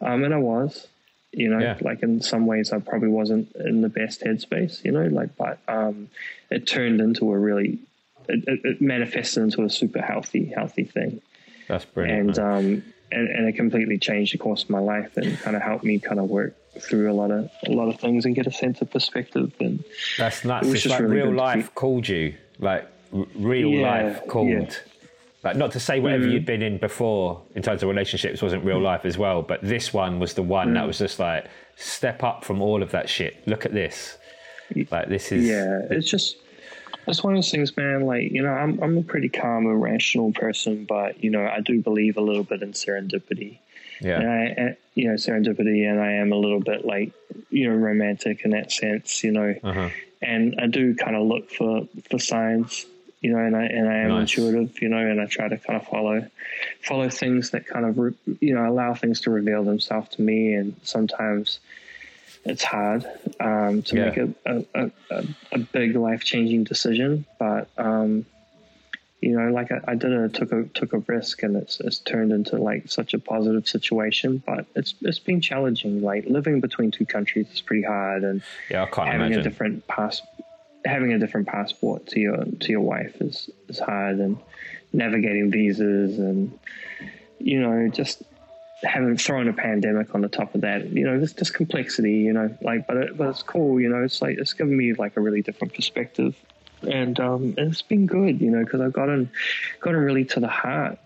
um, 0.00 0.24
and 0.24 0.32
I 0.32 0.38
was, 0.38 0.86
you 1.32 1.48
know, 1.50 1.58
Yeah. 1.58 1.76
like 1.80 2.02
in 2.02 2.20
some 2.22 2.46
ways 2.46 2.72
I 2.72 2.78
probably 2.78 3.08
wasn't 3.08 3.54
in 3.56 3.82
the 3.82 3.88
best 3.88 4.22
headspace, 4.22 4.84
you 4.84 4.92
know, 4.92 5.04
like 5.06 5.36
but 5.36 5.58
um, 5.68 6.08
it 6.50 6.66
turned 6.66 7.00
into 7.00 7.32
a 7.32 7.38
really 7.38 7.78
it, 8.28 8.44
it, 8.46 8.60
it 8.64 8.80
manifested 8.82 9.42
into 9.42 9.62
a 9.64 9.70
super 9.70 10.02
healthy 10.02 10.46
healthy 10.54 10.84
thing 10.84 11.20
that's 11.66 11.84
brilliant 11.86 12.36
and 12.36 12.36
man. 12.38 12.56
um 12.56 12.82
and, 13.10 13.28
and 13.28 13.48
it 13.48 13.52
completely 13.56 13.96
changed 13.98 14.34
the 14.34 14.38
course 14.38 14.64
of 14.64 14.70
my 14.70 14.80
life 14.80 15.16
and 15.16 15.38
kind 15.40 15.56
of 15.56 15.62
helped 15.62 15.82
me 15.84 15.98
kind 15.98 16.20
of 16.20 16.28
work 16.28 16.54
through 16.78 17.10
a 17.10 17.14
lot 17.14 17.30
of 17.30 17.50
a 17.66 17.70
lot 17.70 17.88
of 17.88 17.98
things 17.98 18.26
and 18.26 18.34
get 18.34 18.46
a 18.46 18.52
sense 18.52 18.82
of 18.82 18.90
perspective. 18.90 19.50
And 19.60 19.82
that's 20.18 20.44
nuts. 20.44 20.68
It's 20.68 20.86
like 20.86 21.00
really 21.00 21.16
real 21.22 21.32
life 21.32 21.74
called 21.74 22.06
you, 22.06 22.34
like 22.58 22.86
r- 23.14 23.26
real 23.34 23.70
yeah, 23.70 23.90
life 23.90 24.26
called. 24.28 24.48
Yeah. 24.50 24.70
Like 25.48 25.56
not 25.56 25.72
to 25.72 25.80
say 25.80 25.98
whatever 25.98 26.26
mm. 26.26 26.32
you'd 26.32 26.44
been 26.44 26.60
in 26.60 26.76
before 26.76 27.40
in 27.54 27.62
terms 27.62 27.82
of 27.82 27.88
relationships 27.88 28.42
wasn't 28.42 28.66
real 28.66 28.82
life 28.82 29.06
as 29.06 29.16
well, 29.16 29.40
but 29.40 29.62
this 29.62 29.94
one 29.94 30.18
was 30.18 30.34
the 30.34 30.42
one 30.42 30.68
mm. 30.68 30.74
that 30.74 30.86
was 30.86 30.98
just 30.98 31.18
like 31.18 31.46
step 31.74 32.22
up 32.22 32.44
from 32.44 32.60
all 32.60 32.82
of 32.82 32.90
that 32.90 33.08
shit. 33.08 33.48
Look 33.48 33.64
at 33.64 33.72
this. 33.72 34.18
Like 34.90 35.08
this 35.08 35.32
is 35.32 35.46
yeah. 35.46 35.80
It's 35.88 36.06
just 36.06 36.36
it's 37.06 37.24
one 37.24 37.32
of 37.32 37.38
those 37.38 37.50
things, 37.50 37.74
man. 37.78 38.04
Like 38.04 38.30
you 38.30 38.42
know, 38.42 38.50
I'm 38.50 38.78
I'm 38.82 38.98
a 38.98 39.02
pretty 39.02 39.30
calm 39.30 39.64
and 39.64 39.80
rational 39.80 40.32
person, 40.32 40.84
but 40.84 41.24
you 41.24 41.30
know, 41.30 41.46
I 41.46 41.60
do 41.60 41.80
believe 41.80 42.18
a 42.18 42.20
little 42.20 42.44
bit 42.44 42.60
in 42.60 42.72
serendipity. 42.72 43.60
Yeah. 44.02 44.20
And 44.20 44.28
I, 44.28 44.76
you 44.94 45.08
know, 45.08 45.14
serendipity, 45.14 45.90
and 45.90 45.98
I 45.98 46.12
am 46.12 46.30
a 46.30 46.36
little 46.36 46.60
bit 46.60 46.84
like, 46.84 47.12
you 47.48 47.70
know, 47.70 47.74
romantic 47.74 48.42
in 48.44 48.50
that 48.50 48.70
sense, 48.70 49.24
you 49.24 49.32
know. 49.32 49.54
Uh-huh. 49.64 49.88
And 50.20 50.56
I 50.60 50.66
do 50.66 50.94
kind 50.94 51.16
of 51.16 51.26
look 51.26 51.50
for 51.50 51.88
for 52.10 52.18
signs, 52.18 52.84
you 53.20 53.32
know, 53.32 53.38
and 53.38 53.56
I 53.56 53.64
and 53.64 53.88
I 53.88 53.96
am 53.98 54.08
nice. 54.10 54.20
intuitive, 54.36 54.80
you 54.80 54.88
know, 54.88 54.98
and 54.98 55.20
I 55.20 55.26
try 55.26 55.48
to 55.48 55.58
kind 55.58 55.80
of 55.80 55.86
follow 55.88 56.26
follow 56.82 57.08
things 57.10 57.50
that 57.50 57.66
kind 57.66 57.84
of 57.84 58.14
you 58.40 58.54
know 58.54 58.68
allow 58.68 58.94
things 58.94 59.20
to 59.22 59.30
reveal 59.30 59.64
themselves 59.64 60.10
to 60.16 60.22
me, 60.22 60.54
and 60.54 60.74
sometimes 60.82 61.60
it's 62.44 62.62
hard 62.62 63.04
um, 63.40 63.82
to 63.82 63.96
yeah. 63.96 64.04
make 64.04 64.16
a, 64.16 64.64
a, 64.74 64.90
a, 65.10 65.24
a 65.52 65.58
big 65.58 65.96
life 65.96 66.22
changing 66.24 66.64
decision, 66.64 67.24
but 67.38 67.68
um, 67.76 68.24
you 69.20 69.36
know, 69.36 69.50
like 69.50 69.72
I, 69.72 69.80
I, 69.88 69.94
did 69.96 70.12
a 70.12 70.28
took 70.28 70.52
a 70.52 70.64
took 70.74 70.92
a 70.92 70.98
risk, 70.98 71.42
and 71.42 71.56
it's 71.56 71.80
it's 71.80 71.98
turned 71.98 72.30
into 72.30 72.56
like 72.56 72.88
such 72.88 73.14
a 73.14 73.18
positive 73.18 73.66
situation. 73.66 74.42
But 74.46 74.66
it's 74.76 74.94
it's 75.00 75.18
been 75.18 75.40
challenging. 75.40 76.02
Like 76.02 76.26
living 76.26 76.60
between 76.60 76.92
two 76.92 77.04
countries 77.04 77.48
is 77.52 77.60
pretty 77.60 77.82
hard, 77.82 78.22
and 78.22 78.42
yeah, 78.70 78.84
I 78.84 78.86
can't 78.86 79.08
having 79.08 79.26
imagine. 79.26 79.40
a 79.40 79.42
different 79.42 79.86
pass 79.88 80.22
having 80.84 81.12
a 81.12 81.18
different 81.18 81.48
passport 81.48 82.06
to 82.08 82.20
your 82.20 82.44
to 82.44 82.70
your 82.70 82.80
wife 82.80 83.20
is 83.20 83.50
is 83.68 83.78
hard, 83.78 84.18
and 84.18 84.38
navigating 84.92 85.50
visas, 85.50 86.18
and 86.18 86.58
you 87.38 87.60
know, 87.60 87.88
just 87.88 88.22
having 88.82 89.16
thrown 89.16 89.48
a 89.48 89.52
pandemic 89.52 90.14
on 90.14 90.20
the 90.20 90.28
top 90.28 90.54
of 90.54 90.60
that, 90.60 90.86
you 90.86 91.04
know, 91.04 91.18
there's 91.18 91.32
just 91.32 91.52
complexity, 91.52 92.18
you 92.18 92.32
know, 92.32 92.56
like, 92.62 92.86
but 92.86 92.96
it, 92.96 93.16
but 93.16 93.28
it's 93.28 93.42
cool, 93.42 93.80
you 93.80 93.88
know, 93.88 94.04
it's 94.04 94.22
like 94.22 94.38
it's 94.38 94.52
given 94.52 94.76
me 94.76 94.92
like 94.94 95.16
a 95.16 95.20
really 95.20 95.42
different 95.42 95.74
perspective 95.74 96.36
and 96.82 97.18
um, 97.18 97.54
it's 97.56 97.82
been 97.82 98.06
good, 98.06 98.40
you 98.40 98.50
know, 98.50 98.64
because 98.64 98.80
I've 98.80 98.92
gotten 98.92 99.30
gotten 99.80 100.00
really 100.00 100.24
to 100.26 100.40
the 100.40 100.48
heart 100.48 100.98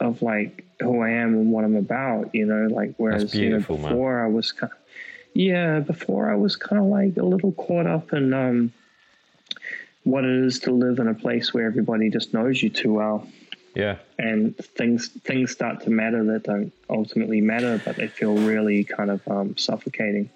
of 0.00 0.22
like 0.22 0.64
who 0.80 1.02
I 1.02 1.10
am 1.10 1.34
and 1.34 1.52
what 1.52 1.64
I'm 1.64 1.76
about, 1.76 2.34
you 2.34 2.46
know, 2.46 2.66
like 2.66 2.94
whereas 2.96 3.34
you 3.34 3.50
know 3.50 3.58
before 3.58 4.16
man. 4.16 4.24
I 4.24 4.28
was 4.28 4.52
kind 4.52 4.72
of, 4.72 4.78
yeah, 5.34 5.80
before 5.80 6.30
I 6.30 6.36
was 6.36 6.56
kind 6.56 6.80
of 6.80 6.88
like 6.88 7.16
a 7.16 7.22
little 7.22 7.52
caught 7.52 7.86
up 7.86 8.12
in 8.12 8.32
um, 8.32 8.72
what 10.08 10.24
it 10.24 10.44
is 10.44 10.58
to 10.60 10.70
live 10.70 10.98
in 10.98 11.08
a 11.08 11.14
place 11.14 11.52
where 11.52 11.66
everybody 11.66 12.08
just 12.08 12.32
knows 12.32 12.62
you 12.62 12.70
too 12.70 12.94
well. 12.94 13.28
Yeah, 13.74 13.98
and 14.18 14.56
things 14.56 15.08
things 15.08 15.52
start 15.52 15.82
to 15.82 15.90
matter 15.90 16.24
that 16.24 16.44
don't 16.44 16.72
ultimately 16.88 17.40
matter, 17.40 17.80
but 17.84 17.96
they 17.96 18.08
feel 18.08 18.34
really 18.34 18.84
kind 18.84 19.10
of 19.10 19.28
um, 19.28 19.56
suffocating. 19.56 20.30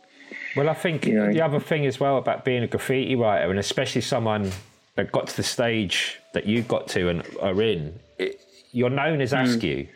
Well, 0.55 0.69
I 0.69 0.75
think 0.75 1.07
you 1.07 1.15
know, 1.15 1.33
the 1.33 1.41
other 1.41 1.59
thing 1.59 1.87
as 1.87 1.99
well 1.99 2.19
about 2.19 2.45
being 2.45 2.63
a 2.63 2.67
graffiti 2.67 3.17
writer, 3.17 3.51
and 3.51 3.59
especially 3.59 4.03
someone 4.03 4.53
that 4.97 5.11
got 5.11 5.29
to 5.29 5.37
the 5.37 5.43
stage 5.43 6.19
that 6.35 6.47
you 6.47 6.63
got 6.63 6.87
to 6.89 7.09
and 7.09 7.23
are 7.41 7.61
in, 7.63 7.99
it, 8.19 8.41
you're 8.71 8.91
known 8.91 9.23
as 9.23 9.33
mm. 9.33 9.43
Askew 9.43 9.89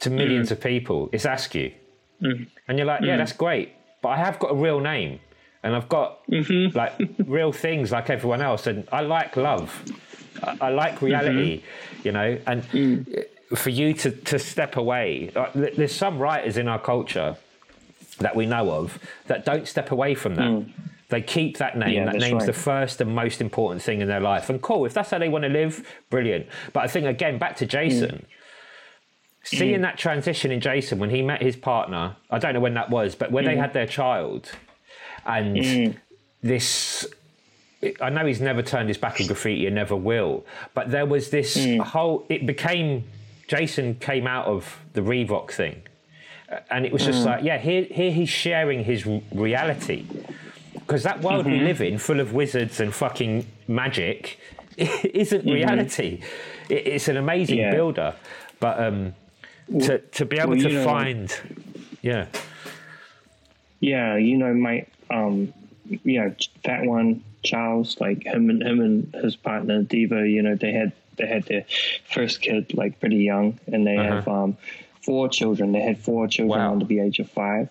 to 0.00 0.10
millions 0.10 0.48
mm. 0.48 0.52
of 0.52 0.60
people. 0.60 1.08
It's 1.12 1.24
Askew. 1.24 1.72
Mm. 2.20 2.46
And 2.68 2.78
you're 2.78 2.86
like, 2.86 3.00
yeah, 3.00 3.14
mm. 3.14 3.18
that's 3.18 3.32
great. 3.32 3.72
But 4.02 4.10
I 4.10 4.16
have 4.18 4.38
got 4.38 4.50
a 4.52 4.54
real 4.54 4.80
name 4.80 5.20
and 5.62 5.74
I've 5.74 5.88
got 5.88 6.24
mm-hmm. 6.26 6.76
like 6.76 6.94
real 7.26 7.52
things 7.52 7.92
like 7.92 8.10
everyone 8.10 8.42
else. 8.42 8.66
And 8.66 8.88
I 8.92 9.00
like 9.00 9.36
love. 9.36 9.84
I, 10.42 10.56
I 10.62 10.68
like 10.70 11.02
reality, 11.02 11.58
mm-hmm. 11.58 12.00
you 12.06 12.12
know, 12.12 12.38
and 12.46 12.62
mm. 12.70 13.24
for 13.54 13.70
you 13.70 13.94
to, 13.94 14.10
to 14.10 14.38
step 14.38 14.76
away, 14.76 15.32
like, 15.34 15.52
there's 15.54 15.94
some 15.94 16.18
writers 16.18 16.56
in 16.56 16.68
our 16.68 16.78
culture 16.78 17.36
that 18.18 18.34
we 18.34 18.46
know 18.46 18.70
of 18.70 18.98
that 19.26 19.44
don't 19.44 19.66
step 19.66 19.90
away 19.90 20.14
from 20.14 20.34
that. 20.36 20.50
Mm. 20.50 20.72
They 21.08 21.22
keep 21.22 21.56
that 21.56 21.78
name. 21.78 21.94
Yeah, 21.94 22.04
that 22.04 22.16
name's 22.16 22.42
right. 22.42 22.46
the 22.46 22.52
first 22.52 23.00
and 23.00 23.14
most 23.14 23.40
important 23.40 23.80
thing 23.80 24.02
in 24.02 24.08
their 24.08 24.20
life. 24.20 24.50
And 24.50 24.60
cool, 24.60 24.84
if 24.84 24.92
that's 24.92 25.10
how 25.10 25.18
they 25.18 25.28
want 25.28 25.44
to 25.44 25.48
live, 25.48 25.86
brilliant. 26.10 26.46
But 26.74 26.84
I 26.84 26.86
think 26.88 27.06
again, 27.06 27.38
back 27.38 27.56
to 27.56 27.66
Jason. 27.66 28.10
Mm. 28.10 28.24
Seeing 29.44 29.78
mm. 29.78 29.82
that 29.82 29.96
transition 29.96 30.50
in 30.50 30.60
Jason 30.60 30.98
when 30.98 31.08
he 31.08 31.22
met 31.22 31.40
his 31.40 31.56
partner, 31.56 32.16
I 32.30 32.38
don't 32.38 32.52
know 32.52 32.60
when 32.60 32.74
that 32.74 32.90
was, 32.90 33.14
but 33.14 33.32
when 33.32 33.46
they 33.46 33.54
mm. 33.54 33.60
had 33.60 33.72
their 33.72 33.86
child, 33.86 34.50
and 35.28 35.56
mm. 35.56 35.96
this 36.42 37.06
I 38.00 38.10
know 38.10 38.26
he's 38.26 38.40
never 38.40 38.62
turned 38.62 38.88
his 38.88 38.98
back 38.98 39.20
on 39.20 39.28
graffiti 39.28 39.66
and 39.66 39.76
never 39.76 39.94
will, 39.94 40.44
but 40.74 40.90
there 40.90 41.06
was 41.06 41.30
this 41.30 41.56
mm. 41.56 41.78
whole. 41.80 42.26
It 42.28 42.44
became 42.44 43.04
Jason 43.46 43.94
came 43.94 44.26
out 44.26 44.46
of 44.46 44.80
the 44.94 45.00
Revok 45.00 45.52
thing, 45.52 45.82
and 46.70 46.84
it 46.84 46.92
was 46.92 47.04
just 47.04 47.22
mm. 47.22 47.26
like, 47.26 47.44
yeah, 47.44 47.58
here, 47.58 47.84
here 47.84 48.10
he's 48.10 48.28
sharing 48.28 48.82
his 48.82 49.06
reality. 49.06 50.06
Because 50.72 51.02
that 51.04 51.20
world 51.20 51.44
mm-hmm. 51.44 51.58
we 51.58 51.60
live 51.60 51.80
in, 51.80 51.98
full 51.98 52.18
of 52.18 52.32
wizards 52.32 52.80
and 52.80 52.94
fucking 52.94 53.46
magic, 53.68 54.40
isn't 54.76 55.40
mm-hmm. 55.40 55.50
reality. 55.50 56.20
It, 56.68 56.86
it's 56.86 57.08
an 57.08 57.16
amazing 57.16 57.58
yeah. 57.58 57.74
builder, 57.74 58.14
but 58.58 58.82
um, 58.82 59.14
to 59.80 59.98
to 59.98 60.24
be 60.24 60.38
able 60.38 60.50
well, 60.50 60.60
to 60.60 60.68
know, 60.68 60.84
find, 60.84 61.40
yeah, 62.02 62.26
yeah, 63.80 64.16
you 64.16 64.36
know, 64.36 64.52
my 64.52 64.84
um, 65.10 65.52
you 65.88 66.20
know, 66.20 66.34
that 66.64 66.84
one 66.84 67.24
Charles, 67.42 68.00
like 68.00 68.24
him 68.24 68.50
and 68.50 68.62
him 68.62 68.80
and 68.80 69.14
his 69.22 69.36
partner 69.36 69.82
Diva, 69.82 70.28
you 70.28 70.42
know, 70.42 70.54
they 70.54 70.72
had 70.72 70.92
they 71.16 71.26
had 71.26 71.44
their 71.44 71.64
first 72.10 72.40
kid 72.40 72.74
like 72.74 73.00
pretty 73.00 73.16
young, 73.16 73.58
and 73.66 73.86
they 73.86 73.96
uh-huh. 73.96 74.14
have 74.14 74.28
um 74.28 74.56
four 75.02 75.28
children. 75.28 75.72
They 75.72 75.80
had 75.80 75.98
four 75.98 76.28
children 76.28 76.60
wow. 76.60 76.72
under 76.72 76.84
the 76.84 77.00
age 77.00 77.18
of 77.18 77.30
five. 77.30 77.68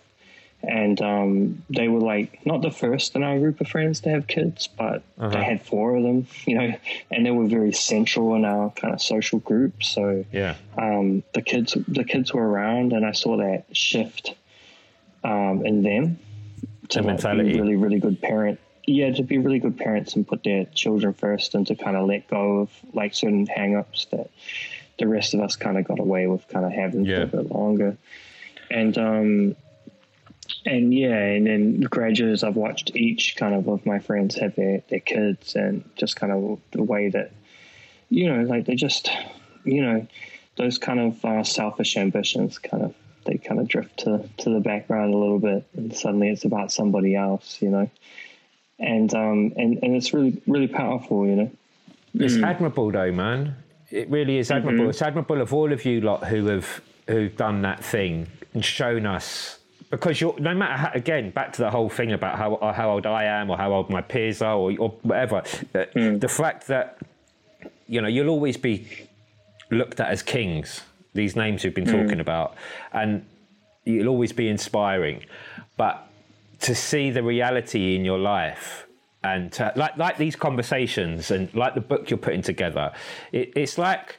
And 0.63 0.99
um, 1.03 1.63
they 1.69 1.87
were 1.87 2.01
like 2.01 2.43
not 2.43 2.63
the 2.63 2.71
first 2.71 3.15
in 3.15 3.21
our 3.21 3.37
group 3.37 3.61
of 3.61 3.67
friends 3.67 4.01
to 4.01 4.09
have 4.09 4.25
kids, 4.25 4.67
but 4.67 5.03
uh-huh. 5.19 5.29
they 5.29 5.43
had 5.43 5.61
four 5.61 5.95
of 5.95 6.01
them, 6.01 6.25
you 6.47 6.57
know, 6.57 6.73
and 7.11 7.23
they 7.23 7.29
were 7.29 7.45
very 7.45 7.71
central 7.71 8.33
in 8.33 8.43
our 8.43 8.71
kind 8.71 8.91
of 8.91 8.99
social 8.99 9.37
group. 9.37 9.83
So 9.83 10.25
yeah, 10.31 10.55
um, 10.75 11.21
the 11.35 11.43
kids 11.43 11.77
the 11.87 12.03
kids 12.03 12.33
were 12.33 12.45
around, 12.45 12.91
and 12.91 13.05
I 13.05 13.11
saw 13.11 13.37
that 13.37 13.65
shift 13.71 14.33
um, 15.23 15.63
in 15.63 15.83
them 15.83 16.17
to 16.89 17.01
like, 17.01 17.17
be 17.21 17.59
really 17.59 17.75
really 17.75 17.99
good 17.99 18.21
parent 18.21 18.59
yeah, 18.87 19.11
to 19.11 19.21
be 19.21 19.37
really 19.37 19.59
good 19.59 19.77
parents 19.77 20.15
and 20.15 20.25
put 20.25 20.45
their 20.45 20.63
children 20.63 21.13
first 21.13 21.53
and 21.53 21.67
to 21.67 21.75
kind 21.75 21.97
of 21.97 22.07
let 22.07 22.27
go 22.29 22.59
of 22.59 22.71
like 22.93 23.13
certain 23.13 23.45
hang 23.45 23.75
ups 23.75 24.05
that 24.11 24.29
the 24.97 25.07
rest 25.07 25.33
of 25.33 25.41
us 25.41 25.57
kind 25.57 25.77
of 25.77 25.85
got 25.85 25.99
away 25.99 26.25
with 26.25 26.47
kind 26.47 26.65
of 26.65 26.71
having 26.71 27.05
yeah. 27.05 27.25
for 27.25 27.39
a 27.39 27.43
bit 27.43 27.51
longer. 27.51 27.97
And 28.71 28.97
um, 28.97 29.55
and 30.65 30.93
yeah, 30.93 31.17
and 31.17 31.45
then 31.45 31.81
gradually 31.81 32.31
as 32.31 32.45
I've 32.45 32.55
watched 32.55 32.95
each 32.95 33.35
kind 33.35 33.53
of 33.53 33.67
of 33.67 33.85
my 33.85 33.99
friends 33.99 34.35
have 34.35 34.55
their, 34.55 34.81
their 34.89 35.01
kids 35.01 35.55
and 35.55 35.83
just 35.97 36.15
kind 36.15 36.31
of 36.31 36.59
the 36.71 36.83
way 36.83 37.09
that, 37.09 37.33
you 38.09 38.33
know, 38.33 38.43
like 38.43 38.65
they 38.65 38.75
just, 38.75 39.11
you 39.65 39.81
know, 39.81 40.07
those 40.55 40.77
kind 40.77 41.01
of 41.01 41.25
uh, 41.25 41.43
selfish 41.43 41.97
ambitions 41.97 42.57
kind 42.57 42.83
of, 42.83 42.95
they 43.27 43.37
kind 43.37 43.59
of 43.59 43.67
drift 43.67 43.99
to, 43.99 44.27
to 44.37 44.49
the 44.49 44.59
background 44.59 45.13
a 45.13 45.17
little 45.17 45.39
bit 45.39 45.63
and 45.75 45.95
suddenly 45.95 46.29
it's 46.29 46.45
about 46.45 46.71
somebody 46.71 47.15
else, 47.15 47.61
you 47.61 47.69
know. 47.69 47.89
And 48.79 49.13
um 49.13 49.53
and, 49.55 49.79
and 49.83 49.95
it's 49.95 50.13
really 50.13 50.41
really 50.47 50.67
powerful, 50.67 51.27
you 51.27 51.35
know. 51.35 51.51
It's 52.15 52.35
mm. 52.35 52.43
admirable 52.43 52.91
though, 52.91 53.11
man 53.11 53.55
it 53.91 54.09
really 54.09 54.37
is 54.37 54.51
admirable. 54.51 54.81
Mm-hmm. 54.81 54.89
It's 54.89 55.01
admirable 55.01 55.41
of 55.41 55.53
all 55.53 55.71
of 55.71 55.85
you 55.85 56.01
lot 56.01 56.25
who 56.25 56.45
have 56.47 56.81
who've 57.07 57.35
done 57.37 57.61
that 57.61 57.83
thing 57.83 58.27
and 58.53 58.63
shown 58.63 59.05
us 59.05 59.59
because 59.89 60.19
you're 60.19 60.37
no 60.39 60.53
matter 60.53 60.73
how, 60.73 60.91
again 60.93 61.29
back 61.29 61.53
to 61.53 61.61
the 61.61 61.69
whole 61.69 61.89
thing 61.89 62.11
about 62.11 62.37
how 62.37 62.57
how 62.75 62.91
old 62.91 63.05
I 63.05 63.23
am 63.25 63.49
or 63.49 63.57
how 63.57 63.71
old 63.71 63.89
my 63.89 64.01
peers 64.01 64.41
are 64.41 64.55
or, 64.55 64.73
or 64.77 64.89
whatever. 65.03 65.41
Mm. 65.41 66.19
The 66.19 66.27
fact 66.27 66.67
that 66.67 66.97
you 67.87 68.01
know 68.01 68.07
you'll 68.07 68.29
always 68.29 68.57
be 68.57 68.87
looked 69.71 69.99
at 69.99 70.09
as 70.09 70.21
kings. 70.21 70.81
These 71.17 71.35
names 71.35 71.63
we've 71.63 71.75
been 71.75 71.85
mm. 71.85 72.03
talking 72.03 72.19
about, 72.21 72.55
and 72.93 73.25
you'll 73.83 74.07
always 74.07 74.31
be 74.31 74.47
inspiring. 74.47 75.25
But 75.75 76.07
to 76.61 76.73
see 76.73 77.11
the 77.11 77.23
reality 77.23 77.95
in 77.95 78.05
your 78.05 78.19
life 78.19 78.85
and 79.23 79.51
to, 79.53 79.73
like 79.75 79.97
like 79.97 80.17
these 80.17 80.35
conversations 80.35 81.31
and 81.31 81.53
like 81.53 81.73
the 81.75 81.81
book 81.81 82.09
you're 82.09 82.17
putting 82.17 82.41
together, 82.41 82.93
it, 83.31 83.51
it's 83.55 83.77
like 83.77 84.17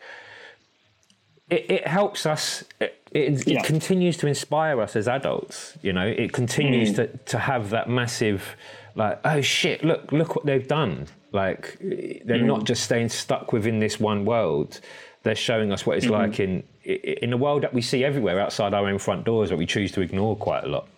it, 1.49 1.71
it 1.71 1.87
helps 1.87 2.27
us. 2.27 2.65
It, 2.81 2.95
it, 3.11 3.47
yeah. 3.47 3.63
continues 3.63 4.19
to 4.19 4.27
inspire 4.27 4.83
us 4.83 4.95
as 4.95 5.09
adults. 5.09 5.79
You 5.81 5.95
know, 5.95 6.07
it 6.07 6.33
continues 6.33 6.93
mm. 6.93 6.97
to 6.97 7.07
to 7.33 7.39
have 7.39 7.71
that 7.71 7.89
massive 7.89 8.57
like 8.95 9.21
oh 9.25 9.41
shit 9.41 9.85
look 9.85 10.13
look 10.13 10.37
what 10.37 10.45
they've 10.45 10.69
done. 10.69 11.07
Like 11.33 11.79
they're 11.81 12.39
mm. 12.39 12.45
not 12.45 12.65
just 12.65 12.83
staying 12.85 13.09
stuck 13.11 13.53
within 13.53 13.79
this 13.79 13.99
one 14.01 14.25
world. 14.25 14.81
They're 15.29 15.35
showing 15.35 15.73
us 15.73 15.85
what 15.85 15.99
it's 15.99 16.07
mm-hmm. 16.07 16.15
like 16.15 16.41
in 16.41 16.63
in 16.85 17.35
a 17.35 17.37
world 17.37 17.63
that 17.63 17.75
we 17.75 17.83
see 17.83 18.03
everywhere 18.03 18.41
outside 18.41 18.73
our 18.73 18.89
own 18.89 18.99
front 18.99 19.27
doors, 19.27 19.51
that 19.51 19.59
we 19.59 19.67
choose 19.67 19.93
to 19.93 20.01
ignore 20.01 20.35
quite 20.37 20.65
a 20.65 20.69
lot. 20.69 20.89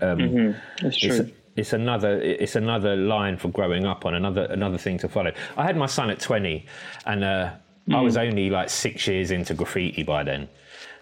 Um, 0.00 0.18
Mm-hmm. 0.18 0.84
That's 0.84 0.96
true. 0.96 1.10
it's, 1.10 1.30
it's 1.56 1.72
another 1.72 2.20
it's 2.20 2.54
another 2.54 2.94
line 2.94 3.36
for 3.36 3.48
growing 3.48 3.84
up 3.84 4.06
on 4.06 4.14
another 4.14 4.44
another 4.44 4.78
thing 4.78 4.96
to 4.98 5.08
follow. 5.08 5.32
I 5.56 5.64
had 5.64 5.76
my 5.76 5.86
son 5.86 6.08
at 6.08 6.20
twenty, 6.20 6.66
and 7.04 7.24
uh, 7.24 7.50
I 7.92 8.00
was 8.00 8.16
only 8.16 8.48
like 8.48 8.70
six 8.70 9.08
years 9.08 9.32
into 9.32 9.54
graffiti 9.54 10.04
by 10.04 10.22
then, 10.22 10.48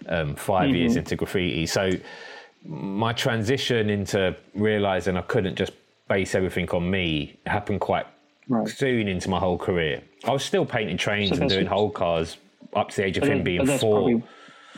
um, 0.07 0.35
5 0.35 0.75
years 0.75 0.95
into 0.95 1.15
graffiti. 1.15 1.67
So 1.67 1.91
my 2.65 3.13
transition 3.13 3.91
into 3.91 4.35
realizing 4.55 5.15
I 5.15 5.21
couldn't 5.21 5.57
just 5.57 5.73
base 6.07 6.33
everything 6.33 6.67
on 6.71 6.89
me 6.89 7.39
happened 7.45 7.81
quite 7.81 8.07
Right. 8.51 8.67
soon 8.67 9.07
into 9.07 9.29
my 9.29 9.39
whole 9.39 9.57
career. 9.57 10.01
I 10.25 10.31
was 10.31 10.43
still 10.43 10.65
painting 10.65 10.97
trains 10.97 11.29
So 11.29 11.41
and 11.41 11.49
doing 11.49 11.65
whole 11.65 11.89
cars 11.89 12.37
up 12.73 12.89
to 12.89 12.97
the 12.97 13.05
age 13.05 13.17
of 13.17 13.23
him 13.23 13.43
being 13.43 13.63
that's 13.63 13.81
four. 13.81 14.01
Probably, 14.01 14.23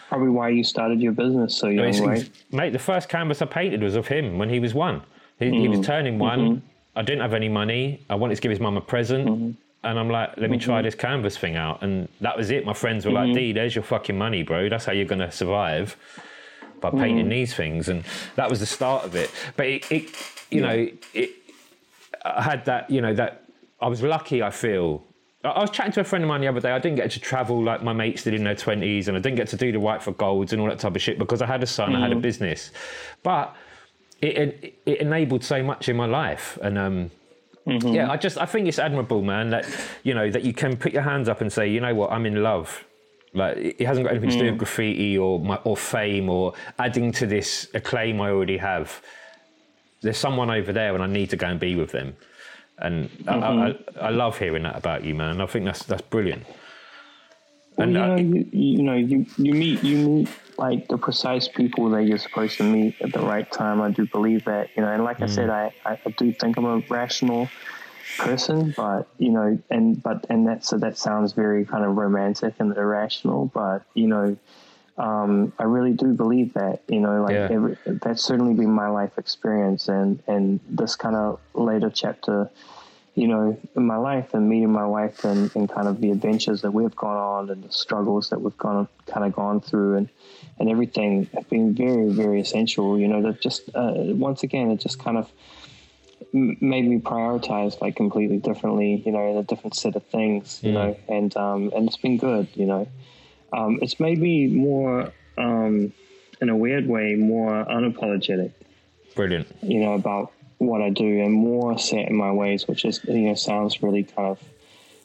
probably 0.10 0.30
why 0.30 0.50
you 0.50 0.64
started 0.64 1.02
your 1.02 1.12
business 1.12 1.58
so 1.58 1.68
young, 1.68 1.90
It's- 1.90 2.00
right? 2.00 2.30
Mate, 2.52 2.72
the 2.72 2.80
first 2.80 3.10
canvas 3.10 3.42
I 3.42 3.46
painted 3.46 3.82
was 3.82 3.96
of 3.96 4.08
him 4.08 4.38
when 4.38 4.50
he 4.50 4.60
was 4.60 4.74
one. 4.74 5.02
He, 5.40 5.50
he 5.50 5.68
was 5.68 5.80
mm-hmm. 5.80 5.86
turning 5.86 6.20
one. 6.20 6.40
Mm-hmm. 6.40 6.66
I 6.96 7.02
didn't 7.02 7.22
have 7.22 7.34
any 7.34 7.50
money. 7.50 8.06
I 8.10 8.16
wanted 8.16 8.36
to 8.36 8.42
give 8.42 8.52
his 8.52 8.60
mum 8.60 8.78
a 8.78 8.82
present. 8.82 9.28
Mm-hmm. 9.28 9.52
And 9.86 10.00
I'm 10.00 10.10
like, 10.10 10.38
let 10.38 10.50
me 10.50 10.58
try 10.58 10.82
this 10.82 10.96
canvas 10.96 11.36
thing 11.36 11.58
out. 11.58 11.82
And 11.82 12.08
that 12.22 12.38
was 12.38 12.52
it. 12.52 12.66
My 12.66 12.74
friends 12.74 13.06
were 13.06 13.12
like, 13.12 13.34
D, 13.34 13.52
there's 13.52 13.76
your 13.76 13.84
fucking 13.84 14.18
money, 14.18 14.42
bro. 14.42 14.70
That's 14.70 14.86
how 14.86 14.94
you're 14.94 15.04
going 15.06 15.20
to 15.20 15.32
survive 15.32 15.98
by 16.80 16.90
painting 16.92 17.28
these 17.28 17.54
things. 17.54 17.90
And 17.90 18.06
that 18.36 18.50
was 18.50 18.62
the 18.62 18.66
start 18.66 19.04
of 19.04 19.16
it. 19.16 19.30
But 19.58 19.66
it, 19.66 19.92
it 19.92 20.16
you 20.50 20.62
know, 20.62 20.88
it, 21.14 21.32
I 22.24 22.42
had 22.42 22.64
that, 22.66 22.90
you 22.90 23.02
know, 23.02 23.14
that 23.14 23.43
I 23.84 23.88
was 23.88 24.02
lucky, 24.02 24.42
I 24.42 24.50
feel. 24.50 25.04
I 25.44 25.50
I 25.50 25.62
was 25.62 25.70
chatting 25.70 25.92
to 25.94 26.02
a 26.02 26.04
friend 26.04 26.24
of 26.24 26.28
mine 26.30 26.42
the 26.42 26.48
other 26.48 26.62
day. 26.62 26.72
I 26.72 26.80
didn't 26.80 26.96
get 26.96 27.12
to 27.12 27.20
travel 27.20 27.62
like 27.62 27.84
my 27.84 27.94
mates 27.94 28.24
did 28.24 28.34
in 28.34 28.44
their 28.44 28.56
20s, 28.56 29.08
and 29.08 29.18
I 29.18 29.20
didn't 29.20 29.36
get 29.36 29.50
to 29.50 29.58
do 29.58 29.72
the 29.72 29.80
Write 29.80 30.02
for 30.02 30.14
Golds 30.14 30.54
and 30.54 30.62
all 30.62 30.70
that 30.70 30.80
type 30.80 30.96
of 30.96 31.02
shit 31.02 31.20
because 31.20 31.42
I 31.42 31.48
had 31.48 31.62
a 31.62 31.68
son, 31.68 31.96
I 31.96 32.00
had 32.00 32.12
a 32.12 32.16
mm. 32.16 32.22
business. 32.22 32.72
But 33.24 33.56
it, 34.22 34.38
it, 34.38 34.80
it 34.86 35.02
enabled 35.02 35.44
so 35.44 35.62
much 35.62 35.90
in 35.90 35.98
my 35.98 36.06
life. 36.06 36.58
And 36.62 36.78
um, 36.78 37.12
mm-hmm. 37.68 37.90
yeah, 37.90 38.10
I 38.10 38.16
just, 38.16 38.38
I 38.38 38.46
think 38.46 38.68
it's 38.70 38.80
admirable, 38.80 39.22
man, 39.22 39.50
that, 39.50 39.66
you 40.04 40.14
know, 40.14 40.32
that 40.32 40.44
you 40.44 40.54
can 40.54 40.78
put 40.78 40.94
your 40.94 41.02
hands 41.02 41.28
up 41.28 41.42
and 41.42 41.52
say, 41.52 41.68
you 41.68 41.82
know 41.82 41.94
what, 41.94 42.12
I'm 42.12 42.26
in 42.26 42.42
love. 42.42 42.86
Like 43.34 43.58
it 43.58 43.86
hasn't 43.86 44.06
got 44.06 44.12
anything 44.12 44.30
to 44.30 44.38
do 44.38 44.46
with 44.46 44.56
mm. 44.56 44.60
graffiti 44.60 45.18
or 45.18 45.40
my, 45.40 45.56
or 45.66 45.76
fame 45.76 46.30
or 46.30 46.54
adding 46.80 47.12
to 47.14 47.26
this 47.26 47.68
acclaim 47.74 48.22
I 48.22 48.30
already 48.30 48.58
have 48.58 49.02
there's 50.04 50.18
someone 50.18 50.52
over 50.52 50.72
there 50.72 50.94
and 50.94 51.02
I 51.02 51.08
need 51.08 51.30
to 51.32 51.38
go 51.38 51.48
and 51.48 51.60
be 51.60 51.76
with 51.76 51.92
them. 51.92 52.16
And 52.80 53.10
I, 53.28 53.32
mm-hmm. 53.34 54.00
I, 54.00 54.08
I 54.08 54.10
love 54.10 54.40
hearing 54.40 54.64
that 54.64 54.76
about 54.76 55.04
you, 55.04 55.16
man. 55.16 55.40
I 55.40 55.46
think 55.46 55.66
that's 55.66 55.84
that's 55.86 56.02
brilliant. 56.02 56.44
Well, 57.78 57.88
And, 57.88 57.94
you 57.94 58.00
know, 58.00 58.16
you, 58.16 58.50
you 58.52 58.84
know, 58.84 58.94
you, 58.94 59.26
you 59.38 59.54
meet 59.54 59.84
you 59.84 59.98
meet 59.98 60.30
like 60.58 60.88
the 60.88 60.98
precise 60.98 61.48
people 61.48 61.90
that 61.92 62.04
you're 62.04 62.18
supposed 62.18 62.58
to 62.58 62.64
meet 62.64 62.96
at 63.02 63.14
the 63.14 63.20
right 63.20 63.50
time. 63.52 63.82
I 63.82 63.92
do 63.92 64.06
believe 64.06 64.46
that, 64.46 64.70
you 64.76 64.84
know, 64.84 64.90
and 64.90 65.04
like 65.04 65.22
I 65.22 65.26
said, 65.28 65.50
mm. 65.50 65.74
I, 65.86 65.90
I, 65.90 66.00
I 66.06 66.10
do 66.12 66.32
think 66.34 66.58
I'm 66.58 66.66
a 66.66 66.78
rational 66.90 67.50
person, 68.18 68.74
but 68.76 69.08
you 69.18 69.32
know, 69.32 69.60
and 69.70 70.02
but 70.02 70.26
and 70.30 70.48
that 70.48 70.66
so 70.66 70.78
that 70.78 70.98
sounds 70.98 71.34
very 71.34 71.66
kind 71.66 71.84
of 71.84 71.96
romantic 71.96 72.56
and 72.60 72.76
irrational, 72.76 73.46
but 73.54 73.84
you 73.94 74.08
know, 74.08 74.38
um, 74.98 75.54
I 75.58 75.64
really 75.64 75.94
do 75.94 76.14
believe 76.14 76.54
that, 76.54 76.82
you 76.88 77.00
know, 77.00 77.24
like 77.24 77.34
Yeah. 77.34 77.48
every, 77.52 77.78
that's 77.86 78.24
certainly 78.24 78.54
been 78.54 78.72
my 78.72 78.90
life 78.90 79.18
experience, 79.18 79.88
and 79.88 80.22
and 80.28 80.60
this 80.70 80.96
kind 80.96 81.16
of 81.16 81.40
later 81.54 81.90
chapter 81.90 82.50
you 83.16 83.28
know, 83.28 83.60
in 83.76 83.86
my 83.86 83.96
life 83.98 84.34
and 84.34 84.50
meeting 84.50 84.72
my 84.72 84.86
wife 84.86 85.24
and, 85.24 85.56
and 85.56 85.70
kind 85.70 85.88
of 85.88 86.02
the 86.02 86.10
adventures 86.10 86.62
that 86.62 86.72
we've 86.72 86.96
gone 86.96 87.18
on 87.18 87.50
and 87.52 87.64
the 87.64 87.72
struggles 87.72 88.30
that 88.32 88.42
we've 88.42 88.58
gone 88.58 88.88
kind 89.06 89.24
of 89.26 89.34
gone 89.34 89.62
through 89.62 89.98
and, 89.98 90.10
and 90.60 90.68
everything 90.68 91.30
have 91.34 91.48
been 91.50 91.76
very, 91.76 92.10
very 92.10 92.42
essential. 92.42 92.98
You 92.98 93.08
know, 93.08 93.22
that 93.22 93.40
just, 93.40 93.70
uh, 93.76 93.94
once 93.96 94.42
again, 94.42 94.72
it 94.72 94.80
just 94.80 94.98
kind 94.98 95.18
of 95.18 95.32
made 96.34 96.88
me 96.88 96.98
prioritize 96.98 97.80
like 97.82 97.96
completely 97.96 98.38
differently, 98.38 99.04
you 99.06 99.12
know, 99.12 99.30
in 99.30 99.38
a 99.38 99.44
different 99.44 99.76
set 99.76 99.96
of 99.96 100.04
things, 100.08 100.62
you 100.64 100.72
know, 100.72 100.98
and, 101.08 101.38
um, 101.38 101.72
and 101.76 101.88
it's 101.88 101.98
been 101.98 102.18
good, 102.18 102.48
you 102.56 102.66
know. 102.66 102.88
Um, 103.54 103.80
it's 103.82 104.00
made 104.00 104.18
me 104.20 104.48
more, 104.48 105.12
um, 105.38 105.94
in 106.42 106.50
a 106.50 106.56
weird 106.58 106.88
way, 106.88 107.16
more 107.16 107.64
unapologetic 107.66 108.52
Brilliant. 109.16 109.48
you 109.62 109.80
know, 109.80 109.94
about 109.94 110.32
what 110.58 110.82
I 110.82 110.90
do 110.90 111.06
and 111.22 111.32
more 111.32 111.78
set 111.78 112.08
in 112.10 112.16
my 112.16 112.32
ways, 112.32 112.68
which 112.68 112.84
is, 112.86 113.04
you 113.06 113.14
know, 113.28 113.36
sounds 113.36 113.84
really 113.84 114.04
kind 114.04 114.30
of 114.30 114.40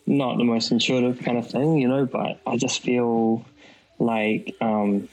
not 0.07 0.39
the 0.39 0.45
most 0.45 0.71
intuitive 0.73 1.21
kind 1.23 1.37
of 1.37 1.51
thing, 1.51 1.77
you 1.79 1.89
know, 1.89 2.07
but 2.07 2.41
I 2.47 2.57
just 2.57 2.81
feel 2.81 3.45
like 3.99 4.55
um, 4.61 5.09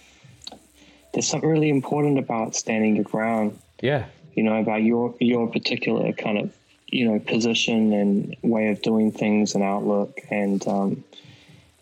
there's 1.14 1.28
something 1.28 1.50
really 1.50 1.70
important 1.70 2.18
about 2.20 2.56
standing 2.56 2.96
your 2.96 3.04
ground, 3.04 3.60
Yeah. 3.82 4.06
you 4.36 4.44
know, 4.44 4.56
about 4.62 4.84
your, 4.84 5.14
your 5.20 5.48
particular 5.48 6.14
kind 6.14 6.38
of, 6.38 6.54
you 6.88 7.10
know, 7.12 7.20
position 7.20 7.92
and 7.92 8.36
way 8.42 8.70
of 8.70 8.82
doing 8.82 9.12
things 9.12 9.56
and 9.56 9.64
outlook. 9.64 10.22
And, 10.30 10.66
um, 10.68 11.04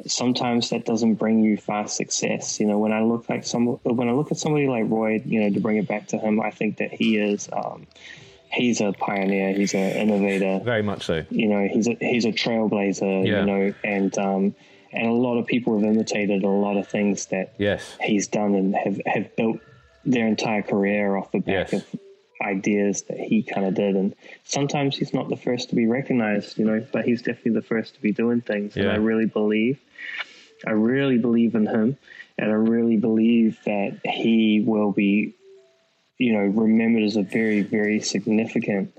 sometimes 0.06 0.70
that 0.70 0.86
doesn't 0.86 1.16
bring 1.16 1.44
you 1.44 1.58
fast 1.58 1.96
success. 1.96 2.60
You 2.60 2.66
know, 2.68 2.78
when 2.80 2.92
I 2.92 3.02
look 3.02 3.30
like 3.30 3.46
some, 3.46 3.68
when 3.84 4.10
I 4.10 4.12
look 4.14 4.32
at 4.32 4.38
somebody 4.38 4.68
like 4.68 4.90
Roy, 4.90 5.22
you 5.26 5.42
know, 5.42 5.50
to 5.54 5.60
bring 5.60 5.78
it 5.78 5.88
back 5.88 6.08
to 6.10 6.18
him, 6.18 6.40
I 6.42 6.52
think 6.52 6.78
that 6.78 6.92
he 6.94 7.18
is, 7.18 7.50
um, 7.54 7.88
he's 8.52 8.82
a 8.82 8.94
pioneer, 8.94 9.54
he's 9.54 9.74
an 9.74 9.92
innovator. 9.92 10.62
Very 10.64 10.84
much 10.84 11.04
so. 11.06 11.24
You 11.30 11.48
know, 11.48 11.68
he's 11.68 11.88
a 11.88 11.98
he's 12.00 12.26
a 12.26 12.32
trailblazer. 12.32 13.26
Yeah. 13.28 13.40
You 13.40 13.46
know, 13.46 13.74
and 13.84 14.18
um, 14.18 14.56
and 14.92 15.08
a 15.08 15.12
lot 15.14 15.38
of 15.38 15.48
people 15.48 15.80
have 15.80 15.84
imitated 15.90 16.44
a 16.44 16.50
lot 16.50 16.78
of 16.78 16.88
things 16.88 17.28
that 17.28 17.54
Yes. 17.58 17.96
he's 18.02 18.28
done 18.28 18.56
and 18.56 18.76
have 18.76 19.02
have 19.06 19.36
built 19.36 19.60
their 20.06 20.28
entire 20.28 20.62
career 20.62 21.16
off 21.16 21.32
the 21.32 21.40
back 21.40 21.72
Yes. 21.72 21.74
of 21.74 22.00
ideas 22.44 23.04
that 23.04 23.18
he 23.18 23.44
kind 23.44 23.66
of 23.66 23.74
did. 23.74 23.96
And 23.96 24.16
sometimes 24.44 24.98
he's 24.98 25.14
not 25.14 25.30
the 25.30 25.38
first 25.38 25.70
to 25.70 25.76
be 25.76 25.88
recognized, 25.88 26.58
you 26.58 26.66
know, 26.66 26.86
but 26.92 27.06
he's 27.06 27.22
definitely 27.22 27.54
the 27.54 27.62
first 27.62 27.96
to 27.96 28.02
be 28.02 28.12
doing 28.12 28.42
things. 28.42 28.76
And 28.76 28.90
I 28.90 28.96
really 28.96 29.26
believe, 29.26 29.80
I 30.66 30.72
really 30.72 31.18
believe 31.18 31.56
in 31.56 31.68
him. 31.68 31.98
And 32.38 32.52
I 32.52 32.56
really 32.56 32.98
believe 32.98 33.60
that 33.66 34.00
he 34.06 34.64
will 34.66 34.92
be, 34.92 35.36
you 36.18 36.34
know, 36.34 36.40
remembered 36.40 37.04
as 37.04 37.16
a 37.16 37.24
very, 37.24 37.62
very 37.62 38.00
significant 38.02 38.98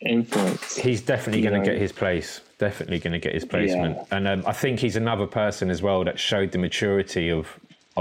influence. 0.00 0.76
He's 0.76 1.02
definitely 1.02 1.42
going 1.42 1.60
to 1.60 1.68
get 1.68 1.78
his 1.78 1.92
place. 1.92 2.40
Definitely 2.58 2.98
going 2.98 3.12
to 3.12 3.18
get 3.18 3.34
his 3.34 3.44
placement. 3.44 3.96
Yeah. 3.96 4.16
And 4.16 4.28
um, 4.28 4.44
I 4.46 4.52
think 4.52 4.80
he's 4.80 4.96
another 4.96 5.26
person 5.26 5.70
as 5.70 5.82
well 5.82 6.04
that 6.04 6.18
showed 6.18 6.52
the 6.52 6.58
maturity 6.58 7.30
of 7.30 7.58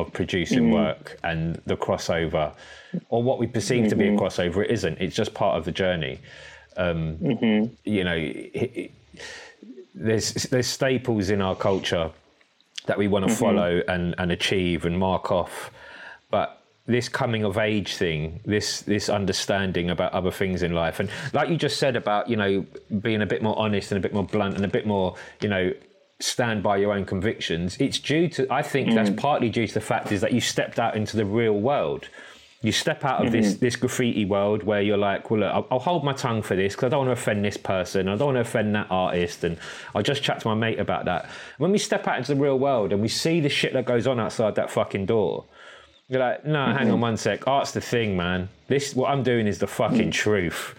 of 0.07 0.13
producing 0.13 0.69
Mm. 0.69 0.73
work 0.73 1.17
and 1.23 1.61
the 1.65 1.76
crossover, 1.77 2.53
or 3.09 3.21
what 3.23 3.39
we 3.39 3.47
perceive 3.47 3.89
to 3.89 3.95
be 3.95 4.05
a 4.05 4.11
Mm-hmm. 4.11 4.19
crossover. 4.23 4.63
It 4.65 4.71
isn't. 4.71 4.97
It's 4.99 5.15
just 5.15 5.34
part 5.34 5.57
of 5.57 5.65
the 5.65 5.71
journey. 5.71 6.19
Um, 6.77 7.17
Mm-hmm. 7.17 7.73
You 7.85 8.03
know, 8.03 8.15
it, 8.15 8.71
it, 8.81 8.91
there's 9.95 10.34
there's 10.51 10.67
staples 10.67 11.30
in 11.30 11.41
our 11.41 11.55
culture 11.55 12.11
that 12.85 12.97
we 12.97 13.07
want 13.07 13.26
to 13.27 13.31
Mm-hmm. 13.34 13.39
follow 13.45 13.81
and, 13.88 14.15
and 14.17 14.31
achieve 14.31 14.85
and 14.85 14.97
mark 14.97 15.31
off, 15.31 15.71
but 16.31 16.55
this 16.88 17.07
coming 17.07 17.43
of 17.43 17.57
age 17.59 17.95
thing, 17.97 18.39
this 18.45 18.81
this 18.81 19.09
understanding 19.09 19.91
about 19.91 20.11
other 20.13 20.31
things 20.31 20.63
in 20.63 20.73
life, 20.73 20.99
and 20.99 21.09
like 21.34 21.49
you 21.49 21.55
just 21.57 21.77
said 21.77 21.95
about 21.95 22.27
you 22.30 22.35
know 22.35 22.65
being 23.01 23.21
a 23.21 23.26
bit 23.27 23.43
more 23.43 23.57
honest 23.59 23.91
and 23.91 23.97
a 23.99 24.01
bit 24.01 24.13
more 24.13 24.23
blunt 24.23 24.55
and 24.55 24.65
a 24.65 24.67
bit 24.67 24.88
more 24.88 25.15
you 25.41 25.49
know 25.49 25.71
stand 26.20 26.62
by 26.62 26.78
your 26.78 26.91
own 26.91 27.06
convictions. 27.06 27.78
It's 27.80 28.00
due 28.00 28.28
to 28.30 28.48
I 28.52 28.62
think 28.62 28.90
mm. 28.90 28.96
that's 28.96 29.10
partly 29.10 29.50
due 29.50 29.68
to 29.68 29.74
the 29.74 29.82
fact 29.82 30.12
is 30.12 30.22
that 30.22 30.34
you 30.34 30.41
stepped 30.41 30.80
out 30.80 30.96
into 30.96 31.18
the 31.18 31.26
real 31.26 31.54
world. 31.54 32.10
You 32.62 32.74
step 32.74 33.06
out 33.06 33.26
of 33.26 33.32
this 33.32 33.54
mm-hmm. 33.54 33.60
this 33.66 33.78
graffiti 33.78 34.26
world 34.26 34.64
where 34.64 34.82
you're 34.82 34.98
like, 34.98 35.32
well, 35.32 35.40
look, 35.40 35.54
I'll, 35.54 35.68
I'll 35.72 35.80
hold 35.80 36.04
my 36.04 36.12
tongue 36.12 36.41
for 36.41 36.58
this 36.58 36.76
because 36.76 36.88
I 36.88 36.90
don't 36.90 37.08
want 37.08 37.18
to 37.18 37.22
offend 37.22 37.46
this 37.46 37.56
person. 37.56 38.10
I 38.10 38.18
don't 38.18 38.34
want 38.34 38.36
to 38.36 38.41
offend 38.41 38.76
that 38.76 38.88
artist, 38.90 39.46
and 39.46 39.58
I'll 39.96 40.04
just 40.04 40.22
chat 40.24 40.41
to 40.41 40.48
my 40.50 40.56
mate 40.56 40.78
about 40.78 41.06
that. 41.06 41.30
When 41.58 41.72
we 41.72 41.78
step 41.78 42.06
out 42.06 42.18
into 42.18 42.36
the 42.36 42.41
real 42.41 42.60
world 42.60 42.91
and 42.91 43.02
we 43.02 43.08
see 43.08 43.40
the 43.40 43.48
shit 43.48 43.72
that 43.74 43.86
goes 43.86 44.08
on 44.08 44.20
outside 44.20 44.56
that 44.56 44.70
fucking 44.70 45.06
door, 45.06 45.46
you're 46.10 46.20
like, 46.20 46.44
no, 46.44 46.66
hang 46.66 46.88
on 46.88 46.96
mm-hmm. 46.96 47.02
one 47.02 47.18
sec. 47.18 47.48
Art's 47.48 47.72
the 47.72 47.80
thing, 47.80 48.18
man. 48.18 48.50
This 48.68 48.94
what 48.94 49.10
I'm 49.10 49.24
doing 49.24 49.48
is 49.48 49.60
the 49.60 49.68
fucking 49.68 50.10
mm. 50.10 50.14
truth. 50.14 50.76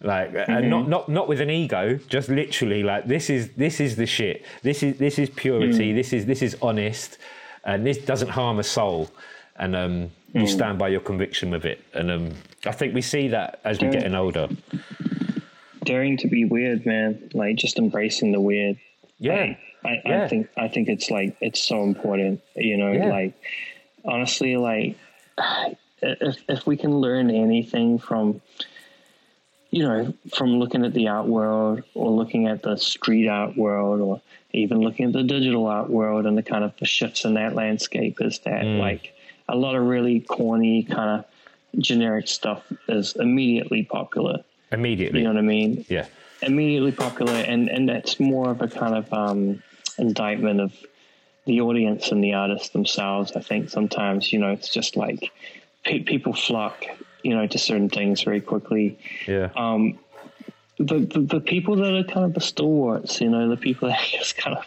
Like, 0.00 0.32
and 0.48 0.70
not 0.70 0.88
not 0.88 1.08
not 1.08 1.26
with 1.28 1.40
an 1.40 1.50
ego, 1.50 1.98
just 2.08 2.28
literally 2.28 2.82
like 2.84 3.06
this 3.06 3.28
is 3.30 3.50
this 3.56 3.80
is 3.80 3.96
the 3.96 4.06
shit. 4.06 4.44
This 4.62 4.82
is 4.84 4.96
this 4.98 5.18
is 5.18 5.28
purity. 5.30 5.92
This 5.92 6.12
is 6.12 6.24
this 6.26 6.40
is 6.40 6.56
honest, 6.62 7.18
and 7.64 7.84
this 7.84 7.98
doesn't 7.98 8.28
harm 8.30 8.58
a 8.60 8.62
soul. 8.64 9.10
And 9.56 9.74
um, 9.74 10.10
you 10.34 10.46
stand 10.46 10.78
by 10.78 10.86
your 10.88 11.00
conviction 11.00 11.50
with 11.50 11.64
it. 11.64 11.80
And 11.94 12.12
um, 12.12 12.30
I 12.64 12.70
think 12.70 12.94
we 12.94 13.02
see 13.02 13.26
that 13.28 13.58
as 13.64 13.80
we're 13.80 13.86
Yeah. 13.86 13.92
getting 13.94 14.14
older. 14.14 14.48
Daring 15.84 16.16
to 16.18 16.28
be 16.28 16.44
weird, 16.44 16.86
man. 16.86 17.30
Like 17.34 17.56
just 17.56 17.76
embracing 17.78 18.30
the 18.30 18.40
weird. 18.40 18.78
Yeah, 19.18 19.56
I, 19.84 19.88
I, 19.88 20.02
Yeah. 20.06 20.24
I 20.24 20.28
think 20.28 20.48
I 20.56 20.68
think 20.68 20.88
it's 20.88 21.10
like 21.10 21.36
it's 21.40 21.60
so 21.60 21.82
important. 21.82 22.40
You 22.54 22.76
know, 22.76 22.92
Yeah. 22.92 23.06
like 23.08 23.34
honestly, 24.04 24.56
like 24.56 24.96
if 26.02 26.36
if 26.48 26.66
we 26.68 26.76
can 26.76 26.98
learn 26.98 27.30
anything 27.30 27.98
from 27.98 28.40
you 29.70 29.82
know 29.82 30.14
from 30.34 30.58
looking 30.58 30.84
at 30.84 30.94
the 30.94 31.08
art 31.08 31.26
world 31.26 31.82
or 31.94 32.10
looking 32.10 32.46
at 32.46 32.62
the 32.62 32.76
street 32.76 33.28
art 33.28 33.56
world 33.56 34.00
or 34.00 34.20
even 34.52 34.78
looking 34.80 35.06
at 35.06 35.12
the 35.12 35.22
digital 35.22 35.66
art 35.66 35.90
world 35.90 36.24
and 36.26 36.36
the 36.38 36.42
kind 36.42 36.64
of 36.64 36.72
the 36.78 36.86
shifts 36.86 37.24
in 37.24 37.34
that 37.34 37.54
landscape 37.54 38.18
is 38.20 38.38
that 38.40 38.62
Mm. 38.64 38.78
like 38.80 39.14
a 39.48 39.56
lot 39.56 39.74
of 39.74 39.82
really 39.84 40.20
corny 40.20 40.82
kind 40.84 41.20
of 41.20 41.80
generic 41.82 42.28
stuff 42.28 42.62
is 42.88 43.14
immediately 43.16 43.82
popular. 43.84 44.42
Immediately. 44.72 45.20
You 45.20 45.24
know 45.26 45.34
what 45.34 45.38
I 45.38 45.42
mean? 45.42 45.84
Yeah. 45.88 46.06
Immediately 46.42 46.92
popular, 46.92 47.32
and 47.34 47.68
and 47.68 47.88
that's 47.88 48.18
more 48.20 48.50
of 48.50 48.62
a 48.62 48.68
kind 48.68 48.94
of 48.94 49.12
um, 49.12 49.62
indictment 49.98 50.60
of 50.60 50.72
the 51.46 51.60
audience 51.60 52.10
and 52.12 52.22
the 52.22 52.34
artists 52.34 52.68
themselves. 52.70 53.32
I 53.34 53.40
think 53.40 53.70
sometimes 53.70 54.32
you 54.32 54.38
know 54.38 54.50
it's 54.52 54.68
just 54.68 54.96
like 54.96 55.32
pe- 55.84 56.00
people 56.00 56.32
flock 56.32 56.84
you 57.22 57.34
know 57.34 57.46
to 57.46 57.58
certain 57.58 57.88
things 57.88 58.22
very 58.22 58.40
quickly. 58.40 58.98
Yeah. 59.26 59.50
Um, 59.56 59.98
the, 60.78 61.00
the 61.00 61.20
the 61.20 61.40
people 61.40 61.76
that 61.76 61.92
are 61.94 62.04
kind 62.04 62.24
of 62.24 62.34
the 62.34 62.40
stalwarts, 62.40 63.20
you 63.20 63.28
know, 63.30 63.48
the 63.48 63.56
people 63.56 63.88
that 63.88 64.00
just 64.12 64.36
kind 64.36 64.56
of 64.56 64.64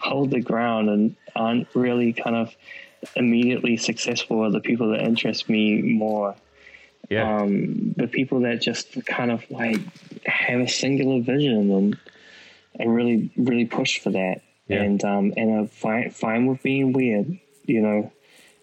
hold 0.00 0.30
the 0.30 0.40
ground 0.40 0.88
and 0.88 1.16
aren't 1.36 1.68
really 1.74 2.12
kind 2.12 2.36
of 2.36 2.54
immediately 3.16 3.76
successful 3.76 4.44
are 4.44 4.50
the 4.50 4.60
people 4.60 4.90
that 4.90 5.00
interest 5.02 5.48
me 5.48 5.82
more. 5.82 6.34
yeah. 7.08 7.40
Um, 7.42 7.92
the 7.96 8.06
people 8.08 8.40
that 8.40 8.60
just 8.60 9.04
kind 9.06 9.30
of 9.30 9.48
like 9.50 9.78
have 10.26 10.60
a 10.60 10.68
singular 10.68 11.20
vision 11.22 11.70
and 11.72 11.98
and 12.78 12.94
really 12.94 13.30
really 13.36 13.64
push 13.66 13.98
for 13.98 14.10
that 14.10 14.42
Yeah. 14.68 14.82
and 14.82 15.04
um, 15.04 15.32
and 15.36 15.50
are 15.60 15.66
fine 15.68 16.10
fine 16.10 16.46
with 16.46 16.62
being 16.62 16.92
weird. 16.92 17.38
You 17.66 17.80
know, 17.82 18.12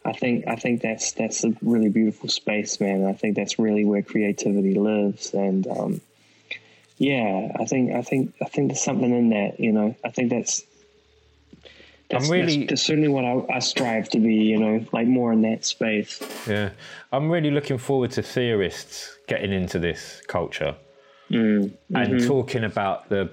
I 0.05 0.13
think 0.13 0.47
I 0.47 0.55
think 0.55 0.81
that's 0.81 1.13
that's 1.13 1.43
a 1.43 1.53
really 1.61 1.89
beautiful 1.89 2.29
space, 2.29 2.79
man. 2.79 3.05
I 3.05 3.13
think 3.13 3.35
that's 3.35 3.57
really 3.59 3.85
where 3.85 4.01
creativity 4.01 4.75
lives 4.75 5.33
and. 5.33 5.67
Um, 5.67 6.01
yeah, 6.97 7.51
I 7.59 7.65
think 7.65 7.91
I 7.91 8.01
think 8.01 8.33
I 8.41 8.45
think 8.45 8.69
there's 8.69 8.81
something 8.81 9.11
in 9.13 9.29
that. 9.31 9.59
You 9.59 9.73
know, 9.73 9.95
I 10.05 10.09
think 10.11 10.29
that's 10.29 10.63
that's, 12.09 12.29
really- 12.29 12.59
that's, 12.59 12.69
that's 12.69 12.81
certainly 12.83 13.09
what 13.09 13.25
I, 13.25 13.55
I 13.57 13.59
strive 13.59 14.07
to 14.09 14.19
be. 14.19 14.35
You 14.35 14.57
know, 14.57 14.85
like 14.93 15.07
more 15.07 15.33
in 15.33 15.41
that 15.41 15.65
space. 15.65 16.21
Yeah, 16.47 16.69
I'm 17.11 17.29
really 17.29 17.51
looking 17.51 17.77
forward 17.77 18.11
to 18.11 18.21
theorists 18.21 19.17
getting 19.27 19.51
into 19.51 19.79
this 19.79 20.21
culture 20.27 20.75
Mm, 21.31 21.73
and 21.95 22.13
mm-hmm. 22.13 22.27
talking 22.27 22.63
about 22.63 23.09
the 23.09 23.31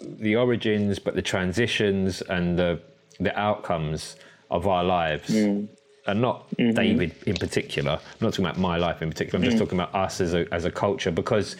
the 0.00 0.36
origins, 0.36 0.98
but 1.00 1.14
the 1.16 1.22
transitions 1.22 2.22
and 2.22 2.56
the 2.58 2.80
the 3.18 3.36
outcomes 3.38 4.14
of 4.50 4.66
our 4.68 4.84
lives, 4.84 5.28
Mm. 5.28 5.68
And 6.08 6.20
not 6.22 6.50
Mm-hmm. 6.56 6.70
David 6.72 7.14
in 7.26 7.36
particular. 7.36 7.92
I'm 7.92 8.18
not 8.20 8.32
talking 8.32 8.46
about 8.46 8.58
my 8.58 8.76
life 8.78 9.02
in 9.02 9.10
particular. 9.10 9.36
I'm 9.38 9.42
Mm. 9.44 9.50
just 9.50 9.58
talking 9.62 9.78
about 9.78 9.94
us 9.94 10.20
as 10.20 10.32
a 10.34 10.46
as 10.52 10.64
a 10.64 10.70
culture 10.70 11.10
because 11.12 11.56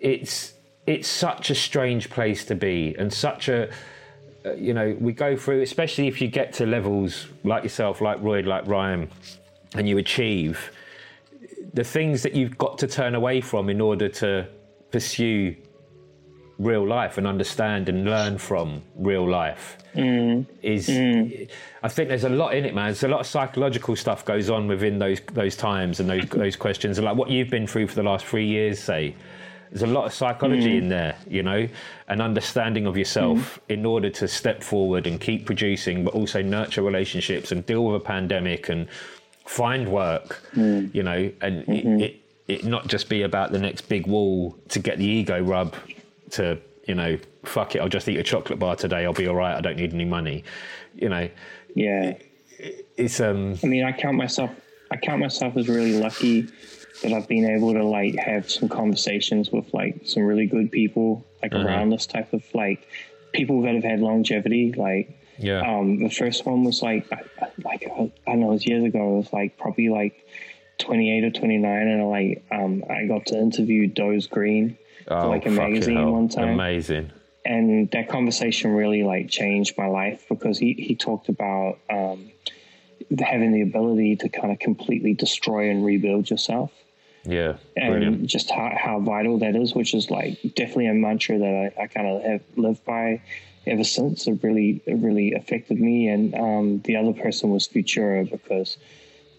it's 0.00 0.52
it's 0.86 1.08
such 1.08 1.50
a 1.50 1.54
strange 1.54 2.10
place 2.10 2.44
to 2.46 2.54
be 2.54 2.94
and 2.98 3.12
such 3.12 3.48
a 3.48 3.68
uh, 4.44 4.52
you 4.54 4.72
know 4.74 4.96
we 5.00 5.12
go 5.12 5.36
through 5.36 5.60
especially 5.62 6.06
if 6.08 6.20
you 6.20 6.28
get 6.28 6.52
to 6.54 6.66
levels 6.66 7.26
like 7.44 7.62
yourself 7.62 8.00
like 8.00 8.18
Roid 8.22 8.46
like 8.46 8.66
Ryan 8.66 9.08
and 9.74 9.88
you 9.88 9.98
achieve 9.98 10.70
the 11.74 11.84
things 11.84 12.22
that 12.24 12.34
you've 12.34 12.56
got 12.58 12.78
to 12.78 12.86
turn 12.86 13.14
away 13.14 13.40
from 13.40 13.68
in 13.70 13.80
order 13.80 14.08
to 14.08 14.46
pursue 14.90 15.54
real 16.60 16.86
life 16.86 17.16
and 17.16 17.26
understand 17.26 17.88
and 17.88 18.04
learn 18.04 18.36
from 18.36 18.82
real 18.96 19.26
life 19.26 19.78
mm. 19.94 20.44
is 20.62 20.88
mm. 20.88 21.48
I 21.82 21.88
think 21.88 22.10
there's 22.10 22.24
a 22.24 22.28
lot 22.28 22.54
in 22.54 22.66
it 22.66 22.74
man. 22.74 22.86
There's 22.86 23.02
a 23.02 23.08
lot 23.08 23.20
of 23.20 23.26
psychological 23.26 23.96
stuff 23.96 24.26
goes 24.26 24.50
on 24.50 24.68
within 24.68 24.98
those 24.98 25.20
those 25.32 25.56
times 25.56 26.00
and 26.00 26.10
those 26.10 26.26
those 26.28 26.56
questions. 26.56 26.98
And 26.98 27.06
like 27.06 27.16
what 27.16 27.30
you've 27.30 27.48
been 27.48 27.66
through 27.66 27.86
for 27.86 27.94
the 27.94 28.02
last 28.02 28.26
3 28.26 28.46
years 28.46 28.78
say 28.78 29.16
there's 29.70 29.82
a 29.82 29.86
lot 29.86 30.04
of 30.04 30.12
psychology 30.12 30.74
mm. 30.74 30.78
in 30.78 30.88
there 30.90 31.16
you 31.28 31.42
know 31.42 31.66
an 32.08 32.20
understanding 32.20 32.86
of 32.86 32.96
yourself 32.96 33.58
in 33.68 33.86
order 33.86 34.10
to 34.10 34.28
step 34.28 34.62
forward 34.62 35.06
and 35.06 35.20
keep 35.20 35.46
producing 35.46 36.04
but 36.04 36.12
also 36.12 36.42
nurture 36.42 36.82
relationships 36.82 37.52
and 37.52 37.64
deal 37.64 37.86
with 37.86 38.02
a 38.02 38.04
pandemic 38.04 38.68
and 38.68 38.88
find 39.46 39.90
work 39.90 40.42
you 40.92 41.02
know 41.02 41.30
and 41.40 41.60
it, 41.60 41.68
mm-hmm. 41.68 42.00
it 42.00 42.16
it 42.48 42.64
not 42.64 42.88
just 42.88 43.08
be 43.08 43.22
about 43.22 43.52
the 43.52 43.58
next 43.58 43.82
big 43.82 44.08
wall 44.08 44.58
to 44.68 44.80
get 44.80 44.98
the 44.98 45.06
ego 45.06 45.40
rub 45.40 45.74
to 46.30 46.58
you 46.86 46.94
know 46.94 47.18
fuck 47.44 47.74
it 47.74 47.80
i'll 47.80 47.88
just 47.88 48.08
eat 48.08 48.16
a 48.18 48.22
chocolate 48.22 48.58
bar 48.58 48.74
today 48.74 49.04
i'll 49.04 49.12
be 49.12 49.26
all 49.26 49.34
right 49.34 49.56
i 49.56 49.60
don't 49.60 49.76
need 49.76 49.92
any 49.92 50.04
money 50.04 50.42
you 50.94 51.08
know 51.08 51.28
Yeah, 51.74 52.14
it's 52.96 53.20
um 53.20 53.58
I 53.62 53.66
mean, 53.66 53.84
I 53.84 53.92
count 53.92 54.16
myself. 54.16 54.50
I 54.90 54.96
count 54.96 55.20
myself 55.20 55.56
as 55.56 55.68
really 55.68 55.98
lucky 55.98 56.48
that 57.02 57.12
I've 57.12 57.28
been 57.28 57.48
able 57.48 57.72
to 57.72 57.84
like 57.84 58.16
have 58.16 58.50
some 58.50 58.68
conversations 58.68 59.50
with 59.50 59.72
like 59.72 60.02
some 60.04 60.24
really 60.24 60.46
good 60.46 60.70
people 60.70 61.24
like 61.42 61.54
around 61.54 61.90
this 61.90 62.06
type 62.06 62.32
of 62.32 62.44
like 62.54 62.88
people 63.32 63.62
that 63.62 63.74
have 63.74 63.84
had 63.84 64.00
longevity. 64.00 64.72
Like, 64.72 65.18
yeah 65.38 65.60
um, 65.60 66.00
the 66.02 66.10
first 66.10 66.44
one 66.44 66.64
was 66.64 66.82
like, 66.82 67.10
like 67.64 67.84
I 67.84 68.10
don't 68.26 68.40
know, 68.40 68.50
it 68.50 68.52
was 68.52 68.66
years 68.66 68.84
ago. 68.84 69.14
It 69.14 69.16
was 69.18 69.32
like 69.32 69.56
probably 69.56 69.88
like 69.88 70.26
twenty 70.78 71.16
eight 71.16 71.24
or 71.24 71.30
twenty 71.30 71.56
nine, 71.56 71.88
and 71.88 72.02
I 72.02 72.04
like 72.04 72.44
um, 72.50 72.84
I 72.90 73.06
got 73.06 73.26
to 73.26 73.38
interview 73.38 73.86
Doze 73.86 74.26
Green 74.26 74.76
for 75.06 75.26
like 75.26 75.46
a 75.46 75.50
Oh, 75.50 75.52
magazine 75.52 76.10
one 76.10 76.28
time. 76.28 76.50
Amazing. 76.50 77.10
And 77.44 77.90
that 77.92 78.08
conversation 78.08 78.72
really 78.72 79.02
like 79.02 79.28
changed 79.28 79.76
my 79.78 79.86
life 79.86 80.26
because 80.28 80.58
he, 80.58 80.74
he 80.74 80.94
talked 80.94 81.28
about 81.28 81.78
um, 81.88 82.30
having 83.18 83.52
the 83.52 83.62
ability 83.62 84.16
to 84.16 84.28
kind 84.28 84.52
of 84.52 84.58
completely 84.58 85.14
destroy 85.14 85.70
and 85.70 85.84
rebuild 85.84 86.30
yourself. 86.30 86.70
Yeah 87.24 87.56
and 87.76 87.92
brilliant. 87.92 88.26
just 88.26 88.50
how, 88.50 88.72
how 88.74 88.98
vital 89.00 89.38
that 89.38 89.54
is 89.54 89.74
which 89.74 89.92
is 89.92 90.10
like 90.10 90.40
definitely 90.54 90.86
a 90.86 90.94
mantra 90.94 91.38
that 91.38 91.72
I, 91.78 91.82
I 91.82 91.86
kind 91.86 92.06
of 92.06 92.22
have 92.22 92.40
lived 92.56 92.82
by 92.86 93.20
ever 93.66 93.84
since. 93.84 94.26
It 94.26 94.38
really 94.42 94.80
it 94.86 94.94
really 94.94 95.34
affected 95.34 95.78
me 95.78 96.08
and 96.08 96.34
um, 96.34 96.80
the 96.84 96.96
other 96.96 97.12
person 97.12 97.50
was 97.50 97.68
Futura 97.68 98.30
because 98.30 98.78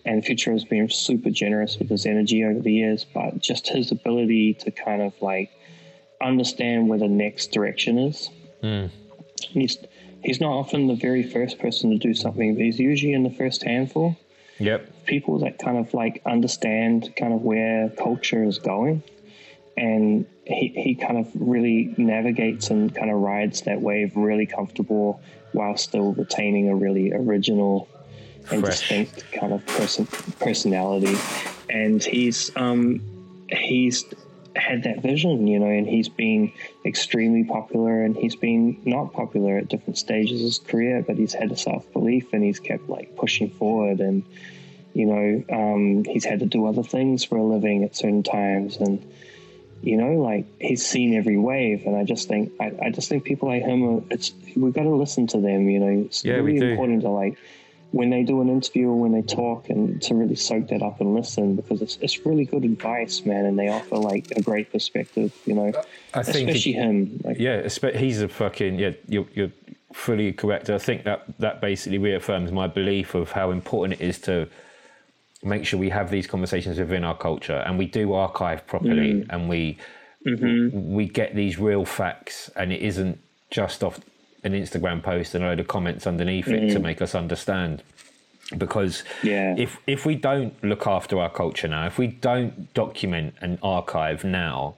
and 0.06 0.24
Futura 0.24 0.54
has 0.54 0.66
been 0.66 0.90
super 0.90 1.30
generous 1.30 1.78
with 1.78 1.90
his 1.90 2.06
energy 2.06 2.44
over 2.44 2.60
the 2.60 2.72
years 2.72 3.06
but 3.14 3.40
just 3.40 3.68
his 3.68 3.92
ability 3.92 4.54
to 4.56 4.72
kind 4.72 5.02
of 5.02 5.14
like 5.22 5.52
understand 6.22 6.88
where 6.88 7.00
the 7.00 7.08
next 7.08 7.52
direction 7.52 7.98
is. 7.98 8.30
Hmm. 8.62 8.88
He's 9.40 9.78
he's 10.24 10.40
not 10.40 10.52
often 10.52 10.88
the 10.88 10.96
very 10.96 11.24
first 11.24 11.60
person 11.60 11.92
to 11.92 11.98
do 11.98 12.14
something 12.14 12.56
but 12.56 12.64
he's 12.64 12.80
usually 12.80 13.14
in 13.14 13.24
the 13.24 13.32
first 13.32 13.64
handful. 13.64 14.18
Yep. 14.60 15.06
People 15.06 15.40
that 15.40 15.58
kind 15.58 15.78
of 15.78 15.94
like 15.94 16.22
understand 16.26 17.16
kind 17.16 17.34
of 17.34 17.42
where 17.42 17.90
culture 17.90 18.44
is 18.44 18.60
going. 18.60 19.04
And 19.76 20.28
he, 20.46 20.68
he 20.76 20.96
kind 20.96 21.18
of 21.18 21.28
really 21.34 21.96
navigates 21.98 22.70
and 22.70 22.94
kind 22.94 23.10
of 23.10 23.18
rides 23.18 23.62
that 23.62 23.82
wave 23.82 24.16
really 24.16 24.46
comfortable 24.46 25.22
while 25.54 25.78
still 25.78 26.14
retaining 26.14 26.70
a 26.70 26.76
really 26.76 27.12
original 27.12 27.88
and 28.50 28.62
Fresh. 28.62 28.80
distinct 28.80 29.32
kind 29.32 29.54
of 29.54 29.66
person 29.68 30.06
personality. 30.40 31.18
And 31.70 32.04
he's 32.04 32.52
um 32.56 33.02
he's 33.50 34.06
had 34.54 34.84
that 34.84 35.02
vision 35.02 35.48
you 35.48 35.58
know 35.60 35.66
and 35.68 35.88
he's 35.88 36.10
been 36.10 36.52
extremely 36.86 37.44
popular 37.46 38.04
and 38.04 38.18
he's 38.18 38.36
been 38.36 38.78
not 38.84 39.14
popular 39.14 39.58
at 39.58 39.70
different 39.70 39.98
stages 39.98 40.42
of 40.42 40.46
his 40.46 40.58
career 40.60 41.02
but 41.08 41.18
he's 41.18 41.34
had 41.34 41.50
a 41.54 41.56
self-belief 41.56 42.34
and 42.34 42.44
he's 42.44 42.60
kept 42.60 42.90
like 42.90 43.16
pushing 43.16 43.50
forward 43.50 44.02
and 44.02 44.24
you 44.94 45.06
know 45.06 45.44
um, 45.56 46.04
he's 46.04 46.26
had 46.26 46.40
to 46.42 46.46
do 46.46 46.66
other 46.66 46.84
things 46.84 47.24
for 47.24 47.38
a 47.38 47.44
living 47.44 47.86
at 47.86 47.96
certain 47.96 48.24
times. 48.24 48.76
And 48.78 49.02
you 49.82 49.98
know 49.98 50.14
like 50.22 50.46
he's 50.60 50.86
seen 50.86 51.16
every 51.16 51.38
wave 51.38 51.86
and 51.88 51.96
i 51.96 52.04
just 52.04 52.28
think 52.28 52.52
i, 52.60 52.72
I 52.84 52.90
just 52.92 53.10
think 53.10 53.24
people 53.24 53.48
like 53.50 53.64
him 53.64 53.84
are, 53.84 54.04
it's 54.12 54.32
we've 54.56 54.74
got 54.74 54.84
to 54.84 54.96
listen 54.96 55.26
to 55.28 55.42
them 55.42 55.70
you 55.70 55.80
know. 55.80 56.04
It's 56.06 56.24
Yeah, 56.24 56.36
really 56.36 56.58
important 56.58 57.02
to 57.02 57.10
like 57.10 57.38
when 57.92 58.10
they 58.10 58.24
do 58.24 58.42
an 58.42 58.50
interview 58.50 58.88
or 58.88 58.96
when 58.96 59.12
they 59.12 59.22
talk 59.22 59.70
and 59.70 60.02
to 60.02 60.16
really 60.16 60.36
soak 60.36 60.68
that 60.70 60.82
up 60.82 61.02
and 61.02 61.14
listen 61.14 61.56
because 61.56 61.82
it's, 61.82 61.98
it's 62.02 62.26
really 62.26 62.46
good 62.46 62.64
advice 62.64 63.26
man 63.26 63.46
and 63.46 63.60
they 63.60 63.68
offer 63.68 63.98
like 63.98 64.32
a 64.36 64.42
great 64.42 64.72
perspective 64.72 65.34
you 65.46 65.54
know 65.54 65.72
I 66.14 66.24
think 66.24 66.50
especially 66.50 66.74
him 66.74 67.20
like 67.24 67.38
Yeah, 67.40 67.68
he's 67.96 68.22
a 68.22 68.28
fucking 68.28 68.80
yeah. 68.80 68.92
You're, 69.08 69.28
you're 69.34 69.52
fully 69.94 70.34
correct. 70.34 70.70
I 70.70 70.78
think 70.78 71.04
that 71.04 71.24
that 71.40 71.62
basically 71.62 71.98
reaffirms 71.98 72.52
my 72.52 72.68
belief 72.68 73.16
of 73.16 73.32
how 73.32 73.52
important 73.52 74.02
it 74.02 74.06
is 74.06 74.20
to 74.22 74.48
make 75.44 75.66
sure 75.66 75.80
we 75.80 75.90
have 75.90 76.12
these 76.12 76.28
conversations 76.28 76.78
within 76.78 77.04
our 77.04 77.18
culture 77.18 77.64
and 77.66 77.78
we 77.78 77.88
do 77.88 78.14
archive 78.14 78.66
properly 78.68 79.14
mm. 79.14 79.26
and 79.30 79.50
we 79.50 79.78
mm-hmm. 80.26 80.94
we 80.94 81.08
get 81.08 81.36
these 81.36 81.58
real 81.58 81.84
facts 81.84 82.50
and 82.56 82.72
it 82.72 82.82
isn't 82.82 83.20
just 83.50 83.84
off 83.84 84.00
an 84.44 84.54
Instagram 84.54 85.04
post 85.04 85.36
and 85.36 85.44
a 85.44 85.48
load 85.48 85.60
of 85.60 85.68
comments 85.68 86.08
underneath 86.08 86.48
it 86.48 86.60
to 86.60 86.66
mm-hmm. 86.68 86.84
make 86.84 87.02
us 87.02 87.16
understand. 87.16 87.84
Because 88.58 89.04
Yeah. 89.24 89.56
if 89.58 89.78
if 89.88 90.06
we 90.06 90.16
don't 90.16 90.62
look 90.64 90.86
after 90.86 91.20
our 91.20 91.30
culture 91.30 91.70
now 91.70 91.86
if 91.86 91.98
we 91.98 92.08
don't 92.08 92.74
document 92.74 93.36
and 93.40 93.58
archive 93.64 94.26
now 94.26 94.76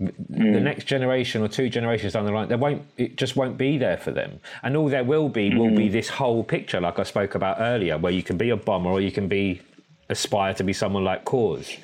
the 0.00 0.12
mm. 0.38 0.62
next 0.62 0.84
generation 0.84 1.42
or 1.42 1.48
two 1.48 1.68
generations 1.68 2.14
down 2.14 2.24
the 2.24 2.32
line, 2.32 2.48
there 2.48 2.56
won't 2.56 2.82
it 2.96 3.16
just 3.16 3.36
won't 3.36 3.58
be 3.58 3.76
there 3.76 3.98
for 3.98 4.10
them, 4.10 4.40
and 4.62 4.74
all 4.76 4.88
there 4.88 5.04
will 5.04 5.28
be 5.28 5.54
will 5.54 5.68
be 5.68 5.84
mm-hmm. 5.84 5.92
this 5.92 6.08
whole 6.08 6.42
picture, 6.42 6.80
like 6.80 6.98
I 6.98 7.02
spoke 7.02 7.34
about 7.34 7.58
earlier, 7.60 7.98
where 7.98 8.12
you 8.12 8.22
can 8.22 8.38
be 8.38 8.48
a 8.48 8.56
bomber 8.56 8.88
or 8.88 9.00
you 9.02 9.12
can 9.12 9.28
be 9.28 9.60
aspire 10.08 10.54
to 10.54 10.64
be 10.64 10.72
someone 10.72 11.04
like 11.04 11.26
KAWS, 11.26 11.76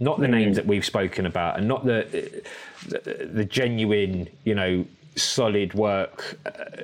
not 0.00 0.18
the 0.18 0.24
mm-hmm. 0.24 0.34
names 0.34 0.56
that 0.56 0.66
we've 0.66 0.84
spoken 0.84 1.24
about, 1.24 1.56
and 1.56 1.68
not 1.68 1.84
the 1.84 2.42
the, 2.88 3.30
the 3.32 3.44
genuine, 3.44 4.28
you 4.42 4.56
know, 4.56 4.84
solid 5.22 5.74
work 5.74 6.38
uh, 6.46 6.82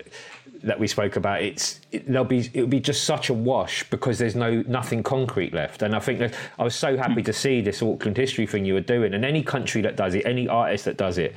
that 0.62 0.78
we 0.78 0.86
spoke 0.86 1.16
about, 1.16 1.42
it's 1.42 1.80
it, 1.92 2.06
there'll 2.06 2.24
be 2.24 2.50
it'll 2.52 2.66
be 2.66 2.80
just 2.80 3.04
such 3.04 3.30
a 3.30 3.34
wash 3.34 3.88
because 3.90 4.18
there's 4.18 4.34
no 4.36 4.62
nothing 4.66 5.02
concrete 5.02 5.52
left. 5.54 5.82
And 5.82 5.94
I 5.94 5.98
think 5.98 6.18
that 6.18 6.34
I 6.58 6.64
was 6.64 6.74
so 6.74 6.96
happy 6.96 7.22
to 7.22 7.32
see 7.32 7.60
this 7.60 7.82
Auckland 7.82 8.16
history 8.16 8.46
thing 8.46 8.64
you 8.64 8.74
were 8.74 8.80
doing, 8.80 9.14
and 9.14 9.24
any 9.24 9.42
country 9.42 9.82
that 9.82 9.96
does 9.96 10.14
it, 10.14 10.26
any 10.26 10.48
artist 10.48 10.84
that 10.86 10.96
does 10.96 11.18
it, 11.18 11.34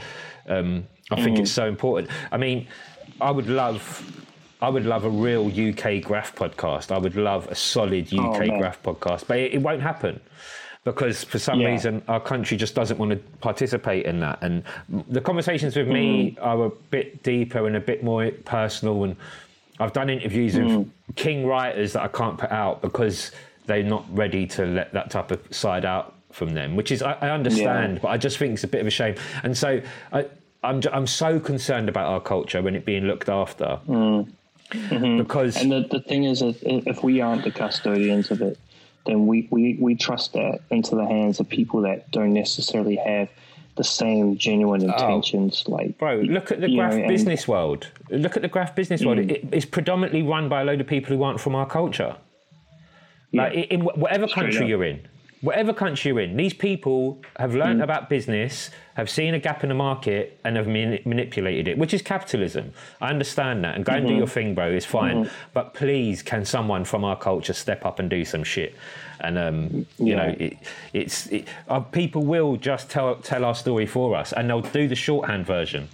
um, 0.47 0.87
I 1.11 1.21
think 1.21 1.39
it's 1.39 1.51
so 1.51 1.67
important. 1.67 2.09
I 2.31 2.37
mean, 2.37 2.67
I 3.21 3.31
would 3.31 3.47
love. 3.47 4.25
I 4.61 4.67
would 4.67 4.85
love 4.85 5.05
a 5.05 5.09
real 5.09 5.47
UK 5.47 6.01
graf 6.03 6.35
podcast. 6.35 6.91
I 6.91 6.97
would 6.97 7.15
love 7.15 7.47
a 7.47 7.55
solid 7.55 8.13
UK 8.13 8.49
Oh, 8.49 8.57
graf 8.57 8.83
podcast, 8.83 9.25
but 9.25 9.37
it, 9.39 9.53
it 9.53 9.61
won't 9.61 9.81
happen 9.81 10.19
because 10.83 11.23
for 11.23 11.39
some 11.39 11.59
Yeah. 11.59 11.69
reason 11.69 12.01
our 12.07 12.19
country 12.19 12.57
just 12.57 12.73
doesn't 12.75 12.97
want 12.97 13.11
to 13.11 13.17
participate 13.41 14.05
in 14.05 14.19
that. 14.21 14.39
And 14.41 14.63
the 15.09 15.21
conversations 15.21 15.75
with 15.75 15.87
me 15.87 16.31
Mm. 16.31 16.37
are 16.45 16.65
a 16.65 16.69
bit 16.89 17.21
deeper 17.23 17.67
and 17.67 17.75
a 17.75 17.79
bit 17.79 18.03
more 18.03 18.29
personal. 18.45 19.03
And 19.03 19.15
I've 19.79 19.93
done 19.93 20.09
interviews 20.09 20.55
Mm. 20.55 20.77
with 20.77 21.15
king 21.15 21.45
writers 21.45 21.93
that 21.93 22.03
I 22.03 22.07
can't 22.07 22.37
put 22.37 22.51
out 22.51 22.81
because 22.81 23.31
they're 23.65 23.83
not 23.83 24.05
ready 24.11 24.47
to 24.47 24.65
let 24.65 24.93
that 24.93 25.09
type 25.11 25.31
of 25.31 25.39
side 25.51 25.85
out 25.85 26.13
from 26.31 26.53
them, 26.53 26.75
which 26.75 26.91
is 26.91 27.01
I, 27.03 27.13
I 27.21 27.29
understand, 27.31 27.93
Yeah. 27.95 27.99
but 28.01 28.07
I 28.09 28.17
just 28.17 28.37
think 28.37 28.53
it's 28.53 28.63
a 28.63 28.67
bit 28.67 28.81
of 28.81 28.87
a 28.87 28.91
shame. 28.91 29.15
And 29.43 29.57
so 29.57 29.81
I, 30.13 30.25
I'm 30.63 30.81
I'm 30.91 31.07
so 31.07 31.39
concerned 31.39 31.89
about 31.89 32.07
our 32.07 32.19
culture 32.21 32.61
when 32.61 32.75
it 32.75 32.85
being 32.85 33.03
looked 33.05 33.29
after 33.29 33.79
because 33.85 35.55
Mm. 35.57 35.61
And 35.61 35.71
the, 35.71 35.87
the 35.89 35.99
thing 36.01 36.23
is, 36.25 36.41
if 36.43 37.03
we 37.03 37.21
aren't 37.21 37.43
the 37.43 37.51
custodians 37.51 38.29
of 38.31 38.41
it, 38.41 38.57
then 39.09 39.27
we, 39.27 39.47
we, 39.49 39.77
we 39.79 39.95
trust 39.95 40.33
that 40.33 40.59
into 40.69 40.95
the 40.95 41.05
hands 41.05 41.39
of 41.39 41.49
people 41.49 41.81
that 41.81 42.11
don't 42.11 42.33
necessarily 42.33 42.95
have 42.95 43.29
the 43.75 43.83
same 43.83 44.37
genuine 44.37 44.83
oh. 44.83 44.93
intentions. 44.93 45.63
Like, 45.67 45.97
Bro, 45.97 46.21
look 46.21 46.51
at 46.51 46.61
the 46.61 46.73
graf 46.75 46.93
know, 46.93 46.99
and- 46.99 47.07
business 47.07 47.47
world. 47.47 47.87
Look 48.09 48.35
at 48.35 48.41
the 48.41 48.47
graf 48.47 48.75
business 48.75 49.03
world. 49.03 49.19
Mm. 49.19 49.31
It, 49.31 49.45
it's 49.51 49.65
predominantly 49.65 50.21
run 50.21 50.49
by 50.49 50.61
a 50.61 50.65
load 50.65 50.81
of 50.81 50.87
people 50.87 51.15
who 51.15 51.23
aren't 51.23 51.39
from 51.39 51.55
our 51.55 51.65
culture. 51.65 52.15
Like 53.33 53.53
Yeah. 53.53 53.59
in, 53.61 53.81
in 53.81 53.85
whatever 53.85 54.27
country 54.27 54.63
up. 54.63 54.69
you're 54.69 54.83
in, 54.83 55.07
whatever 55.41 55.71
country 55.73 56.09
you're 56.09 56.19
in, 56.19 56.35
these 56.35 56.53
people 56.53 57.17
have 57.37 57.51
Mm. 57.51 57.59
learned 57.59 57.81
about 57.81 58.09
business, 58.09 58.69
have 58.95 59.09
seen 59.09 59.33
a 59.33 59.39
gap 59.39 59.63
in 59.63 59.69
the 59.69 59.75
market, 59.75 60.37
and 60.43 60.57
have 60.57 60.67
mani- 60.67 61.01
manipulated 61.05 61.67
it, 61.67 61.77
which 61.77 61.93
is 61.93 62.01
capitalism. 62.01 62.73
I 62.99 63.09
understand 63.09 63.63
that, 63.63 63.75
and 63.75 63.85
go 63.85 63.93
and 63.93 64.01
Mm-hmm. 64.05 64.13
do 64.13 64.17
your 64.17 64.27
thing, 64.27 64.53
bro. 64.53 64.69
Is 64.69 64.85
fine, 64.85 65.29
but 65.53 65.73
please, 65.73 66.21
can 66.21 66.43
someone 66.45 66.83
from 66.83 67.03
our 67.05 67.15
culture 67.15 67.53
step 67.53 67.85
up 67.85 67.99
and 67.99 68.09
do 68.09 68.25
some 68.25 68.43
shit? 68.43 68.75
And 69.21 69.37
um, 69.37 69.85
you 69.97 70.15
know, 70.15 70.35
it, 70.39 70.57
it's 70.93 71.27
it, 71.27 71.47
uh, 71.69 71.79
people 71.79 72.23
will 72.25 72.55
just 72.57 72.89
tell 72.89 73.15
tell 73.15 73.45
our 73.45 73.55
story 73.55 73.85
for 73.85 74.15
us, 74.15 74.33
and 74.33 74.49
they'll 74.49 74.61
do 74.61 74.87
the 74.87 74.95
shorthand 74.95 75.45
version. 75.45 75.87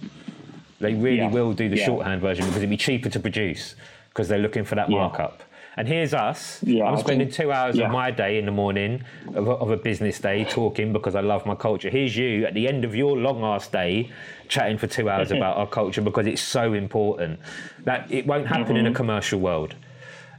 They 0.80 0.94
really 0.94 1.18
Yeah. 1.18 1.30
will 1.30 1.52
do 1.52 1.68
the 1.68 1.76
Yeah. 1.78 1.86
shorthand 1.86 2.20
version 2.20 2.44
because 2.44 2.58
it'd 2.58 2.70
be 2.70 2.76
cheaper 2.76 3.08
to 3.10 3.20
produce 3.20 3.76
because 4.10 4.28
they're 4.28 4.38
looking 4.46 4.64
for 4.64 4.74
that 4.74 4.90
Yeah. 4.90 4.98
markup. 4.98 5.42
And 5.78 5.86
here's 5.86 6.14
us. 6.14 6.60
Yeah, 6.62 6.84
I'm 6.84 6.96
spending 6.98 7.28
think- 7.28 7.36
two 7.36 7.52
hours 7.52 7.76
yeah. 7.76 7.86
of 7.86 7.92
my 7.92 8.10
day 8.10 8.38
in 8.38 8.46
the 8.46 8.52
morning 8.52 9.02
of 9.34 9.46
a, 9.46 9.50
of 9.52 9.70
a 9.70 9.76
business 9.76 10.18
day 10.18 10.44
talking 10.44 10.92
because 10.92 11.14
I 11.14 11.20
love 11.20 11.44
my 11.44 11.54
culture. 11.54 11.90
Here's 11.90 12.16
you 12.16 12.46
at 12.46 12.54
the 12.54 12.66
end 12.66 12.84
of 12.84 12.94
your 12.94 13.16
long 13.18 13.44
ass 13.44 13.68
day 13.68 14.10
chatting 14.48 14.78
for 14.78 14.86
two 14.86 15.10
hours 15.10 15.30
about 15.36 15.58
our 15.58 15.66
culture 15.66 16.00
because 16.00 16.26
it's 16.26 16.40
so 16.40 16.72
important. 16.72 17.38
That 17.84 18.10
it 18.10 18.26
won't 18.26 18.46
happen 18.46 18.76
in 18.76 18.86
a 18.86 18.92
commercial 18.94 19.38
world. 19.40 19.74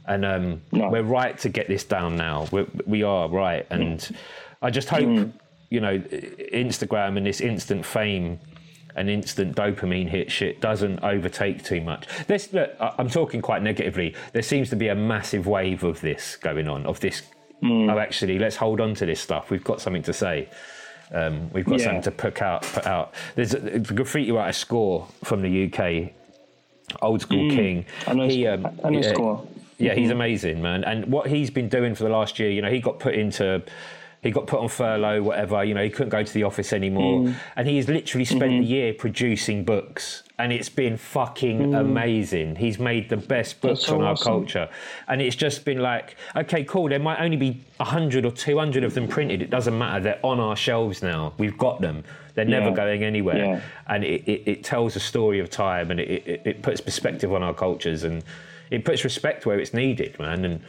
And 0.06 0.24
um, 0.24 0.42
Mm-hmm. 0.72 0.76
No. 0.78 0.88
we're 0.88 1.02
right 1.02 1.38
to 1.38 1.48
get 1.48 1.68
this 1.68 1.84
down 1.84 2.16
now. 2.16 2.46
We're, 2.50 2.66
we 2.86 3.02
are 3.04 3.28
right. 3.28 3.64
And 3.70 4.08
I 4.60 4.70
just 4.70 4.88
hope, 4.88 5.02
Mm. 5.04 5.32
you 5.70 5.80
know, 5.80 5.98
Instagram 6.52 7.16
and 7.16 7.26
this 7.26 7.40
instant 7.40 7.84
fame 7.84 8.40
and 8.98 9.08
instant 9.08 9.56
dopamine 9.56 10.08
hit 10.08 10.30
shit 10.30 10.60
doesn't 10.60 10.98
overtake 11.02 11.64
too 11.64 11.80
much. 11.80 12.06
This, 12.26 12.52
look, 12.52 12.74
I'm 12.80 13.08
talking 13.08 13.40
quite 13.40 13.62
negatively. 13.62 14.14
There 14.32 14.42
seems 14.42 14.68
to 14.70 14.76
be 14.76 14.88
a 14.88 14.94
massive 14.94 15.46
wave 15.46 15.84
of 15.84 16.00
this 16.00 16.36
going 16.36 16.68
on, 16.68 16.84
of 16.86 17.00
this. 17.00 17.22
Mm. 17.62 17.92
Oh, 17.92 17.98
actually, 17.98 18.38
let's 18.38 18.56
hold 18.56 18.80
on 18.80 18.94
to 18.96 19.06
this 19.06 19.20
stuff. 19.20 19.50
We've 19.50 19.64
got 19.64 19.80
something 19.80 20.02
to 20.02 20.12
say. 20.12 20.48
Um, 21.12 21.50
we've 21.52 21.64
got 21.64 21.78
Yeah. 21.78 21.84
something 21.86 22.02
to 22.02 22.10
put 22.10 22.42
out. 22.42 22.62
Put 22.62 22.86
out. 22.86 23.14
There's 23.34 23.54
a, 23.54 23.76
a 23.76 23.78
graffiti 23.80 24.30
writer 24.30 24.52
score 24.52 25.08
from 25.24 25.42
the 25.42 25.64
UK, 25.72 26.12
old 27.02 27.20
school 27.22 27.50
king. 27.50 27.86
I 28.06 28.14
know, 28.14 28.28
He, 28.28 28.46
um, 28.46 28.66
I 28.84 28.90
know 28.90 29.00
yeah, 29.00 29.12
score. 29.12 29.46
yeah, 29.78 29.94
he's 29.94 30.10
amazing, 30.10 30.60
man. 30.62 30.84
And 30.84 31.06
what 31.06 31.26
he's 31.28 31.50
been 31.50 31.68
doing 31.68 31.94
for 31.94 32.04
the 32.04 32.10
last 32.10 32.38
year, 32.38 32.50
you 32.50 32.62
know, 32.62 32.70
he 32.70 32.80
got 32.80 32.98
put 32.98 33.14
into, 33.14 33.62
he 34.22 34.30
got 34.32 34.46
put 34.48 34.58
on 34.60 34.68
furlough, 34.68 35.22
whatever. 35.22 35.62
You 35.62 35.74
know, 35.74 35.82
he 35.84 35.90
couldn't 35.90 36.08
go 36.10 36.22
to 36.22 36.34
the 36.34 36.42
office 36.42 36.72
anymore, 36.72 37.20
Mm. 37.20 37.34
and 37.56 37.68
he's 37.68 37.88
literally 37.88 38.24
spent 38.24 38.50
Mm-hmm. 38.52 38.60
the 38.62 38.66
year 38.66 38.92
producing 38.92 39.64
books, 39.64 40.24
and 40.38 40.52
it's 40.52 40.68
been 40.68 40.96
fucking 40.96 41.74
amazing. 41.74 42.56
He's 42.56 42.78
made 42.80 43.08
the 43.08 43.16
best 43.16 43.60
books 43.60 43.80
Mm. 43.80 43.86
so 43.86 43.94
on 43.96 44.02
our 44.02 44.12
awesome. 44.12 44.32
culture, 44.32 44.68
and 45.06 45.22
it's 45.22 45.36
just 45.36 45.64
been 45.64 45.78
like, 45.78 46.16
okay, 46.36 46.64
cool. 46.64 46.88
There 46.88 46.98
might 46.98 47.20
only 47.20 47.36
be 47.36 47.60
hundred 47.80 48.24
or 48.24 48.32
two 48.32 48.58
hundred 48.58 48.82
of 48.84 48.94
them 48.94 49.06
printed. 49.06 49.40
It 49.40 49.50
doesn't 49.50 49.76
matter. 49.78 50.00
They're 50.00 50.20
on 50.24 50.40
our 50.40 50.56
shelves 50.56 51.00
now. 51.02 51.32
We've 51.38 51.56
got 51.56 51.80
them. 51.80 52.02
They're 52.34 52.44
never 52.44 52.70
Yeah. 52.70 52.74
going 52.76 53.04
anywhere, 53.04 53.36
Yeah. 53.44 53.60
and 53.88 54.04
it, 54.04 54.22
it, 54.28 54.42
it 54.46 54.64
tells 54.64 54.96
a 54.96 55.00
story 55.00 55.38
of 55.38 55.48
time, 55.50 55.90
and 55.92 56.00
it, 56.00 56.08
it, 56.26 56.42
it 56.44 56.62
puts 56.62 56.80
perspective 56.80 57.32
on 57.32 57.42
our 57.44 57.54
cultures, 57.54 58.02
and 58.04 58.24
it 58.70 58.84
puts 58.84 59.04
respect 59.04 59.46
where 59.46 59.58
it's 59.60 59.72
needed, 59.74 60.18
man. 60.18 60.44
And 60.44 60.60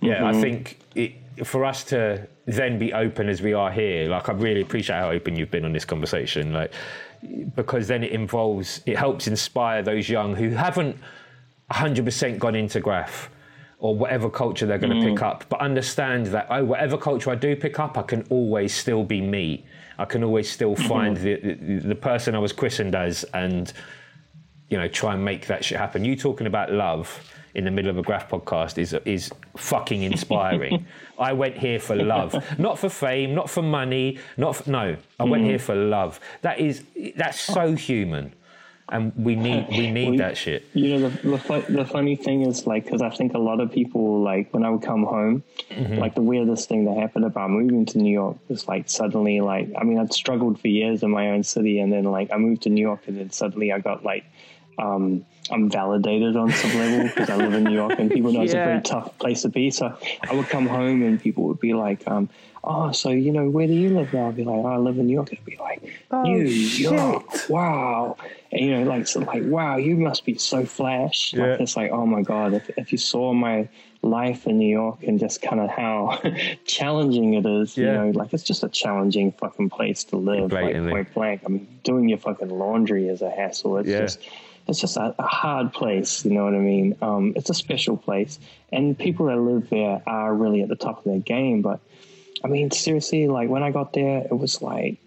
yeah, 0.00 0.16
Mm-hmm. 0.16 0.24
I 0.26 0.40
think 0.40 0.78
it, 0.96 1.12
for 1.46 1.64
us 1.64 1.84
to 1.84 2.26
then 2.46 2.78
be 2.78 2.92
open 2.92 3.28
as 3.28 3.40
we 3.40 3.52
are 3.52 3.70
here, 3.70 4.08
like 4.08 4.28
I 4.28 4.32
really 4.32 4.62
appreciate 4.62 4.96
how 4.96 5.10
open 5.10 5.36
you've 5.36 5.50
been 5.50 5.64
on 5.64 5.72
this 5.72 5.84
conversation, 5.84 6.52
like 6.52 6.72
because 7.54 7.86
then 7.86 8.02
it 8.02 8.10
involves, 8.10 8.80
it 8.84 8.96
helps 8.96 9.28
inspire 9.28 9.82
those 9.82 10.08
young 10.08 10.34
who 10.34 10.50
haven't 10.50 10.96
100% 11.70 12.38
gone 12.38 12.56
into 12.56 12.80
graf 12.80 13.30
or 13.78 13.94
whatever 13.94 14.28
culture 14.28 14.66
they're 14.66 14.78
going 14.78 15.00
to 15.00 15.06
pick 15.06 15.18
mm. 15.18 15.22
up, 15.22 15.44
but 15.48 15.60
understand 15.60 16.26
that 16.26 16.46
oh, 16.50 16.64
whatever 16.64 16.96
culture 16.96 17.30
I 17.30 17.34
do 17.34 17.54
pick 17.56 17.78
up, 17.78 17.96
I 17.98 18.02
can 18.02 18.22
always 18.30 18.74
still 18.74 19.04
be 19.04 19.20
me. 19.20 19.64
I 19.98 20.04
can 20.04 20.24
always 20.24 20.50
still 20.50 20.74
mm-hmm. 20.74 20.88
find 20.88 21.16
the, 21.16 21.36
the 21.36 21.78
the 21.78 21.94
person 21.94 22.34
I 22.34 22.38
was 22.38 22.52
christened 22.52 22.94
as 22.94 23.24
and 23.34 23.72
you 24.72 24.78
know, 24.78 24.88
try 24.88 25.12
and 25.14 25.22
make 25.24 25.46
that 25.48 25.64
shit 25.66 25.78
happen. 25.78 26.04
You 26.04 26.16
talking 26.16 26.46
about 26.46 26.72
love 26.72 27.06
in 27.54 27.64
the 27.64 27.70
middle 27.70 27.90
of 27.90 27.98
a 27.98 28.02
graf 28.02 28.24
podcast 28.30 28.78
is 28.78 28.94
is 29.04 29.30
fucking 29.56 30.02
inspiring. 30.02 30.86
I 31.18 31.34
went 31.34 31.58
here 31.58 31.78
for 31.78 31.94
love, 31.94 32.30
not 32.58 32.78
for 32.78 32.88
fame, 32.88 33.34
not 33.34 33.50
for 33.50 33.62
money, 33.62 34.18
not 34.38 34.56
for, 34.56 34.70
no. 34.70 34.96
I 35.20 35.24
went 35.24 35.44
here 35.44 35.58
for 35.58 35.74
love. 35.74 36.18
That 36.40 36.58
is 36.58 36.82
that's 37.16 37.38
so 37.38 37.74
human, 37.74 38.32
and 38.88 39.12
we 39.16 39.36
need 39.36 39.66
we 39.68 39.90
need 39.90 40.10
We- 40.12 40.16
that 40.24 40.36
shit. 40.38 40.60
You 40.72 40.88
know, 40.98 41.08
the 41.10 41.30
the, 41.36 41.64
the 41.80 41.84
funny 41.84 42.16
thing 42.16 42.38
is 42.50 42.66
like 42.66 42.84
because 42.84 43.02
I 43.02 43.10
think 43.10 43.34
a 43.34 43.38
lot 43.50 43.60
of 43.60 43.70
people 43.70 44.22
like 44.30 44.52
when 44.54 44.64
I 44.64 44.70
would 44.70 44.82
come 44.92 45.04
home, 45.04 45.42
Mm-hmm. 45.70 45.98
like 46.04 46.14
the 46.14 46.22
weirdest 46.32 46.68
thing 46.68 46.84
that 46.86 46.96
happened 47.04 47.24
about 47.32 47.48
moving 47.50 47.84
to 47.92 47.98
New 47.98 48.12
York 48.22 48.36
was 48.48 48.66
like 48.72 48.84
suddenly 48.90 49.40
like 49.52 49.68
I 49.80 49.84
mean 49.84 49.98
I'd 49.98 50.12
struggled 50.12 50.58
for 50.60 50.68
years 50.68 51.02
in 51.02 51.10
my 51.10 51.30
own 51.32 51.42
city 51.44 51.80
and 51.80 51.90
then 51.92 52.04
like 52.04 52.28
I 52.32 52.36
moved 52.38 52.62
to 52.62 52.70
New 52.70 52.82
York 52.90 53.02
and 53.08 53.16
then 53.18 53.30
suddenly 53.30 53.68
I 53.72 53.78
got 53.78 54.02
like 54.12 54.24
um, 54.78 55.24
I'm 55.50 55.68
validated 55.70 56.36
on 56.36 56.50
some 56.52 56.78
level 56.78 57.08
because 57.08 57.28
I 57.30 57.36
live 57.36 57.52
in 57.54 57.64
New 57.64 57.74
York 57.74 57.98
and 57.98 58.10
people 58.10 58.32
know 58.32 58.42
it's 58.42 58.52
a 58.52 58.56
very 58.56 58.80
tough 58.82 59.16
place 59.18 59.42
to 59.42 59.48
be. 59.48 59.70
So 59.70 59.96
I 60.28 60.34
would 60.34 60.48
come 60.48 60.66
home 60.66 61.02
and 61.02 61.20
people 61.20 61.44
would 61.44 61.60
be 61.60 61.74
like, 61.74 62.06
um, 62.08 62.28
"Oh, 62.64 62.92
so 62.92 63.10
you 63.10 63.32
know 63.32 63.50
where 63.50 63.66
do 63.66 63.72
you 63.74 63.90
live 63.90 64.12
now?" 64.14 64.28
I'd 64.28 64.36
be 64.36 64.44
like, 64.44 64.54
oh, 64.56 64.66
"I 64.66 64.76
live 64.76 64.98
in 64.98 65.06
New 65.08 65.12
York." 65.14 65.32
It'd 65.32 65.44
be 65.44 65.56
like, 65.56 65.82
"New 66.12 66.44
York, 66.46 67.48
wow!" 67.50 68.16
And 68.52 68.60
you 68.60 68.70
know, 68.78 68.84
like 68.84 69.08
so 69.08 69.20
like, 69.20 69.42
"Wow, 69.44 69.76
you 69.76 69.96
must 69.96 70.24
be 70.24 70.36
so 70.38 70.64
flash." 70.64 71.34
Yeah. 71.34 71.46
Like 71.52 71.60
it's 71.60 71.76
like, 71.76 71.90
"Oh 71.90 72.06
my 72.06 72.22
god!" 72.22 72.54
If 72.54 72.70
if 72.78 72.92
you 72.92 72.98
saw 72.98 73.32
my 73.34 73.68
life 74.04 74.46
in 74.48 74.58
New 74.58 74.68
York 74.68 75.02
and 75.04 75.20
just 75.20 75.42
kind 75.42 75.60
of 75.60 75.70
how 75.70 76.20
challenging 76.64 77.34
it 77.34 77.46
is, 77.46 77.76
you 77.76 77.86
know, 77.86 78.10
like 78.14 78.32
it's 78.32 78.42
just 78.42 78.62
a 78.64 78.68
challenging 78.68 79.32
fucking 79.32 79.70
place 79.70 80.04
to 80.04 80.16
live, 80.16 80.50
Blatantly. 80.50 80.92
like 80.92 81.12
point 81.12 81.14
blank. 81.14 81.42
I 81.46 81.48
mean, 81.48 81.68
doing 81.84 82.08
your 82.08 82.18
fucking 82.18 82.48
laundry 82.48 83.08
is 83.08 83.22
a 83.22 83.30
hassle. 83.30 83.76
It's 83.78 83.88
Yeah. 83.88 84.00
just 84.00 84.20
it's 84.72 84.80
just 84.80 84.96
a, 84.96 85.14
a 85.18 85.26
hard 85.26 85.72
place, 85.72 86.24
you 86.24 86.32
know 86.32 86.44
what 86.44 86.54
I 86.54 86.58
mean? 86.58 86.96
Um, 87.00 87.34
it's 87.36 87.50
a 87.50 87.54
special 87.54 87.96
place, 87.96 88.40
and 88.72 88.98
people 88.98 89.26
that 89.26 89.36
live 89.36 89.68
there 89.70 90.02
are 90.06 90.34
really 90.34 90.62
at 90.62 90.68
the 90.68 90.76
top 90.76 90.98
of 90.98 91.04
their 91.04 91.20
game. 91.20 91.62
But 91.62 91.80
I 92.42 92.48
mean, 92.48 92.70
seriously, 92.70 93.28
like 93.28 93.48
when 93.48 93.62
I 93.62 93.70
got 93.70 93.92
there, 93.92 94.26
it 94.28 94.36
was 94.36 94.62
like 94.62 94.98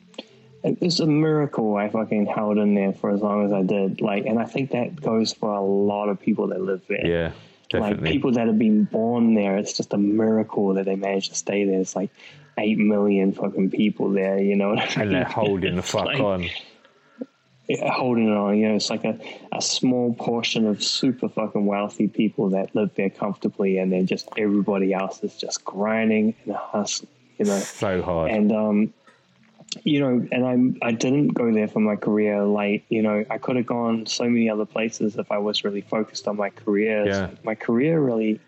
it 0.64 0.80
was 0.82 1.00
a 1.00 1.08
miracle 1.08 1.76
I 1.76 1.90
fucking 1.90 2.28
held 2.28 2.60
in 2.60 2.76
there 2.76 2.94
for 2.94 3.10
as 3.10 3.22
long 3.22 3.46
as 3.46 3.52
I 3.52 3.64
did. 3.64 4.02
Like, 4.02 4.26
and 4.26 4.40
I 4.40 4.46
think 4.46 4.72
that 4.72 5.02
goes 5.02 5.34
for 5.34 5.52
a 5.54 5.62
lot 5.62 6.10
of 6.10 6.20
people 6.20 6.48
that 6.48 6.62
live 6.62 6.84
there. 6.88 7.06
Yeah, 7.06 7.32
Definitely. 7.70 8.06
Like 8.06 8.14
people 8.14 8.32
that 8.34 8.48
have 8.48 8.60
been 8.60 8.84
born 8.84 9.34
there, 9.34 9.58
it's 9.58 9.74
just 9.74 9.94
a 9.94 9.98
miracle 9.98 10.76
that 10.76 10.86
they 10.86 10.96
managed 10.96 11.32
to 11.32 11.36
stay 11.36 11.66
there. 11.66 11.80
It's 11.80 11.96
like 11.96 12.12
eight 12.58 12.78
million 12.78 13.34
fucking 13.34 13.72
people 13.72 14.12
there, 14.12 14.40
you 14.42 14.56
know 14.56 14.70
what 14.70 14.80
I 14.80 14.86
mean? 14.86 15.00
and 15.00 15.12
they're 15.12 15.26
holding 15.26 15.76
the 15.76 15.82
fuck 15.94 16.06
like- 16.06 16.20
on. 16.20 16.50
Holding 17.70 18.30
it 18.30 18.36
on. 18.36 18.58
You 18.58 18.70
know, 18.70 18.76
it's 18.76 18.90
like 18.90 19.04
a, 19.04 19.18
a 19.52 19.62
small 19.62 20.14
portion 20.14 20.66
of 20.68 20.84
super 20.84 21.30
fucking 21.30 21.66
wealthy 21.66 22.08
people 22.08 22.50
that 22.50 22.76
live 22.76 22.92
there 22.96 23.10
comfortably, 23.10 23.78
and 23.78 23.92
then 23.92 24.06
just 24.06 24.30
everybody 24.38 24.94
else 24.94 25.24
is 25.24 25.36
just 25.36 25.64
grinding 25.66 26.36
and 26.46 26.56
hustling. 26.56 27.10
You 27.38 27.46
know, 27.46 27.60
So 27.60 28.02
hard. 28.02 28.32
and 28.32 28.52
um, 28.52 28.94
you 29.84 30.00
know, 30.00 30.26
and 30.32 30.78
I 30.82 30.88
I 30.88 30.92
didn't 30.92 31.30
go 31.30 31.52
there 31.52 31.68
for 31.68 31.80
my 31.82 31.96
career. 31.96 32.44
Like, 32.44 32.86
you 32.90 33.02
know, 33.02 33.26
I 33.30 33.38
could 33.38 33.56
have 33.58 33.66
gone 33.66 34.06
so 34.06 34.24
many 34.24 34.50
other 34.50 34.66
places 34.66 35.18
if 35.18 35.32
I 35.32 35.38
was 35.40 35.64
really 35.64 35.82
focused 35.82 36.28
on 36.28 36.38
my 36.38 36.50
career. 36.50 37.06
Yeah. 37.06 37.30
My 37.44 37.56
career 37.56 38.00
really, 38.00 38.40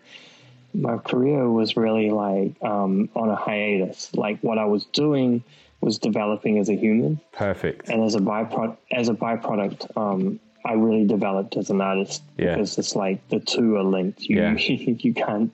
my 0.72 0.96
career 0.98 1.50
was 1.50 1.76
really 1.76 2.10
like 2.10 2.54
um, 2.62 3.10
on 3.14 3.28
a 3.28 3.36
hiatus. 3.36 4.14
Like 4.14 4.40
what 4.40 4.58
I 4.58 4.64
was 4.64 4.86
doing 4.86 5.42
was 5.80 5.98
developing 5.98 6.58
as 6.58 6.68
a 6.68 6.74
human, 6.74 7.20
Perfect. 7.32 7.88
and 7.88 8.02
as 8.02 8.14
a 8.14 8.18
byproduct, 8.18 8.76
as 8.92 9.08
a 9.08 9.14
byproduct, 9.14 9.96
um, 9.96 10.40
I 10.64 10.72
really 10.72 11.06
developed 11.06 11.56
as 11.56 11.70
an 11.70 11.80
artist 11.80 12.22
Yeah. 12.36 12.56
because 12.56 12.76
it's 12.78 12.96
like 12.96 13.26
the 13.28 13.38
two 13.40 13.76
are 13.76 13.84
linked. 13.84 14.22
You 14.22 14.36
Yeah. 14.38 14.54
you 14.58 15.14
can't 15.14 15.52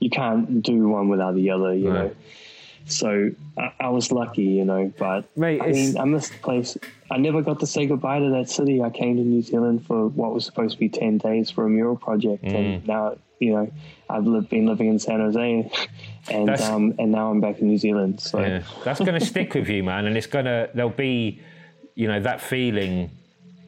you 0.00 0.10
can't 0.10 0.62
do 0.62 0.88
one 0.88 1.08
without 1.08 1.34
the 1.34 1.50
other. 1.50 1.74
You 1.74 1.84
No. 1.84 1.92
know. 1.92 2.10
So 2.86 3.30
I, 3.56 3.72
I 3.78 3.88
was 3.90 4.10
lucky, 4.10 4.42
you 4.42 4.64
know, 4.64 4.92
but 4.98 5.24
Mate, 5.36 5.62
I 5.62 5.68
mean, 5.70 5.96
I 5.96 6.04
missed 6.04 6.32
the 6.32 6.38
place. 6.38 6.76
I 7.10 7.18
never 7.18 7.40
got 7.42 7.60
to 7.60 7.66
say 7.66 7.86
goodbye 7.86 8.18
to 8.18 8.30
that 8.30 8.48
city. 8.50 8.82
I 8.82 8.90
came 8.90 9.16
to 9.16 9.22
New 9.22 9.42
Zealand 9.42 9.86
for 9.86 10.08
what 10.08 10.34
was 10.34 10.44
supposed 10.44 10.74
to 10.74 10.80
be 10.80 10.88
ten 10.88 11.18
days 11.18 11.50
for 11.50 11.64
a 11.64 11.70
mural 11.70 11.96
project, 11.96 12.42
Mm. 12.44 12.54
and 12.54 12.86
now 12.88 13.16
you 13.38 13.52
know 13.52 13.70
I've 14.10 14.26
lived, 14.26 14.48
been 14.50 14.66
living 14.66 14.88
in 14.88 14.98
San 14.98 15.20
Jose, 15.20 15.70
and 16.30 16.50
um, 16.50 16.94
and 16.98 17.12
now 17.12 17.30
I'm 17.30 17.40
back 17.40 17.58
in 17.60 17.68
New 17.68 17.78
Zealand. 17.78 18.20
So 18.20 18.40
Yeah, 18.40 18.62
that's 18.84 19.00
going 19.00 19.18
to 19.18 19.24
stick 19.24 19.54
with 19.54 19.68
you, 19.68 19.82
man, 19.84 20.06
and 20.06 20.16
it's 20.16 20.26
going 20.26 20.44
to 20.46 20.68
there'll 20.74 20.90
be, 20.90 21.40
you 21.94 22.08
know, 22.08 22.20
that 22.20 22.40
feeling 22.40 23.10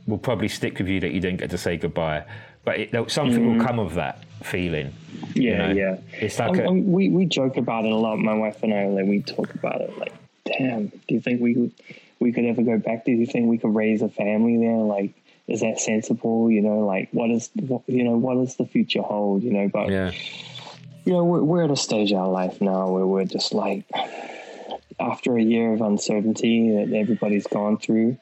will 0.07 0.19
probably 0.19 0.49
stick 0.49 0.79
with 0.79 0.89
you 0.89 1.01
that 1.01 1.13
you 1.13 1.21
didn't 1.21 1.39
get 1.39 1.51
to 1.51 1.59
say 1.59 1.77
goodbye, 1.77 2.25
but 2.65 2.79
it, 2.79 3.11
something 3.11 3.59
will 3.59 3.65
come 3.65 3.79
of 3.79 3.95
that 3.95 4.25
feeling. 4.43 4.93
you 5.35 5.51
Yeah, 5.53 5.69
know? 5.69 5.73
yeah. 5.75 5.97
It's 6.21 6.39
like 6.39 6.51
Um, 6.51 6.59
a, 6.61 6.69
um, 6.69 6.93
we 6.93 7.09
we 7.09 7.25
joke 7.27 7.57
about 7.57 7.85
it 7.85 7.93
a 7.93 7.97
lot. 7.97 8.19
My 8.19 8.35
wife 8.35 8.63
and 8.63 8.75
I, 8.75 8.87
like 8.87 9.07
we 9.07 9.21
talk 9.23 9.55
about 9.55 9.81
it. 9.81 9.97
Like, 9.99 10.13
damn, 10.45 10.87
do 10.89 10.99
you 11.09 11.21
think 11.21 11.41
we 11.41 11.71
we 12.19 12.33
could 12.33 12.45
ever 12.45 12.63
go 12.63 12.79
back? 12.79 13.05
Do 13.05 13.13
you 13.13 13.27
think 13.27 13.49
we 13.49 13.59
could 13.59 13.75
raise 13.75 14.03
a 14.03 14.09
family 14.09 14.57
there? 14.59 14.77
Like, 14.77 15.13
is 15.49 15.61
that 15.61 15.81
sensible? 15.81 16.51
You 16.51 16.63
know, 16.63 16.81
like 16.81 17.09
what 17.13 17.31
is 17.31 17.51
what, 17.55 17.83
you 17.87 18.05
know 18.05 18.17
what 18.17 18.35
does 18.37 18.57
the 18.57 18.67
future 18.67 19.03
hold? 19.03 19.43
You 19.43 19.53
know, 19.53 19.69
but 19.69 19.89
yeah, 19.91 20.13
you 21.05 21.13
know 21.13 21.25
we're, 21.25 21.43
we're 21.43 21.65
at 21.65 21.71
a 21.71 21.77
stage 21.77 22.13
in 22.13 22.19
our 22.19 22.29
life 22.29 22.61
now 22.61 22.89
where 22.89 23.07
we're 23.07 23.25
just 23.25 23.53
like 23.55 23.85
after 25.01 25.37
a 25.37 25.43
year 25.43 25.73
of 25.73 25.81
uncertainty 25.81 26.71
that 26.77 26.93
everybody's 26.97 27.47
gone 27.47 27.79
through. 27.79 28.17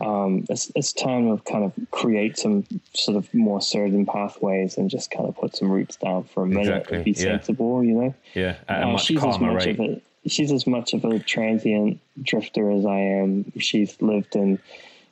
Um, 0.00 0.46
it's, 0.48 0.70
it's 0.76 0.92
time 0.94 1.36
to 1.36 1.42
kind 1.42 1.64
of 1.64 1.72
create 1.90 2.38
some 2.38 2.64
sort 2.94 3.16
of 3.18 3.32
more 3.34 3.60
certain 3.60 4.06
pathways 4.06 4.78
and 4.78 4.88
just 4.88 5.10
kind 5.10 5.28
of 5.28 5.36
put 5.36 5.56
some 5.56 5.70
roots 5.70 5.96
down 5.96 6.24
for 6.24 6.44
a 6.44 6.46
minute 6.46 6.68
Exactly, 6.68 6.96
and 6.96 7.04
be 7.04 7.10
yeah. 7.10 7.16
sensible, 7.16 7.84
you 7.84 7.94
know. 7.94 8.14
yeah, 8.34 8.56
at 8.68 8.84
Uh, 8.84 8.96
she's 8.96 9.22
as 9.22 9.38
much 9.38 9.66
rate. 9.66 9.78
of 9.78 9.80
a 9.80 10.00
she's 10.28 10.52
as 10.52 10.66
much 10.66 10.94
of 10.94 11.04
a 11.04 11.18
transient 11.18 11.98
drifter 12.22 12.70
as 12.70 12.86
I 12.86 12.98
am. 12.98 13.52
She's 13.58 14.00
lived 14.00 14.36
in 14.36 14.58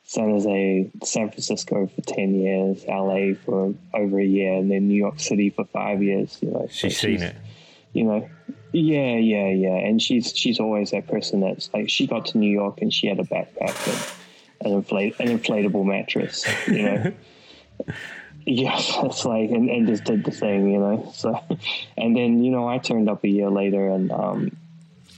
San 0.09 0.31
Jose, 0.31 0.91
San 1.05 1.29
Francisco 1.29 1.87
for 1.87 2.01
ten 2.01 2.35
years, 2.35 2.83
LA 2.89 3.35
for 3.45 3.75
over 3.93 4.19
a 4.19 4.25
year, 4.25 4.55
and 4.55 4.71
then 4.71 4.89
New 4.89 4.95
York 4.95 5.21
City 5.21 5.51
for 5.51 5.67
five 5.67 6.03
years. 6.03 6.39
You 6.41 6.51
know, 6.51 6.67
So 6.71 6.89
She's 6.89 6.99
seen 6.99 7.23
it. 7.23 7.37
You 7.93 8.05
know, 8.05 8.29
yeah, 8.73 9.17
yeah, 9.17 9.49
yeah, 9.49 9.75
and 9.75 10.01
she's 10.01 10.35
she's 10.35 10.61
always 10.61 10.93
that 10.93 11.09
person 11.09 11.41
that's 11.41 11.69
like 11.75 11.91
she 11.91 12.07
got 12.07 12.25
to 12.27 12.39
New 12.39 12.51
York 12.51 12.81
and 12.81 12.91
she 12.91 13.07
had 13.07 13.21
a 13.21 13.25
backpack 13.25 14.17
and 14.63 14.67
an 14.73 14.79
inflate 14.79 15.21
an 15.21 15.29
inflatable 15.29 15.85
mattress. 15.85 16.47
You 16.67 16.83
know. 16.83 17.13
Yeah, 18.51 18.79
it's 18.79 19.27
like 19.27 19.51
and, 19.51 19.69
and 19.69 19.87
just 19.87 20.05
did 20.05 20.25
the 20.25 20.31
thing, 20.31 20.71
you 20.71 20.79
know. 20.79 21.13
So, 21.15 21.39
and 21.99 22.17
then 22.17 22.43
you 22.43 22.51
know 22.51 22.67
I 22.67 22.79
turned 22.79 23.11
up 23.11 23.23
a 23.23 23.29
year 23.29 23.51
later 23.51 23.91
and 23.91 24.11
um, 24.11 24.57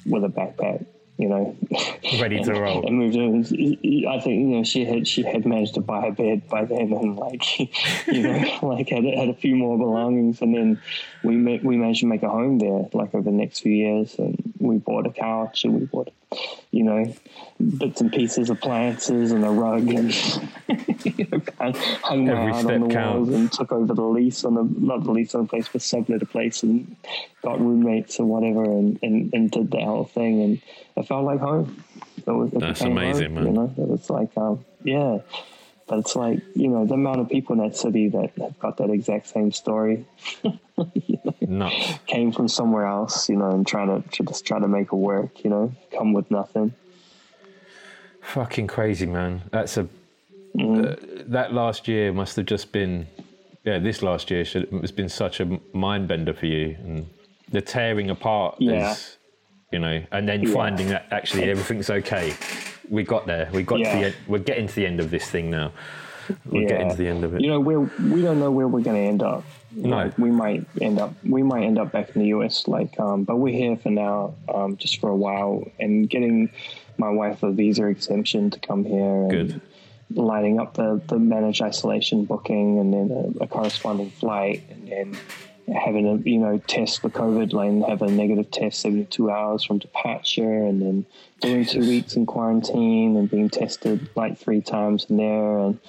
with 0.04 0.24
a 0.24 0.28
backpack, 0.28 0.84
you 1.20 1.28
know, 1.28 1.56
Ready 2.20 2.42
to 2.42 2.50
and, 2.50 2.60
roll. 2.60 2.86
And 2.86 2.98
moved 2.98 3.14
in. 3.14 3.40
I 4.08 4.20
think 4.20 4.40
you 4.40 4.46
know 4.46 4.64
she 4.64 4.84
had 4.84 5.06
she 5.06 5.22
had 5.22 5.46
managed 5.46 5.74
to 5.74 5.80
buy 5.80 6.06
a 6.06 6.12
bed 6.12 6.48
by 6.48 6.64
then 6.64 6.92
and 6.92 7.16
like 7.16 7.58
you 8.06 8.22
know 8.22 8.58
like 8.62 8.88
had 8.88 9.04
had 9.04 9.28
a 9.28 9.34
few 9.34 9.54
more 9.54 9.78
belongings 9.78 10.40
and 10.42 10.54
then 10.54 10.82
we 11.22 11.36
ma- 11.36 11.62
we 11.62 11.76
managed 11.76 12.00
to 12.00 12.06
make 12.06 12.22
a 12.22 12.28
home 12.28 12.58
there 12.58 12.88
like 12.92 13.14
over 13.14 13.22
the 13.22 13.30
next 13.30 13.60
few 13.60 13.72
years 13.72 14.18
and 14.18 14.49
we 14.70 14.78
bought 14.78 15.06
a 15.06 15.10
couch 15.10 15.64
and 15.64 15.74
we 15.78 15.86
bought 15.86 16.10
you 16.70 16.84
know 16.84 17.12
bits 17.78 18.00
and 18.00 18.12
pieces 18.12 18.48
appliances 18.50 19.32
and 19.32 19.44
a 19.44 19.50
rug 19.50 19.88
and 19.88 20.14
you 21.04 21.26
know, 21.32 21.42
hung- 22.02 22.28
Every 22.28 22.54
step 22.54 22.80
on 22.80 22.88
the 22.88 22.94
counts. 22.94 23.28
walls 23.28 23.28
and 23.30 23.52
took 23.52 23.72
over 23.72 23.92
the 23.92 24.02
lease 24.02 24.44
on 24.44 24.54
the 24.54 24.62
not 24.78 25.02
the 25.04 25.10
lease 25.10 25.34
on 25.34 25.42
the 25.42 25.48
place 25.48 25.68
but 25.72 25.82
sublet 25.82 26.22
a 26.22 26.26
place 26.26 26.62
and 26.62 26.96
got 27.42 27.60
roommates 27.60 28.20
or 28.20 28.26
whatever 28.26 28.62
and, 28.64 28.98
and, 29.02 29.34
and 29.34 29.50
did 29.50 29.70
the 29.72 29.80
whole 29.80 30.04
thing 30.04 30.40
and 30.42 30.62
it 30.96 31.06
felt 31.06 31.24
like 31.24 31.40
home. 31.40 31.82
It 32.18 32.30
was, 32.30 32.52
it 32.52 32.60
That's 32.60 32.80
amazing, 32.82 33.34
home, 33.34 33.44
man. 33.44 33.46
You 33.46 33.52
know, 33.52 33.74
it 33.76 33.88
was 33.88 34.10
like 34.10 34.30
um, 34.36 34.64
yeah, 34.84 35.18
but 35.90 35.98
it's 35.98 36.14
like 36.16 36.40
you 36.54 36.68
know 36.68 36.86
the 36.86 36.94
amount 36.94 37.20
of 37.20 37.28
people 37.28 37.52
in 37.54 37.68
that 37.68 37.76
city 37.76 38.08
that 38.08 38.30
have 38.38 38.58
got 38.60 38.76
that 38.78 38.88
exact 38.90 39.26
same 39.26 39.50
story 39.52 40.06
Nuts. 41.42 41.98
came 42.06 42.32
from 42.32 42.48
somewhere 42.48 42.86
else, 42.86 43.28
you 43.28 43.36
know, 43.36 43.50
and 43.50 43.66
trying 43.66 43.88
to, 44.02 44.08
to 44.10 44.22
just 44.24 44.46
try 44.46 44.58
to 44.58 44.68
make 44.68 44.86
it 44.92 44.96
work, 44.96 45.44
you 45.44 45.50
know, 45.50 45.72
come 45.96 46.12
with 46.14 46.30
nothing. 46.30 46.72
Fucking 48.22 48.66
crazy, 48.68 49.06
man. 49.06 49.42
That's 49.50 49.76
a 49.76 49.88
Mm-hmm. 50.56 50.84
uh, 50.84 51.22
that 51.28 51.52
last 51.52 51.86
year 51.86 52.12
must 52.12 52.34
have 52.34 52.44
just 52.46 52.72
been, 52.72 53.06
yeah. 53.62 53.78
This 53.78 54.02
last 54.02 54.32
year 54.32 54.44
should 54.44 54.68
has 54.80 54.90
been 54.90 55.08
such 55.08 55.38
a 55.38 55.60
mind 55.72 56.08
bender 56.08 56.34
for 56.34 56.46
you, 56.46 56.76
and 56.82 57.06
the 57.52 57.60
tearing 57.60 58.10
apart 58.10 58.56
Yeah. 58.58 58.90
is, 58.90 59.16
you 59.70 59.78
know, 59.78 60.02
and 60.10 60.28
then 60.28 60.42
Yeah. 60.42 60.52
finding 60.52 60.88
that 60.88 61.06
actually 61.12 61.44
everything's 61.54 61.88
okay. 61.88 62.34
We 62.90 63.04
got 63.04 63.26
there. 63.26 63.48
We 63.52 63.62
got 63.62 63.78
to 63.78 63.84
the. 63.84 64.14
We're 64.26 64.38
getting 64.38 64.66
to 64.66 64.74
the 64.74 64.86
end 64.86 65.00
of 65.00 65.10
this 65.10 65.30
thing 65.30 65.50
now. 65.50 65.72
We're 66.44 66.68
getting 66.68 66.90
to 66.90 66.96
the 66.96 67.08
end 67.08 67.24
of 67.24 67.34
it. 67.34 67.40
You 67.40 67.48
know, 67.48 67.60
we 67.60 67.76
we 67.76 68.20
don't 68.20 68.38
know 68.38 68.50
where 68.50 68.68
we're 68.68 68.82
going 68.82 68.96
to 68.96 69.08
end 69.08 69.22
up. 69.22 69.44
No. 69.72 70.12
We 70.18 70.30
might 70.30 70.66
end 70.80 70.98
up 70.98 71.14
we 71.24 71.42
might 71.42 71.62
end 71.62 71.78
up 71.78 71.92
back 71.92 72.14
in 72.14 72.22
the 72.22 72.28
US. 72.28 72.66
Like, 72.66 72.98
um, 72.98 73.24
but 73.24 73.36
we're 73.36 73.56
here 73.56 73.76
for 73.76 73.90
now, 73.90 74.34
um, 74.52 74.76
just 74.76 75.00
for 75.00 75.08
a 75.08 75.16
while, 75.16 75.64
and 75.78 76.10
getting 76.10 76.50
my 76.98 77.10
wife 77.10 77.42
a 77.42 77.52
visa 77.52 77.86
exemption 77.86 78.50
to 78.50 78.58
come 78.58 78.84
here. 78.84 79.22
And 79.22 79.30
Good. 79.30 79.60
Lining 80.12 80.58
up 80.58 80.74
the 80.74 81.00
the 81.06 81.18
managed 81.18 81.62
isolation 81.62 82.24
booking, 82.24 82.80
and 82.80 82.92
then 82.92 83.36
a, 83.40 83.44
a 83.44 83.46
corresponding 83.46 84.10
flight, 84.10 84.64
and 84.68 84.88
then 84.88 85.18
having 85.72 86.06
a 86.06 86.16
you 86.28 86.38
know 86.38 86.58
test 86.58 87.00
for 87.00 87.10
COVID, 87.10 87.52
like 87.52 87.88
have 87.88 88.02
a 88.02 88.10
negative 88.10 88.50
test 88.50 88.80
seventy 88.80 89.04
two 89.04 89.30
hours 89.30 89.64
from 89.64 89.78
departure, 89.78 90.64
and 90.64 90.80
then 90.80 91.06
doing 91.40 91.64
two 91.64 91.80
weeks 91.80 92.16
in 92.16 92.26
quarantine 92.26 93.16
and 93.16 93.30
being 93.30 93.50
tested 93.50 94.08
like 94.14 94.38
three 94.38 94.60
times 94.60 95.06
in 95.08 95.16
there, 95.16 95.58
and 95.58 95.80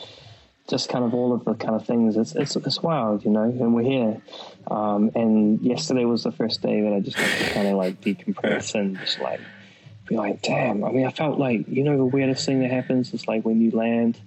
just 0.69 0.89
kind 0.89 1.03
of 1.03 1.13
all 1.13 1.33
of 1.33 1.43
the 1.45 1.53
kind 1.53 1.75
of 1.75 1.85
things. 1.85 2.15
It's 2.17 2.33
it's, 2.35 2.55
it's 2.55 2.81
wild, 2.81 3.25
you 3.25 3.31
know. 3.31 3.43
And 3.43 3.75
we're 3.75 3.83
here. 3.83 4.21
Um, 4.69 5.11
and 5.15 5.61
yesterday 5.61 6.05
was 6.05 6.23
the 6.23 6.31
first 6.31 6.61
day 6.61 6.81
that 6.81 6.93
I 6.93 6.99
just 6.99 7.17
had 7.17 7.47
to 7.47 7.53
kind 7.53 7.67
of 7.67 7.75
like 7.75 8.01
decompress 8.01 8.73
and 8.73 8.97
just 8.97 9.19
like 9.19 9.41
be 10.07 10.15
like, 10.15 10.41
damn. 10.41 10.83
I 10.83 10.91
mean, 10.91 11.05
I 11.05 11.11
felt 11.11 11.37
like 11.37 11.67
you 11.67 11.83
know 11.83 11.97
the 11.97 12.05
weirdest 12.05 12.45
thing 12.45 12.59
that 12.61 12.71
happens 12.71 13.13
is 13.13 13.27
like 13.27 13.43
when 13.43 13.61
you 13.61 13.71
land. 13.71 14.19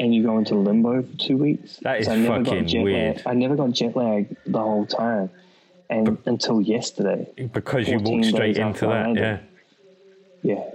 And 0.00 0.14
you 0.14 0.22
go 0.22 0.38
into 0.38 0.54
limbo 0.54 1.02
for 1.02 1.16
two 1.18 1.36
weeks. 1.36 1.76
That 1.82 2.00
is 2.00 2.06
So 2.06 2.12
I 2.12 2.16
never 2.16 2.44
fucking 2.44 2.60
got 2.60 2.66
jet 2.68 2.82
weird. 2.82 3.16
Lag. 3.16 3.26
I 3.26 3.34
never 3.34 3.56
got 3.56 3.72
jet 3.72 3.96
lag 3.96 4.36
the 4.46 4.58
whole 4.60 4.86
time, 4.86 5.28
and 5.90 6.16
until 6.26 6.60
yesterday. 6.60 7.26
because 7.52 7.88
you 7.88 7.98
walked 7.98 8.26
straight 8.26 8.58
into 8.58 8.86
that. 8.86 9.14
Yeah, 9.16 9.38
Yeah, 10.42 10.70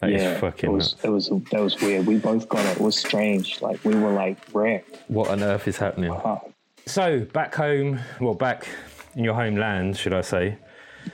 that 0.00 0.10
is 0.12 0.22
yeah. 0.22 0.38
fucking 0.38 0.70
it 0.70 0.72
was, 0.72 0.92
nuts. 0.92 1.04
it 1.04 1.08
was 1.08 1.28
that 1.50 1.60
was 1.60 1.80
weird. 1.80 2.06
We 2.06 2.18
both 2.18 2.48
got 2.48 2.64
it. 2.64 2.76
It 2.76 2.80
was 2.80 2.96
strange. 2.96 3.60
Like 3.60 3.84
we 3.84 3.94
were 3.96 4.12
like 4.12 4.38
wrecked. 4.52 4.98
What 5.08 5.28
on 5.30 5.42
earth 5.42 5.66
is 5.66 5.76
happening? 5.78 6.12
Huh. 6.12 6.38
So 6.86 7.20
back 7.32 7.54
home, 7.56 7.98
well, 8.20 8.34
back 8.34 8.68
in 9.16 9.24
your 9.24 9.34
homeland, 9.34 9.96
should 9.96 10.14
I 10.14 10.20
say? 10.22 10.56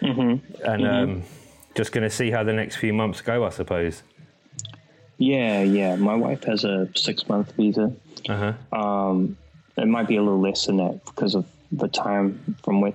Mm-hmm. 0.03 0.65
And 0.71 0.87
Um, 0.87 1.23
just 1.75 1.91
going 1.93 2.05
to 2.05 2.11
see 2.11 2.31
how 2.31 2.45
the 2.45 2.53
next 2.53 2.77
few 2.77 2.93
months 2.93 3.21
go, 3.23 3.45
I 3.45 3.49
suppose. 3.49 4.03
Yeah, 5.25 5.63
yeah. 5.63 5.97
My 5.97 6.15
wife 6.15 6.45
has 6.45 6.65
a 6.65 6.89
six 6.95 7.29
month 7.29 7.53
visa. 7.57 7.93
Uh 8.29 8.53
huh. 8.73 8.79
Um, 8.81 9.37
it 9.77 9.87
might 9.87 10.07
be 10.09 10.17
a 10.17 10.23
little 10.23 10.41
less 10.41 10.67
than 10.67 10.77
that 10.79 11.01
because 11.05 11.35
of 11.35 11.47
the 11.73 11.89
time 11.89 12.57
from 12.63 12.81
when 12.83 12.93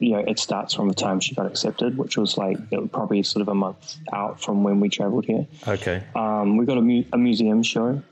you 0.00 0.10
know 0.12 0.18
it 0.18 0.38
starts 0.38 0.74
from 0.74 0.88
the 0.88 0.94
time 0.94 1.20
she 1.20 1.34
got 1.34 1.46
accepted, 1.46 1.96
which 1.96 2.16
was 2.16 2.36
like 2.36 2.56
it 2.70 2.80
was 2.80 2.90
probably 2.92 3.22
sort 3.22 3.42
of 3.42 3.48
a 3.48 3.54
month 3.54 3.96
out 4.12 4.40
from 4.42 4.64
when 4.64 4.80
we 4.80 4.88
traveled 4.88 5.24
here. 5.24 5.46
Okay. 5.66 6.02
Um, 6.16 6.56
we 6.56 6.66
got 6.66 6.78
a, 6.78 6.82
mu- 6.82 7.04
a 7.12 7.18
museum 7.18 7.62
show 7.62 8.02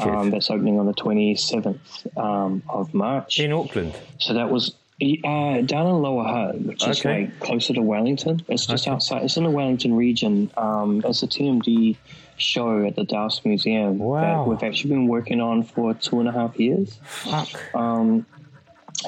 um, 0.00 0.30
that's 0.30 0.50
opening 0.50 0.78
on 0.78 0.86
the 0.86 0.92
twenty 0.94 1.34
seventh 1.34 2.06
um, 2.16 2.62
of 2.68 2.94
March. 2.94 3.40
in 3.40 3.52
Auckland. 3.52 3.94
So 4.18 4.34
that 4.34 4.48
was 4.50 4.74
uh, 5.02 5.60
down 5.62 5.86
in 5.86 6.02
Lower 6.02 6.24
Hutt, 6.24 6.60
which 6.62 6.86
is 6.86 7.00
Okay. 7.00 7.24
like 7.26 7.40
closer 7.40 7.72
to 7.74 7.82
Wellington. 7.82 8.42
It's 8.48 8.66
just 8.66 8.86
Okay. 8.86 8.94
outside. 8.94 9.22
It's 9.24 9.36
in 9.36 9.44
the 9.44 9.50
Wellington 9.50 9.94
region. 9.94 10.50
Um, 10.56 11.02
it's 11.04 11.22
a 11.22 11.26
TMD 11.28 11.96
show 12.38 12.86
at 12.86 12.96
the 12.96 13.04
Dowse 13.04 13.44
Museum 13.44 13.98
Wow. 13.98 14.20
that 14.44 14.48
we've 14.50 14.62
actually 14.62 14.90
been 14.90 15.08
working 15.08 15.40
on 15.40 15.62
for 15.62 15.94
two 15.94 16.20
and 16.20 16.28
a 16.28 16.32
half 16.32 16.58
years. 16.58 16.98
Fuck. 17.04 17.74
Um, 17.74 18.26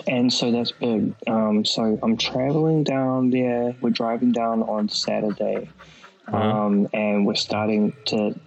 and 0.07 0.33
so 0.33 0.53
that's 0.53 0.71
big. 0.73 1.15
Um, 1.27 1.65
so 1.65 1.99
I'm 2.03 2.17
traveling 2.17 2.85
down 2.85 3.31
there. 3.31 3.75
We're 3.81 3.91
driving 3.91 4.33
down 4.33 4.63
on 4.63 4.89
Saturday. 4.89 5.69
um, 6.29 6.89
and 6.93 7.27
we're 7.27 7.35
starting 7.35 7.93
to 8.07 8.39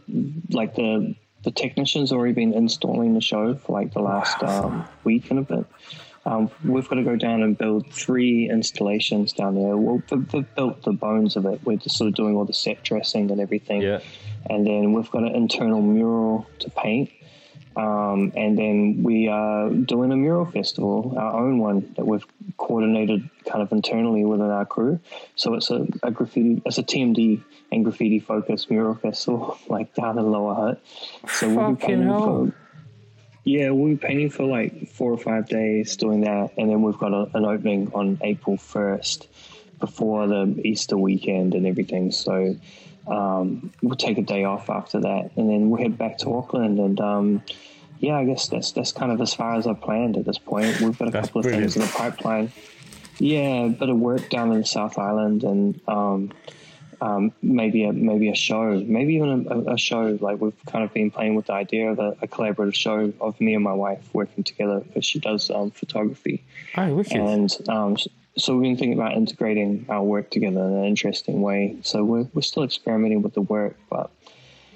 like 0.52 0.76
the 0.76 1.16
the 1.44 1.52
technicians 1.52 2.14
already 2.14 2.32
been 2.32 2.54
installing 2.54 3.14
the 3.14 3.20
show 3.20 3.56
for 3.56 3.74
like 3.74 3.94
the 3.94 4.00
last 4.00 4.42
um, 4.44 4.86
week 5.04 5.30
and 5.30 5.40
a 5.40 5.42
bit. 5.42 5.66
Um, 6.26 6.50
we've 6.64 6.88
got 6.88 6.96
to 6.96 7.04
go 7.04 7.18
down 7.18 7.44
and 7.44 7.58
build 7.58 7.92
three 7.92 8.50
installations 8.50 9.34
down 9.34 9.56
there. 9.56 9.76
Well, 9.76 10.02
we've, 10.10 10.34
we've 10.34 10.56
built 10.56 10.84
the 10.84 10.94
bones 10.94 11.36
of 11.36 11.46
it. 11.46 11.60
We're 11.66 11.76
just 11.76 11.98
sort 11.98 12.08
of 12.08 12.14
doing 12.16 12.38
all 12.38 12.46
the 12.46 12.54
set 12.54 12.82
dressing 12.84 13.30
and 13.30 13.42
everything. 13.42 13.82
Yeah. 13.82 14.00
And 14.50 14.66
then 14.66 14.94
we've 14.94 15.10
got 15.10 15.24
an 15.24 15.36
internal 15.36 15.82
mural 15.82 16.48
to 16.60 16.70
paint. 16.70 17.12
Um, 17.76 18.32
and 18.36 18.58
then 18.58 19.02
we 19.02 19.28
are 19.30 19.70
doing 19.70 20.12
a 20.12 20.16
mural 20.16 20.46
festival, 20.46 21.16
our 21.18 21.40
own 21.40 21.58
one 21.58 21.92
that 21.96 22.06
we've 22.06 22.26
coordinated 22.58 23.28
kind 23.48 23.64
of 23.64 23.72
internally 23.72 24.26
within 24.26 24.52
our 24.52 24.66
crew. 24.66 25.00
So 25.36 25.56
it's 25.56 25.72
a, 25.72 25.88
a 26.04 26.12
graffiti, 26.12 26.62
it's 26.66 26.78
a 26.78 26.84
TMD 26.84 27.42
and 27.72 27.84
graffiti 27.84 28.20
focused 28.20 28.70
mural 28.70 28.94
festival, 28.94 29.58
like 29.68 29.96
down 29.96 30.20
in 30.20 30.32
Lower 30.32 30.54
Hutt. 30.54 30.82
So 31.30 31.48
we'll 31.48 31.72
be 31.72 31.82
Fucking 31.82 31.88
painting 31.88 32.08
hell. 32.08 32.46
for 32.46 32.54
yeah, 33.46 33.72
we'll 33.72 33.90
be 33.90 33.98
painting 33.98 34.30
for 34.30 34.44
like 34.44 34.88
four 34.88 35.12
or 35.12 35.18
five 35.18 35.50
days 35.50 35.98
doing 35.98 36.22
that, 36.22 36.52
and 36.58 36.70
then 36.70 36.82
we've 36.82 36.98
got 36.98 37.12
a, 37.12 37.30
an 37.36 37.44
opening 37.44 37.92
on 37.94 38.18
April 38.22 38.56
first 38.56 39.28
before 39.82 40.28
the 40.28 40.62
Easter 40.64 40.98
weekend 40.98 41.54
and 41.54 41.68
everything. 41.68 42.12
So 42.12 42.56
um, 43.08 43.72
we'll 43.82 43.96
take 43.96 44.18
a 44.18 44.22
day 44.22 44.44
off 44.44 44.70
after 44.70 45.00
that, 45.02 45.32
and 45.36 45.50
then 45.50 45.70
we'll 45.70 45.82
head 45.82 45.98
back 45.98 46.18
to 46.20 46.34
Auckland. 46.34 46.80
And 46.80 47.00
um, 47.02 47.44
yeah, 48.00 48.18
I 48.18 48.26
guess 48.26 48.48
that's 48.48 48.72
that's 48.72 48.92
kind 48.92 49.12
of 49.12 49.20
as 49.22 49.34
far 49.34 49.56
as 49.56 49.68
I've 49.68 49.82
planned 49.82 50.18
at 50.18 50.26
this 50.26 50.38
point. 50.38 50.80
We've 50.82 50.98
got 50.98 51.10
a 51.10 51.12
couple 51.12 51.40
of 51.40 51.46
things 51.46 51.76
in 51.76 51.82
the 51.82 51.88
pipeline. 51.88 52.52
Yeah, 53.20 53.66
a 53.66 53.70
bit 53.70 53.90
of 53.90 53.98
work 53.98 54.30
down 54.30 54.52
in 54.52 54.60
the 54.60 54.66
South 54.66 54.98
Island, 54.98 55.44
and 55.44 55.80
um, 55.88 56.32
um, 57.02 57.32
maybe 57.42 57.84
a 57.84 57.94
maybe 57.94 58.30
a 58.30 58.36
show, 58.36 58.82
maybe 58.86 59.16
even 59.16 59.48
a, 59.50 59.74
a 59.74 59.78
show. 59.78 60.18
Like 60.20 60.42
we've 60.42 60.54
kind 60.66 60.84
of 60.84 60.94
been 60.94 61.12
playing 61.12 61.36
with 61.36 61.46
the 61.48 61.54
idea 61.54 61.92
of 61.92 62.00
a, 62.00 62.16
a 62.22 62.28
collaborative 62.28 62.74
show 62.76 63.14
of 63.22 63.40
me 63.40 63.54
and 63.54 63.64
my 63.64 63.74
wife 63.74 64.10
working 64.14 64.44
together 64.44 64.80
because 64.80 65.06
she 65.06 65.20
does 65.20 65.52
um, 65.52 65.72
photography, 65.72 66.44
Oh, 66.76 66.96
wicked. 66.96 67.14
and 67.18 67.56
um, 67.70 67.98
so 68.38 68.56
we've 68.56 68.64
been 68.64 68.78
thinking 68.78 69.00
about 69.00 69.14
integrating 69.14 69.86
our 69.90 70.04
work 70.04 70.30
together 70.32 70.62
in 70.62 70.74
an 70.74 70.86
interesting 70.86 71.42
way. 71.42 71.78
So 71.84 72.04
we're 72.04 72.28
we're 72.34 72.42
still 72.42 72.64
experimenting 72.64 73.22
with 73.22 73.34
the 73.34 73.42
work, 73.42 73.78
but 73.90 74.10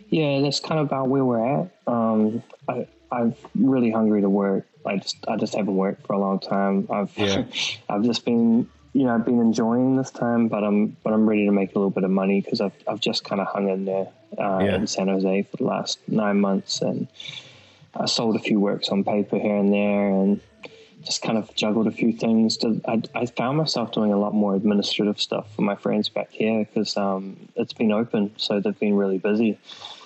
yeah, 0.09 0.39
that's 0.41 0.59
kind 0.59 0.79
of 0.79 0.87
about 0.87 1.09
where 1.09 1.25
we're 1.25 1.45
at. 1.63 1.71
Um, 1.87 2.43
I, 2.67 2.87
I'm 3.11 3.35
really 3.55 3.91
hungry 3.91 4.21
to 4.21 4.29
work. 4.29 4.65
I 4.85 4.97
just 4.97 5.17
I 5.27 5.35
just 5.37 5.55
haven't 5.55 5.75
worked 5.75 6.05
for 6.05 6.13
a 6.13 6.19
long 6.19 6.39
time. 6.39 6.87
I've 6.91 7.11
Yeah. 7.17 7.43
I've 7.89 8.03
just 8.03 8.25
been 8.25 8.69
you 8.93 9.03
know 9.05 9.15
I've 9.15 9.25
been 9.25 9.39
enjoying 9.41 9.97
this 9.97 10.11
time, 10.11 10.47
but 10.47 10.63
I'm 10.63 10.95
but 11.03 11.13
I'm 11.13 11.27
ready 11.27 11.45
to 11.45 11.51
make 11.51 11.71
a 11.75 11.79
little 11.79 11.89
bit 11.89 12.03
of 12.03 12.11
money 12.11 12.41
because 12.41 12.61
I've 12.61 12.73
I've 12.87 12.99
just 13.01 13.23
kind 13.23 13.41
of 13.41 13.47
hung 13.47 13.69
in 13.69 13.85
there 13.85 14.07
uh, 14.37 14.59
Yeah. 14.63 14.75
in 14.75 14.87
San 14.87 15.07
Jose 15.07 15.43
for 15.43 15.57
the 15.57 15.65
last 15.65 15.99
nine 16.07 16.39
months, 16.39 16.81
and 16.81 17.07
I 17.95 18.05
sold 18.05 18.35
a 18.35 18.39
few 18.39 18.59
works 18.59 18.89
on 18.89 19.03
paper 19.03 19.39
here 19.39 19.55
and 19.55 19.73
there, 19.73 20.09
and 20.09 20.39
just 21.03 21.21
kind 21.21 21.37
of 21.37 21.53
juggled 21.55 21.87
a 21.87 21.91
few 21.91 22.11
things. 22.11 22.57
To, 22.57 22.81
I, 22.87 23.01
I 23.13 23.25
found 23.25 23.57
myself 23.57 23.91
doing 23.91 24.11
a 24.11 24.17
lot 24.17 24.33
more 24.33 24.55
administrative 24.55 25.19
stuff 25.21 25.53
for 25.55 25.61
my 25.61 25.75
friends 25.75 26.09
back 26.09 26.31
here 26.31 26.65
because 26.65 26.97
um, 26.97 27.49
it's 27.55 27.73
been 27.73 27.91
open, 27.91 28.33
so 28.37 28.59
they've 28.59 28.77
been 28.77 28.95
really 28.95 29.17
busy. 29.17 29.59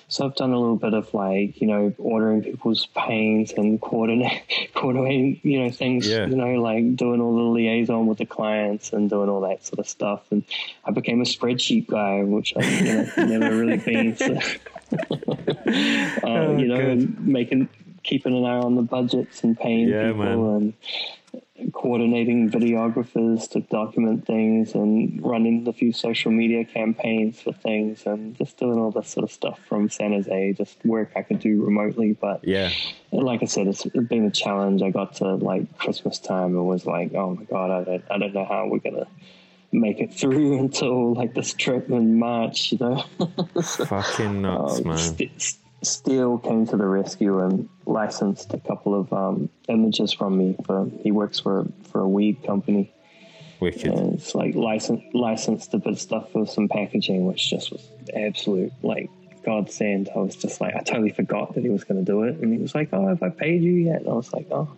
So 0.08 0.26
I've 0.26 0.36
done 0.36 0.52
a 0.52 0.60
little 0.60 0.76
bit 0.76 0.92
of 0.92 1.14
like 1.14 1.58
you 1.62 1.66
know 1.66 1.94
ordering 1.96 2.42
people's 2.42 2.84
paints 2.94 3.52
and 3.52 3.80
coordinate, 3.80 4.42
coordinating 4.74 5.40
you 5.42 5.64
know 5.64 5.70
things 5.70 6.06
Yeah. 6.06 6.26
you 6.26 6.36
know 6.36 6.60
like 6.60 6.96
doing 6.96 7.22
all 7.22 7.34
the 7.34 7.42
liaison 7.42 8.06
with 8.06 8.18
the 8.18 8.26
clients 8.26 8.92
and 8.92 9.08
doing 9.08 9.30
all 9.30 9.40
that 9.40 9.64
sort 9.64 9.78
of 9.78 9.88
stuff. 9.88 10.20
And 10.30 10.44
I 10.84 10.90
became 10.90 11.22
a 11.22 11.24
spreadsheet 11.24 11.86
guy, 11.86 12.22
which 12.24 12.52
I've 12.54 12.80
you 12.80 12.94
know, 12.94 13.38
never 13.38 13.56
really 13.56 13.78
been. 13.78 14.16
So. 14.16 14.36
uh, 14.92 16.56
you 16.58 16.66
know, 16.68 16.76
and 16.76 17.18
making 17.26 17.68
keeping 18.02 18.36
an 18.36 18.44
eye 18.44 18.58
on 18.58 18.74
the 18.74 18.82
budgets 18.82 19.42
and 19.44 19.58
paying 19.58 19.88
Yeah, 19.88 20.08
people 20.12 20.24
man. 20.24 20.74
and 21.62 21.72
coordinating 21.72 22.50
videographers 22.50 23.48
to 23.50 23.60
document 23.60 24.26
things 24.26 24.74
and 24.74 25.24
running 25.24 25.66
a 25.68 25.72
few 25.72 25.92
social 25.92 26.32
media 26.32 26.64
campaigns 26.64 27.40
for 27.40 27.52
things 27.52 28.04
and 28.04 28.36
just 28.36 28.56
doing 28.58 28.78
all 28.78 28.90
this 28.90 29.08
sort 29.08 29.24
of 29.24 29.30
stuff 29.30 29.58
from 29.68 29.88
San 29.88 30.12
Jose, 30.12 30.52
just 30.54 30.84
work 30.84 31.12
I 31.14 31.22
could 31.22 31.38
do 31.38 31.62
remotely. 31.64 32.12
But 32.20 32.40
yeah. 32.46 32.70
like 33.12 33.42
I 33.42 33.46
said, 33.46 33.68
it's 33.68 33.84
been 33.84 34.24
a 34.26 34.30
challenge. 34.30 34.82
I 34.82 34.90
got 34.90 35.14
to 35.16 35.34
like 35.36 35.78
Christmas 35.78 36.18
time 36.18 36.56
and 36.56 36.66
was 36.66 36.84
like, 36.84 37.14
oh 37.14 37.34
my 37.36 37.44
god, 37.44 37.70
I 37.70 37.84
don't, 37.84 38.04
I 38.10 38.18
don't 38.18 38.34
know 38.34 38.44
how 38.44 38.66
we're 38.68 38.78
gonna 38.78 39.06
make 39.70 40.00
it 40.00 40.12
through 40.12 40.58
until 40.64 41.14
like 41.14 41.32
this 41.34 41.54
trip 41.54 41.88
in 41.90 42.18
March. 42.18 42.72
You 42.72 42.78
know. 42.78 43.04
Fucking 43.62 44.42
nuts, 44.42 44.78
Um, 44.80 44.88
man. 44.88 44.98
St- 44.98 45.56
Steele 45.82 46.38
came 46.38 46.66
to 46.68 46.76
the 46.76 46.86
rescue 46.86 47.40
and 47.40 47.68
licensed 47.86 48.54
a 48.54 48.58
couple 48.60 48.94
of 48.98 49.12
um, 49.12 49.48
images 49.68 50.12
from 50.12 50.38
me. 50.38 50.56
For 50.64 50.88
he 51.02 51.10
works 51.10 51.40
for 51.40 51.66
for 51.90 52.00
a 52.00 52.08
weed 52.08 52.42
company, 52.44 52.92
Wicked. 53.60 53.86
and 53.92 54.14
it's 54.14 54.34
like 54.34 54.54
license 54.54 55.02
licensed 55.12 55.74
a 55.74 55.78
bit 55.78 55.92
of 55.94 56.00
stuff 56.00 56.30
for 56.32 56.46
some 56.46 56.68
packaging, 56.68 57.26
which 57.26 57.50
just 57.50 57.70
was 57.72 57.86
absolute 58.14 58.72
like 58.82 59.10
godsend. 59.44 60.08
I 60.14 60.20
was 60.20 60.36
just 60.36 60.60
like, 60.60 60.74
I 60.76 60.80
totally 60.82 61.10
forgot 61.10 61.54
that 61.54 61.64
he 61.64 61.68
was 61.70 61.82
going 61.82 62.04
to 62.04 62.08
do 62.10 62.22
it, 62.22 62.36
and 62.36 62.52
he 62.52 62.58
was 62.60 62.74
like, 62.74 62.90
"Oh, 62.92 63.08
have 63.08 63.22
I 63.22 63.30
paid 63.30 63.62
you 63.62 63.72
yet?" 63.72 64.02
And 64.02 64.08
I 64.08 64.12
was 64.12 64.32
like, 64.32 64.46
"Oh." 64.50 64.68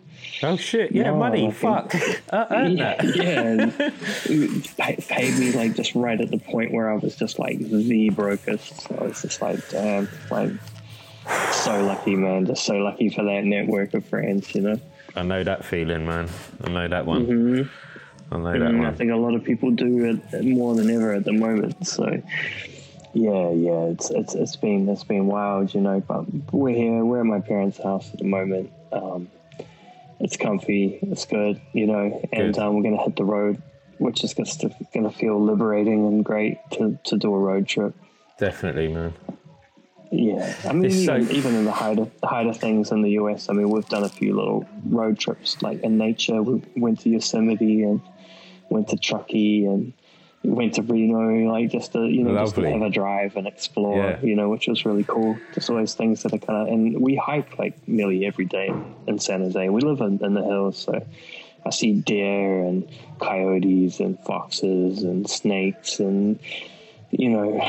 Oh 0.42 0.56
shit! 0.56 0.92
Yeah, 0.92 1.04
No, 1.10 1.16
money. 1.16 1.50
Think- 1.50 1.90
Fuck. 1.90 1.94
Uh, 2.30 2.66
yeah, 2.68 3.00
yeah. 3.02 3.90
paid 5.08 5.38
me 5.38 5.52
like 5.52 5.74
just 5.74 5.94
right 5.94 6.20
at 6.20 6.30
the 6.30 6.38
point 6.38 6.72
where 6.72 6.90
I 6.90 6.94
was 6.96 7.14
just 7.14 7.38
like 7.38 7.58
the 7.58 8.08
brokest. 8.10 8.80
So 8.80 8.96
I 9.00 9.04
was 9.04 9.22
just 9.22 9.40
like, 9.42 9.68
damn, 9.70 10.08
like 10.30 10.50
so 11.52 11.84
lucky, 11.84 12.16
man. 12.16 12.46
Just 12.46 12.64
so 12.64 12.74
lucky 12.74 13.08
for 13.08 13.24
that 13.24 13.44
network 13.44 13.94
of 13.94 14.04
friends, 14.06 14.54
you 14.54 14.62
know. 14.62 14.80
I 15.16 15.22
know 15.22 15.44
that 15.44 15.64
feeling, 15.64 16.06
man. 16.06 16.28
I 16.62 16.70
know 16.70 16.88
that 16.88 17.06
one. 17.06 17.26
Mm-hmm. 17.26 18.34
I 18.34 18.38
know 18.38 18.52
that 18.52 18.62
And 18.62 18.86
I 18.86 18.92
think 18.92 19.10
a 19.12 19.16
lot 19.16 19.34
of 19.34 19.44
people 19.44 19.70
do 19.70 20.20
it 20.32 20.44
more 20.44 20.74
than 20.74 20.90
ever 20.90 21.12
at 21.12 21.24
the 21.24 21.32
moment. 21.32 21.86
So 21.86 22.04
yeah, 23.14 23.50
yeah, 23.50 23.84
it's 23.84 24.10
it's 24.10 24.34
it's 24.34 24.56
been 24.56 24.88
it's 24.88 25.04
been 25.04 25.26
wild, 25.26 25.72
you 25.72 25.80
know. 25.80 26.00
But 26.00 26.24
we're 26.52 26.74
here. 26.74 27.04
We're 27.04 27.20
at 27.20 27.26
my 27.26 27.40
parents' 27.40 27.78
house 27.78 28.10
at 28.12 28.18
the 28.18 28.24
moment. 28.24 28.72
Um, 28.92 29.28
it's 30.20 30.36
comfy. 30.36 30.98
It's 31.02 31.24
good, 31.24 31.60
you 31.72 31.86
know. 31.86 32.20
And 32.32 32.58
um, 32.58 32.74
we're 32.74 32.82
gonna 32.82 33.02
hit 33.02 33.16
the 33.16 33.24
road, 33.24 33.62
which 33.98 34.24
is 34.24 34.34
just 34.34 34.64
gonna 34.92 35.10
feel 35.12 35.40
liberating 35.40 36.06
and 36.06 36.24
great 36.24 36.58
to 36.72 36.98
to 37.04 37.16
do 37.16 37.32
a 37.32 37.38
road 37.38 37.68
trip. 37.68 37.94
Definitely, 38.38 38.88
man. 38.88 39.14
Yeah, 40.16 40.54
I 40.68 40.72
mean, 40.72 40.84
It's 40.86 41.04
so- 41.04 41.16
even, 41.16 41.30
even 41.36 41.54
in 41.56 41.64
the 41.64 41.72
height 41.72 41.98
of 41.98 42.10
the 42.20 42.26
height 42.28 42.46
of 42.46 42.56
things 42.56 42.92
in 42.92 43.02
the 43.02 43.10
US, 43.12 43.48
I 43.48 43.52
mean, 43.52 43.68
we've 43.70 43.88
done 43.88 44.04
a 44.04 44.08
few 44.08 44.34
little 44.34 44.66
road 44.88 45.18
trips, 45.18 45.60
like 45.62 45.82
in 45.82 45.98
nature. 45.98 46.42
We 46.42 46.62
went 46.76 47.00
to 47.00 47.10
Yosemite 47.10 47.82
and 47.82 48.00
went 48.68 48.88
to 48.88 48.96
Truckee 48.96 49.64
and 49.66 49.92
went 50.44 50.74
to 50.74 50.82
Reno, 50.82 51.50
like 51.50 51.70
just 51.70 51.92
to 51.92 52.00
you 52.06 52.22
know 52.22 52.34
just 52.36 52.54
to 52.56 52.70
have 52.70 52.82
a 52.82 52.90
drive 52.90 53.36
and 53.36 53.46
explore, 53.46 53.96
Yeah. 53.96 54.20
you 54.22 54.36
know, 54.36 54.48
which 54.50 54.68
was 54.68 54.84
really 54.84 55.04
cool. 55.04 55.36
Just 55.54 55.68
all 55.70 55.76
those 55.76 55.94
things 55.94 56.22
that 56.22 56.32
are 56.34 56.38
kind 56.38 56.68
of, 56.68 56.72
and 56.72 57.00
we 57.00 57.16
hike 57.16 57.58
like 57.58 57.76
nearly 57.88 58.26
every 58.26 58.44
day 58.44 58.70
in 59.06 59.18
San 59.18 59.40
Jose. 59.40 59.68
We 59.68 59.80
live 59.80 60.00
in, 60.00 60.22
in 60.24 60.34
the 60.34 60.44
hills, 60.44 60.76
so 60.78 61.02
I 61.66 61.70
see 61.70 61.92
deer 61.94 62.62
and 62.62 62.86
coyotes 63.20 64.00
and 64.00 64.18
foxes 64.20 65.02
and 65.02 65.28
snakes 65.28 65.98
and 65.98 66.38
you 67.10 67.30
know, 67.30 67.60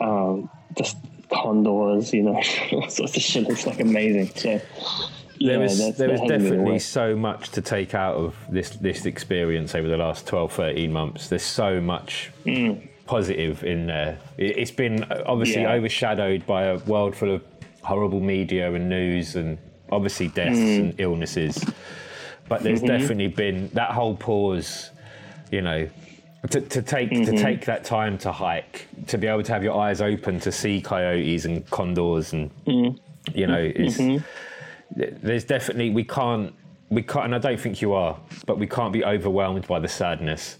um, 0.00 0.50
just 0.76 0.96
condors, 1.30 2.12
you 2.12 2.22
know, 2.22 2.40
all 2.72 2.88
sorts 2.88 3.16
of 3.16 3.22
shit. 3.22 3.48
It's 3.48 3.66
like 3.66 3.80
amazing. 3.80 4.30
So, 4.34 4.60
yeah, 5.38 5.52
there 5.52 5.60
was 5.60 5.78
that's- 5.78 5.98
there 5.98 6.10
was 6.10 6.20
definitely 6.22 6.78
so 6.78 7.16
much 7.16 7.50
to 7.50 7.62
take 7.62 7.94
out 7.94 8.16
of 8.16 8.34
this 8.50 8.70
this 8.70 9.06
experience 9.06 9.74
over 9.74 9.88
the 9.88 9.96
last 9.96 10.26
12 10.26 10.52
13 10.52 10.92
months 10.92 11.28
there's 11.28 11.44
so 11.44 11.80
much 11.80 12.32
mm. 12.44 12.80
positive 13.06 13.62
in 13.62 13.86
there 13.86 14.18
It- 14.36 14.58
it's 14.58 14.70
been 14.72 15.04
obviously 15.26 15.62
Yeah. 15.62 15.74
overshadowed 15.74 16.44
by 16.46 16.64
a 16.64 16.78
world 16.78 17.14
full 17.14 17.34
of 17.34 17.42
horrible 17.82 18.20
media 18.20 18.72
and 18.72 18.88
news 18.88 19.36
and 19.36 19.58
obviously 19.90 20.28
deaths 20.28 20.58
mm. 20.58 20.78
and 20.80 20.94
illnesses 20.98 21.64
but 22.48 22.62
there's 22.62 22.80
mm-hmm. 22.80 22.98
definitely 22.98 23.28
been 23.28 23.70
that 23.74 23.92
whole 23.92 24.16
pause 24.16 24.90
you 25.52 25.62
know 25.62 25.88
to, 26.50 26.60
to 26.60 26.82
take 26.82 27.10
to 27.10 27.16
mm-hmm. 27.16 27.36
take 27.36 27.64
that 27.64 27.84
time 27.84 28.16
to 28.18 28.30
hike 28.30 28.86
to 29.06 29.18
be 29.18 29.26
able 29.26 29.42
to 29.42 29.52
have 29.52 29.64
your 29.64 29.78
eyes 29.78 30.00
open 30.00 30.38
to 30.40 30.52
see 30.52 30.80
coyotes 30.80 31.44
and 31.44 31.68
condors 31.70 32.32
and 32.32 32.50
mm. 32.64 32.98
you 33.34 33.46
know 33.46 33.58
is 33.58 33.98
mm-hmm. 33.98 34.24
there's 34.96 35.44
definitely 35.44 35.90
we 35.90 36.04
can't 36.04 36.54
we 36.90 37.02
can't 37.02 37.26
and 37.26 37.34
I 37.34 37.38
don't 37.38 37.58
think 37.58 37.82
you 37.82 37.92
are 37.92 38.18
but 38.46 38.58
we 38.58 38.66
can't 38.66 38.92
be 38.92 39.04
overwhelmed 39.04 39.66
by 39.66 39.80
the 39.80 39.88
sadness 39.88 40.58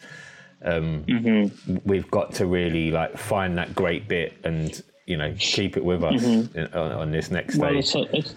um, 0.64 1.04
mm-hmm. 1.04 1.76
we've 1.84 2.10
got 2.10 2.34
to 2.34 2.46
really 2.46 2.90
like 2.90 3.16
find 3.16 3.56
that 3.58 3.74
great 3.76 4.08
bit 4.08 4.34
and 4.42 4.82
you 5.06 5.16
know 5.16 5.32
keep 5.38 5.76
it 5.76 5.84
with 5.84 6.02
us 6.02 6.22
in, 6.24 6.68
on, 6.74 6.92
on 6.92 7.10
this 7.12 7.30
next 7.30 7.56
Well, 7.56 7.80
stage 7.82 8.08
it's, 8.12 8.12
it's, 8.12 8.34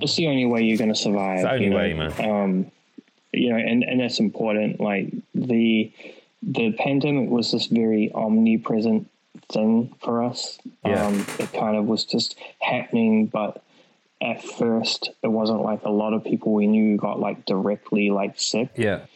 it's 0.00 0.16
the 0.16 0.28
only 0.28 0.46
way 0.46 0.62
you're 0.62 0.78
going 0.78 0.92
to 0.92 0.98
survive. 0.98 1.38
It's 1.38 1.44
the 1.44 1.52
only 1.52 1.64
you 1.64 1.70
know? 1.70 1.76
way, 1.76 1.92
man. 1.94 2.30
Um, 2.30 2.72
you 3.32 3.50
know, 3.50 3.56
and, 3.56 3.82
and 3.82 4.00
that's 4.00 4.20
important. 4.20 4.80
Like 4.80 5.12
the 5.34 5.92
the 6.42 6.72
pandemic 6.72 7.30
was 7.30 7.52
this 7.52 7.66
very 7.66 8.12
omnipresent 8.12 9.08
thing 9.50 9.94
for 10.00 10.22
us. 10.22 10.58
Yeah. 10.84 11.06
Um, 11.06 11.26
it 11.38 11.52
kind 11.52 11.76
of 11.76 11.86
was 11.86 12.04
just 12.04 12.36
happening, 12.60 13.26
but 13.26 13.62
at 14.20 14.42
first 14.42 15.10
it 15.22 15.28
wasn't 15.28 15.62
like 15.62 15.82
a 15.84 15.90
lot 15.90 16.12
of 16.12 16.24
people 16.24 16.52
we 16.52 16.66
knew 16.66 16.96
got 16.96 17.20
like 17.20 17.44
directly 17.44 18.10
like 18.10 18.38
sick. 18.38 18.70
Yeah. 18.76 19.06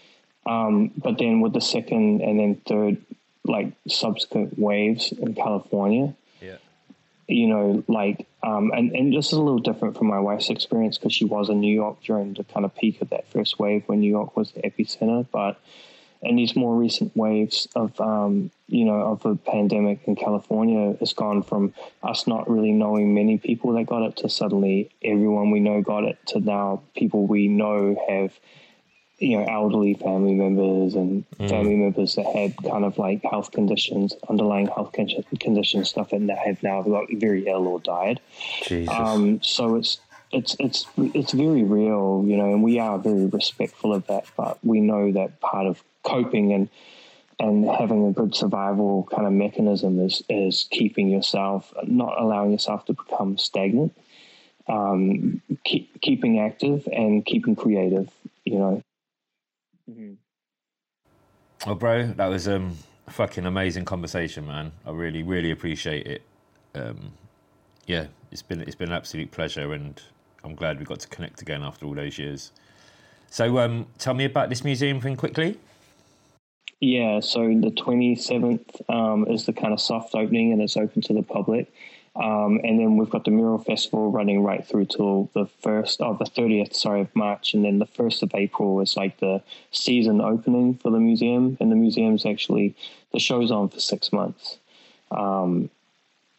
Um, 0.46 0.92
but 0.96 1.18
then 1.18 1.40
with 1.40 1.52
the 1.52 1.60
second 1.60 2.22
and 2.22 2.38
then 2.38 2.60
third, 2.66 2.98
like 3.44 3.72
subsequent 3.88 4.58
waves 4.58 5.12
in 5.12 5.34
California, 5.34 6.14
Yeah. 6.40 6.56
you 7.28 7.48
know, 7.48 7.84
like, 7.88 8.26
um, 8.42 8.70
and, 8.72 8.92
and 8.94 9.12
this 9.12 9.26
is 9.26 9.32
a 9.32 9.42
little 9.42 9.58
different 9.60 9.96
from 9.96 10.06
my 10.08 10.20
wife's 10.20 10.50
experience 10.50 10.98
because 10.98 11.12
she 11.12 11.24
was 11.24 11.48
in 11.48 11.60
New 11.60 11.72
York 11.74 12.02
during 12.04 12.34
the 12.34 12.44
kind 12.44 12.64
of 12.64 12.74
peak 12.76 13.00
of 13.02 13.10
that 13.10 13.28
first 13.28 13.58
wave 13.58 13.82
when 13.86 14.00
New 14.00 14.10
York 14.10 14.36
was 14.36 14.52
the 14.52 14.62
epicenter. 14.62 15.26
But 15.32 15.60
in 16.22 16.36
these 16.36 16.56
more 16.56 16.74
recent 16.74 17.16
waves 17.16 17.68
of, 17.74 17.98
um, 18.00 18.50
you 18.68 18.84
know, 18.84 19.00
of 19.00 19.22
the 19.22 19.36
pandemic 19.36 20.00
in 20.06 20.16
California, 20.16 20.96
it's 21.00 21.12
gone 21.12 21.42
from 21.42 21.74
us 22.02 22.26
not 22.26 22.48
really 22.50 22.72
knowing 22.72 23.14
many 23.14 23.38
people 23.38 23.72
that 23.72 23.86
got 23.86 24.02
it 24.02 24.16
to 24.16 24.28
suddenly 24.28 24.90
everyone 25.02 25.50
we 25.50 25.60
know 25.60 25.82
got 25.82 26.04
it 26.04 26.18
to 26.26 26.40
now 26.40 26.82
people 26.94 27.26
we 27.26 27.48
know 27.48 27.96
have 28.08 28.32
you 29.18 29.38
know, 29.38 29.44
elderly 29.46 29.94
family 29.94 30.34
members 30.34 30.94
and 30.94 31.24
family 31.48 31.74
members 31.74 32.16
that 32.16 32.26
had 32.26 32.54
kind 32.70 32.84
of 32.84 32.98
like 32.98 33.22
health 33.22 33.50
conditions, 33.50 34.14
underlying 34.28 34.66
health 34.66 34.92
con- 34.92 35.08
conditions, 35.40 35.88
stuff, 35.88 36.12
and 36.12 36.28
that 36.28 36.38
have 36.38 36.62
now 36.62 36.82
got 36.82 37.06
very 37.12 37.46
ill 37.46 37.66
or 37.66 37.80
died. 37.80 38.20
Um, 38.88 39.42
so 39.42 39.76
it's 39.76 40.00
it's 40.32 40.56
it's 40.58 40.86
it's 40.98 41.32
very 41.32 41.62
real, 41.62 42.24
you 42.26 42.36
know, 42.36 42.44
and 42.52 42.62
we 42.62 42.78
are 42.78 42.98
very 42.98 43.26
respectful 43.26 43.94
of 43.94 44.06
that. 44.08 44.26
But 44.36 44.58
we 44.62 44.80
know 44.80 45.10
that 45.12 45.40
part 45.40 45.66
of 45.66 45.82
coping 46.06 46.52
and 46.52 46.68
and 47.38 47.68
having 47.68 48.06
a 48.06 48.12
good 48.12 48.34
survival 48.34 49.06
kind 49.10 49.26
of 49.26 49.32
mechanism 49.32 50.00
is 50.00 50.22
is 50.28 50.66
keeping 50.70 51.08
yourself, 51.08 51.72
not 51.84 52.18
allowing 52.18 52.52
yourself 52.52 52.86
to 52.86 52.94
become 52.94 53.36
stagnant, 53.36 53.92
um, 54.68 55.42
keep, 55.64 56.00
keeping 56.00 56.40
active 56.40 56.88
and 56.92 57.24
keeping 57.24 57.54
creative, 57.54 58.10
you 58.44 58.58
know. 58.58 58.82
Well, 61.66 61.74
bro, 61.74 62.06
that 62.06 62.26
was 62.26 62.48
um, 62.48 62.78
a 63.06 63.10
fucking 63.10 63.46
amazing 63.46 63.84
conversation, 63.84 64.46
man. 64.46 64.72
I 64.84 64.90
really, 64.90 65.22
really 65.22 65.50
appreciate 65.50 66.06
it. 66.06 66.22
Um, 66.74 67.12
yeah, 67.86 68.06
it's 68.30 68.42
been 68.42 68.60
it's 68.62 68.74
been 68.74 68.88
an 68.88 68.96
absolute 68.96 69.30
pleasure, 69.30 69.72
and 69.72 70.00
I'm 70.42 70.54
glad 70.54 70.78
we 70.78 70.84
got 70.84 71.00
to 71.00 71.08
connect 71.08 71.42
again 71.42 71.62
after 71.62 71.86
all 71.86 71.94
those 71.94 72.18
years. 72.18 72.52
So, 73.30 73.58
um, 73.58 73.86
tell 73.98 74.14
me 74.14 74.24
about 74.24 74.48
this 74.48 74.64
museum 74.64 75.00
thing 75.00 75.16
quickly. 75.16 75.58
Yeah, 76.80 77.20
so 77.20 77.40
the 77.40 77.70
27th 77.70 78.90
um, 78.90 79.26
is 79.28 79.46
the 79.46 79.52
kind 79.52 79.72
of 79.72 79.80
soft 79.80 80.14
opening 80.14 80.52
and 80.52 80.60
it's 80.60 80.76
open 80.76 81.00
to 81.02 81.14
the 81.14 81.22
public. 81.22 81.72
Um, 82.14 82.60
and 82.64 82.78
then 82.78 82.96
we've 82.96 83.10
got 83.10 83.24
the 83.24 83.30
Mural 83.30 83.58
Festival 83.58 84.10
running 84.10 84.42
right 84.42 84.66
through 84.66 84.86
till 84.86 85.30
the 85.34 85.46
first, 85.62 86.00
oh, 86.00 86.14
the 86.14 86.24
30th, 86.24 86.74
sorry, 86.74 87.02
of 87.02 87.14
March. 87.14 87.54
And 87.54 87.64
then 87.64 87.78
the 87.78 87.86
1st 87.86 88.22
of 88.22 88.30
April 88.34 88.80
is 88.80 88.96
like 88.96 89.18
the 89.20 89.42
season 89.70 90.20
opening 90.20 90.74
for 90.74 90.90
the 90.90 90.98
museum. 90.98 91.56
And 91.60 91.70
the 91.70 91.76
museum's 91.76 92.24
actually, 92.24 92.74
the 93.12 93.18
show's 93.18 93.50
on 93.50 93.68
for 93.68 93.80
six 93.80 94.12
months. 94.12 94.58
Um, 95.10 95.70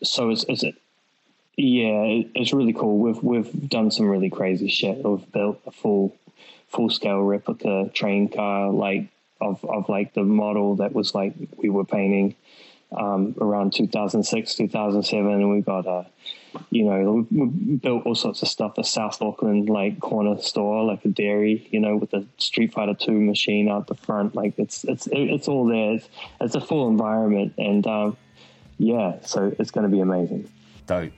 so 0.04 0.30
it's, 0.30 0.46
it's, 0.48 0.64
yeah, 0.64 2.22
it's 2.36 2.54
really 2.54 2.74
cool. 2.74 2.98
We've, 2.98 3.24
we've 3.24 3.70
done 3.70 3.92
some 3.92 4.08
really 4.08 4.30
crazy 4.30 4.70
shit. 4.70 5.04
We've 5.04 5.32
built 5.32 5.62
a 5.66 5.72
full, 5.72 6.16
full 6.70 6.90
scale 6.90 7.22
replica 7.22 7.90
train 7.94 8.30
car, 8.30 8.72
like, 8.72 9.10
of, 9.42 9.64
of 9.66 9.90
like 9.90 10.14
the 10.14 10.24
model 10.24 10.76
that 10.78 10.94
was 10.94 11.14
like 11.14 11.34
we 11.58 11.70
were 11.70 11.86
painting 11.86 12.36
um, 12.96 13.36
around 13.42 13.74
2006, 13.74 14.56
2007, 14.56 15.32
and 15.32 15.52
we 15.52 15.62
got 15.62 15.86
a, 15.86 16.06
you 16.70 16.86
know, 16.86 17.28
we, 17.30 17.46
built 17.46 18.06
all 18.06 18.16
sorts 18.16 18.42
of 18.42 18.48
stuff. 18.48 18.78
A 18.78 18.84
South 18.84 19.22
Auckland 19.22 19.70
like 19.70 20.00
corner 20.00 20.40
store, 20.42 20.84
like 20.86 21.04
a 21.04 21.10
dairy, 21.10 21.68
you 21.72 21.80
know, 21.80 21.98
with 21.98 22.14
a 22.14 22.26
Street 22.38 22.74
Fighter 22.74 22.94
Two 22.94 23.20
machine 23.20 23.68
out 23.68 23.88
the 23.88 23.96
front. 23.96 24.36
Like 24.36 24.54
it's 24.58 24.84
it's 24.86 25.08
it's 25.12 25.48
all 25.48 25.66
there. 25.66 25.96
It's, 25.96 26.10
it's 26.40 26.56
a 26.56 26.62
full 26.62 26.88
environment, 26.88 27.54
and 27.58 27.86
um, 27.86 28.18
yeah, 28.78 29.18
so 29.22 29.54
it's 29.60 29.72
going 29.72 29.90
to 29.90 29.94
be 29.94 30.00
amazing. 30.00 30.50
Dope, 30.86 31.12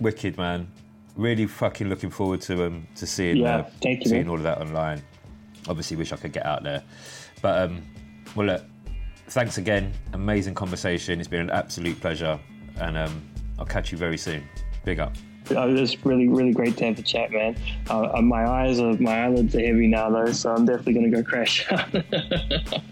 wicked, 0.00 0.36
man. 0.36 0.68
Really 1.16 1.46
fucking 1.46 1.88
looking 1.88 2.10
forward 2.10 2.42
to 2.42 2.66
um 2.66 2.86
to 2.96 3.06
seeing 3.06 3.38
Yeah, 3.38 3.56
uh, 3.56 3.70
thank 3.80 4.04
you, 4.04 4.10
seeing 4.10 4.22
man. 4.22 4.30
all 4.30 4.36
of 4.36 4.42
that 4.42 4.60
online. 4.60 5.02
Obviously, 5.68 5.96
wish 5.96 6.12
I 6.12 6.16
could 6.16 6.32
get 6.32 6.46
out 6.46 6.62
there, 6.62 6.82
but 7.42 7.62
um, 7.62 7.82
well, 8.34 8.46
look, 8.46 8.64
thanks 9.28 9.58
again. 9.58 9.92
Amazing 10.12 10.54
conversation. 10.54 11.20
It's 11.20 11.28
been 11.28 11.40
an 11.40 11.50
absolute 11.50 12.00
pleasure, 12.00 12.38
and 12.80 12.96
um, 12.96 13.22
I'll 13.58 13.66
catch 13.66 13.92
you 13.92 13.98
very 13.98 14.18
soon. 14.18 14.44
Big 14.84 15.00
up. 15.00 15.16
Uh, 15.50 15.66
it's 15.68 16.04
really 16.04 16.28
really 16.28 16.52
great 16.52 16.76
to 16.76 16.84
have 16.86 16.98
a 16.98 17.02
chat, 17.02 17.30
man. 17.30 17.56
Uh, 17.88 18.10
uh, 18.14 18.20
my 18.20 18.46
eyes 18.46 18.80
are 18.80 18.92
my 18.94 19.24
eyelids 19.24 19.54
are 19.54 19.60
heavy 19.60 19.86
now 19.86 20.10
though, 20.10 20.30
so 20.32 20.52
I'm 20.52 20.66
definitely 20.66 20.94
going 20.94 21.10
to 21.10 21.22
go 21.22 21.22
crash. 21.22 21.66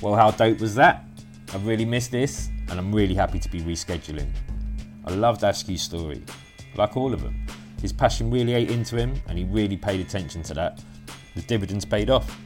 Well, 0.00 0.14
how 0.14 0.30
dope 0.30 0.60
was 0.60 0.74
that? 0.76 1.04
I 1.52 1.58
really 1.58 1.84
missed 1.84 2.10
this, 2.10 2.48
and 2.70 2.78
I'm 2.78 2.90
really 2.90 3.14
happy 3.14 3.38
to 3.38 3.48
be 3.50 3.60
rescheduling. 3.60 4.30
I 5.04 5.10
loved 5.10 5.42
Askew's 5.42 5.82
story, 5.82 6.22
like 6.74 6.96
all 6.96 7.12
of 7.12 7.22
them. 7.22 7.46
His 7.82 7.92
passion 7.92 8.30
really 8.30 8.54
ate 8.54 8.70
into 8.70 8.96
him, 8.96 9.20
and 9.28 9.36
he 9.36 9.44
really 9.44 9.76
paid 9.76 10.00
attention 10.00 10.42
to 10.44 10.54
that. 10.54 10.82
The 11.34 11.42
dividends 11.42 11.84
paid 11.84 12.08
off. 12.08 12.40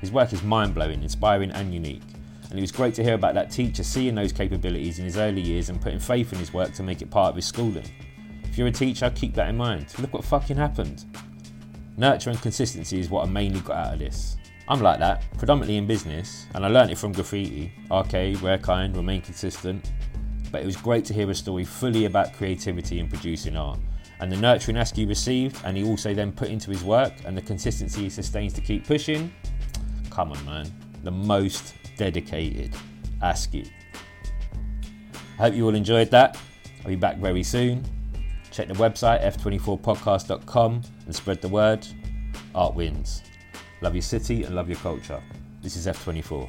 His 0.00 0.12
work 0.12 0.32
is 0.32 0.42
mind 0.42 0.74
blowing, 0.74 1.02
inspiring, 1.02 1.50
and 1.52 1.72
unique. 1.72 2.02
And 2.50 2.58
it 2.58 2.62
was 2.62 2.72
great 2.72 2.94
to 2.94 3.02
hear 3.02 3.14
about 3.14 3.34
that 3.34 3.50
teacher 3.50 3.82
seeing 3.82 4.14
those 4.14 4.32
capabilities 4.32 4.98
in 4.98 5.04
his 5.04 5.16
early 5.16 5.40
years 5.40 5.68
and 5.68 5.80
putting 5.80 5.98
faith 5.98 6.32
in 6.32 6.38
his 6.38 6.52
work 6.52 6.72
to 6.74 6.82
make 6.82 7.02
it 7.02 7.10
part 7.10 7.30
of 7.30 7.36
his 7.36 7.46
schooling. 7.46 7.90
If 8.44 8.56
you're 8.56 8.68
a 8.68 8.72
teacher, 8.72 9.10
keep 9.14 9.34
that 9.34 9.48
in 9.48 9.56
mind. 9.56 9.92
Look 9.98 10.14
what 10.14 10.24
fucking 10.24 10.56
happened. 10.56 11.04
Nurture 11.96 12.30
and 12.30 12.40
consistency 12.40 13.00
is 13.00 13.10
what 13.10 13.26
I 13.26 13.30
mainly 13.30 13.60
got 13.60 13.76
out 13.76 13.92
of 13.94 13.98
this. 13.98 14.36
I'm 14.68 14.80
like 14.80 14.98
that, 14.98 15.24
predominantly 15.38 15.76
in 15.76 15.86
business, 15.86 16.46
and 16.54 16.64
I 16.64 16.68
learnt 16.68 16.90
it 16.90 16.98
from 16.98 17.12
graffiti. 17.12 17.72
Arcade, 17.90 18.40
rare 18.42 18.58
kind, 18.58 18.96
remain 18.96 19.22
consistent. 19.22 19.92
But 20.50 20.62
it 20.62 20.66
was 20.66 20.76
great 20.76 21.04
to 21.06 21.14
hear 21.14 21.30
a 21.30 21.34
story 21.34 21.64
fully 21.64 22.04
about 22.04 22.32
creativity 22.32 23.00
and 23.00 23.08
producing 23.08 23.56
art, 23.56 23.78
and 24.20 24.30
the 24.30 24.36
nurturing 24.36 24.76
Askew 24.76 25.06
received, 25.06 25.60
and 25.64 25.76
he 25.76 25.84
also 25.84 26.14
then 26.14 26.32
put 26.32 26.48
into 26.48 26.70
his 26.70 26.82
work, 26.82 27.12
and 27.24 27.36
the 27.36 27.42
consistency 27.42 28.02
he 28.02 28.10
sustains 28.10 28.52
to 28.54 28.60
keep 28.60 28.86
pushing. 28.86 29.32
Come 30.16 30.32
on, 30.32 30.44
man. 30.46 30.72
The 31.04 31.10
most 31.10 31.74
dedicated 31.98 32.74
Askew. 33.20 33.66
I 35.38 35.42
hope 35.42 35.52
you 35.52 35.66
all 35.66 35.74
enjoyed 35.74 36.10
that. 36.10 36.38
I'll 36.80 36.88
be 36.88 36.96
back 36.96 37.18
very 37.18 37.42
soon. 37.42 37.84
Check 38.50 38.68
the 38.68 38.74
website, 38.74 39.22
f24podcast.com, 39.22 40.80
and 41.04 41.14
spread 41.14 41.42
the 41.42 41.48
word. 41.48 41.86
Art 42.54 42.74
wins. 42.74 43.24
Love 43.82 43.94
your 43.94 44.00
city 44.00 44.44
and 44.44 44.54
love 44.54 44.70
your 44.70 44.78
culture. 44.78 45.22
This 45.60 45.76
is 45.76 45.86
F24. 45.86 46.48